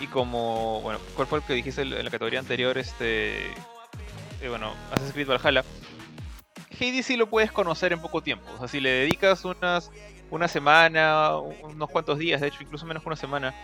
y 0.00 0.06
como, 0.08 0.80
bueno, 0.82 0.98
¿cuál 1.14 1.26
fue 1.26 1.38
el 1.38 1.44
que 1.44 1.54
dijiste 1.54 1.82
en 1.82 2.04
la 2.04 2.10
categoría 2.10 2.40
anterior? 2.40 2.76
Este, 2.76 3.46
eh, 3.46 4.48
bueno, 4.48 4.74
Assassin's 4.90 5.12
Creed 5.12 5.28
Valhalla. 5.28 5.64
Hades 6.78 7.06
sí 7.06 7.16
lo 7.16 7.28
puedes 7.28 7.52
conocer 7.52 7.92
en 7.92 8.02
poco 8.02 8.22
tiempo, 8.22 8.44
o 8.54 8.58
sea, 8.58 8.68
si 8.68 8.80
le 8.80 8.90
dedicas 8.90 9.44
unas, 9.44 9.90
una 10.30 10.48
semana, 10.48 11.36
unos 11.38 11.88
cuantos 11.88 12.18
días, 12.18 12.40
de 12.40 12.48
hecho, 12.48 12.62
incluso 12.62 12.84
menos 12.84 13.02
que 13.02 13.08
una 13.08 13.16
semana, 13.16 13.54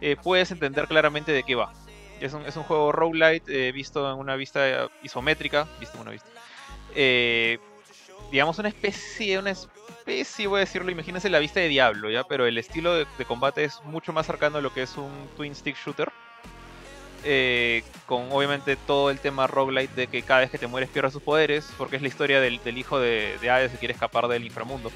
eh, 0.00 0.16
puedes 0.22 0.50
entender 0.50 0.86
claramente 0.86 1.32
de 1.32 1.42
qué 1.42 1.54
va. 1.54 1.72
Es 2.20 2.32
un, 2.32 2.46
es 2.46 2.56
un 2.56 2.62
juego 2.62 2.92
roguelite 2.92 3.68
eh, 3.68 3.72
visto 3.72 4.10
en 4.10 4.18
una 4.18 4.36
vista 4.36 4.88
isométrica, 5.02 5.68
visto 5.78 5.96
en 5.96 6.02
una 6.02 6.10
vista. 6.12 6.28
Eh, 6.94 7.58
digamos 8.30 8.58
una 8.58 8.68
especie, 8.68 9.42
especie, 10.04 10.46
voy 10.46 10.58
a 10.58 10.60
decirlo, 10.60 10.90
imagínense 10.90 11.30
la 11.30 11.38
vista 11.38 11.60
de 11.60 11.68
Diablo, 11.68 12.10
¿ya? 12.10 12.24
Pero 12.24 12.46
el 12.46 12.58
estilo 12.58 12.94
de, 12.94 13.06
de 13.16 13.24
combate 13.24 13.64
es 13.64 13.80
mucho 13.84 14.12
más 14.12 14.26
cercano 14.26 14.58
a 14.58 14.60
lo 14.60 14.72
que 14.72 14.82
es 14.82 14.96
un 14.96 15.10
twin 15.36 15.54
stick 15.54 15.76
shooter. 15.76 16.12
Eh, 17.26 17.82
con 18.04 18.30
obviamente 18.32 18.76
todo 18.76 19.10
el 19.10 19.18
tema 19.18 19.46
roguelite 19.46 19.94
de 19.94 20.06
que 20.08 20.20
cada 20.22 20.40
vez 20.40 20.50
que 20.50 20.58
te 20.58 20.66
mueres 20.66 20.90
pierdes 20.90 21.14
sus 21.14 21.22
poderes, 21.22 21.66
porque 21.78 21.96
es 21.96 22.02
la 22.02 22.08
historia 22.08 22.38
del, 22.38 22.62
del 22.62 22.76
hijo 22.76 22.98
de, 23.00 23.38
de 23.40 23.48
Hades 23.50 23.72
que 23.72 23.78
quiere 23.78 23.94
escapar 23.94 24.28
del 24.28 24.44
inframundo. 24.44 24.92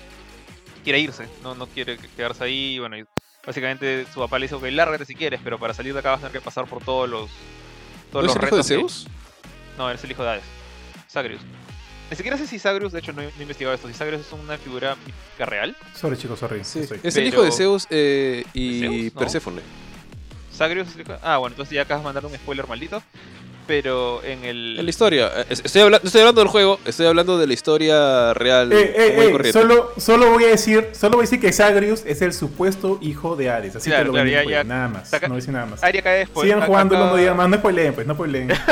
Quiere 0.84 0.98
irse, 0.98 1.26
no, 1.42 1.54
no 1.54 1.66
quiere 1.66 1.96
quedarse 1.96 2.44
ahí, 2.44 2.78
bueno, 2.78 2.98
y 2.98 3.06
básicamente 3.46 4.04
su 4.12 4.20
papá 4.20 4.38
le 4.38 4.44
dice, 4.44 4.56
ok, 4.56 4.64
lárgate 4.64 5.06
si 5.06 5.14
quieres, 5.14 5.40
pero 5.42 5.58
para 5.58 5.72
salir 5.72 5.94
de 5.94 6.00
acá 6.00 6.10
vas 6.10 6.18
a 6.18 6.28
tener 6.28 6.32
que 6.32 6.44
pasar 6.44 6.66
por 6.66 6.84
todos 6.84 7.08
los... 7.08 7.30
Todos 8.12 8.24
¿No 8.26 8.30
es 8.32 8.34
los 8.34 8.36
el 8.36 8.42
hijo 8.42 8.56
de 8.56 8.62
retos 8.62 8.68
que- 8.68 8.74
Zeus? 8.74 9.06
no, 9.78 9.90
es 9.90 10.04
el 10.04 10.10
hijo 10.10 10.22
de 10.22 10.28
Hades. 10.30 10.44
Zagreus. 11.10 11.40
Ni 12.10 12.16
siquiera 12.16 12.38
sé 12.38 12.46
si 12.46 12.58
Zagreus, 12.58 12.92
de 12.92 13.00
hecho 13.00 13.12
no 13.12 13.20
he, 13.20 13.26
no 13.26 13.32
he 13.38 13.42
investigado 13.42 13.74
esto, 13.74 13.86
si 13.88 13.94
Zagreus 13.94 14.22
es 14.26 14.32
una 14.32 14.56
figura 14.56 14.96
mítica 14.96 15.44
real. 15.46 15.76
Sorry, 15.94 16.16
chicos, 16.16 16.38
sorry. 16.38 16.64
Sí, 16.64 16.80
Estoy- 16.80 17.00
es 17.02 17.16
el 17.16 17.26
hijo 17.26 17.42
de 17.42 17.52
Zeus 17.52 17.86
eh, 17.90 18.44
y 18.54 18.80
¿De 18.80 18.88
Zeus? 18.88 19.14
No. 19.14 19.20
Perséfone. 19.20 19.60
Zagreus 20.54 20.88
es 20.88 20.94
el 20.96 21.00
hijo- 21.02 21.18
Ah, 21.22 21.36
bueno, 21.36 21.52
entonces 21.54 21.74
ya 21.74 21.82
acabas 21.82 22.02
de 22.02 22.04
mandar 22.06 22.24
un 22.26 22.34
spoiler 22.34 22.66
maldito. 22.66 23.02
Pero 23.68 24.24
en 24.24 24.44
el... 24.44 24.76
En 24.78 24.84
la 24.86 24.90
historia. 24.90 25.30
eh, 25.36 25.44
Estoy, 25.50 25.82
habla- 25.82 26.00
no 26.02 26.06
estoy 26.06 26.22
hablando 26.22 26.40
del 26.40 26.48
juego, 26.48 26.80
estoy 26.86 27.06
hablando 27.06 27.38
de 27.38 27.46
la 27.46 27.52
historia 27.52 28.32
real. 28.34 28.72
Eh, 28.72 28.94
eh, 28.96 29.32
eh, 29.44 29.52
solo, 29.52 29.92
solo 29.98 30.30
voy 30.32 30.44
a 30.44 30.48
decir, 30.48 30.88
solo 30.92 31.12
voy 31.18 31.24
a 31.24 31.26
decir 31.26 31.38
que 31.40 31.52
Zagreus 31.52 32.02
es 32.06 32.22
el 32.22 32.32
supuesto 32.32 32.98
hijo 33.02 33.36
de 33.36 33.50
Hades, 33.50 33.76
así 33.76 33.90
Claro, 33.90 34.04
que 34.04 34.06
lo 34.08 34.12
claro, 34.14 34.28
ya- 34.30 34.36
juego, 34.38 34.50
ya- 34.50 34.64
nada 34.64 34.88
más, 34.88 35.08
saca- 35.10 35.28
no 35.28 35.34
voy 35.34 35.38
a 35.38 35.40
decir 35.42 35.52
nada 35.54 35.66
más. 35.66 35.84
Aria 35.84 36.02
cae 36.02 36.18
después. 36.20 36.44
Sigan 36.44 36.58
Acá- 36.58 36.66
jugándolo, 36.66 37.02
acá- 37.04 37.10
no 37.12 37.16
digan 37.18 37.36
más, 37.36 37.48
no 37.50 37.56
spoileen, 37.58 37.94
pues, 37.94 38.06
no 38.06 38.14
spoileen. 38.14 38.50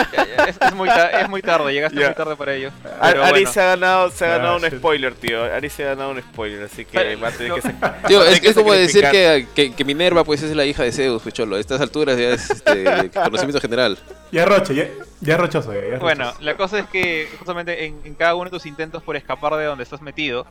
Es, 0.46 0.54
es 0.60 0.74
muy 0.74 0.88
es 0.88 1.28
muy 1.28 1.42
tarde, 1.42 1.72
llegaste 1.72 1.98
muy 2.04 2.14
tarde 2.14 2.36
para 2.36 2.54
ello. 2.54 2.70
Ari 3.00 3.18
Pero 3.18 3.30
bueno. 3.30 3.52
se 3.52 3.60
ha 3.60 3.64
ganado, 3.66 4.10
se 4.10 4.24
ha 4.24 4.34
Ah, 4.34 4.38
ganado 4.38 4.56
un 4.56 4.62
shit. 4.62 4.74
spoiler, 4.78 5.14
tío. 5.14 5.42
Ari 5.42 5.68
se 5.70 5.82
ha 5.84 5.88
ganado 5.88 6.10
un 6.10 6.20
spoiler, 6.20 6.62
así 6.64 6.84
que 6.84 7.16
va 7.16 7.28
a 7.28 7.30
tener 7.32 7.48
no. 7.48 7.54
que 7.56 7.62
sacar. 7.62 8.00
Tío, 8.06 8.20
es, 8.20 8.26
tener 8.26 8.40
que 8.42 8.48
es 8.50 8.54
como 8.54 8.72
decir 8.72 9.04
que, 9.10 9.46
que- 9.54 9.74
que 9.74 9.84
Minerva 9.84 10.22
pues 10.24 10.42
es 10.42 10.54
la 10.54 10.64
hija 10.64 10.84
de 10.84 10.92
Zeus, 10.92 11.20
pues, 11.22 11.34
cholo. 11.34 11.56
A 11.56 11.60
estas 11.60 11.80
alturas 11.80 12.16
ya 12.16 12.30
es 12.30 12.48
este, 12.50 13.10
conocimiento 13.12 13.60
general. 13.60 13.98
Ya 14.30 14.44
roche, 14.44 14.74
ya, 14.74 14.85
ya 15.20 15.34
es 15.34 15.40
rochoso. 15.40 15.72
Ya, 15.72 15.80
ya 15.88 15.98
Bueno, 15.98 16.32
la 16.40 16.56
cosa 16.56 16.78
es 16.78 16.86
que 16.88 17.28
justamente 17.38 17.84
en, 17.86 18.00
en 18.04 18.14
cada 18.14 18.34
uno 18.34 18.44
de 18.44 18.50
tus 18.50 18.66
intentos 18.66 19.02
por 19.02 19.16
escapar 19.16 19.54
de 19.56 19.64
donde 19.64 19.84
estás 19.84 20.00
metido, 20.02 20.46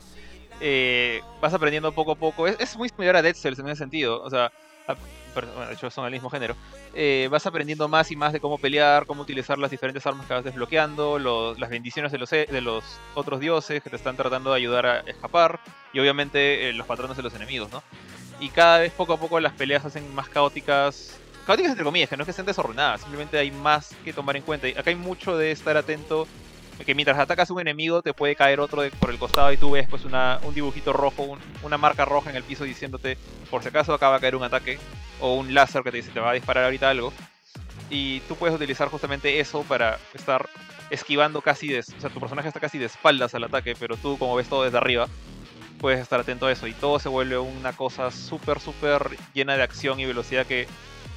eh, 0.60 1.20
vas 1.40 1.52
aprendiendo 1.54 1.92
poco 1.92 2.12
a 2.12 2.16
poco. 2.16 2.46
Es, 2.46 2.56
es 2.58 2.76
muy 2.76 2.88
similar 2.88 3.16
a 3.16 3.22
Dead 3.22 3.34
Cells 3.34 3.58
en 3.58 3.68
ese 3.68 3.76
sentido. 3.78 4.22
O 4.22 4.30
sea, 4.30 4.50
a- 4.88 4.96
bueno, 5.34 5.66
de 5.66 5.74
hecho 5.74 5.90
son 5.90 6.04
del 6.04 6.14
mismo 6.14 6.30
género. 6.30 6.56
Eh, 6.94 7.28
vas 7.30 7.46
aprendiendo 7.46 7.88
más 7.88 8.10
y 8.10 8.16
más 8.16 8.32
de 8.32 8.40
cómo 8.40 8.56
pelear, 8.56 9.04
cómo 9.04 9.20
utilizar 9.20 9.58
las 9.58 9.70
diferentes 9.70 10.06
armas 10.06 10.26
que 10.26 10.32
vas 10.32 10.44
desbloqueando, 10.44 11.18
los- 11.18 11.58
las 11.58 11.68
bendiciones 11.68 12.10
de 12.10 12.16
los, 12.18 12.32
e- 12.32 12.46
de 12.50 12.60
los 12.62 12.82
otros 13.14 13.38
dioses 13.40 13.82
que 13.82 13.90
te 13.90 13.96
están 13.96 14.16
tratando 14.16 14.50
de 14.50 14.56
ayudar 14.56 14.86
a 14.86 15.00
escapar, 15.00 15.60
y 15.92 15.98
obviamente 16.00 16.70
eh, 16.70 16.72
los 16.72 16.86
patrones 16.86 17.18
de 17.18 17.22
los 17.22 17.34
enemigos, 17.34 17.70
¿no? 17.70 17.82
Y 18.40 18.48
cada 18.48 18.78
vez 18.78 18.92
poco 18.92 19.12
a 19.12 19.20
poco 19.20 19.38
las 19.40 19.52
peleas 19.52 19.82
se 19.82 19.88
hacen 19.88 20.14
más 20.14 20.30
caóticas. 20.30 21.20
Caóticas 21.46 21.70
entre 21.70 21.84
comillas, 21.84 22.08
que 22.10 22.16
no 22.16 22.22
es 22.22 22.26
que 22.26 22.30
estén 22.32 22.44
desordenadas, 22.46 23.02
simplemente 23.02 23.38
hay 23.38 23.50
más 23.52 23.94
que 24.04 24.12
tomar 24.12 24.36
en 24.36 24.42
cuenta. 24.42 24.66
Acá 24.68 24.90
hay 24.90 24.96
mucho 24.96 25.36
de 25.38 25.52
estar 25.52 25.76
atento, 25.76 26.26
que 26.84 26.94
mientras 26.94 27.18
atacas 27.18 27.48
a 27.48 27.54
un 27.54 27.60
enemigo 27.60 28.02
te 28.02 28.12
puede 28.12 28.34
caer 28.34 28.58
otro 28.60 28.82
por 28.98 29.10
el 29.10 29.18
costado 29.18 29.52
y 29.52 29.56
tú 29.56 29.70
ves 29.70 29.86
pues 29.88 30.04
una, 30.04 30.40
un 30.42 30.54
dibujito 30.54 30.92
rojo, 30.92 31.22
un- 31.22 31.38
una 31.62 31.78
marca 31.78 32.04
roja 32.04 32.30
en 32.30 32.36
el 32.36 32.42
piso 32.42 32.64
diciéndote 32.64 33.16
por 33.48 33.62
si 33.62 33.68
acaso 33.68 33.94
acaba 33.94 34.16
de 34.16 34.20
caer 34.22 34.36
un 34.36 34.42
ataque, 34.42 34.78
o 35.20 35.34
un 35.34 35.54
láser 35.54 35.82
que 35.82 35.90
te 35.92 35.98
dice 35.98 36.10
te 36.10 36.20
va 36.20 36.30
a 36.30 36.34
disparar 36.34 36.64
ahorita 36.64 36.90
algo. 36.90 37.12
Y 37.88 38.20
tú 38.20 38.34
puedes 38.34 38.54
utilizar 38.54 38.88
justamente 38.88 39.38
eso 39.38 39.62
para 39.62 39.98
estar 40.14 40.48
esquivando 40.90 41.40
casi 41.40 41.68
de... 41.68 41.78
O 41.78 41.82
sea, 41.82 42.10
tu 42.10 42.18
personaje 42.18 42.48
está 42.48 42.58
casi 42.58 42.78
de 42.78 42.86
espaldas 42.86 43.34
al 43.36 43.44
ataque, 43.44 43.74
pero 43.78 43.96
tú 43.96 44.18
como 44.18 44.34
ves 44.34 44.48
todo 44.48 44.64
desde 44.64 44.76
arriba, 44.78 45.06
puedes 45.80 46.00
estar 46.00 46.18
atento 46.18 46.46
a 46.46 46.52
eso. 46.52 46.66
Y 46.66 46.72
todo 46.74 46.98
se 46.98 47.08
vuelve 47.08 47.38
una 47.38 47.72
cosa 47.72 48.10
súper, 48.10 48.58
súper 48.60 49.16
llena 49.32 49.56
de 49.56 49.62
acción 49.62 50.00
y 50.00 50.04
velocidad 50.04 50.44
que 50.46 50.66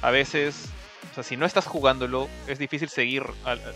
a 0.02 0.10
veces... 0.10 0.66
O 1.10 1.14
sea, 1.14 1.24
si 1.24 1.36
no 1.36 1.44
estás 1.44 1.66
jugándolo, 1.66 2.28
es 2.46 2.58
difícil 2.58 2.88
seguir, 2.88 3.24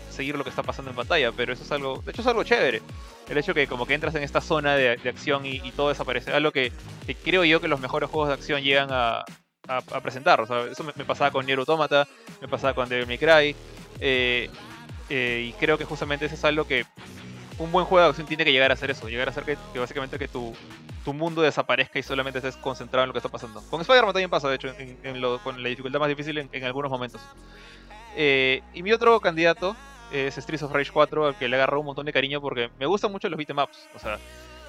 seguir 0.09 0.37
lo 0.37 0.43
que 0.43 0.49
está 0.49 0.63
pasando 0.63 0.91
en 0.91 0.95
pantalla, 0.95 1.31
pero 1.33 1.51
eso 1.51 1.63
es 1.63 1.71
algo... 1.71 2.01
De 2.05 2.11
hecho 2.11 2.21
es 2.21 2.27
algo 2.27 2.43
chévere. 2.43 2.81
El 3.27 3.37
hecho 3.37 3.53
que 3.53 3.67
como 3.67 3.85
que 3.85 3.93
entras 3.93 4.15
en 4.15 4.23
esta 4.23 4.39
zona 4.39 4.75
de, 4.75 4.95
de 4.95 5.09
acción 5.09 5.45
y, 5.45 5.59
todo 5.71 5.89
desaparece. 5.89 6.31
Algo 6.31 6.51
que, 6.51 6.71
creo 7.23 7.43
yo 7.43 7.59
que 7.59 7.67
los 7.67 7.79
mejores 7.79 8.09
juegos 8.09 8.29
de 8.29 8.35
acción 8.35 8.61
llegan 8.61 8.89
a, 8.91 9.25
a, 9.67 10.01
presentar. 10.01 10.39
O 10.39 10.47
sea, 10.47 10.63
eso 10.71 10.83
me, 10.83 10.93
me 10.95 11.03
pasaba 11.03 11.31
con 11.31 11.45
Nier 11.45 11.59
Automata, 11.59 12.07
me 12.39 12.47
pasaba 12.47 12.73
con 12.73 12.87
Devil 12.87 13.07
May 13.07 13.17
Cry. 13.17 13.55
eh, 13.99 14.49
eh, 15.09 15.49
y 15.49 15.53
creo 15.53 15.77
que 15.77 15.85
justamente 15.85 16.25
eso 16.25 16.35
es 16.35 16.45
algo 16.45 16.65
que 16.65 16.85
un 17.57 17.71
buen 17.71 17.85
juego 17.85 18.03
de 18.03 18.09
acción 18.09 18.27
tiene 18.27 18.43
que 18.43 18.51
llegar 18.51 18.71
a 18.71 18.73
hacer 18.73 18.91
eso. 18.91 19.07
Llegar 19.07 19.27
a 19.27 19.31
hacer 19.31 19.43
que, 19.43 19.57
que 19.73 19.79
básicamente 19.79 20.19
que 20.19 20.27
tu, 20.27 20.53
tu 21.05 21.13
mundo 21.13 21.41
desaparezca 21.41 21.99
y 21.99 22.03
solamente 22.03 22.39
estés 22.39 22.57
concentrado 22.57 23.03
en 23.03 23.09
lo 23.09 23.13
que 23.13 23.19
está 23.19 23.29
pasando. 23.29 23.61
Con 23.69 23.79
Spider-Man 23.81 24.13
también 24.13 24.29
pasa, 24.29 24.49
de 24.49 24.55
hecho, 24.55 24.73
en, 24.77 25.21
con 25.43 25.61
la 25.61 25.69
dificultad 25.69 25.99
más 25.99 26.09
difícil 26.09 26.49
en, 26.51 26.63
algunos 26.63 26.91
momentos. 26.91 27.21
Eh, 28.17 28.61
y 28.73 28.81
mi 28.81 28.91
otro 28.91 29.19
candidato 29.19 29.75
es 30.11 30.35
Streets 30.35 30.63
of 30.63 30.71
Rage 30.71 30.91
4, 30.91 31.27
al 31.27 31.37
que 31.37 31.47
le 31.47 31.55
agarró 31.55 31.79
un 31.79 31.85
montón 31.85 32.05
de 32.05 32.13
cariño 32.13 32.41
porque 32.41 32.69
me 32.79 32.87
gustan 32.87 33.11
mucho 33.11 33.29
los 33.29 33.37
beatemaps. 33.37 33.87
O 33.95 33.99
sea, 33.99 34.17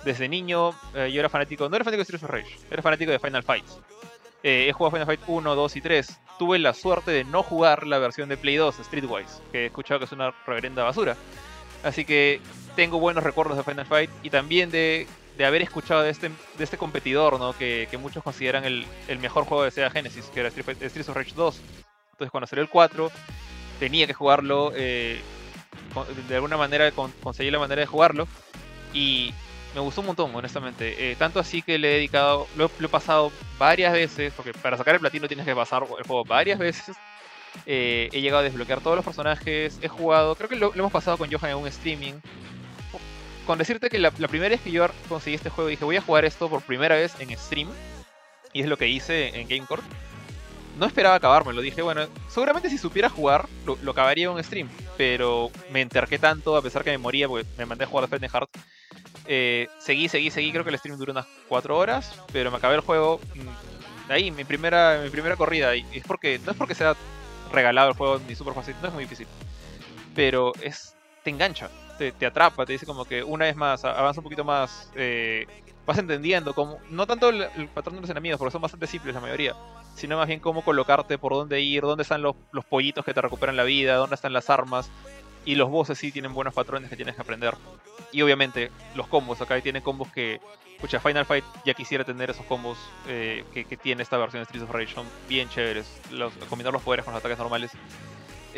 desde 0.05 0.29
niño 0.29 0.71
eh, 0.95 1.11
yo 1.11 1.21
era 1.21 1.31
fanático, 1.31 1.69
no 1.69 1.75
era 1.75 1.85
fanático 1.85 2.01
de 2.01 2.05
Streets 2.05 2.25
of 2.25 2.31
Rage, 2.31 2.59
era 2.71 2.83
fanático 2.83 3.11
de 3.11 3.19
Final 3.19 3.43
Fights. 3.43 3.79
Eh, 4.43 4.69
he 4.69 4.73
jugado 4.73 4.93
Final 4.93 5.07
Fight 5.07 5.21
1, 5.27 5.55
2 5.55 5.77
y 5.77 5.81
3. 5.81 6.21
Tuve 6.39 6.59
la 6.59 6.75
suerte 6.75 7.11
de 7.11 7.25
no 7.25 7.43
jugar 7.43 7.87
la 7.87 7.99
versión 7.99 8.29
de 8.29 8.37
Play 8.37 8.57
2, 8.57 8.77
Streetwise, 8.77 9.41
que 9.51 9.63
he 9.63 9.67
escuchado 9.67 10.01
que 10.01 10.05
es 10.05 10.13
una 10.13 10.35
reverenda 10.47 10.85
basura. 10.85 11.17
Así 11.83 12.05
que 12.05 12.41
tengo 12.75 12.99
buenos 12.99 13.25
recuerdos 13.25 13.57
de 13.57 13.63
Final 13.65 13.87
Fight 13.87 14.11
y 14.23 14.31
también 14.31 14.71
de, 14.71 15.07
de 15.39 15.45
haber 15.47 15.63
escuchado 15.63 16.03
de 16.03 16.11
este, 16.11 16.29
de 16.29 16.65
este 16.65 16.77
competidor, 16.77 17.39
¿no? 17.39 17.53
que, 17.53 17.89
que 17.91 17.97
muchos 17.99 18.23
consideran 18.23 18.65
el, 18.65 18.87
el 19.09 19.19
mejor 19.19 19.45
juego 19.45 19.63
de 19.65 19.71
Sega 19.71 19.91
Genesis, 19.91 20.27
que 20.33 20.41
era 20.41 20.49
Street 20.49 20.77
Streets 20.91 21.09
of 21.09 21.17
Rage 21.17 21.33
2. 21.35 21.61
Entonces 22.13 22.31
cuando 22.31 22.47
salió 22.47 22.63
el 22.63 22.69
4, 22.71 23.11
tenía 23.79 24.07
que 24.07 24.15
jugarlo, 24.15 24.73
eh, 24.75 25.21
de 26.29 26.35
alguna 26.35 26.57
manera 26.57 26.91
con- 26.93 27.13
conseguí 27.23 27.51
la 27.51 27.59
manera 27.59 27.81
de 27.81 27.87
jugarlo 27.87 28.27
y 28.93 29.33
me 29.75 29.81
gustó 29.81 30.01
un 30.01 30.09
montón, 30.09 30.35
honestamente. 30.35 31.13
Eh, 31.13 31.17
tanto 31.17 31.39
así 31.39 31.61
que 31.63 31.79
le 31.79 31.91
he 31.93 31.95
dedicado, 31.97 32.47
lo, 32.57 32.71
lo 32.79 32.87
he 32.87 32.91
pasado 32.91 33.31
varias 33.59 33.93
veces, 33.93 34.33
porque 34.35 34.53
para 34.55 34.77
sacar 34.79 34.95
el 34.95 35.01
platino 35.01 35.29
tienes 35.29 35.45
que 35.47 35.55
pasar 35.55 35.83
el 35.99 36.05
juego 36.07 36.25
varias 36.25 36.59
veces. 36.59 36.97
Eh, 37.65 38.09
he 38.13 38.21
llegado 38.21 38.41
a 38.41 38.45
desbloquear 38.45 38.81
todos 38.81 38.97
los 38.97 39.05
personajes, 39.05 39.79
he 39.81 39.89
jugado, 39.89 40.35
creo 40.35 40.49
que 40.49 40.57
lo, 40.57 40.75
hemos 40.75 40.93
pasado 40.93 41.17
con 41.17 41.31
Johan 41.31 41.53
en 41.53 41.57
un 41.59 41.69
streaming. 41.69 42.15
Con 43.47 43.59
decirte 43.59 43.89
que 43.89 43.99
la, 43.99 44.13
la 44.19 44.29
primera 44.29 44.51
vez 44.51 44.61
que 44.61 44.73
yo 44.73 44.87
conseguí 45.09 45.37
este 45.37 45.51
juego 45.51 45.71
dije 45.71 45.85
voy 45.85 45.97
a 45.97 46.03
jugar 46.03 46.25
esto 46.25 46.49
por 46.49 46.63
primera 46.63 46.97
vez 46.97 47.15
en 47.21 47.37
stream, 47.39 47.69
y 48.53 48.63
es 48.63 48.69
lo 48.69 48.77
que 48.77 48.89
hice 48.89 49.39
en 49.39 49.49
GameCore. 49.49 49.83
No 50.79 50.87
esperaba 50.87 51.15
acabarme, 51.15 51.55
lo 51.55 51.63
dije, 51.63 51.81
bueno, 51.81 52.07
seguramente 52.29 52.69
si 52.69 52.77
supiera 52.77 53.09
jugar, 53.09 53.49
lo, 53.65 53.91
acabaría 53.91 54.27
en 54.27 54.33
un 54.33 54.45
stream, 54.45 54.69
pero 54.97 55.51
me 55.71 55.81
enterqué 55.81 56.19
tanto, 56.19 56.57
a 56.57 56.63
pesar 56.63 56.85
que 56.85 56.91
me 56.91 56.99
moría, 56.99 57.29
porque 57.29 57.47
me 57.57 57.65
mandé 57.65 57.85
a 57.85 57.87
jugar 57.87 58.05
a 58.05 58.09
Fred 58.09 58.23
Heart. 58.23 58.51
Eh, 59.27 59.69
seguí, 59.79 60.09
seguí, 60.09 60.31
seguí, 60.31 60.53
creo 60.53 60.65
que 60.65 60.71
el 60.71 60.79
stream 60.79 60.99
duró 60.99 61.13
unas 61.13 61.27
4 61.49 61.77
horas, 61.77 62.23
pero 62.33 62.51
me 62.51 62.59
acabé 62.59 62.77
el 62.77 62.83
juego 62.83 63.21
mm, 63.35 64.13
ahí, 64.13 64.31
mi 64.31 64.45
primera, 64.45 65.01
mi 65.03 65.11
primera 65.11 65.37
corrida, 65.37 65.75
es 65.75 66.05
porque, 66.07 66.39
no 66.45 66.53
es 66.53 66.57
porque 66.57 66.75
sea 66.75 66.95
regalado 67.57 67.89
el 67.89 67.97
juego 67.97 68.21
ni 68.29 68.35
súper 68.35 68.55
fácil, 68.55 68.77
no 68.81 68.89
es 68.89 68.95
muy 68.95 69.05
difícil, 69.05 69.27
pero 70.15 70.53
es, 70.63 70.95
te 71.25 71.31
engancha, 71.31 71.69
te, 71.99 72.13
te 72.13 72.27
atrapa, 72.27 72.65
te 72.65 72.75
dice 72.75 72.87
como 72.87 73.05
que 73.05 73.25
una 73.25 73.47
vez 73.47 73.57
más, 73.57 73.85
avanza 73.85 74.21
un 74.21 74.25
poquito 74.25 74.45
más, 74.45 74.91
eh, 74.95 75.47
vas 75.85 75.99
entendiendo 75.99 76.55
cómo, 76.55 76.79
no 76.91 77.07
tanto 77.07 77.31
el, 77.31 77.43
el 77.57 77.69
patrón 77.69 77.97
de 77.97 78.03
los 78.03 78.11
enemigos, 78.11 78.39
porque 78.39 78.53
son 78.53 78.63
bastante 78.63 78.87
simples 78.87 79.15
la 79.15 79.21
mayoría, 79.21 79.55
sino 79.97 80.17
más 80.17 80.29
bien 80.29 80.41
cómo 80.41 80.63
colocarte, 80.63 81.19
por 81.19 81.33
dónde 81.33 81.61
ir, 81.61 81.83
dónde 81.83 82.03
están 82.03 82.23
los, 82.23 82.37
los 82.53 82.65
pollitos 82.65 83.05
que 83.05 83.15
te 83.15 83.21
recuperan 83.21 83.57
la 83.57 83.65
vida, 83.65 83.97
dónde 83.97 84.15
están 84.15 84.33
las 84.33 84.51
armas, 84.51 84.91
y 85.47 85.55
los 85.55 85.71
bosses 85.71 85.97
sí 85.97 86.13
tienen 86.13 86.35
buenos 86.35 86.53
patrones 86.53 86.91
que 86.91 86.97
tienes 86.97 87.15
que 87.15 87.23
aprender. 87.23 87.55
Y 88.13 88.21
obviamente 88.21 88.71
los 88.95 89.07
combos, 89.07 89.41
acá 89.41 89.59
tienen 89.63 89.83
combos 89.83 90.13
que, 90.13 90.41
escucha, 90.75 91.01
Final 91.01 91.25
Fight 91.25 91.45
ya 91.65 91.73
quisiera 91.73 92.05
tener 92.05 92.29
esos 92.31 92.45
combos 92.45 92.77
eh, 93.09 93.45
que, 93.55 93.65
que 93.65 93.79
tiene 93.79 94.03
esta 94.03 94.19
versión 94.19 94.43
de 94.43 94.45
Streets 94.45 94.65
of 94.65 94.75
Rage, 94.75 94.95
son 94.95 95.07
bien 95.29 95.49
chéveres, 95.49 95.87
combinar 96.51 96.75
los 96.75 96.83
poderes 96.83 97.05
con 97.05 97.15
los 97.15 97.21
ataques 97.21 97.39
normales. 97.39 97.71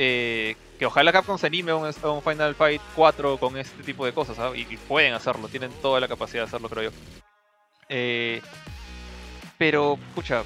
Eh, 0.01 0.57
que 0.79 0.87
ojalá 0.87 1.13
Capcom 1.13 1.39
se 1.39 1.49
anime 1.49 1.73
a 1.73 1.77
un, 1.77 2.23
Final 2.23 2.55
Fight 2.55 2.81
4 2.95 3.37
con 3.39 3.57
este 3.57 3.83
tipo 3.83 4.05
de 4.07 4.13
cosas, 4.13 4.39
¿ah? 4.39 4.53
y, 4.55 4.61
y 4.61 4.77
pueden 4.77 5.13
hacerlo, 5.13 5.49
tienen 5.49 5.71
toda 5.83 6.01
la 6.01 6.09
capacidad 6.09 6.43
de 6.43 6.49
hacerlo, 6.49 6.69
creo 6.69 6.91
yo. 6.91 6.97
Eh, 7.89 8.41
pero, 9.57 9.99
escucha, 10.09 10.45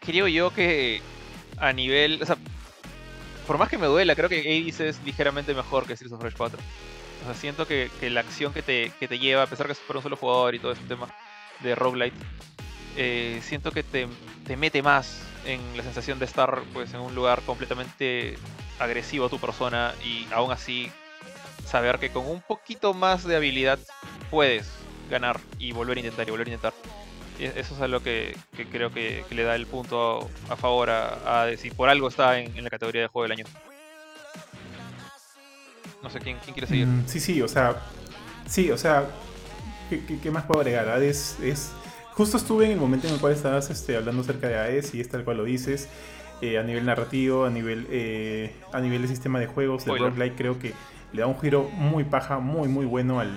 creo 0.00 0.26
yo 0.26 0.52
que 0.52 1.00
a 1.58 1.72
nivel. 1.72 2.20
O 2.22 2.26
sea, 2.26 2.36
por 3.50 3.58
más 3.58 3.68
que 3.68 3.78
me 3.78 3.88
duela, 3.88 4.14
creo 4.14 4.28
que 4.28 4.38
Hades 4.42 4.78
es 4.78 5.02
ligeramente 5.04 5.54
mejor 5.54 5.84
que 5.84 5.96
Streets 5.96 6.12
of 6.12 6.22
Rage 6.22 6.36
4. 6.36 6.56
O 6.56 7.24
sea, 7.24 7.34
siento 7.34 7.66
que, 7.66 7.90
la 8.02 8.20
acción 8.20 8.52
que 8.52 8.62
te, 8.62 8.92
que 9.00 9.08
te 9.08 9.18
lleva, 9.18 9.42
a 9.42 9.46
pesar 9.48 9.66
que 9.66 9.72
es 9.72 9.80
por 9.80 9.96
un 9.96 10.04
solo 10.04 10.14
jugador 10.14 10.54
y 10.54 10.60
todo 10.60 10.70
este 10.70 10.84
tema 10.86 11.08
de 11.58 11.74
roguelite, 11.74 12.16
eh, 12.96 13.40
siento 13.42 13.72
que 13.72 13.82
te, 13.82 14.06
te 14.46 14.56
mete 14.56 14.84
más 14.84 15.24
en 15.44 15.60
la 15.76 15.82
sensación 15.82 16.20
de 16.20 16.26
estar 16.26 16.62
pues 16.72 16.94
en 16.94 17.00
un 17.00 17.12
lugar 17.12 17.42
completamente 17.42 18.38
agresivo 18.78 19.26
a 19.26 19.28
tu 19.28 19.40
persona 19.40 19.94
y 20.04 20.28
aún 20.32 20.52
así 20.52 20.88
saber 21.66 21.98
que 21.98 22.12
con 22.12 22.28
un 22.28 22.42
poquito 22.42 22.94
más 22.94 23.24
de 23.24 23.34
habilidad 23.34 23.80
puedes 24.30 24.70
ganar 25.10 25.40
y 25.58 25.72
volver 25.72 25.96
a 25.96 26.00
intentar 26.02 26.28
y 26.28 26.30
volver 26.30 26.46
a 26.46 26.50
intentar. 26.50 26.72
Y 27.40 27.44
eso 27.46 27.74
es 27.74 27.80
algo 27.80 28.00
que, 28.00 28.36
que 28.54 28.66
creo 28.66 28.92
que, 28.92 29.24
que 29.28 29.34
le 29.34 29.44
da 29.44 29.54
el 29.56 29.66
punto 29.66 30.28
a, 30.48 30.52
a 30.52 30.56
favor 30.56 30.90
a, 30.90 31.40
a 31.42 31.46
decir 31.46 31.72
por 31.74 31.88
algo 31.88 32.08
está 32.08 32.38
en, 32.38 32.54
en 32.56 32.64
la 32.64 32.70
categoría 32.70 33.02
de 33.02 33.08
juego 33.08 33.22
del 33.28 33.32
año. 33.32 33.44
No 36.02 36.10
sé 36.10 36.18
quién, 36.20 36.38
quién 36.42 36.54
quiere 36.54 36.66
seguir. 36.66 36.86
Mm, 36.86 37.06
sí, 37.06 37.20
sí, 37.20 37.42
o 37.42 37.48
sea, 37.48 37.76
sí, 38.46 38.70
o 38.70 38.78
sea, 38.78 39.04
¿qué, 39.88 40.04
qué- 40.06 40.18
qué 40.20 40.30
más 40.30 40.44
puedo 40.44 40.60
agregar? 40.60 40.88
Hades 40.88 41.38
es... 41.42 41.72
Justo 42.12 42.36
estuve 42.36 42.66
en 42.66 42.72
el 42.72 42.78
momento 42.78 43.06
en 43.06 43.14
el 43.14 43.20
cual 43.20 43.32
estabas 43.32 43.70
este, 43.70 43.96
hablando 43.96 44.22
acerca 44.22 44.48
de 44.48 44.58
Hades 44.58 44.94
y 44.94 45.00
es 45.00 45.08
tal 45.08 45.24
cual 45.24 45.38
lo 45.38 45.44
dices. 45.44 45.88
eh, 46.42 46.58
a 46.58 46.62
nivel 46.62 46.84
narrativo, 46.86 47.44
a 47.44 47.50
nivel, 47.50 47.86
eh, 47.90 48.54
a 48.72 48.80
nivel 48.80 49.02
de 49.02 49.08
sistema 49.08 49.38
de 49.38 49.46
juegos, 49.46 49.84
de 49.84 49.90
roguelike, 50.10 50.36
creo 50.36 50.58
que 50.58 50.72
le 51.12 51.20
da 51.20 51.26
un 51.26 51.38
giro 51.38 51.64
muy 51.70 52.04
paja, 52.04 52.38
muy, 52.38 52.66
muy 52.68 52.86
bueno 52.86 53.20
al, 53.20 53.30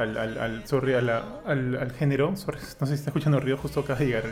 al, 0.00 0.16
al, 0.16 0.38
al- 0.38 0.66
sorry, 0.66 0.94
a 0.94 1.00
la- 1.00 1.40
al, 1.46 1.76
al 1.76 1.92
género. 1.92 2.36
Sorry, 2.36 2.58
no 2.80 2.86
sé 2.86 2.92
si 2.94 2.98
está 3.00 3.10
escuchando 3.10 3.38
ruido, 3.40 3.56
justo 3.58 3.80
acaba 3.80 3.98
de 4.00 4.06
llegar. 4.06 4.24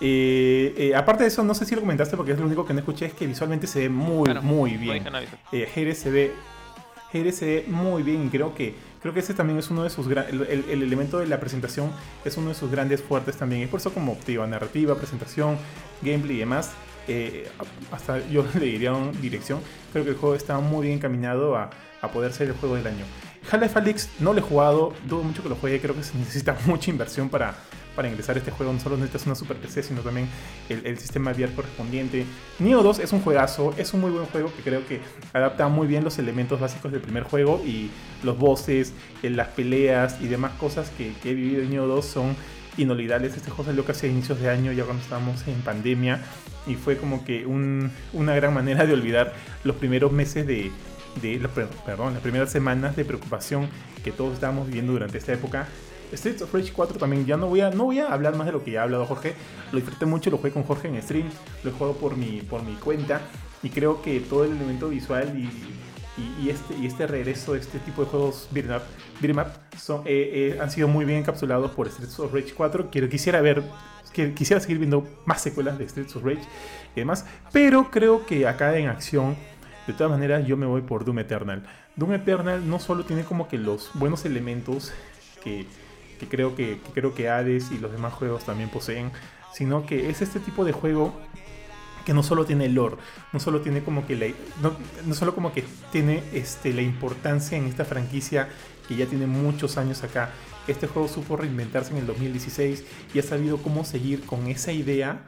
Eh, 0.00 0.74
eh, 0.76 0.94
aparte 0.96 1.22
de 1.24 1.28
eso, 1.28 1.44
no 1.44 1.54
sé 1.54 1.64
si 1.64 1.74
lo 1.74 1.80
comentaste 1.80 2.16
porque 2.16 2.32
es 2.32 2.38
lo 2.38 2.46
único 2.46 2.64
que 2.66 2.72
no 2.72 2.80
escuché, 2.80 3.06
es 3.06 3.14
que 3.14 3.26
visualmente 3.26 3.66
se 3.66 3.80
ve 3.80 3.88
muy, 3.88 4.32
muy 4.42 4.76
bien. 4.76 5.04
nada, 5.04 5.22
Eh, 5.52 5.94
se 5.94 6.10
ve 6.10 6.32
Hades 7.14 7.36
se 7.36 7.44
ve 7.44 7.64
muy 7.68 8.02
bien 8.02 8.24
y 8.26 8.28
creo 8.30 8.54
que 8.54 8.74
creo 9.02 9.12
que 9.12 9.20
ese 9.20 9.34
también 9.34 9.58
es 9.58 9.70
uno 9.70 9.82
de 9.84 9.90
sus 9.90 10.08
gran- 10.08 10.26
el, 10.30 10.40
el- 10.46 10.64
el 10.70 10.82
elemento 10.82 11.18
de 11.18 11.26
la 11.26 11.38
presentación 11.40 11.90
es 12.24 12.36
uno 12.38 12.48
de 12.48 12.54
sus 12.54 12.70
grandes 12.70 13.02
fuertes 13.02 13.36
también. 13.36 13.62
Es 13.62 13.68
por 13.68 13.80
eso 13.80 13.92
como 13.92 14.16
digo, 14.26 14.46
narrativa, 14.46 14.94
presentación, 14.96 15.58
gameplay 16.00 16.36
y 16.36 16.40
demás. 16.40 16.72
eh, 17.08 17.48
hasta 17.90 18.18
yo 18.28 18.44
le 18.58 18.64
diría 18.66 18.92
una 18.94 19.12
dirección. 19.20 19.60
Creo 19.92 20.04
que 20.04 20.10
el 20.10 20.16
juego 20.16 20.34
está 20.34 20.58
muy 20.58 20.86
bien 20.86 20.98
encaminado 20.98 21.54
a, 21.56 21.68
a 22.00 22.08
poder 22.12 22.32
ser 22.32 22.48
el 22.48 22.54
juego 22.54 22.76
del 22.76 22.86
año. 22.86 23.04
Half-Life 23.50 23.78
Alyx 23.78 24.08
no 24.20 24.32
lo 24.32 24.38
he 24.38 24.42
jugado, 24.42 24.92
dudo 25.08 25.22
mucho 25.22 25.42
que 25.42 25.48
lo 25.48 25.56
juegue, 25.56 25.80
creo 25.80 25.94
que 25.94 26.02
se 26.02 26.16
necesita 26.18 26.56
mucha 26.66 26.90
inversión 26.90 27.28
para, 27.28 27.54
para 27.96 28.08
ingresar 28.08 28.36
a 28.36 28.38
este 28.38 28.50
juego. 28.50 28.72
No 28.72 28.80
solo 28.80 28.96
necesitas 28.96 29.26
una 29.26 29.34
super 29.34 29.56
PC, 29.56 29.82
sino 29.82 30.00
también 30.00 30.28
el, 30.68 30.86
el 30.86 30.98
sistema 30.98 31.32
VR 31.32 31.52
correspondiente. 31.54 32.24
Neo 32.60 32.82
2 32.82 33.00
es 33.00 33.12
un 33.12 33.20
juegazo, 33.20 33.74
es 33.76 33.92
un 33.94 34.00
muy 34.00 34.10
buen 34.10 34.26
juego 34.26 34.52
que 34.56 34.62
creo 34.62 34.86
que 34.86 35.00
adapta 35.32 35.68
muy 35.68 35.86
bien 35.86 36.04
los 36.04 36.18
elementos 36.18 36.60
básicos 36.60 36.92
del 36.92 37.00
primer 37.00 37.24
juego 37.24 37.60
y 37.66 37.90
los 38.22 38.38
bosses, 38.38 38.92
eh, 39.22 39.30
las 39.30 39.48
peleas 39.48 40.16
y 40.20 40.28
demás 40.28 40.52
cosas 40.52 40.90
que, 40.96 41.12
he 41.24 41.34
vivido 41.34 41.62
en 41.62 41.70
Neo 41.70 41.86
2 41.86 42.04
son 42.04 42.36
inolvidables. 42.78 43.36
Este 43.36 43.50
juego 43.50 43.64
salió 43.64 43.84
casi 43.84 44.06
a 44.06 44.10
inicios 44.10 44.40
de 44.40 44.48
año, 44.48 44.72
ya 44.72 44.84
cuando 44.84 45.02
estábamos 45.02 45.46
en 45.46 45.60
pandemia, 45.60 46.20
y 46.66 46.74
fue 46.76 46.96
como 46.96 47.24
que 47.24 47.44
un- 47.44 47.90
una 48.12 48.34
gran 48.34 48.54
manera 48.54 48.86
de 48.86 48.94
olvidar 48.94 49.34
los 49.64 49.76
primeros 49.76 50.12
meses 50.12 50.46
de, 50.46 50.70
de 51.20 51.38
per- 51.48 51.68
perdón, 51.84 52.14
las 52.14 52.22
primeras 52.22 52.50
semanas 52.50 52.96
de 52.96 53.04
preocupación 53.04 53.68
que 54.02 54.12
todos 54.12 54.34
estábamos 54.34 54.66
viviendo 54.66 54.92
durante 54.92 55.18
esta 55.18 55.32
época. 55.32 55.68
Streets 56.14 56.42
of 56.42 56.52
Rage 56.52 56.72
4 56.72 56.98
también, 56.98 57.24
ya 57.24 57.36
no 57.38 57.46
voy, 57.48 57.62
a, 57.62 57.70
no 57.70 57.84
voy 57.84 57.98
a 58.00 58.08
hablar 58.12 58.36
más 58.36 58.46
de 58.46 58.52
lo 58.52 58.62
que 58.62 58.72
ya 58.72 58.80
ha 58.80 58.82
hablado 58.84 59.06
Jorge, 59.06 59.34
lo 59.70 59.78
disfruté 59.78 60.04
mucho, 60.04 60.30
lo 60.30 60.36
jugué 60.36 60.50
con 60.50 60.62
Jorge 60.64 60.88
en 60.88 61.00
stream, 61.02 61.28
lo 61.64 61.70
he 61.70 61.72
jugado 61.72 61.94
por 61.96 62.16
mi, 62.18 62.42
por 62.42 62.62
mi 62.62 62.74
cuenta 62.74 63.20
y 63.62 63.70
creo 63.70 64.02
que 64.02 64.20
todo 64.20 64.44
el 64.44 64.50
elemento 64.52 64.90
visual 64.90 65.32
y, 65.38 65.44
y, 66.20 66.44
y 66.46 66.50
este, 66.50 66.74
y 66.76 66.84
este 66.86 67.06
regreso 67.06 67.54
de 67.54 67.60
este 67.60 67.78
tipo 67.78 68.04
de 68.04 68.10
juegos 68.10 68.46
beat'em 68.50 68.76
up, 68.76 68.82
beat'em 69.22 69.38
up 69.38 69.46
son, 69.78 70.02
eh, 70.04 70.52
eh, 70.54 70.58
han 70.60 70.70
sido 70.70 70.86
muy 70.86 71.06
bien 71.06 71.20
encapsulados 71.20 71.70
por 71.70 71.88
Streets 71.88 72.18
of 72.20 72.34
Rage 72.34 72.52
4. 72.54 72.90
Quiero, 72.90 73.08
quisiera 73.08 73.40
ver, 73.40 73.62
quisiera 74.34 74.60
seguir 74.60 74.76
viendo 74.78 75.08
más 75.24 75.40
secuelas 75.40 75.78
de 75.78 75.88
Streets 75.88 76.14
of 76.16 76.24
Rage 76.24 76.42
y 76.94 77.00
demás, 77.00 77.24
pero 77.52 77.90
creo 77.90 78.26
que 78.26 78.46
acá 78.46 78.76
en 78.76 78.88
acción, 78.88 79.34
de 79.86 79.92
todas 79.92 80.10
maneras, 80.10 80.46
yo 80.46 80.56
me 80.56 80.66
voy 80.66 80.82
por 80.82 81.04
Doom 81.04 81.20
Eternal. 81.20 81.64
Doom 81.96 82.12
Eternal 82.14 82.68
no 82.68 82.78
solo 82.78 83.04
tiene 83.04 83.24
como 83.24 83.48
que 83.48 83.58
los 83.58 83.90
buenos 83.94 84.24
elementos 84.24 84.92
que, 85.42 85.66
que 86.20 86.28
creo 86.28 86.54
que, 86.54 86.80
creo 86.94 87.14
que 87.14 87.28
Hades 87.28 87.70
y 87.72 87.78
los 87.78 87.90
demás 87.92 88.12
juegos 88.12 88.44
también 88.44 88.68
poseen, 88.68 89.10
sino 89.52 89.84
que 89.84 90.08
es 90.08 90.22
este 90.22 90.40
tipo 90.40 90.64
de 90.64 90.72
juego 90.72 91.12
que 92.04 92.14
no 92.14 92.22
solo 92.22 92.44
tiene 92.44 92.68
lore, 92.68 92.96
no 93.32 93.40
solo 93.40 93.60
tiene 93.60 93.82
como 93.82 94.06
que 94.06 94.16
la, 94.16 94.26
no, 94.60 94.72
no 95.04 95.14
solo 95.14 95.34
como 95.34 95.52
que 95.52 95.64
tiene 95.90 96.22
este, 96.32 96.72
la 96.72 96.82
importancia 96.82 97.56
en 97.56 97.66
esta 97.66 97.84
franquicia 97.84 98.48
que 98.88 98.96
ya 98.96 99.06
tiene 99.06 99.26
muchos 99.26 99.78
años 99.78 100.02
acá. 100.02 100.30
Este 100.66 100.86
juego 100.86 101.08
supo 101.08 101.36
reinventarse 101.36 101.92
en 101.92 101.98
el 101.98 102.06
2016 102.06 102.84
y 103.14 103.18
ha 103.18 103.22
sabido 103.22 103.58
cómo 103.58 103.84
seguir 103.84 104.24
con 104.24 104.46
esa 104.46 104.72
idea 104.72 105.22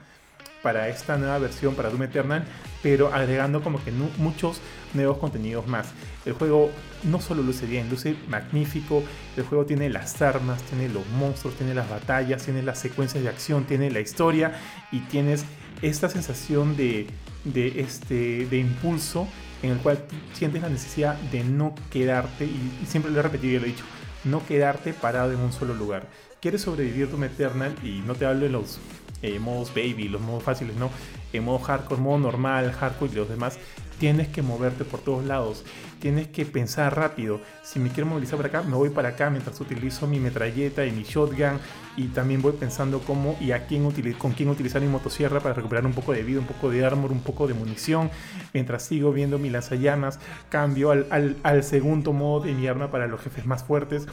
para 0.64 0.88
esta 0.88 1.18
nueva 1.18 1.38
versión, 1.38 1.74
para 1.74 1.90
Doom 1.90 2.04
Eternal, 2.04 2.42
pero 2.82 3.12
agregando 3.12 3.62
como 3.62 3.84
que 3.84 3.92
muchos 3.92 4.60
nuevos 4.94 5.18
contenidos 5.18 5.66
más. 5.66 5.88
El 6.24 6.32
juego 6.32 6.70
no 7.02 7.20
solo 7.20 7.42
luce 7.42 7.66
bien, 7.66 7.90
luce 7.90 8.16
magnífico, 8.28 9.04
el 9.36 9.44
juego 9.44 9.66
tiene 9.66 9.90
las 9.90 10.22
armas, 10.22 10.62
tiene 10.62 10.88
los 10.88 11.06
monstruos, 11.18 11.54
tiene 11.54 11.74
las 11.74 11.88
batallas, 11.90 12.42
tiene 12.42 12.62
las 12.62 12.78
secuencias 12.78 13.22
de 13.22 13.28
acción, 13.28 13.64
tiene 13.64 13.90
la 13.90 14.00
historia 14.00 14.58
y 14.90 15.00
tienes 15.00 15.44
esta 15.82 16.08
sensación 16.08 16.78
de, 16.78 17.08
de, 17.44 17.80
este, 17.80 18.46
de 18.46 18.56
impulso 18.56 19.28
en 19.62 19.72
el 19.72 19.78
cual 19.78 19.98
sientes 20.32 20.62
la 20.62 20.70
necesidad 20.70 21.14
de 21.30 21.44
no 21.44 21.74
quedarte, 21.90 22.46
y, 22.46 22.86
siempre 22.86 23.12
lo 23.12 23.20
he 23.20 23.22
repetido 23.22 23.56
y 23.56 23.58
lo 23.58 23.66
he 23.66 23.68
dicho, 23.68 23.84
no 24.24 24.44
quedarte 24.46 24.94
parado 24.94 25.32
en 25.32 25.40
un 25.40 25.52
solo 25.52 25.74
lugar. 25.74 26.06
Quieres 26.40 26.62
sobrevivir 26.62 27.10
Doom 27.10 27.24
Eternal 27.24 27.74
y 27.82 28.02
no 28.06 28.14
te 28.14 28.24
hablo 28.24 28.44
de 28.44 28.50
los 28.50 28.78
eh, 29.24 29.38
modos 29.38 29.70
baby, 29.70 30.08
los 30.08 30.20
modos 30.20 30.42
fáciles, 30.42 30.76
no. 30.76 30.90
En 31.32 31.44
modo 31.44 31.58
hardcore, 31.58 32.00
modo 32.00 32.18
normal, 32.18 32.72
hardcore 32.72 33.12
y 33.12 33.14
los 33.16 33.28
demás, 33.28 33.58
tienes 33.98 34.28
que 34.28 34.42
moverte 34.42 34.84
por 34.84 35.00
todos 35.00 35.24
lados. 35.24 35.64
Tienes 36.00 36.28
que 36.28 36.44
pensar 36.44 36.96
rápido. 36.96 37.40
Si 37.62 37.78
me 37.78 37.90
quiero 37.90 38.06
movilizar 38.06 38.36
para 38.36 38.48
acá, 38.48 38.62
me 38.62 38.76
voy 38.76 38.90
para 38.90 39.10
acá 39.10 39.30
mientras 39.30 39.60
utilizo 39.60 40.06
mi 40.06 40.20
metralleta 40.20 40.84
y 40.84 40.92
mi 40.92 41.02
shotgun. 41.02 41.58
Y 41.96 42.08
también 42.08 42.42
voy 42.42 42.52
pensando 42.52 43.00
cómo 43.00 43.36
y 43.40 43.52
a 43.52 43.66
quién 43.66 43.84
con 44.18 44.32
quién 44.32 44.48
utilizar 44.48 44.82
mi 44.82 44.88
motosierra 44.88 45.40
para 45.40 45.54
recuperar 45.54 45.86
un 45.86 45.92
poco 45.92 46.12
de 46.12 46.22
vida, 46.22 46.40
un 46.40 46.46
poco 46.46 46.70
de 46.70 46.84
armor, 46.84 47.12
un 47.12 47.20
poco 47.20 47.46
de 47.46 47.54
munición. 47.54 48.10
Mientras 48.52 48.82
sigo 48.82 49.12
viendo 49.12 49.38
mi 49.38 49.48
lanzallamas, 49.50 50.18
cambio 50.48 50.90
al 50.90 51.62
segundo 51.62 52.12
modo 52.12 52.44
de 52.44 52.52
mi 52.52 52.66
arma 52.66 52.90
para 52.90 53.06
los 53.06 53.20
jefes 53.20 53.46
más 53.46 53.64
fuertes. 53.64 54.06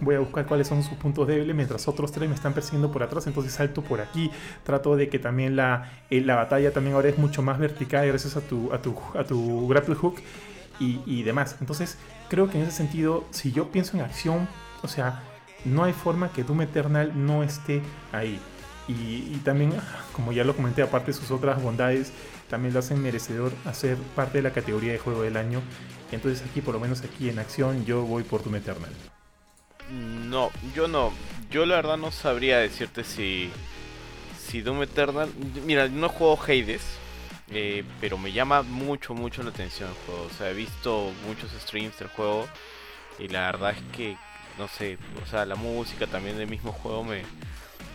Voy 0.00 0.14
a 0.14 0.20
buscar 0.20 0.46
cuáles 0.46 0.68
son 0.68 0.82
sus 0.82 0.96
puntos 0.98 1.26
débiles 1.26 1.54
mientras 1.56 1.88
otros 1.88 2.12
tres 2.12 2.28
me 2.28 2.34
están 2.34 2.52
persiguiendo 2.52 2.92
por 2.92 3.02
atrás. 3.02 3.26
Entonces 3.26 3.52
salto 3.52 3.82
por 3.82 4.00
aquí. 4.00 4.30
Trato 4.64 4.96
de 4.96 5.08
que 5.08 5.18
también 5.18 5.56
la, 5.56 5.92
eh, 6.10 6.20
la 6.20 6.36
batalla 6.36 6.72
también 6.72 6.94
ahora 6.94 7.08
es 7.08 7.18
mucho 7.18 7.42
más 7.42 7.58
vertical 7.58 8.06
gracias 8.06 8.36
a 8.36 8.40
tu, 8.40 8.72
a 8.72 8.82
tu, 8.82 8.96
a 9.14 9.24
tu 9.24 9.68
grapple 9.68 9.94
hook 9.94 10.16
y, 10.80 11.00
y 11.06 11.22
demás. 11.22 11.56
Entonces 11.60 11.98
creo 12.28 12.48
que 12.48 12.58
en 12.58 12.64
ese 12.64 12.76
sentido, 12.76 13.24
si 13.30 13.52
yo 13.52 13.70
pienso 13.70 13.96
en 13.96 14.02
acción, 14.02 14.48
o 14.82 14.88
sea, 14.88 15.22
no 15.64 15.84
hay 15.84 15.92
forma 15.92 16.32
que 16.32 16.44
Doom 16.44 16.62
Eternal 16.62 17.12
no 17.14 17.42
esté 17.42 17.82
ahí. 18.12 18.40
Y, 18.88 19.36
también, 19.44 19.74
como 20.12 20.32
ya 20.32 20.44
lo 20.44 20.56
comenté, 20.56 20.82
aparte 20.82 21.08
de 21.08 21.18
sus 21.18 21.30
otras 21.30 21.62
bondades, 21.62 22.12
también 22.48 22.72
lo 22.72 22.80
hacen 22.80 23.02
merecedor 23.02 23.52
a 23.64 23.74
ser 23.74 23.96
parte 24.16 24.38
de 24.38 24.42
la 24.42 24.52
categoría 24.52 24.92
de 24.92 24.98
juego 24.98 25.22
del 25.22 25.36
año. 25.36 25.60
Entonces 26.10 26.42
aquí, 26.48 26.62
por 26.62 26.74
lo 26.74 26.80
menos 26.80 27.02
aquí 27.02 27.28
en 27.28 27.38
acción, 27.38 27.84
yo 27.84 28.02
voy 28.02 28.22
por 28.22 28.42
Doom 28.42 28.56
Eternal. 28.56 28.90
No, 29.90 30.50
yo 30.74 30.88
no. 30.88 31.12
Yo 31.50 31.66
la 31.66 31.76
verdad 31.76 31.96
no 31.96 32.10
sabría 32.10 32.58
decirte 32.58 33.04
si. 33.04 33.50
Si 34.38 34.62
Doom 34.62 34.82
Eternal. 34.82 35.30
Mira, 35.66 35.88
no 35.88 36.08
juego 36.08 36.38
Hades. 36.42 36.82
Eh, 37.50 37.84
pero 38.00 38.18
me 38.18 38.32
llama 38.32 38.62
mucho, 38.62 39.14
mucho 39.14 39.42
la 39.42 39.50
atención 39.50 39.88
el 39.88 39.96
juego. 40.06 40.26
O 40.26 40.30
sea, 40.30 40.50
he 40.50 40.54
visto 40.54 41.12
muchos 41.26 41.50
streams 41.52 41.98
del 41.98 42.08
juego. 42.08 42.46
Y 43.18 43.28
la 43.28 43.46
verdad 43.46 43.70
es 43.72 43.96
que. 43.96 44.16
No 44.58 44.68
sé. 44.68 44.98
O 45.22 45.26
sea, 45.26 45.46
la 45.46 45.54
música 45.54 46.06
también 46.06 46.36
del 46.38 46.48
mismo 46.48 46.72
juego 46.72 47.04
me. 47.04 47.22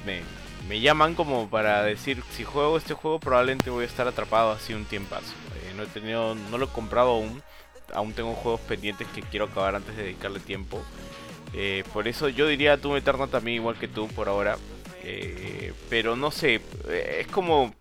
Me, 0.05 0.21
me 0.67 0.79
llaman 0.79 1.15
como 1.15 1.49
para 1.49 1.83
decir. 1.83 2.23
Si 2.31 2.43
juego 2.43 2.77
este 2.77 2.93
juego, 2.93 3.19
probablemente 3.19 3.69
voy 3.69 3.83
a 3.83 3.87
estar 3.87 4.07
atrapado 4.07 4.51
así 4.51 4.73
un 4.73 4.85
tiempazo. 4.85 5.33
Eh, 5.55 5.73
no 5.75 5.83
he 5.83 5.87
tenido. 5.87 6.35
No 6.35 6.57
lo 6.57 6.65
he 6.65 6.69
comprado 6.69 7.11
aún. 7.11 7.43
Aún 7.93 8.13
tengo 8.13 8.33
juegos 8.33 8.61
pendientes 8.61 9.07
que 9.09 9.21
quiero 9.21 9.45
acabar 9.45 9.75
antes 9.75 9.95
de 9.95 10.03
dedicarle 10.03 10.39
tiempo. 10.39 10.81
Eh, 11.53 11.83
por 11.93 12.07
eso 12.07 12.29
yo 12.29 12.47
diría 12.47 12.77
Doom 12.77 12.97
Eternal 12.97 13.29
también 13.29 13.57
igual 13.57 13.77
que 13.77 13.87
tú 13.87 14.07
por 14.07 14.27
ahora. 14.27 14.57
Eh, 15.03 15.73
pero 15.89 16.15
no 16.15 16.31
sé, 16.31 16.61
es 16.89 17.27
como 17.27 17.75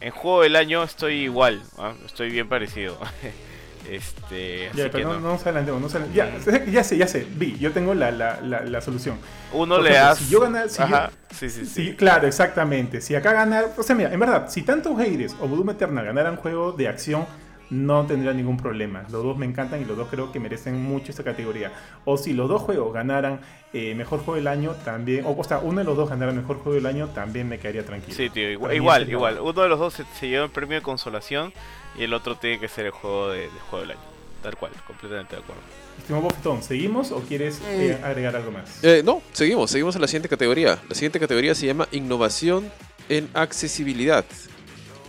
en 0.00 0.10
juego 0.12 0.42
del 0.42 0.56
año 0.56 0.82
estoy 0.82 1.14
igual, 1.22 1.62
¿ah? 1.78 1.94
estoy 2.06 2.30
bien 2.30 2.48
parecido. 2.48 2.98
este, 3.90 4.68
así 4.68 4.76
Ya, 4.78 4.84
que 4.84 4.90
pero 4.90 5.08
no, 5.08 5.14
no. 5.14 5.20
no 5.20 5.32
nos 5.32 5.42
adelantemos, 5.42 5.80
no. 5.94 6.06
Ya, 6.14 6.36
ya 6.66 6.84
sé, 6.84 6.96
ya 6.98 7.06
sé, 7.06 7.26
vi, 7.36 7.56
yo 7.58 7.72
tengo 7.72 7.94
la, 7.94 8.10
la, 8.10 8.40
la, 8.40 8.60
la 8.62 8.80
solución. 8.80 9.18
Uno 9.52 9.76
Por 9.76 9.84
le 9.84 9.90
ejemplo, 9.90 10.08
das. 10.08 10.18
si 10.18 10.28
yo 10.30 10.40
gana- 10.40 10.68
si 10.68 10.78
yo- 10.78 10.84
Ajá, 10.84 11.10
sí, 11.30 11.48
sí, 11.50 11.64
sí. 11.64 11.86
Sí, 11.86 11.96
claro, 11.96 12.26
exactamente. 12.26 13.00
Si 13.00 13.14
acá 13.14 13.32
ganar, 13.32 13.66
o 13.76 13.82
sea, 13.82 13.96
mira, 13.96 14.12
en 14.12 14.20
verdad, 14.20 14.48
si 14.50 14.62
tanto 14.62 14.96
Hades 14.96 15.34
o 15.40 15.46
Doom 15.48 15.70
Eternal 15.70 16.04
ganaran 16.04 16.36
juego 16.36 16.72
de 16.72 16.88
acción, 16.88 17.26
no 17.70 18.06
tendría 18.06 18.32
ningún 18.32 18.56
problema. 18.56 19.02
Los 19.10 19.22
dos 19.22 19.36
me 19.36 19.46
encantan 19.46 19.82
y 19.82 19.84
los 19.84 19.96
dos 19.96 20.08
creo 20.08 20.32
que 20.32 20.40
merecen 20.40 20.82
mucho 20.82 21.10
esta 21.10 21.22
categoría. 21.24 21.72
O 22.04 22.16
si 22.16 22.32
los 22.32 22.48
dos 22.48 22.62
juegos 22.62 22.92
ganaran 22.94 23.40
eh, 23.72 23.94
mejor 23.94 24.20
juego 24.20 24.36
del 24.36 24.46
año, 24.48 24.72
también, 24.84 25.24
o, 25.26 25.36
o 25.38 25.44
sea, 25.44 25.58
uno 25.58 25.78
de 25.80 25.84
los 25.84 25.96
dos 25.96 26.08
ganara 26.08 26.32
mejor 26.32 26.56
juego 26.58 26.74
del 26.74 26.86
año, 26.86 27.08
también 27.08 27.48
me 27.48 27.58
quedaría 27.58 27.84
tranquilo. 27.84 28.16
Sí, 28.16 28.30
tío, 28.30 28.50
igual, 28.50 28.74
igual, 28.74 29.10
igual. 29.10 29.38
Uno 29.40 29.62
de 29.62 29.68
los 29.68 29.78
dos 29.78 29.94
se, 29.94 30.04
se 30.18 30.28
lleva 30.28 30.44
el 30.46 30.50
premio 30.50 30.76
de 30.76 30.82
consolación 30.82 31.52
y 31.98 32.04
el 32.04 32.14
otro 32.14 32.36
tiene 32.36 32.58
que 32.58 32.68
ser 32.68 32.86
el 32.86 32.92
juego 32.92 33.30
de, 33.30 33.40
de 33.42 33.48
juego 33.68 33.80
del 33.86 33.90
año. 33.92 34.08
Tal 34.42 34.54
cual, 34.56 34.70
completamente 34.86 35.34
de 35.34 35.42
acuerdo. 35.42 35.60
Estimado 35.98 36.22
Bofetón, 36.26 36.62
¿seguimos 36.62 37.10
o 37.10 37.20
quieres 37.22 37.60
eh, 37.66 37.98
agregar 38.04 38.36
algo 38.36 38.52
más? 38.52 38.84
Eh, 38.84 39.02
no, 39.04 39.20
seguimos, 39.32 39.68
seguimos 39.70 39.96
en 39.96 40.00
la 40.00 40.06
siguiente 40.06 40.28
categoría. 40.28 40.78
La 40.88 40.94
siguiente 40.94 41.18
categoría 41.18 41.56
se 41.56 41.66
llama 41.66 41.88
Innovación 41.90 42.70
en 43.08 43.28
Accesibilidad. 43.34 44.24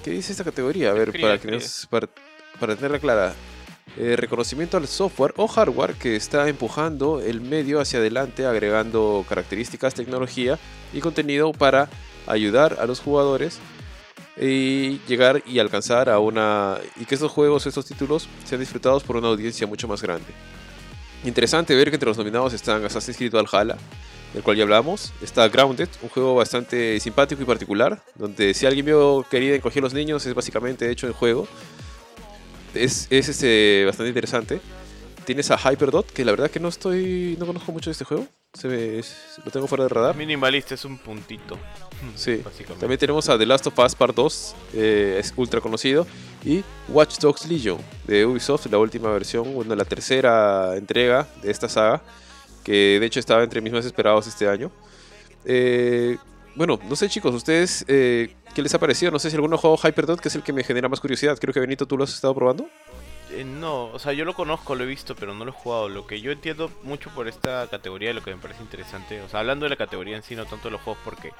¿Qué 0.03 0.11
dice 0.11 0.31
esta 0.31 0.43
categoría? 0.43 0.89
A 0.89 0.93
ver, 0.93 1.09
Escribe, 1.09 1.27
para, 1.27 1.39
que 1.39 1.51
nos- 1.51 1.87
para, 1.91 2.07
para 2.59 2.75
tenerla 2.75 2.99
clara. 2.99 3.33
Eh, 3.97 4.15
reconocimiento 4.15 4.77
al 4.77 4.87
software 4.87 5.33
o 5.37 5.47
hardware 5.47 5.95
que 5.95 6.15
está 6.15 6.47
empujando 6.47 7.21
el 7.21 7.41
medio 7.41 7.81
hacia 7.81 7.99
adelante, 7.99 8.45
agregando 8.45 9.25
características, 9.27 9.95
tecnología 9.95 10.59
y 10.93 10.99
contenido 10.99 11.51
para 11.51 11.89
ayudar 12.27 12.77
a 12.79 12.85
los 12.85 12.99
jugadores 12.99 13.59
y 14.39 14.99
llegar 15.07 15.43
y 15.45 15.59
alcanzar 15.59 16.09
a 16.09 16.19
una 16.19 16.77
y 16.95 17.05
que 17.05 17.15
estos 17.15 17.31
juegos, 17.31 17.65
estos 17.65 17.85
títulos 17.85 18.29
sean 18.45 18.61
disfrutados 18.61 19.03
por 19.03 19.17
una 19.17 19.27
audiencia 19.27 19.67
mucho 19.67 19.87
más 19.87 20.01
grande. 20.01 20.27
Interesante 21.25 21.75
ver 21.75 21.89
que 21.89 21.95
entre 21.95 22.07
los 22.07 22.17
nominados 22.17 22.53
están 22.53 22.85
Assassin's 22.85 23.17
Creed 23.17 23.33
Valhalla, 23.33 23.75
del 24.33 24.43
cual 24.43 24.55
ya 24.55 24.63
hablamos. 24.63 25.11
Está 25.21 25.49
Grounded, 25.49 25.89
un 26.01 26.09
juego 26.09 26.35
bastante 26.35 26.99
simpático 27.01 27.41
y 27.41 27.45
particular, 27.45 28.01
donde 28.15 28.53
si 28.53 28.65
alguien 28.65 28.85
vio 28.85 29.25
querida 29.29 29.55
encoger 29.55 29.83
los 29.83 29.93
niños, 29.93 30.25
es 30.25 30.33
básicamente 30.33 30.89
hecho 30.89 31.07
en 31.07 31.13
juego. 31.13 31.47
Es, 32.73 33.07
es 33.09 33.29
este, 33.29 33.83
bastante 33.85 34.09
interesante. 34.09 34.61
Tienes 35.25 35.51
a 35.51 35.57
Hyperdot, 35.57 36.11
que 36.11 36.25
la 36.25 36.31
verdad 36.31 36.49
que 36.49 36.59
no 36.59 36.67
estoy. 36.69 37.35
no 37.39 37.45
conozco 37.45 37.71
mucho 37.71 37.89
de 37.89 37.93
este 37.93 38.05
juego. 38.05 38.27
Se 38.53 38.97
es- 38.99 39.15
lo 39.45 39.51
tengo 39.51 39.67
fuera 39.67 39.83
de 39.83 39.89
radar. 39.89 40.15
Minimalista 40.15 40.73
es 40.75 40.85
un 40.85 40.97
puntito. 40.97 41.57
Sí. 42.15 42.41
También 42.79 42.97
tenemos 42.97 43.27
a 43.27 43.37
The 43.37 43.45
Last 43.45 43.67
of 43.67 43.77
Us 43.77 43.93
Part 43.93 44.15
2, 44.15 44.55
eh, 44.73 45.17
es 45.19 45.33
ultra 45.35 45.59
conocido. 45.59 46.07
Y 46.45 46.63
Watch 46.87 47.17
Dogs 47.19 47.45
Legion 47.45 47.77
de 48.07 48.25
Ubisoft, 48.25 48.67
la 48.67 48.77
última 48.77 49.11
versión, 49.11 49.53
bueno, 49.53 49.75
la 49.75 49.83
tercera 49.83 50.77
entrega 50.77 51.27
de 51.41 51.51
esta 51.51 51.67
saga, 51.67 52.01
que 52.63 52.97
de 53.01 53.05
hecho 53.05 53.19
estaba 53.19 53.43
entre 53.43 53.59
mis 53.59 53.73
más 53.73 53.83
esperados 53.85 54.27
este 54.27 54.47
año. 54.47 54.71
Eh, 55.43 56.17
bueno, 56.59 56.77
no 56.89 56.97
sé 56.97 57.07
chicos, 57.07 57.33
¿ustedes 57.33 57.85
eh, 57.87 58.35
qué 58.53 58.61
les 58.61 58.73
ha 58.73 58.79
parecido? 58.79 59.13
No 59.13 59.19
sé 59.19 59.29
si 59.29 59.35
alguno 59.37 59.57
jugado 59.57 59.79
Hyperdot, 59.81 60.19
que 60.19 60.27
es 60.27 60.35
el 60.35 60.43
que 60.43 60.51
me 60.51 60.65
genera 60.65 60.89
más 60.89 60.99
curiosidad. 60.99 61.37
Creo 61.39 61.53
que 61.53 61.61
Benito, 61.61 61.85
tú 61.85 61.95
lo 61.95 62.03
has 62.03 62.13
estado 62.13 62.35
probando. 62.35 62.67
Eh, 63.31 63.45
no, 63.45 63.85
o 63.85 63.97
sea, 63.97 64.11
yo 64.11 64.25
lo 64.25 64.33
conozco, 64.33 64.75
lo 64.75 64.83
he 64.83 64.87
visto, 64.87 65.15
pero 65.15 65.33
no 65.33 65.45
lo 65.45 65.51
he 65.51 65.53
jugado. 65.53 65.87
Lo 65.87 66.05
que 66.05 66.19
yo 66.19 66.33
entiendo 66.33 66.69
mucho 66.83 67.11
por 67.11 67.29
esta 67.29 67.65
categoría, 67.69 68.11
lo 68.13 68.21
que 68.21 68.35
me 68.35 68.41
parece 68.41 68.61
interesante, 68.61 69.21
o 69.21 69.29
sea, 69.29 69.39
hablando 69.39 69.67
de 69.67 69.69
la 69.69 69.77
categoría 69.77 70.17
en 70.17 70.23
sí, 70.23 70.35
no 70.35 70.45
tanto 70.47 70.67
de 70.67 70.71
los 70.71 70.81
juegos, 70.81 71.01
porque 71.05 71.31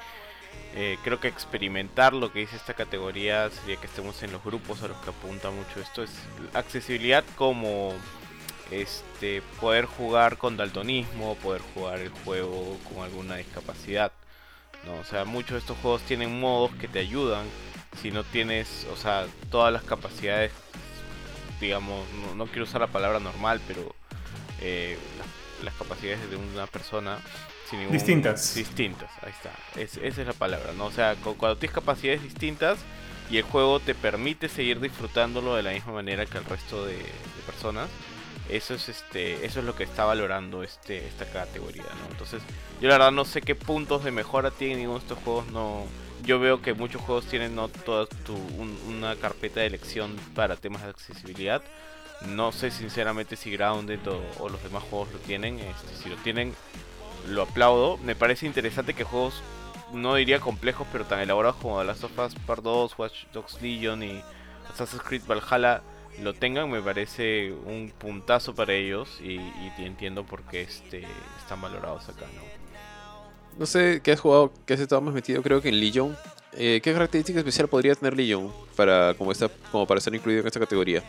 eh, 0.74 0.96
creo 1.04 1.20
que 1.20 1.28
experimentar 1.28 2.14
lo 2.14 2.32
que 2.32 2.38
dice 2.38 2.56
esta 2.56 2.72
categoría 2.72 3.50
sería 3.50 3.76
que 3.76 3.88
estemos 3.88 4.22
en 4.22 4.32
los 4.32 4.42
grupos 4.42 4.82
a 4.82 4.88
los 4.88 4.96
que 5.02 5.10
apunta 5.10 5.50
mucho 5.50 5.80
esto. 5.82 6.02
Es 6.02 6.12
accesibilidad 6.54 7.24
como 7.36 7.92
este 8.70 9.42
poder 9.60 9.84
jugar 9.84 10.38
con 10.38 10.56
daltonismo, 10.56 11.34
poder 11.34 11.60
jugar 11.74 11.98
el 11.98 12.08
juego 12.08 12.78
con 12.88 13.04
alguna 13.04 13.36
discapacidad. 13.36 14.12
No, 14.86 14.94
o 14.94 15.04
sea, 15.04 15.24
muchos 15.24 15.52
de 15.52 15.58
estos 15.58 15.76
juegos 15.78 16.02
tienen 16.02 16.40
modos 16.40 16.72
que 16.76 16.88
te 16.88 16.98
ayudan 17.00 17.46
si 18.00 18.10
no 18.10 18.24
tienes, 18.24 18.86
o 18.92 18.96
sea, 18.96 19.26
todas 19.50 19.72
las 19.72 19.82
capacidades 19.82 20.52
digamos, 21.60 22.06
no, 22.14 22.34
no 22.34 22.46
quiero 22.46 22.64
usar 22.64 22.80
la 22.80 22.86
palabra 22.86 23.20
normal, 23.20 23.60
pero 23.68 23.94
eh, 24.62 24.96
las, 25.18 25.64
las 25.64 25.74
capacidades 25.74 26.30
de 26.30 26.36
una 26.36 26.66
persona 26.66 27.18
sin 27.68 27.80
ningún- 27.80 27.92
Distintas. 27.92 28.54
Distintas, 28.54 29.10
ahí 29.22 29.30
está. 29.30 29.50
Es- 29.78 29.98
esa 29.98 30.20
es 30.22 30.26
la 30.26 30.32
palabra, 30.32 30.72
¿no? 30.72 30.86
O 30.86 30.90
sea, 30.90 31.16
cu- 31.16 31.36
cuando 31.36 31.58
tienes 31.58 31.74
capacidades 31.74 32.22
distintas 32.22 32.78
y 33.30 33.36
el 33.36 33.42
juego 33.42 33.78
te 33.78 33.94
permite 33.94 34.48
seguir 34.48 34.80
disfrutándolo 34.80 35.54
de 35.54 35.62
la 35.62 35.72
misma 35.72 35.92
manera 35.92 36.24
que 36.24 36.38
el 36.38 36.44
resto 36.46 36.86
de, 36.86 36.96
de 36.96 37.42
personas, 37.44 37.88
eso 38.48 38.74
es 38.74 38.88
este 38.88 39.44
eso 39.46 39.60
es 39.60 39.66
lo 39.66 39.76
que 39.76 39.84
está 39.84 40.04
valorando 40.04 40.62
este 40.62 41.06
esta 41.06 41.24
categoría, 41.26 41.84
¿no? 41.84 42.10
Entonces, 42.10 42.42
yo 42.80 42.88
la 42.88 42.94
verdad 42.94 43.12
no 43.12 43.24
sé 43.24 43.42
qué 43.42 43.54
puntos 43.54 44.02
de 44.04 44.10
mejora 44.10 44.50
tienen 44.50 44.78
ninguno 44.78 44.98
de 44.98 45.04
estos 45.04 45.18
juegos, 45.22 45.46
no 45.52 45.84
yo 46.24 46.38
veo 46.38 46.60
que 46.60 46.74
muchos 46.74 47.00
juegos 47.02 47.26
tienen 47.26 47.54
no 47.54 47.68
toda 47.68 48.06
tu, 48.06 48.34
un- 48.34 48.78
una 48.88 49.16
carpeta 49.16 49.60
de 49.60 49.66
elección 49.66 50.16
para 50.34 50.56
temas 50.56 50.82
de 50.82 50.90
accesibilidad. 50.90 51.62
No 52.28 52.52
sé 52.52 52.70
sinceramente 52.70 53.36
si 53.36 53.50
Grounded 53.50 54.00
o, 54.06 54.20
o 54.38 54.48
los 54.50 54.62
demás 54.62 54.82
juegos 54.82 55.10
lo 55.12 55.18
tienen. 55.20 55.58
Este, 55.58 55.96
si 56.02 56.10
lo 56.10 56.16
tienen, 56.16 56.54
lo 57.26 57.42
aplaudo. 57.42 57.96
Me 57.96 58.14
parece 58.14 58.44
interesante 58.44 58.92
que 58.92 59.04
juegos, 59.04 59.42
no 59.94 60.14
diría 60.16 60.40
complejos, 60.40 60.86
pero 60.92 61.06
tan 61.06 61.20
elaborados 61.20 61.56
como 61.62 61.78
The 61.78 61.86
Last 61.86 62.04
of 62.04 62.18
Us 62.18 62.34
Part 62.46 62.62
2, 62.62 62.98
Watch 62.98 63.24
Dogs 63.32 63.62
Legion 63.62 64.02
y 64.02 64.22
Assassin's 64.70 65.02
Creed 65.02 65.22
Valhalla 65.26 65.80
lo 66.20 66.34
tengan. 66.34 66.70
Me 66.70 66.80
parece 66.80 67.52
un 67.52 67.92
puntazo 67.96 68.54
para 68.54 68.72
ellos 68.72 69.18
y, 69.20 69.36
y 69.36 69.72
entiendo 69.78 70.24
por 70.24 70.42
qué 70.44 70.62
este, 70.62 71.06
están 71.38 71.60
valorados 71.60 72.08
acá, 72.08 72.26
¿no? 72.34 72.42
No 73.58 73.66
sé 73.66 74.00
qué 74.02 74.12
has 74.12 74.20
jugado, 74.20 74.52
qué 74.64 74.74
has 74.74 74.80
estado 74.80 75.00
más 75.00 75.12
metido, 75.14 75.42
creo 75.42 75.60
que 75.60 75.68
en 75.68 75.80
Legion. 75.80 76.16
Eh, 76.52 76.80
¿Qué 76.82 76.92
característica 76.92 77.38
especial 77.38 77.68
podría 77.68 77.94
tener 77.94 78.16
Legion 78.16 78.52
para, 78.76 79.14
como, 79.14 79.32
está, 79.32 79.48
como 79.70 79.86
para 79.86 79.98
estar 79.98 80.14
incluido 80.14 80.40
en 80.40 80.46
esta 80.46 80.60
categoría? 80.60 81.02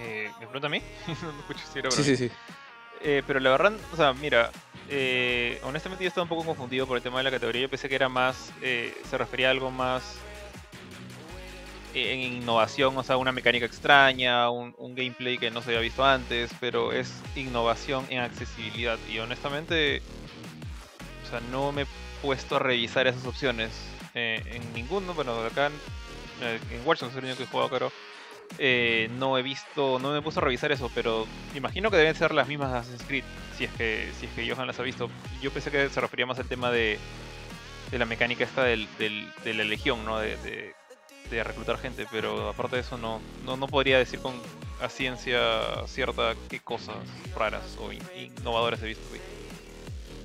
Eh, 0.00 0.30
¿Me 0.38 0.46
pregunta 0.46 0.66
a 0.66 0.70
mí? 0.70 0.82
no 1.06 1.40
escucho 1.40 1.60
si 1.72 1.78
era 1.78 1.90
Sí, 1.90 2.04
sí, 2.04 2.16
sí. 2.16 2.30
Eh, 3.02 3.22
pero 3.26 3.40
la 3.40 3.50
verdad, 3.50 3.72
o 3.92 3.96
sea, 3.96 4.12
mira, 4.12 4.50
eh, 4.88 5.58
honestamente 5.64 6.04
yo 6.04 6.08
estaba 6.08 6.24
un 6.24 6.28
poco 6.28 6.44
confundido 6.44 6.86
por 6.86 6.96
el 6.96 7.02
tema 7.02 7.18
de 7.18 7.24
la 7.24 7.30
categoría. 7.30 7.62
Yo 7.62 7.68
pensé 7.68 7.88
que 7.88 7.94
era 7.94 8.08
más, 8.08 8.52
eh, 8.60 8.94
se 9.08 9.16
refería 9.16 9.48
a 9.48 9.50
algo 9.50 9.70
más 9.70 10.16
en 11.92 12.20
innovación, 12.20 12.96
o 12.98 13.02
sea, 13.04 13.16
una 13.16 13.32
mecánica 13.32 13.66
extraña, 13.66 14.50
un, 14.50 14.74
gameplay 14.94 15.38
que 15.38 15.50
no 15.50 15.62
se 15.62 15.70
había 15.70 15.80
visto 15.80 16.04
antes, 16.04 16.54
pero 16.60 16.92
es 16.92 17.26
innovación 17.34 18.06
en 18.10 18.20
accesibilidad. 18.20 18.98
Y 19.04 19.18
honestamente, 19.18 20.00
o 21.22 21.26
sea, 21.26 21.40
no 21.40 21.72
me 21.72 21.82
he 21.82 21.86
puesto 22.20 22.56
a 22.56 22.58
revisar 22.58 23.06
esas 23.06 23.26
opciones 23.26 24.00
eh, 24.14 24.42
en 24.46 24.72
ninguno. 24.72 25.14
Bueno, 25.14 25.38
acá 25.44 25.66
en, 25.66 25.74
eh, 26.40 26.60
en 26.70 26.84
Dogs 26.84 27.02
es 27.02 27.14
el 27.16 27.24
único 27.24 27.36
que 27.38 27.42
he 27.44 27.46
jugado, 27.46 27.68
claro. 27.70 27.90
Eh, 28.58 29.08
no 29.12 29.38
he 29.38 29.42
visto, 29.42 29.98
no 30.00 30.12
me 30.12 30.22
puesto 30.22 30.40
a 30.40 30.44
revisar 30.44 30.72
eso, 30.72 30.90
pero 30.94 31.26
imagino 31.54 31.90
que 31.90 31.96
deben 31.96 32.14
ser 32.14 32.32
las 32.34 32.48
mismas 32.48 32.72
de 32.72 32.78
Assassin's 32.78 33.04
Creed, 33.06 33.24
si 33.52 33.64
es 33.64 33.72
que, 33.72 34.12
si 34.14 34.26
es 34.26 34.32
que 34.34 34.48
Johan 34.50 34.66
las 34.66 34.78
ha 34.80 34.82
visto. 34.82 35.08
Yo 35.40 35.50
pensé 35.52 35.70
que 35.70 35.88
se 35.90 36.00
refería 36.00 36.26
más 36.26 36.38
al 36.38 36.48
tema 36.48 36.70
de, 36.70 36.98
de 37.90 37.98
la 37.98 38.06
mecánica 38.06 38.44
esta 38.44 38.64
del, 38.64 38.88
del- 38.98 39.32
de 39.44 39.54
la 39.54 39.64
legión, 39.64 40.04
¿no? 40.04 40.18
De, 40.18 40.36
de- 40.38 40.74
de 41.36 41.44
reclutar 41.44 41.78
gente, 41.78 42.06
pero 42.10 42.48
aparte 42.48 42.76
de 42.76 42.82
eso 42.82 42.96
no, 42.98 43.20
no, 43.44 43.56
no 43.56 43.66
podría 43.66 43.98
decir 43.98 44.18
con 44.20 44.34
a 44.80 44.88
ciencia 44.88 45.38
cierta 45.86 46.34
qué 46.48 46.58
cosas 46.60 46.96
raras 47.36 47.62
o 47.80 47.92
in- 47.92 48.00
innovadoras 48.40 48.82
he 48.82 48.86
visto. 48.86 49.04
güey. 49.08 49.20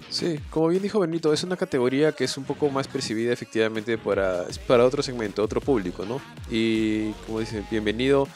Sí, 0.10 0.40
como 0.49 0.69
bien 0.69 0.82
dijo 0.82 0.99
Benito, 0.99 1.34
es 1.34 1.44
una 1.44 1.57
categoría 1.57 2.11
que 2.14 2.23
es 2.23 2.38
un 2.38 2.45
poco 2.45 2.69
más 2.69 2.88
percibida 2.88 3.34
efectivamente 3.34 3.98
para, 3.98 4.45
para 4.68 4.86
otro 4.86 5.03
segmento, 5.03 5.44
otro 5.44 5.60
público, 5.60 6.06
¿no? 6.06 6.22
Y 6.49 7.11
como 7.26 7.40
dicen, 7.41 7.65
bienvenido 7.69 8.27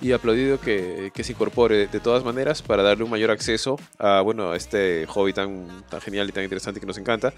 y 0.00 0.12
aplaudido 0.12 0.60
que, 0.60 1.10
que 1.14 1.24
se 1.24 1.32
incorpore 1.32 1.88
de 1.88 2.00
todas 2.00 2.24
maneras 2.24 2.62
para 2.62 2.82
darle 2.82 3.04
un 3.04 3.10
mayor 3.10 3.30
acceso 3.30 3.78
a, 3.98 4.20
bueno, 4.20 4.52
a 4.52 4.56
este 4.56 5.06
hobby 5.06 5.32
tan, 5.32 5.84
tan 5.88 6.00
genial 6.00 6.28
y 6.28 6.32
tan 6.32 6.44
interesante 6.44 6.80
que 6.80 6.86
nos 6.86 6.98
encanta 6.98 7.32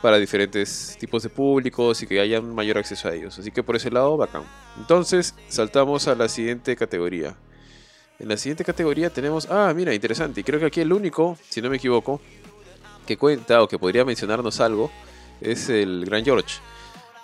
para 0.00 0.18
diferentes 0.18 0.96
tipos 0.98 1.22
de 1.22 1.30
públicos 1.30 2.02
y 2.02 2.06
que 2.06 2.20
haya 2.20 2.38
un 2.38 2.54
mayor 2.54 2.78
acceso 2.78 3.08
a 3.08 3.14
ellos. 3.14 3.38
Así 3.38 3.50
que 3.50 3.62
por 3.62 3.74
ese 3.76 3.90
lado, 3.90 4.16
bacán. 4.16 4.44
Entonces, 4.78 5.34
saltamos 5.48 6.06
a 6.08 6.14
la 6.14 6.28
siguiente 6.28 6.76
categoría. 6.76 7.34
En 8.18 8.28
la 8.28 8.36
siguiente 8.36 8.64
categoría 8.64 9.10
tenemos, 9.10 9.50
ah, 9.50 9.72
mira, 9.74 9.92
interesante, 9.92 10.40
y 10.40 10.44
creo 10.44 10.60
que 10.60 10.66
aquí 10.66 10.80
el 10.80 10.92
único, 10.92 11.36
si 11.48 11.60
no 11.60 11.68
me 11.68 11.76
equivoco, 11.76 12.20
que 13.06 13.16
cuenta 13.16 13.62
o 13.62 13.68
que 13.68 13.78
podría 13.78 14.04
mencionarnos 14.04 14.60
algo 14.60 14.90
es 15.40 15.68
el 15.68 16.04
Gran 16.04 16.24
George. 16.24 16.60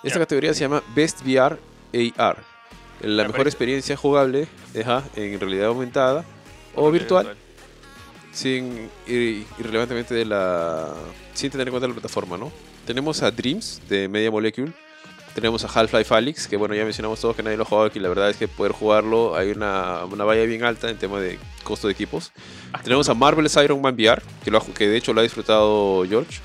Esta 0.03 0.19
categoría 0.19 0.53
se 0.53 0.61
llama 0.61 0.83
Best 0.95 1.21
VR 1.25 1.57
AR. 2.17 2.50
La 3.01 3.23
Me 3.23 3.29
mejor 3.29 3.31
parece. 3.37 3.49
experiencia 3.49 3.97
jugable 3.97 4.47
ajá, 4.79 5.03
en 5.15 5.39
realidad 5.39 5.67
aumentada 5.67 6.23
o 6.75 6.89
virtual 6.91 7.35
sin 8.31 8.89
ir- 9.07 9.45
irrelevantemente 9.59 10.13
de 10.15 10.25
la 10.25 10.93
sin 11.33 11.49
tener 11.51 11.67
en 11.67 11.71
cuenta 11.71 11.87
la 11.87 11.93
plataforma, 11.93 12.37
¿no? 12.37 12.51
Tenemos 12.85 13.21
a 13.23 13.31
Dreams 13.31 13.81
de 13.89 14.07
Media 14.07 14.31
Molecule, 14.31 14.71
tenemos 15.35 15.63
a 15.63 15.67
Half-Life 15.67 16.13
Alyx, 16.13 16.47
que 16.47 16.57
bueno, 16.57 16.73
ya 16.75 16.83
mencionamos 16.83 17.19
todos 17.19 17.35
que 17.35 17.43
nadie 17.43 17.57
lo 17.57 17.63
ha 17.63 17.65
jugado 17.65 17.87
aquí, 17.87 17.99
la 17.99 18.09
verdad 18.09 18.29
es 18.29 18.37
que 18.37 18.47
poder 18.47 18.71
jugarlo 18.73 19.35
hay 19.35 19.51
una, 19.51 20.03
una 20.05 20.23
valla 20.23 20.43
bien 20.43 20.63
alta 20.63 20.89
en 20.89 20.97
tema 20.97 21.19
de 21.19 21.39
costo 21.63 21.87
de 21.87 21.93
equipos. 21.93 22.31
Tenemos 22.83 23.07
a 23.09 23.13
Marvel's 23.13 23.55
Iron 23.63 23.81
Man 23.81 23.95
VR, 23.95 24.21
que, 24.43 24.51
lo 24.51 24.57
ha 24.57 24.65
que 24.65 24.87
de 24.87 24.97
hecho 24.97 25.13
lo 25.13 25.19
ha 25.21 25.23
disfrutado 25.23 26.05
George. 26.07 26.39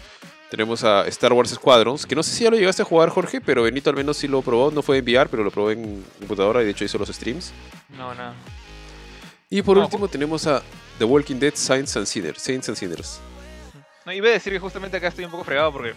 Tenemos 0.51 0.85
a 0.85 1.06
Star 1.09 1.32
Wars 1.32 1.51
Squadrons, 1.51 2.06
que 2.06 2.14
no 2.14 2.23
sé 2.23 2.31
si 2.31 2.44
ya 2.44 2.51
lo 2.51 2.56
llegaste 2.56 2.82
a 2.82 2.85
jugar 2.85 3.09
Jorge, 3.09 3.40
pero 3.40 3.64
Benito 3.64 3.90
al 3.90 3.97
menos 3.97 4.16
sí 4.16 4.28
lo 4.28 4.43
probó, 4.43 4.70
no 4.70 4.81
fue 4.82 4.98
en 4.98 5.05
VR, 5.05 5.28
pero 5.28 5.43
lo 5.43 5.51
probó 5.51 5.73
en 5.73 6.05
computadora 6.20 6.62
y 6.62 6.66
de 6.66 6.70
hecho 6.70 6.85
hizo 6.85 6.98
los 6.98 7.09
streams. 7.09 7.52
No, 7.90 8.14
nada. 8.14 8.35
Y 9.51 9.62
por 9.62 9.77
No, 9.77 9.85
último 9.85 10.09
tenemos 10.09 10.47
a 10.47 10.62
The 10.98 11.05
Walking 11.05 11.36
Dead 11.36 11.55
Saints 11.55 11.97
and 11.97 12.06
Sinners. 12.06 12.40
Saints 12.40 12.68
and 12.68 12.77
Sinners. 12.77 13.20
No, 14.05 14.12
iba 14.12 14.28
a 14.28 14.32
decir 14.32 14.52
que 14.52 14.60
justamente 14.60 14.97
acá 14.97 15.09
estoy 15.09 15.24
un 15.24 15.32
poco 15.32 15.44
fregado 15.44 15.73
porque 15.73 15.94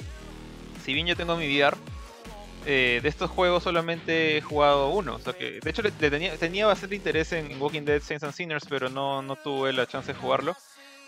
si 0.84 0.93
bien 0.93 1.05
yo 1.05 1.15
tengo 1.15 1.35
mi 1.35 1.45
VR, 1.55 1.77
eh, 2.65 2.99
de 3.01 3.09
estos 3.09 3.30
juegos 3.30 3.63
solamente 3.63 4.38
he 4.38 4.41
jugado 4.41 4.89
uno. 4.89 5.15
O 5.15 5.19
sea 5.19 5.34
que, 5.34 5.59
de 5.59 5.69
hecho, 5.69 5.84
le, 5.84 5.91
le 5.99 6.09
tenía, 6.09 6.35
tenía 6.38 6.65
bastante 6.65 6.95
interés 6.95 7.31
en 7.34 7.61
Walking 7.61 7.84
Dead 7.84 8.01
Saints 8.01 8.23
and 8.23 8.34
Sinners, 8.34 8.65
pero 8.67 8.89
no, 8.89 9.21
no 9.21 9.35
tuve 9.35 9.73
la 9.73 9.85
chance 9.88 10.11
de 10.13 10.19
jugarlo. 10.19 10.55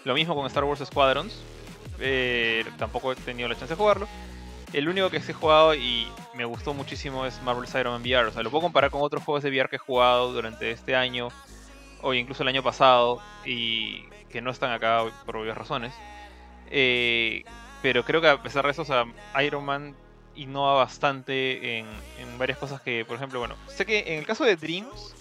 Lo 0.04 0.14
mismo 0.14 0.36
con 0.36 0.46
Star 0.46 0.64
Wars 0.64 0.82
Squadrons. 0.86 1.34
Eh, 2.02 2.66
tampoco 2.78 3.12
he 3.12 3.16
tenido 3.16 3.48
la 3.48 3.56
chance 3.56 3.74
de 3.74 3.78
jugarlo. 3.78 4.08
El 4.74 4.88
único 4.88 5.10
que 5.10 5.18
he 5.18 5.34
jugado 5.34 5.76
y 5.76 6.08
me 6.34 6.46
gustó 6.46 6.74
muchísimo 6.74 7.26
es 7.26 7.42
Marvel's 7.42 7.74
Iron 7.76 7.94
Man 7.94 8.02
VR. 8.02 8.28
O 8.30 8.32
sea, 8.32 8.44
lo 8.44 8.50
puedo 8.50 8.64
comparar 8.64 8.90
con 8.90 9.02
otros 9.02 9.24
juegos 9.24 9.44
de 9.44 9.50
VR 9.50 9.70
que 9.70 9.76
he 9.76 9.80
jugado 9.80 10.32
durante 10.32 10.72
este 10.72 10.96
año 10.96 11.30
o 12.02 12.14
incluso 12.14 12.44
el 12.44 12.50
año 12.50 12.64
pasado 12.64 13.22
y 13.46 14.06
que 14.30 14.42
no 14.42 14.50
están 14.52 14.72
acá 14.72 15.04
por 15.26 15.38
obvias 15.38 15.58
razones. 15.58 15.94
Eh, 16.70 17.44
pero 17.82 18.04
creo 18.04 18.22
que 18.22 18.30
a 18.30 18.42
pesar 18.42 18.66
de 18.66 18.72
eso, 18.72 18.84
o 18.84 18.86
sea, 18.86 19.06
Iron 19.44 19.66
Man 19.66 19.96
innova 20.36 20.76
bastante 20.76 21.80
en, 21.80 21.86
en 22.18 22.38
varias 22.38 22.58
cosas 22.58 22.82
que, 22.82 23.04
por 23.04 23.18
ejemplo, 23.18 23.40
bueno, 23.40 23.56
sé 23.68 23.86
que 23.86 24.14
en 24.14 24.20
el 24.20 24.26
caso 24.26 24.46
de 24.46 24.56
Dreams 24.56 25.16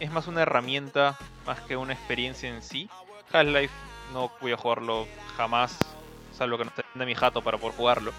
es 0.00 0.10
más 0.10 0.26
una 0.26 0.42
herramienta 0.42 1.16
más 1.46 1.60
que 1.60 1.76
una 1.76 1.92
experiencia 1.92 2.48
en 2.48 2.62
sí. 2.62 2.88
Half-Life 3.32 3.74
no 4.12 4.30
voy 4.40 4.52
a 4.52 4.56
jugarlo 4.56 5.06
jamás, 5.36 5.78
salvo 6.34 6.58
que 6.58 6.64
no 6.64 6.72
de 6.94 7.06
mi 7.06 7.14
jato 7.14 7.42
para 7.42 7.58
poder 7.58 7.76
jugarlo. 7.76 8.12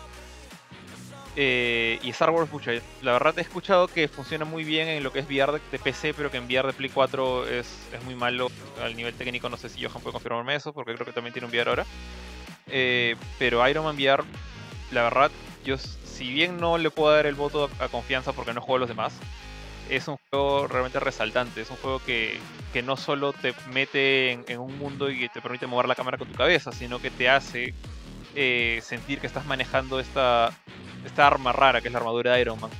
Eh, 1.37 1.99
y 2.01 2.11
Star 2.11 2.29
Wars, 2.29 2.49
pucha, 2.49 2.71
la 3.01 3.11
verdad 3.11 3.37
he 3.37 3.41
escuchado 3.41 3.87
que 3.89 4.07
funciona 4.07 4.45
muy 4.45 4.63
bien 4.63 4.87
en 4.87 5.03
lo 5.03 5.11
que 5.11 5.19
es 5.19 5.27
VR 5.27 5.51
de, 5.51 5.79
PC, 5.79 6.13
pero 6.13 6.31
que 6.31 6.37
en 6.37 6.45
VR 6.45 6.67
de 6.67 6.73
Play 6.73 6.89
4 6.89 7.47
es, 7.47 7.67
es, 7.91 8.03
muy 8.05 8.15
malo 8.15 8.49
al 8.81 8.95
nivel 8.95 9.13
técnico. 9.13 9.49
No 9.49 9.57
sé 9.57 9.67
si 9.67 9.83
Johan 9.83 10.01
puede 10.01 10.13
confirmarme 10.13 10.55
eso, 10.55 10.71
porque 10.71 10.93
creo 10.93 11.05
que 11.05 11.11
también 11.11 11.33
tiene 11.33 11.47
un 11.47 11.51
VR 11.51 11.69
ahora. 11.69 11.85
Eh, 12.67 13.15
pero 13.37 13.67
Iron 13.67 13.83
Man 13.83 13.97
VR, 13.97 14.23
la 14.91 15.03
verdad, 15.03 15.31
yo 15.65 15.77
si 15.77 16.31
bien 16.31 16.57
no 16.57 16.77
le 16.77 16.89
puedo 16.89 17.13
dar 17.13 17.25
el 17.25 17.35
voto 17.35 17.69
a, 17.79 17.89
confianza 17.89 18.31
porque 18.31 18.53
no 18.53 18.61
juego 18.61 18.77
a 18.77 18.79
los 18.79 18.89
demás, 18.89 19.13
es 19.89 20.07
un 20.07 20.17
juego 20.29 20.67
realmente 20.67 21.01
resaltante. 21.01 21.61
Es 21.61 21.69
un 21.69 21.77
juego 21.77 21.99
que, 21.99 22.39
que 22.71 22.81
no 22.81 22.95
solo 22.95 23.33
te 23.33 23.53
mete 23.73 24.31
en, 24.31 24.45
en, 24.47 24.59
un 24.59 24.77
mundo 24.79 25.09
y 25.11 25.27
te 25.27 25.41
permite 25.41 25.67
mover 25.67 25.89
la 25.89 25.95
cámara 25.95 26.17
con 26.17 26.29
tu 26.29 26.35
cabeza, 26.35 26.71
sino 26.71 26.99
que 26.99 27.11
te 27.11 27.29
hace 27.29 27.73
eh, 28.35 28.79
sentir 28.83 29.19
que 29.19 29.27
estás 29.27 29.45
manejando 29.45 29.99
esta, 29.99 30.51
esta 31.05 31.27
arma 31.27 31.53
rara 31.53 31.81
que 31.81 31.87
es 31.87 31.93
la 31.93 31.99
armadura 31.99 32.33
de 32.33 32.41
Iron 32.41 32.59
Man. 32.59 32.71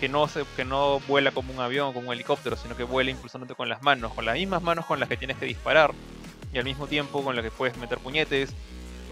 Que 0.00 0.08
no, 0.08 0.26
se, 0.26 0.44
que 0.56 0.64
no 0.64 0.98
vuela 1.00 1.30
como 1.30 1.52
un 1.52 1.60
avión, 1.60 1.92
como 1.92 2.08
un 2.08 2.14
helicóptero, 2.14 2.56
sino 2.56 2.76
que 2.76 2.82
vuela 2.82 3.10
impulsándote 3.10 3.54
con 3.54 3.68
las 3.68 3.82
manos, 3.82 4.12
con 4.14 4.24
las 4.24 4.34
mismas 4.34 4.62
manos 4.62 4.86
con 4.86 4.98
las 4.98 5.08
que 5.08 5.16
tienes 5.16 5.36
que 5.36 5.46
disparar 5.46 5.92
y 6.52 6.58
al 6.58 6.64
mismo 6.64 6.86
tiempo 6.86 7.22
con 7.22 7.36
las 7.36 7.44
que 7.44 7.50
puedes 7.50 7.76
meter 7.76 7.98
puñetes. 7.98 8.54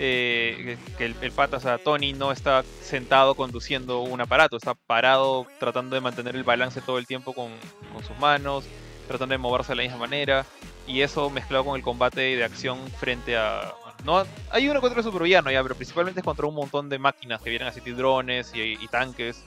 Eh, 0.02 0.78
que 0.96 1.04
el, 1.04 1.16
el, 1.20 1.30
pata, 1.30 1.58
o 1.58 1.60
sea, 1.60 1.76
Tony 1.76 2.14
no 2.14 2.32
está 2.32 2.64
sentado 2.80 3.34
conduciendo 3.34 4.00
un 4.00 4.20
aparato, 4.20 4.56
está 4.56 4.74
parado 4.74 5.46
tratando 5.58 5.94
de 5.94 6.00
mantener 6.00 6.36
el 6.36 6.42
balance 6.42 6.80
todo 6.80 6.96
el 6.96 7.06
tiempo 7.06 7.34
con, 7.34 7.50
con 7.92 8.02
sus 8.02 8.18
manos, 8.18 8.64
tratando 9.06 9.34
de 9.34 9.38
moverse 9.38 9.72
de 9.72 9.76
la 9.76 9.82
misma 9.82 9.98
manera. 9.98 10.46
Y 10.86 11.02
eso 11.02 11.28
mezclado 11.28 11.64
con 11.66 11.76
el 11.76 11.82
combate 11.82 12.20
de 12.20 12.42
acción 12.42 12.78
frente 12.98 13.36
a, 13.36 13.74
no, 14.04 14.24
hay 14.50 14.68
uno 14.68 14.80
contra 14.80 15.00
el 15.00 15.04
supervillano 15.04 15.50
ya, 15.50 15.62
pero 15.62 15.74
principalmente 15.74 16.20
es 16.20 16.24
contra 16.24 16.46
un 16.46 16.54
montón 16.54 16.88
de 16.88 16.98
máquinas 16.98 17.40
que 17.42 17.50
vienen 17.50 17.68
así 17.68 17.80
drones 17.80 18.52
y, 18.54 18.86
tanques. 18.88 19.44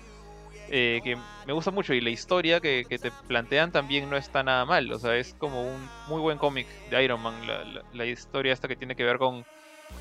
Eh, 0.69 1.01
que 1.03 1.17
me 1.45 1.53
gusta 1.53 1.71
mucho 1.71 1.93
y 1.93 2.01
la 2.01 2.09
historia 2.09 2.59
que, 2.59 2.85
te 2.89 3.11
plantean 3.27 3.71
también 3.71 4.09
no 4.09 4.17
está 4.17 4.43
nada 4.43 4.65
mal. 4.65 4.91
O 4.91 4.99
sea, 4.99 5.15
es 5.15 5.35
como 5.38 5.61
un 5.63 5.89
muy 6.07 6.21
buen 6.21 6.38
cómic 6.38 6.67
de 6.89 7.03
Iron 7.03 7.21
Man. 7.21 7.35
La, 7.93 8.05
historia 8.05 8.53
esta 8.53 8.67
que 8.67 8.75
tiene 8.75 8.95
que 8.95 9.03
ver 9.03 9.17
con, 9.17 9.45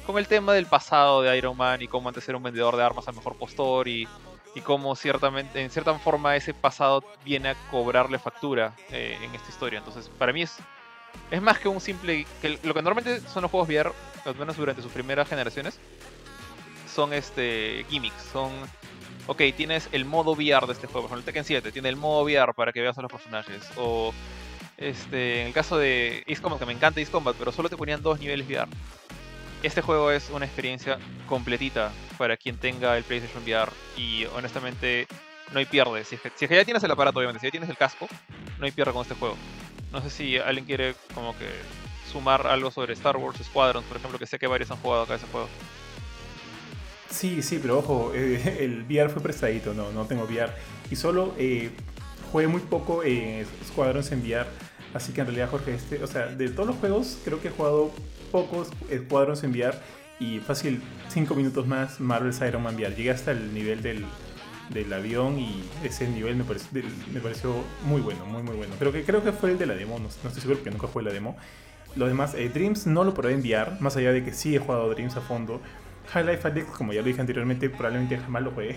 con 0.07 0.19
el 0.19 0.29
tema 0.29 0.53
del 0.53 0.67
pasado 0.67 1.23
de 1.23 1.37
Iron 1.37 1.57
Man 1.57 1.83
y 1.83 1.89
cómo 1.89 2.09
antes 2.09 2.29
era 2.29 2.37
un 2.37 2.43
vendedor 2.43 2.77
de 2.77 2.83
armas 2.85 3.09
al 3.09 3.15
mejor 3.15 3.37
postor 3.37 3.89
y, 3.89 4.07
y 4.55 4.61
cómo 4.61 4.95
ciertamente, 4.97 5.63
en 5.63 5.71
cierta 5.71 5.95
forma 5.99 6.37
ese 6.37 6.55
pasado 6.55 7.03
viene 7.25 7.51
a 7.51 7.55
cobrarle 7.71 8.19
factura 8.19 8.75
eh, 8.91 9.17
en 9.23 9.35
esta 9.35 9.49
historia. 9.49 9.79
Entonces, 9.79 10.09
para 10.11 10.33
mí 10.33 10.43
es, 10.43 10.59
es 11.31 11.43
más 11.43 11.59
que 11.59 11.69
un 11.69 11.81
simple... 11.81 12.27
Que 12.41 12.59
lo 12.63 12.75
que 12.75 12.83
normalmente 12.83 13.21
son 13.29 13.43
los 13.43 13.51
juegos 13.51 13.69
VR 13.69 13.93
al 14.25 14.37
menos 14.37 14.57
durante 14.57 14.83
sus 14.83 14.93
primeras 14.93 15.29
generaciones, 15.29 15.79
son 16.93 17.13
este 17.13 17.85
gimmicks, 17.89 18.23
son... 18.33 18.51
Ok, 19.27 19.43
tienes 19.57 19.89
el 19.93 20.05
modo 20.05 20.33
VR 20.33 20.67
de 20.67 20.73
este 20.73 20.87
juego, 20.87 21.03
por 21.03 21.17
ejemplo, 21.17 21.19
el 21.19 21.25
Tekken 21.25 21.45
7 21.45 21.71
tiene 21.71 21.89
el 21.89 21.97
modo 21.97 22.25
VR 22.25 22.55
para 22.55 22.73
que 22.73 22.81
veas 22.81 22.99
a 22.99 23.03
los 23.03 23.13
personajes, 23.13 23.63
o 23.77 24.13
este, 24.77 25.43
en 25.43 25.47
el 25.49 25.53
caso 25.53 25.79
de 25.79 26.25
Ace 26.29 26.43
Combat, 26.43 26.59
que 26.59 26.67
me 26.67 26.73
encanta 26.73 27.01
Ace 27.01 27.11
Combat, 27.11 27.37
pero 27.39 27.53
solo 27.53 27.69
te 27.69 27.77
ponían 27.77 28.03
dos 28.03 28.19
niveles 28.19 28.49
VR. 28.49 28.69
Este 29.63 29.81
juego 29.81 30.11
es 30.11 30.29
una 30.31 30.45
experiencia 30.45 30.99
completita 31.29 31.93
para 32.19 32.37
quien 32.37 32.57
tenga 32.57 32.97
el 32.97 33.05
PlayStation 33.05 33.45
VR 33.45 33.71
y 33.97 34.25
honestamente 34.35 35.07
no 35.53 35.61
hay 35.61 35.67
pierde. 35.67 36.05
Si 36.05 36.17
si 36.17 36.45
es 36.45 36.49
que 36.49 36.57
ya 36.57 36.65
tienes 36.65 36.83
el 36.83 36.91
aparato, 36.91 37.21
obviamente, 37.21 37.39
si 37.39 37.47
ya 37.47 37.53
tienes 37.53 37.71
el 37.71 37.77
casco, 37.77 38.09
no 38.59 38.65
hay 38.65 38.73
pierde 38.73 38.93
con 38.93 39.03
este 39.03 39.15
juego. 39.15 39.37
No 39.93 40.01
sé 40.03 40.11
si 40.11 40.39
alguien 40.39 40.65
quiere 40.65 40.95
como 41.15 41.37
que 41.39 41.49
sumar 42.11 42.47
algo 42.47 42.71
sobre 42.71 42.95
Star 42.95 43.17
Wars 43.17 43.39
Squadrons, 43.43 43.87
por 43.87 43.97
ejemplo, 43.97 44.19
que 44.19 44.27
sé 44.27 44.39
que 44.39 44.47
varios 44.47 44.71
han 44.71 44.79
jugado 44.79 45.03
acá 45.03 45.17
ese 45.17 45.27
juego. 45.27 45.49
Sí, 47.11 47.43
sí, 47.43 47.59
pero 47.61 47.79
ojo, 47.79 48.13
eh, 48.15 48.59
el 48.61 48.85
VR 48.85 49.11
fue 49.11 49.23
prestadito, 49.23 49.75
no, 49.75 49.93
no 49.93 50.07
tengo 50.07 50.25
VR. 50.25 50.53
Y 50.91 50.97
solo 50.97 51.35
eh, 51.39 51.71
jugué 52.31 52.47
muy 52.47 52.61
poco 52.61 53.03
eh, 53.05 53.47
Squadrons 53.67 54.11
en 54.13 54.21
VR, 54.23 54.47
así 54.95 55.13
que 55.13 55.21
en 55.21 55.27
realidad 55.27 55.51
Jorge, 55.51 55.75
este, 55.75 56.03
o 56.03 56.07
sea, 56.07 56.27
de 56.27 56.49
todos 56.49 56.67
los 56.67 56.77
juegos 56.77 57.19
creo 57.25 57.41
que 57.41 57.49
he 57.49 57.51
jugado 57.51 57.93
pocos 58.31 58.69
Squadrons 58.91 59.45
en 59.45 59.51
VR 59.51 59.79
y 60.19 60.39
fácil 60.39 60.81
5 61.09 61.35
minutos 61.35 61.67
más 61.67 62.01
Marvel's 62.01 62.41
Iron 62.41 62.63
Man 62.63 62.77
VR. 62.77 62.95
Llegué 62.95 63.11
hasta 63.11 63.33
el 63.33 63.53
nivel 63.53 63.83
del, 63.83 64.07
del 64.71 64.93
avión 64.93 65.39
y 65.39 65.63
ese 65.83 66.09
nivel 66.09 66.37
me, 66.37 66.45
pareció, 66.45 66.69
me 67.13 67.21
pareció 67.21 67.55
muy 67.85 68.01
bueno, 68.01 68.25
muy 68.27 68.43
muy 68.43 68.57
bueno. 68.57 68.75
Pero 68.79 68.93
que 68.93 69.05
creo 69.05 69.23
que 69.23 69.33
fue 69.33 69.51
el 69.51 69.59
de 69.59 69.67
la 69.67 69.75
demo, 69.75 69.99
no, 69.99 70.05
no 70.05 70.09
estoy 70.09 70.41
seguro 70.41 70.59
porque 70.59 70.71
nunca 70.71 70.87
fue 70.87 71.03
la 71.03 71.13
demo. 71.13 71.37
Lo 71.95 72.07
demás, 72.07 72.35
eh, 72.35 72.49
Dreams 72.49 72.87
no 72.87 73.05
lo 73.05 73.13
podré 73.13 73.35
enviar, 73.35 73.81
más 73.81 73.97
allá 73.97 74.13
de 74.13 74.25
que 74.25 74.33
sí 74.33 74.57
he 74.57 74.59
jugado 74.59 74.89
Dreams 74.91 75.17
a 75.17 75.21
fondo. 75.21 75.61
High 76.13 76.25
Life 76.25 76.49
Alex, 76.49 76.67
como 76.71 76.93
ya 76.93 77.01
lo 77.01 77.07
dije 77.07 77.21
anteriormente, 77.21 77.69
probablemente 77.69 78.19
jamás 78.19 78.43
lo 78.43 78.51
juegue. 78.53 78.77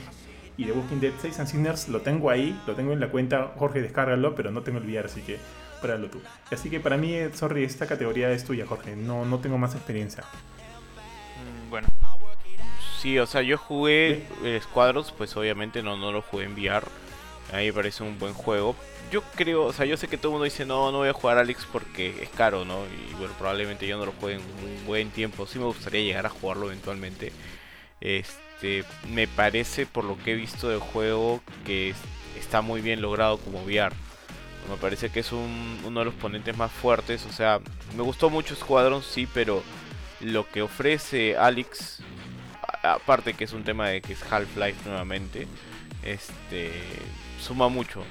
Y 0.57 0.65
The 0.65 0.71
Walking 0.71 0.99
Dead 0.99 1.13
6 1.21 1.39
and 1.39 1.47
Sinners 1.49 1.89
lo 1.89 2.01
tengo 2.01 2.29
ahí, 2.29 2.59
lo 2.65 2.75
tengo 2.75 2.93
en 2.93 2.99
la 2.99 3.09
cuenta, 3.09 3.53
Jorge, 3.57 3.81
descárgalo, 3.81 4.35
pero 4.35 4.51
no 4.51 4.61
tengo 4.61 4.79
el 4.79 4.85
VR, 4.85 5.05
así 5.05 5.21
que 5.21 5.37
pruébalo 5.81 6.09
tú. 6.09 6.21
Así 6.51 6.69
que 6.69 6.79
para 6.79 6.97
mí, 6.97 7.13
eh, 7.13 7.29
sorry, 7.33 7.63
esta 7.63 7.87
categoría 7.87 8.31
es 8.31 8.45
tuya, 8.45 8.65
Jorge, 8.65 8.95
no, 8.95 9.25
no 9.25 9.39
tengo 9.39 9.57
más 9.57 9.75
experiencia. 9.75 10.23
Mm, 10.25 11.69
bueno. 11.69 11.87
Sí, 12.99 13.19
o 13.19 13.27
sea, 13.27 13.41
yo 13.41 13.57
jugué 13.57 14.23
¿Eh? 14.43 14.59
Squadrons, 14.63 15.11
pues 15.11 15.35
obviamente 15.37 15.83
no, 15.83 15.97
no 15.97 16.11
lo 16.11 16.21
jugué 16.21 16.45
en 16.45 16.53
VR. 16.53 16.87
A 17.53 17.57
mí 17.57 17.65
me 17.65 17.73
parece 17.73 18.03
un 18.03 18.17
buen 18.17 18.33
juego, 18.33 18.75
yo 19.11 19.21
creo, 19.35 19.65
o 19.65 19.73
sea, 19.73 19.85
yo 19.85 19.97
sé 19.97 20.07
que 20.07 20.17
todo 20.17 20.29
el 20.29 20.33
mundo 20.33 20.45
dice, 20.45 20.65
no, 20.65 20.91
no 20.91 20.99
voy 20.99 21.09
a 21.09 21.13
jugar 21.13 21.37
Alex 21.37 21.67
porque 21.71 22.23
es 22.23 22.29
caro, 22.29 22.65
¿no? 22.65 22.83
Y 22.85 23.13
bueno, 23.15 23.33
probablemente 23.37 23.87
yo 23.87 23.97
no 23.97 24.05
lo 24.05 24.13
juegue 24.13 24.37
en 24.37 24.41
un 24.41 24.85
buen 24.85 25.09
tiempo. 25.11 25.45
Sí 25.45 25.59
me 25.59 25.65
gustaría 25.65 26.01
llegar 26.01 26.25
a 26.25 26.29
jugarlo 26.29 26.67
eventualmente. 26.67 27.31
Este, 28.01 28.83
me 29.09 29.27
parece, 29.27 29.85
por 29.85 30.03
lo 30.05 30.17
que 30.17 30.31
he 30.31 30.35
visto 30.35 30.69
del 30.69 30.79
juego, 30.79 31.41
que 31.65 31.93
está 32.37 32.61
muy 32.61 32.81
bien 32.81 33.01
logrado 33.01 33.37
como 33.37 33.63
VR. 33.63 33.95
Me 34.69 34.77
parece 34.77 35.09
que 35.09 35.19
es 35.19 35.31
un, 35.31 35.79
uno 35.85 35.99
de 35.99 36.05
los 36.05 36.15
ponentes 36.15 36.57
más 36.57 36.71
fuertes. 36.71 37.25
O 37.25 37.31
sea, 37.31 37.59
me 37.95 38.01
gustó 38.01 38.31
mucho 38.31 38.55
Squadron, 38.55 39.03
sí, 39.03 39.27
pero 39.31 39.61
lo 40.19 40.49
que 40.49 40.63
ofrece 40.63 41.37
Alex, 41.37 41.99
aparte 42.83 43.33
que 43.33 43.43
es 43.43 43.53
un 43.53 43.63
tema 43.63 43.89
de 43.89 44.01
que 44.01 44.13
es 44.13 44.23
Half-Life 44.31 44.87
nuevamente, 44.87 45.47
este 46.03 46.71
suma 47.41 47.67
mucho. 47.69 48.03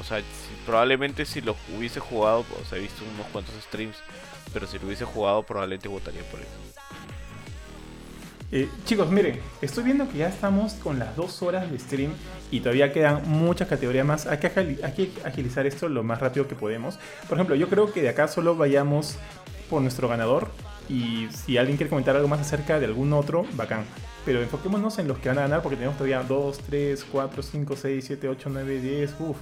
O 0.00 0.04
sea, 0.04 0.22
probablemente 0.66 1.24
si 1.24 1.40
lo 1.40 1.56
hubiese 1.76 2.00
jugado, 2.00 2.44
o 2.60 2.64
sea, 2.68 2.78
he 2.78 2.82
visto 2.82 3.02
unos 3.14 3.26
cuantos 3.28 3.54
streams, 3.62 3.96
pero 4.52 4.66
si 4.66 4.78
lo 4.78 4.86
hubiese 4.86 5.04
jugado 5.04 5.42
probablemente 5.42 5.88
votaría 5.88 6.22
por 6.30 6.40
él. 6.40 6.46
Eh, 8.50 8.66
chicos, 8.86 9.10
miren, 9.10 9.38
estoy 9.60 9.84
viendo 9.84 10.08
que 10.08 10.18
ya 10.18 10.28
estamos 10.28 10.72
con 10.74 10.98
las 10.98 11.14
dos 11.16 11.42
horas 11.42 11.70
de 11.70 11.78
stream 11.78 12.12
y 12.50 12.60
todavía 12.60 12.94
quedan 12.94 13.28
muchas 13.28 13.68
categorías 13.68 14.06
más. 14.06 14.26
Hay 14.26 14.38
que 14.38 15.12
agilizar 15.24 15.66
esto 15.66 15.88
lo 15.90 16.02
más 16.02 16.18
rápido 16.18 16.48
que 16.48 16.54
podemos. 16.54 16.98
Por 17.28 17.36
ejemplo, 17.36 17.56
yo 17.56 17.68
creo 17.68 17.92
que 17.92 18.00
de 18.00 18.08
acá 18.08 18.26
solo 18.26 18.56
vayamos 18.56 19.18
por 19.68 19.82
nuestro 19.82 20.08
ganador. 20.08 20.48
Y 20.88 21.28
si 21.30 21.58
alguien 21.58 21.76
quiere 21.76 21.90
comentar 21.90 22.16
algo 22.16 22.28
más 22.28 22.40
acerca 22.40 22.80
de 22.80 22.86
algún 22.86 23.12
otro, 23.12 23.44
bacán. 23.52 23.84
Pero 24.24 24.42
enfoquémonos 24.42 24.98
en 24.98 25.08
los 25.08 25.18
que 25.18 25.28
van 25.28 25.38
a 25.38 25.42
ganar 25.42 25.62
porque 25.62 25.76
tenemos 25.76 25.96
todavía 25.96 26.22
2, 26.22 26.58
3, 26.66 27.06
4, 27.10 27.42
5, 27.42 27.76
6, 27.76 28.04
7, 28.06 28.28
8, 28.28 28.50
9, 28.52 28.80
10, 28.80 29.14
uff, 29.20 29.36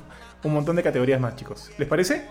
un 0.44 0.54
montón 0.54 0.76
de 0.76 0.82
categorías 0.82 1.20
más, 1.20 1.36
chicos. 1.36 1.70
¿Les 1.78 1.88
parece? 1.88 2.26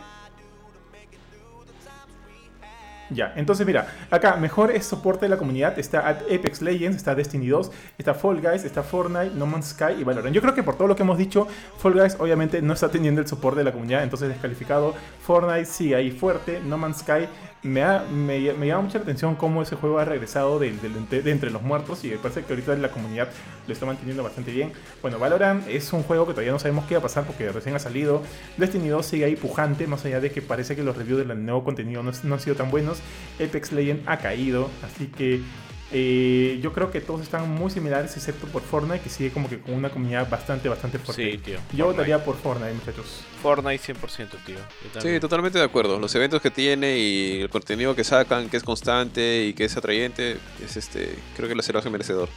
Ya, 3.11 3.34
entonces 3.35 3.67
mira, 3.67 3.88
acá 4.09 4.35
mejor 4.38 4.72
es 4.72 4.85
soporte 4.85 5.26
de 5.26 5.30
la 5.30 5.38
comunidad. 5.38 5.77
Está 5.77 6.09
Apex 6.09 6.61
Legends, 6.61 6.97
está 6.97 7.13
Destiny 7.13 7.47
2, 7.47 7.72
está 7.99 8.15
Fall 8.15 8.41
Guys, 8.41 8.63
está 8.63 8.81
Fortnite, 8.81 9.35
No 9.35 9.45
Man's 9.45 9.67
Sky 9.67 9.99
y 9.99 10.03
Valorant. 10.03 10.34
Yo 10.34 10.41
creo 10.41 10.55
que 10.55 10.63
por 10.63 10.76
todo 10.76 10.88
lo 10.88 10.95
que 10.95 11.03
hemos 11.03 11.17
dicho, 11.17 11.47
Fall 11.77 11.93
Guys 11.93 12.17
obviamente 12.19 12.61
no 12.61 12.73
está 12.73 12.89
teniendo 12.89 13.22
el 13.22 13.27
soporte 13.27 13.59
de 13.59 13.65
la 13.65 13.72
comunidad, 13.72 14.03
entonces 14.03 14.30
descalificado. 14.30 14.95
Fortnite 15.22 15.65
sigue 15.65 15.95
ahí 15.95 16.09
fuerte, 16.09 16.61
No 16.65 16.77
Man's 16.77 16.97
Sky 16.97 17.27
me, 17.65 17.81
ha, 17.83 18.05
me, 18.11 18.53
me, 18.53 18.67
llama 18.67 18.83
mucha 18.83 18.99
la 18.99 19.03
atención 19.03 19.35
cómo 19.35 19.63
ese 19.63 19.75
juego 19.75 19.97
ha 19.97 20.05
regresado 20.05 20.59
de, 20.59 20.71
de, 20.71 21.31
entre 21.31 21.49
los 21.49 21.63
muertos 21.63 22.03
y 22.03 22.09
me 22.09 22.17
parece 22.17 22.43
que 22.43 22.53
ahorita 22.53 22.75
la 22.75 22.91
comunidad 22.91 23.27
lo 23.65 23.73
está 23.73 23.87
manteniendo 23.87 24.21
bastante 24.21 24.51
bien. 24.51 24.71
Bueno, 25.01 25.17
Valorant 25.17 25.67
es 25.67 25.91
un 25.91 26.03
juego 26.03 26.27
que 26.27 26.33
todavía 26.33 26.51
no 26.51 26.59
sabemos 26.59 26.85
qué 26.85 26.93
va 26.93 26.99
a 26.99 27.01
pasar 27.01 27.25
porque 27.25 27.51
recién 27.51 27.75
ha 27.75 27.79
salido. 27.79 28.21
Destiny 28.57 28.89
2 28.89 29.03
sigue 29.03 29.25
ahí 29.25 29.35
pujante, 29.35 29.87
más 29.87 30.05
allá 30.05 30.19
de 30.19 30.31
que 30.31 30.43
parece 30.43 30.75
que 30.75 30.83
los 30.83 30.95
reviews 30.95 31.27
del 31.27 31.43
nuevo 31.43 31.63
contenido 31.63 32.03
no, 32.03 32.11
no 32.23 32.35
han 32.35 32.39
sido 32.39 32.55
tan 32.55 32.69
buenos. 32.69 32.99
Apex 33.43 33.71
Legend 33.71 34.03
ha 34.05 34.17
caído, 34.17 34.69
así 34.83 35.07
que 35.07 35.41
eh, 35.91 36.59
yo 36.61 36.73
creo 36.73 36.91
que 36.91 36.99
todos 36.99 37.21
están 37.21 37.49
muy 37.49 37.69
similares, 37.69 38.15
excepto 38.17 38.47
por 38.47 38.63
Fortnite, 38.63 39.01
que 39.01 39.09
sigue 39.09 39.31
como 39.31 39.47
que 39.47 39.59
con 39.59 39.75
una 39.75 39.89
comunidad 39.89 40.27
bastante, 40.29 40.67
bastante 40.67 40.97
fuerte. 40.97 41.31
Sí, 41.31 41.37
tío. 41.37 41.59
Yo 41.73 41.85
votaría 41.85 42.23
por 42.23 42.35
Fortnite, 42.37 42.73
muchachos. 42.73 43.23
Fortnite 43.41 43.93
100%, 43.93 44.29
tío. 44.45 44.57
Sí, 44.99 45.19
totalmente 45.19 45.59
de 45.59 45.65
acuerdo. 45.65 45.99
Los 45.99 46.13
eventos 46.15 46.41
que 46.41 46.49
tiene 46.49 46.97
y 46.97 47.41
el 47.41 47.49
contenido 47.49 47.95
que 47.95 48.03
sacan, 48.03 48.49
que 48.49 48.57
es 48.57 48.63
constante 48.63 49.45
y 49.45 49.53
que 49.53 49.65
es 49.65 49.77
atrayente, 49.77 50.37
es 50.63 50.75
este, 50.75 51.15
creo 51.35 51.47
que 51.47 51.55
lo 51.55 51.61
será 51.61 51.81
merecedor. 51.81 52.29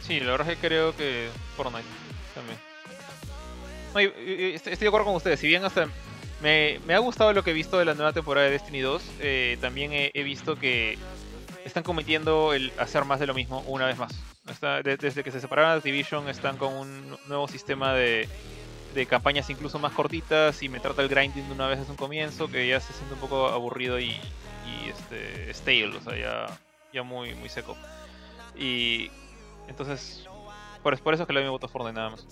Sí, 0.00 0.20
la 0.20 0.30
verdad 0.30 0.50
es 0.50 0.58
que 0.58 0.68
creo 0.68 0.96
que 0.96 1.28
Fortnite 1.56 1.84
también. 2.34 2.58
No, 3.94 4.00
y, 4.00 4.04
y, 4.04 4.54
estoy 4.54 4.76
de 4.76 4.86
acuerdo 4.86 5.06
con 5.06 5.16
ustedes. 5.16 5.40
Si 5.40 5.48
bien 5.48 5.64
hasta 5.64 5.88
me, 6.40 6.78
me, 6.86 6.94
ha 6.94 6.98
gustado 6.98 7.32
lo 7.32 7.42
que 7.42 7.50
he 7.50 7.54
visto 7.54 7.78
de 7.78 7.84
la 7.84 7.94
nueva 7.94 8.12
temporada 8.12 8.46
de 8.46 8.52
Destiny 8.52 8.80
2, 8.80 9.02
eh, 9.20 9.58
también 9.60 9.92
he, 9.92 10.12
he 10.14 10.22
visto 10.22 10.56
que 10.56 10.96
están 11.68 11.84
cometiendo 11.84 12.52
el 12.52 12.72
hacer 12.78 13.04
más 13.04 13.20
de 13.20 13.26
lo 13.26 13.34
mismo 13.34 13.60
una 13.66 13.86
vez 13.86 13.98
más. 13.98 14.12
Desde 14.82 15.22
que 15.22 15.30
se 15.30 15.40
separaron 15.40 15.72
de 15.72 15.78
Activision 15.78 16.28
están 16.28 16.56
con 16.56 16.74
un 16.74 17.18
nuevo 17.28 17.46
sistema 17.48 17.92
de, 17.92 18.28
de 18.94 19.06
campañas 19.06 19.48
incluso 19.50 19.78
más 19.78 19.92
cortitas 19.92 20.62
y 20.62 20.68
me 20.68 20.80
trata 20.80 21.02
el 21.02 21.08
grinding 21.08 21.46
de 21.46 21.52
una 21.52 21.66
vez 21.66 21.78
desde 21.78 21.92
un 21.92 21.96
comienzo 21.96 22.48
que 22.48 22.66
ya 22.66 22.80
se 22.80 22.92
siente 22.92 23.14
un 23.14 23.20
poco 23.20 23.48
aburrido 23.48 24.00
y, 24.00 24.10
y 24.66 24.88
este, 24.88 25.52
stale, 25.54 25.96
o 25.96 26.00
sea, 26.00 26.16
ya, 26.16 26.58
ya 26.92 27.02
muy, 27.02 27.34
muy 27.34 27.48
seco. 27.48 27.76
Y 28.56 29.10
entonces, 29.68 30.26
por, 30.82 30.98
por 31.00 31.14
eso 31.14 31.22
es 31.22 31.26
que 31.26 31.32
le 31.32 31.40
doy 31.40 31.46
mi 31.46 31.50
voto 31.50 31.66
a 31.66 31.68
Fortnite 31.68 31.94
nada 31.94 32.10
más. 32.10 32.26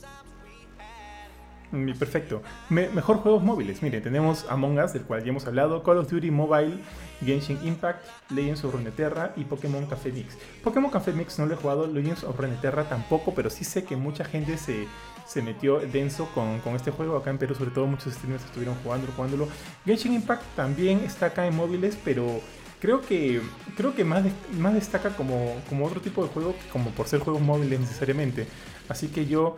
Mm, 1.73 1.93
Perfecto. 1.99 2.43
Me- 2.69 2.89
mejor 2.91 3.17
juegos 3.19 3.43
móviles. 3.43 3.83
Miren, 3.83 4.03
tenemos 4.03 4.47
Among 4.49 4.79
Us, 4.79 4.93
del 4.93 5.03
cual 5.03 5.23
ya 5.25 5.31
hemos 5.31 5.47
hablado, 5.47 5.83
Call 5.83 5.99
of 5.99 6.09
Duty 6.09 6.31
Mobile, 6.31 6.79
Genshin 7.25 7.59
Impact, 7.65 8.05
Legends 8.31 8.63
of 8.65 8.73
Runeterra 8.73 9.33
y 9.37 9.45
Pokémon 9.45 9.85
Café 9.87 10.13
Mix. 10.13 10.37
Pokémon 10.63 10.91
Café 10.91 11.13
Mix 11.13 11.39
no 11.39 11.47
lo 11.47 11.55
he 11.55 11.57
jugado, 11.57 11.87
Legends 11.89 12.23
of 12.25 12.39
Runeterra 12.39 12.85
tampoco, 12.89 13.35
pero 13.35 13.51
sí 13.51 13.65
sé 13.65 13.85
que 13.85 13.97
mucha 13.97 14.25
gente 14.25 14.59
se, 14.59 14.87
se 15.27 15.43
metió 15.43 15.81
denso 15.81 16.29
con, 16.35 16.61
con 16.61 16.77
este 16.77 16.93
juego. 16.93 17.17
Acá 17.17 17.31
en 17.31 17.39
Perú, 17.39 17.55
sobre 17.57 17.71
todo, 17.73 17.87
muchos 17.87 18.15
streamers 18.15 18.45
estuvieron 18.45 18.77
jugándolo, 18.85 19.13
jugándolo. 19.15 19.49
Genshin 19.85 20.13
Impact 20.13 20.43
también 20.55 21.01
está 21.01 21.27
acá 21.27 21.47
en 21.49 21.57
móviles, 21.57 21.99
pero 22.05 22.41
creo 22.81 23.01
que 23.01 23.41
creo 23.77 23.95
que 23.95 24.05
más, 24.05 24.23
más 24.57 24.75
destaca 24.75 25.11
como, 25.17 25.57
como 25.69 25.87
otro 25.87 26.01
tipo 26.01 26.23
de 26.23 26.29
juego 26.29 26.55
que 26.57 26.69
como 26.69 26.91
por 26.91 27.09
ser 27.09 27.21
juegos 27.21 27.43
móviles 27.43 27.81
necesariamente. 27.81 28.47
Así 28.89 29.09
que 29.09 29.27
yo, 29.27 29.57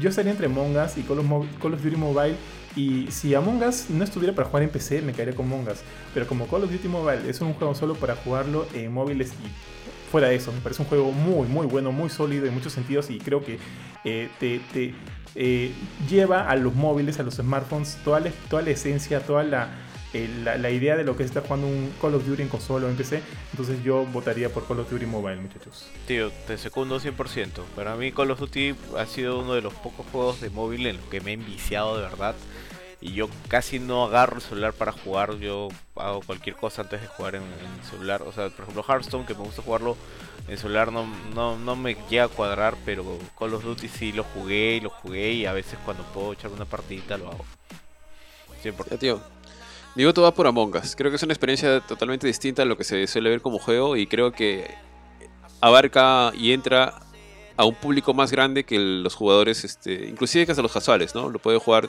yo 0.00 0.08
estaría 0.08 0.32
entre 0.32 0.46
Among 0.46 0.76
Us 0.76 0.96
y 0.96 1.02
Call 1.02 1.18
of, 1.18 1.82
Duty 1.82 1.96
Mobile. 1.96 2.36
Y 2.76 3.06
si 3.10 3.34
Among 3.34 3.62
Us 3.62 3.90
no 3.90 4.02
estuviera 4.02 4.34
para 4.34 4.48
jugar 4.48 4.62
en 4.62 4.70
PC, 4.70 5.02
me 5.02 5.12
caería 5.12 5.34
con 5.34 5.46
Among 5.46 5.68
Us. 5.68 5.80
Pero 6.12 6.26
como 6.26 6.46
Call 6.46 6.64
of 6.64 6.70
Duty 6.70 6.88
Mobile 6.88 7.28
es 7.28 7.40
un 7.40 7.52
juego 7.52 7.74
solo 7.74 7.94
para 7.94 8.16
jugarlo 8.16 8.66
en 8.74 8.92
móviles 8.92 9.32
y 9.32 9.84
fuera 10.10 10.28
de 10.28 10.36
eso, 10.36 10.52
me 10.52 10.60
parece 10.60 10.80
un 10.80 10.88
juego 10.88 11.10
muy, 11.10 11.48
muy 11.48 11.66
bueno, 11.66 11.90
muy 11.90 12.08
sólido 12.08 12.46
en 12.46 12.54
muchos 12.54 12.72
sentidos 12.72 13.10
y 13.10 13.18
creo 13.18 13.44
que 13.44 13.58
eh, 14.04 14.28
te, 14.38 14.94
eh, 15.34 15.72
lleva 16.08 16.48
a 16.48 16.54
los 16.54 16.72
móviles, 16.72 17.18
a 17.18 17.24
los 17.24 17.34
smartphones, 17.34 17.98
toda 18.04 18.20
la, 18.20 18.30
toda 18.48 18.62
la 18.62 18.70
esencia, 18.70 19.18
toda 19.18 19.42
la, 19.42 19.70
la, 20.14 20.56
la 20.56 20.70
idea 20.70 20.96
de 20.96 21.04
lo 21.04 21.16
que 21.16 21.22
es 21.24 21.30
estar 21.30 21.42
jugando 21.42 21.66
un 21.66 21.92
Call 22.00 22.14
of 22.14 22.26
Duty 22.26 22.42
en 22.42 22.48
consola 22.48 22.86
o 22.86 22.88
en 22.90 22.96
PC. 22.96 23.22
Entonces 23.50 23.82
yo 23.82 24.04
votaría 24.06 24.48
por 24.48 24.66
Call 24.66 24.80
of 24.80 24.90
Duty 24.90 25.06
Mobile, 25.06 25.36
muchachos. 25.36 25.88
Tío, 26.06 26.30
te 26.46 26.56
secundo 26.58 27.00
100%. 27.00 27.62
Para 27.74 27.96
mí 27.96 28.12
Call 28.12 28.30
of 28.30 28.38
Duty 28.40 28.74
ha 28.96 29.06
sido 29.06 29.40
uno 29.40 29.54
de 29.54 29.62
los 29.62 29.74
pocos 29.74 30.06
juegos 30.12 30.40
de 30.40 30.50
móvil 30.50 30.86
en 30.86 30.96
los 30.98 31.06
que 31.06 31.20
me 31.20 31.32
he 31.32 31.34
enviciado 31.34 31.96
de 31.96 32.02
verdad. 32.02 32.34
Y 33.00 33.12
yo 33.12 33.28
casi 33.48 33.80
no 33.80 34.04
agarro 34.04 34.36
el 34.36 34.42
celular 34.42 34.72
para 34.72 34.92
jugar. 34.92 35.36
Yo 35.36 35.68
hago 35.94 36.22
cualquier 36.22 36.56
cosa 36.56 36.82
antes 36.82 37.02
de 37.02 37.06
jugar 37.06 37.34
en, 37.34 37.42
en 37.42 37.90
celular. 37.90 38.22
O 38.22 38.32
sea, 38.32 38.48
por 38.48 38.62
ejemplo, 38.62 38.82
Hearthstone, 38.88 39.26
que 39.26 39.34
me 39.34 39.40
gusta 39.40 39.60
jugarlo 39.60 39.96
en 40.48 40.56
celular, 40.56 40.90
no, 40.90 41.06
no, 41.34 41.58
no 41.58 41.76
me 41.76 41.96
llega 42.08 42.24
a 42.24 42.28
cuadrar. 42.28 42.76
Pero 42.86 43.18
Call 43.38 43.52
of 43.52 43.62
Duty 43.62 43.88
sí 43.88 44.12
lo 44.12 44.24
jugué 44.24 44.76
y 44.76 44.80
lo 44.80 44.88
jugué. 44.88 45.32
Y 45.32 45.44
a 45.44 45.52
veces 45.52 45.78
cuando 45.84 46.02
puedo 46.14 46.32
echar 46.32 46.50
una 46.50 46.64
partidita 46.64 47.18
lo 47.18 47.28
hago. 47.28 47.44
100%. 48.62 48.90
Ya, 48.90 48.96
tío. 48.96 49.33
Mi 49.94 50.04
voto 50.04 50.22
va 50.22 50.34
por 50.34 50.46
Among 50.46 50.76
Us. 50.76 50.96
Creo 50.96 51.10
que 51.10 51.16
es 51.16 51.22
una 51.22 51.32
experiencia 51.32 51.80
totalmente 51.80 52.26
distinta 52.26 52.62
a 52.62 52.64
lo 52.64 52.76
que 52.76 52.84
se 52.84 53.06
suele 53.06 53.30
ver 53.30 53.40
como 53.40 53.58
juego 53.58 53.96
y 53.96 54.06
creo 54.06 54.32
que 54.32 54.74
abarca 55.60 56.32
y 56.36 56.52
entra 56.52 57.00
a 57.56 57.64
un 57.64 57.74
público 57.76 58.12
más 58.12 58.32
grande 58.32 58.64
que 58.64 58.78
los 58.78 59.14
jugadores, 59.14 59.64
este, 59.64 60.06
inclusive 60.08 60.50
hasta 60.50 60.62
los 60.62 60.72
casuales, 60.72 61.14
¿no? 61.14 61.30
Lo 61.30 61.38
puede 61.38 61.58
jugar 61.58 61.88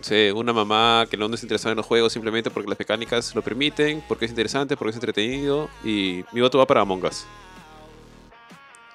sé, 0.00 0.32
una 0.32 0.52
mamá 0.52 1.06
que 1.08 1.16
no 1.16 1.32
es 1.32 1.42
interesada 1.42 1.72
en 1.72 1.76
los 1.76 1.86
juegos 1.86 2.12
simplemente 2.12 2.50
porque 2.50 2.68
las 2.68 2.78
mecánicas 2.78 3.34
lo 3.34 3.42
permiten, 3.42 4.02
porque 4.08 4.24
es 4.24 4.30
interesante, 4.30 4.76
porque 4.76 4.90
es 4.90 4.96
entretenido 4.96 5.68
y 5.84 6.24
mi 6.32 6.40
voto 6.40 6.58
va 6.58 6.66
para 6.66 6.80
Among 6.80 7.04
Us. 7.04 7.26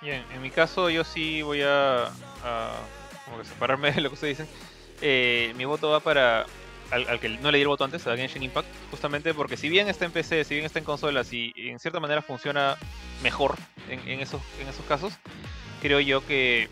Bien, 0.01 0.23
en 0.33 0.41
mi 0.41 0.49
caso 0.49 0.89
yo 0.89 1.03
sí 1.03 1.41
voy 1.41 1.61
a, 1.61 2.07
a 2.43 2.73
como 3.25 3.39
que 3.39 3.45
separarme 3.45 3.91
de 3.91 4.01
lo 4.01 4.09
que 4.09 4.15
ustedes 4.15 4.37
dicen. 4.37 4.53
Eh, 5.01 5.53
mi 5.57 5.65
voto 5.65 5.89
va 5.89 5.99
para 5.99 6.45
al, 6.91 7.07
al 7.07 7.19
que 7.19 7.29
no 7.29 7.51
le 7.51 7.57
di 7.57 7.63
el 7.63 7.67
voto 7.67 7.83
antes, 7.83 8.05
a 8.07 8.15
Genshin 8.15 8.43
Impact, 8.43 8.67
justamente 8.91 9.33
porque 9.33 9.57
si 9.57 9.69
bien 9.69 9.87
está 9.87 10.05
en 10.05 10.11
PC, 10.11 10.43
si 10.43 10.55
bien 10.55 10.65
está 10.65 10.79
en 10.79 10.85
consolas 10.85 11.31
y 11.33 11.53
en 11.55 11.79
cierta 11.79 11.99
manera 11.99 12.21
funciona 12.21 12.77
mejor 13.23 13.55
en, 13.89 13.99
en 14.07 14.19
esos, 14.19 14.41
en 14.61 14.67
esos 14.67 14.85
casos, 14.85 15.13
creo 15.81 15.99
yo 15.99 16.25
que 16.25 16.69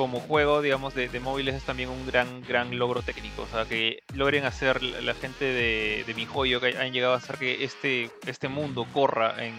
como 0.00 0.20
juego, 0.20 0.62
digamos, 0.62 0.94
de, 0.94 1.10
de 1.10 1.20
móviles 1.20 1.54
es 1.54 1.62
también 1.64 1.90
un 1.90 2.06
gran, 2.06 2.42
gran 2.42 2.78
logro 2.78 3.02
técnico. 3.02 3.42
O 3.42 3.46
sea, 3.46 3.66
que 3.66 4.02
logren 4.14 4.46
hacer 4.46 4.82
la, 4.82 5.12
gente 5.12 5.44
de, 5.44 6.04
de 6.06 6.14
mi 6.14 6.24
joyo, 6.24 6.58
que 6.58 6.76
han 6.78 6.92
llegado 6.92 7.12
a 7.12 7.16
hacer 7.18 7.36
que 7.36 7.64
este, 7.64 8.10
este 8.26 8.48
mundo 8.48 8.86
corra 8.94 9.44
en, 9.44 9.54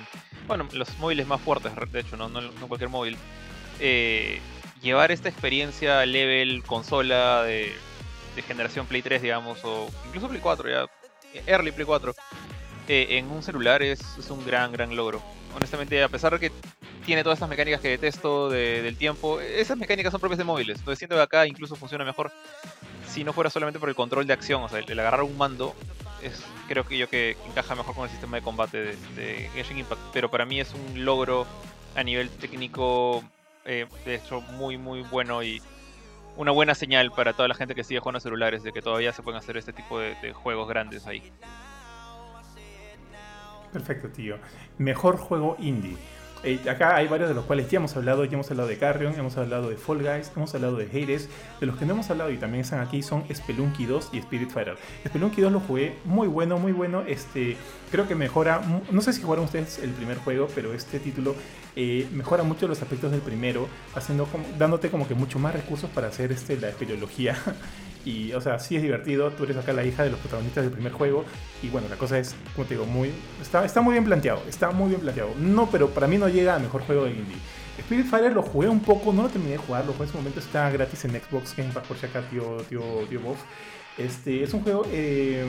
bueno, 0.47 0.67
los 0.73 0.97
móviles 0.97 1.27
más 1.27 1.41
fuertes, 1.41 1.71
de 1.91 1.99
hecho, 1.99 2.17
no, 2.17 2.27
no, 2.27 2.41
no 2.41 2.67
cualquier 2.67 2.89
móvil. 2.89 3.17
Eh, 3.79 4.39
llevar 4.81 5.11
esta 5.11 5.29
experiencia 5.29 6.03
level 6.05 6.63
consola 6.63 7.43
de, 7.43 7.73
de 8.35 8.41
generación 8.41 8.85
Play 8.87 9.01
3, 9.01 9.21
digamos, 9.21 9.59
o 9.63 9.89
incluso 10.07 10.27
Play 10.27 10.41
4, 10.41 10.69
ya, 10.69 10.85
early 11.47 11.71
Play 11.71 11.85
4, 11.85 12.13
eh, 12.87 13.07
en 13.11 13.29
un 13.29 13.43
celular 13.43 13.81
es, 13.81 13.99
es 14.17 14.29
un 14.29 14.45
gran, 14.45 14.71
gran 14.71 14.95
logro. 14.95 15.21
Honestamente, 15.55 16.01
a 16.01 16.09
pesar 16.09 16.33
de 16.33 16.39
que 16.39 16.51
tiene 17.05 17.23
todas 17.23 17.37
estas 17.37 17.49
mecánicas 17.49 17.81
que 17.81 17.89
detesto 17.89 18.49
de- 18.49 18.81
del 18.81 18.97
tiempo, 18.97 19.39
esas 19.41 19.77
mecánicas 19.77 20.11
son 20.11 20.19
propias 20.19 20.37
de 20.37 20.43
móviles. 20.43 20.79
Entonces 20.79 20.99
siento 20.99 21.15
que 21.15 21.21
acá 21.21 21.47
incluso 21.47 21.75
funciona 21.75 22.05
mejor 22.05 22.31
si 23.07 23.23
no 23.23 23.33
fuera 23.33 23.49
solamente 23.49 23.79
por 23.79 23.89
el 23.89 23.95
control 23.95 24.25
de 24.25 24.33
acción, 24.33 24.63
o 24.63 24.69
sea, 24.69 24.79
el, 24.79 24.99
agarrar 24.99 25.23
un 25.23 25.37
mando, 25.37 25.75
es, 26.23 26.41
creo 26.67 26.85
que 26.85 26.97
yo 26.97 27.09
que 27.09 27.35
encaja 27.49 27.75
mejor 27.75 27.93
con 27.93 28.05
el 28.05 28.09
sistema 28.09 28.37
de 28.37 28.43
combate 28.43 28.77
de, 28.77 28.95
de 29.15 29.65
Impact. 29.75 30.01
Pero 30.13 30.29
para 30.31 30.45
mí 30.45 30.59
es 30.59 30.73
un 30.73 31.03
logro 31.03 31.45
a 31.95 32.03
nivel 32.03 32.29
técnico, 32.29 33.23
eh, 33.65 33.85
de 34.05 34.15
hecho, 34.15 34.39
muy, 34.41 34.77
muy 34.77 35.01
bueno 35.01 35.43
y 35.43 35.61
una 36.37 36.51
buena 36.51 36.75
señal 36.75 37.11
para 37.11 37.33
toda 37.33 37.47
la 37.47 37.55
gente 37.55 37.75
que 37.75 37.83
sigue 37.83 37.99
jugando 37.99 38.19
celulares 38.19 38.63
de 38.63 38.71
que 38.71 38.81
todavía 38.81 39.13
se 39.13 39.23
pueden 39.23 39.39
hacer 39.39 39.57
este 39.57 39.73
tipo 39.73 39.99
de, 39.99 40.15
de 40.21 40.33
juegos 40.33 40.67
grandes 40.67 41.07
ahí. 41.07 41.31
Perfecto, 43.71 44.09
tío. 44.09 44.37
Mejor 44.77 45.17
juego 45.17 45.55
indie. 45.59 45.97
Eh, 46.43 46.59
acá 46.69 46.95
hay 46.95 47.07
varios 47.07 47.29
de 47.29 47.35
los 47.35 47.45
cuales 47.45 47.69
ya 47.69 47.77
hemos 47.77 47.95
hablado. 47.95 48.25
Ya 48.25 48.33
hemos 48.33 48.49
hablado 48.49 48.67
de 48.67 48.77
Carrion, 48.77 49.13
hemos 49.17 49.37
hablado 49.37 49.69
de 49.69 49.77
Fall 49.77 49.99
Guys, 49.99 50.31
hemos 50.35 50.53
hablado 50.55 50.75
de 50.77 50.85
Hades. 50.85 51.29
De 51.59 51.65
los 51.67 51.77
que 51.77 51.85
no 51.85 51.93
hemos 51.93 52.09
hablado 52.09 52.31
y 52.31 52.37
también 52.37 52.61
están 52.61 52.79
aquí 52.79 53.03
son 53.03 53.23
Spelunky 53.33 53.85
2 53.85 54.09
y 54.13 54.21
Spiritfarer. 54.21 54.77
Spelunky 55.07 55.41
2 55.41 55.51
lo 55.51 55.59
jugué 55.59 55.97
muy 56.05 56.27
bueno, 56.27 56.57
muy 56.57 56.71
bueno. 56.71 57.03
Este, 57.07 57.57
creo 57.91 58.07
que 58.07 58.15
mejora. 58.15 58.61
No 58.91 59.01
sé 59.01 59.13
si 59.13 59.21
jugaron 59.21 59.45
ustedes 59.45 59.79
el 59.79 59.91
primer 59.91 60.17
juego, 60.17 60.47
pero 60.55 60.73
este 60.73 60.99
título 60.99 61.35
eh, 61.75 62.07
mejora 62.11 62.43
mucho 62.43 62.67
los 62.67 62.81
aspectos 62.81 63.11
del 63.11 63.21
primero, 63.21 63.67
haciendo 63.93 64.25
como- 64.25 64.45
dándote 64.57 64.89
como 64.89 65.07
que 65.07 65.13
mucho 65.13 65.37
más 65.39 65.53
recursos 65.53 65.89
para 65.91 66.07
hacer 66.07 66.31
este, 66.31 66.57
la 66.59 66.69
espeleología. 66.69 67.37
Y, 68.05 68.33
o 68.33 68.41
sea, 68.41 68.59
sí 68.59 68.75
es 68.75 68.81
divertido. 68.81 69.29
Tú 69.31 69.43
eres 69.43 69.57
acá 69.57 69.73
la 69.73 69.83
hija 69.83 70.03
de 70.03 70.09
los 70.09 70.19
protagonistas 70.19 70.63
del 70.63 70.73
primer 70.73 70.91
juego. 70.91 71.25
Y 71.61 71.69
bueno, 71.69 71.87
la 71.89 71.95
cosa 71.97 72.17
es, 72.17 72.35
como 72.55 72.67
te 72.67 72.73
digo, 72.73 72.85
muy. 72.85 73.11
Está, 73.41 73.63
está 73.65 73.81
muy 73.81 73.93
bien 73.93 74.05
planteado. 74.05 74.41
Está 74.47 74.71
muy 74.71 74.89
bien 74.89 75.01
planteado. 75.01 75.31
No, 75.39 75.69
pero 75.69 75.89
para 75.89 76.07
mí 76.07 76.17
no 76.17 76.27
llega 76.27 76.55
a 76.55 76.59
mejor 76.59 76.81
juego 76.81 77.05
de 77.05 77.11
indie. 77.11 77.37
Spiritfarer 77.79 78.33
lo 78.33 78.41
jugué 78.43 78.67
un 78.69 78.79
poco, 78.79 79.11
no 79.13 79.23
lo 79.23 79.29
terminé 79.29 79.53
de 79.53 79.57
jugar. 79.57 79.85
Lo 79.85 79.93
jugué 79.93 80.05
en 80.05 80.11
su 80.11 80.17
momento, 80.17 80.39
está 80.39 80.69
gratis 80.69 81.05
en 81.05 81.11
Xbox 81.11 81.55
Game 81.55 81.71
Pass 81.71 81.87
por 81.87 81.97
si 81.97 82.05
acá, 82.05 82.21
tío, 82.29 82.57
tío, 82.69 82.81
tío 83.09 83.19
Bob. 83.21 83.37
Este, 83.97 84.43
es 84.43 84.53
un 84.53 84.61
juego. 84.61 84.85
eh, 84.91 85.45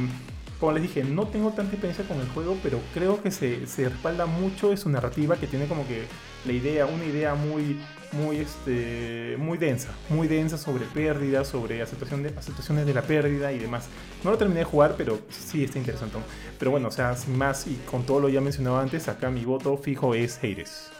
como 0.63 0.75
les 0.75 0.83
dije, 0.83 1.03
no 1.03 1.27
tengo 1.27 1.51
tanta 1.51 1.73
experiencia 1.73 2.07
con 2.07 2.21
el 2.21 2.29
juego, 2.29 2.57
pero 2.63 2.81
creo 2.95 3.21
que 3.21 3.33
se, 3.33 3.67
respalda 3.77 4.27
mucho 4.27 4.71
de 4.71 4.77
su 4.77 4.89
narrativa, 4.91 5.35
que 5.35 5.49
tiene 5.49 5.67
como 5.67 5.85
que 5.89 6.05
la 6.47 6.53
idea, 6.53 6.87
una 6.87 7.05
idea 7.05 7.35
muy, 7.35 7.81
muy, 8.13 8.37
este, 8.37 9.35
muy 9.41 9.59
densa, 9.59 9.89
muy 10.09 10.29
densa 10.29 10.57
sobre 10.57 10.85
pérdidas, 10.85 11.49
sobre 11.49 11.83
aceptación 11.83 12.23
de, 12.23 12.29
aceptaciones 12.29 12.87
de 12.87 12.95
la 12.95 13.03
pérdida 13.03 13.51
y 13.51 13.59
demás. 13.59 13.89
No 14.23 14.31
lo 14.31 14.39
terminé 14.39 14.61
de 14.61 14.65
jugar, 14.65 14.95
pero 14.97 15.19
sí 15.31 15.65
está 15.65 15.79
interesante. 15.79 16.19
Pero 16.61 16.71
bueno, 16.71 16.87
o 16.87 16.93
sea, 16.93 17.17
sin 17.17 17.37
más 17.37 17.67
y 17.67 17.75
con 17.91 18.07
todo 18.07 18.21
lo 18.21 18.29
ya 18.29 18.41
mencionado 18.41 18.79
antes, 18.79 19.09
acá 19.09 19.31
mi 19.31 19.45
voto 19.45 19.77
fijo 19.77 20.15
es 20.15 20.39
Hades. 20.39 20.93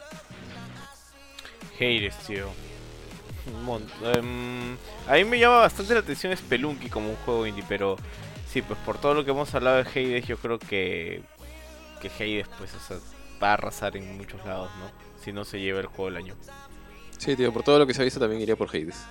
Hades, 1.79 2.17
tío. 2.27 2.47
Em, 4.13 4.75
a 5.07 5.13
mí 5.13 5.23
me 5.23 5.39
llama 5.39 5.59
bastante 5.59 5.93
la 5.93 6.01
atención 6.01 6.35
Spelunky 6.35 6.89
como 6.89 7.11
un 7.11 7.15
juego 7.15 7.47
indie, 7.47 7.63
pero 7.69 7.95
sí, 8.53 8.61
pues 8.61 8.77
por 8.85 8.99
todo 8.99 9.15
lo 9.15 9.25
que 9.25 9.31
hemos 9.31 9.53
hablado 9.55 9.83
de 9.83 9.89
Hades, 9.89 10.27
yo 10.27 10.37
creo 10.37 10.59
que, 10.59 11.23
que 11.99 12.07
Hades 12.07 12.47
pues, 12.59 12.71
o 12.75 12.79
sea, 12.79 12.97
va 13.41 13.49
a 13.49 13.53
arrasar 13.53 13.97
en 13.97 14.15
muchos 14.15 14.45
lados, 14.45 14.69
¿no? 14.79 14.85
Si 15.23 15.33
no 15.33 15.43
se 15.43 15.59
lleva 15.59 15.79
el 15.79 15.87
juego 15.87 16.05
del 16.05 16.17
año. 16.17 16.35
Sí, 17.17 17.35
tío, 17.35 17.51
por 17.51 17.63
todo 17.63 17.79
lo 17.79 17.87
que 17.87 17.93
se 17.93 18.01
ha 18.01 18.05
visto 18.05 18.19
también 18.19 18.41
iría 18.41 18.55
por 18.55 18.69
Hades. 18.69 19.03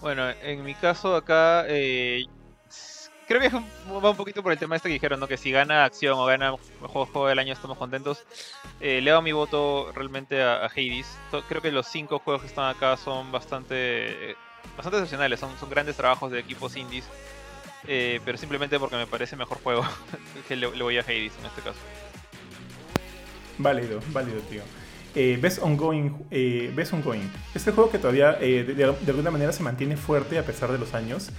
Bueno, 0.00 0.28
en 0.30 0.64
mi 0.64 0.74
caso 0.74 1.14
acá, 1.16 1.64
eh, 1.68 2.24
creo 3.26 3.40
que 3.40 3.48
es 3.48 3.52
un- 3.52 3.66
va 4.02 4.10
un 4.10 4.16
poquito 4.16 4.42
por 4.42 4.52
el 4.52 4.58
tema 4.58 4.76
este 4.76 4.88
que 4.88 4.94
dijeron, 4.94 5.20
¿no? 5.20 5.26
Que 5.26 5.36
si 5.36 5.50
gana 5.50 5.84
acción 5.84 6.18
o 6.18 6.24
gana 6.24 6.54
mejor 6.80 7.08
juego 7.08 7.26
del 7.28 7.38
año 7.38 7.52
estamos 7.52 7.76
contentos. 7.76 8.24
Eh, 8.80 9.00
le 9.00 9.10
doy 9.10 9.22
mi 9.22 9.32
voto 9.32 9.90
realmente 9.92 10.42
a, 10.42 10.64
a 10.64 10.66
Hades. 10.66 11.06
Creo 11.48 11.60
que 11.60 11.72
los 11.72 11.86
cinco 11.86 12.20
juegos 12.20 12.42
que 12.42 12.48
están 12.48 12.68
acá 12.68 12.96
son 12.96 13.32
bastante, 13.32 14.30
eh, 14.30 14.36
bastante 14.76 14.98
excepcionales, 14.98 15.40
son, 15.40 15.58
son 15.58 15.68
grandes 15.68 15.96
trabajos 15.96 16.30
de 16.30 16.38
equipos 16.40 16.76
indies. 16.76 17.04
Eh, 17.88 18.20
pero 18.24 18.36
simplemente 18.36 18.78
porque 18.78 18.96
me 18.96 19.06
parece 19.06 19.36
mejor 19.36 19.58
juego 19.62 19.86
que 20.48 20.56
le, 20.56 20.70
le 20.70 20.82
voy 20.82 20.98
a 20.98 21.00
Hades 21.00 21.32
en 21.38 21.46
este 21.46 21.62
caso. 21.62 21.78
Válido, 23.58 24.00
válido, 24.12 24.40
tío. 24.42 24.62
Eh, 25.18 25.38
Best 25.40 25.62
Ongoing, 25.62 26.26
eh, 26.30 26.70
Best 26.74 26.92
Ongoing. 26.92 27.30
Este 27.54 27.72
juego 27.72 27.90
que 27.90 27.98
todavía 27.98 28.36
eh, 28.38 28.64
de, 28.64 28.84
alguna 28.84 29.30
manera 29.30 29.50
se 29.50 29.62
mantiene 29.62 29.96
fuerte 29.96 30.38
a 30.38 30.44
pesar 30.44 30.70
de 30.70 30.76
los 30.76 30.92
años. 30.92 31.30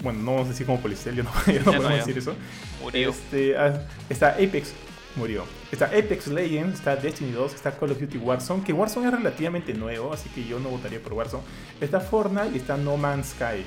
Bueno, 0.00 0.20
no 0.20 0.32
vamos 0.32 0.46
a 0.46 0.50
decir 0.50 0.64
como 0.64 0.80
Policel, 0.80 1.16
yo 1.16 1.24
no, 1.24 1.30
ya 1.46 1.58
no 1.58 1.64
podemos 1.64 1.90
ya. 1.90 1.96
decir 1.96 2.18
eso. 2.18 2.34
Murió. 2.80 3.10
Este, 3.10 3.56
ah, 3.58 3.84
está 4.08 4.34
Apex, 4.34 4.74
murió. 5.16 5.44
Está 5.72 5.86
Apex 5.86 6.28
Legends, 6.28 6.78
está 6.78 6.94
Destiny 6.94 7.32
2, 7.32 7.54
está 7.54 7.76
Call 7.76 7.90
of 7.90 7.98
Duty 7.98 8.18
Warzone, 8.18 8.62
que 8.62 8.72
Warzone 8.72 9.08
es 9.08 9.12
relativamente 9.12 9.74
nuevo, 9.74 10.12
así 10.12 10.28
que 10.28 10.44
yo 10.44 10.60
no 10.60 10.68
votaría 10.68 11.00
por 11.00 11.14
Warzone. 11.14 11.42
Está 11.80 11.98
Fortnite 11.98 12.50
y 12.54 12.58
está 12.58 12.76
No 12.76 12.96
Man's 12.96 13.30
Sky. 13.30 13.64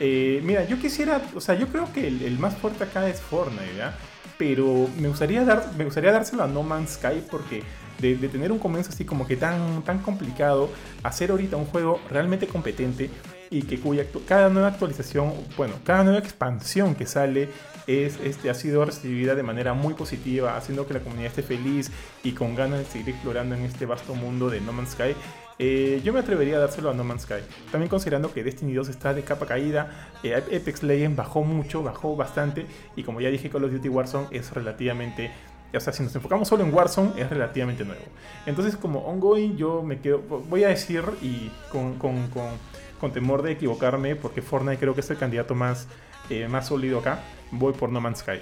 Eh, 0.00 0.40
mira, 0.42 0.64
yo 0.64 0.78
quisiera, 0.78 1.20
o 1.34 1.40
sea, 1.40 1.54
yo 1.54 1.68
creo 1.68 1.92
que 1.92 2.08
el, 2.08 2.38
más 2.38 2.56
fuerte 2.56 2.84
acá 2.84 3.08
es 3.08 3.20
Fortnite. 3.20 3.92
Pero 4.38 4.88
me 4.98 5.08
gustaría, 5.08 5.44
dar, 5.44 5.74
me 5.76 5.84
gustaría 5.84 6.10
dárselo 6.12 6.42
a 6.42 6.48
No 6.48 6.62
Man's 6.62 6.92
Sky 6.92 7.22
porque 7.30 7.62
de, 8.00 8.16
tener 8.28 8.50
un 8.50 8.58
comienzo 8.58 8.90
así 8.90 9.04
como 9.04 9.26
que 9.26 9.36
tan, 9.36 9.82
tan 9.82 9.98
complicado, 9.98 10.70
hacer 11.02 11.30
ahorita 11.30 11.56
un 11.56 11.66
juego 11.66 12.00
realmente 12.08 12.46
competente 12.46 13.10
y 13.50 13.62
que 13.62 13.78
cuya 13.78 14.06
cada 14.26 14.48
nueva 14.48 14.68
actualización, 14.68 15.34
bueno, 15.58 15.74
cada 15.84 16.04
nueva 16.04 16.20
expansión 16.20 16.94
que 16.94 17.04
sale 17.04 17.50
es, 17.86 18.18
este, 18.24 18.48
ha 18.48 18.54
sido 18.54 18.84
recibida 18.84 19.34
de 19.34 19.42
manera 19.42 19.74
muy 19.74 19.92
positiva, 19.92 20.56
haciendo 20.56 20.86
que 20.86 20.94
la 20.94 21.00
comunidad 21.00 21.26
esté 21.26 21.42
feliz 21.42 21.90
y 22.22 22.32
con 22.32 22.54
ganas 22.54 22.78
de 22.78 22.84
seguir 22.86 23.10
explorando 23.10 23.54
en 23.56 23.64
este 23.64 23.84
vasto 23.84 24.14
mundo 24.14 24.48
de 24.48 24.62
No 24.62 24.72
Man's 24.72 24.92
Sky. 24.92 25.14
Eh, 25.62 26.00
yo 26.02 26.14
me 26.14 26.20
atrevería 26.20 26.56
a 26.56 26.60
dárselo 26.60 26.88
a 26.88 26.94
No 26.94 27.04
Man's 27.04 27.22
Sky. 27.24 27.34
También 27.70 27.90
considerando 27.90 28.32
que 28.32 28.42
Destiny 28.42 28.72
2 28.72 28.88
está 28.88 29.12
de 29.12 29.22
capa 29.24 29.44
caída, 29.44 30.10
eh, 30.22 30.34
Apex 30.34 30.82
Legends 30.82 31.16
bajó 31.18 31.42
mucho, 31.44 31.82
bajó 31.82 32.16
bastante, 32.16 32.64
y 32.96 33.02
como 33.02 33.20
ya 33.20 33.28
dije, 33.28 33.50
Call 33.50 33.64
of 33.64 33.72
Duty 33.72 33.88
Warzone 33.90 34.28
es 34.30 34.52
relativamente 34.52 35.30
o 35.72 35.78
sea, 35.78 35.92
si 35.92 36.02
nos 36.02 36.12
enfocamos 36.16 36.48
solo 36.48 36.64
en 36.64 36.74
Warzone, 36.74 37.12
es 37.20 37.30
relativamente 37.30 37.84
nuevo. 37.84 38.02
Entonces, 38.44 38.76
como 38.76 39.00
ongoing, 39.06 39.56
yo 39.56 39.82
me 39.84 40.00
quedo. 40.00 40.18
Voy 40.18 40.64
a 40.64 40.68
decir, 40.68 41.04
y 41.22 41.48
con, 41.70 41.94
con- 41.96 42.26
con- 42.30 42.58
con 42.98 43.12
temor 43.12 43.42
de 43.42 43.52
equivocarme, 43.52 44.16
porque 44.16 44.42
Fortnite 44.42 44.78
creo 44.78 44.94
que 44.94 45.00
es 45.02 45.10
el 45.10 45.16
candidato 45.18 45.54
más, 45.54 45.86
eh, 46.28 46.48
más 46.48 46.66
sólido 46.66 46.98
acá, 46.98 47.20
voy 47.52 47.72
por 47.72 47.90
No 47.90 48.00
Man's 48.00 48.18
Sky. 48.18 48.40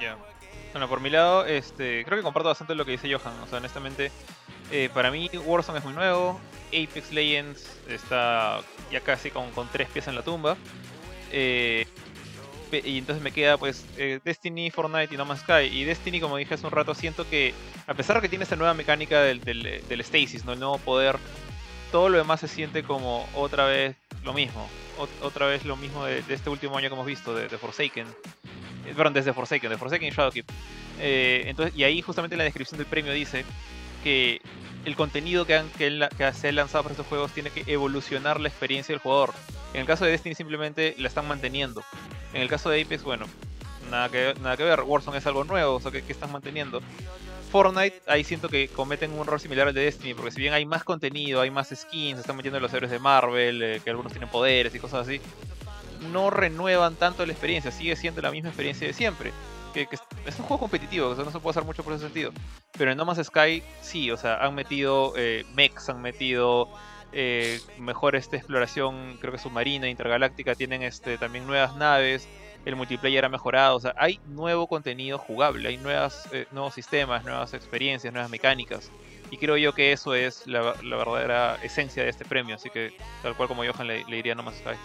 Ya. 0.00 0.16
Bueno, 0.74 0.88
por 0.88 1.00
mi 1.00 1.08
lado, 1.08 1.46
este, 1.46 2.04
creo 2.04 2.18
que 2.18 2.24
comparto 2.24 2.48
bastante 2.48 2.74
lo 2.74 2.84
que 2.84 2.90
dice 2.90 3.08
Johan. 3.08 3.38
O 3.44 3.46
sea, 3.46 3.58
honestamente, 3.58 4.10
eh, 4.72 4.90
para 4.92 5.12
mí 5.12 5.30
Warzone 5.46 5.78
es 5.78 5.84
muy 5.84 5.94
nuevo. 5.94 6.40
Apex 6.70 7.12
Legends 7.12 7.78
está 7.88 8.60
ya 8.90 9.00
casi 9.00 9.30
con, 9.30 9.52
con 9.52 9.68
tres 9.68 9.88
pies 9.90 10.08
en 10.08 10.16
la 10.16 10.22
tumba. 10.22 10.56
Eh, 11.30 11.86
y 12.72 12.98
entonces 12.98 13.22
me 13.22 13.30
queda 13.30 13.56
pues 13.56 13.86
eh, 13.96 14.18
Destiny, 14.24 14.72
Fortnite 14.72 15.14
y 15.14 15.16
No 15.16 15.24
Man's 15.24 15.42
Sky. 15.42 15.66
Y 15.70 15.84
Destiny, 15.84 16.18
como 16.20 16.38
dije 16.38 16.54
hace 16.54 16.66
un 16.66 16.72
rato, 16.72 16.92
siento 16.92 17.24
que 17.30 17.54
a 17.86 17.94
pesar 17.94 18.16
de 18.16 18.22
que 18.22 18.28
tiene 18.28 18.42
esta 18.42 18.56
nueva 18.56 18.74
mecánica 18.74 19.22
del, 19.22 19.42
del, 19.42 19.80
del 19.88 20.00
Stasis, 20.02 20.44
¿no? 20.44 20.54
el 20.54 20.58
nuevo 20.58 20.78
poder, 20.78 21.18
todo 21.92 22.08
lo 22.08 22.18
demás 22.18 22.40
se 22.40 22.48
siente 22.48 22.82
como 22.82 23.28
otra 23.36 23.66
vez 23.66 23.94
lo 24.24 24.32
mismo. 24.32 24.68
Ot- 24.98 25.08
otra 25.22 25.46
vez 25.46 25.64
lo 25.64 25.76
mismo 25.76 26.04
de, 26.04 26.22
este 26.28 26.50
último 26.50 26.76
año 26.76 26.88
que 26.88 26.94
hemos 26.94 27.06
visto, 27.06 27.34
de, 27.34 27.48
Forsaken. 27.48 28.06
Eh, 28.86 28.94
Perdón, 28.96 29.14
desde 29.14 29.32
Forsaken, 29.32 29.70
de 29.70 29.78
Forsaken 29.78 30.08
y 30.08 30.10
Shadowkeep. 30.10 30.46
Eh, 31.00 31.44
entonces, 31.46 31.76
y 31.76 31.84
ahí 31.84 32.02
justamente 32.02 32.34
en 32.34 32.38
la 32.38 32.44
descripción 32.44 32.78
del 32.78 32.86
premio 32.86 33.12
dice 33.12 33.44
que 34.02 34.40
el 34.84 34.96
contenido 34.96 35.46
que, 35.46 35.56
han, 35.56 35.68
que, 35.70 36.08
se 36.34 36.48
ha 36.48 36.52
lanzado 36.52 36.84
para 36.84 36.92
estos 36.92 37.06
juegos 37.06 37.32
tiene 37.32 37.50
que 37.50 37.64
evolucionar 37.72 38.38
la 38.38 38.48
experiencia 38.48 38.92
del 38.92 39.00
jugador. 39.00 39.32
En 39.72 39.80
el 39.80 39.86
caso 39.86 40.04
de 40.04 40.10
Destiny 40.10 40.34
simplemente 40.34 40.94
la 40.98 41.08
están 41.08 41.26
manteniendo. 41.26 41.82
En 42.32 42.42
el 42.42 42.48
caso 42.48 42.68
de 42.70 42.82
Apex, 42.82 43.02
bueno, 43.02 43.26
nada 43.90 44.08
que, 44.10 44.34
nada 44.40 44.56
que 44.56 44.64
ver. 44.64 44.82
Warzone 44.82 45.18
es 45.18 45.26
algo 45.26 45.44
nuevo, 45.44 45.76
o 45.76 45.80
sea, 45.80 45.90
que, 45.90 46.02
que 46.02 46.12
están 46.12 46.30
manteniendo. 46.30 46.80
Fortnite, 47.54 48.02
ahí 48.08 48.24
siento 48.24 48.48
que 48.48 48.66
cometen 48.66 49.12
un 49.12 49.20
error 49.20 49.38
similar 49.38 49.68
al 49.68 49.74
de 49.74 49.82
Destiny, 49.82 50.12
porque 50.12 50.32
si 50.32 50.40
bien 50.40 50.54
hay 50.54 50.66
más 50.66 50.82
contenido, 50.82 51.40
hay 51.40 51.52
más 51.52 51.68
skins, 51.72 52.18
están 52.18 52.34
metiendo 52.34 52.58
los 52.58 52.74
héroes 52.74 52.90
de 52.90 52.98
Marvel, 52.98 53.62
eh, 53.62 53.80
que 53.84 53.90
algunos 53.90 54.10
tienen 54.10 54.28
poderes 54.28 54.74
y 54.74 54.80
cosas 54.80 55.06
así, 55.06 55.20
no 56.10 56.30
renuevan 56.30 56.96
tanto 56.96 57.24
la 57.24 57.30
experiencia, 57.30 57.70
sigue 57.70 57.94
siendo 57.94 58.20
la 58.22 58.32
misma 58.32 58.48
experiencia 58.48 58.88
de 58.88 58.92
siempre. 58.92 59.30
Que, 59.72 59.86
es- 59.88 60.38
un 60.40 60.46
juego 60.46 60.62
competitivo, 60.62 61.10
o 61.10 61.14
no 61.14 61.30
se 61.30 61.38
puede 61.38 61.50
hacer 61.50 61.62
mucho 61.62 61.84
por 61.84 61.92
ese 61.92 62.02
sentido. 62.06 62.32
Pero 62.76 62.90
en 62.90 62.98
No 62.98 63.04
Man's 63.04 63.24
Sky, 63.24 63.62
sí, 63.82 64.10
o 64.10 64.16
sea, 64.16 64.44
han 64.44 64.56
metido 64.56 65.12
eh, 65.16 65.44
mechs, 65.54 65.88
han 65.88 66.02
metido 66.02 66.68
eh, 67.12 67.60
mejor 67.78 68.16
este, 68.16 68.36
exploración, 68.36 69.16
creo 69.20 69.30
que 69.30 69.38
submarina, 69.38 69.88
intergaláctica, 69.88 70.56
tienen 70.56 70.82
este, 70.82 71.18
también 71.18 71.46
nuevas 71.46 71.76
naves, 71.76 72.26
el 72.64 72.76
multiplayer 72.76 73.24
ha 73.24 73.28
mejorado, 73.28 73.76
o 73.76 73.80
sea, 73.80 73.94
hay 73.96 74.20
nuevo 74.26 74.66
contenido 74.66 75.18
jugable, 75.18 75.68
hay 75.68 75.76
nuevas, 75.76 76.28
eh, 76.32 76.46
nuevos 76.50 76.74
sistemas, 76.74 77.24
nuevas 77.24 77.52
experiencias, 77.54 78.12
nuevas 78.12 78.30
mecánicas. 78.30 78.90
Y 79.30 79.36
creo 79.36 79.56
yo 79.56 79.72
que 79.72 79.92
eso 79.92 80.14
es 80.14 80.46
la, 80.46 80.74
verdadera 80.82 81.58
esencia 81.62 82.04
de 82.04 82.10
este 82.10 82.24
premio, 82.24 82.54
así 82.54 82.70
que 82.70 82.96
tal 83.22 83.36
cual 83.36 83.48
como 83.48 83.64
Johan 83.64 83.86
le, 83.86 84.04
le 84.04 84.16
diría 84.16 84.34
No 84.34 84.42
Man's 84.42 84.58
Sky. 84.58 84.76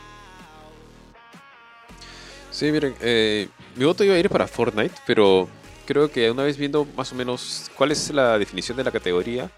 Sí, 2.52 2.72
miren, 2.72 2.96
eh, 3.00 3.48
mi 3.76 3.86
voto 3.86 4.04
iba 4.04 4.16
a 4.16 4.18
ir 4.18 4.30
para 4.30 4.48
Fortnite, 4.48 4.96
pero 5.06 5.48
creo 5.86 6.12
que 6.12 6.30
una 6.32 6.44
vez 6.44 6.58
viendo 6.58 6.86
más 6.98 7.12
o 7.12 7.16
menos 7.16 7.70
cuál 7.76 7.92
es 7.92 8.10
la 8.12 8.38
definición 8.38 8.78
de 8.78 8.84
la 8.84 8.92
categoría, 8.92 9.50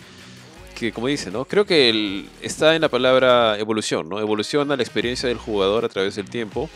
que 0.78 0.92
como 0.92 1.08
dice, 1.08 1.32
¿no? 1.32 1.46
Creo 1.46 1.66
que 1.66 2.26
está 2.42 2.76
en 2.76 2.82
la 2.82 2.90
palabra 2.90 3.58
evolución, 3.58 4.10
¿no? 4.10 4.20
Evoluciona 4.20 4.76
la 4.76 4.84
experiencia 4.84 5.30
del 5.30 5.38
jugador 5.38 5.86
a 5.86 5.90
través 5.90 6.16
del 6.16 6.30
tiempo. 6.30 6.70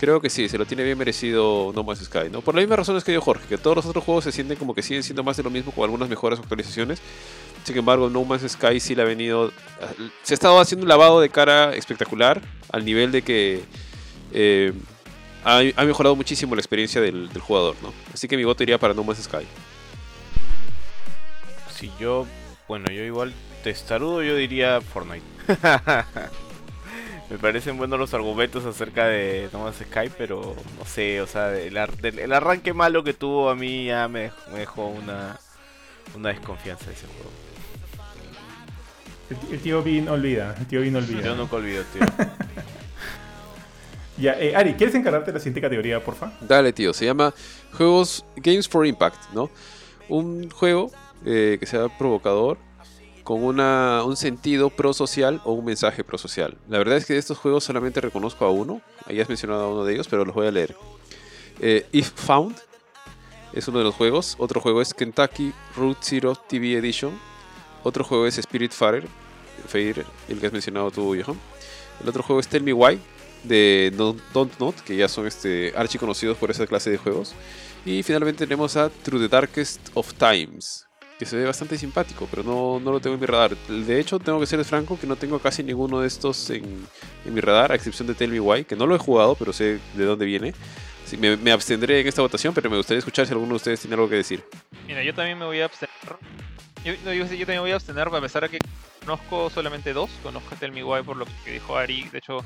Creo 0.00 0.18
que 0.18 0.30
sí, 0.30 0.48
se 0.48 0.56
lo 0.56 0.64
tiene 0.64 0.82
bien 0.82 0.96
merecido 0.96 1.72
No 1.74 1.84
Man's 1.84 2.00
Sky, 2.00 2.30
¿no? 2.32 2.40
Por 2.40 2.54
las 2.54 2.62
mismas 2.62 2.78
razones 2.78 3.04
que 3.04 3.12
dio 3.12 3.20
Jorge, 3.20 3.46
que 3.46 3.58
todos 3.58 3.76
los 3.76 3.84
otros 3.84 4.02
juegos 4.02 4.24
se 4.24 4.32
sienten 4.32 4.56
como 4.56 4.74
que 4.74 4.80
siguen 4.82 5.02
siendo 5.02 5.22
más 5.22 5.36
de 5.36 5.42
lo 5.42 5.50
mismo 5.50 5.72
con 5.72 5.84
algunas 5.84 6.08
mejoras 6.08 6.38
o 6.38 6.42
actualizaciones. 6.42 7.02
Sin 7.64 7.76
embargo, 7.76 8.08
No 8.08 8.24
Man's 8.24 8.50
Sky 8.50 8.80
sí 8.80 8.94
le 8.94 9.02
ha 9.02 9.04
venido... 9.04 9.52
Se 10.22 10.32
ha 10.32 10.36
estado 10.36 10.58
haciendo 10.58 10.84
un 10.84 10.88
lavado 10.88 11.20
de 11.20 11.28
cara 11.28 11.74
espectacular, 11.74 12.40
al 12.72 12.82
nivel 12.86 13.12
de 13.12 13.20
que... 13.20 13.62
eh, 14.32 14.72
ha, 15.44 15.60
ha 15.76 15.84
mejorado 15.84 16.16
muchísimo 16.16 16.54
la 16.54 16.62
experiencia 16.62 17.02
del, 17.02 17.28
del 17.30 17.42
jugador, 17.42 17.76
¿no? 17.82 17.92
Así 18.14 18.26
que 18.26 18.38
mi 18.38 18.44
voto 18.44 18.62
iría 18.62 18.78
para 18.78 18.94
No 18.94 19.04
Man's 19.04 19.22
Sky. 19.24 19.46
Si 21.78 21.90
yo, 22.00 22.26
bueno, 22.66 22.86
yo 22.90 23.02
igual 23.02 23.34
testarudo, 23.62 24.22
yo 24.22 24.34
diría 24.34 24.80
Fortnite. 24.80 25.24
Me 27.30 27.38
parecen 27.38 27.76
buenos 27.78 27.98
los 27.98 28.12
argumentos 28.12 28.64
acerca 28.64 29.06
de 29.06 29.48
No 29.52 29.60
Man's 29.60 29.76
Sky, 29.76 30.10
pero 30.18 30.56
no 30.78 30.84
sé, 30.84 31.20
o 31.20 31.26
sea, 31.28 31.56
el, 31.56 31.76
ar- 31.76 31.96
del- 31.98 32.18
el 32.18 32.32
arranque 32.32 32.72
malo 32.74 33.04
que 33.04 33.14
tuvo 33.14 33.50
a 33.50 33.54
mí 33.54 33.86
ya 33.86 34.08
me, 34.08 34.30
dej- 34.30 34.48
me 34.52 34.58
dejó 34.60 34.86
una, 34.88 35.38
una 36.16 36.30
desconfianza 36.30 36.86
de 36.86 36.92
ese 36.92 37.06
juego. 37.06 37.30
El, 39.48 39.54
el 39.54 39.60
tío 39.60 39.80
Bean 39.84 40.08
olvida, 40.08 40.56
el 40.58 40.66
tío 40.66 40.80
Bean 40.80 40.96
olvida. 40.96 41.22
Yo 41.22 41.36
nunca 41.36 41.56
olvido, 41.56 41.84
tío. 41.92 42.02
Ya, 44.18 44.38
eh, 44.38 44.54
Ari, 44.54 44.74
¿quieres 44.74 44.94
encargarte 44.94 45.30
de 45.30 45.38
la 45.38 45.38
siguiente 45.40 45.62
categoría, 45.62 46.04
porfa? 46.04 46.30
Dale, 46.42 46.74
tío. 46.74 46.92
Se 46.92 47.06
llama 47.06 47.32
Juegos 47.72 48.22
Games 48.36 48.68
for 48.68 48.84
Impact, 48.86 49.32
¿no? 49.32 49.48
Un 50.10 50.50
juego 50.50 50.90
eh, 51.24 51.56
que 51.58 51.64
sea 51.64 51.88
provocador 51.96 52.58
con 53.30 53.44
un 53.44 54.16
sentido 54.16 54.70
prosocial 54.70 55.40
o 55.44 55.52
un 55.52 55.64
mensaje 55.64 56.02
prosocial. 56.02 56.58
La 56.68 56.78
verdad 56.78 56.96
es 56.96 57.06
que 57.06 57.12
de 57.12 57.20
estos 57.20 57.38
juegos 57.38 57.62
solamente 57.62 58.00
reconozco 58.00 58.44
a 58.44 58.50
uno. 58.50 58.80
Ahí 59.06 59.20
has 59.20 59.28
mencionado 59.28 59.66
a 59.66 59.68
uno 59.72 59.84
de 59.84 59.94
ellos, 59.94 60.08
pero 60.08 60.24
los 60.24 60.34
voy 60.34 60.48
a 60.48 60.50
leer. 60.50 60.74
Eh, 61.60 61.86
If 61.92 62.10
Found 62.26 62.56
es 63.52 63.68
uno 63.68 63.78
de 63.78 63.84
los 63.84 63.94
juegos. 63.94 64.34
Otro 64.38 64.60
juego 64.60 64.82
es 64.82 64.92
Kentucky 64.92 65.52
Route 65.76 66.00
Zero 66.02 66.34
TV 66.34 66.72
Edition. 66.72 67.16
Otro 67.84 68.02
juego 68.02 68.26
es 68.26 68.36
Spirit 68.36 68.72
Fire, 68.72 69.06
el 70.28 70.40
que 70.40 70.46
has 70.48 70.52
mencionado 70.52 70.90
tú, 70.90 71.16
Johan. 71.16 71.38
El 72.02 72.08
otro 72.08 72.24
juego 72.24 72.40
es 72.40 72.48
Tell 72.48 72.64
Me 72.64 72.72
Why, 72.72 72.98
de 73.44 73.92
Don't, 73.96 74.58
Not, 74.58 74.80
que 74.80 74.96
ya 74.96 75.06
son 75.06 75.28
este, 75.28 75.72
archi 75.76 75.98
conocidos 75.98 76.36
por 76.36 76.50
esa 76.50 76.66
clase 76.66 76.90
de 76.90 76.98
juegos. 76.98 77.34
Y 77.84 78.02
finalmente 78.02 78.44
tenemos 78.44 78.76
a 78.76 78.90
Through 78.90 79.22
the 79.22 79.28
Darkest 79.28 79.80
of 79.94 80.14
Times, 80.14 80.84
que 81.20 81.26
se 81.26 81.36
ve 81.36 81.44
bastante 81.44 81.76
simpático, 81.78 82.26
pero 82.30 82.42
no, 82.42 82.80
no 82.80 82.90
lo 82.92 82.98
tengo 82.98 83.14
en 83.14 83.20
mi 83.20 83.26
radar. 83.26 83.54
De 83.56 84.00
hecho, 84.00 84.18
tengo 84.18 84.40
que 84.40 84.46
ser 84.46 84.64
franco 84.64 84.98
que 84.98 85.06
no 85.06 85.14
tengo 85.16 85.38
casi 85.38 85.62
ninguno 85.62 86.00
de 86.00 86.08
estos 86.08 86.48
en, 86.50 86.64
en 87.26 87.34
mi 87.34 87.40
radar, 87.42 87.70
a 87.72 87.74
excepción 87.74 88.08
de 88.08 88.14
Tell 88.14 88.30
Me 88.30 88.40
Why, 88.40 88.64
que 88.64 88.74
no 88.74 88.86
lo 88.86 88.96
he 88.96 88.98
jugado, 88.98 89.34
pero 89.34 89.52
sé 89.52 89.78
de 89.94 90.04
dónde 90.06 90.24
viene. 90.24 90.54
Así 91.04 91.16
me, 91.18 91.36
me 91.36 91.52
abstendré 91.52 92.00
en 92.00 92.06
esta 92.08 92.22
votación, 92.22 92.54
pero 92.54 92.70
me 92.70 92.76
gustaría 92.78 93.00
escuchar 93.00 93.26
si 93.26 93.32
alguno 93.32 93.50
de 93.50 93.56
ustedes 93.56 93.80
tiene 93.80 93.94
algo 93.94 94.08
que 94.08 94.14
decir. 94.16 94.42
Mira, 94.86 95.02
yo 95.04 95.12
también 95.14 95.38
me 95.38 95.44
voy 95.44 95.60
a 95.60 95.66
abstener. 95.66 95.90
Yo, 96.84 96.94
no, 97.04 97.12
yo, 97.12 97.24
yo 97.24 97.28
también 97.28 97.46
me 97.48 97.60
voy 97.60 97.72
a 97.72 97.74
abstener, 97.74 98.08
a 98.08 98.20
pesar 98.20 98.42
de 98.44 98.48
que 98.48 98.58
conozco 99.04 99.50
solamente 99.50 99.92
dos. 99.92 100.08
Conozco 100.22 100.54
a 100.54 100.58
Tell 100.58 100.72
Me 100.72 100.82
Why 100.82 101.02
por 101.02 101.16
lo 101.18 101.26
que 101.44 101.52
dijo 101.52 101.76
Ari. 101.76 102.08
De 102.10 102.18
hecho, 102.18 102.38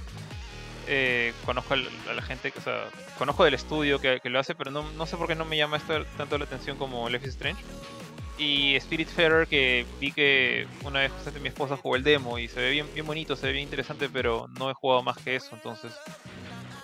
eh, 0.89 1.33
conozco 1.45 1.75
al- 1.75 1.89
a 2.11 2.13
la 2.15 2.23
gente, 2.23 2.53
o 2.59 2.61
sea, 2.61 2.87
conozco 3.19 3.45
del 3.45 3.55
estudio 3.55 4.01
que, 4.01 4.19
que 4.21 4.31
lo 4.31 4.41
hace, 4.41 4.55
pero 4.57 4.71
no, 4.73 4.83
no 4.93 5.07
sé 5.07 5.17
por 5.17 5.29
qué 5.29 5.35
no 5.37 5.45
me 5.45 5.57
llama 5.57 5.77
esto 5.77 6.05
tanto 6.17 6.37
la 6.39 6.45
atención 6.45 6.77
como 6.77 7.09
Life 7.09 7.25
is 7.29 7.35
Strange. 7.35 7.63
Y 8.37 8.75
Spirit 8.77 9.09
Fairer, 9.09 9.47
que 9.47 9.87
vi 10.01 10.11
que 10.11 10.67
una 10.85 11.01
vez 11.01 11.13
mi 11.41 11.49
esposa 11.49 11.77
jugó 11.77 11.95
el 11.97 12.03
demo 12.03 12.39
y 12.39 12.49
se 12.49 12.61
ve 12.61 12.71
bien, 12.71 12.87
bien 12.93 13.07
bonito, 13.07 13.37
se 13.37 13.47
ve 13.47 13.53
bien 13.53 13.65
interesante, 13.65 14.09
pero 14.13 14.49
no 14.59 14.71
he 14.71 14.75
jugado 14.75 15.03
más 15.03 15.17
que 15.19 15.37
eso, 15.37 15.55
entonces 15.55 15.93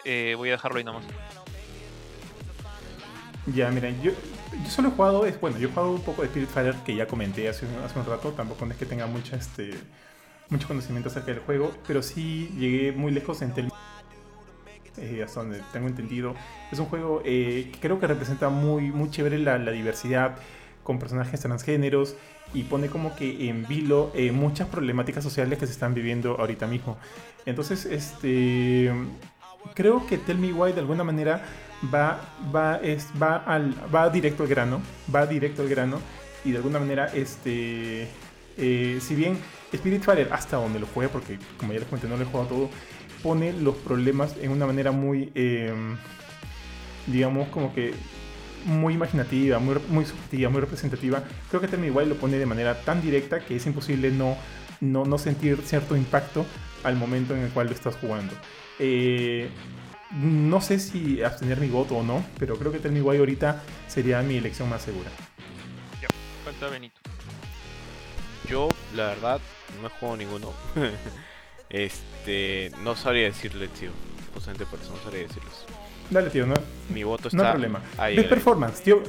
eh, 0.04 0.34
voy 0.36 0.50
a 0.50 0.52
dejarlo 0.52 0.78
ahí 0.78 0.84
nomás. 0.84 1.04
Ya, 3.54 3.68
miren, 3.70 4.00
yo, 4.00 4.12
yo 4.12 4.70
solo 4.70 4.88
he 4.88 4.90
jugado, 4.92 5.26
es, 5.26 5.40
bueno, 5.40 5.58
yo 5.58 5.68
he 5.68 5.70
jugado 5.70 5.90
un 5.90 6.02
poco 6.02 6.22
de 6.22 6.28
Spirit 6.28 6.48
Fighter 6.50 6.74
que 6.84 6.94
ya 6.94 7.06
comenté 7.06 7.48
hace, 7.48 7.66
hace 7.84 7.98
un 7.98 8.06
rato, 8.06 8.30
tampoco 8.30 8.66
es 8.66 8.76
que 8.76 8.86
tenga 8.86 9.06
mucha, 9.06 9.36
este, 9.36 9.70
mucho 10.50 10.68
conocimiento 10.68 11.08
acerca 11.08 11.32
del 11.32 11.40
juego, 11.40 11.72
pero 11.86 12.02
sí 12.02 12.48
llegué 12.58 12.92
muy 12.92 13.10
lejos 13.10 13.42
en 13.42 13.52
tel- 13.54 13.68
eh, 14.98 15.22
hasta 15.24 15.40
donde 15.40 15.60
tengo 15.72 15.88
entendido. 15.88 16.34
Es 16.70 16.78
un 16.78 16.86
juego 16.86 17.22
eh, 17.24 17.70
que 17.72 17.80
creo 17.80 17.98
que 17.98 18.06
representa 18.06 18.50
muy, 18.50 18.90
muy 18.90 19.10
chévere 19.10 19.38
la, 19.38 19.58
la 19.58 19.72
diversidad 19.72 20.36
con 20.90 20.98
personajes 20.98 21.38
transgéneros 21.38 22.16
y 22.52 22.64
pone 22.64 22.88
como 22.88 23.14
que 23.14 23.48
en 23.48 23.64
vilo 23.68 24.10
eh, 24.12 24.32
muchas 24.32 24.66
problemáticas 24.66 25.22
sociales 25.22 25.56
que 25.56 25.68
se 25.68 25.72
están 25.72 25.94
viviendo 25.94 26.34
ahorita 26.36 26.66
mismo. 26.66 26.98
Entonces, 27.46 27.86
este 27.86 28.90
creo 29.74 30.04
que 30.04 30.18
Tell 30.18 30.36
Me 30.36 30.52
Why 30.52 30.72
de 30.72 30.80
alguna 30.80 31.04
manera 31.04 31.44
va, 31.94 32.34
va, 32.52 32.78
es, 32.78 33.06
va, 33.22 33.36
al, 33.36 33.72
va 33.94 34.10
directo 34.10 34.42
al 34.42 34.48
grano, 34.48 34.80
va 35.14 35.28
directo 35.28 35.62
al 35.62 35.68
grano 35.68 36.00
y 36.44 36.50
de 36.50 36.56
alguna 36.56 36.80
manera, 36.80 37.06
este, 37.14 38.08
eh, 38.58 38.98
si 39.00 39.14
bien 39.14 39.38
Spirit 39.72 40.02
hasta 40.32 40.56
donde 40.56 40.80
lo 40.80 40.86
juegue, 40.86 41.08
porque 41.08 41.38
como 41.56 41.72
ya 41.72 41.78
les 41.78 41.86
comenté 41.86 42.08
no 42.08 42.16
lo 42.16 42.22
he 42.24 42.26
jugado 42.26 42.48
todo, 42.48 42.70
pone 43.22 43.52
los 43.52 43.76
problemas 43.76 44.34
en 44.42 44.50
una 44.50 44.66
manera 44.66 44.90
muy, 44.90 45.30
eh, 45.36 45.72
digamos 47.06 47.46
como 47.50 47.72
que 47.72 47.94
muy 48.64 48.94
imaginativa, 48.94 49.58
muy, 49.58 49.76
muy 49.88 50.04
subjetiva, 50.04 50.50
muy 50.50 50.60
representativa. 50.60 51.22
Creo 51.48 51.60
que 51.60 51.68
Tell 51.68 51.90
Why 51.90 52.06
lo 52.06 52.16
pone 52.16 52.38
de 52.38 52.46
manera 52.46 52.80
tan 52.80 53.00
directa 53.02 53.40
que 53.40 53.56
es 53.56 53.66
imposible 53.66 54.10
no, 54.10 54.36
no, 54.80 55.04
no 55.04 55.18
sentir 55.18 55.58
cierto 55.64 55.96
impacto 55.96 56.46
al 56.84 56.96
momento 56.96 57.34
en 57.34 57.42
el 57.42 57.50
cual 57.50 57.66
lo 57.66 57.72
estás 57.72 57.96
jugando. 57.96 58.34
Eh, 58.78 59.48
no 60.12 60.60
sé 60.60 60.78
si 60.78 61.22
abstener 61.22 61.60
mi 61.60 61.68
voto 61.68 61.96
o 61.96 62.02
no, 62.02 62.24
pero 62.38 62.56
creo 62.56 62.72
que 62.72 62.78
Tell 62.78 62.92
Me 62.92 63.02
Why 63.02 63.18
ahorita 63.18 63.62
sería 63.86 64.22
mi 64.22 64.36
elección 64.36 64.68
más 64.68 64.82
segura. 64.82 65.10
Falta 66.44 66.68
Benito. 66.68 66.98
Yo, 68.48 68.68
la 68.96 69.08
verdad, 69.08 69.40
no 69.80 69.86
he 69.86 69.90
jugado 69.90 70.16
ninguno. 70.16 70.52
este, 71.70 72.72
no 72.82 72.96
sabría 72.96 73.24
decirle, 73.24 73.68
tío. 73.68 73.90
Justamente 74.34 74.66
por 74.66 74.80
eso 74.80 74.92
no 74.92 75.02
sabría 75.02 75.22
decirles. 75.22 75.64
Dale, 76.10 76.30
tío, 76.30 76.46
no, 76.46 76.54
Mi 76.88 77.04
voto 77.04 77.24
no 77.24 77.28
está 77.28 77.46
hay 77.46 77.52
problema. 77.52 77.80
ahí. 77.96 78.16
Best 78.16 78.26
ahí. 78.26 78.34
Performance, 78.34 78.82
tío, 78.82 79.02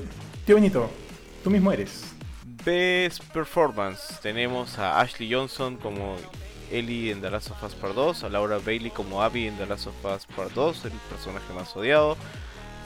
tío 0.46 0.56
Benito, 0.56 0.90
tú 1.44 1.50
mismo 1.50 1.72
eres. 1.72 2.06
Best 2.64 3.24
Performance. 3.34 4.20
Tenemos 4.22 4.78
a 4.78 5.00
Ashley 5.02 5.32
Johnson 5.34 5.78
como 5.78 6.16
Ellie 6.72 7.12
en 7.12 7.22
The 7.22 7.32
Last 7.32 7.50
of 7.52 7.64
Us 7.64 7.74
Part 7.74 7.96
2, 7.96 8.24
a 8.24 8.30
Laura 8.30 8.60
Bailey 8.64 8.92
como 8.92 9.22
Abby 9.24 9.48
en 9.48 9.58
The 9.58 9.66
Last 9.66 9.88
of 9.88 9.96
Us 10.06 10.26
Part 10.36 10.52
2, 10.54 10.86
el 10.86 10.92
personaje 11.10 11.52
más 11.54 11.76
odiado. 11.76 12.18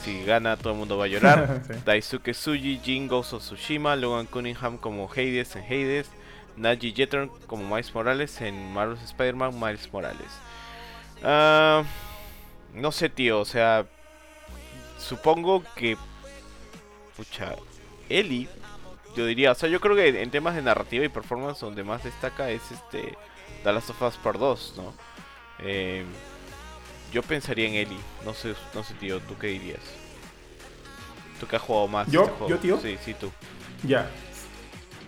Si 0.03 0.23
gana, 0.23 0.55
todo 0.55 0.73
el 0.73 0.79
mundo 0.79 0.97
va 0.97 1.05
a 1.05 1.07
llorar. 1.07 1.61
Sí. 1.67 1.73
Daisuke 1.85 2.31
Tsuji, 2.31 2.79
Jin 2.83 3.07
Ghost 3.07 3.33
of 3.33 3.41
Tsushima, 3.43 3.95
Logan 3.95 4.27
Cunningham 4.27 4.77
como 4.77 5.09
Hades 5.11 5.55
en 5.55 5.63
Hades, 5.63 6.09
Naji 6.57 6.93
Jeter 6.95 7.29
como 7.47 7.63
Miles 7.67 7.93
Morales 7.93 8.39
en 8.41 8.71
Marvel's 8.71 9.03
Spider-Man 9.03 9.59
Miles 9.59 9.91
Morales. 9.91 10.31
Ah, 11.23 11.83
no 12.73 12.91
sé, 12.91 13.09
tío, 13.09 13.39
o 13.39 13.45
sea, 13.45 13.85
supongo 15.05 15.63
que. 15.75 15.97
Pucha, 17.15 17.55
Ellie, 18.09 18.47
yo 19.15 19.25
diría, 19.25 19.51
o 19.51 19.55
sea, 19.55 19.69
yo 19.69 19.79
creo 19.79 19.95
que 19.95 20.21
en 20.21 20.31
temas 20.31 20.55
de 20.55 20.61
narrativa 20.61 21.05
y 21.05 21.09
performance, 21.09 21.59
donde 21.59 21.83
más 21.83 22.03
destaca 22.03 22.49
es 22.49 22.61
este. 22.71 23.17
The 23.63 23.73
Last 23.73 23.89
of 23.89 24.01
Us 24.01 24.17
Part 24.17 24.37
2, 24.37 24.73
¿no? 24.77 24.93
Eh, 25.59 26.03
yo 27.11 27.23
pensaría 27.23 27.67
en 27.67 27.75
Ellie, 27.75 27.99
no 28.23 28.33
sé, 28.33 28.53
no 28.73 28.83
sé, 28.83 28.93
tío, 28.95 29.19
¿tú 29.21 29.37
qué 29.39 29.47
dirías? 29.47 29.79
¿Tú 31.39 31.47
que 31.47 31.55
has 31.55 31.61
jugado 31.61 31.87
más? 31.87 32.11
¿Yo? 32.11 32.25
este? 32.25 32.47
¿Yo, 32.49 32.59
tío? 32.59 32.79
Sí, 32.79 32.97
sí, 33.03 33.13
tú. 33.13 33.31
Ya. 33.83 34.09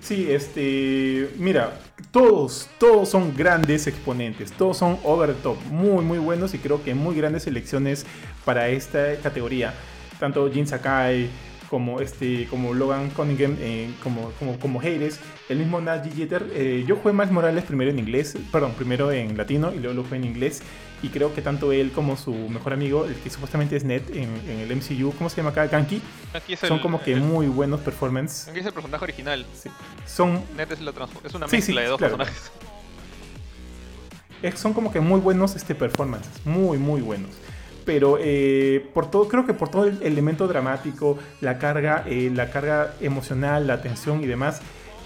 Sí, 0.08 0.26
este. 0.32 1.32
Mira, 1.38 1.82
todos, 2.11 2.69
todos 2.80 3.10
son 3.10 3.36
grandes 3.36 3.88
exponentes. 3.88 4.53
Todos 4.53 4.77
son 4.77 4.98
over 5.03 5.34
top. 5.34 5.58
Muy, 5.69 6.02
muy 6.02 6.18
buenos 6.18 6.53
y 6.53 6.60
creo 6.60 6.82
que 6.82 6.95
muy 6.95 7.14
grandes 7.14 7.44
selecciones 7.44 8.06
para 8.45 8.69
esta 8.69 9.18
categoría. 9.22 9.74
Tanto 10.18 10.50
Jin 10.50 10.66
Sakai 10.66 11.30
como, 11.69 12.00
este, 12.00 12.48
como 12.48 12.74
Logan 12.74 13.10
Cunningham, 13.10 13.58
eh, 13.60 13.92
como, 14.02 14.32
como, 14.40 14.58
como 14.58 14.80
Hades. 14.80 15.19
El 15.50 15.59
mismo 15.59 15.80
Naji 15.80 16.11
Jeter. 16.11 16.45
eh, 16.53 16.84
yo 16.85 16.98
jugué 16.98 17.14
más 17.14 17.32
Morales 17.32 17.64
primero 17.64 17.90
en 17.90 18.00
inglés, 18.00 18.35
perdón, 18.51 18.74
primero 18.74 19.11
en 19.14 19.38
latino 19.38 19.72
y 19.74 19.77
luego 19.80 19.93
lo 19.93 20.03
jugué 20.03 20.17
en 20.17 20.26
inglés. 20.26 20.61
Y 21.01 21.09
creo 21.09 21.34
que 21.34 21.42
tanto 21.42 21.72
él 21.72 21.92
como 21.92 22.17
su 22.17 22.34
mejor 22.34 22.74
amigo, 22.74 23.06
el 23.06 23.14
que 23.16 23.30
supuestamente 23.30 23.76
es 23.77 23.84
Ned 23.85 24.01
en, 24.14 24.30
en 24.50 24.59
el 24.59 24.76
MCU, 24.76 25.14
¿cómo 25.17 25.30
se 25.30 25.38
llama 25.38 25.51
acá? 25.51 25.66
Es 25.66 26.59
Son 26.59 26.74
el- 26.77 26.82
como 26.82 27.01
que 27.01 27.14
el- 27.14 27.22
muy 27.22 27.48
buenos 27.48 27.80
performance. 27.82 28.48
Aquí 28.50 28.59
es 28.59 28.66
el 28.66 28.74
personaje 28.74 29.03
original. 29.03 29.45
Sí. 29.53 29.69
Son, 30.06 30.43
Net 30.58 30.72
es, 30.72 30.82
la 30.82 30.92
es 31.24 31.34
una 31.35 31.48
Sí, 31.48 31.58
mezcla 31.58 31.61
sí, 31.61 31.74
de 31.82 31.88
dos 31.88 31.98
claro. 32.00 32.17
personajes. 32.17 32.51
es- 34.42 34.59
son 34.59 34.74
como 34.74 34.92
que 34.92 35.00
muy 35.00 35.19
buenos 35.19 35.56
este, 35.56 35.76
performances, 35.76 36.32
muy, 36.45 36.77
muy 36.77 37.01
buenos. 37.01 37.32
Pero 37.85 38.17
eh, 38.19 38.85
por 38.93 39.09
todo, 39.09 39.27
creo 39.30 39.45
que 39.45 39.53
por 39.53 39.69
todo 39.69 39.85
el 39.85 40.01
elemento 40.03 40.48
dramático, 40.48 41.17
la 41.40 41.58
carga, 41.58 42.03
eh, 42.06 42.30
la 42.35 42.50
carga 42.50 42.93
emocional, 43.00 43.66
la 43.66 43.82
tensión 43.82 44.22
y 44.22 44.27
demás, 44.27 44.61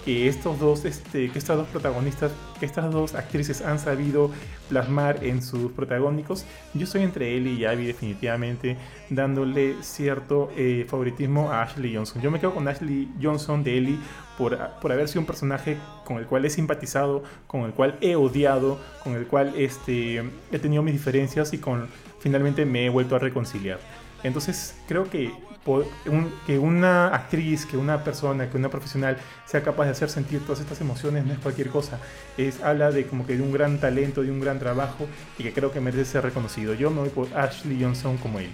que 0.05 0.27
estos 0.27 0.59
dos, 0.59 0.85
este, 0.85 1.29
que 1.29 1.37
estas 1.37 1.57
dos 1.57 1.67
protagonistas, 1.67 2.31
que 2.59 2.65
estas 2.65 2.91
dos 2.91 3.13
actrices 3.15 3.61
han 3.61 3.79
sabido 3.79 4.31
plasmar 4.69 5.23
en 5.23 5.41
sus 5.41 5.71
protagónicos, 5.71 6.45
yo 6.73 6.85
estoy 6.85 7.03
entre 7.03 7.37
él 7.37 7.47
y 7.47 7.65
Abby 7.65 7.85
definitivamente, 7.85 8.77
dándole 9.09 9.75
cierto 9.81 10.51
eh, 10.57 10.85
favoritismo 10.89 11.51
a 11.51 11.63
Ashley 11.63 11.95
Johnson. 11.95 12.21
Yo 12.21 12.31
me 12.31 12.39
quedo 12.39 12.53
con 12.53 12.67
Ashley 12.67 13.09
Johnson 13.21 13.63
de 13.63 13.77
Ellie 13.77 13.99
por, 14.37 14.57
por 14.81 14.91
haber 14.91 15.07
sido 15.07 15.21
un 15.21 15.27
personaje 15.27 15.77
con 16.05 16.17
el 16.17 16.25
cual 16.25 16.45
he 16.45 16.49
simpatizado, 16.49 17.23
con 17.47 17.61
el 17.61 17.71
cual 17.71 17.97
he 18.01 18.15
odiado, 18.15 18.79
con 19.03 19.13
el 19.13 19.27
cual 19.27 19.53
este, 19.55 20.23
he 20.51 20.59
tenido 20.59 20.83
mis 20.83 20.93
diferencias 20.93 21.53
y 21.53 21.57
con 21.57 21.87
finalmente 22.19 22.65
me 22.65 22.85
he 22.85 22.89
vuelto 22.89 23.15
a 23.15 23.19
reconciliar. 23.19 23.79
Entonces 24.23 24.75
creo 24.87 25.09
que, 25.09 25.31
un- 25.65 26.33
que 26.47 26.57
una 26.57 27.07
actriz, 27.09 27.65
que 27.65 27.77
una 27.77 28.03
persona, 28.03 28.49
que 28.49 28.57
una 28.57 28.69
profesional 28.69 29.17
sea 29.45 29.61
capaz 29.63 29.85
de 29.85 29.91
hacer 29.91 30.09
sentir 30.09 30.41
todas 30.41 30.59
estas 30.59 30.81
emociones 30.81 31.25
no 31.25 31.33
es 31.33 31.39
cualquier 31.39 31.69
cosa. 31.69 31.99
Es, 32.37 32.61
habla 32.61 32.91
de 32.91 33.05
como 33.05 33.25
que 33.27 33.37
de 33.37 33.43
un 33.43 33.51
gran 33.51 33.79
talento, 33.79 34.21
de 34.23 34.31
un 34.31 34.39
gran 34.39 34.57
trabajo 34.59 35.07
y 35.37 35.43
que 35.43 35.53
creo 35.53 35.71
que 35.71 35.79
merece 35.79 36.05
ser 36.05 36.23
reconocido. 36.23 36.73
Yo 36.73 36.89
me 36.89 37.01
voy 37.01 37.09
por 37.09 37.27
Ashley 37.37 37.81
Johnson 37.81 38.17
como 38.17 38.39
Ellie. 38.39 38.49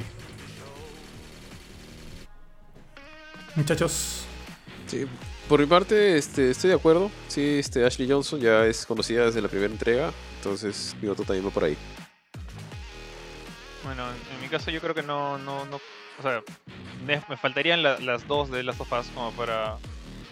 Muchachos, 3.56 4.24
Sí, 4.86 5.06
por 5.50 5.60
mi 5.60 5.66
parte 5.66 6.18
este, 6.18 6.52
estoy 6.52 6.70
de 6.70 6.76
acuerdo. 6.76 7.12
Sí, 7.28 7.58
este, 7.60 7.86
Ashley 7.86 8.10
Johnson 8.10 8.40
ya 8.40 8.66
es 8.66 8.86
conocida 8.86 9.26
desde 9.26 9.42
la 9.42 9.50
primera 9.50 9.72
entrega, 9.72 10.12
entonces 10.38 10.96
mi 11.02 11.08
voto 11.10 11.24
también 11.24 11.46
va 11.46 11.50
por 11.52 11.64
ahí. 11.66 11.76
Bueno, 13.84 14.04
en, 14.10 14.36
en 14.36 14.42
mi 14.42 14.48
caso 14.48 14.72
yo 14.72 14.80
creo 14.80 14.94
que 14.96 15.04
no, 15.04 15.38
no, 15.40 15.66
no, 15.66 15.80
o 16.20 16.22
sea, 16.22 16.42
me, 17.06 17.20
faltarían 17.38 17.84
la- 17.84 18.00
las 18.00 18.28
dos 18.28 18.50
de 18.50 18.64
Last 18.64 18.82
of 18.82 18.92
Us 18.92 19.08
como 19.14 19.32
para, 19.34 19.74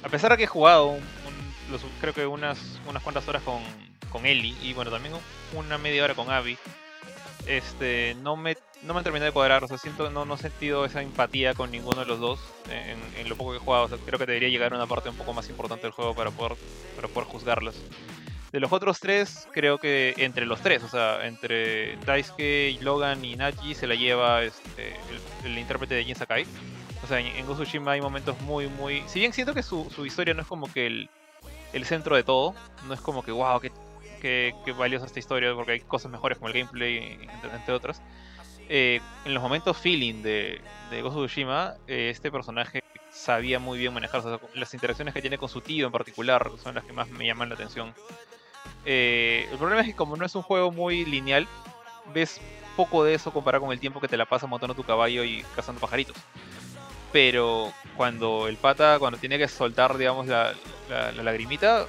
a 0.03 0.09
pesar 0.09 0.31
de 0.31 0.37
que 0.37 0.43
he 0.43 0.47
jugado, 0.47 0.87
un- 0.87 1.03
los- 1.71 1.85
creo 2.01 2.13
que 2.13 2.25
unas, 2.25 2.79
unas 2.87 3.01
cuantas 3.03 3.27
horas 3.27 3.41
con, 3.43 3.61
con 4.11 4.25
Ellie 4.25 4.55
y 4.61 4.73
bueno, 4.73 4.91
también 4.91 5.13
un- 5.15 5.57
una 5.65 5.77
media 5.77 6.03
hora 6.03 6.13
con 6.15 6.29
Abby, 6.31 6.57
este, 7.47 8.15
no 8.21 8.35
me, 8.35 8.57
no 8.83 8.93
me 8.93 8.99
han 8.99 9.03
terminado 9.03 9.27
de 9.27 9.33
cuadrar, 9.33 9.63
o 9.63 9.67
sea, 9.67 9.77
siento, 9.77 10.09
no, 10.09 10.25
no 10.25 10.35
he 10.35 10.37
sentido 10.37 10.85
esa 10.85 11.01
empatía 11.01 11.53
con 11.53 11.71
ninguno 11.71 11.99
de 12.01 12.05
los 12.07 12.19
dos 12.19 12.39
en, 12.69 12.99
en 13.19 13.29
lo 13.29 13.35
poco 13.35 13.51
que 13.51 13.57
he 13.57 13.59
jugado, 13.59 13.85
o 13.85 13.89
sea, 13.89 13.97
creo 14.03 14.17
que 14.17 14.25
debería 14.25 14.49
llegar 14.49 14.73
a 14.73 14.77
una 14.77 14.87
parte 14.87 15.09
un 15.09 15.15
poco 15.15 15.33
más 15.33 15.47
importante 15.49 15.83
del 15.83 15.91
juego 15.91 16.15
para 16.15 16.31
poder, 16.31 16.57
para 16.95 17.07
poder 17.07 17.27
juzgarlas. 17.29 17.75
De 18.55 18.61
los 18.61 18.71
otros 18.71 19.01
tres, 19.01 19.49
creo 19.51 19.79
que 19.79 20.13
entre 20.15 20.45
los 20.45 20.61
tres, 20.61 20.81
o 20.81 20.87
sea, 20.87 21.27
entre 21.27 21.97
Daisuke, 22.05 22.77
Logan 22.79 23.25
y 23.25 23.35
Naji 23.35 23.75
se 23.75 23.85
la 23.85 23.95
lleva 23.95 24.43
este, 24.43 24.95
el, 25.43 25.51
el 25.51 25.57
intérprete 25.57 25.93
de 25.93 26.05
Jin 26.05 26.15
Sakai. 26.15 26.45
O 27.03 27.07
sea, 27.07 27.19
en, 27.19 27.25
en 27.25 27.45
Tsushima 27.45 27.91
hay 27.91 27.99
momentos 27.99 28.39
muy, 28.43 28.69
muy... 28.69 29.03
Si 29.07 29.19
bien 29.19 29.33
siento 29.33 29.53
que 29.53 29.61
su, 29.61 29.91
su 29.93 30.05
historia 30.05 30.33
no 30.33 30.41
es 30.41 30.47
como 30.47 30.71
que 30.71 30.87
el, 30.87 31.09
el 31.73 31.83
centro 31.83 32.15
de 32.15 32.23
todo, 32.23 32.55
no 32.87 32.93
es 32.93 33.01
como 33.01 33.25
que, 33.25 33.33
wow, 33.33 33.59
qué, 33.59 33.73
qué, 34.21 34.55
qué 34.63 34.71
valiosa 34.71 35.05
esta 35.05 35.19
historia, 35.19 35.53
porque 35.53 35.73
hay 35.73 35.79
cosas 35.81 36.09
mejores 36.09 36.37
como 36.37 36.47
el 36.47 36.53
gameplay, 36.53 37.27
entre, 37.29 37.53
entre 37.53 37.73
otras. 37.73 38.01
Eh, 38.69 39.01
en 39.25 39.33
los 39.33 39.43
momentos 39.43 39.75
feeling 39.75 40.23
de, 40.23 40.61
de 40.91 41.01
Tsushima, 41.01 41.73
eh, 41.87 42.07
este 42.09 42.31
personaje 42.31 42.81
sabía 43.11 43.59
muy 43.59 43.77
bien 43.79 43.93
manejarse. 43.93 44.29
o 44.29 44.39
sea, 44.39 44.49
las 44.53 44.73
interacciones 44.73 45.13
que 45.13 45.19
tiene 45.19 45.37
con 45.37 45.49
su 45.49 45.59
tío 45.59 45.87
en 45.87 45.91
particular 45.91 46.49
son 46.63 46.75
las 46.75 46.85
que 46.85 46.93
más 46.93 47.09
me 47.09 47.25
llaman 47.25 47.49
la 47.49 47.55
atención. 47.55 47.93
Eh, 48.85 49.47
el 49.51 49.57
problema 49.57 49.81
es 49.81 49.87
que 49.87 49.95
como 49.95 50.15
no 50.15 50.25
es 50.25 50.35
un 50.35 50.43
juego 50.43 50.71
muy 50.71 51.05
lineal, 51.05 51.47
ves 52.13 52.39
poco 52.75 53.03
de 53.03 53.13
eso 53.13 53.31
comparado 53.31 53.63
con 53.63 53.73
el 53.73 53.79
tiempo 53.79 53.99
que 54.01 54.07
te 54.07 54.17
la 54.17 54.25
pasas 54.25 54.49
montando 54.49 54.75
tu 54.75 54.83
caballo 54.83 55.23
y 55.23 55.43
cazando 55.55 55.81
pajaritos. 55.81 56.15
Pero 57.11 57.71
cuando 57.95 58.47
el 58.47 58.57
pata, 58.57 58.99
cuando 58.99 59.17
tiene 59.17 59.37
que 59.37 59.47
soltar, 59.47 59.97
digamos, 59.97 60.27
la, 60.27 60.53
la- 60.89 61.11
la 61.11 61.23
lagrimita, 61.23 61.85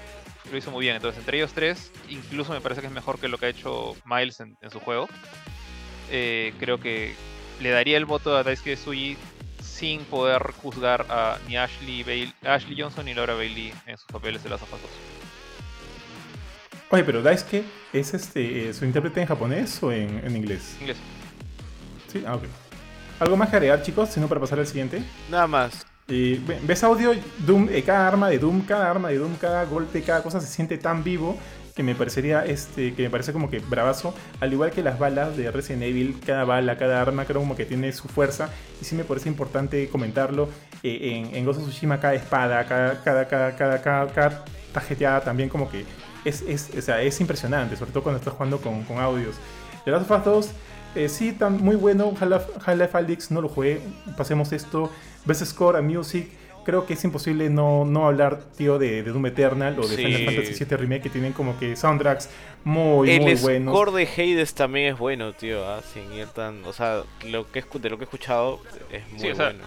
lo 0.51 0.57
hizo 0.57 0.71
muy 0.71 0.83
bien. 0.85 0.97
Entonces, 0.97 1.19
entre 1.19 1.39
ellos 1.39 1.53
tres, 1.53 1.91
incluso 2.09 2.53
me 2.53 2.61
parece 2.61 2.81
que 2.81 2.87
es 2.87 2.93
mejor 2.93 3.19
que 3.19 3.29
lo 3.29 3.39
que 3.39 3.47
ha 3.47 3.49
hecho 3.49 3.97
Miles 4.05 4.41
en, 4.41 4.57
su 4.71 4.79
juego. 4.81 5.09
Eh, 6.11 6.53
creo 6.61 6.79
que 6.79 7.15
le 7.61 7.71
daría 7.71 7.97
el 7.97 8.05
voto 8.05 8.37
a 8.37 8.45
Daisuke 8.45 8.77
Tsuji 8.77 9.17
sin 9.61 10.05
poder 10.05 10.53
juzgar 10.63 11.05
a 11.11 11.39
ni 11.49 11.57
Ashley, 11.57 12.33
Ashley 12.45 12.81
Johnson 12.81 13.05
ni 13.07 13.15
Laura 13.15 13.35
Bailey 13.35 13.73
en 13.87 13.99
sus 13.99 14.07
papeles 14.07 14.43
de 14.45 14.51
las 14.51 14.63
of 14.63 14.73
Us 14.73 14.83
2. 14.83 14.91
Oye, 16.91 17.03
pero 17.05 17.21
Daisuke 17.23 17.65
es 17.93 18.15
este, 18.15 18.69
eh, 18.69 18.73
su 18.75 18.85
intérprete 18.85 19.21
en 19.21 19.27
japonés 19.27 19.83
o 19.83 19.91
en, 19.91 20.21
en 20.25 20.37
inglés? 20.37 20.77
Inglés. 20.81 20.97
Sí, 22.13 22.23
ah, 22.27 22.37
ok. 22.37 22.45
¿Algo 23.19 23.37
más 23.37 23.49
que 23.51 23.57
agregar, 23.57 23.83
chicos? 23.83 24.11
Si 24.11 24.21
no, 24.21 24.29
para 24.29 24.41
pasar 24.41 24.59
al 24.61 24.67
siguiente. 24.67 25.03
Nada 25.31 25.47
más. 25.47 25.85
Eh, 26.09 26.41
ve- 26.47 26.61
¿Ves 26.63 26.85
audio? 26.85 27.13
Doom, 27.39 27.69
eh, 27.73 27.83
cada 27.83 28.07
arma 28.07 28.29
de 28.29 28.39
Doom, 28.39 28.63
cada 28.67 28.89
arma 28.91 29.09
de 29.09 29.19
Doom, 29.19 29.35
cada 29.37 29.65
golpe, 29.65 30.03
cada 30.03 30.23
cosa 30.23 30.41
se 30.41 30.47
siente 30.47 30.79
tan 30.79 31.03
vivo 31.03 31.37
que 31.75 31.83
me 31.83 31.95
parecería, 31.95 32.45
este, 32.47 32.95
que 32.95 33.03
me 33.03 33.11
parece 33.11 33.33
como 33.33 33.51
que 33.51 33.59
bravazo. 33.59 34.15
Al 34.41 34.53
igual 34.53 34.71
que 34.71 34.83
las 34.83 34.99
balas 34.99 35.37
de 35.37 35.51
Resident 35.51 35.83
Evil, 35.83 36.21
cada 36.25 36.45
bala, 36.45 36.79
cada 36.79 37.03
arma, 37.03 37.25
creo 37.25 37.41
como 37.41 37.57
que 37.57 37.65
tiene 37.67 37.93
su 37.93 38.07
fuerza. 38.09 38.49
Y 38.81 38.85
sí 38.85 38.95
me 38.95 39.03
parece 39.05 39.29
importante 39.29 39.89
comentarlo. 39.89 40.49
Eh, 40.85 41.25
en, 41.27 41.35
en 41.35 41.45
Ghost 41.45 41.61
of 41.61 41.69
Tsushima, 41.69 41.99
cada 41.99 42.15
espada, 42.15 42.65
cada, 42.67 43.03
cada, 43.03 43.27
cada, 43.27 43.57
cada, 43.57 43.83
cada, 43.83 44.07
cada 44.13 44.45
tajeteada 44.73 45.21
también 45.23 45.49
como 45.49 45.69
que 45.71 45.85
es, 46.29 46.43
es, 46.43 46.71
o 46.77 46.83
sea, 46.83 47.01
es 47.03 47.21
impresionante, 47.21 47.77
sobre 47.77 47.93
todo 47.93 48.03
cuando 48.03 48.19
estás 48.19 48.35
jugando 48.35 48.59
con, 48.61 48.83
con 48.85 48.99
audios. 48.99 49.37
The 49.85 49.91
Last 49.93 50.11
of 50.11 50.19
Us 50.19 50.25
2, 50.25 50.51
eh, 50.97 51.09
sí, 51.09 51.33
tan 51.33 51.59
muy 51.63 51.77
bueno. 51.77 52.13
Half-Life 52.19 52.97
Alyx 52.97 53.31
no 53.31 53.41
lo 53.43 53.49
jugué. 53.49 53.81
Pasemos 54.17 54.53
esto. 54.53 54.91
Best 55.25 55.45
Score 55.45 55.77
a 55.77 55.83
Music. 55.83 56.29
Creo 56.65 56.85
que 56.85 56.95
es 56.95 57.05
imposible 57.05 57.49
no, 57.49 57.85
no 57.85 58.09
hablar, 58.09 58.41
tío, 58.57 58.77
de, 58.79 59.05
de 59.05 59.11
Doom 59.13 59.27
Eternal 59.27 59.79
o 59.79 59.87
de 59.87 59.95
Sí. 59.97 60.05
Final 60.05 60.25
Fantasy 60.35 60.65
VII 60.65 60.77
Remake, 60.77 61.03
que 61.03 61.11
tienen 61.11 61.33
como 61.33 61.57
que 61.61 61.77
soundtracks 61.77 62.29
muy, 62.65 63.09
el 63.11 63.21
muy 63.23 63.35
buenos. 63.37 63.73
score 63.73 63.93
de 63.93 64.03
Hades 64.09 64.53
también 64.55 64.95
es 64.95 64.99
bueno, 64.99 65.33
tío. 65.33 65.65
¿ah? 65.65 65.81
Sin 65.95 66.13
ir 66.13 66.27
tan. 66.29 66.65
O 66.65 66.73
sea, 66.73 67.03
lo 67.29 67.49
que, 67.53 67.65
escu- 67.65 67.79
de 67.79 67.89
lo 67.91 67.99
que 67.99 68.03
he 68.03 68.07
escuchado 68.07 68.61
es 68.91 69.07
muy 69.13 69.21
Sí, 69.21 69.31
o 69.31 69.37
sea, 69.37 69.45
bueno. 69.51 69.65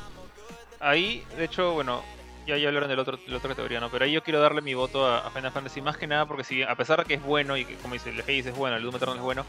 Ahí, 0.82 1.24
de 1.38 1.46
hecho, 1.46 1.74
bueno, 1.74 2.02
ya, 2.50 2.58
ya 2.58 2.68
hablaron 2.68 2.90
del 2.90 3.00
otro, 3.00 3.18
de 3.18 3.32
la 3.32 3.38
otra 3.38 3.50
categoría, 3.50 3.80
¿no? 3.80 3.90
Pero 3.90 4.06
ahí 4.06 4.12
yo 4.12 4.24
quiero 4.24 4.40
darle 4.40 4.62
mi 4.62 4.74
voto 4.74 5.06
a, 5.06 5.20
a 5.20 5.32
Final 5.32 5.52
Fantasy, 5.52 5.82
más 5.82 5.98
que 5.98 6.08
nada 6.08 6.26
porque 6.26 6.44
si, 6.44 6.62
a 6.64 6.76
pesar 6.76 7.00
de 7.00 7.06
que 7.06 7.14
es 7.16 7.24
bueno 7.24 7.56
y 7.58 7.66
que, 7.66 7.76
como 7.76 7.94
dice, 7.94 8.10
el 8.10 8.22
Hades 8.22 8.46
es 8.48 8.56
bueno, 8.56 8.76
el 8.78 8.84
Doom 8.84 8.96
Eternal 8.96 9.18
es 9.18 9.24
bueno, 9.24 9.46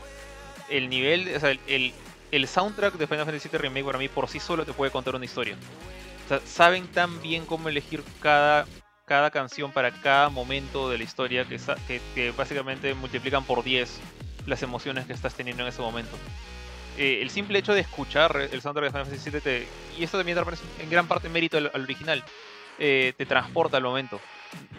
el 0.69 0.89
nivel, 0.89 1.35
o 1.37 1.41
sea, 1.41 1.51
el, 1.51 1.61
el, 1.67 1.93
el 2.33 2.47
soundtrack 2.47 2.95
de 2.95 3.07
Final 3.07 3.25
Fantasy 3.27 3.49
VII 3.49 3.59
Remake 3.59 3.85
para 3.85 3.99
mí 3.99 4.09
por 4.09 4.29
sí 4.29 4.39
solo 4.41 4.65
te 4.65 4.73
puede 4.73 4.91
contar 4.91 5.15
una 5.17 5.25
historia. 5.25 5.57
O 6.27 6.29
sea, 6.29 6.41
saben 6.45 6.87
tan 6.89 7.21
bien 7.23 7.45
cómo 7.45 7.69
elegir 7.69 8.05
cada, 8.21 8.67
cada 9.05 9.31
canción 9.31 9.73
para 9.73 9.91
cada 9.91 10.29
momento 10.29 10.89
de 10.89 10.99
la 10.99 11.05
historia 11.05 11.45
que, 11.45 11.59
que, 11.89 12.01
que 12.15 12.31
básicamente 12.33 12.95
multiplican 12.95 13.45
por 13.45 13.65
10 13.65 14.01
las 14.47 14.63
emociones 14.63 15.07
que 15.07 15.13
estás 15.13 15.35
teniendo 15.35 15.63
en 15.65 15.69
ese 15.71 15.83
momento. 15.83 16.17
Eh, 16.99 17.21
el 17.23 17.31
simple 17.31 17.59
hecho 17.59 17.73
de 17.73 17.81
escuchar 17.81 18.49
el 18.53 18.61
soundtrack 18.61 18.85
de 18.87 18.91
Final 18.91 19.07
Fantasy 19.07 19.31
VII, 19.31 19.41
te- 19.41 19.67
y 19.99 20.05
esto 20.05 20.19
también 20.19 20.39
parece 20.45 20.63
en 20.79 20.91
gran 20.91 21.07
parte 21.07 21.29
mérito 21.29 21.57
al, 21.57 21.71
al 21.73 21.83
original, 21.83 22.23
eh, 22.81 23.13
te 23.17 23.27
transporta 23.27 23.77
al 23.77 23.85
momento. 23.85 24.21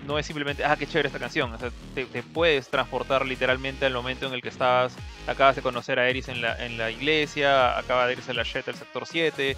No 0.06 0.20
es 0.20 0.26
simplemente, 0.26 0.66
ah, 0.66 0.76
qué 0.76 0.86
chévere 0.86 1.08
esta 1.08 1.20
canción. 1.20 1.54
O 1.54 1.58
sea, 1.58 1.72
te, 1.96 2.06
te 2.06 2.24
puedes 2.24 2.68
transportar 2.68 3.26
literalmente 3.26 3.86
al 3.86 3.94
momento 3.94 4.28
en 4.28 4.34
el 4.34 4.42
que 4.42 4.50
estabas, 4.50 4.94
acabas 5.28 5.56
de 5.56 5.62
conocer 5.62 6.00
a 6.00 6.10
Eris 6.10 6.28
en 6.28 6.42
la, 6.42 6.66
en 6.66 6.78
la 6.78 6.92
iglesia, 6.92 7.78
acaba 7.78 8.08
de 8.08 8.14
irse 8.14 8.32
a 8.32 8.34
la 8.34 8.44
Jet 8.44 8.66
del 8.66 8.76
sector 8.76 9.06
7. 9.06 9.56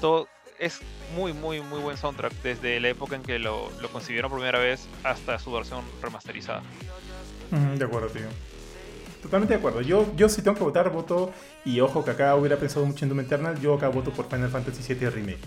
Todo 0.00 0.26
es 0.58 0.80
muy, 1.14 1.32
muy, 1.32 1.60
muy 1.60 1.80
buen 1.80 1.96
soundtrack 1.96 2.32
desde 2.42 2.80
la 2.80 2.88
época 2.88 3.14
en 3.14 3.22
que 3.22 3.38
lo, 3.38 3.70
lo 3.80 3.90
concibieron 3.90 4.30
por 4.30 4.40
primera 4.40 4.58
vez 4.58 4.88
hasta 5.04 5.38
su 5.38 5.52
versión 5.52 5.84
remasterizada. 6.02 6.62
De 7.76 7.84
acuerdo, 7.84 8.08
tío. 8.08 8.26
Totalmente 9.22 9.54
de 9.54 9.58
acuerdo. 9.58 9.80
Yo, 9.80 10.14
yo 10.16 10.28
si 10.28 10.42
tengo 10.42 10.56
que 10.56 10.64
votar, 10.64 10.90
voto. 10.90 11.32
Y 11.64 11.80
ojo 11.80 12.04
que 12.04 12.10
acá 12.10 12.34
hubiera 12.34 12.56
pensado 12.56 12.84
mucho 12.84 13.04
en 13.04 13.08
Doom 13.08 13.20
Eternal. 13.20 13.58
Yo 13.60 13.74
acá 13.74 13.88
voto 13.88 14.10
por 14.10 14.28
Final 14.28 14.50
Fantasy 14.50 14.94
VII 14.94 15.08
Remake. 15.08 15.38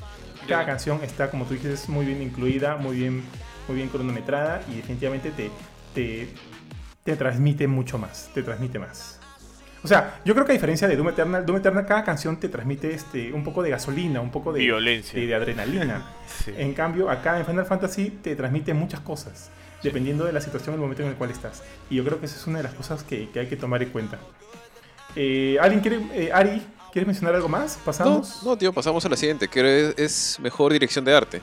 Cada 0.47 0.65
canción 0.65 0.99
está, 1.03 1.29
como 1.29 1.45
tú 1.45 1.53
dices, 1.53 1.89
muy 1.89 2.05
bien 2.05 2.21
incluida, 2.21 2.77
muy 2.77 2.97
bien, 2.97 3.23
muy 3.67 3.77
bien 3.77 3.89
cronometrada. 3.89 4.61
Y 4.71 4.77
definitivamente 4.77 5.31
te, 5.31 5.51
te, 5.93 6.29
te 7.03 7.15
transmite 7.15 7.67
mucho 7.67 7.97
más. 7.97 8.29
Te 8.33 8.43
transmite 8.43 8.79
más. 8.79 9.19
O 9.83 9.87
sea, 9.87 10.19
yo 10.25 10.33
creo 10.33 10.45
que 10.45 10.51
a 10.51 10.53
diferencia 10.53 10.87
de 10.87 10.95
Doom 10.95 11.09
Eternal, 11.09 11.45
Doom 11.45 11.57
Eternal 11.57 11.85
cada 11.85 12.03
canción 12.03 12.37
te 12.39 12.49
transmite 12.49 12.93
este, 12.93 13.31
un 13.31 13.43
poco 13.43 13.61
de 13.61 13.69
gasolina, 13.69 14.19
un 14.19 14.31
poco 14.31 14.51
de, 14.51 14.59
Violencia. 14.59 15.19
de, 15.19 15.27
de 15.27 15.35
adrenalina. 15.35 16.05
Sí. 16.43 16.53
En 16.57 16.73
cambio, 16.73 17.09
acá 17.09 17.39
en 17.39 17.45
Final 17.45 17.65
Fantasy 17.65 18.09
te 18.21 18.35
transmite 18.35 18.73
muchas 18.73 18.99
cosas, 18.99 19.49
dependiendo 19.81 20.25
de 20.25 20.33
la 20.33 20.41
situación, 20.41 20.75
el 20.75 20.81
momento 20.81 21.01
en 21.01 21.09
el 21.09 21.15
cual 21.15 21.31
estás. 21.31 21.63
Y 21.89 21.95
yo 21.95 22.03
creo 22.03 22.19
que 22.19 22.25
esa 22.25 22.35
es 22.35 22.45
una 22.47 22.57
de 22.57 22.63
las 22.63 22.73
cosas 22.73 23.03
que, 23.03 23.29
que 23.29 23.39
hay 23.39 23.47
que 23.47 23.55
tomar 23.55 23.81
en 23.81 23.89
cuenta. 23.89 24.19
Eh, 25.15 25.57
¿Alguien 25.59 25.79
quiere, 25.81 25.99
eh, 26.13 26.29
Ari, 26.31 26.61
¿quieres 26.91 27.07
mencionar 27.07 27.35
algo 27.35 27.49
más? 27.49 27.77
¿Pasamos? 27.83 28.43
no, 28.43 28.57
tío, 28.57 28.73
pasamos 28.73 29.05
a 29.05 29.09
la 29.09 29.15
siguiente, 29.15 29.47
que 29.47 29.93
es, 29.97 30.37
mejor 30.41 30.73
dirección 30.73 31.05
de 31.05 31.15
arte. 31.15 31.41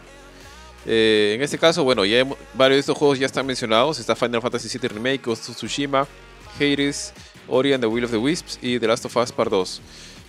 Eh, 0.86 1.32
en 1.36 1.42
este 1.42 1.58
caso, 1.58 1.82
bueno, 1.84 2.04
ya 2.04 2.24
varios 2.54 2.76
de 2.76 2.80
estos 2.80 2.98
juegos 2.98 3.18
ya 3.18 3.26
están 3.26 3.46
mencionados. 3.46 3.98
Está 3.98 4.14
Final 4.14 4.42
Fantasy 4.42 4.78
VII 4.78 4.88
Remake, 4.88 5.22
Ghost 5.24 5.50
Tsushima, 5.50 6.06
Hades, 6.56 7.12
Ori 7.48 7.72
and 7.72 7.82
the 7.82 7.86
Will 7.86 8.04
of 8.04 8.10
the 8.10 8.16
Wisps 8.16 8.58
y 8.60 8.78
The 8.78 8.86
Last 8.86 9.04
of 9.04 9.16
Us 9.16 9.32
Part 9.32 9.50
2. 9.50 9.80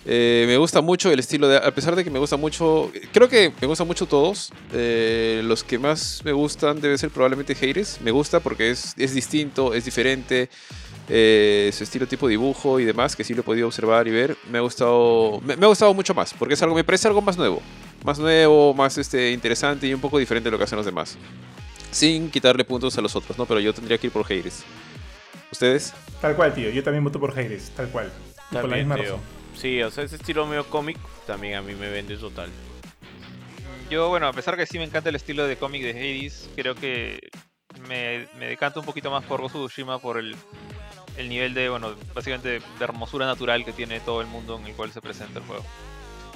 Eh, 0.07 0.45
me 0.47 0.57
gusta 0.57 0.81
mucho 0.81 1.11
el 1.11 1.19
estilo 1.19 1.47
de... 1.47 1.57
A 1.57 1.73
pesar 1.73 1.95
de 1.95 2.03
que 2.03 2.11
me 2.11 2.19
gusta 2.19 2.37
mucho... 2.37 2.91
Creo 3.11 3.27
que 3.27 3.51
me 3.59 3.67
gustan 3.67 3.87
mucho 3.87 4.05
todos. 4.05 4.51
eh, 4.71 5.41
los 5.43 5.63
que 5.63 5.79
más 5.79 6.21
me 6.23 6.31
gustan 6.31 6.79
debe 6.79 6.97
ser 6.97 7.09
probablemente 7.09 7.53
Hades. 7.53 7.99
Me 8.01 8.11
gusta 8.11 8.39
porque 8.39 8.69
es, 8.69 8.93
es 8.97 9.13
distinto, 9.13 9.73
es 9.73 9.85
diferente. 9.85 10.49
Eh, 11.08 11.69
su 11.74 11.84
estilo 11.84 12.08
tipo 12.08 12.27
dibujo 12.27 12.80
y 12.80 12.85
demás, 12.85 13.16
que 13.16 13.24
sí 13.24 13.34
lo 13.34 13.42
he 13.42 13.43
podido 13.43 13.67
observar 13.67 14.08
y 14.08 14.11
ver. 14.11 14.38
Me 14.50 14.58
ha 14.58 14.61
gustado, 14.61 15.40
me, 15.42 15.56
me 15.56 15.66
ha 15.66 15.69
gustado 15.69 15.93
mucho 15.93 16.14
más. 16.14 16.34
Porque 16.34 16.56
es 16.56 16.61
algo, 16.61 16.75
me 16.75 16.84
parece 16.84 17.08
algo 17.08 17.22
más 17.22 17.38
nuevo. 17.38 17.61
Más 18.03 18.19
nuevo, 18.19 18.74
más 18.74 18.98
este, 18.98 19.32
interesante 19.32 19.88
y 19.88 19.93
un 19.93 20.01
poco 20.01 20.17
diferente 20.17 20.48
de 20.48 20.51
lo 20.51 20.58
que 20.58 20.64
hacen 20.64 20.77
los 20.77 20.85
demás. 20.85 21.17
Sin 21.92 22.30
quitarle 22.30 22.66
puntos 22.66 22.98
a 22.98 23.01
los 23.01 23.16
otros, 23.16 23.38
¿no? 23.38 23.45
Pero 23.45 23.59
yo 23.59 23.74
tendría 23.74 23.98
que 23.98 24.08
ir 24.08 24.14
por 24.14 24.25
Hades. 24.25 24.64
¿Ustedes? 25.51 25.93
Tal 26.22 26.35
cual, 26.35 26.53
tío. 26.53 26.69
Yo 26.69 26.84
también 26.84 27.03
voto 27.03 27.19
por 27.19 27.32
Hades, 27.32 27.72
tal 27.75 27.88
cual. 27.90 28.11
Por 28.51 28.67
la 28.67 28.77
misma 28.77 28.95
tío. 28.95 29.03
razón. 29.03 29.19
Sí, 29.56 29.82
o 29.82 29.90
sea, 29.90 30.03
ese 30.03 30.17
estilo 30.17 30.45
medio 30.45 30.66
cómic 30.66 30.98
también 31.25 31.56
a 31.56 31.61
mí 31.61 31.74
me 31.75 31.90
vende 31.90 32.17
total. 32.17 32.50
Yo, 33.90 34.09
bueno, 34.09 34.27
a 34.27 34.34
pesar 34.34 34.58
que 34.58 34.66
sí 34.66 34.77
me 34.77 34.84
encanta 34.84 35.09
el 35.09 35.16
estilo 35.16 35.48
de 35.48 35.58
cómic 35.58 35.84
de 35.84 35.92
Hades, 35.92 36.50
creo 36.56 36.75
que 36.75 37.19
me, 37.88 38.27
me 38.38 38.48
decanto 38.48 38.80
un 38.80 38.85
poquito 38.85 39.11
más 39.11 39.24
por 39.24 39.42
of 39.42 39.53
Tsushima 39.53 40.00
por 40.00 40.17
el, 40.17 40.35
el 41.17 41.29
nivel 41.29 41.53
de, 41.53 41.69
bueno, 41.69 41.95
básicamente 42.13 42.49
de 42.49 42.61
hermosura 42.79 43.25
natural 43.25 43.63
que 43.65 43.73
tiene 43.73 43.99
todo 43.99 44.21
el 44.21 44.27
mundo 44.27 44.57
en 44.59 44.67
el 44.67 44.73
cual 44.73 44.91
se 44.91 45.01
presenta 45.01 45.39
el 45.39 45.45
juego. 45.45 45.63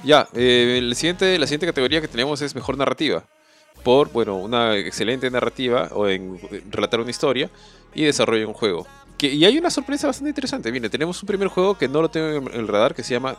Ya, 0.02 0.28
eh, 0.34 0.76
el 0.78 0.94
siguiente, 0.96 1.38
la 1.38 1.46
siguiente 1.46 1.66
categoría 1.66 2.00
que 2.00 2.08
tenemos 2.08 2.40
es 2.42 2.54
mejor 2.54 2.76
narrativa. 2.78 3.24
Por, 3.82 4.10
bueno, 4.10 4.36
una 4.36 4.76
excelente 4.76 5.30
narrativa 5.30 5.88
o 5.92 6.08
en 6.08 6.38
en 6.50 6.72
relatar 6.72 7.00
una 7.00 7.10
historia 7.10 7.50
y 7.94 8.04
desarrollo 8.04 8.40
de 8.40 8.46
un 8.46 8.54
juego. 8.54 8.86
Que, 9.16 9.28
y 9.28 9.44
hay 9.44 9.58
una 9.58 9.70
sorpresa 9.70 10.06
bastante 10.06 10.30
interesante. 10.30 10.72
Mire, 10.72 10.88
tenemos 10.88 11.22
un 11.22 11.26
primer 11.26 11.48
juego 11.48 11.76
que 11.76 11.88
no 11.88 12.02
lo 12.02 12.10
tengo 12.10 12.50
en 12.50 12.60
el 12.60 12.68
radar 12.68 12.94
que 12.94 13.02
se 13.02 13.14
llama 13.14 13.36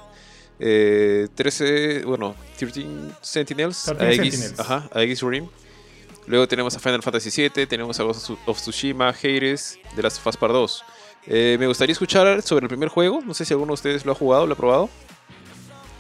eh, 0.59 1.27
13, 1.33 2.03
bueno, 2.05 2.35
13 2.57 2.85
Sentinels. 3.21 3.85
13 3.85 4.03
Aegis, 4.05 4.33
Sentinels. 4.33 4.59
Ajá, 4.59 4.89
Aegis 4.93 5.21
Rim. 5.21 5.47
Luego 6.27 6.47
tenemos 6.47 6.75
a 6.75 6.79
Final 6.79 7.01
Fantasy 7.01 7.49
VII, 7.49 7.65
tenemos 7.65 7.99
a 7.99 8.03
Ghost 8.03 8.29
of 8.45 8.57
Tsushima, 8.59 9.09
Hades, 9.09 9.79
The 9.95 10.03
Last 10.03 10.19
of 10.19 10.27
Us 10.27 10.37
Part 10.37 10.53
2. 10.53 10.83
Eh, 11.27 11.58
me 11.59 11.67
gustaría 11.67 11.93
escuchar 11.93 12.41
sobre 12.41 12.66
el 12.66 12.69
primer 12.69 12.90
juego. 12.90 13.22
No 13.25 13.33
sé 13.33 13.45
si 13.45 13.53
alguno 13.53 13.72
de 13.72 13.75
ustedes 13.75 14.06
lo 14.06 14.11
ha 14.11 14.16
jugado, 14.16 14.48
lo 14.48 14.53
ha 14.53 14.58
probado. 14.58 14.90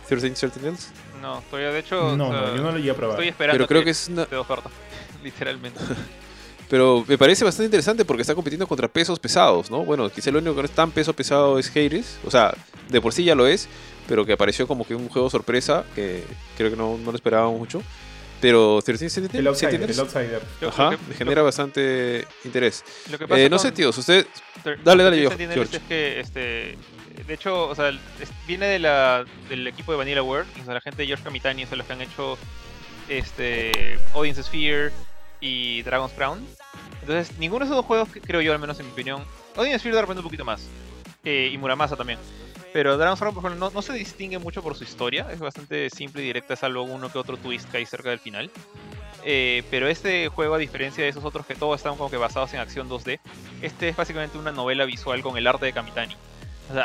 13 0.07 0.35
Sentinels. 0.35 0.89
No, 1.21 1.41
todavía 1.49 1.71
de 1.71 1.79
hecho, 1.79 2.17
No, 2.17 2.29
o 2.29 2.31
sea, 2.31 2.41
no, 2.41 2.55
yo 2.55 2.61
no 2.63 2.71
lo 2.71 2.77
llegué 2.77 2.91
a 2.91 2.95
probar. 2.95 3.15
estoy 3.15 3.29
esperando 3.29 3.57
Pero 3.57 3.67
creo 3.67 3.83
que 3.83 3.91
es 3.91 4.07
una, 4.09 4.23
oferta, 4.23 4.69
literalmente. 5.23 5.79
Pero 6.69 7.03
me 7.07 7.17
parece 7.17 7.43
bastante 7.43 7.65
interesante 7.65 8.05
porque 8.05 8.21
está 8.21 8.33
compitiendo 8.33 8.65
contra 8.65 8.87
pesos 8.87 9.19
pesados, 9.19 9.69
¿no? 9.69 9.83
Bueno, 9.83 10.09
quizá 10.09 10.31
lo 10.31 10.39
único 10.39 10.55
que 10.55 10.61
no 10.61 10.65
es 10.65 10.71
tan 10.71 10.91
peso 10.91 11.13
pesado 11.13 11.59
es 11.59 11.69
Hades. 11.69 12.17
O 12.25 12.31
sea, 12.31 12.53
de 12.89 13.01
por 13.01 13.13
sí 13.13 13.25
ya 13.25 13.35
lo 13.35 13.45
es, 13.45 13.67
pero 14.07 14.25
que 14.25 14.33
apareció 14.33 14.67
como 14.67 14.85
que 14.85 14.95
un 14.95 15.09
juego 15.09 15.29
sorpresa 15.29 15.83
que 15.95 16.23
creo 16.57 16.71
que 16.71 16.77
no, 16.77 16.97
no 16.97 17.11
lo 17.11 17.15
esperábamos 17.15 17.59
mucho. 17.59 17.81
Pero 18.41 18.81
13 18.83 19.09
Sentinels, 19.09 19.39
El 19.39 19.47
outsider, 19.47 19.71
Sentinels, 19.71 19.97
el 19.97 20.03
outsider. 20.05 20.41
Lo- 20.61 20.69
ajá, 20.69 20.83
lo 20.91 20.97
que- 20.97 21.05
me 21.07 21.15
genera 21.15 21.41
bastante 21.43 22.27
interés. 22.43 22.83
Lo 23.11 23.17
que 23.19 23.27
pasa 23.27 23.41
Eh, 23.41 23.49
no 23.49 23.59
sé, 23.59 23.71
tíos, 23.71 23.97
usted... 23.97 24.25
Dale, 24.83 25.03
dale, 25.03 25.27
13 25.27 25.43
yo, 25.47 25.53
George. 25.53 25.77
es 25.77 25.83
que, 25.83 26.19
este, 26.19 26.77
de 27.27 27.33
hecho, 27.33 27.67
o 27.69 27.75
sea, 27.75 27.91
viene 28.47 28.65
de 28.67 28.79
la, 28.79 29.23
del 29.49 29.67
equipo 29.67 29.91
de 29.91 29.97
Vanilla 29.99 30.23
World, 30.23 30.49
o 30.61 30.65
sea, 30.65 30.73
la 30.73 30.81
gente 30.81 31.03
de 31.03 31.07
George 31.07 31.23
Kamitani 31.23 31.65
son 31.67 31.77
los 31.77 31.87
que 31.87 31.93
han 31.93 32.01
hecho 32.01 32.37
este, 33.09 33.97
Audience 34.13 34.43
Sphere 34.43 34.91
y 35.39 35.81
Dragon's 35.83 36.13
Crown. 36.13 36.45
Entonces, 37.01 37.37
ninguno 37.39 37.65
de 37.65 37.65
esos 37.65 37.77
dos 37.77 37.85
juegos, 37.85 38.09
creo 38.25 38.41
yo, 38.41 38.53
al 38.53 38.59
menos 38.59 38.79
en 38.79 38.85
mi 38.87 38.91
opinión, 38.91 39.23
Audience 39.55 39.79
Sphere 39.79 39.95
de 39.95 40.01
repente 40.01 40.19
un 40.19 40.25
poquito 40.25 40.45
más, 40.45 40.61
eh, 41.23 41.49
y 41.51 41.57
Muramasa 41.57 41.95
también. 41.95 42.19
Pero 42.73 42.97
Dragon's 42.97 43.19
Crown, 43.19 43.35
por 43.35 43.51
no, 43.51 43.81
se 43.81 43.93
distingue 43.93 44.39
mucho 44.39 44.63
por 44.63 44.75
su 44.75 44.83
historia, 44.83 45.27
es 45.31 45.39
bastante 45.39 45.89
simple 45.89 46.21
y 46.21 46.25
directa, 46.25 46.55
salvo 46.55 46.83
uno 46.83 47.11
que 47.11 47.17
otro 47.17 47.37
twist 47.37 47.69
que 47.69 47.77
hay 47.77 47.85
cerca 47.85 48.09
del 48.09 48.19
final. 48.19 48.49
Eh, 49.23 49.63
pero 49.69 49.87
este 49.87 50.29
juego, 50.29 50.55
a 50.55 50.57
diferencia 50.57 51.03
de 51.03 51.09
esos 51.09 51.23
otros 51.25 51.45
que 51.45 51.53
todos 51.53 51.77
están 51.77 51.95
como 51.97 52.09
que 52.09 52.17
basados 52.17 52.53
en 52.53 52.59
acción 52.59 52.89
2D, 52.89 53.19
este 53.61 53.89
es 53.89 53.95
básicamente 53.95 54.37
una 54.37 54.51
novela 54.51 54.85
visual 54.85 55.21
con 55.21 55.37
el 55.37 55.47
arte 55.47 55.65
de 55.65 55.73
Kamitani. 55.73 56.15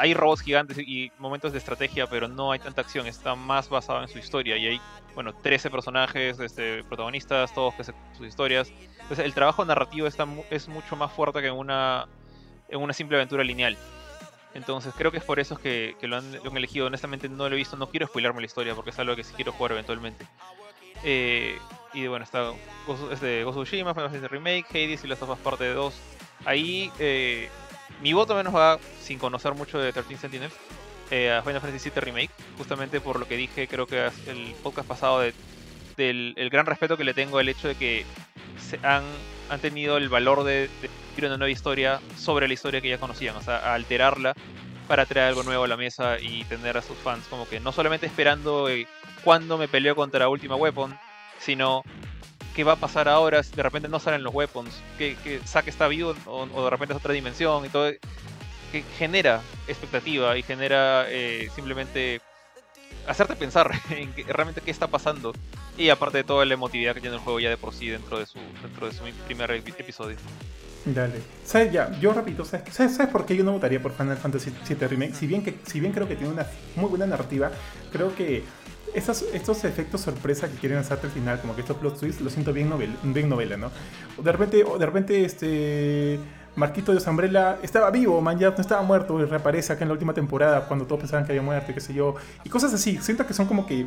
Hay 0.01 0.15
robots 0.15 0.43
gigantes 0.43 0.79
y 0.79 1.13
momentos 1.19 1.53
de 1.53 1.59
estrategia, 1.59 2.09
pero 2.09 2.27
no 2.27 2.51
hay 2.51 2.59
tanta 2.59 2.81
acción. 2.81 3.07
Está 3.07 3.35
más 3.35 3.69
basado 3.69 4.03
en 4.03 4.09
su 4.09 4.19
historia. 4.19 4.57
Y 4.57 4.67
hay, 4.67 4.81
bueno, 5.15 5.33
13 5.33 5.71
personajes, 5.71 6.41
este, 6.41 6.83
protagonistas, 6.85 7.55
todos 7.55 7.75
que 7.75 7.85
se, 7.85 7.93
sus 8.17 8.27
historias. 8.27 8.73
Entonces, 9.03 9.25
el 9.25 9.35
trabajo 9.35 9.65
narrativo 9.65 10.09
está, 10.09 10.27
es 10.51 10.67
mucho 10.67 10.97
más 10.97 11.13
fuerte 11.13 11.41
que 11.41 11.51
una, 11.51 12.09
en 12.69 12.81
una 12.81 12.93
simple 12.93 13.17
aventura 13.17 13.45
lineal. 13.45 13.79
Entonces, 14.57 14.95
creo 14.97 15.13
que 15.13 15.19
es 15.19 15.25
por 15.25 15.39
eso 15.39 15.59
que, 15.59 15.97
que 16.01 16.09
lo, 16.09 16.17
han, 16.17 16.35
elegido. 16.57 16.87
Honestamente, 16.87 17.29
no 17.29 17.49
lo 17.49 17.55
he 17.55 17.59
visto. 17.59 17.77
No 17.77 17.91
quiero 17.91 18.07
spoilarme 18.07 18.41
la 18.41 18.47
historia 18.47 18.75
porque 18.75 18.91
es 18.91 18.99
algo 18.99 19.15
que 19.15 19.23
sí 19.23 19.35
quiero 19.35 19.53
jugar 19.53 19.73
eventualmente. 19.73 20.27
Eh, 21.05 21.59
y 21.93 22.07
bueno, 22.07 22.25
está 22.25 22.53
Ghost, 22.87 23.13
este, 23.13 23.45
Tsushima, 23.45 23.93
Final 23.93 24.11
Fantasy 24.11 24.27
Remake, 24.29 24.67
Hades 24.71 25.05
y 25.05 25.09
las 25.09 25.21
of 25.21 25.39
parte 25.41 25.65
de 25.65 25.75
2. 25.75 25.95
Ahí 26.47 26.91
eh, 26.99 27.51
mi 28.01 28.15
voto 28.15 28.35
menos 28.35 28.55
va, 28.55 28.79
sin 29.01 29.19
conocer 29.19 29.53
mucho 29.53 29.79
de 29.79 29.93
13 29.93 30.17
Sentinels, 30.17 30.55
eh, 31.11 31.33
a 31.33 31.43
Final 31.43 31.61
Fantasy 31.61 31.91
VII 31.91 32.01
Remake, 32.01 32.31
justamente 32.57 33.01
por 33.01 33.21
lo 33.21 33.29
que 33.29 33.37
dije, 33.37 33.69
creo 33.69 33.87
que 33.87 34.11
el 34.27 34.55
podcast 34.63 34.89
pasado, 34.89 35.21
de, 35.21 35.35
del 35.99 36.33
el 36.37 36.49
gran 36.49 36.65
respeto 36.65 36.97
que 36.97 37.05
le 37.05 37.13
tengo 37.13 37.39
al 37.39 37.49
hecho 37.49 37.69
de 37.69 37.75
que 37.75 38.07
se 38.59 38.79
han, 38.83 39.05
han 39.51 39.61
tenido 39.61 39.99
el 39.99 40.09
valor 40.09 40.45
de 40.45 40.71
una 41.25 41.39
nueva 41.39 41.51
historia 41.51 42.01
sobre 42.17 42.47
la 42.47 42.55
historia 42.55 42.81
que 42.81 42.89
ya 42.89 42.99
conocían, 42.99 43.37
o 43.37 43.43
sea, 43.43 43.57
a 43.59 43.75
alterarla 43.75 44.35
para 44.87 45.07
traer 45.07 45.29
algo 45.29 45.43
nuevo 45.43 45.65
a 45.65 45.69
la 45.69 45.77
mesa 45.77 46.21
y 46.21 46.45
tener 46.45 46.77
a 46.77 46.83
sus 46.83 46.97
fans 46.99 47.27
como 47.29 47.49
que 47.49 47.59
no 47.59 47.73
solamente 47.73 48.07
esperando 48.07 48.69
eh, 48.69 48.87
cuándo 49.25 49.59
me 49.59 49.69
peleo 49.69 49.97
contra 49.97 50.29
Ultima 50.29 50.55
Weapon, 50.55 50.97
sino 51.39 51.83
qué 52.55 52.65
va 52.65 52.73
a 52.73 52.77
pasar 52.77 53.09
ahora 53.09 53.43
si 53.43 53.55
de 53.55 53.63
repente 53.63 53.89
no 53.89 54.01
salen 54.01 54.23
los 54.23 54.35
weapons, 54.35 54.81
que, 54.97 55.17
que 55.23 55.41
Zack 55.41 55.69
está 55.69 55.89
vivo 55.89 56.15
o, 56.27 56.49
o, 56.55 56.65
de 56.65 56.71
repente 56.71 56.95
es 56.95 56.99
otra 56.99 57.13
dimensión 57.13 57.67
y 57.67 57.69
todo, 57.69 57.91
que 58.73 58.83
genera 58.99 59.43
expectativa 59.69 60.37
y 60.37 60.43
genera 60.43 61.07
eh, 61.09 61.49
simplemente 61.55 62.21
hacerte 63.07 63.37
pensar 63.37 63.71
en 63.91 64.13
que, 64.13 64.25
realmente 64.25 64.61
qué 64.61 64.71
está 64.71 64.87
pasando 64.87 65.33
y 65.77 65.89
aparte 65.91 66.19
de 66.19 66.25
toda 66.25 66.45
la 66.45 66.55
emotividad 66.55 66.95
que 66.95 67.01
tiene 67.01 67.17
el 67.17 67.23
juego 67.23 67.41
ya 67.41 67.51
de 67.51 67.57
por 67.57 67.75
sí 67.75 67.89
dentro 67.89 68.19
de 68.19 68.27
su, 68.27 68.39
dentro 68.63 68.87
de 68.87 68.95
su 68.95 69.05
primer 69.27 69.51
episodio. 69.51 70.17
Dale. 70.87 71.21
¿Sabes 71.45 71.73
ya? 71.73 71.91
Yo 71.99 72.13
repito, 72.13 72.45
¿sabes, 72.45 72.73
¿sabes 72.73 73.09
por 73.09 73.27
qué 73.27 73.37
yo 73.37 73.43
no 73.43 73.53
votaría 73.53 73.83
por 73.83 73.93
Final 73.93 74.17
Fantasy 74.17 74.53
VII 74.69 74.87
Remake? 74.87 75.15
Si 75.15 75.27
bien, 75.27 75.43
que, 75.43 75.59
si 75.67 75.81
bien 75.81 75.93
creo 75.93 76.07
que 76.07 76.15
tiene 76.15 76.33
una 76.33 76.47
muy 76.77 76.89
buena 76.89 77.07
narrativa, 77.07 77.51
creo 77.91 78.15
que 78.15 78.45
estos, 78.95 79.25
efectos 79.65 80.01
sorpresa 80.01 80.49
que 80.49 80.55
quieren 80.57 80.79
hacerte 80.79 81.09
al 81.09 81.13
final, 81.13 81.41
como 81.41 81.57
que 81.57 81.63
estos 81.63 81.77
plot 81.77 81.99
twists, 81.99 82.23
lo 82.23 82.31
siento 82.31 82.53
bien, 82.53 82.71
novel, 82.71 82.97
bien 83.03 83.29
novela, 83.29 83.57
¿no? 83.57 83.73
De 84.23 84.31
repente, 84.33 84.65
de 84.79 84.87
repente, 84.87 85.25
este. 85.25 86.21
Marquito 86.55 86.95
de 86.95 87.01
Zambrella 87.01 87.59
estaba 87.63 87.91
vivo, 87.91 88.19
man, 88.23 88.39
ya 88.39 88.49
no 88.49 88.57
estaba 88.57 88.81
muerto 88.81 89.21
y 89.21 89.27
reaparece 89.27 89.75
acá 89.75 89.85
en 89.85 89.89
la 89.89 89.93
última 89.93 90.15
temporada 90.15 90.67
cuando 90.67 90.87
todos 90.87 91.01
pensaban 91.01 91.27
que 91.27 91.33
había 91.33 91.43
muerto, 91.43 91.75
qué 91.75 91.81
sé 91.83 91.93
yo. 91.93 92.15
Y 92.45 92.49
cosas 92.49 92.73
así. 92.73 92.97
Siento 93.03 93.27
que 93.27 93.35
son 93.35 93.45
como 93.45 93.67
que 93.67 93.87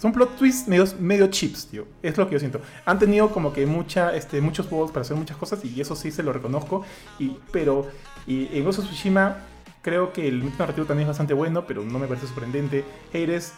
son 0.00 0.12
plot 0.12 0.36
twists 0.36 0.68
medio, 0.68 0.84
medio 0.98 1.26
chips, 1.28 1.66
tío. 1.66 1.86
Es 2.02 2.16
lo 2.16 2.26
que 2.26 2.34
yo 2.34 2.38
siento. 2.38 2.60
Han 2.84 2.98
tenido 2.98 3.30
como 3.30 3.52
que 3.52 3.66
mucha, 3.66 4.14
este, 4.14 4.40
muchos 4.40 4.66
juegos 4.66 4.90
para 4.90 5.02
hacer 5.02 5.16
muchas 5.16 5.36
cosas 5.36 5.64
y 5.64 5.80
eso 5.80 5.96
sí 5.96 6.10
se 6.10 6.22
lo 6.22 6.32
reconozco. 6.32 6.84
Y, 7.18 7.38
pero 7.52 7.86
y 8.26 8.48
en 8.56 8.64
Ghost 8.64 8.80
Tsushima 8.80 9.38
creo 9.82 10.12
que 10.12 10.26
el 10.26 10.44
narrativo 10.58 10.86
también 10.86 11.06
es 11.06 11.08
bastante 11.08 11.32
bueno, 11.32 11.66
pero 11.66 11.84
no 11.84 11.98
me 11.98 12.06
parece 12.06 12.26
sorprendente. 12.26 12.84
Hades 13.14 13.52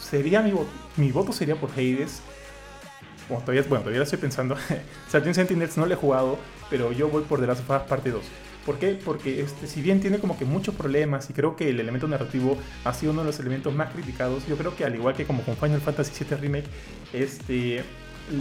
sería 0.00 0.42
mi, 0.42 0.52
voto, 0.52 0.70
mi 0.96 1.12
voto 1.12 1.32
sería 1.32 1.56
por 1.56 1.70
Hades. 1.70 2.22
Bueno, 3.28 3.44
todavía, 3.44 3.62
bueno, 3.62 3.80
todavía 3.80 3.98
lo 3.98 4.04
estoy 4.04 4.18
pensando. 4.18 4.56
Certain 5.10 5.34
Sentinels 5.34 5.76
no 5.76 5.86
le 5.86 5.94
he 5.94 5.96
jugado, 5.96 6.38
pero 6.70 6.92
yo 6.92 7.08
voy 7.08 7.22
por 7.22 7.40
The 7.40 7.46
Last 7.46 7.68
of 7.68 7.70
Us 7.70 7.88
parte 7.88 8.10
2. 8.10 8.22
¿Por 8.64 8.78
qué? 8.78 8.98
Porque 9.04 9.40
este, 9.40 9.66
si 9.66 9.82
bien 9.82 10.00
tiene 10.00 10.18
como 10.18 10.38
que 10.38 10.44
muchos 10.44 10.74
problemas 10.74 11.28
y 11.30 11.32
creo 11.32 11.56
que 11.56 11.68
el 11.68 11.80
elemento 11.80 12.06
narrativo 12.06 12.56
ha 12.84 12.94
sido 12.94 13.12
uno 13.12 13.22
de 13.22 13.26
los 13.26 13.40
elementos 13.40 13.74
más 13.74 13.92
criticados, 13.92 14.46
yo 14.46 14.56
creo 14.56 14.76
que 14.76 14.84
al 14.84 14.94
igual 14.94 15.14
que 15.14 15.24
como 15.24 15.42
con 15.42 15.56
Final 15.56 15.80
Fantasy 15.80 16.24
VII 16.24 16.36
Remake, 16.36 16.66
este, 17.12 17.82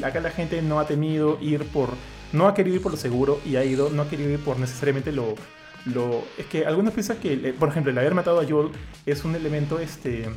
acá 0.04 0.20
la 0.20 0.30
gente 0.30 0.62
no 0.62 0.80
ha 0.80 0.86
temido 0.86 1.40
ir 1.42 1.64
por, 1.66 1.90
no 2.34 2.48
ha 2.48 2.54
querido 2.54 2.76
ir 2.76 2.82
por 2.82 2.92
lo 2.92 2.98
seguro 2.98 3.42
y 3.46 3.56
ha 3.56 3.64
ido, 3.64 3.90
no 3.90 4.04
ha 4.04 4.10
querido 4.10 4.30
ir 4.30 4.40
por 4.40 4.60
necesariamente 4.60 5.12
lo, 5.12 5.36
lo, 5.86 6.24
es 6.38 6.46
que 6.46 6.66
algunos 6.66 6.94
piensan 6.94 7.18
que, 7.18 7.54
por 7.58 7.70
ejemplo, 7.70 7.92
el 7.92 7.98
haber 7.98 8.14
matado 8.14 8.40
a 8.40 8.46
Joel 8.48 8.70
es 9.06 9.26
un 9.26 9.36
elemento, 9.36 9.80
este, 9.80 10.30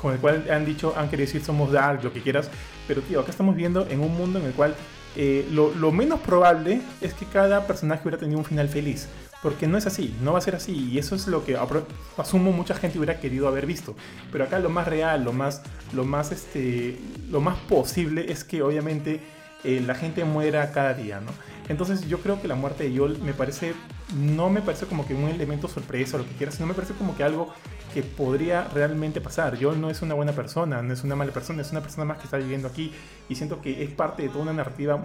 con 0.00 0.14
el 0.14 0.18
cual 0.18 0.46
han 0.50 0.64
dicho, 0.64 0.94
han 0.96 1.10
querido 1.10 1.26
decir 1.26 1.44
somos 1.44 1.70
dark, 1.70 2.02
lo 2.02 2.12
que 2.12 2.22
quieras, 2.22 2.50
pero 2.88 3.02
tío, 3.02 3.20
acá 3.20 3.30
estamos 3.30 3.54
viendo 3.54 3.86
en 3.88 4.00
un 4.00 4.16
mundo 4.16 4.38
en 4.38 4.46
el 4.46 4.52
cual 4.52 4.74
eh, 5.16 5.46
lo, 5.50 5.92
menos 5.92 6.20
probable 6.20 6.80
es 7.00 7.14
que 7.14 7.26
cada 7.26 7.66
personaje 7.66 8.02
hubiera 8.02 8.18
tenido 8.18 8.38
un 8.38 8.44
final 8.44 8.68
feliz. 8.68 9.08
Porque 9.42 9.66
no 9.66 9.76
es 9.76 9.86
así, 9.86 10.14
no 10.22 10.32
va 10.32 10.38
a 10.38 10.42
ser 10.42 10.54
así. 10.54 10.72
Y 10.72 10.98
eso 10.98 11.16
es 11.16 11.26
lo 11.26 11.44
que 11.44 11.58
asumo 12.16 12.52
mucha 12.52 12.74
gente 12.74 12.98
hubiera 12.98 13.18
querido 13.18 13.48
haber 13.48 13.66
visto. 13.66 13.96
Pero 14.30 14.44
acá 14.44 14.60
lo 14.60 14.70
más 14.70 14.86
real, 14.86 15.24
lo 15.24 15.32
más, 15.32 15.62
lo 15.92 16.04
más, 16.04 16.30
este, 16.30 16.96
lo 17.28 17.40
más 17.40 17.58
posible 17.68 18.30
es 18.30 18.44
que 18.44 18.62
obviamente 18.62 19.20
eh, 19.64 19.82
la 19.84 19.96
gente 19.96 20.24
muera 20.24 20.70
cada 20.70 20.94
día, 20.94 21.20
¿no? 21.20 21.32
Entonces 21.68 22.08
yo 22.08 22.18
creo 22.18 22.40
que 22.40 22.48
la 22.48 22.54
muerte 22.54 22.84
de 22.84 22.92
Yol 22.92 23.18
me 23.18 23.32
parece, 23.32 23.74
no 24.16 24.50
me 24.50 24.62
parece 24.62 24.86
como 24.86 25.06
que 25.06 25.14
un 25.14 25.28
elemento 25.28 25.68
sorpresa 25.68 26.16
o 26.16 26.20
lo 26.20 26.26
que 26.26 26.34
quieras, 26.34 26.54
sino 26.54 26.66
me 26.66 26.74
parece 26.74 26.94
como 26.94 27.16
que 27.16 27.24
algo 27.24 27.52
que 27.92 28.02
podría 28.02 28.64
realmente 28.64 29.20
pasar. 29.20 29.56
Yol 29.56 29.80
no 29.80 29.90
es 29.90 30.02
una 30.02 30.14
buena 30.14 30.32
persona, 30.32 30.82
no 30.82 30.92
es 30.92 31.04
una 31.04 31.16
mala 31.16 31.32
persona, 31.32 31.62
es 31.62 31.70
una 31.70 31.80
persona 31.80 32.04
más 32.04 32.18
que 32.18 32.24
está 32.24 32.36
viviendo 32.36 32.68
aquí 32.68 32.92
y 33.28 33.34
siento 33.34 33.60
que 33.60 33.82
es 33.82 33.90
parte 33.90 34.22
de 34.22 34.28
toda 34.28 34.42
una 34.42 34.52
narrativa 34.52 35.00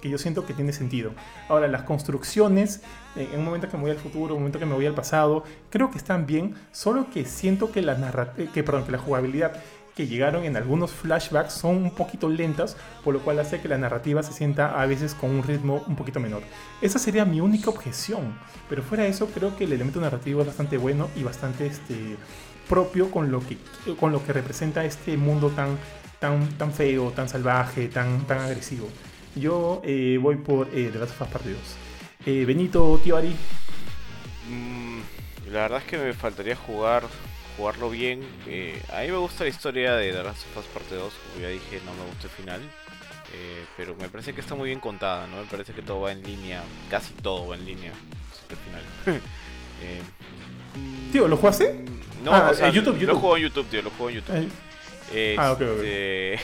que 0.00 0.08
yo 0.08 0.18
siento 0.18 0.46
que 0.46 0.54
tiene 0.54 0.72
sentido. 0.72 1.12
Ahora, 1.48 1.68
las 1.68 1.82
construcciones, 1.82 2.82
eh, 3.16 3.28
en 3.32 3.40
un 3.40 3.44
momento 3.44 3.68
que 3.68 3.76
me 3.76 3.82
voy 3.84 3.90
al 3.90 3.98
futuro, 3.98 4.34
un 4.34 4.40
momento 4.40 4.58
que 4.58 4.66
me 4.66 4.74
voy 4.74 4.86
al 4.86 4.94
pasado, 4.94 5.44
creo 5.70 5.90
que 5.90 5.98
están 5.98 6.26
bien, 6.26 6.54
solo 6.72 7.10
que 7.10 7.24
siento 7.24 7.72
que 7.72 7.82
la, 7.82 8.32
que, 8.54 8.62
perdón, 8.62 8.84
que 8.84 8.92
la 8.92 8.98
jugabilidad 8.98 9.60
que 9.98 10.06
llegaron 10.06 10.44
en 10.44 10.56
algunos 10.56 10.92
flashbacks 10.92 11.54
son 11.54 11.82
un 11.82 11.90
poquito 11.90 12.28
lentas, 12.28 12.76
por 13.02 13.12
lo 13.14 13.20
cual 13.20 13.40
hace 13.40 13.60
que 13.60 13.66
la 13.66 13.78
narrativa 13.78 14.22
se 14.22 14.32
sienta 14.32 14.80
a 14.80 14.86
veces 14.86 15.12
con 15.12 15.28
un 15.28 15.42
ritmo 15.42 15.82
un 15.88 15.96
poquito 15.96 16.20
menor. 16.20 16.42
Esa 16.80 17.00
sería 17.00 17.24
mi 17.24 17.40
única 17.40 17.68
objeción, 17.68 18.38
pero 18.68 18.84
fuera 18.84 19.02
de 19.02 19.10
eso 19.10 19.26
creo 19.26 19.56
que 19.56 19.64
el 19.64 19.72
elemento 19.72 20.00
narrativo 20.00 20.42
es 20.42 20.46
bastante 20.46 20.76
bueno 20.76 21.08
y 21.16 21.24
bastante 21.24 21.66
este, 21.66 22.16
propio 22.68 23.10
con 23.10 23.32
lo, 23.32 23.40
que, 23.40 23.58
con 23.98 24.12
lo 24.12 24.24
que 24.24 24.32
representa 24.32 24.84
este 24.84 25.16
mundo 25.16 25.50
tan, 25.50 25.76
tan, 26.20 26.48
tan 26.50 26.72
feo, 26.72 27.10
tan 27.10 27.28
salvaje, 27.28 27.88
tan, 27.88 28.24
tan 28.24 28.38
agresivo. 28.38 28.88
Yo 29.34 29.82
eh, 29.84 30.16
voy 30.22 30.36
por 30.36 30.68
eh, 30.68 30.90
The 30.92 30.98
Last 31.00 31.20
of 31.20 31.22
Us 31.22 31.28
Part 31.28 31.44
2. 31.44 31.56
Eh, 32.24 32.44
Benito, 32.44 33.00
tío 33.02 33.16
Ari. 33.16 33.34
Mm, 34.48 35.00
la 35.52 35.62
verdad 35.62 35.78
es 35.78 35.84
que 35.86 35.98
me 35.98 36.12
faltaría 36.12 36.54
jugar 36.54 37.02
jugarlo 37.58 37.90
bien. 37.90 38.22
Eh, 38.46 38.80
a 38.90 39.00
mí 39.02 39.08
me 39.08 39.18
gusta 39.18 39.44
la 39.44 39.50
historia 39.50 39.94
de 39.96 40.12
The 40.12 40.22
Last 40.22 40.46
of 40.56 40.56
Us 40.64 40.64
Parte 40.72 40.94
2, 40.94 41.12
como 41.12 41.42
ya 41.42 41.48
dije, 41.50 41.80
no 41.84 41.92
me 41.92 42.04
gusta 42.08 42.22
el 42.24 42.30
final. 42.30 42.60
Eh, 43.34 43.64
pero 43.76 43.94
me 43.96 44.08
parece 44.08 44.32
que 44.32 44.40
está 44.40 44.54
muy 44.54 44.68
bien 44.68 44.80
contada, 44.80 45.26
¿no? 45.26 45.36
Me 45.36 45.44
parece 45.44 45.74
que 45.74 45.82
todo 45.82 46.00
va 46.00 46.12
en 46.12 46.22
línea, 46.22 46.62
casi 46.90 47.12
todo 47.14 47.46
va 47.48 47.56
en 47.56 47.66
línea 47.66 47.92
hasta 48.32 48.54
el 48.54 48.60
final. 48.60 49.20
eh, 49.82 50.00
tío, 51.12 51.28
¿lo 51.28 51.36
jugaste? 51.36 51.74
Mm, 51.74 52.24
No, 52.24 52.32
Ah, 52.34 52.48
o 52.50 52.54
sea, 52.54 52.68
eh, 52.68 52.72
YouTube, 52.72 52.94
Lo 52.94 53.00
YouTube. 53.00 53.20
juego 53.20 53.36
en 53.36 53.42
YouTube, 53.42 53.66
tío, 53.68 53.82
lo 53.82 53.90
juego 53.90 54.08
en 54.10 54.16
YouTube. 54.16 54.50
Eh, 55.12 55.36
Ah, 55.38 55.52
ok, 55.52 55.60
ok. 55.60 55.68
Este, 55.82 56.38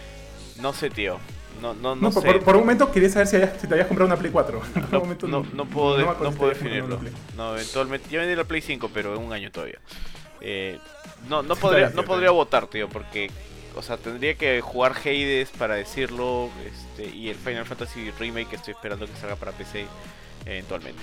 no 0.62 0.72
sé, 0.72 0.88
tío. 0.90 1.18
No, 1.60 1.74
no, 1.74 1.94
no, 1.94 2.02
no, 2.02 2.10
por, 2.10 2.22
sé. 2.22 2.32
por- 2.32 2.42
por 2.44 2.54
un 2.56 2.62
momento 2.62 2.90
quería 2.90 3.08
saber 3.10 3.26
si, 3.28 3.36
habías- 3.36 3.60
si 3.60 3.66
te 3.68 3.74
habías 3.74 3.86
comprado 3.86 4.06
una 4.06 4.16
Play 4.16 4.32
4. 4.32 4.58
Por 4.74 4.82
un 4.84 4.90
No, 4.90 5.00
momento 5.00 5.28
no, 5.28 5.46
no 5.52 5.64
puedo, 5.66 5.96
de- 5.98 6.04
no, 6.04 6.32
puedo 6.32 6.48
definirlo. 6.48 6.98
No, 7.36 7.54
eventualmente. 7.54 8.08
Ya 8.10 8.20
vendí 8.20 8.34
la 8.34 8.44
Play 8.44 8.62
5, 8.62 8.90
pero 8.92 9.14
en 9.14 9.22
un 9.22 9.32
año 9.32 9.50
todavía. 9.52 9.78
Eh, 10.42 10.78
no, 11.28 11.42
no 11.42 11.56
podría, 11.56 11.90
no 11.90 12.04
podría 12.04 12.30
votar, 12.30 12.66
tío, 12.66 12.88
porque. 12.88 13.30
O 13.74 13.80
sea, 13.80 13.96
tendría 13.96 14.34
que 14.34 14.60
jugar 14.60 14.92
Hades 14.92 15.48
para 15.50 15.76
decirlo. 15.76 16.50
Este, 16.66 17.08
y 17.16 17.30
el 17.30 17.36
Final 17.36 17.64
Fantasy 17.64 18.10
Remake 18.10 18.50
que 18.50 18.56
estoy 18.56 18.74
esperando 18.74 19.06
que 19.06 19.16
salga 19.16 19.36
para 19.36 19.52
PC 19.52 19.86
eventualmente. 20.44 21.02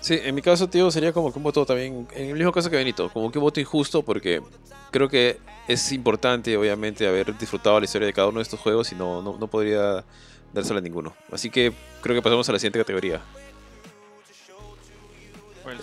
Sí, 0.00 0.18
en 0.20 0.34
mi 0.34 0.42
caso, 0.42 0.68
tío, 0.68 0.90
sería 0.90 1.12
como 1.12 1.32
que 1.32 1.38
un 1.38 1.44
voto 1.44 1.64
también, 1.64 2.08
en 2.12 2.30
el 2.30 2.34
mismo 2.34 2.50
caso 2.50 2.68
que 2.68 2.76
Benito, 2.76 3.08
como 3.10 3.30
que 3.30 3.38
un 3.38 3.44
voto 3.44 3.60
injusto 3.60 4.02
porque 4.02 4.42
creo 4.90 5.08
que 5.08 5.38
es 5.68 5.92
importante, 5.92 6.56
obviamente, 6.56 7.06
haber 7.06 7.38
disfrutado 7.38 7.78
la 7.78 7.84
historia 7.84 8.06
de 8.06 8.12
cada 8.12 8.26
uno 8.26 8.38
de 8.38 8.42
estos 8.42 8.58
juegos 8.58 8.90
y 8.90 8.96
no, 8.96 9.22
no, 9.22 9.38
no 9.38 9.46
podría 9.46 10.04
dársela 10.52 10.80
a 10.80 10.82
ninguno. 10.82 11.14
Así 11.30 11.50
que 11.50 11.72
creo 12.00 12.16
que 12.16 12.22
pasamos 12.22 12.48
a 12.48 12.52
la 12.52 12.58
siguiente 12.58 12.80
categoría. 12.80 13.22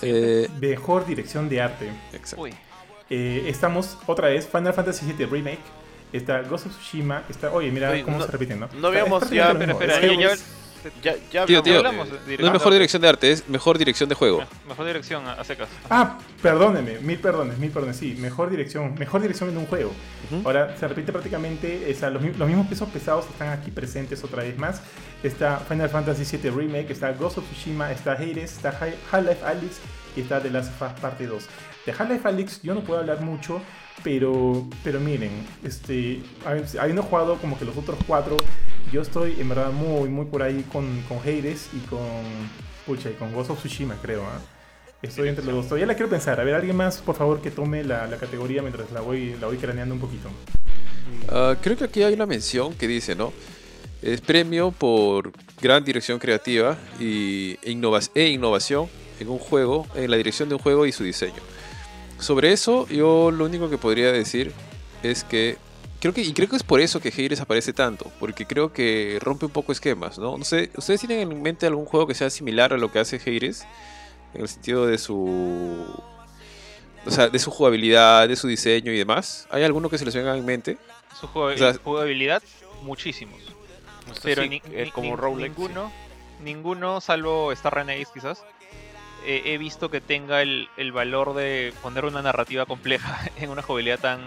Eh, 0.02 0.50
Mejor 0.60 1.06
dirección 1.06 1.50
de 1.50 1.62
arte. 1.62 1.90
exacto. 2.14 2.42
Uy, 2.44 2.54
Eh, 3.12 3.46
estamos 3.48 3.98
otra 4.06 4.28
vez, 4.28 4.48
Final 4.48 4.74
Fantasy 4.74 5.12
VII 5.14 5.26
Remake. 5.26 5.60
Está 6.14 6.42
Ghost 6.44 6.68
of 6.68 6.74
Tsushima. 6.78 7.24
Está, 7.30 7.52
oye, 7.52 7.72
mira 7.72 7.90
Oye, 7.90 8.04
cómo 8.04 8.18
no- 8.20 8.26
se 8.26 8.32
repiten, 8.32 8.60
¿no? 8.60 8.70
no 8.80 8.88
habíamos 8.88 9.28
ya- 9.32 9.52
espera, 9.52 10.00
ya- 10.02 10.36
Ya, 11.04 11.14
ya 11.30 11.46
Tío, 11.46 11.58
hablamos 11.60 11.64
tío, 11.66 11.78
hablamos 11.78 12.08
de 12.26 12.38
No 12.38 12.48
es 12.48 12.54
mejor 12.54 12.72
dirección 12.72 13.02
de 13.02 13.10
arte, 13.10 13.32
es 13.34 13.50
mejor 13.50 13.78
dirección 13.78 14.08
de 14.08 14.16
juego. 14.16 14.38
Me- 14.40 14.70
Mejor 14.70 14.86
dirección 14.86 15.28
a, 15.28 15.34
a 15.34 15.44
secas. 15.44 15.68
Ah, 15.90 16.18
perdóneme, 16.42 17.00
mil 17.00 17.20
perdones, 17.20 17.58
mil 17.58 17.70
perdones, 17.70 17.98
sí, 17.98 18.16
mejor 18.18 18.50
dirección, 18.50 18.96
mejor 18.98 19.22
dirección 19.22 19.50
en 19.50 19.58
un 19.58 19.66
juego. 19.66 19.92
Ujú. 20.32 20.42
Ahora 20.48 20.78
se 20.80 20.88
repite 20.88 21.12
prácticamente, 21.12 21.86
o 21.94 22.00
sea, 22.00 22.10
los, 22.10 22.24
los 22.24 22.48
mismos 22.48 22.68
pesos 22.68 22.88
pesados 22.90 23.26
están 23.30 23.50
aquí 23.50 23.72
presentes 23.72 24.24
otra 24.24 24.44
vez 24.44 24.58
más. 24.58 24.82
Está 25.24 25.58
Final 25.60 25.90
Fantasy 25.90 26.38
VII 26.38 26.50
Remake, 26.52 26.92
está 26.92 27.12
Ghost 27.12 27.40
of 27.40 27.46
Tsushima, 27.52 27.92
está 27.92 28.14
Hades, 28.14 28.54
está 28.54 28.70
Half-Life 28.70 29.44
Alyx 29.46 29.78
y 30.16 30.22
está 30.22 30.42
The 30.42 30.50
Last 30.50 30.70
of 30.82 30.82
Us 30.94 31.00
Parte 31.00 31.28
2. 31.28 31.44
De 31.86 31.92
Half-Life 31.92 32.28
Alyx 32.28 32.62
yo 32.62 32.74
no 32.74 32.82
puedo 32.82 33.02
hablar 33.02 33.20
mucho, 33.22 33.62
pero, 34.04 34.66
pero 34.84 35.00
miren, 35.02 35.32
este, 35.64 36.22
hab- 36.46 36.80
habiendo 36.80 37.04
jugado 37.04 37.36
como 37.38 37.60
que 37.60 37.66
los 37.66 37.76
otros 37.76 38.00
cuatro, 38.08 38.38
yo 38.94 39.02
estoy 39.02 39.36
en 39.40 39.50
verdad 39.50 39.72
muy, 39.72 40.08
muy 40.10 40.26
por 40.26 40.42
ahí 40.42 40.66
con, 40.72 41.02
con 41.10 41.18
Hades 41.20 41.70
y 41.74 41.80
con, 41.90 42.00
pucha, 42.86 43.10
con 43.20 43.34
Ghost 43.34 43.50
of 43.52 43.60
Tsushima 43.60 43.96
creo, 44.02 44.24
¿ah? 44.24 44.40
Estoy 45.02 45.30
entre 45.30 45.46
los 45.46 45.56
dos. 45.56 45.66
Todavía 45.68 45.86
la 45.86 45.94
quiero 45.96 46.10
pensar. 46.10 46.42
A 46.42 46.44
ver, 46.44 46.54
alguien 46.56 46.76
más, 46.76 46.98
por 46.98 47.16
favor, 47.16 47.42
que 47.42 47.52
tome 47.52 47.86
la, 47.86 48.06
la 48.08 48.18
categoría 48.18 48.62
mientras 48.62 48.92
la 48.92 49.00
voy, 49.00 49.34
la 49.40 49.48
voy 49.48 49.56
craneando 49.58 49.96
un 49.96 50.02
poquito. 50.02 50.30
Ah, 51.30 51.56
creo 51.62 51.78
que 51.78 51.86
aquí 51.86 52.04
hay 52.04 52.14
una 52.14 52.26
mención 52.26 52.74
que 52.74 52.86
dice, 52.86 53.16
¿no? 53.16 53.32
Es 54.02 54.22
premio 54.22 54.72
por 54.72 55.32
gran 55.62 55.84
dirección 55.84 56.20
creativa 56.20 56.78
y 57.00 57.58
e, 57.64 57.72
innova- 57.72 58.10
e 58.16 58.28
innovación 58.30 58.88
en 59.20 59.28
un 59.30 59.40
juego, 59.40 59.86
en 59.96 60.10
la 60.10 60.18
dirección 60.18 60.48
de 60.48 60.56
un 60.56 60.62
juego 60.62 60.86
y 60.86 60.92
su 60.92 61.04
diseño. 61.04 61.42
Sobre 62.18 62.52
eso, 62.54 62.88
yo 62.88 63.32
lo 63.32 63.46
único 63.46 63.70
que 63.70 63.78
podría 63.78 64.12
decir 64.12 64.54
es 65.04 65.24
que 65.26 65.58
creo 66.00 66.14
que 66.14 66.22
y 66.22 66.34
creo 66.34 66.48
que 66.48 66.56
es 66.56 66.64
por 66.64 66.80
eso 66.80 67.02
que 67.02 67.10
Hades 67.10 67.42
aparece 67.42 67.74
tanto, 67.74 68.10
porque 68.20 68.46
creo 68.46 68.72
que 68.72 69.18
rompe 69.22 69.46
un 69.46 69.52
poco 69.52 69.72
esquemas, 69.74 70.18
¿no? 70.18 70.38
No 70.38 70.46
sé, 70.46 70.70
¿ustedes 70.78 71.02
tienen 71.02 71.30
en 71.32 71.42
mente 71.42 71.66
algún 71.68 71.86
juego 71.86 72.08
que 72.08 72.14
sea 72.16 72.30
similar 72.30 72.72
a 72.74 72.78
lo 72.78 72.92
que 72.92 73.00
hace 73.00 73.18
Hades 73.18 73.66
en 74.34 74.42
el 74.42 74.48
sentido 74.48 74.86
de 74.86 74.98
su 74.98 75.86
o 77.06 77.12
sea, 77.12 77.28
de 77.30 77.40
su 77.40 77.50
jugabilidad, 77.52 78.28
de 78.30 78.36
su 78.38 78.48
diseño 78.48 78.92
y 78.94 78.98
demás? 78.98 79.48
¿Hay 79.52 79.64
alguno 79.64 79.90
que 79.90 79.98
se 79.98 80.06
les 80.06 80.16
venga 80.16 80.38
en 80.38 80.46
mente? 80.46 80.78
Su 81.20 81.28
juega- 81.28 81.56
O 81.56 81.58
sea- 81.58 81.82
jugabilidad, 81.84 82.44
muchísimos. 82.84 83.40
Pero 84.24 84.44
si, 84.44 84.50
ni- 84.50 84.62
ni- 84.86 84.92
como 84.92 85.08
sí. 85.10 85.14
ninguno, 85.58 85.92
ninguno, 86.44 87.02
salvo 87.02 87.52
Star 87.52 87.74
Renegades 87.76 88.10
quizás, 88.14 88.44
eh, 89.26 89.42
he 89.46 89.58
visto 89.58 89.90
que 89.90 90.02
tenga 90.02 90.42
el, 90.42 90.70
el 90.78 90.92
valor 90.92 91.34
de 91.34 91.74
poner 91.82 92.06
una 92.06 92.22
narrativa 92.22 92.66
compleja 92.66 93.20
en 93.38 93.50
una 93.50 93.62
jugabilidad 93.62 94.00
tan 94.00 94.22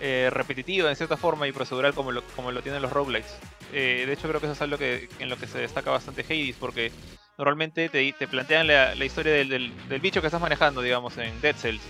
eh, 0.00 0.28
repetitiva 0.32 0.90
en 0.90 0.96
cierta 0.96 1.16
forma 1.16 1.46
y 1.48 1.52
procedural 1.52 1.94
como 1.94 2.12
lo, 2.12 2.22
como 2.36 2.52
lo 2.52 2.62
tienen 2.62 2.82
los 2.82 2.92
roguelikes. 2.92 3.28
Eh, 3.72 4.04
de 4.06 4.12
hecho 4.12 4.28
creo 4.28 4.40
que 4.40 4.46
eso 4.46 4.52
es 4.52 4.62
algo 4.62 4.78
que, 4.78 5.08
en 5.18 5.28
lo 5.28 5.36
que 5.36 5.46
se 5.46 5.58
destaca 5.58 5.90
bastante 5.90 6.22
Hades 6.22 6.56
porque 6.56 6.92
normalmente 7.38 7.88
te, 7.88 8.12
te 8.12 8.28
plantean 8.28 8.66
la, 8.68 8.94
la 8.94 9.04
historia 9.04 9.32
del, 9.32 9.48
del- 9.48 9.88
del 9.88 10.00
bicho 10.00 10.20
que 10.20 10.28
estás 10.28 10.40
manejando, 10.40 10.80
digamos, 10.82 11.16
en 11.18 11.40
Dead 11.40 11.56
Cells. 11.56 11.80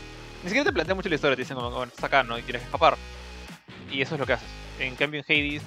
Ni 0.42 0.48
siquiera 0.50 0.64
te 0.68 0.72
plantean 0.74 0.96
mucho 0.96 1.08
la 1.08 1.14
historia, 1.16 1.36
te 1.36 1.42
dicen 1.42 1.56
como, 1.56 1.70
bueno, 1.70 1.86
estás 1.86 2.04
acá, 2.04 2.22
¿no? 2.22 2.38
Y 2.38 2.42
tienes 2.42 2.62
que 2.62 2.66
escapar. 2.66 2.96
Y 3.90 4.00
eso 4.02 4.14
es 4.14 4.20
lo 4.20 4.26
que 4.26 4.34
haces. 4.34 4.48
En 4.78 4.94
cambio 4.94 5.20
en 5.20 5.24
Hades 5.26 5.62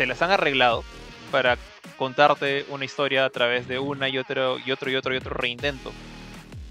se 0.00 0.06
las 0.06 0.22
han 0.22 0.30
arreglado 0.30 0.82
para 1.30 1.58
contarte 1.98 2.64
una 2.70 2.86
historia 2.86 3.26
a 3.26 3.28
través 3.28 3.68
de 3.68 3.78
una 3.78 4.08
y 4.08 4.16
otro 4.16 4.58
y 4.58 4.72
otro 4.72 4.90
y 4.90 4.96
otro 4.96 5.12
y 5.12 5.18
otro 5.18 5.34
reintento. 5.34 5.92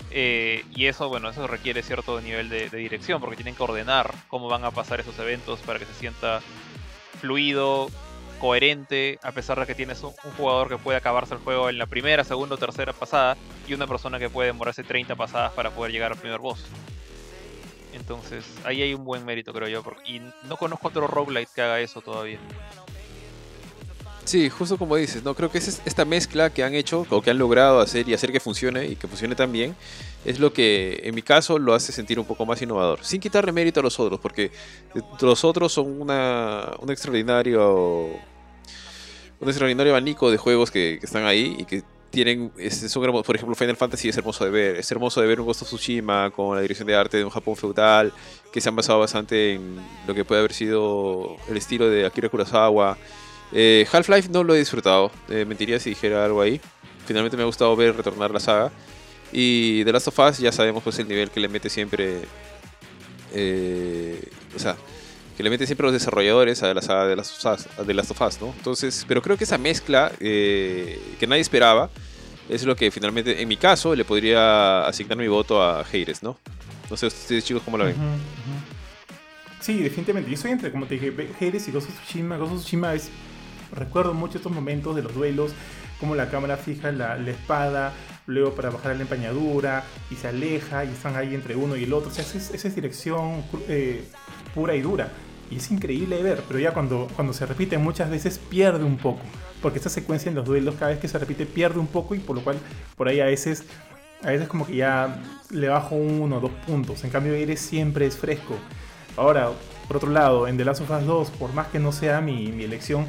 Eh, 0.10 0.66
y 0.76 0.88
eso, 0.88 1.10
bueno, 1.10 1.30
eso 1.30 1.46
requiere 1.46 1.84
cierto 1.84 2.20
nivel 2.22 2.50
de, 2.50 2.72
de 2.72 2.78
dirección, 2.80 3.22
porque 3.22 3.36
tienen 3.36 3.54
que 3.54 3.62
ordenar 3.62 4.12
cómo 4.30 4.48
van 4.48 4.66
a 4.66 4.72
pasar 4.72 5.00
esos 5.00 5.20
eventos 5.20 5.60
para 5.60 5.78
que 5.78 5.86
se 5.86 5.94
sienta 5.94 6.42
fluido, 7.22 7.92
coherente, 8.40 9.20
a 9.22 9.32
pesar 9.32 9.60
de 9.60 9.68
que 9.68 9.76
tienes 9.76 10.02
un, 10.02 10.12
jugador 10.36 10.68
que 10.68 10.80
puede 10.80 10.98
acabarse 10.98 11.36
el 11.36 11.40
juego 11.42 11.70
en 11.70 11.78
la 11.78 11.86
primera, 11.86 12.24
segunda 12.24 12.56
o 12.56 12.58
tercera 12.58 12.94
pasada, 12.94 13.38
y 13.68 13.76
una 13.76 13.86
persona 13.86 14.18
que 14.18 14.32
puede 14.32 14.48
demorarse 14.48 14.82
30 14.82 15.16
pasadas 15.16 15.54
para 15.54 15.70
poder 15.70 15.92
llegar 15.92 16.14
al 16.14 16.18
primer 16.18 16.40
boss. 16.40 16.66
Entonces, 17.94 18.44
ahí 18.66 18.82
hay 18.82 18.96
un 18.96 19.04
buen 19.04 19.24
mérito, 19.24 19.54
creo 19.54 19.68
yo, 19.68 19.84
y 20.08 20.20
no 20.48 20.58
conozco 20.58 20.88
otro 20.88 21.06
roguelite 21.06 21.52
que 21.54 21.62
haga 21.62 21.80
eso 21.80 22.02
todavía. 22.02 22.40
Sí, 24.30 24.48
justo 24.48 24.78
como 24.78 24.96
dices, 24.96 25.24
no 25.24 25.34
creo 25.34 25.50
que 25.50 25.58
es 25.58 25.82
esta 25.86 26.06
mezcla 26.06 26.52
que 26.52 26.64
han 26.64 26.76
hecho 26.76 27.04
o 27.10 27.20
que 27.20 27.32
han 27.32 27.40
logrado 27.40 27.80
hacer 27.80 28.08
y 28.08 28.14
hacer 28.14 28.32
que 28.32 28.40
funcione 28.40 28.86
y 28.86 28.96
que 28.96 29.08
funcione 29.08 29.34
tan 29.34 29.52
bien 29.52 29.76
es 30.24 30.38
lo 30.40 30.54
que 30.54 31.00
en 31.04 31.16
mi 31.16 31.24
caso 31.24 31.58
lo 31.58 31.74
hace 31.74 31.92
sentir 31.92 32.20
un 32.20 32.26
poco 32.26 32.46
más 32.46 32.62
innovador, 32.62 33.00
sin 33.04 33.20
quitarle 33.20 33.52
mérito 33.52 33.80
a 33.80 33.84
los 33.84 34.00
otros, 34.00 34.20
porque 34.20 34.52
los 35.20 35.44
otros 35.44 35.74
son 35.74 36.00
una, 36.00 36.74
un 36.80 36.92
extraordinario 36.92 38.06
un 39.40 39.48
extraordinario 39.48 39.94
abanico 39.94 40.30
de 40.30 40.38
juegos 40.38 40.70
que, 40.70 41.00
están 41.02 41.24
ahí 41.26 41.56
y 41.58 41.66
que 41.66 41.82
tienen, 42.12 42.52
es- 42.60 42.92
son 42.92 43.04
hermo- 43.06 43.24
por 43.24 43.36
ejemplo, 43.36 43.56
Final 43.56 43.78
Fantasy 43.78 44.10
es 44.10 44.18
hermoso 44.18 44.44
de 44.46 44.52
ver, 44.52 44.76
es 44.76 44.92
hermoso 44.92 45.22
de 45.22 45.28
ver 45.28 45.40
un 45.40 45.48
Ghost 45.48 45.64
of 45.64 45.70
Tsushima 45.70 46.30
con 46.30 46.56
la 46.56 46.62
dirección 46.62 46.88
de 46.88 46.96
arte 46.96 47.18
de 47.18 47.24
un 47.24 47.32
Japón 47.32 47.56
feudal, 47.56 48.14
que 48.54 48.62
se 48.62 48.70
han 48.70 48.76
basado 48.76 49.00
bastante 49.00 49.54
en 49.54 49.78
lo 50.06 50.14
que 50.14 50.24
puede 50.24 50.40
haber 50.42 50.54
sido 50.54 51.36
el 51.50 51.58
estilo 51.58 51.90
de 51.90 52.06
Akira 52.06 52.30
Kurosawa. 52.30 52.96
Eh, 53.52 53.88
Half-Life 53.92 54.30
no 54.30 54.44
lo 54.44 54.54
he 54.56 54.60
disfrutado, 54.60 55.12
eh, 55.30 55.46
mentiría 55.46 55.80
si 55.80 55.90
dijera 55.92 56.26
algo 56.26 56.42
ahí. 56.42 56.62
Finalmente 57.06 57.36
me 57.38 57.44
ha 57.44 57.46
gustado 57.48 57.76
ver 57.76 57.96
retornar 57.96 58.32
la 58.32 58.40
saga. 58.40 58.72
Y 59.32 59.84
The 59.84 59.92
Last 59.92 60.08
of 60.08 60.20
Us 60.20 60.38
ya 60.40 60.52
sabemos 60.52 60.84
pues 60.84 61.00
el 61.00 61.08
nivel 61.08 61.30
que 61.30 61.40
le 61.40 61.48
mete 61.48 61.70
siempre... 61.70 62.22
eh, 63.34 64.22
o 64.56 64.60
sea, 64.60 64.76
que 65.38 65.44
le 65.44 65.50
mete 65.50 65.66
siempre 65.66 65.86
los 65.86 65.94
desarrolladores 65.94 66.64
a 66.64 66.74
la 66.74 66.82
saga 66.82 67.08
de 67.08 67.16
Last 67.16 67.46
of 67.46 67.60
Us, 67.60 67.88
Last 67.88 68.12
of 68.12 68.22
Us, 68.22 68.42
¿no? 68.42 68.54
Entonces, 68.58 69.06
pero 69.08 69.22
creo 69.22 69.38
que 69.38 69.46
esa 69.46 69.58
mezcla 69.58 70.12
eh, 70.20 71.00
que 71.20 71.28
nadie 71.28 71.42
esperaba 71.42 71.90
es 72.50 72.64
lo 72.66 72.76
que 72.76 72.92
finalmente, 72.92 73.42
en 73.42 73.48
mi 73.48 73.56
caso, 73.56 73.96
le 73.96 74.04
podría 74.04 74.86
asignar 74.88 75.18
mi 75.18 75.28
voto 75.28 75.62
a 75.64 75.82
Hades, 75.82 76.24
¿no? 76.24 76.38
No 76.90 76.98
sé 76.98 77.06
ustedes 77.06 77.46
chicos 77.46 77.62
cómo 77.64 77.78
lo 77.78 77.86
ven. 77.86 77.96
Sí, 79.60 79.78
definitivamente. 79.78 80.32
Yo 80.32 80.38
soy 80.38 80.52
entre, 80.52 80.72
como 80.72 80.88
te 80.88 80.96
dije, 80.96 81.14
Hades 81.40 81.68
y 81.68 81.76
of 81.76 81.88
Tsushima. 81.88 82.38
Of 82.38 82.60
Tsushima 82.60 82.96
es. 82.96 83.10
Recuerdo 83.72 84.14
mucho 84.14 84.38
estos 84.38 84.52
momentos 84.52 84.96
de 84.96 85.04
los 85.04 85.14
duelos, 85.14 85.52
como 86.00 86.16
la 86.16 86.30
cámara 86.30 86.58
fija 86.58 86.92
la, 86.92 87.18
espada, 87.30 87.94
luego 88.26 88.54
para 88.54 88.70
bajar 88.70 88.96
la 88.96 89.02
empañadura, 89.02 89.84
y 90.10 90.16
se 90.16 90.28
aleja, 90.28 90.86
y 90.86 90.90
están 90.90 91.16
ahí 91.16 91.36
entre 91.36 91.56
uno 91.56 91.76
y 91.76 91.84
el 91.84 91.94
otro. 91.94 92.10
O 92.10 92.14
sea, 92.14 92.24
esa 92.24 92.38
es, 92.38 92.52
esa 92.54 92.68
es 92.68 92.76
dirección 92.76 93.44
eh, 93.68 94.04
pura 94.54 94.76
y 94.76 94.82
dura. 94.82 95.10
Y 95.52 95.58
es 95.58 95.72
increíble 95.72 96.22
ver, 96.22 96.44
pero 96.48 96.60
ya 96.60 96.74
cuando, 96.74 97.08
cuando 97.16 97.34
se 97.34 97.46
repite 97.46 97.78
muchas 97.78 98.10
veces 98.10 98.38
pierde 98.38 98.84
un 98.84 98.98
poco. 98.98 99.22
Porque 99.62 99.80
esta 99.80 99.90
secuencia 99.90 100.30
en 100.30 100.36
los 100.36 100.46
duelos, 100.46 100.76
cada 100.76 100.92
vez 100.92 101.00
que 101.00 101.08
se 101.08 101.18
repite, 101.18 101.46
pierde 101.46 101.80
un 101.80 101.88
poco, 101.88 102.16
y 102.16 102.20
por 102.20 102.36
lo 102.36 102.44
cual, 102.44 102.58
por 102.96 103.08
ahí 103.08 103.20
a 103.20 103.26
veces 103.26 103.66
a 104.22 104.32
veces 104.32 104.48
como 104.48 104.66
que 104.66 104.76
ya 104.76 105.18
le 105.50 105.70
bajo 105.70 105.96
uno 105.96 106.38
o 106.38 106.40
dos 106.40 106.52
puntos. 106.68 107.04
En 107.04 107.10
cambio, 107.10 107.34
Aires 107.34 107.62
siempre 107.62 108.06
es 108.06 108.18
fresco. 108.18 108.56
Ahora, 109.16 109.50
por 109.88 109.98
otro 109.98 110.10
lado, 110.10 110.48
en 110.48 110.58
The 110.58 110.66
Last 110.66 110.82
of 110.82 110.92
Us 110.92 111.06
2, 111.06 111.32
por 111.32 111.54
más 111.54 111.68
que 111.68 111.80
no 111.80 111.92
sea 111.92 112.22
mi, 112.22 112.52
mi 112.52 112.64
elección, 112.64 113.06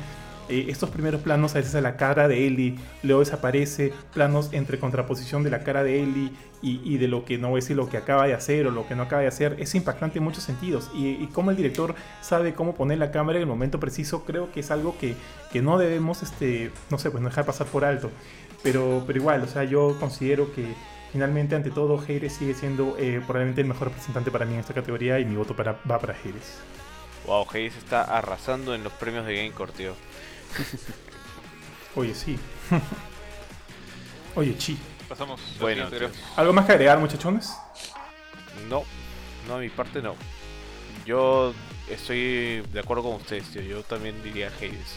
eh, 0.50 0.66
estos 0.68 0.90
primeros 0.90 1.22
planos 1.22 1.54
a 1.54 1.58
veces 1.58 1.74
a 1.74 1.80
la 1.80 1.96
cara 1.96 2.28
de 2.28 2.46
Ellie, 2.46 2.76
luego 3.02 3.20
desaparece, 3.20 3.92
planos 4.12 4.52
entre 4.52 4.78
contraposición 4.78 5.42
de 5.42 5.50
la 5.50 5.60
cara 5.60 5.82
de 5.84 6.02
Ellie 6.02 6.32
y, 6.60 6.80
y 6.84 6.98
de 6.98 7.08
lo 7.08 7.24
que 7.24 7.38
no 7.38 7.48
a 7.48 7.54
decir 7.54 7.76
lo 7.76 7.88
que 7.88 7.96
acaba 7.96 8.26
de 8.26 8.34
hacer 8.34 8.66
o 8.66 8.70
lo 8.70 8.86
que 8.86 8.94
no 8.94 9.04
acaba 9.04 9.22
de 9.22 9.28
hacer, 9.28 9.56
es 9.58 9.74
impactante 9.74 10.18
en 10.18 10.24
muchos 10.24 10.44
sentidos. 10.44 10.90
Y, 10.94 11.08
y 11.10 11.28
cómo 11.32 11.50
el 11.50 11.56
director 11.56 11.94
sabe 12.20 12.52
cómo 12.54 12.74
poner 12.74 12.98
la 12.98 13.10
cámara 13.10 13.38
en 13.38 13.42
el 13.42 13.48
momento 13.48 13.80
preciso, 13.80 14.24
creo 14.24 14.52
que 14.52 14.60
es 14.60 14.70
algo 14.70 14.98
que, 14.98 15.14
que 15.52 15.62
no 15.62 15.78
debemos, 15.78 16.22
este, 16.22 16.70
no 16.90 16.98
sé, 16.98 17.10
pues 17.10 17.22
no 17.22 17.28
dejar 17.28 17.46
pasar 17.46 17.66
por 17.66 17.84
alto. 17.84 18.10
Pero, 18.62 19.04
pero 19.06 19.18
igual, 19.18 19.42
o 19.42 19.46
sea, 19.46 19.64
yo 19.64 19.96
considero 19.98 20.52
que 20.52 20.66
finalmente, 21.12 21.54
ante 21.54 21.70
todo, 21.70 22.02
Heires 22.06 22.34
sigue 22.34 22.54
siendo 22.54 22.96
eh, 22.98 23.22
probablemente 23.26 23.62
el 23.62 23.66
mejor 23.68 23.88
representante 23.88 24.30
para 24.30 24.44
mí 24.44 24.54
en 24.54 24.60
esta 24.60 24.74
categoría 24.74 25.18
y 25.18 25.24
mi 25.24 25.36
voto 25.36 25.56
para, 25.56 25.78
va 25.90 25.98
para 25.98 26.14
Heires. 26.14 26.60
Wow, 27.26 27.46
Hades 27.50 27.76
está 27.76 28.02
arrasando 28.02 28.74
en 28.74 28.82
los 28.82 28.92
premios 28.94 29.26
de 29.26 29.36
Gamecore, 29.36 29.72
tío. 29.72 29.92
Oye, 31.96 32.14
sí. 32.14 32.38
Oye, 34.36 34.56
chi. 34.56 34.78
Pasamos. 35.08 35.40
Bueno. 35.58 35.88
¿Algo 36.36 36.52
más 36.52 36.66
que 36.66 36.72
agregar, 36.72 36.98
muchachones? 36.98 37.50
No, 38.68 38.84
no, 39.48 39.56
de 39.58 39.64
mi 39.64 39.70
parte 39.70 40.00
no. 40.00 40.14
Yo 41.04 41.52
estoy 41.88 42.62
de 42.72 42.80
acuerdo 42.80 43.02
con 43.02 43.14
ustedes, 43.14 43.48
tío. 43.50 43.62
Yo 43.62 43.82
también 43.82 44.22
diría 44.22 44.48
Hades. 44.58 44.96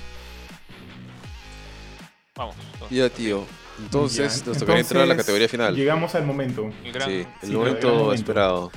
Vamos. 2.36 2.56
entonces, 2.74 2.98
Ya, 2.98 3.10
tío. 3.10 3.46
Entonces 3.80 4.40
Ya, 4.42 4.46
nos 4.48 4.58
tocaría 4.60 4.82
entrar 4.82 5.04
a 5.04 5.06
la 5.08 5.18
categoría 5.18 5.50
final. 5.50 5.76
Llegamos 5.76 6.14
al 6.14 6.26
momento. 6.26 6.72
El 6.84 6.92
gran... 6.92 7.10
Sí, 7.10 7.26
el 7.42 7.50
Sí, 7.50 7.56
momento, 7.56 7.78
el 7.78 7.82
gran 7.82 7.94
momento. 7.96 8.14
esperado. 8.14 8.72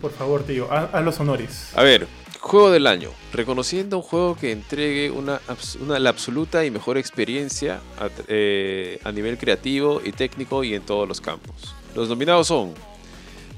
Por 0.00 0.12
favor, 0.12 0.42
tío, 0.44 0.72
haz, 0.72 0.94
haz 0.94 1.04
los 1.04 1.18
honores. 1.20 1.72
A 1.76 1.82
ver, 1.82 2.06
juego 2.40 2.70
del 2.70 2.86
año. 2.86 3.10
Reconociendo 3.32 3.98
un 3.98 4.02
juego 4.02 4.36
que 4.36 4.52
entregue 4.52 5.10
una, 5.10 5.40
la 5.86 6.10
absoluta 6.10 6.64
y 6.64 6.70
mejor 6.70 6.98
experiencia 6.98 7.80
a, 7.98 8.08
eh, 8.28 8.98
a 9.04 9.12
nivel 9.12 9.38
creativo 9.38 10.00
y 10.04 10.12
técnico 10.12 10.64
y 10.64 10.74
en 10.74 10.82
todos 10.82 11.06
los 11.06 11.20
campos. 11.20 11.74
Los 11.94 12.08
nominados 12.08 12.48
son 12.48 12.74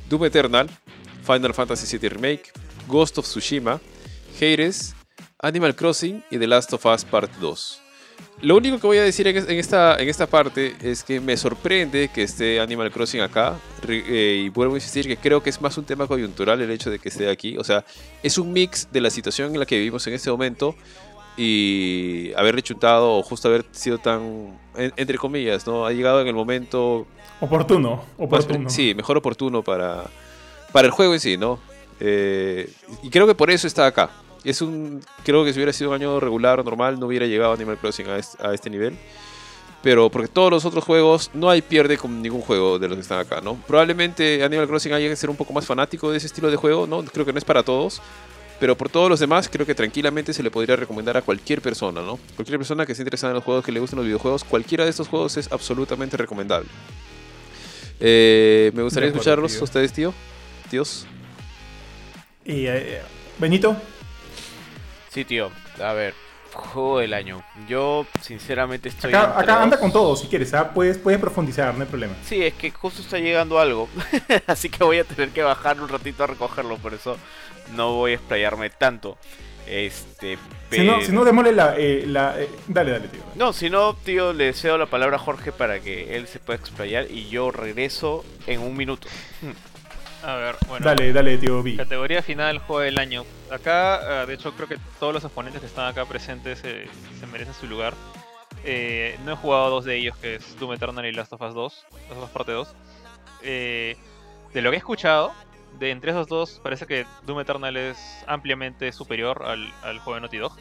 Doom 0.08 0.24
Eternal, 0.26 0.68
Final 1.24 1.54
Fantasy 1.54 1.96
VII 1.96 2.08
Remake, 2.08 2.52
Ghost 2.88 3.18
of 3.18 3.26
Tsushima, 3.26 3.80
Hades, 4.36 4.94
Animal 5.38 5.74
Crossing 5.74 6.22
y 6.30 6.38
The 6.38 6.46
Last 6.46 6.72
of 6.72 6.84
Us 6.86 7.04
Part 7.04 7.32
2. 7.40 7.81
Lo 8.42 8.56
único 8.56 8.78
que 8.78 8.86
voy 8.86 8.98
a 8.98 9.02
decir 9.02 9.26
en, 9.28 9.36
es- 9.36 9.48
en 9.48 9.58
esta, 9.58 9.96
en 9.96 10.08
esta 10.08 10.26
parte 10.26 10.74
es 10.82 11.02
que 11.04 11.20
me 11.20 11.36
sorprende 11.36 12.08
que 12.12 12.22
esté 12.24 12.60
Animal 12.60 12.90
Crossing 12.90 13.20
acá. 13.20 13.58
Eh, 13.88 14.42
y 14.44 14.48
vuelvo 14.50 14.74
a 14.74 14.76
insistir 14.78 15.06
que 15.06 15.16
creo 15.16 15.42
que 15.42 15.50
es 15.50 15.60
más 15.60 15.76
un 15.78 15.84
tema 15.84 16.06
coyuntural 16.06 16.60
el 16.60 16.70
hecho 16.70 16.90
de 16.90 16.98
que 16.98 17.08
esté 17.08 17.30
aquí. 17.30 17.56
O 17.56 17.64
sea, 17.64 17.84
es 18.22 18.38
un 18.38 18.52
mix 18.52 18.88
de 18.92 19.00
la 19.00 19.10
situación 19.10 19.52
en 19.54 19.58
la 19.60 19.66
que 19.66 19.76
vivimos 19.78 20.06
en 20.06 20.14
este 20.14 20.30
momento 20.30 20.74
y 21.36 22.32
haberle 22.36 22.62
chuntado 22.62 23.14
o 23.18 23.22
justo 23.22 23.48
haber 23.48 23.64
sido 23.72 23.98
tan, 23.98 24.58
en- 24.76 24.92
entre 24.96 25.18
comillas, 25.18 25.66
¿no? 25.66 25.86
Ha 25.86 25.92
llegado 25.92 26.20
en 26.20 26.28
el 26.28 26.34
momento 26.34 27.06
Oportuno, 27.40 27.96
más- 27.96 28.04
oportuno. 28.18 28.68
sí, 28.70 28.94
mejor 28.94 29.16
oportuno 29.16 29.62
para, 29.62 30.04
para 30.72 30.86
el 30.86 30.92
juego 30.92 31.14
en 31.14 31.20
sí, 31.20 31.36
¿no? 31.36 31.58
Eh, 32.00 32.70
y 33.02 33.10
creo 33.10 33.26
que 33.26 33.34
por 33.34 33.50
eso 33.50 33.66
está 33.66 33.86
acá. 33.86 34.10
Es 34.44 34.60
un, 34.62 35.00
creo 35.24 35.44
que 35.44 35.52
si 35.52 35.58
hubiera 35.58 35.72
sido 35.72 35.90
un 35.90 35.96
año 35.96 36.18
regular 36.20 36.60
o 36.60 36.64
normal, 36.64 36.98
no 36.98 37.06
hubiera 37.06 37.26
llegado 37.26 37.52
Animal 37.52 37.78
Crossing 37.78 38.08
a 38.08 38.18
este, 38.18 38.44
a 38.44 38.52
este 38.52 38.70
nivel. 38.70 38.96
Pero 39.82 40.10
porque 40.10 40.28
todos 40.28 40.50
los 40.50 40.64
otros 40.64 40.84
juegos, 40.84 41.30
no 41.34 41.50
hay 41.50 41.60
pierde 41.60 41.98
con 41.98 42.22
ningún 42.22 42.40
juego 42.40 42.78
de 42.78 42.88
los 42.88 42.96
que 42.96 43.02
están 43.02 43.18
acá, 43.18 43.40
¿no? 43.40 43.56
Probablemente 43.66 44.44
Animal 44.44 44.68
Crossing 44.68 44.92
haya 44.92 45.08
que 45.08 45.16
ser 45.16 45.28
un 45.28 45.36
poco 45.36 45.52
más 45.52 45.66
fanático 45.66 46.10
de 46.10 46.18
ese 46.18 46.26
estilo 46.26 46.50
de 46.50 46.56
juego, 46.56 46.86
¿no? 46.86 47.04
Creo 47.04 47.26
que 47.26 47.32
no 47.32 47.38
es 47.38 47.44
para 47.44 47.62
todos. 47.62 48.00
Pero 48.60 48.76
por 48.76 48.88
todos 48.88 49.10
los 49.10 49.18
demás, 49.18 49.48
creo 49.48 49.66
que 49.66 49.74
tranquilamente 49.74 50.32
se 50.32 50.40
le 50.40 50.48
podría 50.48 50.76
recomendar 50.76 51.16
a 51.16 51.22
cualquier 51.22 51.60
persona, 51.60 52.00
¿no? 52.00 52.20
Cualquier 52.36 52.58
persona 52.58 52.86
que 52.86 52.92
esté 52.92 53.02
interesada 53.02 53.32
en 53.32 53.34
los 53.34 53.44
juegos, 53.44 53.64
que 53.64 53.72
le 53.72 53.80
gusten 53.80 53.96
los 53.96 54.06
videojuegos, 54.06 54.44
cualquiera 54.44 54.84
de 54.84 54.90
estos 54.90 55.08
juegos 55.08 55.36
es 55.36 55.50
absolutamente 55.50 56.16
recomendable. 56.16 56.68
Eh, 57.98 58.70
me 58.72 58.84
gustaría 58.84 59.08
acuerdo, 59.08 59.20
escucharlos 59.20 59.50
tío. 59.50 59.60
a 59.62 59.64
ustedes, 59.64 59.92
tío. 59.92 60.14
Tíos. 60.70 61.06
Y, 62.44 62.66
eh, 62.66 63.00
Benito, 63.38 63.76
Sí, 65.12 65.24
tío. 65.24 65.50
A 65.82 65.92
ver, 65.92 66.15
juego 66.52 67.00
del 67.00 67.12
año. 67.12 67.42
Yo, 67.68 68.07
sinceramente, 68.20 68.89
estoy. 68.89 69.12
acá, 69.12 69.62
anda 69.62 69.78
con 69.78 69.92
todo 69.92 70.16
si 70.16 70.26
quieres, 70.26 70.55
¿ah? 70.55 70.73
puedes, 70.73 70.97
puedes 70.99 71.20
profundizar, 71.20 71.74
no 71.74 71.82
hay 71.82 71.89
problema. 71.89 72.15
Sí, 72.24 72.42
es 72.42 72.55
que 72.55 72.70
justo 72.70 73.02
está 73.02 73.18
llegando 73.18 73.58
algo. 73.58 73.89
Así 74.47 74.68
que 74.70 74.82
voy 74.84 74.99
a 74.99 75.05
tener 75.05 75.31
que 75.31 75.42
bajar 75.42 75.81
un 75.81 75.89
ratito 75.89 76.24
a 76.24 76.28
recogerlo. 76.28 76.76
Por 76.78 76.94
eso 76.94 77.18
no 77.74 77.94
voy 77.94 78.12
a 78.12 78.15
explayarme 78.15 78.70
tanto. 78.70 79.18
Este. 79.66 80.39
Si 80.70 80.81
no, 80.81 80.94
pero- 80.94 81.07
si 81.07 81.12
no 81.12 81.24
demole 81.24 81.52
la... 81.52 81.76
eh, 81.76 82.05
la 82.07 82.41
eh, 82.41 82.49
dale, 82.66 82.92
dale, 82.92 83.08
tío. 83.08 83.20
No, 83.36 83.52
si 83.52 83.68
no, 83.70 83.94
tío, 83.94 84.32
le 84.32 84.52
cedo 84.55 84.78
la 84.78 84.86
palabra 84.86 85.16
a 85.16 85.20
Jorge 85.20 85.52
para 85.52 85.81
que 85.81 86.16
él 86.16 86.26
se 86.26 86.39
pueda 86.39 86.58
explayar 86.58 87.10
y 87.10 87.28
yo 87.28 87.50
regreso 87.50 88.24
en 88.47 88.60
un 88.60 88.76
minuto. 88.76 89.08
A 90.23 90.36
ver, 90.36 90.57
bueno. 90.68 90.84
Dale, 90.84 91.12
dale, 91.12 91.39
tío 91.39 91.62
B. 91.62 91.76
Categoría 91.76 92.23
final, 92.23 92.59
juego 92.59 92.81
del 92.81 92.99
año. 92.99 93.25
Acá, 93.51 94.23
ah, 94.23 94.26
de 94.26 94.34
hecho, 94.34 94.52
creo 94.52 94.68
que 94.68 94.78
todos 95.01 95.12
los 95.12 95.25
exponentes 95.25 95.60
que 95.60 95.67
están 95.67 95.86
acá 95.86 96.05
presentes 96.05 96.60
eh, 96.65 96.86
se 97.18 97.26
merecen 97.26 97.55
su 97.55 97.67
lugar. 97.67 97.94
Eh, 98.65 99.18
no 99.25 99.33
he 99.33 99.36
jugado 99.36 99.70
dos 99.70 99.84
de 99.84 99.97
ellos, 99.97 100.17
que 100.17 100.36
es 100.36 100.59
Doom 100.59 100.75
Eternal 100.75 101.05
y 101.05 101.12
Last 101.12 101.33
of 101.33 101.41
Us 101.42 101.55
2, 101.55 101.86
Last 102.09 102.12
of 102.12 102.25
Us 102.25 102.31
Parte 102.31 102.52
2. 102.52 102.75
Eh, 103.42 103.97
de 104.52 104.62
lo 104.62 104.70
que 104.70 104.76
he 104.76 104.78
escuchado, 104.78 105.33
de 105.78 105.91
entre 105.91 106.12
esos 106.12 106.28
dos, 106.28 106.60
parece 106.62 106.86
que 106.86 107.07
Doom 107.26 107.41
Eternal 107.41 107.76
es 107.76 107.99
ampliamente 108.26 108.92
superior 108.92 109.42
al, 109.44 109.73
al 109.83 109.99
juego 109.99 110.15
de 110.15 110.20
Naughty 110.20 110.39
Dog. 110.39 110.57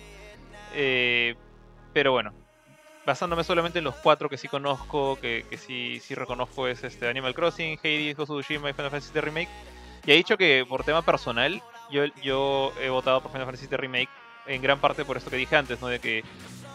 Eh, 0.73 1.35
pero 1.93 2.11
bueno, 2.11 2.33
basándome 3.05 3.43
solamente 3.43 3.79
en 3.79 3.85
los 3.85 3.95
cuatro 3.95 4.29
que 4.29 4.37
sí 4.37 4.47
conozco, 4.47 5.17
que, 5.19 5.45
que 5.49 5.57
sí, 5.57 5.99
sí 5.99 6.15
reconozco, 6.15 6.67
es 6.67 6.83
este 6.83 7.07
Animal 7.07 7.33
Crossing, 7.33 7.77
Hades, 7.79 8.15
Ghost 8.15 8.31
of 8.31 8.39
Tsushima 8.41 8.69
y 8.69 8.73
Final 8.73 8.91
Fantasy 8.91 9.11
VII 9.13 9.21
Remake. 9.21 9.49
Y 10.05 10.11
he 10.11 10.15
dicho 10.15 10.37
que 10.37 10.65
por 10.67 10.83
tema 10.83 11.01
personal, 11.03 11.61
yo, 11.91 12.05
yo 12.23 12.71
he 12.81 12.89
votado 12.89 13.21
por 13.21 13.31
Final 13.31 13.45
Fantasy 13.47 13.67
VII 13.67 13.77
Remake 13.77 14.09
en 14.47 14.61
gran 14.61 14.79
parte 14.79 15.05
por 15.05 15.17
esto 15.17 15.29
que 15.29 15.37
dije 15.37 15.55
antes, 15.55 15.79
¿no? 15.81 15.87
De 15.87 15.99
que 15.99 16.23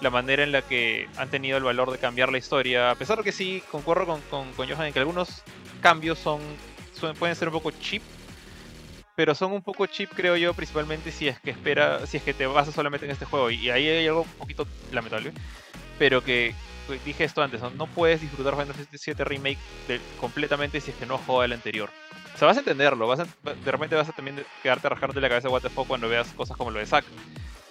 la 0.00 0.10
manera 0.10 0.42
en 0.42 0.52
la 0.52 0.62
que 0.62 1.08
han 1.16 1.30
tenido 1.30 1.56
el 1.58 1.64
valor 1.64 1.90
de 1.90 1.98
cambiar 1.98 2.30
la 2.30 2.38
historia, 2.38 2.90
a 2.90 2.94
pesar 2.94 3.18
de 3.18 3.24
que 3.24 3.32
sí, 3.32 3.62
concuerdo 3.70 4.06
con, 4.06 4.20
con, 4.22 4.52
con 4.52 4.68
Johan 4.68 4.86
en 4.86 4.92
que 4.92 4.98
algunos 5.00 5.42
cambios 5.80 6.18
son, 6.18 6.40
son- 6.92 7.16
pueden 7.16 7.34
ser 7.34 7.48
un 7.48 7.54
poco 7.54 7.70
cheap, 7.72 8.02
pero 9.14 9.34
son 9.34 9.52
un 9.52 9.62
poco 9.62 9.86
cheap 9.86 10.10
creo 10.14 10.36
yo, 10.36 10.52
principalmente 10.54 11.10
si 11.10 11.26
es 11.28 11.40
que 11.40 11.50
espera, 11.50 12.06
si 12.06 12.18
es 12.18 12.22
que 12.22 12.34
te 12.34 12.46
basas 12.46 12.74
solamente 12.74 13.06
en 13.06 13.12
este 13.12 13.24
juego, 13.24 13.50
y 13.50 13.70
ahí 13.70 13.88
hay 13.88 14.06
algo 14.06 14.22
un 14.22 14.28
poquito 14.38 14.66
lamentable, 14.92 15.32
pero 15.98 16.22
que 16.22 16.54
pues, 16.86 17.04
dije 17.04 17.24
esto 17.24 17.42
antes, 17.42 17.60
¿no? 17.60 17.70
No 17.70 17.86
puedes 17.86 18.20
disfrutar 18.20 18.54
Final 18.54 18.74
Fantasy 18.74 19.12
VII 19.12 19.24
Remake 19.24 19.58
de- 19.88 20.00
completamente 20.20 20.80
si 20.80 20.90
es 20.92 20.96
que 20.96 21.06
no 21.06 21.16
has 21.16 21.20
jugado 21.22 21.44
el 21.44 21.52
anterior. 21.52 21.90
O 22.34 22.38
sea, 22.38 22.46
vas 22.48 22.56
a 22.56 22.60
entenderlo, 22.60 23.06
vas 23.08 23.20
a- 23.20 23.26
de 23.64 23.70
repente 23.72 23.96
vas 23.96 24.08
a 24.08 24.12
también 24.12 24.44
quedarte 24.62 24.86
a 24.86 24.90
rajarte 24.90 25.20
la 25.20 25.28
cabeza 25.28 25.48
the 25.60 25.68
fuck 25.70 25.86
cuando 25.86 26.08
veas 26.08 26.28
cosas 26.36 26.56
como 26.56 26.70
lo 26.70 26.78
de 26.78 26.86
Zack. 26.86 27.04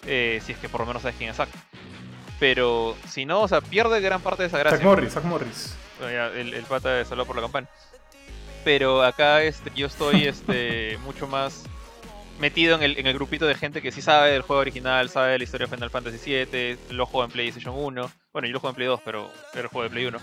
eh, 0.08 0.40
si 0.46 0.52
es 0.52 0.60
que 0.60 0.70
por 0.70 0.82
lo 0.82 0.86
menos 0.88 1.02
sabes 1.02 1.18
quién 1.18 1.30
es 1.32 1.36
Zack. 1.38 1.50
Pero 2.40 2.96
si 3.08 3.26
no, 3.26 3.42
o 3.42 3.48
sea, 3.48 3.62
pierde 3.62 4.02
gran 4.02 4.22
parte 4.22 4.44
de 4.44 4.48
esa 4.48 4.60
gracia. 4.60 4.78
Zack 4.78 4.86
Morris, 4.86 5.14
Zack 5.14 5.24
Morris. 5.24 5.76
El, 6.02 6.54
el 6.54 6.64
pata 6.66 6.90
de 6.94 7.06
Salado 7.06 7.26
por 7.26 7.36
la 7.38 7.42
Campana. 7.44 7.68
Pero 8.64 9.02
acá 9.04 9.42
este, 9.44 9.72
yo 9.76 9.88
estoy 9.88 10.26
este, 10.28 10.98
mucho 11.04 11.28
más 11.28 11.64
metido 12.38 12.76
en 12.76 12.84
el, 12.84 12.98
en 13.00 13.08
el 13.08 13.14
grupito 13.14 13.46
de 13.48 13.56
gente 13.56 13.82
que 13.82 13.92
sí 13.92 14.02
sabe 14.02 14.32
del 14.32 14.42
juego 14.42 14.62
original, 14.62 15.10
sabe 15.10 15.32
de 15.34 15.38
la 15.40 15.44
historia 15.44 15.68
de 15.68 15.76
Final 15.76 15.90
Fantasy 15.92 16.18
VII, 16.20 16.78
lo 16.90 17.06
juego 17.06 17.26
en 17.26 17.32
PlayStation 17.32 17.76
1. 17.78 18.12
Bueno, 18.34 18.48
yo 18.48 18.54
lo 18.54 18.60
juego 18.60 18.72
en 18.72 18.76
Play 18.76 18.88
2, 18.88 19.02
pero 19.04 19.32
era 19.54 19.64
el 19.64 19.68
juego 19.70 19.84
de 19.84 19.90
Play 19.90 20.06
1. 20.06 20.20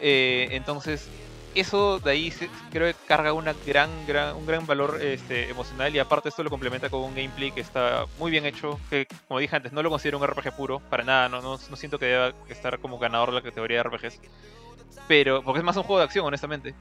Eh, 0.00 0.48
entonces, 0.52 1.10
eso 1.54 1.98
de 2.00 2.10
ahí 2.10 2.30
se- 2.30 2.50
creo 2.70 2.92
que 2.92 2.98
carga 3.06 3.32
una 3.34 3.52
gran, 3.54 4.06
gran, 4.06 4.34
un 4.36 4.46
gran 4.46 4.66
valor 4.66 4.98
este, 5.02 5.50
emocional 5.50 5.94
y 5.94 5.98
aparte 5.98 6.28
esto 6.30 6.42
lo 6.42 6.50
complementa 6.50 6.88
con 6.90 7.00
un 7.02 7.14
gameplay 7.14 7.52
que 7.52 7.60
está 7.60 8.06
muy 8.16 8.30
bien 8.30 8.46
hecho, 8.46 8.80
que 8.88 9.06
como 9.28 9.40
dije 9.40 9.54
antes, 9.56 9.72
no 9.72 9.82
lo 9.82 9.90
considero 9.90 10.18
un 10.18 10.24
RPG 10.24 10.54
puro, 10.56 10.80
para 10.88 11.04
nada, 11.04 11.28
no, 11.28 11.42
no, 11.42 11.58
no 11.68 11.76
siento 11.76 11.98
que 11.98 12.06
deba 12.06 12.32
estar 12.48 12.78
como 12.78 12.98
ganador 12.98 13.30
de 13.30 13.34
la 13.36 13.42
categoría 13.42 13.76
de 13.78 13.80
RPGs, 13.82 14.20
pero 15.08 15.42
porque 15.42 15.58
es 15.60 15.64
más 15.64 15.76
un 15.76 15.82
juego 15.84 15.98
de 15.98 16.04
acción, 16.04 16.24
honestamente. 16.26 16.74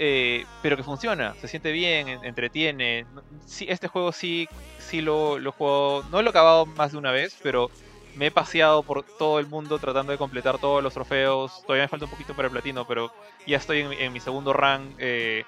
Eh, 0.00 0.44
pero 0.62 0.76
que 0.76 0.84
funciona, 0.84 1.34
se 1.40 1.48
siente 1.48 1.72
bien, 1.72 2.08
en- 2.08 2.24
entretiene. 2.24 3.04
Sí, 3.46 3.66
este 3.68 3.88
juego 3.88 4.12
sí, 4.12 4.48
sí 4.78 5.00
lo, 5.00 5.38
lo 5.40 5.50
jugado, 5.52 6.04
no 6.10 6.22
lo 6.22 6.28
he 6.28 6.30
acabado 6.30 6.66
más 6.66 6.92
de 6.92 6.98
una 6.98 7.10
vez, 7.10 7.36
pero 7.42 7.68
me 8.14 8.26
he 8.26 8.30
paseado 8.30 8.82
por 8.84 9.04
todo 9.18 9.40
el 9.40 9.46
mundo 9.48 9.78
tratando 9.78 10.12
de 10.12 10.18
completar 10.18 10.58
todos 10.58 10.82
los 10.82 10.94
trofeos. 10.94 11.62
Todavía 11.66 11.84
me 11.84 11.88
falta 11.88 12.04
un 12.04 12.10
poquito 12.12 12.34
para 12.34 12.46
el 12.46 12.52
platino, 12.52 12.86
pero 12.86 13.10
ya 13.46 13.56
estoy 13.56 13.80
en, 13.80 14.12
mi- 14.12 14.20
segundo 14.20 14.52
run. 14.52 14.94
Eh, 14.98 15.44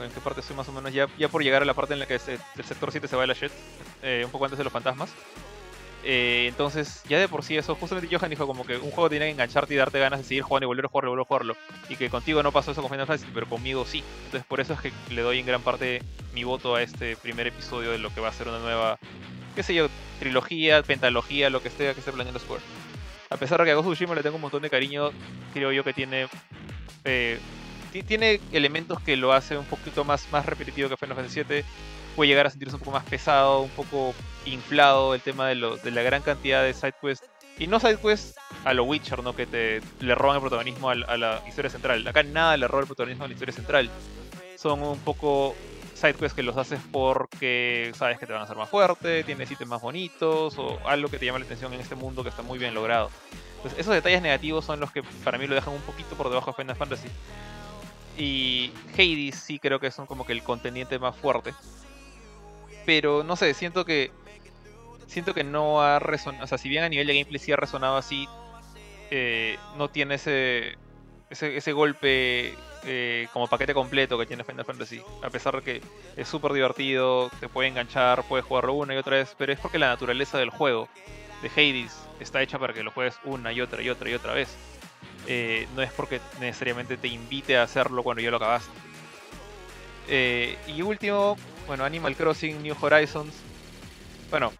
¿En 0.00 0.10
qué 0.12 0.20
parte 0.20 0.40
estoy 0.40 0.54
más 0.54 0.68
o 0.68 0.72
menos? 0.72 0.92
Ya, 0.92 1.08
ya 1.18 1.28
por 1.28 1.42
llegar 1.42 1.62
a 1.62 1.64
la 1.64 1.74
parte 1.74 1.94
en 1.94 1.98
la 2.00 2.06
que 2.06 2.14
el 2.14 2.64
sector 2.64 2.92
7 2.92 3.08
se 3.08 3.16
va 3.16 3.22
de 3.22 3.28
la 3.28 3.34
shit, 3.34 3.50
eh, 4.02 4.22
un 4.24 4.30
poco 4.30 4.44
antes 4.44 4.56
de 4.58 4.62
los 4.64 4.72
fantasmas. 4.72 5.10
Eh, 6.04 6.46
entonces, 6.48 7.02
ya 7.08 7.18
de 7.18 7.28
por 7.28 7.42
sí 7.44 7.56
eso, 7.56 7.74
justamente 7.74 8.14
Johan 8.14 8.30
dijo 8.30 8.46
como 8.46 8.64
que 8.64 8.76
un 8.76 8.90
juego 8.90 9.10
tiene 9.10 9.26
que 9.26 9.32
engancharte 9.32 9.74
y 9.74 9.76
darte 9.76 9.98
ganas 9.98 10.20
de 10.20 10.24
seguir 10.24 10.42
jugando 10.42 10.66
y 10.66 10.68
volver 10.68 10.84
a 10.84 10.88
jugarlo, 10.88 11.10
volver 11.10 11.22
a 11.24 11.26
jugarlo. 11.28 11.54
Y 11.88 11.96
que 11.96 12.08
contigo 12.08 12.42
no 12.42 12.52
pasó 12.52 12.70
eso 12.70 12.80
con 12.82 12.90
Final 12.90 13.06
Fantasy, 13.06 13.30
pero 13.34 13.46
conmigo 13.46 13.84
sí. 13.84 14.02
Entonces 14.24 14.44
por 14.46 14.60
eso 14.60 14.74
es 14.74 14.80
que 14.80 14.92
le 15.10 15.22
doy 15.22 15.40
en 15.40 15.46
gran 15.46 15.62
parte 15.62 16.00
mi 16.32 16.44
voto 16.44 16.74
a 16.76 16.82
este 16.82 17.16
primer 17.16 17.46
episodio 17.48 17.90
de 17.90 17.98
lo 17.98 18.10
que 18.10 18.20
va 18.20 18.28
a 18.28 18.32
ser 18.32 18.48
una 18.48 18.58
nueva, 18.60 18.98
qué 19.56 19.62
sé 19.62 19.74
yo, 19.74 19.88
trilogía, 20.18 20.82
pentalogía, 20.82 21.50
lo 21.50 21.60
que 21.60 21.68
esté 21.68 21.92
que 21.94 22.00
esté 22.00 22.12
planeando 22.12 22.38
Square. 22.38 22.62
A 23.30 23.36
pesar 23.36 23.58
de 23.60 23.66
que 23.66 23.70
a 23.72 23.74
Ghost 23.74 23.88
Tsushima 23.88 24.14
le 24.14 24.22
tengo 24.22 24.36
un 24.36 24.42
montón 24.42 24.62
de 24.62 24.70
cariño, 24.70 25.10
creo 25.52 25.72
yo 25.72 25.84
que 25.84 25.92
tiene 25.92 26.28
eh, 27.04 27.40
ti- 27.92 28.02
tiene 28.02 28.40
elementos 28.52 29.00
que 29.00 29.16
lo 29.16 29.32
hace 29.32 29.56
un 29.56 29.66
poquito 29.66 30.04
más, 30.04 30.30
más 30.30 30.44
repetitivo 30.46 30.88
que 30.88 30.96
Final 30.96 31.16
Fantasy 31.16 31.42
VII. 31.42 31.64
Puede 32.18 32.30
llegar 32.30 32.48
a 32.48 32.50
sentirse 32.50 32.74
un 32.74 32.80
poco 32.80 32.90
más 32.90 33.04
pesado, 33.04 33.60
un 33.60 33.70
poco 33.70 34.12
inflado 34.44 35.14
el 35.14 35.20
tema 35.20 35.46
de, 35.46 35.54
lo- 35.54 35.76
de 35.76 35.92
la 35.92 36.02
gran 36.02 36.20
cantidad 36.20 36.64
de 36.64 36.74
side 36.74 36.94
quests. 37.00 37.24
Y 37.60 37.68
no 37.68 37.78
side 37.78 37.96
quests 37.98 38.34
a 38.64 38.74
lo 38.74 38.82
Witcher, 38.82 39.22
¿no? 39.22 39.36
Que 39.36 39.46
te 39.46 39.80
le 40.00 40.16
roban 40.16 40.34
el 40.34 40.40
protagonismo 40.40 40.90
al- 40.90 41.04
a, 41.08 41.16
la 41.16 41.40
historia 41.46 41.70
central. 41.70 42.08
Acá 42.08 42.24
nada 42.24 42.56
le 42.56 42.66
roba 42.66 42.80
el 42.80 42.86
protagonismo 42.88 43.22
a 43.24 43.28
la 43.28 43.34
historia 43.34 43.54
central. 43.54 43.88
Son 44.56 44.82
un 44.82 44.98
poco 44.98 45.54
side 45.94 46.14
quests 46.14 46.34
que 46.34 46.42
los 46.42 46.56
haces 46.56 46.80
porque 46.90 47.92
sabes 47.94 48.18
que 48.18 48.26
te 48.26 48.32
van 48.32 48.40
a 48.42 48.46
hacer 48.46 48.56
más 48.56 48.68
fuerte, 48.68 49.22
tienes 49.22 49.48
ítems 49.52 49.70
más 49.70 49.80
bonitos 49.80 50.58
o 50.58 50.76
algo 50.88 51.08
que 51.10 51.20
te 51.20 51.26
llama 51.26 51.38
la 51.38 51.44
atención 51.44 51.72
en 51.72 51.78
este 51.80 51.94
mundo 51.94 52.24
que 52.24 52.30
está 52.30 52.42
muy 52.42 52.58
bien 52.58 52.74
logrado. 52.74 53.10
Entonces, 53.58 53.78
esos 53.78 53.94
detalles 53.94 54.22
negativos 54.22 54.64
son 54.64 54.80
los 54.80 54.90
que 54.90 55.04
para 55.22 55.38
mí 55.38 55.46
lo 55.46 55.54
dejan 55.54 55.72
un 55.72 55.82
poquito 55.82 56.16
por 56.16 56.30
debajo 56.30 56.50
de 56.50 56.56
Final 56.64 56.74
Fantasy. 56.74 57.06
Y 58.16 58.72
Hades 58.94 59.36
sí 59.36 59.60
creo 59.60 59.78
que 59.78 59.92
son 59.92 60.06
como 60.06 60.26
que 60.26 60.32
el 60.32 60.42
contendiente 60.42 60.98
más 60.98 61.14
fuerte. 61.14 61.54
Pero 62.88 63.22
no 63.22 63.36
sé, 63.36 63.52
siento 63.52 63.84
que. 63.84 64.10
Siento 65.08 65.34
que 65.34 65.44
no 65.44 65.82
ha 65.82 65.98
resonado. 65.98 66.44
O 66.44 66.46
sea, 66.46 66.56
si 66.56 66.70
bien 66.70 66.84
a 66.84 66.88
nivel 66.88 67.06
de 67.06 67.12
gameplay 67.12 67.38
sí 67.38 67.52
ha 67.52 67.56
resonado 67.56 67.98
así. 67.98 68.26
eh, 69.10 69.58
no 69.76 69.90
tiene 69.90 70.14
ese. 70.14 70.78
Ese, 71.28 71.58
ese 71.58 71.72
golpe 71.72 72.54
eh, 72.84 73.28
como 73.34 73.46
paquete 73.46 73.74
completo 73.74 74.16
que 74.16 74.24
tiene 74.24 74.42
Final 74.42 74.64
Fantasy. 74.64 75.02
A 75.22 75.28
pesar 75.28 75.56
de 75.56 75.62
que 75.62 75.82
es 76.16 76.26
súper 76.26 76.54
divertido, 76.54 77.28
te 77.40 77.50
puede 77.50 77.68
enganchar, 77.68 78.24
puedes 78.26 78.46
jugarlo 78.46 78.72
una 78.72 78.94
y 78.94 78.96
otra 78.96 79.16
vez. 79.16 79.34
Pero 79.36 79.52
es 79.52 79.60
porque 79.60 79.78
la 79.78 79.88
naturaleza 79.88 80.38
del 80.38 80.48
juego 80.48 80.88
de 81.42 81.48
Hades 81.50 81.94
está 82.20 82.40
hecha 82.40 82.58
para 82.58 82.72
que 82.72 82.82
lo 82.82 82.90
juegues 82.90 83.16
una 83.24 83.52
y 83.52 83.60
otra 83.60 83.82
y 83.82 83.90
otra 83.90 84.08
y 84.08 84.14
otra 84.14 84.32
vez. 84.32 84.48
Eh, 85.26 85.68
no 85.76 85.82
es 85.82 85.92
porque 85.92 86.22
necesariamente 86.40 86.96
te 86.96 87.08
invite 87.08 87.58
a 87.58 87.64
hacerlo 87.64 88.02
cuando 88.02 88.22
ya 88.22 88.30
lo 88.30 88.38
acabaste. 88.38 88.72
Y 90.66 90.80
último, 90.80 91.36
bueno, 91.68 91.84
Animal 91.84 92.16
Crossing 92.16 92.60
New 92.62 92.74
Horizons. 92.80 93.34
Bueno, 94.30 94.52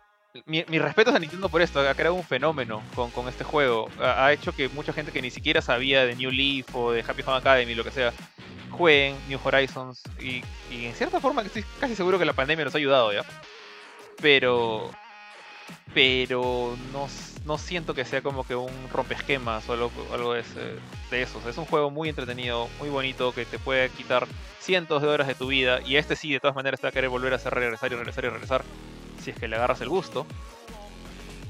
mi, 0.46 0.64
mi 0.68 0.78
respeto 0.78 1.10
a 1.10 1.18
Nintendo 1.18 1.48
por 1.48 1.60
esto, 1.62 1.80
ha 1.80 1.94
creado 1.94 2.14
un 2.14 2.22
fenómeno 2.22 2.82
con, 2.94 3.10
con 3.10 3.28
este 3.28 3.42
juego. 3.44 3.88
Ha, 4.00 4.32
hecho 4.32 4.52
que 4.52 4.68
mucha 4.68 4.92
gente 4.92 5.10
que 5.10 5.22
ni 5.22 5.30
siquiera 5.30 5.60
sabía 5.60 6.04
de 6.04 6.14
New 6.14 6.30
Leaf 6.30 6.74
o 6.76 6.92
de 6.92 7.00
Happy 7.06 7.22
Home 7.26 7.38
Academy, 7.38 7.74
lo 7.74 7.82
que 7.82 7.90
sea, 7.90 8.12
jueguen 8.70 9.16
New 9.28 9.40
Horizons. 9.42 10.02
Y, 10.20 10.42
y 10.70 10.86
en 10.86 10.94
cierta 10.94 11.18
forma 11.20 11.42
estoy 11.42 11.64
casi 11.80 11.96
seguro 11.96 12.18
que 12.18 12.24
la 12.24 12.32
pandemia 12.34 12.64
nos 12.64 12.74
ha 12.74 12.78
ayudado 12.78 13.12
ya. 13.12 13.24
Pero. 14.20 14.90
Pero 15.94 16.76
no, 16.92 17.06
s- 17.06 17.37
no 17.48 17.56
siento 17.56 17.94
que 17.94 18.04
sea 18.04 18.20
como 18.20 18.44
que 18.44 18.54
un 18.54 18.70
rompesquemas 18.92 19.66
o 19.68 19.72
algo, 19.72 19.90
algo 20.12 20.34
de, 20.34 20.40
ese- 20.40 20.76
de 21.10 21.22
esos. 21.22 21.44
Es 21.46 21.56
un 21.56 21.64
juego 21.64 21.90
muy 21.90 22.10
entretenido, 22.10 22.68
muy 22.78 22.90
bonito, 22.90 23.32
que 23.32 23.46
te 23.46 23.58
puede 23.58 23.88
quitar 23.88 24.26
cientos 24.60 25.00
de 25.00 25.08
horas 25.08 25.26
de 25.26 25.34
tu 25.34 25.46
vida. 25.48 25.80
Y 25.86 25.96
este 25.96 26.14
sí, 26.14 26.30
de 26.30 26.40
todas 26.40 26.54
maneras, 26.54 26.78
te 26.78 26.86
va 26.86 26.90
a 26.90 26.92
querer 26.92 27.08
volver 27.08 27.32
a 27.32 27.36
hacer 27.36 27.54
regresar 27.54 27.90
y 27.90 27.96
regresar 27.96 28.24
y 28.24 28.28
regresar. 28.28 28.64
Si 29.22 29.30
es 29.30 29.36
que 29.38 29.48
le 29.48 29.56
agarras 29.56 29.80
el 29.80 29.88
gusto. 29.88 30.26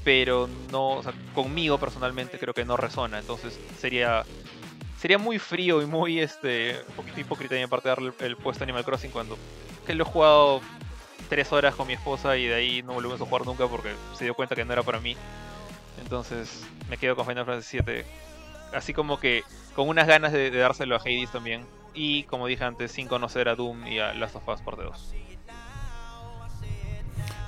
Pero 0.05 0.47
no, 0.71 0.91
o 0.91 1.03
sea, 1.03 1.13
conmigo 1.35 1.77
personalmente 1.77 2.39
creo 2.39 2.53
que 2.53 2.63
no 2.63 2.77
resona. 2.77 3.19
Entonces 3.19 3.59
sería 3.77 4.23
sería 4.99 5.17
muy 5.17 5.37
frío 5.37 5.81
y 5.81 5.85
muy 5.85 6.19
este 6.19 6.77
un 6.89 6.95
poquito 6.95 7.19
hipócrita 7.21 7.55
de 7.55 7.61
mi 7.61 7.67
parte 7.67 7.89
darle 7.89 8.11
el, 8.19 8.35
puesto 8.37 8.63
a 8.63 8.65
Animal 8.65 8.83
Crossing 8.83 9.11
cuando 9.11 9.37
que 9.85 9.93
lo 9.93 10.03
he 10.03 10.07
jugado 10.07 10.61
tres 11.29 11.51
horas 11.53 11.75
con 11.75 11.87
mi 11.87 11.93
esposa 11.93 12.35
y 12.37 12.47
de 12.47 12.55
ahí 12.55 12.83
no 12.83 12.93
volvimos 12.93 13.21
a 13.21 13.25
jugar 13.25 13.45
nunca 13.45 13.67
porque 13.67 13.95
se 14.13 14.23
dio 14.23 14.33
cuenta 14.33 14.55
que 14.55 14.65
no 14.65 14.73
era 14.73 14.83
para 14.83 14.99
mí. 14.99 15.15
Entonces 16.09 16.65
me 16.89 16.97
quedo 16.97 17.15
con 17.15 17.27
Final 17.27 17.45
Fantasy 17.45 17.81
VII. 17.81 18.03
Así 18.73 18.95
como 18.95 19.19
que 19.19 19.43
con 19.75 19.87
unas 19.87 20.07
ganas 20.07 20.31
de, 20.33 20.49
de 20.49 20.57
dárselo 20.57 20.95
a 20.95 20.97
Hades 20.97 21.29
también. 21.31 21.67
Y 21.93 22.23
como 22.23 22.47
dije 22.47 22.63
antes, 22.63 22.91
sin 22.91 23.07
conocer 23.07 23.47
a 23.47 23.53
Doom 23.53 23.85
y 23.85 23.99
a 23.99 24.15
Last 24.15 24.35
of 24.35 24.47
Us 24.47 24.59
Parte 24.61 24.81
2. 24.83 25.13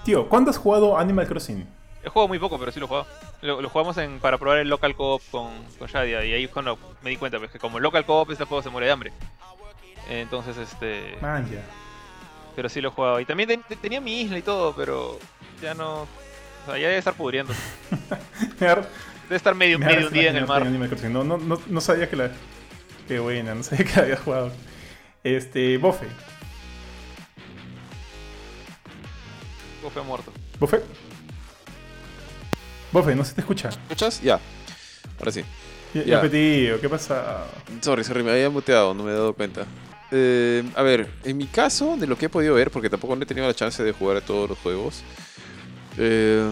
Tío, 0.06 0.30
¿cuándo 0.30 0.52
has 0.52 0.58
jugado 0.60 0.96
Animal 0.96 1.28
Crossing? 1.28 1.68
He 2.04 2.10
jugado 2.10 2.28
muy 2.28 2.38
poco, 2.38 2.60
pero 2.60 2.72
sí 2.72 2.80
lo 2.80 2.86
he 2.86 2.90
jugado. 2.90 3.08
Lo, 3.42 3.62
lo 3.62 3.70
jugamos 3.70 3.98
en, 3.98 4.20
para 4.20 4.38
probar 4.38 4.60
el 4.60 4.70
local 4.70 4.96
co-op 4.96 5.24
con, 5.32 5.50
con 5.80 5.88
Shadia. 5.88 6.24
Y 6.24 6.34
ahí 6.34 6.48
cuando 6.48 6.78
me 7.02 7.10
di 7.10 7.18
cuenta 7.18 7.40
pues, 7.40 7.50
que 7.50 7.58
como 7.58 7.80
local 7.80 8.06
co-op 8.06 8.30
este 8.30 8.46
juego 8.46 8.62
se 8.62 8.70
muere 8.70 8.86
de 8.86 8.94
hambre. 8.94 9.12
Entonces, 10.08 10.56
este... 10.58 11.18
Man, 11.20 11.50
ya. 11.52 11.64
Pero 12.56 12.70
sí 12.70 12.80
lo 12.80 12.90
he 12.90 12.92
jugado. 12.92 13.20
Y 13.20 13.26
también 13.26 13.50
ten- 13.50 13.64
te- 13.64 13.76
tenía 13.76 14.00
mi 14.02 14.22
isla 14.22 14.38
y 14.38 14.44
todo, 14.44 14.76
pero 14.76 15.18
ya 15.64 15.74
no... 15.74 16.08
O 16.64 16.66
sea, 16.72 16.78
ya 16.78 16.88
debe 16.88 16.98
estar 16.98 17.14
pudriendo. 17.14 17.54
Debe 18.60 19.38
estar 19.38 19.56
medio, 19.56 19.80
me 19.80 19.86
medio 19.86 20.00
harás 20.00 20.12
hundida 20.12 20.30
en 20.30 20.36
el 20.36 20.46
mar. 20.46 20.66
No, 20.66 21.24
no, 21.24 21.38
no, 21.38 21.62
no 21.66 21.82
sabía 21.82 22.10
que 22.10 22.16
la. 22.18 22.32
Qué 23.08 23.20
buena, 23.20 23.56
no 23.56 23.64
sabía 23.64 23.86
que 23.86 23.96
la 23.96 24.02
había 24.04 24.18
jugado. 24.18 24.52
Este, 25.24 25.78
Bofe. 25.78 26.06
O 29.86 29.90
fue 29.90 30.04
muerto. 30.04 30.34
Bofe. 30.60 30.82
Bofe, 32.92 33.16
no 33.16 33.24
se 33.24 33.34
te 33.34 33.42
escucha. 33.42 33.70
¿Escuchas? 33.70 34.22
Ya. 34.22 34.40
Ahora 35.18 35.32
sí. 35.32 35.44
Ya, 35.94 36.04
Ya. 36.04 36.22
¿qué 36.22 36.88
pasa? 36.90 37.46
Sorry, 37.82 38.04
sorry, 38.04 38.24
me 38.24 38.32
había 38.32 38.50
muteado, 38.50 38.94
no 38.94 39.04
me 39.04 39.12
he 39.12 39.14
dado 39.14 39.34
cuenta. 39.34 39.66
Eh, 40.12 40.64
a 40.76 40.82
ver, 40.84 41.10
en 41.24 41.38
mi 41.38 41.48
caso, 41.48 41.96
de 41.98 42.08
lo 42.08 42.18
que 42.18 42.26
he 42.26 42.30
podido 42.30 42.54
ver, 42.54 42.70
porque 42.70 42.90
tampoco 42.90 43.16
no 43.16 43.24
he 43.24 43.26
tenido 43.26 43.48
la 43.48 43.54
chance 43.54 43.82
de 43.84 43.92
jugar 43.94 44.18
a 44.18 44.22
todos 44.22 44.50
los 44.50 44.60
juegos, 44.60 45.04
eh, 45.98 46.52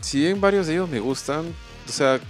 si 0.00 0.20
bien 0.20 0.40
varios 0.40 0.66
de 0.66 0.74
ellos 0.74 0.88
me 0.88 1.00
gustan, 1.00 1.46
o 1.88 1.92
sea, 1.92 2.20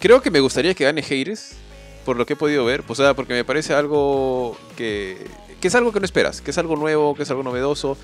creo 0.00 0.20
que 0.22 0.30
me 0.30 0.40
gustaría 0.40 0.74
que 0.74 0.84
gane 0.84 1.02
Hades, 1.02 1.56
por 2.04 2.16
lo 2.16 2.26
que 2.26 2.34
he 2.34 2.36
podido 2.36 2.64
ver, 2.64 2.82
o 2.86 2.94
sea, 2.94 3.14
porque 3.14 3.34
me 3.34 3.44
parece 3.44 3.74
algo 3.74 4.56
que, 4.76 5.18
que 5.60 5.68
es 5.68 5.74
algo 5.74 5.92
que 5.92 6.00
no 6.00 6.04
esperas, 6.04 6.40
que 6.40 6.50
es 6.50 6.58
algo 6.58 6.76
nuevo, 6.76 7.14
que 7.14 7.22
es 7.24 7.30
algo 7.30 7.42
novedoso. 7.42 7.96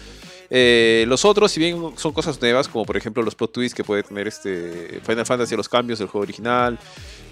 Eh, 0.51 1.05
los 1.09 1.25
otros, 1.25 1.51
si 1.51 1.61
bien 1.61 1.95
son 1.97 2.13
cosas 2.13 2.41
nuevas, 2.41 2.69
como 2.69 2.85
por 2.85 2.97
ejemplo 2.97 3.23
los 3.23 3.35
plot 3.35 3.53
twists 3.53 3.75
que 3.75 3.85
puede 3.85 4.03
tener 4.03 4.29
este 4.29 5.01
Final 5.05 5.27
Fantasy, 5.27 5.57
los 5.57 5.69
cambios 5.69 5.99
del 5.99 6.09
juego 6.09 6.23
original, 6.23 6.79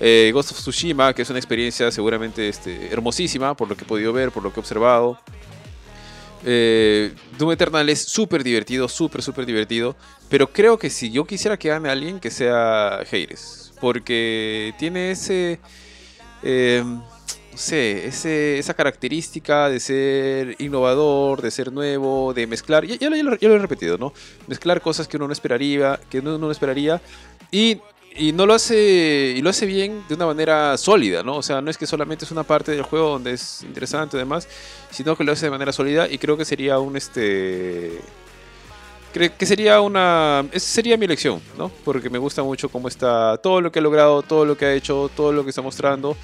eh, 0.00 0.30
Ghost 0.32 0.52
of 0.52 0.58
Tsushima, 0.58 1.12
que 1.14 1.22
es 1.22 1.30
una 1.30 1.38
experiencia 1.38 1.90
seguramente 1.90 2.48
este, 2.48 2.92
hermosísima, 2.92 3.56
por 3.56 3.68
lo 3.68 3.76
que 3.76 3.84
he 3.84 3.86
podido 3.86 4.12
ver, 4.12 4.32
por 4.32 4.42
lo 4.42 4.52
que 4.52 4.58
he 4.58 4.62
observado. 4.62 5.18
Eh, 6.44 7.12
Doom 7.38 7.52
Eternal 7.52 7.88
es 7.88 8.00
súper 8.00 8.44
divertido, 8.44 8.88
súper, 8.88 9.22
súper 9.22 9.46
divertido. 9.46 9.96
Pero 10.28 10.52
creo 10.52 10.78
que 10.78 10.90
si 10.90 11.10
yo 11.10 11.24
quisiera 11.24 11.56
que 11.56 11.68
gane 11.68 11.88
alguien, 11.88 12.20
que 12.20 12.30
sea 12.30 12.98
Hades. 12.98 13.72
Porque 13.80 14.74
tiene 14.78 15.10
ese. 15.10 15.58
eh, 16.42 16.82
no 16.84 17.58
sé, 17.58 18.08
ese, 18.08 18.58
esa 18.58 18.74
característica 18.74 19.68
de 19.68 19.78
ser 19.78 20.56
innovador, 20.58 21.40
de 21.40 21.52
ser 21.52 21.72
nuevo, 21.72 22.34
de 22.34 22.48
mezclar. 22.48 22.84
Ya, 22.84 22.96
ya 22.96 23.08
lo 23.10 23.32
he 23.32 23.58
repetido, 23.58 23.96
¿no? 23.96 24.12
Mezclar 24.48 24.80
cosas 24.80 25.06
que 25.06 25.16
uno 25.16 25.28
no 25.28 25.32
esperaría. 25.32 26.00
Que 26.10 26.18
uno 26.18 26.36
no 26.36 26.50
esperaría. 26.50 27.00
Y 27.52 27.80
y 28.16 28.32
no 28.32 28.46
lo 28.46 28.54
hace 28.54 29.34
y 29.36 29.42
lo 29.42 29.50
hace 29.50 29.66
bien 29.66 30.04
de 30.08 30.14
una 30.14 30.26
manera 30.26 30.76
sólida, 30.76 31.22
¿no? 31.22 31.36
O 31.36 31.42
sea, 31.42 31.60
no 31.60 31.70
es 31.70 31.78
que 31.78 31.86
solamente 31.86 32.24
es 32.24 32.30
una 32.30 32.44
parte 32.44 32.72
del 32.72 32.82
juego 32.82 33.10
donde 33.10 33.32
es 33.32 33.62
interesante 33.62 34.16
y 34.16 34.20
demás, 34.20 34.48
sino 34.90 35.16
que 35.16 35.24
lo 35.24 35.32
hace 35.32 35.46
de 35.46 35.50
manera 35.50 35.72
sólida 35.72 36.08
y 36.08 36.18
creo 36.18 36.36
que 36.36 36.44
sería 36.44 36.78
un 36.78 36.96
este 36.96 38.00
creo 39.12 39.36
que 39.36 39.46
sería 39.46 39.80
una 39.80 40.46
esa 40.52 40.66
sería 40.66 40.96
mi 40.96 41.06
elección, 41.06 41.40
¿no? 41.58 41.70
Porque 41.84 42.08
me 42.10 42.18
gusta 42.18 42.42
mucho 42.42 42.68
cómo 42.68 42.88
está 42.88 43.36
todo 43.38 43.60
lo 43.60 43.72
que 43.72 43.80
ha 43.80 43.82
logrado, 43.82 44.22
todo 44.22 44.44
lo 44.44 44.56
que 44.56 44.66
ha 44.66 44.74
hecho, 44.74 45.10
todo 45.16 45.32
lo 45.32 45.42
que 45.44 45.50
está 45.50 45.62
mostrando. 45.62 46.16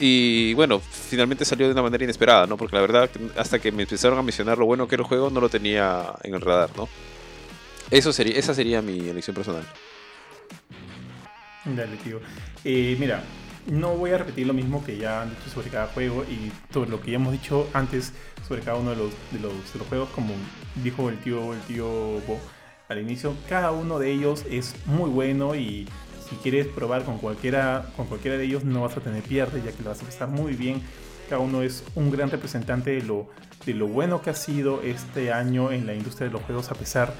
Y 0.00 0.54
bueno, 0.54 0.80
finalmente 0.80 1.44
salió 1.44 1.66
de 1.66 1.72
una 1.72 1.82
manera 1.82 2.04
inesperada, 2.04 2.46
¿no? 2.46 2.56
Porque 2.56 2.76
la 2.76 2.82
verdad, 2.82 3.10
hasta 3.36 3.58
que 3.58 3.72
me 3.72 3.82
empezaron 3.82 4.18
a 4.18 4.22
mencionar 4.22 4.56
lo 4.56 4.64
bueno 4.66 4.86
que 4.86 4.94
era 4.94 5.02
el 5.02 5.08
juego, 5.08 5.28
no 5.28 5.40
lo 5.40 5.48
tenía 5.48 6.14
en 6.22 6.34
el 6.34 6.40
radar, 6.40 6.70
¿no? 6.76 6.88
Eso 7.90 8.12
sería, 8.12 8.38
esa 8.38 8.54
sería 8.54 8.80
mi 8.82 9.08
elección 9.08 9.34
personal. 9.34 9.64
Dale, 11.64 11.96
tío. 11.96 12.20
Eh, 12.64 12.96
mira, 12.98 13.22
no 13.70 13.94
voy 13.96 14.12
a 14.12 14.18
repetir 14.18 14.46
lo 14.46 14.54
mismo 14.54 14.84
que 14.84 14.96
ya 14.96 15.22
han 15.22 15.30
dicho 15.30 15.50
sobre 15.50 15.68
cada 15.68 15.88
juego 15.88 16.24
y 16.24 16.50
sobre 16.72 16.90
lo 16.90 17.00
que 17.00 17.10
ya 17.10 17.16
hemos 17.16 17.32
dicho 17.32 17.68
antes 17.74 18.12
sobre 18.46 18.62
cada 18.62 18.78
uno 18.78 18.90
de 18.90 18.96
los, 18.96 19.12
de 19.30 19.40
los, 19.40 19.52
de 19.72 19.78
los 19.78 19.88
juegos, 19.88 20.08
como 20.10 20.32
dijo 20.82 21.08
el 21.10 21.18
tío, 21.18 21.52
el 21.52 21.60
tío 21.60 21.86
Bo 22.26 22.40
al 22.88 23.00
inicio. 23.00 23.34
Cada 23.48 23.72
uno 23.72 23.98
de 23.98 24.10
ellos 24.10 24.44
es 24.50 24.74
muy 24.86 25.10
bueno 25.10 25.54
y 25.54 25.86
si 26.28 26.36
quieres 26.36 26.66
probar 26.66 27.04
con 27.04 27.18
cualquiera, 27.18 27.90
con 27.96 28.06
cualquiera 28.06 28.38
de 28.38 28.44
ellos 28.44 28.64
no 28.64 28.82
vas 28.82 28.96
a 28.96 29.00
tener 29.00 29.22
pierde, 29.22 29.62
ya 29.62 29.72
que 29.72 29.82
lo 29.82 29.90
vas 29.90 30.02
a 30.02 30.06
pasar 30.06 30.28
muy 30.28 30.54
bien. 30.54 30.82
Cada 31.28 31.42
uno 31.42 31.62
es 31.62 31.84
un 31.94 32.10
gran 32.10 32.30
representante 32.30 32.90
de 32.90 33.02
lo, 33.02 33.28
de 33.66 33.74
lo 33.74 33.86
bueno 33.86 34.22
que 34.22 34.30
ha 34.30 34.34
sido 34.34 34.80
este 34.82 35.32
año 35.32 35.72
en 35.72 35.86
la 35.86 35.94
industria 35.94 36.28
de 36.28 36.32
los 36.32 36.42
juegos 36.42 36.70
a 36.70 36.74
pesar 36.74 37.12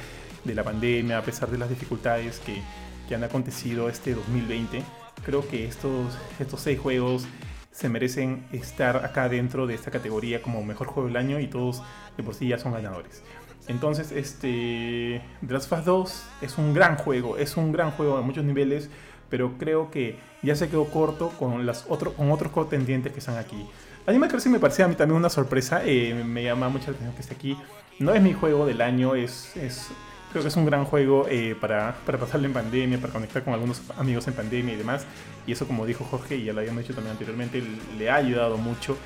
de 0.45 0.55
la 0.55 0.65
pandemia, 0.65 1.19
a 1.19 1.23
pesar 1.23 1.51
de 1.51 1.59
las 1.59 1.69
dificultades 1.69 2.39
que, 2.39 2.63
que 3.09 3.15
han 3.15 3.25
acontecido 3.25 3.89
este 3.89 4.15
2020. 4.15 4.83
Creo 5.25 5.47
que 5.49 5.67
estos, 5.67 6.17
estos 6.39 6.61
seis 6.61 6.79
juegos 6.79 7.27
se 7.73 7.89
merecen 7.89 8.45
estar 8.53 9.05
acá 9.05 9.29
dentro 9.29 9.67
de 9.67 9.75
esta 9.75 9.91
categoría 9.91 10.43
como 10.43 10.65
mejor 10.65 10.89
juego 10.89 11.09
del 11.09 11.17
año 11.17 11.41
y 11.41 11.47
todos 11.47 11.83
de 12.17 12.23
por 12.23 12.35
sí 12.35 12.49
ya 12.49 12.59
son 12.59 12.73
ganadores. 12.73 13.23
Entonces, 13.69 14.13
este 14.13 15.23
The 15.47 15.53
Last 15.53 15.71
of 15.73 15.79
Us 15.81 15.85
2 15.85 16.25
es 16.43 16.59
un 16.59 16.75
gran 16.75 16.97
juego, 16.97 17.37
es 17.37 17.57
un 17.57 17.71
gran 17.71 17.91
juego 17.91 18.17
a 18.17 18.23
muchos 18.23 18.45
niveles, 18.45 18.91
pero 19.29 19.59
creo 19.59 19.91
que 19.91 20.19
ya 20.43 20.57
se 20.57 20.69
quedó 20.69 20.87
corto 20.87 21.31
con, 21.39 21.67
las 21.67 21.85
otro, 21.89 22.15
con 22.15 22.31
otros 22.31 22.51
contendientes 22.51 23.13
que 23.13 23.19
están 23.19 23.37
aquí. 23.37 23.67
Animal 24.07 24.31
Crossing 24.31 24.53
me 24.53 24.59
parecía 24.59 24.87
a 24.87 24.89
mí 24.89 24.95
también 24.95 25.19
una 25.19 25.29
sorpresa, 25.29 25.83
eh, 25.85 26.15
me 26.25 26.43
llama 26.43 26.71
mucha 26.71 26.91
atención 26.91 27.15
que 27.15 27.21
esté 27.21 27.35
aquí. 27.35 27.59
No 27.99 28.15
es 28.15 28.23
mi 28.23 28.33
juego 28.33 28.65
del 28.65 28.81
año, 28.81 29.15
es, 29.15 29.55
es 29.57 29.89
creo 30.31 30.43
que 30.43 30.49
es 30.49 30.57
un 30.57 30.67
gran 30.67 30.85
juego 30.85 31.27
eh, 31.29 31.57
para, 31.61 31.97
para 32.05 32.19
pasarlo 32.19 32.47
en 32.47 32.53
pandemia, 32.53 32.99
para 32.99 33.13
conectar 33.13 33.43
con 33.45 33.55
algunos 33.55 33.83
amigos 33.97 34.27
en 34.29 34.35
pandemia 34.35 34.75
y 34.75 34.77
demás. 34.77 35.07
Y 35.47 35.53
eso, 35.53 35.67
como 35.67 35.87
dijo 35.87 36.05
Jorge, 36.05 36.37
y 36.37 36.45
ya 36.45 36.53
lo 36.53 36.61
habíamos 36.61 36.83
dicho 36.83 36.95
también 36.95 37.13
anteriormente, 37.13 37.63
le 37.99 38.11
ha 38.11 38.17
ayudado 38.17 38.57
mucho. 38.57 38.97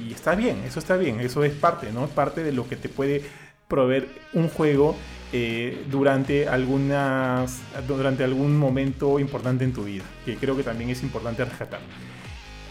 Y 0.00 0.12
está 0.12 0.34
bien, 0.34 0.62
eso 0.66 0.78
está 0.78 0.96
bien, 0.96 1.20
eso 1.20 1.44
es 1.44 1.52
parte, 1.52 1.92
¿no? 1.92 2.04
Es 2.04 2.10
parte 2.10 2.42
de 2.42 2.52
lo 2.52 2.68
que 2.68 2.76
te 2.76 2.88
puede 2.88 3.22
proveer 3.68 4.08
un 4.32 4.48
juego 4.48 4.96
eh, 5.32 5.84
durante, 5.90 6.48
algunas, 6.48 7.60
durante 7.88 8.22
algún 8.24 8.58
momento 8.58 9.18
importante 9.18 9.64
en 9.64 9.72
tu 9.72 9.84
vida, 9.84 10.04
que 10.24 10.36
creo 10.36 10.56
que 10.56 10.62
también 10.62 10.90
es 10.90 11.02
importante 11.02 11.44
rescatar. 11.44 11.80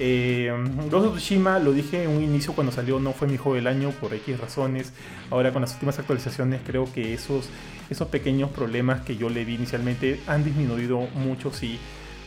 Eh, 0.04 0.52
Ghost 0.90 1.06
of 1.10 1.16
Tsushima, 1.18 1.60
lo 1.60 1.74
dije 1.74 2.04
en 2.06 2.10
un 2.10 2.24
inicio 2.24 2.54
cuando 2.54 2.72
salió, 2.74 3.00
no 3.00 3.14
fue 3.14 3.28
mi 3.28 3.38
juego 3.38 3.56
del 3.56 3.68
año 3.68 3.92
por 3.92 4.12
X 4.16 4.40
razones. 4.40 4.94
Ahora 5.30 5.54
con 5.54 5.62
las 5.62 5.74
últimas 5.74 6.00
actualizaciones 6.00 6.62
creo 6.66 6.92
que 6.92 7.14
esos, 7.14 7.50
esos 7.88 8.08
pequeños 8.08 8.50
problemas 8.50 9.02
que 9.02 9.16
yo 9.16 9.30
le 9.30 9.46
vi 9.46 9.54
inicialmente 9.56 10.20
han 10.26 10.44
disminuido 10.44 11.02
mucho, 11.14 11.54
sí, 11.54 11.78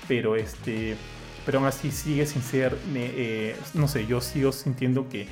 pero 0.07 0.36
este... 0.36 0.97
Pero 1.44 1.59
aún 1.59 1.67
así 1.67 1.91
sigue 1.91 2.25
sin 2.27 2.43
ser, 2.43 2.78
eh, 2.94 3.57
no 3.75 3.86
sé, 3.89 4.07
yo 4.07 4.20
sigo 4.23 4.51
sintiendo 4.53 5.09
que, 5.11 5.27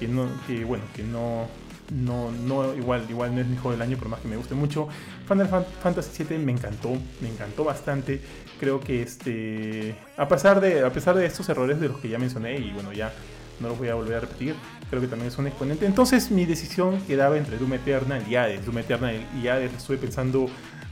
que 0.00 0.08
no, 0.08 0.26
que 0.46 0.64
bueno, 0.64 0.82
que 0.96 1.04
no, 1.04 1.46
no, 1.92 2.32
no, 2.32 2.74
igual, 2.74 3.04
igual 3.08 3.32
no 3.34 3.40
es 3.42 3.46
mi 3.46 3.56
juego 3.56 3.70
del 3.72 3.82
año, 3.82 3.96
por 3.96 4.08
más 4.08 4.18
que 4.20 4.26
me 4.28 4.36
guste 4.36 4.54
mucho. 4.56 4.88
Final 5.28 5.46
Fan- 5.46 5.66
Fantasy 5.80 6.24
VII 6.24 6.38
me 6.38 6.50
encantó, 6.52 6.90
me 7.20 7.28
encantó 7.28 7.62
bastante. 7.62 8.20
Creo 8.62 8.78
que 8.78 9.02
este, 9.02 9.96
a 10.16 10.28
pesar 10.28 10.60
de, 10.60 10.84
a 10.84 10.92
pesar 10.92 11.16
de 11.16 11.26
estos 11.26 11.48
errores 11.48 11.80
de 11.80 11.88
los 11.88 11.98
que 11.98 12.08
ya 12.08 12.16
mencioné 12.16 12.60
y 12.60 12.70
bueno 12.70 12.92
ya 12.92 13.12
no 13.58 13.70
los 13.70 13.76
voy 13.76 13.88
a 13.88 13.96
volver 13.96 14.18
a 14.18 14.20
repetir, 14.20 14.54
creo 14.88 15.02
que 15.02 15.08
también 15.08 15.32
es 15.32 15.36
un 15.36 15.48
exponente. 15.48 15.84
Entonces 15.84 16.30
mi 16.30 16.44
decisión 16.44 17.00
quedaba 17.08 17.36
entre 17.36 17.58
Doom 17.58 17.72
Eternal 17.72 18.22
y 18.30 18.36
Hades. 18.36 18.64
Doom 18.64 18.78
Eternal 18.78 19.16
y 19.42 19.48
Hades 19.48 19.72
estuve 19.72 19.96
pensando 19.96 20.46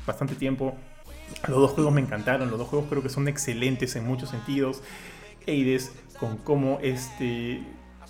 bastante 0.04 0.34
tiempo. 0.34 0.74
Los 1.46 1.58
dos 1.58 1.70
juegos 1.70 1.94
me 1.94 2.00
encantaron, 2.00 2.50
los 2.50 2.58
dos 2.58 2.66
juegos 2.66 2.88
creo 2.90 3.04
que 3.04 3.08
son 3.08 3.28
excelentes 3.28 3.94
en 3.94 4.04
muchos 4.04 4.30
sentidos. 4.30 4.82
Eides 5.46 5.92
con 6.18 6.38
cómo 6.38 6.80
este 6.82 7.62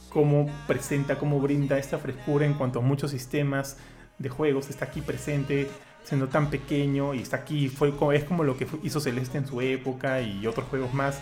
cómo 0.08 0.50
presenta, 0.68 1.18
cómo 1.18 1.38
brinda 1.38 1.76
esta 1.76 1.98
frescura 1.98 2.46
en 2.46 2.54
cuanto 2.54 2.78
a 2.78 2.82
muchos 2.82 3.10
sistemas 3.10 3.76
de 4.16 4.30
juegos, 4.30 4.70
está 4.70 4.86
aquí 4.86 5.02
presente 5.02 5.68
siendo 6.04 6.28
tan 6.28 6.50
pequeño 6.50 7.14
y 7.14 7.22
está 7.22 7.38
aquí, 7.38 7.68
fue, 7.68 7.92
es 8.14 8.24
como 8.24 8.44
lo 8.44 8.56
que 8.56 8.66
hizo 8.82 9.00
Celeste 9.00 9.38
en 9.38 9.46
su 9.46 9.60
época 9.60 10.20
y 10.20 10.46
otros 10.46 10.66
juegos 10.68 10.92
más, 10.92 11.20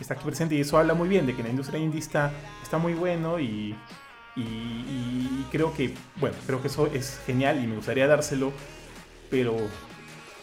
está 0.00 0.14
aquí 0.14 0.24
presente 0.24 0.54
y 0.54 0.60
eso 0.60 0.78
habla 0.78 0.94
muy 0.94 1.08
bien 1.08 1.26
de 1.26 1.34
que 1.34 1.42
la 1.42 1.48
industria 1.48 1.80
indie 1.80 2.00
está, 2.00 2.32
muy 2.78 2.94
bueno 2.94 3.40
y, 3.40 3.74
y, 4.36 5.46
creo 5.50 5.74
que, 5.74 5.94
bueno, 6.16 6.36
creo 6.46 6.60
que 6.60 6.68
eso 6.68 6.86
es 6.86 7.20
genial 7.26 7.62
y 7.62 7.66
me 7.66 7.76
gustaría 7.76 8.06
dárselo, 8.06 8.52
pero 9.30 9.56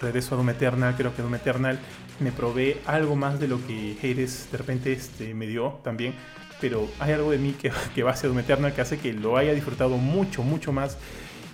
regreso 0.01 0.35
a 0.35 0.37
Doom 0.37 0.49
Eternal, 0.49 0.95
creo 0.97 1.15
que 1.15 1.21
Doom 1.21 1.35
Eternal 1.35 1.79
me 2.19 2.31
provee 2.31 2.77
algo 2.85 3.15
más 3.15 3.39
de 3.39 3.47
lo 3.47 3.65
que 3.65 3.97
Hades 3.99 4.49
de 4.51 4.57
repente 4.57 4.91
este, 4.91 5.33
me 5.33 5.47
dio 5.47 5.79
también, 5.83 6.15
pero 6.59 6.87
hay 6.99 7.13
algo 7.13 7.31
de 7.31 7.37
mí 7.37 7.53
que, 7.53 7.71
que 7.95 8.03
va 8.03 8.11
hacia 8.11 8.27
Doom 8.27 8.39
Eternal 8.39 8.73
que 8.73 8.81
hace 8.81 8.97
que 8.97 9.13
lo 9.13 9.37
haya 9.37 9.53
disfrutado 9.53 9.97
mucho, 9.97 10.43
mucho 10.43 10.73
más 10.73 10.97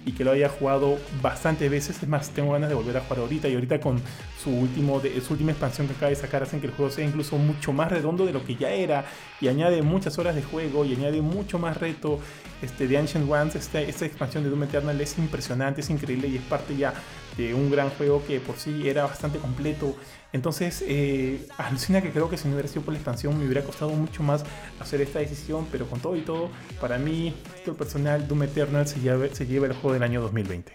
y 0.06 0.14
que 0.14 0.24
lo 0.24 0.32
haya 0.32 0.50
jugado 0.50 0.98
bastantes 1.22 1.70
veces. 1.70 2.02
Es 2.02 2.10
más, 2.10 2.30
tengo 2.32 2.54
ganas 2.54 2.70
de 2.70 2.76
volver 2.76 2.98
a 2.98 3.02
jugar 3.02 3.20
ahorita 3.20 3.48
y 3.48 3.54
ahorita 3.54 3.80
con 3.80 4.02
su, 4.42 4.50
último 4.50 5.02
su 5.26 5.34
última 5.34 5.52
expansión 5.52 5.88
que 5.88 5.94
acaba 5.94 6.10
de 6.10 6.16
sacar 6.16 6.44
hacen 6.44 6.60
que 6.60 6.68
el 6.68 6.74
juego 6.74 6.92
sea 6.92 7.06
incluso 7.06 7.38
mucho 7.38 7.74
más 7.74 7.92
redondo 7.92 8.26
de 8.26 8.34
lo 8.34 8.44
que 8.44 8.56
ya 8.56 8.70
era 8.70 9.06
y 9.40 9.48
añade 9.48 9.82
muchas 9.82 10.18
horas 10.18 10.36
de 10.36 10.44
juego 10.44 10.86
y 10.86 10.96
añade 10.96 11.22
mucho 11.22 11.60
más 11.60 11.78
reto. 11.78 12.20
Este, 12.62 12.88
de 12.88 12.96
Ancient 12.96 13.30
Ones, 13.30 13.56
esta, 13.56 13.82
esta 13.82 14.06
expansión 14.06 14.44
de 14.44 14.52
Doom 14.52 14.64
Eternal 14.64 15.02
es 15.02 15.18
impresionante, 15.18 15.82
es 15.82 15.90
increíble 15.90 16.28
y 16.28 16.36
es 16.36 16.44
parte 16.44 16.78
ya 16.78 16.94
de 17.36 17.56
un 17.56 17.72
gran 17.72 17.90
juego 17.90 18.24
que 18.28 18.40
por 18.40 18.56
sí 18.58 18.88
era 18.88 19.04
bastante 19.04 19.40
completo. 19.40 19.96
Entonces, 20.34 20.84
eh, 20.88 21.46
alucina 21.58 22.02
que 22.02 22.12
creo 22.12 22.30
que 22.30 22.38
si 22.38 22.48
no 22.48 22.54
hubiera 22.54 22.70
sido 22.70 22.84
por 22.84 22.94
la 22.94 23.00
expansión 23.00 23.38
me 23.38 23.46
hubiera 23.46 23.64
costado 23.64 23.92
mucho 23.92 24.24
más 24.24 24.46
hacer 24.80 25.02
esta 25.02 25.20
decisión, 25.20 25.68
pero 25.72 25.88
con 25.88 26.00
todo 26.00 26.16
y 26.16 26.22
todo, 26.22 26.50
para 26.80 26.98
mí, 26.98 27.34
esto 27.56 27.76
personal, 27.76 28.28
Doom 28.28 28.44
Eternal 28.44 28.88
se 28.88 29.00
lleva, 29.02 29.28
se 29.34 29.46
lleva 29.46 29.68
el 29.68 29.74
juego 29.74 29.94
del 29.94 30.04
año 30.04 30.22
2020. 30.22 30.74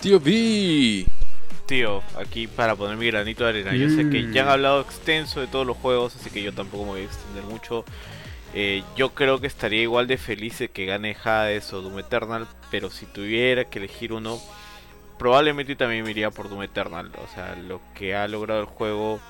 Tío 0.00 0.20
B. 0.20 1.06
Tío, 1.64 2.02
aquí 2.16 2.46
para 2.46 2.76
poner 2.76 2.96
mi 2.96 3.06
granito 3.06 3.42
de 3.42 3.50
arena, 3.50 3.74
yo 3.74 3.88
sé 3.88 4.08
que 4.08 4.30
ya 4.30 4.42
han 4.42 4.50
hablado 4.50 4.80
extenso 4.80 5.40
de 5.40 5.48
todos 5.48 5.66
los 5.66 5.76
juegos, 5.76 6.14
así 6.14 6.30
que 6.30 6.42
yo 6.42 6.52
tampoco 6.52 6.84
me 6.84 6.90
voy 6.90 7.00
a 7.00 7.04
extender 7.04 7.42
mucho. 7.44 7.84
Eh, 8.54 8.84
yo 8.96 9.14
creo 9.14 9.40
que 9.40 9.48
estaría 9.48 9.82
igual 9.82 10.06
de 10.06 10.16
feliz 10.16 10.60
de 10.60 10.68
que 10.68 10.86
gane 10.86 11.16
Hades 11.24 11.72
o 11.72 11.82
Doom 11.82 11.98
Eternal, 11.98 12.46
pero 12.70 12.88
si 12.88 13.04
tuviera 13.06 13.64
que 13.64 13.80
elegir 13.80 14.12
uno, 14.12 14.40
probablemente 15.18 15.76
también 15.76 16.08
iría 16.08 16.30
por 16.30 16.48
Doom 16.48 16.62
Eternal. 16.62 17.10
O 17.22 17.34
sea, 17.34 17.54
lo 17.56 17.80
que 17.94 18.14
ha 18.14 18.28
logrado 18.28 18.60
el 18.60 18.66
juego 18.66 19.20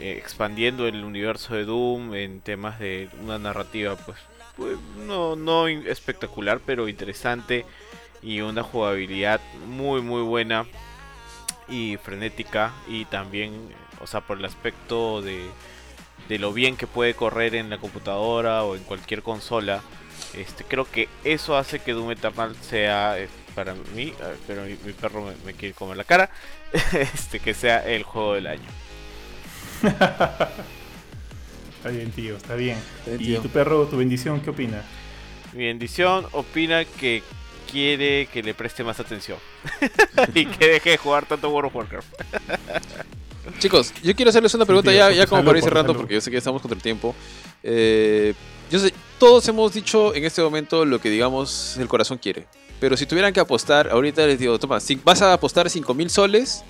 eh, 0.00 0.16
expandiendo 0.18 0.86
el 0.86 1.04
universo 1.04 1.54
de 1.54 1.64
Doom 1.64 2.14
en 2.14 2.40
temas 2.40 2.78
de 2.78 3.08
una 3.22 3.38
narrativa, 3.38 3.96
pues, 3.96 4.18
pues, 4.56 4.76
no, 5.06 5.36
no 5.36 5.68
espectacular, 5.68 6.60
pero 6.64 6.88
interesante 6.88 7.64
y 8.22 8.40
una 8.40 8.62
jugabilidad 8.62 9.40
muy, 9.66 10.00
muy 10.00 10.22
buena 10.22 10.66
y 11.68 11.96
frenética 11.98 12.72
y 12.88 13.04
también, 13.04 13.68
o 14.00 14.06
sea, 14.06 14.20
por 14.20 14.38
el 14.38 14.44
aspecto 14.44 15.22
de, 15.22 15.44
de 16.28 16.38
lo 16.38 16.52
bien 16.52 16.76
que 16.76 16.86
puede 16.86 17.14
correr 17.14 17.54
en 17.54 17.70
la 17.70 17.78
computadora 17.78 18.64
o 18.64 18.76
en 18.76 18.82
cualquier 18.82 19.22
consola. 19.22 19.82
Este, 20.34 20.64
creo 20.64 20.90
que 20.90 21.08
eso 21.22 21.56
hace 21.56 21.80
que 21.80 21.92
Doom 21.92 22.12
Eternal 22.12 22.56
sea 22.56 23.18
eh, 23.18 23.28
para 23.54 23.74
mí, 23.94 24.12
pero 24.46 24.64
mi, 24.64 24.74
perro 24.92 25.32
me, 25.44 25.54
quiere 25.54 25.74
comer 25.74 25.96
la 25.96 26.04
cara, 26.04 26.30
este 27.14 27.40
que 27.40 27.54
sea 27.54 27.78
el 27.86 28.02
juego 28.02 28.34
del 28.34 28.46
año. 28.46 28.68
está 29.82 30.50
bien, 31.90 32.10
tío, 32.12 32.36
está 32.36 32.54
bien. 32.54 32.78
¿Y 33.18 33.34
tu 33.36 33.48
perro, 33.48 33.86
tu 33.86 33.96
bendición, 33.96 34.40
qué 34.40 34.50
opina? 34.50 34.82
Mi 35.52 35.66
bendición 35.66 36.26
opina 36.32 36.84
que 36.84 37.22
quiere 37.70 38.26
que 38.26 38.42
le 38.42 38.54
preste 38.54 38.84
más 38.84 39.00
atención 39.00 39.38
y 40.34 40.46
que 40.46 40.66
deje 40.66 40.90
de 40.90 40.96
jugar 40.96 41.26
tanto 41.26 41.50
World 41.50 41.68
of 41.68 41.76
Warcraft. 41.76 42.14
Chicos, 43.58 43.92
yo 44.02 44.14
quiero 44.14 44.30
hacerles 44.30 44.54
una 44.54 44.64
pregunta 44.64 44.92
ya, 44.92 45.10
ya 45.10 45.26
como 45.26 45.44
para 45.44 45.58
ir 45.58 45.64
cerrando, 45.64 45.94
porque 45.94 46.14
yo 46.14 46.20
sé 46.20 46.30
que 46.30 46.38
estamos 46.38 46.62
contra 46.62 46.76
el 46.76 46.82
tiempo. 46.82 47.14
Eh, 47.62 48.34
yo 48.70 48.78
sé, 48.78 48.92
todos 49.18 49.46
hemos 49.48 49.72
dicho 49.72 50.14
en 50.14 50.24
este 50.24 50.42
momento 50.42 50.84
lo 50.84 51.00
que 51.00 51.10
digamos 51.10 51.76
el 51.76 51.86
corazón 51.86 52.18
quiere. 52.18 52.46
Pero 52.84 52.98
si 52.98 53.06
tuvieran 53.06 53.32
que 53.32 53.40
apostar, 53.40 53.88
ahorita 53.90 54.26
les 54.26 54.38
digo, 54.38 54.58
toma, 54.58 54.78
si 54.78 54.96
vas 54.96 55.22
a 55.22 55.32
apostar 55.32 55.70
5 55.70 55.94
mil 55.94 56.10
soles 56.10 56.62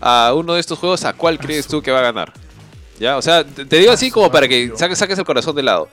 a 0.00 0.34
uno 0.34 0.54
de 0.54 0.60
estos 0.60 0.76
juegos, 0.80 1.04
¿a 1.04 1.12
cuál 1.12 1.38
crees 1.38 1.68
tú 1.68 1.80
que 1.80 1.92
va 1.92 2.00
a 2.00 2.02
ganar? 2.02 2.32
¿Ya? 2.98 3.16
O 3.16 3.22
sea, 3.22 3.44
te 3.44 3.78
digo 3.78 3.92
así 3.92 4.10
como 4.10 4.32
para 4.32 4.48
que 4.48 4.72
saques, 4.74 5.00
el 5.00 5.24
corazón 5.24 5.54
de 5.54 5.62
lado. 5.62 5.88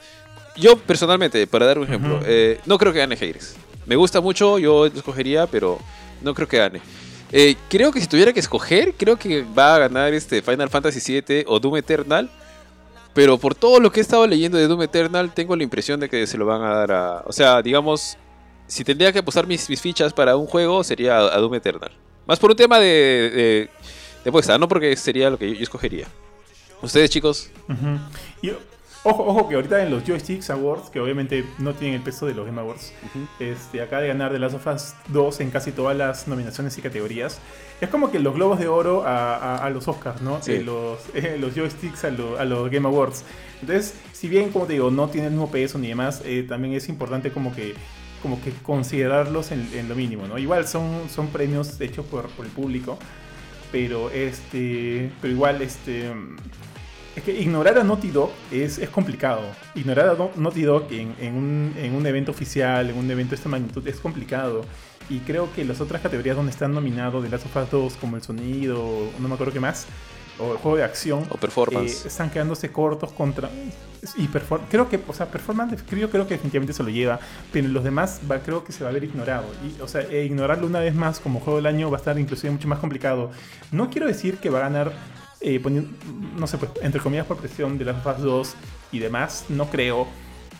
Yo 0.55 0.79
personalmente, 0.79 1.45
para 1.45 1.67
dar 1.67 1.77
un 1.77 1.83
ejemplo, 1.83 2.21
eh, 2.25 2.59
no 2.65 2.79
creo 2.79 2.91
que 2.91 2.97
gane 2.97 3.15
Heiris. 3.21 3.55
Me 3.85 3.95
gusta 3.95 4.19
mucho, 4.19 4.57
yo 4.57 4.87
lo 4.87 4.97
escogería, 4.97 5.45
pero 5.45 5.77
no 6.23 6.33
creo 6.33 6.47
que 6.47 6.57
gane. 6.57 6.81
Eh, 7.31 7.55
creo 7.69 7.91
que 7.91 8.01
si 8.01 8.07
tuviera 8.07 8.33
que 8.33 8.39
escoger, 8.39 8.95
creo 8.97 9.15
que 9.15 9.43
va 9.43 9.75
a 9.75 9.77
ganar 9.77 10.11
este 10.15 10.41
Final 10.41 10.71
Fantasy 10.71 11.21
VII 11.21 11.43
o 11.45 11.59
Doom 11.59 11.77
Eternal. 11.77 12.31
Pero 13.13 13.37
por 13.37 13.53
todo 13.53 13.79
lo 13.79 13.91
que 13.91 13.99
he 13.99 14.01
estado 14.01 14.25
leyendo 14.25 14.57
de 14.57 14.67
Doom 14.67 14.81
Eternal, 14.81 15.31
tengo 15.35 15.55
la 15.55 15.61
impresión 15.61 15.99
de 15.99 16.09
que 16.09 16.25
se 16.25 16.35
lo 16.35 16.47
van 16.47 16.63
a 16.63 16.73
dar 16.73 16.91
a. 16.91 17.23
O 17.27 17.31
sea, 17.31 17.61
digamos, 17.61 18.17
si 18.67 18.83
tendría 18.83 19.11
que 19.11 19.19
apostar 19.19 19.47
mis, 19.47 19.67
fichas 19.79 20.13
para 20.13 20.35
un 20.35 20.47
juego, 20.47 20.83
sería 20.83 21.17
a, 21.17 21.37
Doom 21.37 21.55
Eternal. 21.55 21.91
Más 22.25 22.39
por 22.39 22.51
un 22.51 22.57
tema 22.57 22.79
de, 22.79 23.69
de, 24.23 24.29
apuesta, 24.29 24.57
no 24.57 24.67
porque 24.67 24.95
sería 24.95 25.29
lo 25.29 25.37
que 25.37 25.55
yo, 25.55 25.61
escogería. 25.61 26.07
¿Ustedes, 26.81 27.09
chicos? 27.09 27.51
ojo, 29.03 29.23
ojo, 29.23 29.47
que 29.47 29.55
ahorita 29.55 29.83
en 29.83 29.91
los 29.91 30.03
Joysticks 30.03 30.49
Awards, 30.49 30.89
que 30.89 30.99
obviamente 30.99 31.45
no 31.59 31.73
tienen 31.75 31.97
el 31.97 32.01
peso 32.01 32.25
de 32.25 32.33
los 32.33 32.45
Game 32.45 32.59
Awards, 32.59 32.91
este, 33.39 33.81
acaba 33.81 34.01
de 34.01 34.07
ganar 34.07 34.31
The 34.31 34.39
Last 34.39 34.55
of 34.55 34.67
Us 34.67 34.93
2 35.09 35.41
en 35.41 35.51
casi 35.51 35.71
todas 35.71 35.95
las 35.95 36.27
nominaciones 36.27 36.75
y 36.77 36.81
categorías. 36.81 37.39
Es 37.81 37.89
como 37.89 38.11
que 38.11 38.19
los 38.19 38.33
globos 38.33 38.59
de 38.59 38.67
oro 38.67 39.03
a, 39.05 39.69
los 39.71 39.87
Oscars, 39.87 40.21
¿no? 40.21 40.39
Eh, 40.47 40.63
los, 40.63 40.99
eh, 41.13 41.37
los 41.39 41.53
joysticks 41.53 42.03
a, 42.03 42.07
a, 42.07 42.45
los 42.45 42.71
Game 42.71 42.87
Awards. 42.87 43.23
Entonces, 43.61 43.93
si 44.11 44.27
bien, 44.27 44.49
como 44.51 44.65
te 44.65 44.73
digo, 44.73 44.89
no 44.89 45.07
tiene 45.09 45.27
el 45.27 45.33
mismo 45.33 45.51
peso 45.51 45.77
ni 45.77 45.89
demás, 45.89 46.21
eh, 46.25 46.43
también 46.47 46.73
es 46.73 46.89
importante 46.89 47.31
como 47.31 47.53
que 47.53 47.75
como 48.25 48.41
que 48.41 48.49
considerarlos 48.63 49.51
en, 49.51 49.87
lo 49.87 49.93
mínimo, 49.93 50.25
¿no? 50.25 50.39
Igual 50.39 50.67
son, 50.67 51.07
son 51.13 51.27
premios 51.27 51.79
hechos 51.79 52.07
por, 52.07 52.27
el 52.39 52.47
público, 52.47 52.97
pero 53.71 54.09
este, 54.09 55.11
pero 55.21 55.31
igual 55.31 55.61
este, 55.61 56.11
es 57.15 57.21
que 57.21 57.39
ignorar 57.39 57.77
a 57.77 57.83
Naughty 57.83 58.09
Dog 58.09 58.31
es, 58.51 58.79
es 58.79 58.89
complicado. 58.89 59.43
Ignorar 59.75 60.09
a 60.09 60.39
Naughty 60.39 60.63
Dog 60.63 60.87
en, 60.89 61.13
en, 61.21 61.35
un, 61.35 61.73
en, 61.77 61.93
un, 61.93 62.07
evento 62.07 62.31
oficial, 62.31 62.89
en 62.89 62.97
un 62.97 63.11
evento 63.11 63.29
de 63.29 63.35
esta 63.35 63.47
magnitud, 63.47 63.87
es 63.87 63.99
complicado. 63.99 64.65
Y 65.07 65.19
creo 65.19 65.53
que 65.53 65.63
las 65.63 65.79
otras 65.79 66.01
categorías 66.01 66.35
donde 66.35 66.51
están 66.51 66.73
nominados 66.73 67.21
de 67.21 67.29
Last 67.29 67.45
of 67.45 67.55
Us 67.55 67.69
2, 67.69 67.93
como 67.97 68.15
el 68.15 68.23
sonido, 68.23 69.07
no 69.19 69.27
me 69.27 69.35
acuerdo 69.35 69.53
qué 69.53 69.59
más, 69.59 69.85
o 70.39 70.51
el 70.51 70.57
juego 70.57 70.77
de 70.77 70.83
acción 70.83 71.25
o 71.29 71.37
performance. 71.37 72.05
eh, 72.05 72.07
están 72.07 72.29
quedándose 72.29 72.71
cortos 72.71 73.11
contra 73.11 73.49
y 74.17 74.27
creo 74.69 74.87
que 74.87 74.99
o 75.07 75.13
sea 75.13 75.25
performance 75.27 75.81
creo, 75.89 76.09
creo 76.09 76.27
que 76.27 76.35
definitivamente 76.35 76.73
se 76.73 76.83
lo 76.83 76.89
lleva 76.89 77.19
pero 77.51 77.67
los 77.69 77.83
demás 77.83 78.21
va, 78.29 78.37
creo 78.39 78.63
que 78.63 78.71
se 78.71 78.83
va 78.83 78.89
a 78.89 78.93
ver 78.93 79.03
ignorado. 79.03 79.45
Y 79.63 79.81
o 79.81 79.87
sea 79.87 80.01
e 80.01 80.25
ignorarlo 80.25 80.67
una 80.67 80.79
vez 80.79 80.93
más 80.93 81.19
como 81.19 81.39
juego 81.39 81.57
del 81.57 81.65
año 81.65 81.89
va 81.89 81.97
a 81.97 81.99
estar 81.99 82.17
inclusive 82.19 82.51
mucho 82.51 82.67
más 82.67 82.79
complicado. 82.79 83.31
No 83.71 83.89
quiero 83.89 84.07
decir 84.07 84.37
que 84.37 84.49
va 84.49 84.59
a 84.59 84.61
ganar 84.61 84.93
eh, 85.41 85.59
poniendo, 85.59 85.89
no 86.37 86.47
sé 86.47 86.57
pues 86.57 86.71
entre 86.81 87.01
comillas 87.01 87.25
por 87.25 87.37
presión 87.37 87.77
de 87.77 87.85
las 87.85 88.01
fase 88.03 88.21
2 88.21 88.55
y 88.91 88.99
demás 88.99 89.45
no 89.49 89.69
creo 89.69 90.07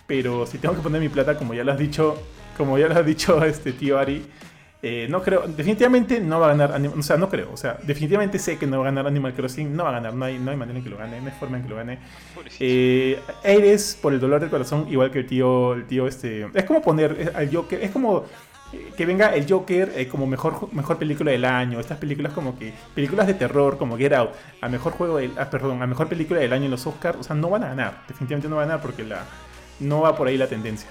pero 0.08 0.46
si 0.46 0.58
tengo 0.58 0.76
que 0.76 0.82
poner 0.82 1.02
mi 1.02 1.10
plata 1.10 1.38
como 1.38 1.54
ya 1.54 1.64
lo 1.64 1.72
has 1.72 1.80
dicho 1.80 2.18
como 2.58 2.78
ya 2.78 2.88
lo 2.88 3.00
has 3.00 3.06
dicho 3.06 3.44
este 3.46 3.72
tío 3.72 3.98
Ari 3.98 4.26
eh, 4.82 5.08
no 5.10 5.22
creo, 5.24 5.48
definitivamente 5.48 6.20
no 6.20 6.40
va 6.40 6.52
a 6.52 6.56
ganar, 6.56 6.82
o 6.96 7.02
sea, 7.02 7.18
no 7.18 7.30
creo, 7.30 7.52
o 7.52 7.58
sea, 7.58 7.78
definitivamente 7.84 8.38
sé 8.38 8.58
que 8.58 8.68
no 8.68 8.78
va 8.78 8.84
a 8.84 8.92
ganar 8.92 9.08
Animal 9.08 9.34
Crossing, 9.34 9.76
no 9.76 9.84
va 9.84 9.90
a 9.90 9.94
ganar, 9.94 10.14
no 10.14 10.26
hay, 10.26 10.38
no 10.38 10.52
hay 10.52 10.58
manera 10.58 10.78
en 10.78 10.84
que 10.84 10.90
lo 10.90 10.98
gane, 10.98 11.20
no 11.22 11.28
hay 11.28 11.34
forma 11.40 11.58
en 11.58 11.64
que 11.64 11.70
lo 11.70 11.76
gane. 11.76 12.00
Eh, 12.60 13.20
eres 13.44 13.98
por 14.00 14.14
el 14.14 14.20
dolor 14.20 14.42
del 14.42 14.50
corazón, 14.50 14.86
igual 14.90 15.12
que 15.12 15.20
el 15.20 15.26
tío, 15.26 15.74
el 15.74 15.88
tío 15.88 16.08
este, 16.08 16.48
es 16.54 16.66
como 16.66 16.82
poner 16.82 17.32
al 17.36 17.54
Joker, 17.54 17.82
es 17.82 17.92
como 17.92 18.26
que 18.96 19.06
venga 19.06 19.34
el 19.34 19.50
Joker 19.50 19.94
eh, 19.96 20.08
como 20.08 20.28
mejor, 20.28 20.74
mejor 20.74 20.98
película 20.98 21.32
del 21.32 21.46
año, 21.46 21.80
estas 21.80 21.98
películas 21.98 22.34
como 22.34 22.58
que, 22.58 22.74
películas 22.94 23.28
de 23.28 23.34
terror 23.34 23.78
como 23.78 23.98
Get 23.98 24.14
Out, 24.14 24.32
a 24.62 24.70
mejor 24.70 24.94
juego, 24.94 25.18
del, 25.18 25.32
ah, 25.38 25.50
perdón, 25.50 25.82
a 25.82 25.88
mejor 25.88 26.08
película 26.08 26.40
del 26.40 26.54
año 26.54 26.66
en 26.66 26.72
los 26.72 26.86
Oscars, 26.86 27.18
o 27.20 27.24
sea, 27.24 27.36
no 27.36 27.50
van 27.50 27.64
a 27.64 27.70
ganar, 27.70 28.04
definitivamente 28.08 28.50
no 28.50 28.58
van 28.58 28.66
a 28.66 28.68
ganar 28.68 28.82
porque 28.82 29.04
la, 29.04 29.24
no 29.80 30.02
va 30.02 30.16
por 30.16 30.28
ahí 30.28 30.38
la 30.38 30.48
tendencia. 30.48 30.90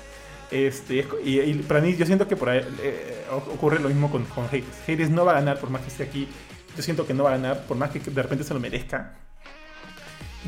Este, 0.51 1.07
y, 1.25 1.55
para 1.63 1.81
mí, 1.81 1.97
yo 1.97 2.07
siento 2.07 2.29
que 2.29 2.37
por 2.37 2.49
ahí 2.49 2.61
eh, 2.83 3.25
ocurre 3.31 3.79
lo 3.81 3.89
mismo 3.89 4.11
con, 4.11 4.27
Hades. 4.47 4.65
Hades 4.87 5.11
no 5.11 5.25
va 5.25 5.33
a 5.33 5.35
ganar 5.37 5.59
por 5.59 5.71
más 5.71 5.83
que 5.83 5.89
esté 5.89 6.05
aquí. 6.05 6.29
Yo 6.77 6.83
siento 6.83 7.07
que 7.07 7.15
no 7.15 7.25
va 7.25 7.31
a 7.31 7.37
ganar 7.37 7.67
por 7.67 7.77
más 7.77 7.91
que 7.91 7.99
de 7.99 8.23
repente 8.23 8.45
se 8.45 8.55
lo 8.55 8.61
merezca. 8.61 9.15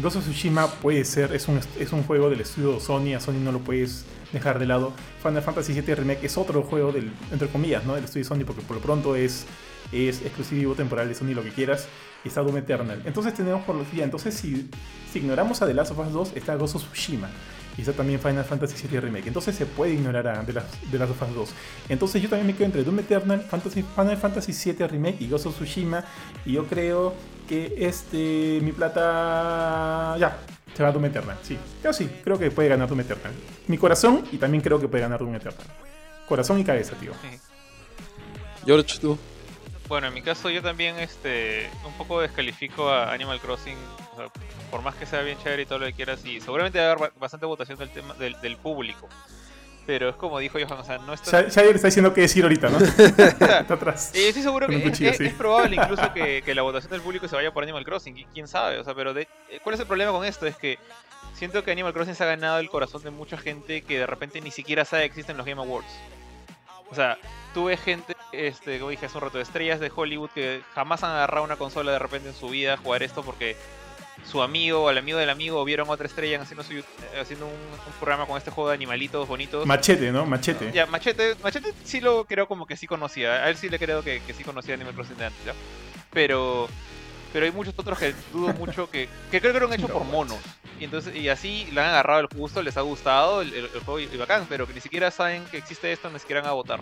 Ghost 0.02 0.18
Tsushima 0.18 0.66
puede 0.66 1.04
ser, 1.06 1.32
es 1.34 1.48
un, 1.48 1.58
es 1.80 1.92
un 1.92 2.02
juego 2.02 2.28
del 2.28 2.42
estudio 2.42 2.78
Sony. 2.80 3.14
A 3.16 3.20
Sony 3.20 3.40
no 3.42 3.50
lo 3.50 3.60
puedes 3.60 4.04
dejar 4.32 4.58
de 4.58 4.66
lado. 4.66 4.92
Final 5.22 5.42
Fantasy 5.42 5.72
VII 5.72 5.94
Remake 5.94 6.26
es 6.26 6.36
otro 6.36 6.62
juego 6.62 6.92
del, 6.92 7.12
entre 7.32 7.48
comillas, 7.48 7.84
¿no? 7.84 7.94
Del 7.94 8.04
estudio 8.04 8.26
Sony, 8.26 8.44
porque 8.46 8.60
por 8.60 8.76
lo 8.76 8.82
pronto 8.82 9.16
es, 9.16 9.46
es 9.92 10.20
exclusivo 10.20 10.74
temporal 10.74 11.08
de 11.08 11.14
Sony, 11.14 11.32
lo 11.34 11.42
que 11.42 11.50
quieras. 11.50 11.88
Y 12.24 12.28
está 12.28 12.42
Doom 12.42 12.58
Eternal. 12.58 13.02
Entonces 13.06 13.32
tenemos 13.32 13.64
por 13.64 13.74
los 13.74 13.90
días. 13.90 14.04
Entonces, 14.04 14.34
si, 14.34 14.68
si 15.10 15.18
ignoramos 15.20 15.62
a 15.62 15.66
The 15.66 15.72
Last 15.72 15.92
of 15.92 15.98
Us 15.98 16.12
2, 16.12 16.32
está 16.34 16.56
Ghost 16.56 16.76
of 16.76 16.82
Tsushima. 16.92 17.30
Y 17.76 17.82
está 17.82 17.92
también 17.92 18.18
Final 18.20 18.44
Fantasy 18.44 18.88
VII 18.88 19.00
Remake. 19.00 19.26
Entonces 19.26 19.54
se 19.54 19.66
puede 19.66 19.92
ignorar 19.92 20.26
a 20.28 20.42
The 20.44 20.52
Last, 20.52 20.74
The 20.90 20.98
Last 20.98 21.12
of 21.12 21.22
Us 21.22 21.34
2. 21.34 21.54
Entonces 21.90 22.22
yo 22.22 22.28
también 22.28 22.46
me 22.46 22.54
quedo 22.54 22.66
entre 22.66 22.84
Doom 22.84 23.00
Eternal, 23.00 23.40
Fantasy, 23.42 23.82
Final 23.82 24.16
Fantasy 24.16 24.72
VII 24.72 24.86
Remake 24.86 25.16
y 25.20 25.28
Ghost 25.28 25.46
of 25.46 25.54
Tsushima. 25.54 26.04
Y 26.44 26.52
yo 26.52 26.66
creo 26.66 27.14
que 27.48 27.74
este. 27.76 28.60
Mi 28.62 28.72
plata. 28.72 30.16
Ya, 30.18 30.38
se 30.74 30.82
va 30.82 30.88
a 30.88 30.92
Doom 30.92 31.04
Eternal. 31.06 31.36
Sí, 31.42 31.58
creo 31.82 31.92
sí. 31.92 32.08
Creo 32.24 32.38
que 32.38 32.50
puede 32.50 32.68
ganar 32.68 32.88
Doom 32.88 33.00
Eternal. 33.00 33.32
Mi 33.68 33.76
corazón 33.78 34.24
y 34.32 34.38
también 34.38 34.62
creo 34.62 34.80
que 34.80 34.88
puede 34.88 35.02
ganar 35.02 35.20
Doom 35.20 35.34
Eternal. 35.34 35.66
Corazón 36.26 36.58
y 36.58 36.64
cabeza, 36.64 36.94
tío. 36.96 37.12
George, 38.64 38.98
tú. 39.00 39.18
Bueno, 39.88 40.08
en 40.08 40.14
mi 40.14 40.22
caso 40.22 40.50
yo 40.50 40.62
también 40.62 40.98
este 40.98 41.70
un 41.84 41.92
poco 41.92 42.20
descalifico 42.20 42.88
a 42.88 43.12
Animal 43.12 43.40
Crossing, 43.40 43.76
o 44.12 44.16
sea, 44.16 44.26
por 44.70 44.82
más 44.82 44.94
que 44.96 45.06
sea 45.06 45.20
bien 45.22 45.38
chévere 45.38 45.62
y 45.62 45.66
todo 45.66 45.78
lo 45.78 45.86
que 45.86 45.92
quieras, 45.92 46.24
y 46.24 46.40
seguramente 46.40 46.78
va 46.80 46.86
a 46.86 46.90
haber 46.92 46.98
ba- 47.08 47.12
bastante 47.20 47.46
votación 47.46 47.78
del 47.78 47.90
tema 47.90 48.14
del, 48.14 48.40
del 48.40 48.56
público. 48.56 49.08
Pero 49.86 50.08
es 50.08 50.16
como 50.16 50.40
dijo 50.40 50.58
Johan, 50.58 50.80
o 50.80 50.84
sea, 50.84 50.98
no 50.98 51.12
está... 51.12 51.46
Ya 51.46 51.62
está 51.62 51.86
diciendo 51.86 52.12
qué 52.12 52.22
decir 52.22 52.42
ahorita, 52.42 52.68
¿no? 52.70 52.78
está 52.98 53.60
atrás. 53.60 54.10
Y 54.16 54.24
estoy 54.24 54.42
seguro 54.42 54.66
que 54.66 54.82
cuchillo, 54.82 55.10
es- 55.10 55.18
sí. 55.18 55.26
es 55.26 55.34
probable 55.34 55.76
incluso 55.76 56.12
que, 56.12 56.42
que 56.44 56.54
la 56.56 56.62
votación 56.62 56.90
del 56.90 57.02
público 57.02 57.28
se 57.28 57.36
vaya 57.36 57.52
por 57.52 57.62
Animal 57.62 57.84
Crossing, 57.84 58.26
quién 58.34 58.48
sabe, 58.48 58.80
o 58.80 58.84
sea, 58.84 58.94
pero 58.94 59.14
de- 59.14 59.28
eh, 59.48 59.60
¿cuál 59.62 59.74
es 59.76 59.80
el 59.80 59.86
problema 59.86 60.10
con 60.10 60.24
esto? 60.24 60.44
Es 60.48 60.56
que 60.56 60.80
siento 61.34 61.62
que 61.62 61.70
Animal 61.70 61.92
Crossing 61.92 62.16
se 62.16 62.24
ha 62.24 62.26
ganado 62.26 62.58
el 62.58 62.68
corazón 62.68 63.04
de 63.04 63.10
mucha 63.10 63.36
gente 63.38 63.82
que 63.82 64.00
de 64.00 64.06
repente 64.08 64.40
ni 64.40 64.50
siquiera 64.50 64.84
sabe 64.84 65.02
que 65.02 65.06
existen 65.06 65.36
los 65.36 65.46
Game 65.46 65.60
Awards. 65.62 65.86
O 66.90 66.94
sea, 66.96 67.16
tuve 67.56 67.78
gente, 67.78 68.14
este, 68.32 68.78
como 68.78 68.90
dije 68.90 69.06
hace 69.06 69.16
un 69.16 69.24
rato, 69.24 69.40
estrellas 69.40 69.80
de 69.80 69.90
Hollywood 69.94 70.28
que 70.34 70.60
jamás 70.74 71.02
han 71.02 71.12
agarrado 71.12 71.42
una 71.42 71.56
consola 71.56 71.90
de 71.90 71.98
repente 71.98 72.28
en 72.28 72.34
su 72.34 72.50
vida 72.50 72.74
a 72.74 72.76
jugar 72.76 73.02
esto 73.02 73.22
porque 73.22 73.56
su 74.30 74.42
amigo 74.42 74.82
o 74.82 74.90
el 74.90 74.98
amigo 74.98 75.16
del 75.18 75.30
amigo 75.30 75.64
vieron 75.64 75.88
otra 75.88 76.06
estrella 76.06 76.38
haciendo, 76.42 76.62
su, 76.62 76.74
haciendo 77.18 77.46
un, 77.46 77.52
un 77.54 77.92
programa 77.98 78.26
con 78.26 78.36
este 78.36 78.50
juego 78.50 78.68
de 78.68 78.74
animalitos 78.74 79.26
bonitos. 79.26 79.64
Machete, 79.64 80.12
¿no? 80.12 80.26
Machete. 80.26 80.70
Ya, 80.70 80.84
Machete, 80.84 81.34
Machete 81.42 81.72
sí 81.82 82.02
lo 82.02 82.26
creo 82.26 82.46
como 82.46 82.66
que 82.66 82.76
sí 82.76 82.86
conocía. 82.86 83.36
A 83.44 83.48
él 83.48 83.56
sí 83.56 83.70
le 83.70 83.78
creo 83.78 84.02
que, 84.02 84.20
que 84.26 84.34
sí 84.34 84.44
conocía 84.44 84.74
Animal 84.74 84.92
Crossing 84.92 85.16
de 85.16 85.24
antes, 85.24 85.42
¿ya? 85.46 85.54
Pero, 86.12 86.68
pero 87.32 87.46
hay 87.46 87.52
muchos 87.52 87.72
otros 87.78 87.98
que 87.98 88.14
dudo 88.34 88.52
mucho 88.52 88.90
que, 88.90 89.08
que 89.30 89.40
creo 89.40 89.52
que 89.52 89.58
eran 89.58 89.72
hechos 89.72 89.90
por 89.92 90.04
monos. 90.04 90.40
Y 90.78 90.84
entonces, 90.84 91.16
y 91.16 91.30
así 91.30 91.66
le 91.72 91.80
han 91.80 91.86
agarrado 91.88 92.20
el 92.20 92.26
gusto, 92.26 92.60
les 92.62 92.76
ha 92.76 92.82
gustado 92.82 93.40
el, 93.40 93.54
el- 93.54 93.70
el 93.72 93.80
juego 93.80 93.98
y, 94.00 94.04
y 94.12 94.16
bacán, 94.18 94.44
pero 94.46 94.66
que 94.66 94.74
ni 94.74 94.82
siquiera 94.82 95.10
saben 95.10 95.42
que 95.46 95.56
existe 95.56 95.90
esto, 95.90 96.10
ni 96.10 96.18
siquiera 96.18 96.42
van 96.42 96.50
a 96.50 96.54
votar. 96.54 96.80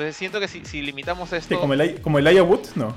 Entonces 0.00 0.16
siento 0.16 0.40
que 0.40 0.48
si, 0.48 0.64
si 0.64 0.80
limitamos 0.80 1.30
esto. 1.34 1.60
como 1.60 1.74
el, 1.74 2.00
como 2.00 2.18
el 2.18 2.26
Aya 2.26 2.42
Wood, 2.42 2.68
no. 2.74 2.94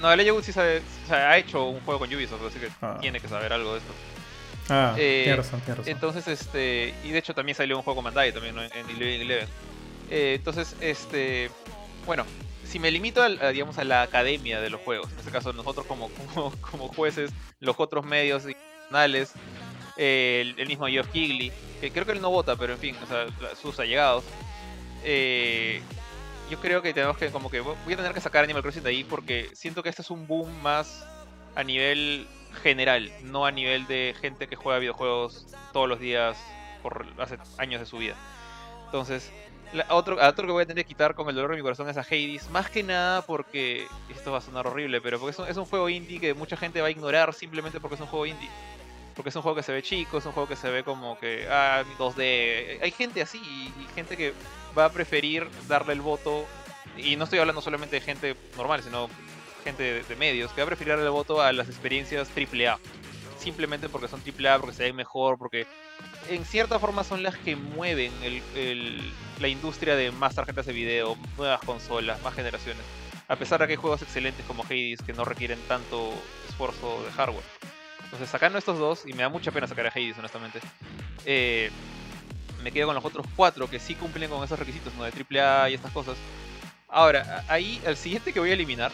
No, 0.00 0.12
el 0.12 0.30
Wood 0.30 0.44
sí 0.44 0.52
sabe, 0.52 0.78
o 1.04 1.08
sea, 1.08 1.30
ha 1.30 1.38
hecho 1.38 1.64
un 1.64 1.80
juego 1.80 1.98
con 1.98 2.14
Ubisoft, 2.14 2.42
así 2.46 2.60
que 2.60 2.68
Ah. 2.80 2.96
tiene 3.00 3.18
que 3.20 3.26
saber 3.26 3.52
algo 3.52 3.72
de 3.72 3.78
esto. 3.78 3.92
Ah, 4.68 4.94
Eh, 4.96 5.22
tienes 5.24 5.38
razón, 5.44 5.60
tienes 5.62 5.78
razón. 5.78 5.92
Entonces, 5.92 6.28
este. 6.28 6.94
Y 7.02 7.10
de 7.10 7.18
hecho 7.18 7.34
también 7.34 7.56
salió 7.56 7.76
un 7.76 7.82
juego 7.82 7.96
con 7.96 8.04
Bandai 8.04 8.32
también 8.32 8.54
¿no? 8.54 8.62
en 8.62 8.70
Eleven 8.90 9.20
Eleven. 9.22 9.48
Eh, 10.10 10.34
entonces, 10.36 10.76
este. 10.80 11.50
Bueno, 12.06 12.24
si 12.64 12.78
me 12.78 12.92
limito 12.92 13.20
a, 13.20 13.28
digamos, 13.50 13.76
a 13.78 13.82
la 13.84 14.02
academia 14.02 14.60
de 14.60 14.70
los 14.70 14.80
juegos, 14.82 15.10
en 15.10 15.18
este 15.18 15.32
caso 15.32 15.52
nosotros 15.52 15.86
como, 15.86 16.08
como, 16.34 16.52
como 16.60 16.86
jueces, 16.88 17.32
los 17.58 17.74
otros 17.80 18.04
medios 18.06 18.44
eh, 19.96 20.42
el, 20.42 20.54
el 20.60 20.68
mismo 20.68 20.86
Geoff 20.86 21.08
Keighley, 21.08 21.50
que 21.80 21.90
creo 21.90 22.06
que 22.06 22.12
él 22.12 22.20
no 22.20 22.30
vota, 22.30 22.54
pero 22.54 22.74
en 22.74 22.78
fin, 22.78 22.94
o 23.02 23.06
sea, 23.08 23.26
sus 23.60 23.80
allegados. 23.80 24.22
eh, 25.02 25.80
yo 26.50 26.58
creo 26.60 26.82
que 26.82 26.94
tenemos 26.94 27.16
que, 27.16 27.30
como 27.30 27.50
que, 27.50 27.60
voy 27.60 27.92
a 27.92 27.96
tener 27.96 28.12
que 28.12 28.20
sacar 28.20 28.44
Animal 28.44 28.62
Crossing 28.62 28.82
de 28.82 28.90
ahí 28.90 29.04
porque 29.04 29.50
siento 29.54 29.82
que 29.82 29.88
este 29.88 30.02
es 30.02 30.10
un 30.10 30.26
boom 30.26 30.50
más 30.62 31.04
a 31.54 31.62
nivel 31.64 32.26
general, 32.62 33.10
no 33.22 33.44
a 33.46 33.50
nivel 33.50 33.86
de 33.86 34.14
gente 34.20 34.46
que 34.46 34.56
juega 34.56 34.78
videojuegos 34.78 35.46
todos 35.72 35.88
los 35.88 36.00
días 36.00 36.38
por 36.82 37.06
hace 37.18 37.38
años 37.58 37.80
de 37.80 37.86
su 37.86 37.98
vida. 37.98 38.14
Entonces, 38.86 39.30
la- 39.72 39.86
otro, 39.90 40.16
otro 40.20 40.46
que 40.46 40.52
voy 40.52 40.62
a 40.62 40.66
tener 40.66 40.84
que 40.84 40.88
quitar 40.88 41.14
con 41.14 41.28
el 41.28 41.34
dolor 41.34 41.50
de 41.50 41.56
mi 41.56 41.62
corazón 41.62 41.88
es 41.88 41.96
a 41.96 42.00
Hades, 42.00 42.48
más 42.50 42.70
que 42.70 42.82
nada 42.82 43.22
porque, 43.22 43.86
esto 44.08 44.32
va 44.32 44.38
a 44.38 44.40
sonar 44.40 44.66
horrible, 44.66 45.00
pero 45.00 45.18
porque 45.20 45.36
es 45.50 45.56
un 45.56 45.66
juego 45.66 45.88
indie 45.88 46.20
que 46.20 46.34
mucha 46.34 46.56
gente 46.56 46.80
va 46.80 46.86
a 46.86 46.90
ignorar 46.90 47.34
simplemente 47.34 47.80
porque 47.80 47.96
es 47.96 48.00
un 48.00 48.06
juego 48.06 48.26
indie. 48.26 48.48
Porque 49.18 49.30
es 49.30 49.36
un 49.36 49.42
juego 49.42 49.56
que 49.56 49.64
se 49.64 49.72
ve 49.72 49.82
chico, 49.82 50.18
es 50.18 50.26
un 50.26 50.30
juego 50.30 50.48
que 50.48 50.54
se 50.54 50.70
ve 50.70 50.84
como 50.84 51.18
que, 51.18 51.48
ah, 51.50 51.82
2D. 51.98 52.78
Hay 52.80 52.92
gente 52.92 53.20
así 53.20 53.38
y, 53.38 53.72
gente 53.92 54.16
que 54.16 54.32
va 54.78 54.84
a 54.84 54.92
preferir 54.92 55.48
darle 55.66 55.94
el 55.94 56.00
voto, 56.00 56.46
y 56.96 57.16
no 57.16 57.24
estoy 57.24 57.40
hablando 57.40 57.60
solamente 57.60 57.96
de 57.96 58.00
gente 58.00 58.36
normal, 58.56 58.80
sino 58.80 59.10
gente 59.64 60.04
de, 60.04 60.14
medios, 60.14 60.52
que 60.52 60.60
va 60.60 60.66
a 60.66 60.66
preferir 60.68 60.90
darle 60.90 61.06
el 61.06 61.10
voto 61.10 61.42
a 61.42 61.52
las 61.52 61.66
experiencias 61.66 62.28
AAA. 62.30 62.78
Simplemente 63.40 63.88
porque 63.88 64.06
son 64.06 64.20
AAA, 64.20 64.60
porque 64.60 64.76
se 64.76 64.84
ven 64.84 64.94
mejor, 64.94 65.36
porque 65.36 65.66
en 66.28 66.44
cierta 66.44 66.78
forma 66.78 67.02
son 67.02 67.24
las 67.24 67.36
que 67.38 67.56
mueven 67.56 68.12
la 69.40 69.48
industria 69.48 69.96
de 69.96 70.12
más 70.12 70.36
tarjetas 70.36 70.64
de 70.64 70.72
video, 70.72 71.16
nuevas 71.36 71.60
consolas, 71.62 72.22
más 72.22 72.34
generaciones. 72.34 72.84
A 73.26 73.34
pesar 73.34 73.58
de 73.58 73.66
que 73.66 73.72
hay 73.72 73.78
juegos 73.78 74.00
excelentes 74.00 74.46
como 74.46 74.62
Hades 74.62 75.02
que 75.02 75.12
no 75.12 75.24
requieren 75.24 75.58
tanto 75.66 76.12
esfuerzo 76.48 77.02
de 77.04 77.10
hardware. 77.10 77.44
Entonces, 78.08 78.30
sacando 78.30 78.58
estos 78.58 78.78
dos, 78.78 79.02
y 79.06 79.12
me 79.12 79.22
da 79.22 79.28
mucha 79.28 79.50
pena 79.50 79.66
sacar 79.66 79.86
a 79.86 79.90
Hades, 79.90 80.18
honestamente, 80.18 80.60
eh, 81.26 81.70
me 82.62 82.72
quedo 82.72 82.86
con 82.86 82.94
los 82.94 83.04
otros 83.04 83.26
cuatro 83.36 83.68
que 83.68 83.78
sí 83.78 83.94
cumplen 83.94 84.30
con 84.30 84.42
esos 84.42 84.58
requisitos, 84.58 84.94
¿no? 84.94 85.04
De 85.04 85.12
AAA 85.12 85.70
y 85.70 85.74
estas 85.74 85.92
cosas. 85.92 86.16
Ahora, 86.88 87.44
ahí, 87.48 87.80
el 87.84 87.98
siguiente 87.98 88.32
que 88.32 88.40
voy 88.40 88.50
a 88.50 88.54
eliminar 88.54 88.90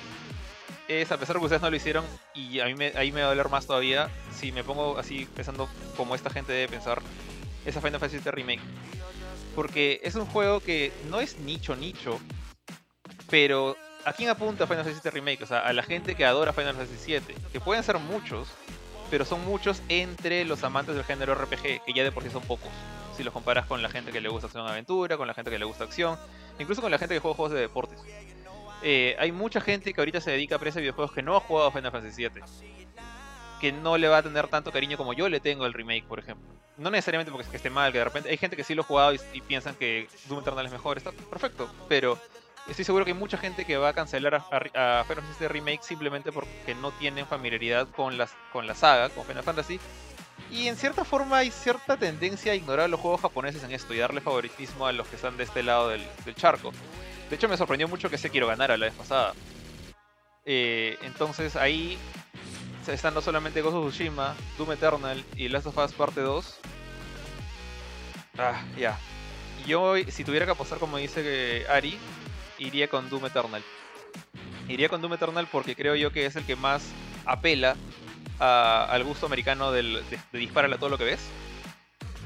es, 0.89 1.13
a 1.13 1.17
pesar 1.17 1.37
de 1.37 1.41
que 1.41 1.45
ustedes 1.45 1.63
no 1.63 1.71
lo 1.71 1.77
hicieron, 1.77 2.05
y 2.35 2.59
a 2.59 2.67
mí 2.67 2.75
me, 2.75 2.93
ahí 2.97 3.13
me 3.13 3.21
va 3.21 3.27
a 3.27 3.31
doler 3.31 3.49
más 3.49 3.67
todavía, 3.67 4.11
si 4.33 4.51
me 4.51 4.65
pongo 4.65 4.99
así 4.99 5.29
pensando 5.37 5.69
como 5.97 6.17
esta 6.17 6.29
gente 6.29 6.53
debe 6.53 6.67
pensar, 6.67 7.01
es 7.65 7.77
a 7.77 7.81
Final 7.81 8.01
Fantasy 8.01 8.19
VII 8.19 8.33
Remake. 8.33 8.63
Porque 9.55 10.01
es 10.03 10.17
un 10.17 10.27
juego 10.27 10.59
que 10.59 10.93
no 11.09 11.21
es 11.21 11.39
nicho 11.39 11.77
nicho, 11.77 12.19
pero 13.31 13.77
¿a 14.05 14.13
quién 14.13 14.29
apunta 14.29 14.67
Final 14.67 14.85
Fantasy 14.85 15.01
VII 15.03 15.13
Remake? 15.13 15.45
O 15.45 15.47
sea, 15.47 15.61
a 15.61 15.73
la 15.73 15.85
gente 15.85 16.17
que 16.17 16.25
adora 16.25 16.53
Final 16.53 16.75
Fantasy 16.75 17.13
VII, 17.13 17.35
que 17.53 17.61
pueden 17.61 17.85
ser 17.85 17.99
muchos, 17.99 18.49
pero 19.11 19.25
son 19.25 19.45
muchos 19.45 19.83
entre 19.89 20.45
los 20.45 20.63
amantes 20.65 20.95
del 20.95 21.05
género 21.05 21.35
RPG, 21.35 21.85
que 21.85 21.93
ya 21.95 22.05
de 22.05 22.13
por 22.13 22.23
sí 22.23 22.31
son 22.31 22.43
pocos. 22.43 22.71
Si 23.17 23.23
los 23.23 23.33
comparas 23.33 23.67
con 23.67 23.83
la 23.83 23.89
gente 23.89 24.11
que 24.11 24.21
le 24.21 24.29
gusta 24.29 24.47
acción 24.47 24.67
aventura, 24.67 25.17
con 25.17 25.27
la 25.27 25.35
gente 25.35 25.51
que 25.51 25.59
le 25.59 25.65
gusta 25.65 25.85
acción, 25.85 26.19
incluso 26.59 26.83
con 26.83 26.91
la 26.91 26.99
gente 26.99 27.15
que 27.15 27.21
juega 27.21 27.37
juegos 27.37 27.53
de 27.53 27.61
deportes. 27.61 28.01
Eh, 28.83 29.17
hay 29.19 29.33
mucha 29.33 29.61
gente 29.61 29.95
que 29.95 30.01
ahorita 30.01 30.21
se 30.21 30.33
dedica 30.33 30.57
a 30.57 30.59
apreciar 30.59 30.83
videojuegos 30.83 31.13
que 31.13 31.23
no 31.23 31.37
ha 31.37 31.41
jugado 31.41 31.71
Final 31.71 31.93
Fantasy 31.93 32.29
VII. 32.29 32.43
Que 33.61 33.73
no 33.73 33.97
le 33.97 34.09
va 34.09 34.19
a 34.19 34.23
tener 34.23 34.49
tanto 34.49 34.73
cariño 34.73 34.97
como 34.97 35.13
yo 35.13 35.29
le 35.29 35.41
tengo 35.41 35.65
al 35.65 35.73
remake, 35.73 36.05
por 36.05 36.19
ejemplo. 36.19 36.47
No 36.77 36.91
necesariamente 36.91 37.31
porque 37.31 37.45
es 37.45 37.51
que 37.51 37.57
esté 37.57 37.71
mal, 37.71 37.93
que 37.93 37.99
de 37.99 38.05
repente 38.05 38.29
hay 38.29 38.37
gente 38.37 38.57
que 38.57 38.65
sí 38.65 38.75
lo 38.75 38.83
ha 38.83 38.85
jugado 38.85 39.15
y, 39.15 39.21
y 39.33 39.41
piensan 39.41 39.77
que 39.77 40.09
Doom 40.29 40.41
Eternal 40.41 40.67
es 40.67 40.73
mejor, 40.73 40.99
está 40.99 41.13
perfecto, 41.13 41.73
pero 41.89 42.19
estoy 42.69 42.85
seguro 42.85 43.05
que 43.05 43.13
hay 43.13 43.17
mucha 43.19 43.37
gente 43.39 43.65
que 43.65 43.77
va 43.77 43.91
a 43.91 43.93
cancelar 43.93 44.35
a, 44.35 44.39
a- 44.39 45.05
Final 45.05 45.25
Fantasy 45.25 45.49
Remake 45.49 45.83
simplemente 45.83 46.33
porque 46.33 46.75
no 46.81 46.93
tienen 46.93 47.27
familiaridad 47.27 47.89
con, 47.89 48.17
las, 48.19 48.33
con 48.53 48.67
la 48.67 48.75
saga, 48.75 49.09
con 49.11 49.25
Final 49.25 49.43
Fantasy. 49.43 49.79
Y 50.51 50.69
en 50.69 50.77
cierta 50.77 51.05
forma 51.05 51.39
hay 51.39 51.51
cierta 51.51 51.97
tendencia 51.97 52.53
a 52.53 52.55
ignorar 52.55 52.91
los 52.91 53.01
juegos 53.01 53.21
japoneses 53.21 53.63
en 53.65 53.73
esto 53.73 53.95
y 53.95 53.99
darle 53.99 54.21
favoritismo 54.21 54.87
a 54.87 54.93
los 54.93 55.07
que 55.07 55.17
están 55.17 55.37
de 55.37 55.45
este 55.45 55.63
lado 55.63 55.89
del, 55.89 56.07
charco. 56.37 56.73
De 57.31 57.37
hecho 57.37 57.49
me 57.49 57.57
sorprendió 57.57 57.89
mucho 57.89 58.11
que 58.11 58.19
Sekiro 58.19 58.47
ganara 58.47 58.77
la 58.77 58.87
vez 58.87 58.95
pasada. 58.95 59.33
Eh, 60.45 60.99
entonces 61.03 61.57
ahí 61.57 61.99
están 62.87 63.15
no 63.15 63.23
solamente 63.23 63.63
Ghost 63.63 63.95
Tsushima, 63.95 64.35
Doom 64.59 64.73
Eternal 64.73 65.25
y 65.37 65.49
Last 65.49 65.67
of 65.67 65.79
Us 65.79 65.93
Parte 65.93 66.21
2. 66.21 66.59
Ah, 68.39 68.63
ya. 68.77 68.99
Yo, 69.67 69.95
si 70.09 70.25
tuviera 70.25 70.45
que 70.45 70.53
apostar 70.53 70.79
como 70.79 70.99
dice 70.99 71.23
que 71.23 71.67
Ari, 71.71 71.99
iría 72.59 72.89
con 72.89 73.09
Doom 73.11 73.27
Eternal. 73.27 73.63
Iría 74.69 74.89
con 74.89 75.01
Doom 75.03 75.15
Eternal 75.15 75.47
porque 75.51 75.75
creo 75.77 75.95
yo 75.95 76.11
que 76.13 76.27
es 76.27 76.37
el 76.37 76.45
que 76.45 76.57
más 76.57 76.85
apela 77.27 77.77
al 78.39 79.05
gusto 79.05 79.27
americano 79.27 79.73
de, 79.73 79.83
de 79.83 80.39
dispararle 80.39 80.77
a 80.77 80.79
todo 80.79 80.91
lo 80.91 80.99
que 80.99 81.05
ves. 81.05 81.21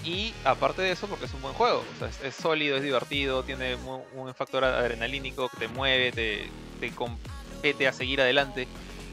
Y 0.04 0.32
aparte 0.44 0.80
de 0.82 0.92
eso, 0.92 1.06
porque 1.08 1.24
es 1.26 1.34
un 1.34 1.42
buen 1.42 1.54
juego. 1.54 1.84
Es, 2.22 2.34
sólido, 2.34 2.76
es 2.76 2.82
divertido, 2.82 3.42
tiene 3.42 3.76
mu- 3.76 4.04
un 4.14 4.32
factor 4.34 4.64
adrenalínico 4.64 5.48
que 5.48 5.56
te 5.56 5.68
mueve, 5.68 6.12
te, 6.12 6.48
te 6.80 6.90
compete 6.92 7.88
a 7.88 7.92
seguir 7.92 8.20
adelante. 8.20 8.68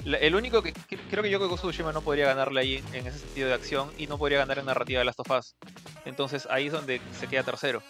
La- 0.05 0.17
el 0.19 0.35
único 0.35 0.61
que 0.61 0.71
que- 0.73 0.97
creo 0.97 1.23
que 1.23 1.31
yo 1.31 1.39
que 1.39 1.47
Ghost 1.47 1.63
of 1.65 1.71
Tsushima 1.71 1.91
no 1.91 2.01
podría 2.01 2.27
ganarle 2.27 2.61
ahí 2.61 2.83
en 2.93 3.07
ese 3.07 3.17
sentido 3.17 3.47
de 3.47 3.55
acción 3.55 3.91
y 3.97 4.05
no 4.05 4.17
podría 4.19 4.37
ganar 4.37 4.59
en 4.59 4.65
narrativa 4.67 4.99
de 4.99 5.05
Last 5.05 5.19
of 5.19 5.31
Us. 5.31 5.55
Entonces 6.05 6.47
ahí 6.51 6.67
es 6.67 6.71
donde 6.71 7.01
se 7.19 7.27
queda 7.27 7.41
tercero. 7.43 7.81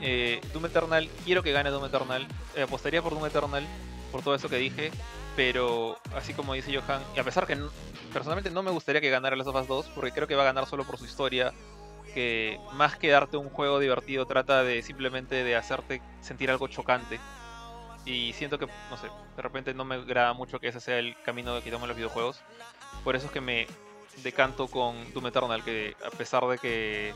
Eh, 0.00 0.40
Doom 0.52 0.66
Eternal, 0.66 1.08
quiero 1.24 1.42
que 1.42 1.52
gane 1.52 1.70
Doom 1.70 1.86
Eternal. 1.86 2.26
eh, 2.54 2.62
apostaría 2.62 3.02
por 3.02 3.12
Doom 3.12 3.26
Eternal 3.26 3.66
por 4.12 4.22
todo 4.22 4.34
eso 4.34 4.48
que 4.48 4.56
dije. 4.56 4.90
Pero 5.36 5.96
así 6.16 6.34
como 6.34 6.54
dice 6.54 6.76
Johan, 6.76 7.00
y 7.14 7.20
a 7.20 7.24
pesar 7.24 7.46
que 7.46 7.54
no- 7.54 7.70
personalmente 8.12 8.50
no 8.50 8.62
me 8.64 8.72
gustaría 8.72 9.00
que 9.00 9.08
ganara 9.10 9.36
Last 9.36 9.48
of 9.48 9.56
Us 9.60 9.68
2, 9.68 9.86
porque 9.94 10.10
creo 10.10 10.26
que 10.26 10.34
va 10.34 10.42
a 10.42 10.46
ganar 10.46 10.66
solo 10.66 10.84
por 10.84 10.98
su 10.98 11.04
historia, 11.04 11.52
que 12.12 12.58
más 12.72 12.96
que 12.96 13.08
darte 13.08 13.36
un 13.36 13.48
juego 13.48 13.78
divertido 13.78 14.26
trata 14.26 14.64
de 14.64 14.82
simplemente 14.82 15.44
de 15.44 15.54
hacerte 15.54 16.02
sentir 16.20 16.50
algo 16.50 16.66
chocante. 16.66 17.20
Y 18.04 18.32
siento 18.32 18.58
que, 18.58 18.66
no 18.90 18.96
sé, 18.96 19.08
de 19.36 19.42
repente 19.42 19.74
no 19.74 19.84
me 19.84 19.96
agrada 19.96 20.32
mucho 20.32 20.58
que 20.58 20.68
ese 20.68 20.80
sea 20.80 20.98
el 20.98 21.14
camino 21.24 21.60
que 21.62 21.70
toman 21.70 21.86
los 21.88 21.96
videojuegos. 21.96 22.40
Por 23.04 23.14
eso 23.14 23.26
es 23.26 23.32
que 23.32 23.40
me 23.40 23.66
decanto 24.24 24.66
con 24.66 25.12
Doom 25.12 25.26
Eternal, 25.28 25.62
que 25.62 25.94
a 26.04 26.10
pesar 26.10 26.44
de 26.46 26.58
que 26.58 27.14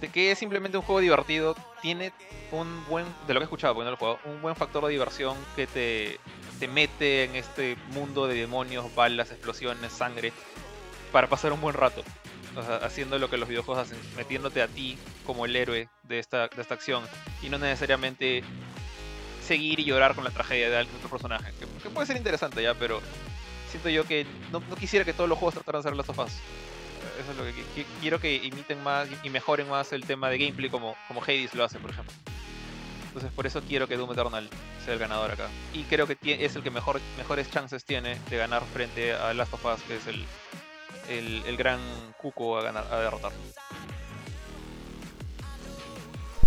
de 0.00 0.08
que 0.08 0.30
es 0.30 0.38
simplemente 0.38 0.76
un 0.76 0.84
juego 0.84 1.00
divertido, 1.00 1.56
tiene 1.80 2.12
un 2.52 2.84
buen, 2.88 3.06
de 3.26 3.34
lo 3.34 3.40
que 3.40 3.44
he 3.44 3.46
escuchado, 3.46 3.74
porque 3.74 3.90
no 3.90 3.96
lo 4.00 4.18
un 4.30 4.42
buen 4.42 4.56
factor 4.56 4.84
de 4.84 4.90
diversión 4.90 5.36
que 5.54 5.66
te, 5.66 6.20
te 6.58 6.68
mete 6.68 7.24
en 7.24 7.36
este 7.36 7.76
mundo 7.92 8.26
de 8.26 8.34
demonios, 8.34 8.94
balas, 8.94 9.30
explosiones, 9.30 9.92
sangre, 9.92 10.32
para 11.12 11.28
pasar 11.28 11.52
un 11.52 11.60
buen 11.60 11.74
rato. 11.74 12.02
O 12.56 12.62
sea, 12.62 12.76
haciendo 12.76 13.18
lo 13.18 13.28
que 13.28 13.36
los 13.36 13.48
videojuegos 13.48 13.86
hacen, 13.86 13.98
metiéndote 14.16 14.62
a 14.62 14.68
ti 14.68 14.96
como 15.26 15.44
el 15.44 15.54
héroe 15.54 15.88
de 16.04 16.18
esta, 16.18 16.48
de 16.48 16.62
esta 16.62 16.74
acción 16.74 17.04
y 17.42 17.50
no 17.50 17.58
necesariamente 17.58 18.42
seguir 19.46 19.78
y 19.78 19.84
llorar 19.84 20.14
con 20.14 20.24
la 20.24 20.30
tragedia 20.30 20.70
de 20.70 20.78
algún 20.78 20.96
otro 20.96 21.08
personaje, 21.08 21.52
que, 21.58 21.90
puede 21.90 22.06
ser 22.06 22.16
interesante 22.16 22.62
ya, 22.62 22.74
pero 22.74 23.00
siento 23.70 23.88
yo 23.90 24.04
que 24.04 24.26
no, 24.50 24.60
quisiera 24.76 25.04
que 25.04 25.12
todos 25.12 25.28
los 25.28 25.38
juegos 25.38 25.54
trataran 25.54 25.82
de 25.82 25.88
hacer 25.88 25.96
las 25.96 26.06
sofás. 26.06 26.32
Eso 27.20 27.30
es 27.32 27.36
lo 27.36 27.44
que 27.44 27.50
qui- 27.52 27.64
qui- 27.76 27.86
quiero 28.00 28.20
que 28.20 28.34
imiten 28.36 28.82
más 28.82 29.08
y 29.22 29.30
mejoren 29.30 29.68
más 29.68 29.92
el 29.92 30.04
tema 30.04 30.28
de 30.30 30.38
gameplay 30.38 30.68
como, 30.70 30.96
como 31.08 31.22
Hades 31.22 31.54
lo 31.54 31.64
hace, 31.64 31.78
por 31.78 31.90
ejemplo. 31.90 32.12
Entonces 33.08 33.32
por 33.34 33.46
eso 33.46 33.62
quiero 33.62 33.88
que 33.88 33.96
Doom 33.96 34.12
Eternal 34.12 34.48
sea 34.84 34.92
el 34.94 34.98
ganador 35.00 35.30
acá. 35.30 35.48
Y 35.72 35.84
creo 35.84 36.06
que 36.06 36.18
es 36.22 36.54
el 36.56 36.62
que 36.62 36.70
mejor, 36.70 37.00
mejores 37.16 37.50
chances 37.50 37.84
tiene 37.84 38.18
de 38.28 38.36
ganar 38.36 38.62
frente 38.72 39.12
a 39.14 39.32
Last 39.32 39.54
of 39.54 39.64
Us, 39.64 39.80
que 39.82 39.96
es 39.96 40.06
el, 40.06 40.24
el, 41.08 41.42
el 41.46 41.56
gran 41.56 41.80
cuco 42.18 42.58
a, 42.58 42.62
ganar, 42.62 42.86
a 42.92 43.00
derrotar. 43.00 43.32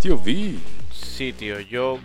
Tío 0.01 0.15
V. 0.15 0.57
Sí, 0.93 1.33
tío, 1.33 1.59
yo 1.59 1.99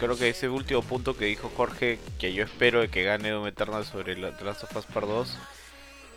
creo 0.00 0.16
que 0.16 0.28
ese 0.30 0.48
último 0.48 0.82
punto 0.82 1.16
que 1.16 1.26
dijo 1.26 1.50
Jorge, 1.56 1.98
que 2.18 2.32
yo 2.32 2.42
espero 2.44 2.80
de 2.80 2.88
que 2.88 3.04
gane 3.04 3.30
Doom 3.30 3.46
Eternal 3.46 3.84
sobre 3.84 4.16
la 4.16 4.36
The 4.36 4.44
Last 4.44 4.64
of 4.64 4.76
Us 4.76 4.86
Part 4.86 5.06
2, 5.06 5.38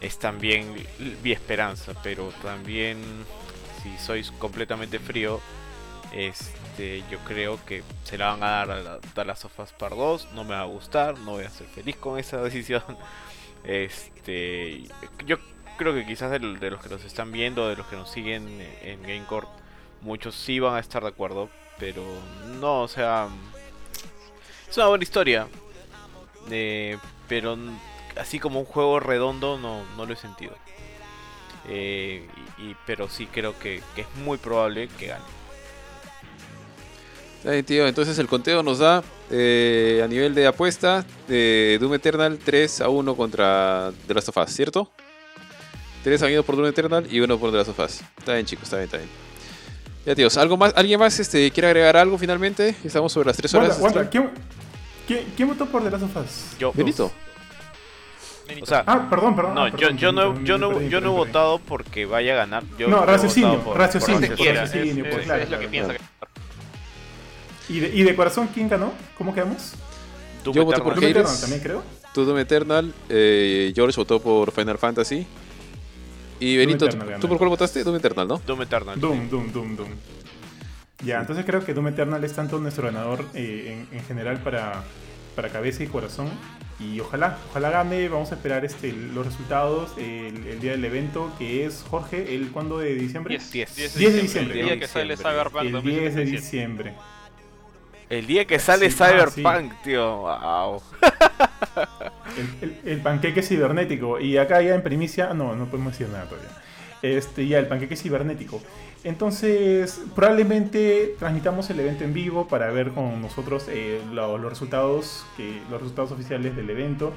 es 0.02 0.20
también 0.20 0.76
mi 1.24 1.32
esperanza, 1.32 1.94
pero 2.04 2.30
también, 2.42 2.98
si 3.82 3.98
sois 3.98 4.32
completamente 4.32 5.00
frío, 5.00 5.42
este, 6.12 7.04
yo 7.12 7.20
creo 7.20 7.64
que 7.66 7.84
se 8.04 8.18
la 8.18 8.28
van 8.28 8.44
a 8.44 8.50
dar 8.50 8.72
a 8.72 9.24
la 9.26 9.34
of 9.34 9.60
Us 9.60 9.72
Part 9.74 9.96
2, 9.96 10.30
no 10.34 10.44
me 10.44 10.52
va 10.52 10.62
a 10.62 10.66
gustar, 10.66 11.18
no 11.20 11.32
voy 11.32 11.44
a 11.44 11.50
ser 11.50 11.68
feliz 11.68 11.96
con 11.98 12.20
esa 12.20 12.38
decisión. 12.42 12.84
Este, 13.64 14.84
yo 15.26 15.38
creo 15.78 15.94
que 15.94 16.06
quizás 16.06 16.32
de, 16.32 16.40
los 16.40 16.82
que 16.82 16.90
nos 16.90 17.04
están 17.04 17.32
viendo, 17.32 17.68
de 17.68 17.76
los 17.76 17.88
que 17.88 17.96
nos 17.96 18.10
siguen 18.10 18.62
en 18.82 19.02
GameCourt, 19.02 19.50
muchos 20.02 20.36
sí 20.36 20.60
van 20.60 20.76
a 20.76 20.80
estar 20.80 21.04
de 21.04 21.10
acuerdo, 21.10 21.50
pero 21.80 22.04
no, 22.60 22.82
o 22.82 22.88
sea, 22.88 23.28
es 24.70 24.78
una 24.78 24.88
buena 24.88 25.04
historia, 25.04 25.48
eh, 26.50 26.98
pero 27.28 27.58
así 28.20 28.40
como 28.40 28.60
un 28.60 28.66
juego 28.66 29.00
redondo 29.00 29.58
no, 29.58 29.84
no 29.96 30.06
lo 30.06 30.14
he 30.14 30.18
sentido. 30.18 30.54
Eh, 31.70 32.26
y, 32.58 32.62
y- 32.72 32.76
pero 32.86 33.10
sí 33.10 33.28
creo 33.28 33.58
que, 33.60 33.82
que 33.96 34.02
es 34.02 34.08
muy 34.24 34.38
probable 34.38 34.88
que 34.98 35.08
gane. 35.08 35.24
Está 37.40 37.52
bien, 37.52 37.66
tío. 37.66 37.88
Entonces 37.88 38.18
el 38.20 38.28
conteo 38.28 38.64
nos 38.64 38.80
da 38.80 39.04
eh, 39.30 40.02
a 40.04 40.08
nivel 40.08 40.34
de 40.34 40.48
apuesta 40.48 41.06
de 41.28 41.78
Doom 41.80 41.94
Eternal 41.96 42.40
3 42.44 42.82
a 42.82 42.90
1 42.90 43.16
contra 43.16 43.92
The 44.08 44.14
Last 44.14 44.30
of 44.30 44.38
Us, 44.38 44.50
¿cierto? 44.52 44.92
3 46.04 46.24
han 46.24 46.32
ido 46.32 46.44
por 46.44 46.56
Doom 46.56 46.68
Eternal 46.68 47.08
y 47.12 47.20
1 47.20 47.38
por 47.38 47.52
The 47.52 47.58
Last 47.58 47.70
of 47.70 47.80
Us. 47.80 48.02
Está 48.18 48.34
bien, 48.34 48.46
chicos, 48.46 48.64
está 48.64 48.78
bien, 48.78 48.86
está 48.86 48.98
bien. 48.98 49.10
Ya, 50.06 50.16
tíos, 50.16 50.38
¿algo 50.38 50.56
más, 50.58 50.74
¿alguien 50.76 51.00
más 51.00 51.20
este, 51.20 51.52
quiere 51.52 51.68
agregar 51.68 51.98
algo 51.98 52.18
finalmente? 52.18 52.76
Estamos 52.84 53.12
sobre 53.12 53.28
las 53.28 53.38
3 53.38 53.54
horas. 53.56 53.70
Wanda, 53.78 53.78
de 53.78 53.84
Wanda, 53.98 54.10
¿quién, 54.10 54.30
quién, 55.06 55.34
quién 55.36 55.48
votó 55.50 55.66
por 55.66 55.84
The 55.84 55.92
Last 55.92 56.04
of 56.06 56.16
Us? 56.18 56.58
Yo, 56.58 56.72
Benito. 56.74 57.12
O 58.62 58.66
sea, 58.66 58.84
Ah, 58.88 59.08
perdón, 59.10 59.36
perdón. 59.36 59.56
no, 59.56 59.64
ah, 59.64 59.70
yo, 59.70 59.78
perdón, 59.78 59.98
yo 59.98 60.12
no, 60.12 60.44
yo 60.44 60.58
no, 60.58 60.82
yo 60.82 61.02
no 61.02 61.08
he 61.08 61.16
votado 61.16 61.60
porque 61.60 62.06
vaya 62.06 62.34
a 62.34 62.36
ganar. 62.38 62.64
Yo 62.78 62.88
No, 62.88 63.06
raciocinio, 63.06 63.60
por- 63.60 63.78
raciocinio, 63.78 64.20
por 64.20 64.24
se 64.24 64.36
por 64.36 64.38
quiera, 64.38 64.62
raciocinio, 64.62 65.04
es, 65.06 65.10
pues, 65.10 65.20
es- 65.22 65.26
claro, 65.26 65.44
es 65.44 65.50
lo 65.50 65.60
que 65.60 65.68
claro, 65.68 65.72
piensa 65.72 65.94
claro. 65.94 66.04
que 67.68 67.74
¿Y 67.74 67.80
de, 67.80 67.88
¿Y 67.96 68.04
de 68.04 68.16
corazón 68.16 68.50
quién 68.54 68.70
ganó? 68.70 68.94
¿Cómo 69.18 69.34
quedamos? 69.34 69.74
Doom 70.44 70.56
Yo 70.56 70.66
voté 70.66 70.82
por 70.82 70.96
Doom. 70.96 71.04
Eternal 71.06 71.40
también 71.42 71.62
creo. 71.62 71.84
Tú 72.14 72.24
Doom 72.26 72.38
Eternal, 72.40 72.94
eh, 73.10 73.72
George 73.76 73.98
votó 74.00 74.22
por 74.22 74.52
Final 74.52 74.78
Fantasy. 74.78 75.28
Y 76.40 76.56
Benito, 76.56 76.88
¿tú, 76.88 76.98
ganó. 76.98 77.20
¿tú 77.20 77.28
por 77.28 77.38
cuál 77.38 77.50
votaste? 77.50 77.84
Doom 77.84 77.98
Eternal, 77.98 78.28
¿no? 78.28 78.42
Doom 78.46 78.62
Eternal. 78.62 79.00
Doom, 79.00 79.30
Doom, 79.30 79.52
Doom, 79.52 79.76
Doom. 79.76 79.90
Ya, 81.04 81.20
entonces 81.20 81.46
creo 81.46 81.64
que 81.66 81.74
Doom 81.74 81.90
Eternal 81.90 82.24
es 82.24 82.34
tanto 82.34 82.58
nuestro 82.60 82.86
ganador 82.86 83.26
eh, 83.34 83.86
en, 83.92 83.98
en 84.00 84.06
general 84.06 84.38
para, 84.42 84.84
para 85.38 85.50
cabeza 85.50 85.84
y 85.84 85.88
corazón. 85.88 86.30
Y 86.80 87.00
ojalá, 87.00 87.38
ojalá 87.50 87.70
gane. 87.70 88.10
Vamos 88.10 88.32
a 88.32 88.36
esperar 88.36 88.66
este, 88.66 88.92
los 88.92 89.26
resultados 89.26 89.92
el, 89.98 90.46
el 90.48 90.60
día 90.60 90.72
del 90.72 90.84
evento, 90.84 91.32
que 91.40 91.66
es 91.66 91.86
Jorge, 91.90 92.36
el 92.36 92.52
cuándo 92.52 92.80
de 92.80 92.94
diciembre? 92.96 93.38
10, 93.38 93.52
10, 93.52 93.96
10 93.98 94.14
de 94.16 94.22
diciembre. 94.22 94.60
El 94.60 94.66
día 94.66 94.80
que 94.80 94.88
sale. 94.88 95.16
Cyberpunk 95.16 95.62
El 95.64 95.72
10 95.72 95.74
de 95.74 95.82
2077. 95.82 96.32
diciembre. 96.42 96.94
El 98.10 98.26
día 98.28 98.46
que 98.46 98.58
sale 98.60 98.90
Sí, 98.90 98.98
ah, 99.02 99.08
Cyberpunk, 99.08 99.74
tío. 99.84 100.18
Wow. 100.18 100.82
El, 102.38 102.70
el- 102.70 102.80
el 102.86 103.02
panqueque 103.02 103.42
cibernético. 103.42 104.20
Y 104.20 104.38
acá 104.38 104.62
ya 104.62 104.76
en 104.76 104.84
primicia, 104.84 105.34
no, 105.34 105.56
no 105.56 105.66
podemos 105.66 105.94
decir 105.94 106.08
nada 106.10 106.26
todavía. 106.26 106.50
Este, 107.02 107.48
ya, 107.48 107.60
el 107.60 107.68
panqueque 107.68 107.96
cibernético. 107.96 108.62
Entonces, 109.04 110.02
probablemente 110.16 111.16
transmitamos 111.20 111.70
el 111.70 111.80
evento 111.80 112.04
en 112.04 112.14
vivo 112.14 112.48
para 112.48 112.70
ver 112.72 112.92
con 112.92 113.22
nosotros 113.22 113.66
eh, 113.70 114.02
lo- 114.12 114.38
los, 114.38 114.50
resultados, 114.52 115.26
que, 115.38 115.62
los 115.70 115.80
resultados 115.82 116.12
oficiales 116.12 116.56
del 116.56 116.70
evento. 116.70 117.14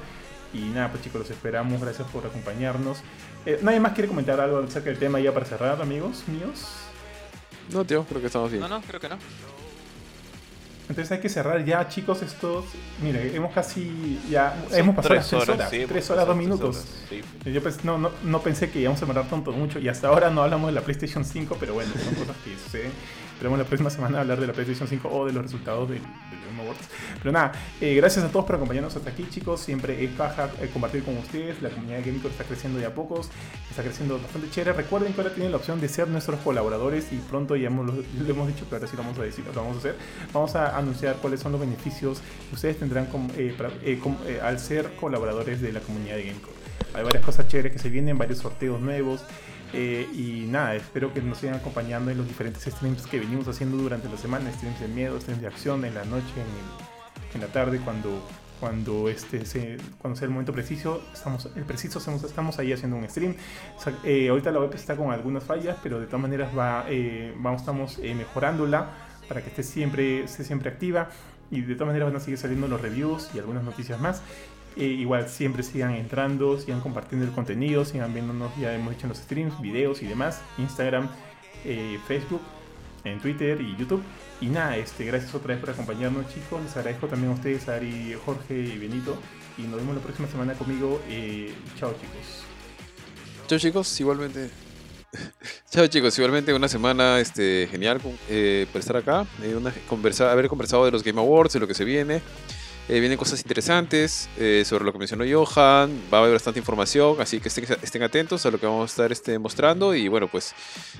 Y 0.53 0.59
nada, 0.69 0.89
pues 0.91 1.03
chicos, 1.03 1.19
los 1.21 1.31
esperamos. 1.31 1.81
Gracias 1.81 2.07
por 2.09 2.25
acompañarnos. 2.25 3.01
Eh, 3.45 3.59
¿Nadie 3.61 3.79
más 3.79 3.93
quiere 3.93 4.07
comentar 4.07 4.39
algo 4.39 4.59
acerca 4.59 4.89
del 4.89 4.99
tema 4.99 5.19
ya 5.19 5.33
para 5.33 5.45
cerrar, 5.45 5.81
amigos 5.81 6.23
míos? 6.27 6.65
No, 7.71 7.85
tío, 7.85 8.03
creo 8.05 8.19
que 8.21 8.27
estamos 8.27 8.51
bien. 8.51 8.61
No, 8.61 8.67
no, 8.67 8.81
creo 8.81 8.99
que 8.99 9.09
no. 9.09 9.17
Entonces 10.91 11.09
hay 11.13 11.19
que 11.19 11.29
cerrar 11.29 11.63
ya, 11.63 11.87
chicos, 11.87 12.21
estos... 12.21 12.65
Mire, 13.01 13.33
hemos 13.33 13.53
casi... 13.53 14.19
ya 14.29 14.53
Son 14.69 14.77
Hemos 14.77 14.95
pasado 14.97 15.15
las 15.15 15.29
tres 15.29 15.49
horas. 15.49 15.69
sí, 15.69 15.85
tres 15.87 16.09
horas, 16.09 16.27
dos 16.27 16.35
minutos. 16.35 16.75
horas, 16.75 16.87
sí. 17.09 17.21
Yo 17.49 17.63
pues, 17.63 17.85
no, 17.85 17.97
no, 17.97 18.11
no 18.25 18.41
pensé 18.41 18.69
que 18.69 18.81
íbamos 18.81 19.01
a 19.01 19.05
demorar 19.05 19.29
tanto 19.29 19.53
mucho 19.53 19.79
y 19.79 19.87
hasta 19.87 20.09
ahora 20.09 20.29
no 20.29 20.43
hablamos 20.43 20.67
de 20.67 20.73
la 20.73 20.81
PlayStation 20.81 21.23
5, 21.23 21.55
pero 21.57 21.75
bueno, 21.75 21.93
son 21.93 22.13
cosas 22.15 22.35
que 22.43 22.57
suceden. 22.61 22.91
Esperemos 23.41 23.57
la 23.57 23.65
próxima 23.65 23.89
semana 23.89 24.21
hablar 24.21 24.39
de 24.39 24.45
la 24.45 24.53
PlayStation 24.53 24.87
5 24.87 25.09
o 25.11 25.25
de 25.25 25.33
los 25.33 25.41
resultados 25.41 25.89
del, 25.89 25.97
del 25.97 26.39
Game 26.47 26.61
Awards. 26.61 26.87
Pero 27.17 27.31
nada, 27.31 27.51
eh, 27.81 27.95
gracias 27.95 28.23
a 28.23 28.27
todos 28.29 28.45
por 28.45 28.55
acompañarnos 28.57 28.95
hasta 28.95 29.09
aquí, 29.09 29.25
chicos. 29.31 29.61
Siempre 29.61 30.03
es 30.03 30.11
paja 30.11 30.51
eh, 30.61 30.69
compartir 30.71 31.03
con 31.03 31.17
ustedes. 31.17 31.59
La 31.59 31.69
comunidad 31.71 31.97
de 31.97 32.03
Gamecore 32.03 32.29
está 32.29 32.43
creciendo 32.43 32.77
de 32.77 32.85
a 32.85 32.93
pocos, 32.93 33.29
está 33.67 33.81
creciendo 33.81 34.19
bastante 34.19 34.47
chévere. 34.51 34.73
Recuerden 34.77 35.13
que 35.13 35.21
ahora 35.21 35.33
tienen 35.33 35.49
la 35.51 35.57
opción 35.57 35.81
de 35.81 35.89
ser 35.89 36.07
nuestros 36.07 36.39
colaboradores 36.41 37.11
y 37.11 37.15
pronto 37.17 37.55
ya 37.55 37.65
hemos, 37.65 37.87
lo, 37.87 38.03
hemos 38.29 38.47
dicho, 38.47 38.65
pero 38.69 38.75
ahora 38.75 38.87
sí 38.87 38.95
lo 38.95 39.01
vamos 39.01 39.17
a 39.17 39.23
decir, 39.23 39.43
lo 39.43 39.53
vamos 39.59 39.77
a 39.77 39.79
hacer. 39.79 39.95
Vamos 40.31 40.55
a 40.55 40.77
anunciar 40.77 41.15
cuáles 41.15 41.39
son 41.39 41.51
los 41.51 41.61
beneficios 41.61 42.21
que 42.49 42.53
ustedes 42.53 42.77
tendrán 42.77 43.07
com- 43.07 43.27
eh, 43.37 43.55
para- 43.57 43.71
eh, 43.83 43.97
com- 43.97 44.17
eh, 44.27 44.39
al 44.39 44.59
ser 44.59 44.91
colaboradores 44.99 45.61
de 45.61 45.71
la 45.73 45.79
comunidad 45.79 46.17
de 46.17 46.25
Gamecore. 46.25 46.53
Hay 46.93 47.03
varias 47.03 47.23
cosas 47.25 47.47
chéveres 47.47 47.71
que 47.73 47.79
se 47.79 47.89
vienen, 47.89 48.19
varios 48.19 48.37
sorteos 48.37 48.79
nuevos. 48.79 49.23
Eh, 49.73 50.07
y 50.13 50.45
nada, 50.49 50.75
espero 50.75 51.13
que 51.13 51.21
nos 51.21 51.37
sigan 51.39 51.55
acompañando 51.55 52.11
en 52.11 52.17
los 52.17 52.27
diferentes 52.27 52.63
streams 52.63 53.05
que 53.07 53.19
venimos 53.19 53.47
haciendo 53.47 53.77
durante 53.77 54.09
la 54.09 54.17
semana. 54.17 54.51
Streams 54.51 54.79
de 54.79 54.87
miedo, 54.87 55.19
streams 55.19 55.41
de 55.41 55.47
acción, 55.47 55.85
en 55.85 55.93
la 55.95 56.05
noche, 56.05 56.33
en, 56.35 56.41
el- 56.41 57.35
en 57.35 57.41
la 57.41 57.47
tarde, 57.47 57.79
cuando, 57.79 58.21
cuando, 58.59 59.07
este, 59.09 59.43
cuando 59.99 60.17
sea 60.17 60.25
el 60.25 60.31
momento 60.31 60.51
preciso. 60.53 61.01
Estamos, 61.13 61.49
el 61.55 61.63
preciso 61.63 61.99
estamos, 61.99 62.23
estamos 62.23 62.59
ahí 62.59 62.73
haciendo 62.73 62.97
un 62.97 63.07
stream. 63.09 63.35
Eh, 64.03 64.29
ahorita 64.29 64.51
la 64.51 64.59
web 64.59 64.71
está 64.73 64.95
con 64.95 65.11
algunas 65.11 65.43
fallas, 65.43 65.77
pero 65.81 65.99
de 65.99 66.05
todas 66.07 66.21
maneras 66.21 66.51
va, 66.57 66.85
eh, 66.89 67.33
vamos, 67.37 67.61
estamos 67.61 67.99
mejorándola 67.99 68.89
para 69.27 69.41
que 69.41 69.49
esté 69.49 69.63
siempre, 69.63 70.23
esté 70.23 70.43
siempre 70.43 70.69
activa. 70.69 71.09
Y 71.53 71.61
de 71.61 71.73
todas 71.75 71.87
maneras 71.87 72.07
van 72.09 72.15
a 72.15 72.19
seguir 72.21 72.37
saliendo 72.37 72.67
los 72.69 72.79
reviews 72.79 73.29
y 73.33 73.39
algunas 73.39 73.63
noticias 73.63 73.99
más. 73.99 74.21
Eh, 74.77 74.85
igual 74.85 75.27
siempre 75.27 75.63
sigan 75.63 75.91
entrando, 75.95 76.57
sigan 76.57 76.79
compartiendo 76.79 77.27
el 77.27 77.33
contenido, 77.33 77.83
sigan 77.83 78.13
viéndonos, 78.13 78.55
ya 78.57 78.73
hemos 78.73 78.95
en 79.01 79.09
los 79.09 79.17
streams, 79.17 79.59
videos 79.61 80.01
y 80.01 80.07
demás, 80.07 80.41
Instagram, 80.57 81.09
eh, 81.65 81.99
Facebook, 82.07 82.41
en 83.03 83.19
Twitter 83.19 83.59
y 83.59 83.75
YouTube. 83.75 84.01
Y 84.39 84.45
nada, 84.47 84.77
este, 84.77 85.03
gracias 85.05 85.35
otra 85.35 85.53
vez 85.53 85.59
por 85.59 85.71
acompañarnos 85.71 86.27
chicos, 86.33 86.61
les 86.63 86.75
agradezco 86.77 87.07
también 87.07 87.31
a 87.31 87.35
ustedes, 87.35 87.67
Ari, 87.67 88.15
Jorge 88.25 88.55
y 88.55 88.77
Benito. 88.77 89.17
Y 89.57 89.63
nos 89.63 89.75
vemos 89.75 89.95
la 89.95 90.01
próxima 90.01 90.27
semana 90.29 90.53
conmigo. 90.53 91.01
Eh, 91.09 91.53
chao 91.77 91.91
chicos. 91.91 92.45
Chao 93.47 93.59
chicos, 93.59 93.99
igualmente. 93.99 94.49
Chao 95.69 95.87
chicos, 95.87 96.17
igualmente 96.17 96.53
una 96.53 96.69
semana 96.69 97.19
este, 97.19 97.67
genial 97.69 97.99
por 97.99 98.13
estar 98.79 98.95
acá, 98.95 99.25
haber 100.29 100.47
conversado 100.47 100.85
de 100.85 100.91
los 100.91 101.03
Game 101.03 101.19
Awards, 101.19 101.53
de 101.53 101.59
lo 101.59 101.67
que 101.67 101.73
se 101.73 101.83
viene. 101.83 102.21
Eh, 102.89 102.99
vienen 102.99 103.17
cosas 103.17 103.39
interesantes 103.39 104.27
eh, 104.37 104.63
sobre 104.65 104.83
lo 104.83 104.91
que 104.91 104.97
mencionó 104.99 105.23
Johan. 105.23 106.01
Va 106.13 106.17
a 106.17 106.21
haber 106.21 106.33
bastante 106.33 106.59
información, 106.59 107.21
así 107.21 107.39
que 107.39 107.47
estén, 107.47 107.65
estén 107.81 108.03
atentos 108.03 108.45
a 108.45 108.51
lo 108.51 108.59
que 108.59 108.65
vamos 108.65 108.89
a 108.89 108.91
estar 108.91 109.11
este, 109.11 109.39
mostrando. 109.39 109.95
Y 109.95 110.07
bueno, 110.09 110.27
pues 110.27 110.53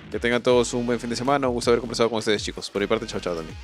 que 0.09 0.19
tengan 0.19 0.41
todos 0.41 0.73
un 0.73 0.85
buen 0.85 0.99
fin 0.99 1.09
de 1.09 1.15
semana. 1.15 1.47
Un 1.49 1.55
gusto 1.55 1.71
haber 1.71 1.81
conversado 1.81 2.09
con 2.09 2.19
ustedes, 2.19 2.43
chicos. 2.43 2.69
Por 2.69 2.81
mi 2.81 2.87
parte, 2.87 3.07
chao, 3.07 3.19
chao 3.19 3.35
también. 3.35 3.57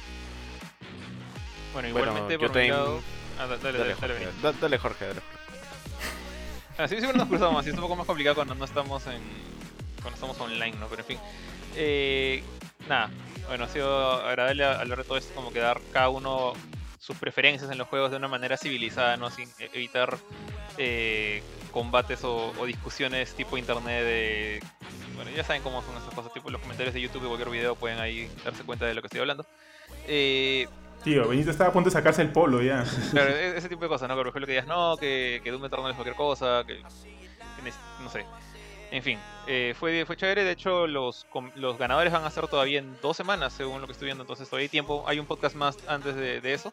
Bueno, 1.74 1.90
Bueno, 1.94 2.08
igualmente 2.08 2.34
yo 2.34 2.40
por 2.40 2.48
mi 2.50 2.54
también- 2.54 2.74
lado... 2.74 3.02
Ah, 3.40 3.46
da- 3.46 3.58
dale, 3.58 3.78
dale, 3.78 3.78
dale, 3.78 3.94
Jorge, 3.94 4.14
Benny. 4.26 4.42
da- 4.42 4.52
dale, 4.54 4.78
Jorge, 4.78 5.06
dale. 5.08 5.22
Ah, 6.80 6.88
sí, 6.88 6.98
siempre 6.98 7.18
nos 7.18 7.28
cruzamos, 7.28 7.60
así 7.62 7.70
es 7.70 7.76
un 7.76 7.82
poco 7.82 7.96
más 7.96 8.06
complicado 8.06 8.36
cuando 8.36 8.54
no 8.56 8.64
estamos 8.66 9.06
en. 9.08 9.20
cuando 10.02 10.14
estamos 10.16 10.40
online, 10.40 10.76
¿no? 10.80 10.88
Pero 10.88 11.02
en 11.02 11.08
fin. 11.08 11.18
Eh, 11.76 12.44
nada, 12.88 13.10
bueno, 13.48 13.64
ha 13.64 13.68
sido 13.70 14.12
agradable 14.24 14.64
hablar 14.66 14.98
de 15.00 15.04
todo 15.04 15.18
esto, 15.18 15.34
como 15.34 15.52
que 15.52 15.58
dar 15.60 15.80
cada 15.92 16.10
uno 16.10 16.54
sus 17.08 17.16
preferencias 17.18 17.72
en 17.72 17.78
los 17.78 17.88
juegos 17.88 18.12
de 18.12 18.18
una 18.18 18.28
manera 18.28 18.58
civilizada, 18.58 19.16
¿no? 19.16 19.30
Sin 19.32 19.48
e- 19.60 19.70
evitar 19.74 20.18
eh, 20.78 21.42
combates 21.72 22.24
o, 22.26 22.54
o 22.60 22.66
discusiones 22.66 23.34
tipo 23.34 23.58
internet 23.58 24.04
de. 24.04 24.64
Bueno, 25.16 25.32
ya 25.32 25.44
saben 25.44 25.62
cómo 25.64 25.82
son 25.82 25.96
esas 25.98 26.14
cosas, 26.14 26.34
tipo 26.34 26.50
los 26.52 26.62
comentarios 26.62 26.94
de 26.94 27.02
YouTube 27.02 27.24
y 27.24 27.28
cualquier 27.28 27.50
video 27.50 27.76
pueden 27.76 28.00
ahí 28.00 28.30
darse 28.44 28.64
cuenta 28.64 28.86
de 28.86 28.94
lo 28.94 29.02
que 29.02 29.08
estoy 29.08 29.22
hablando. 29.22 29.46
Eh, 30.06 30.68
Tío, 31.04 31.28
Benito 31.28 31.52
estaba 31.52 31.70
a 31.70 31.74
punto 31.74 31.90
de 31.90 31.94
sacarse 31.94 32.22
el 32.22 32.32
polo 32.32 32.62
ya. 32.62 32.84
Claro, 33.12 33.30
e- 33.36 33.58
ese 33.58 33.70
tipo 33.70 33.82
de 33.84 33.88
cosas, 33.88 34.10
¿no? 34.10 34.16
Por 34.16 34.28
ejemplo, 34.28 34.46
que 34.46 34.52
digas, 34.52 34.68
no, 34.68 34.98
que, 34.98 35.40
que 35.44 35.52
Doom 35.52 35.64
Eternal 35.66 35.92
es 35.92 35.96
cualquier 35.96 36.16
cosa, 36.18 36.64
que, 36.68 36.82
no 38.04 38.10
sé. 38.10 38.26
En 38.92 39.04
fin, 39.04 39.20
eh, 39.48 39.74
fue, 39.78 40.06
fue 40.06 40.16
chévere. 40.16 40.44
De 40.44 40.52
hecho, 40.52 40.88
los, 40.88 41.26
los 41.56 41.78
ganadores 41.78 42.12
van 42.14 42.24
a 42.24 42.30
ser 42.30 42.48
todavía 42.48 42.80
en 42.80 42.96
dos 43.02 43.18
semanas, 43.18 43.54
según 43.54 43.82
lo 43.82 43.88
que 43.88 43.94
estoy 43.94 44.06
viendo. 44.08 44.24
Entonces, 44.24 44.48
todavía 44.50 44.66
hay 44.66 44.70
tiempo. 44.70 45.04
Hay 45.08 45.20
un 45.20 45.26
podcast 45.26 45.56
más 45.56 45.78
antes 45.88 46.16
de, 46.16 46.40
de 46.42 46.54
eso. 46.54 46.72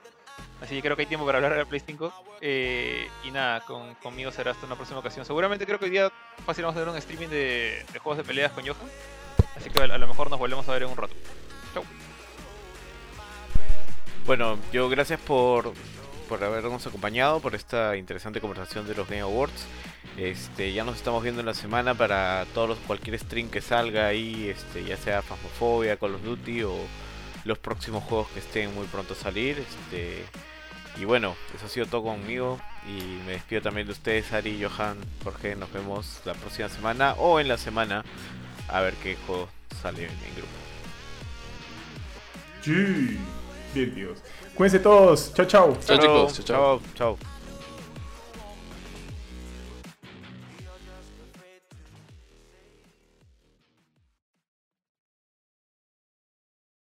Así 0.60 0.76
que 0.76 0.82
creo 0.82 0.96
que 0.96 1.02
hay 1.02 1.06
tiempo 1.06 1.26
para 1.26 1.38
hablar 1.38 1.52
de 1.52 1.58
la 1.58 1.64
Play 1.64 1.82
5. 1.84 2.12
Eh, 2.40 3.08
y 3.24 3.30
nada, 3.30 3.60
con, 3.60 3.94
conmigo 3.96 4.30
será 4.30 4.52
hasta 4.52 4.66
una 4.66 4.76
próxima 4.76 5.00
ocasión. 5.00 5.24
Seguramente 5.26 5.66
creo 5.66 5.78
que 5.78 5.86
hoy 5.86 5.90
día 5.90 6.10
fácil 6.46 6.64
vamos 6.64 6.76
a 6.76 6.80
hacer 6.80 6.90
un 6.90 6.96
streaming 6.96 7.28
de, 7.28 7.84
juegos 8.02 8.18
de 8.18 8.24
peleas 8.24 8.52
con 8.52 8.64
Johan. 8.64 8.88
Así 9.56 9.70
que 9.70 9.80
a, 9.80 9.84
a 9.84 9.98
lo 9.98 10.06
mejor 10.06 10.30
nos 10.30 10.38
volvemos 10.38 10.68
a 10.68 10.72
ver 10.72 10.84
en 10.84 10.90
un 10.90 10.96
rato. 10.96 11.14
Chau. 11.74 11.84
Bueno, 14.26 14.58
yo 14.72 14.88
gracias 14.88 15.20
por, 15.20 15.74
por 16.30 16.42
habernos 16.42 16.86
acompañado, 16.86 17.40
por 17.40 17.54
esta 17.54 17.96
interesante 17.96 18.40
conversación 18.40 18.86
de 18.86 18.94
los 18.94 19.06
Game 19.06 19.20
Awards. 19.20 19.66
Este, 20.16 20.72
ya 20.72 20.84
nos 20.84 20.96
estamos 20.96 21.22
viendo 21.22 21.40
en 21.40 21.46
la 21.46 21.54
semana 21.54 21.94
para 21.94 22.46
todos 22.54 22.68
los, 22.70 22.78
cualquier 22.78 23.18
stream 23.18 23.50
que 23.50 23.60
salga 23.60 24.06
ahí, 24.06 24.48
este, 24.48 24.84
ya 24.84 24.96
sea 24.96 25.22
Phasmophobia, 25.22 25.96
Call 25.96 26.14
of 26.14 26.22
Duty 26.22 26.62
o 26.62 26.74
los 27.44 27.58
próximos 27.58 28.02
juegos 28.04 28.28
que 28.28 28.40
estén 28.40 28.74
muy 28.74 28.86
pronto 28.86 29.14
a 29.14 29.16
salir. 29.16 29.58
Este, 29.58 30.24
y 31.00 31.04
bueno, 31.04 31.36
eso 31.54 31.66
ha 31.66 31.68
sido 31.68 31.86
todo 31.86 32.02
conmigo. 32.02 32.58
Y 32.86 33.02
me 33.26 33.32
despido 33.32 33.62
también 33.62 33.86
de 33.86 33.92
ustedes, 33.92 34.32
Ari, 34.32 34.62
Johan, 34.62 34.96
Jorge. 35.22 35.56
Nos 35.56 35.72
vemos 35.72 36.20
la 36.24 36.34
próxima 36.34 36.68
semana 36.68 37.14
o 37.14 37.40
en 37.40 37.48
la 37.48 37.58
semana 37.58 38.04
a 38.68 38.80
ver 38.80 38.94
qué 38.94 39.16
juego 39.26 39.48
sale 39.82 40.04
en 40.04 40.34
grupo. 40.34 40.52
Sí. 42.62 43.18
Bien, 43.74 43.94
tíos. 43.94 44.18
Cuídense 44.54 44.78
todos. 44.78 45.34
Chao, 45.34 45.46
chao. 45.46 45.78
Chao, 45.84 45.98
chicos. 45.98 46.34
Chao, 46.34 46.44
chao. 46.44 46.80
chao. 46.94 47.16
chao. 47.16 47.33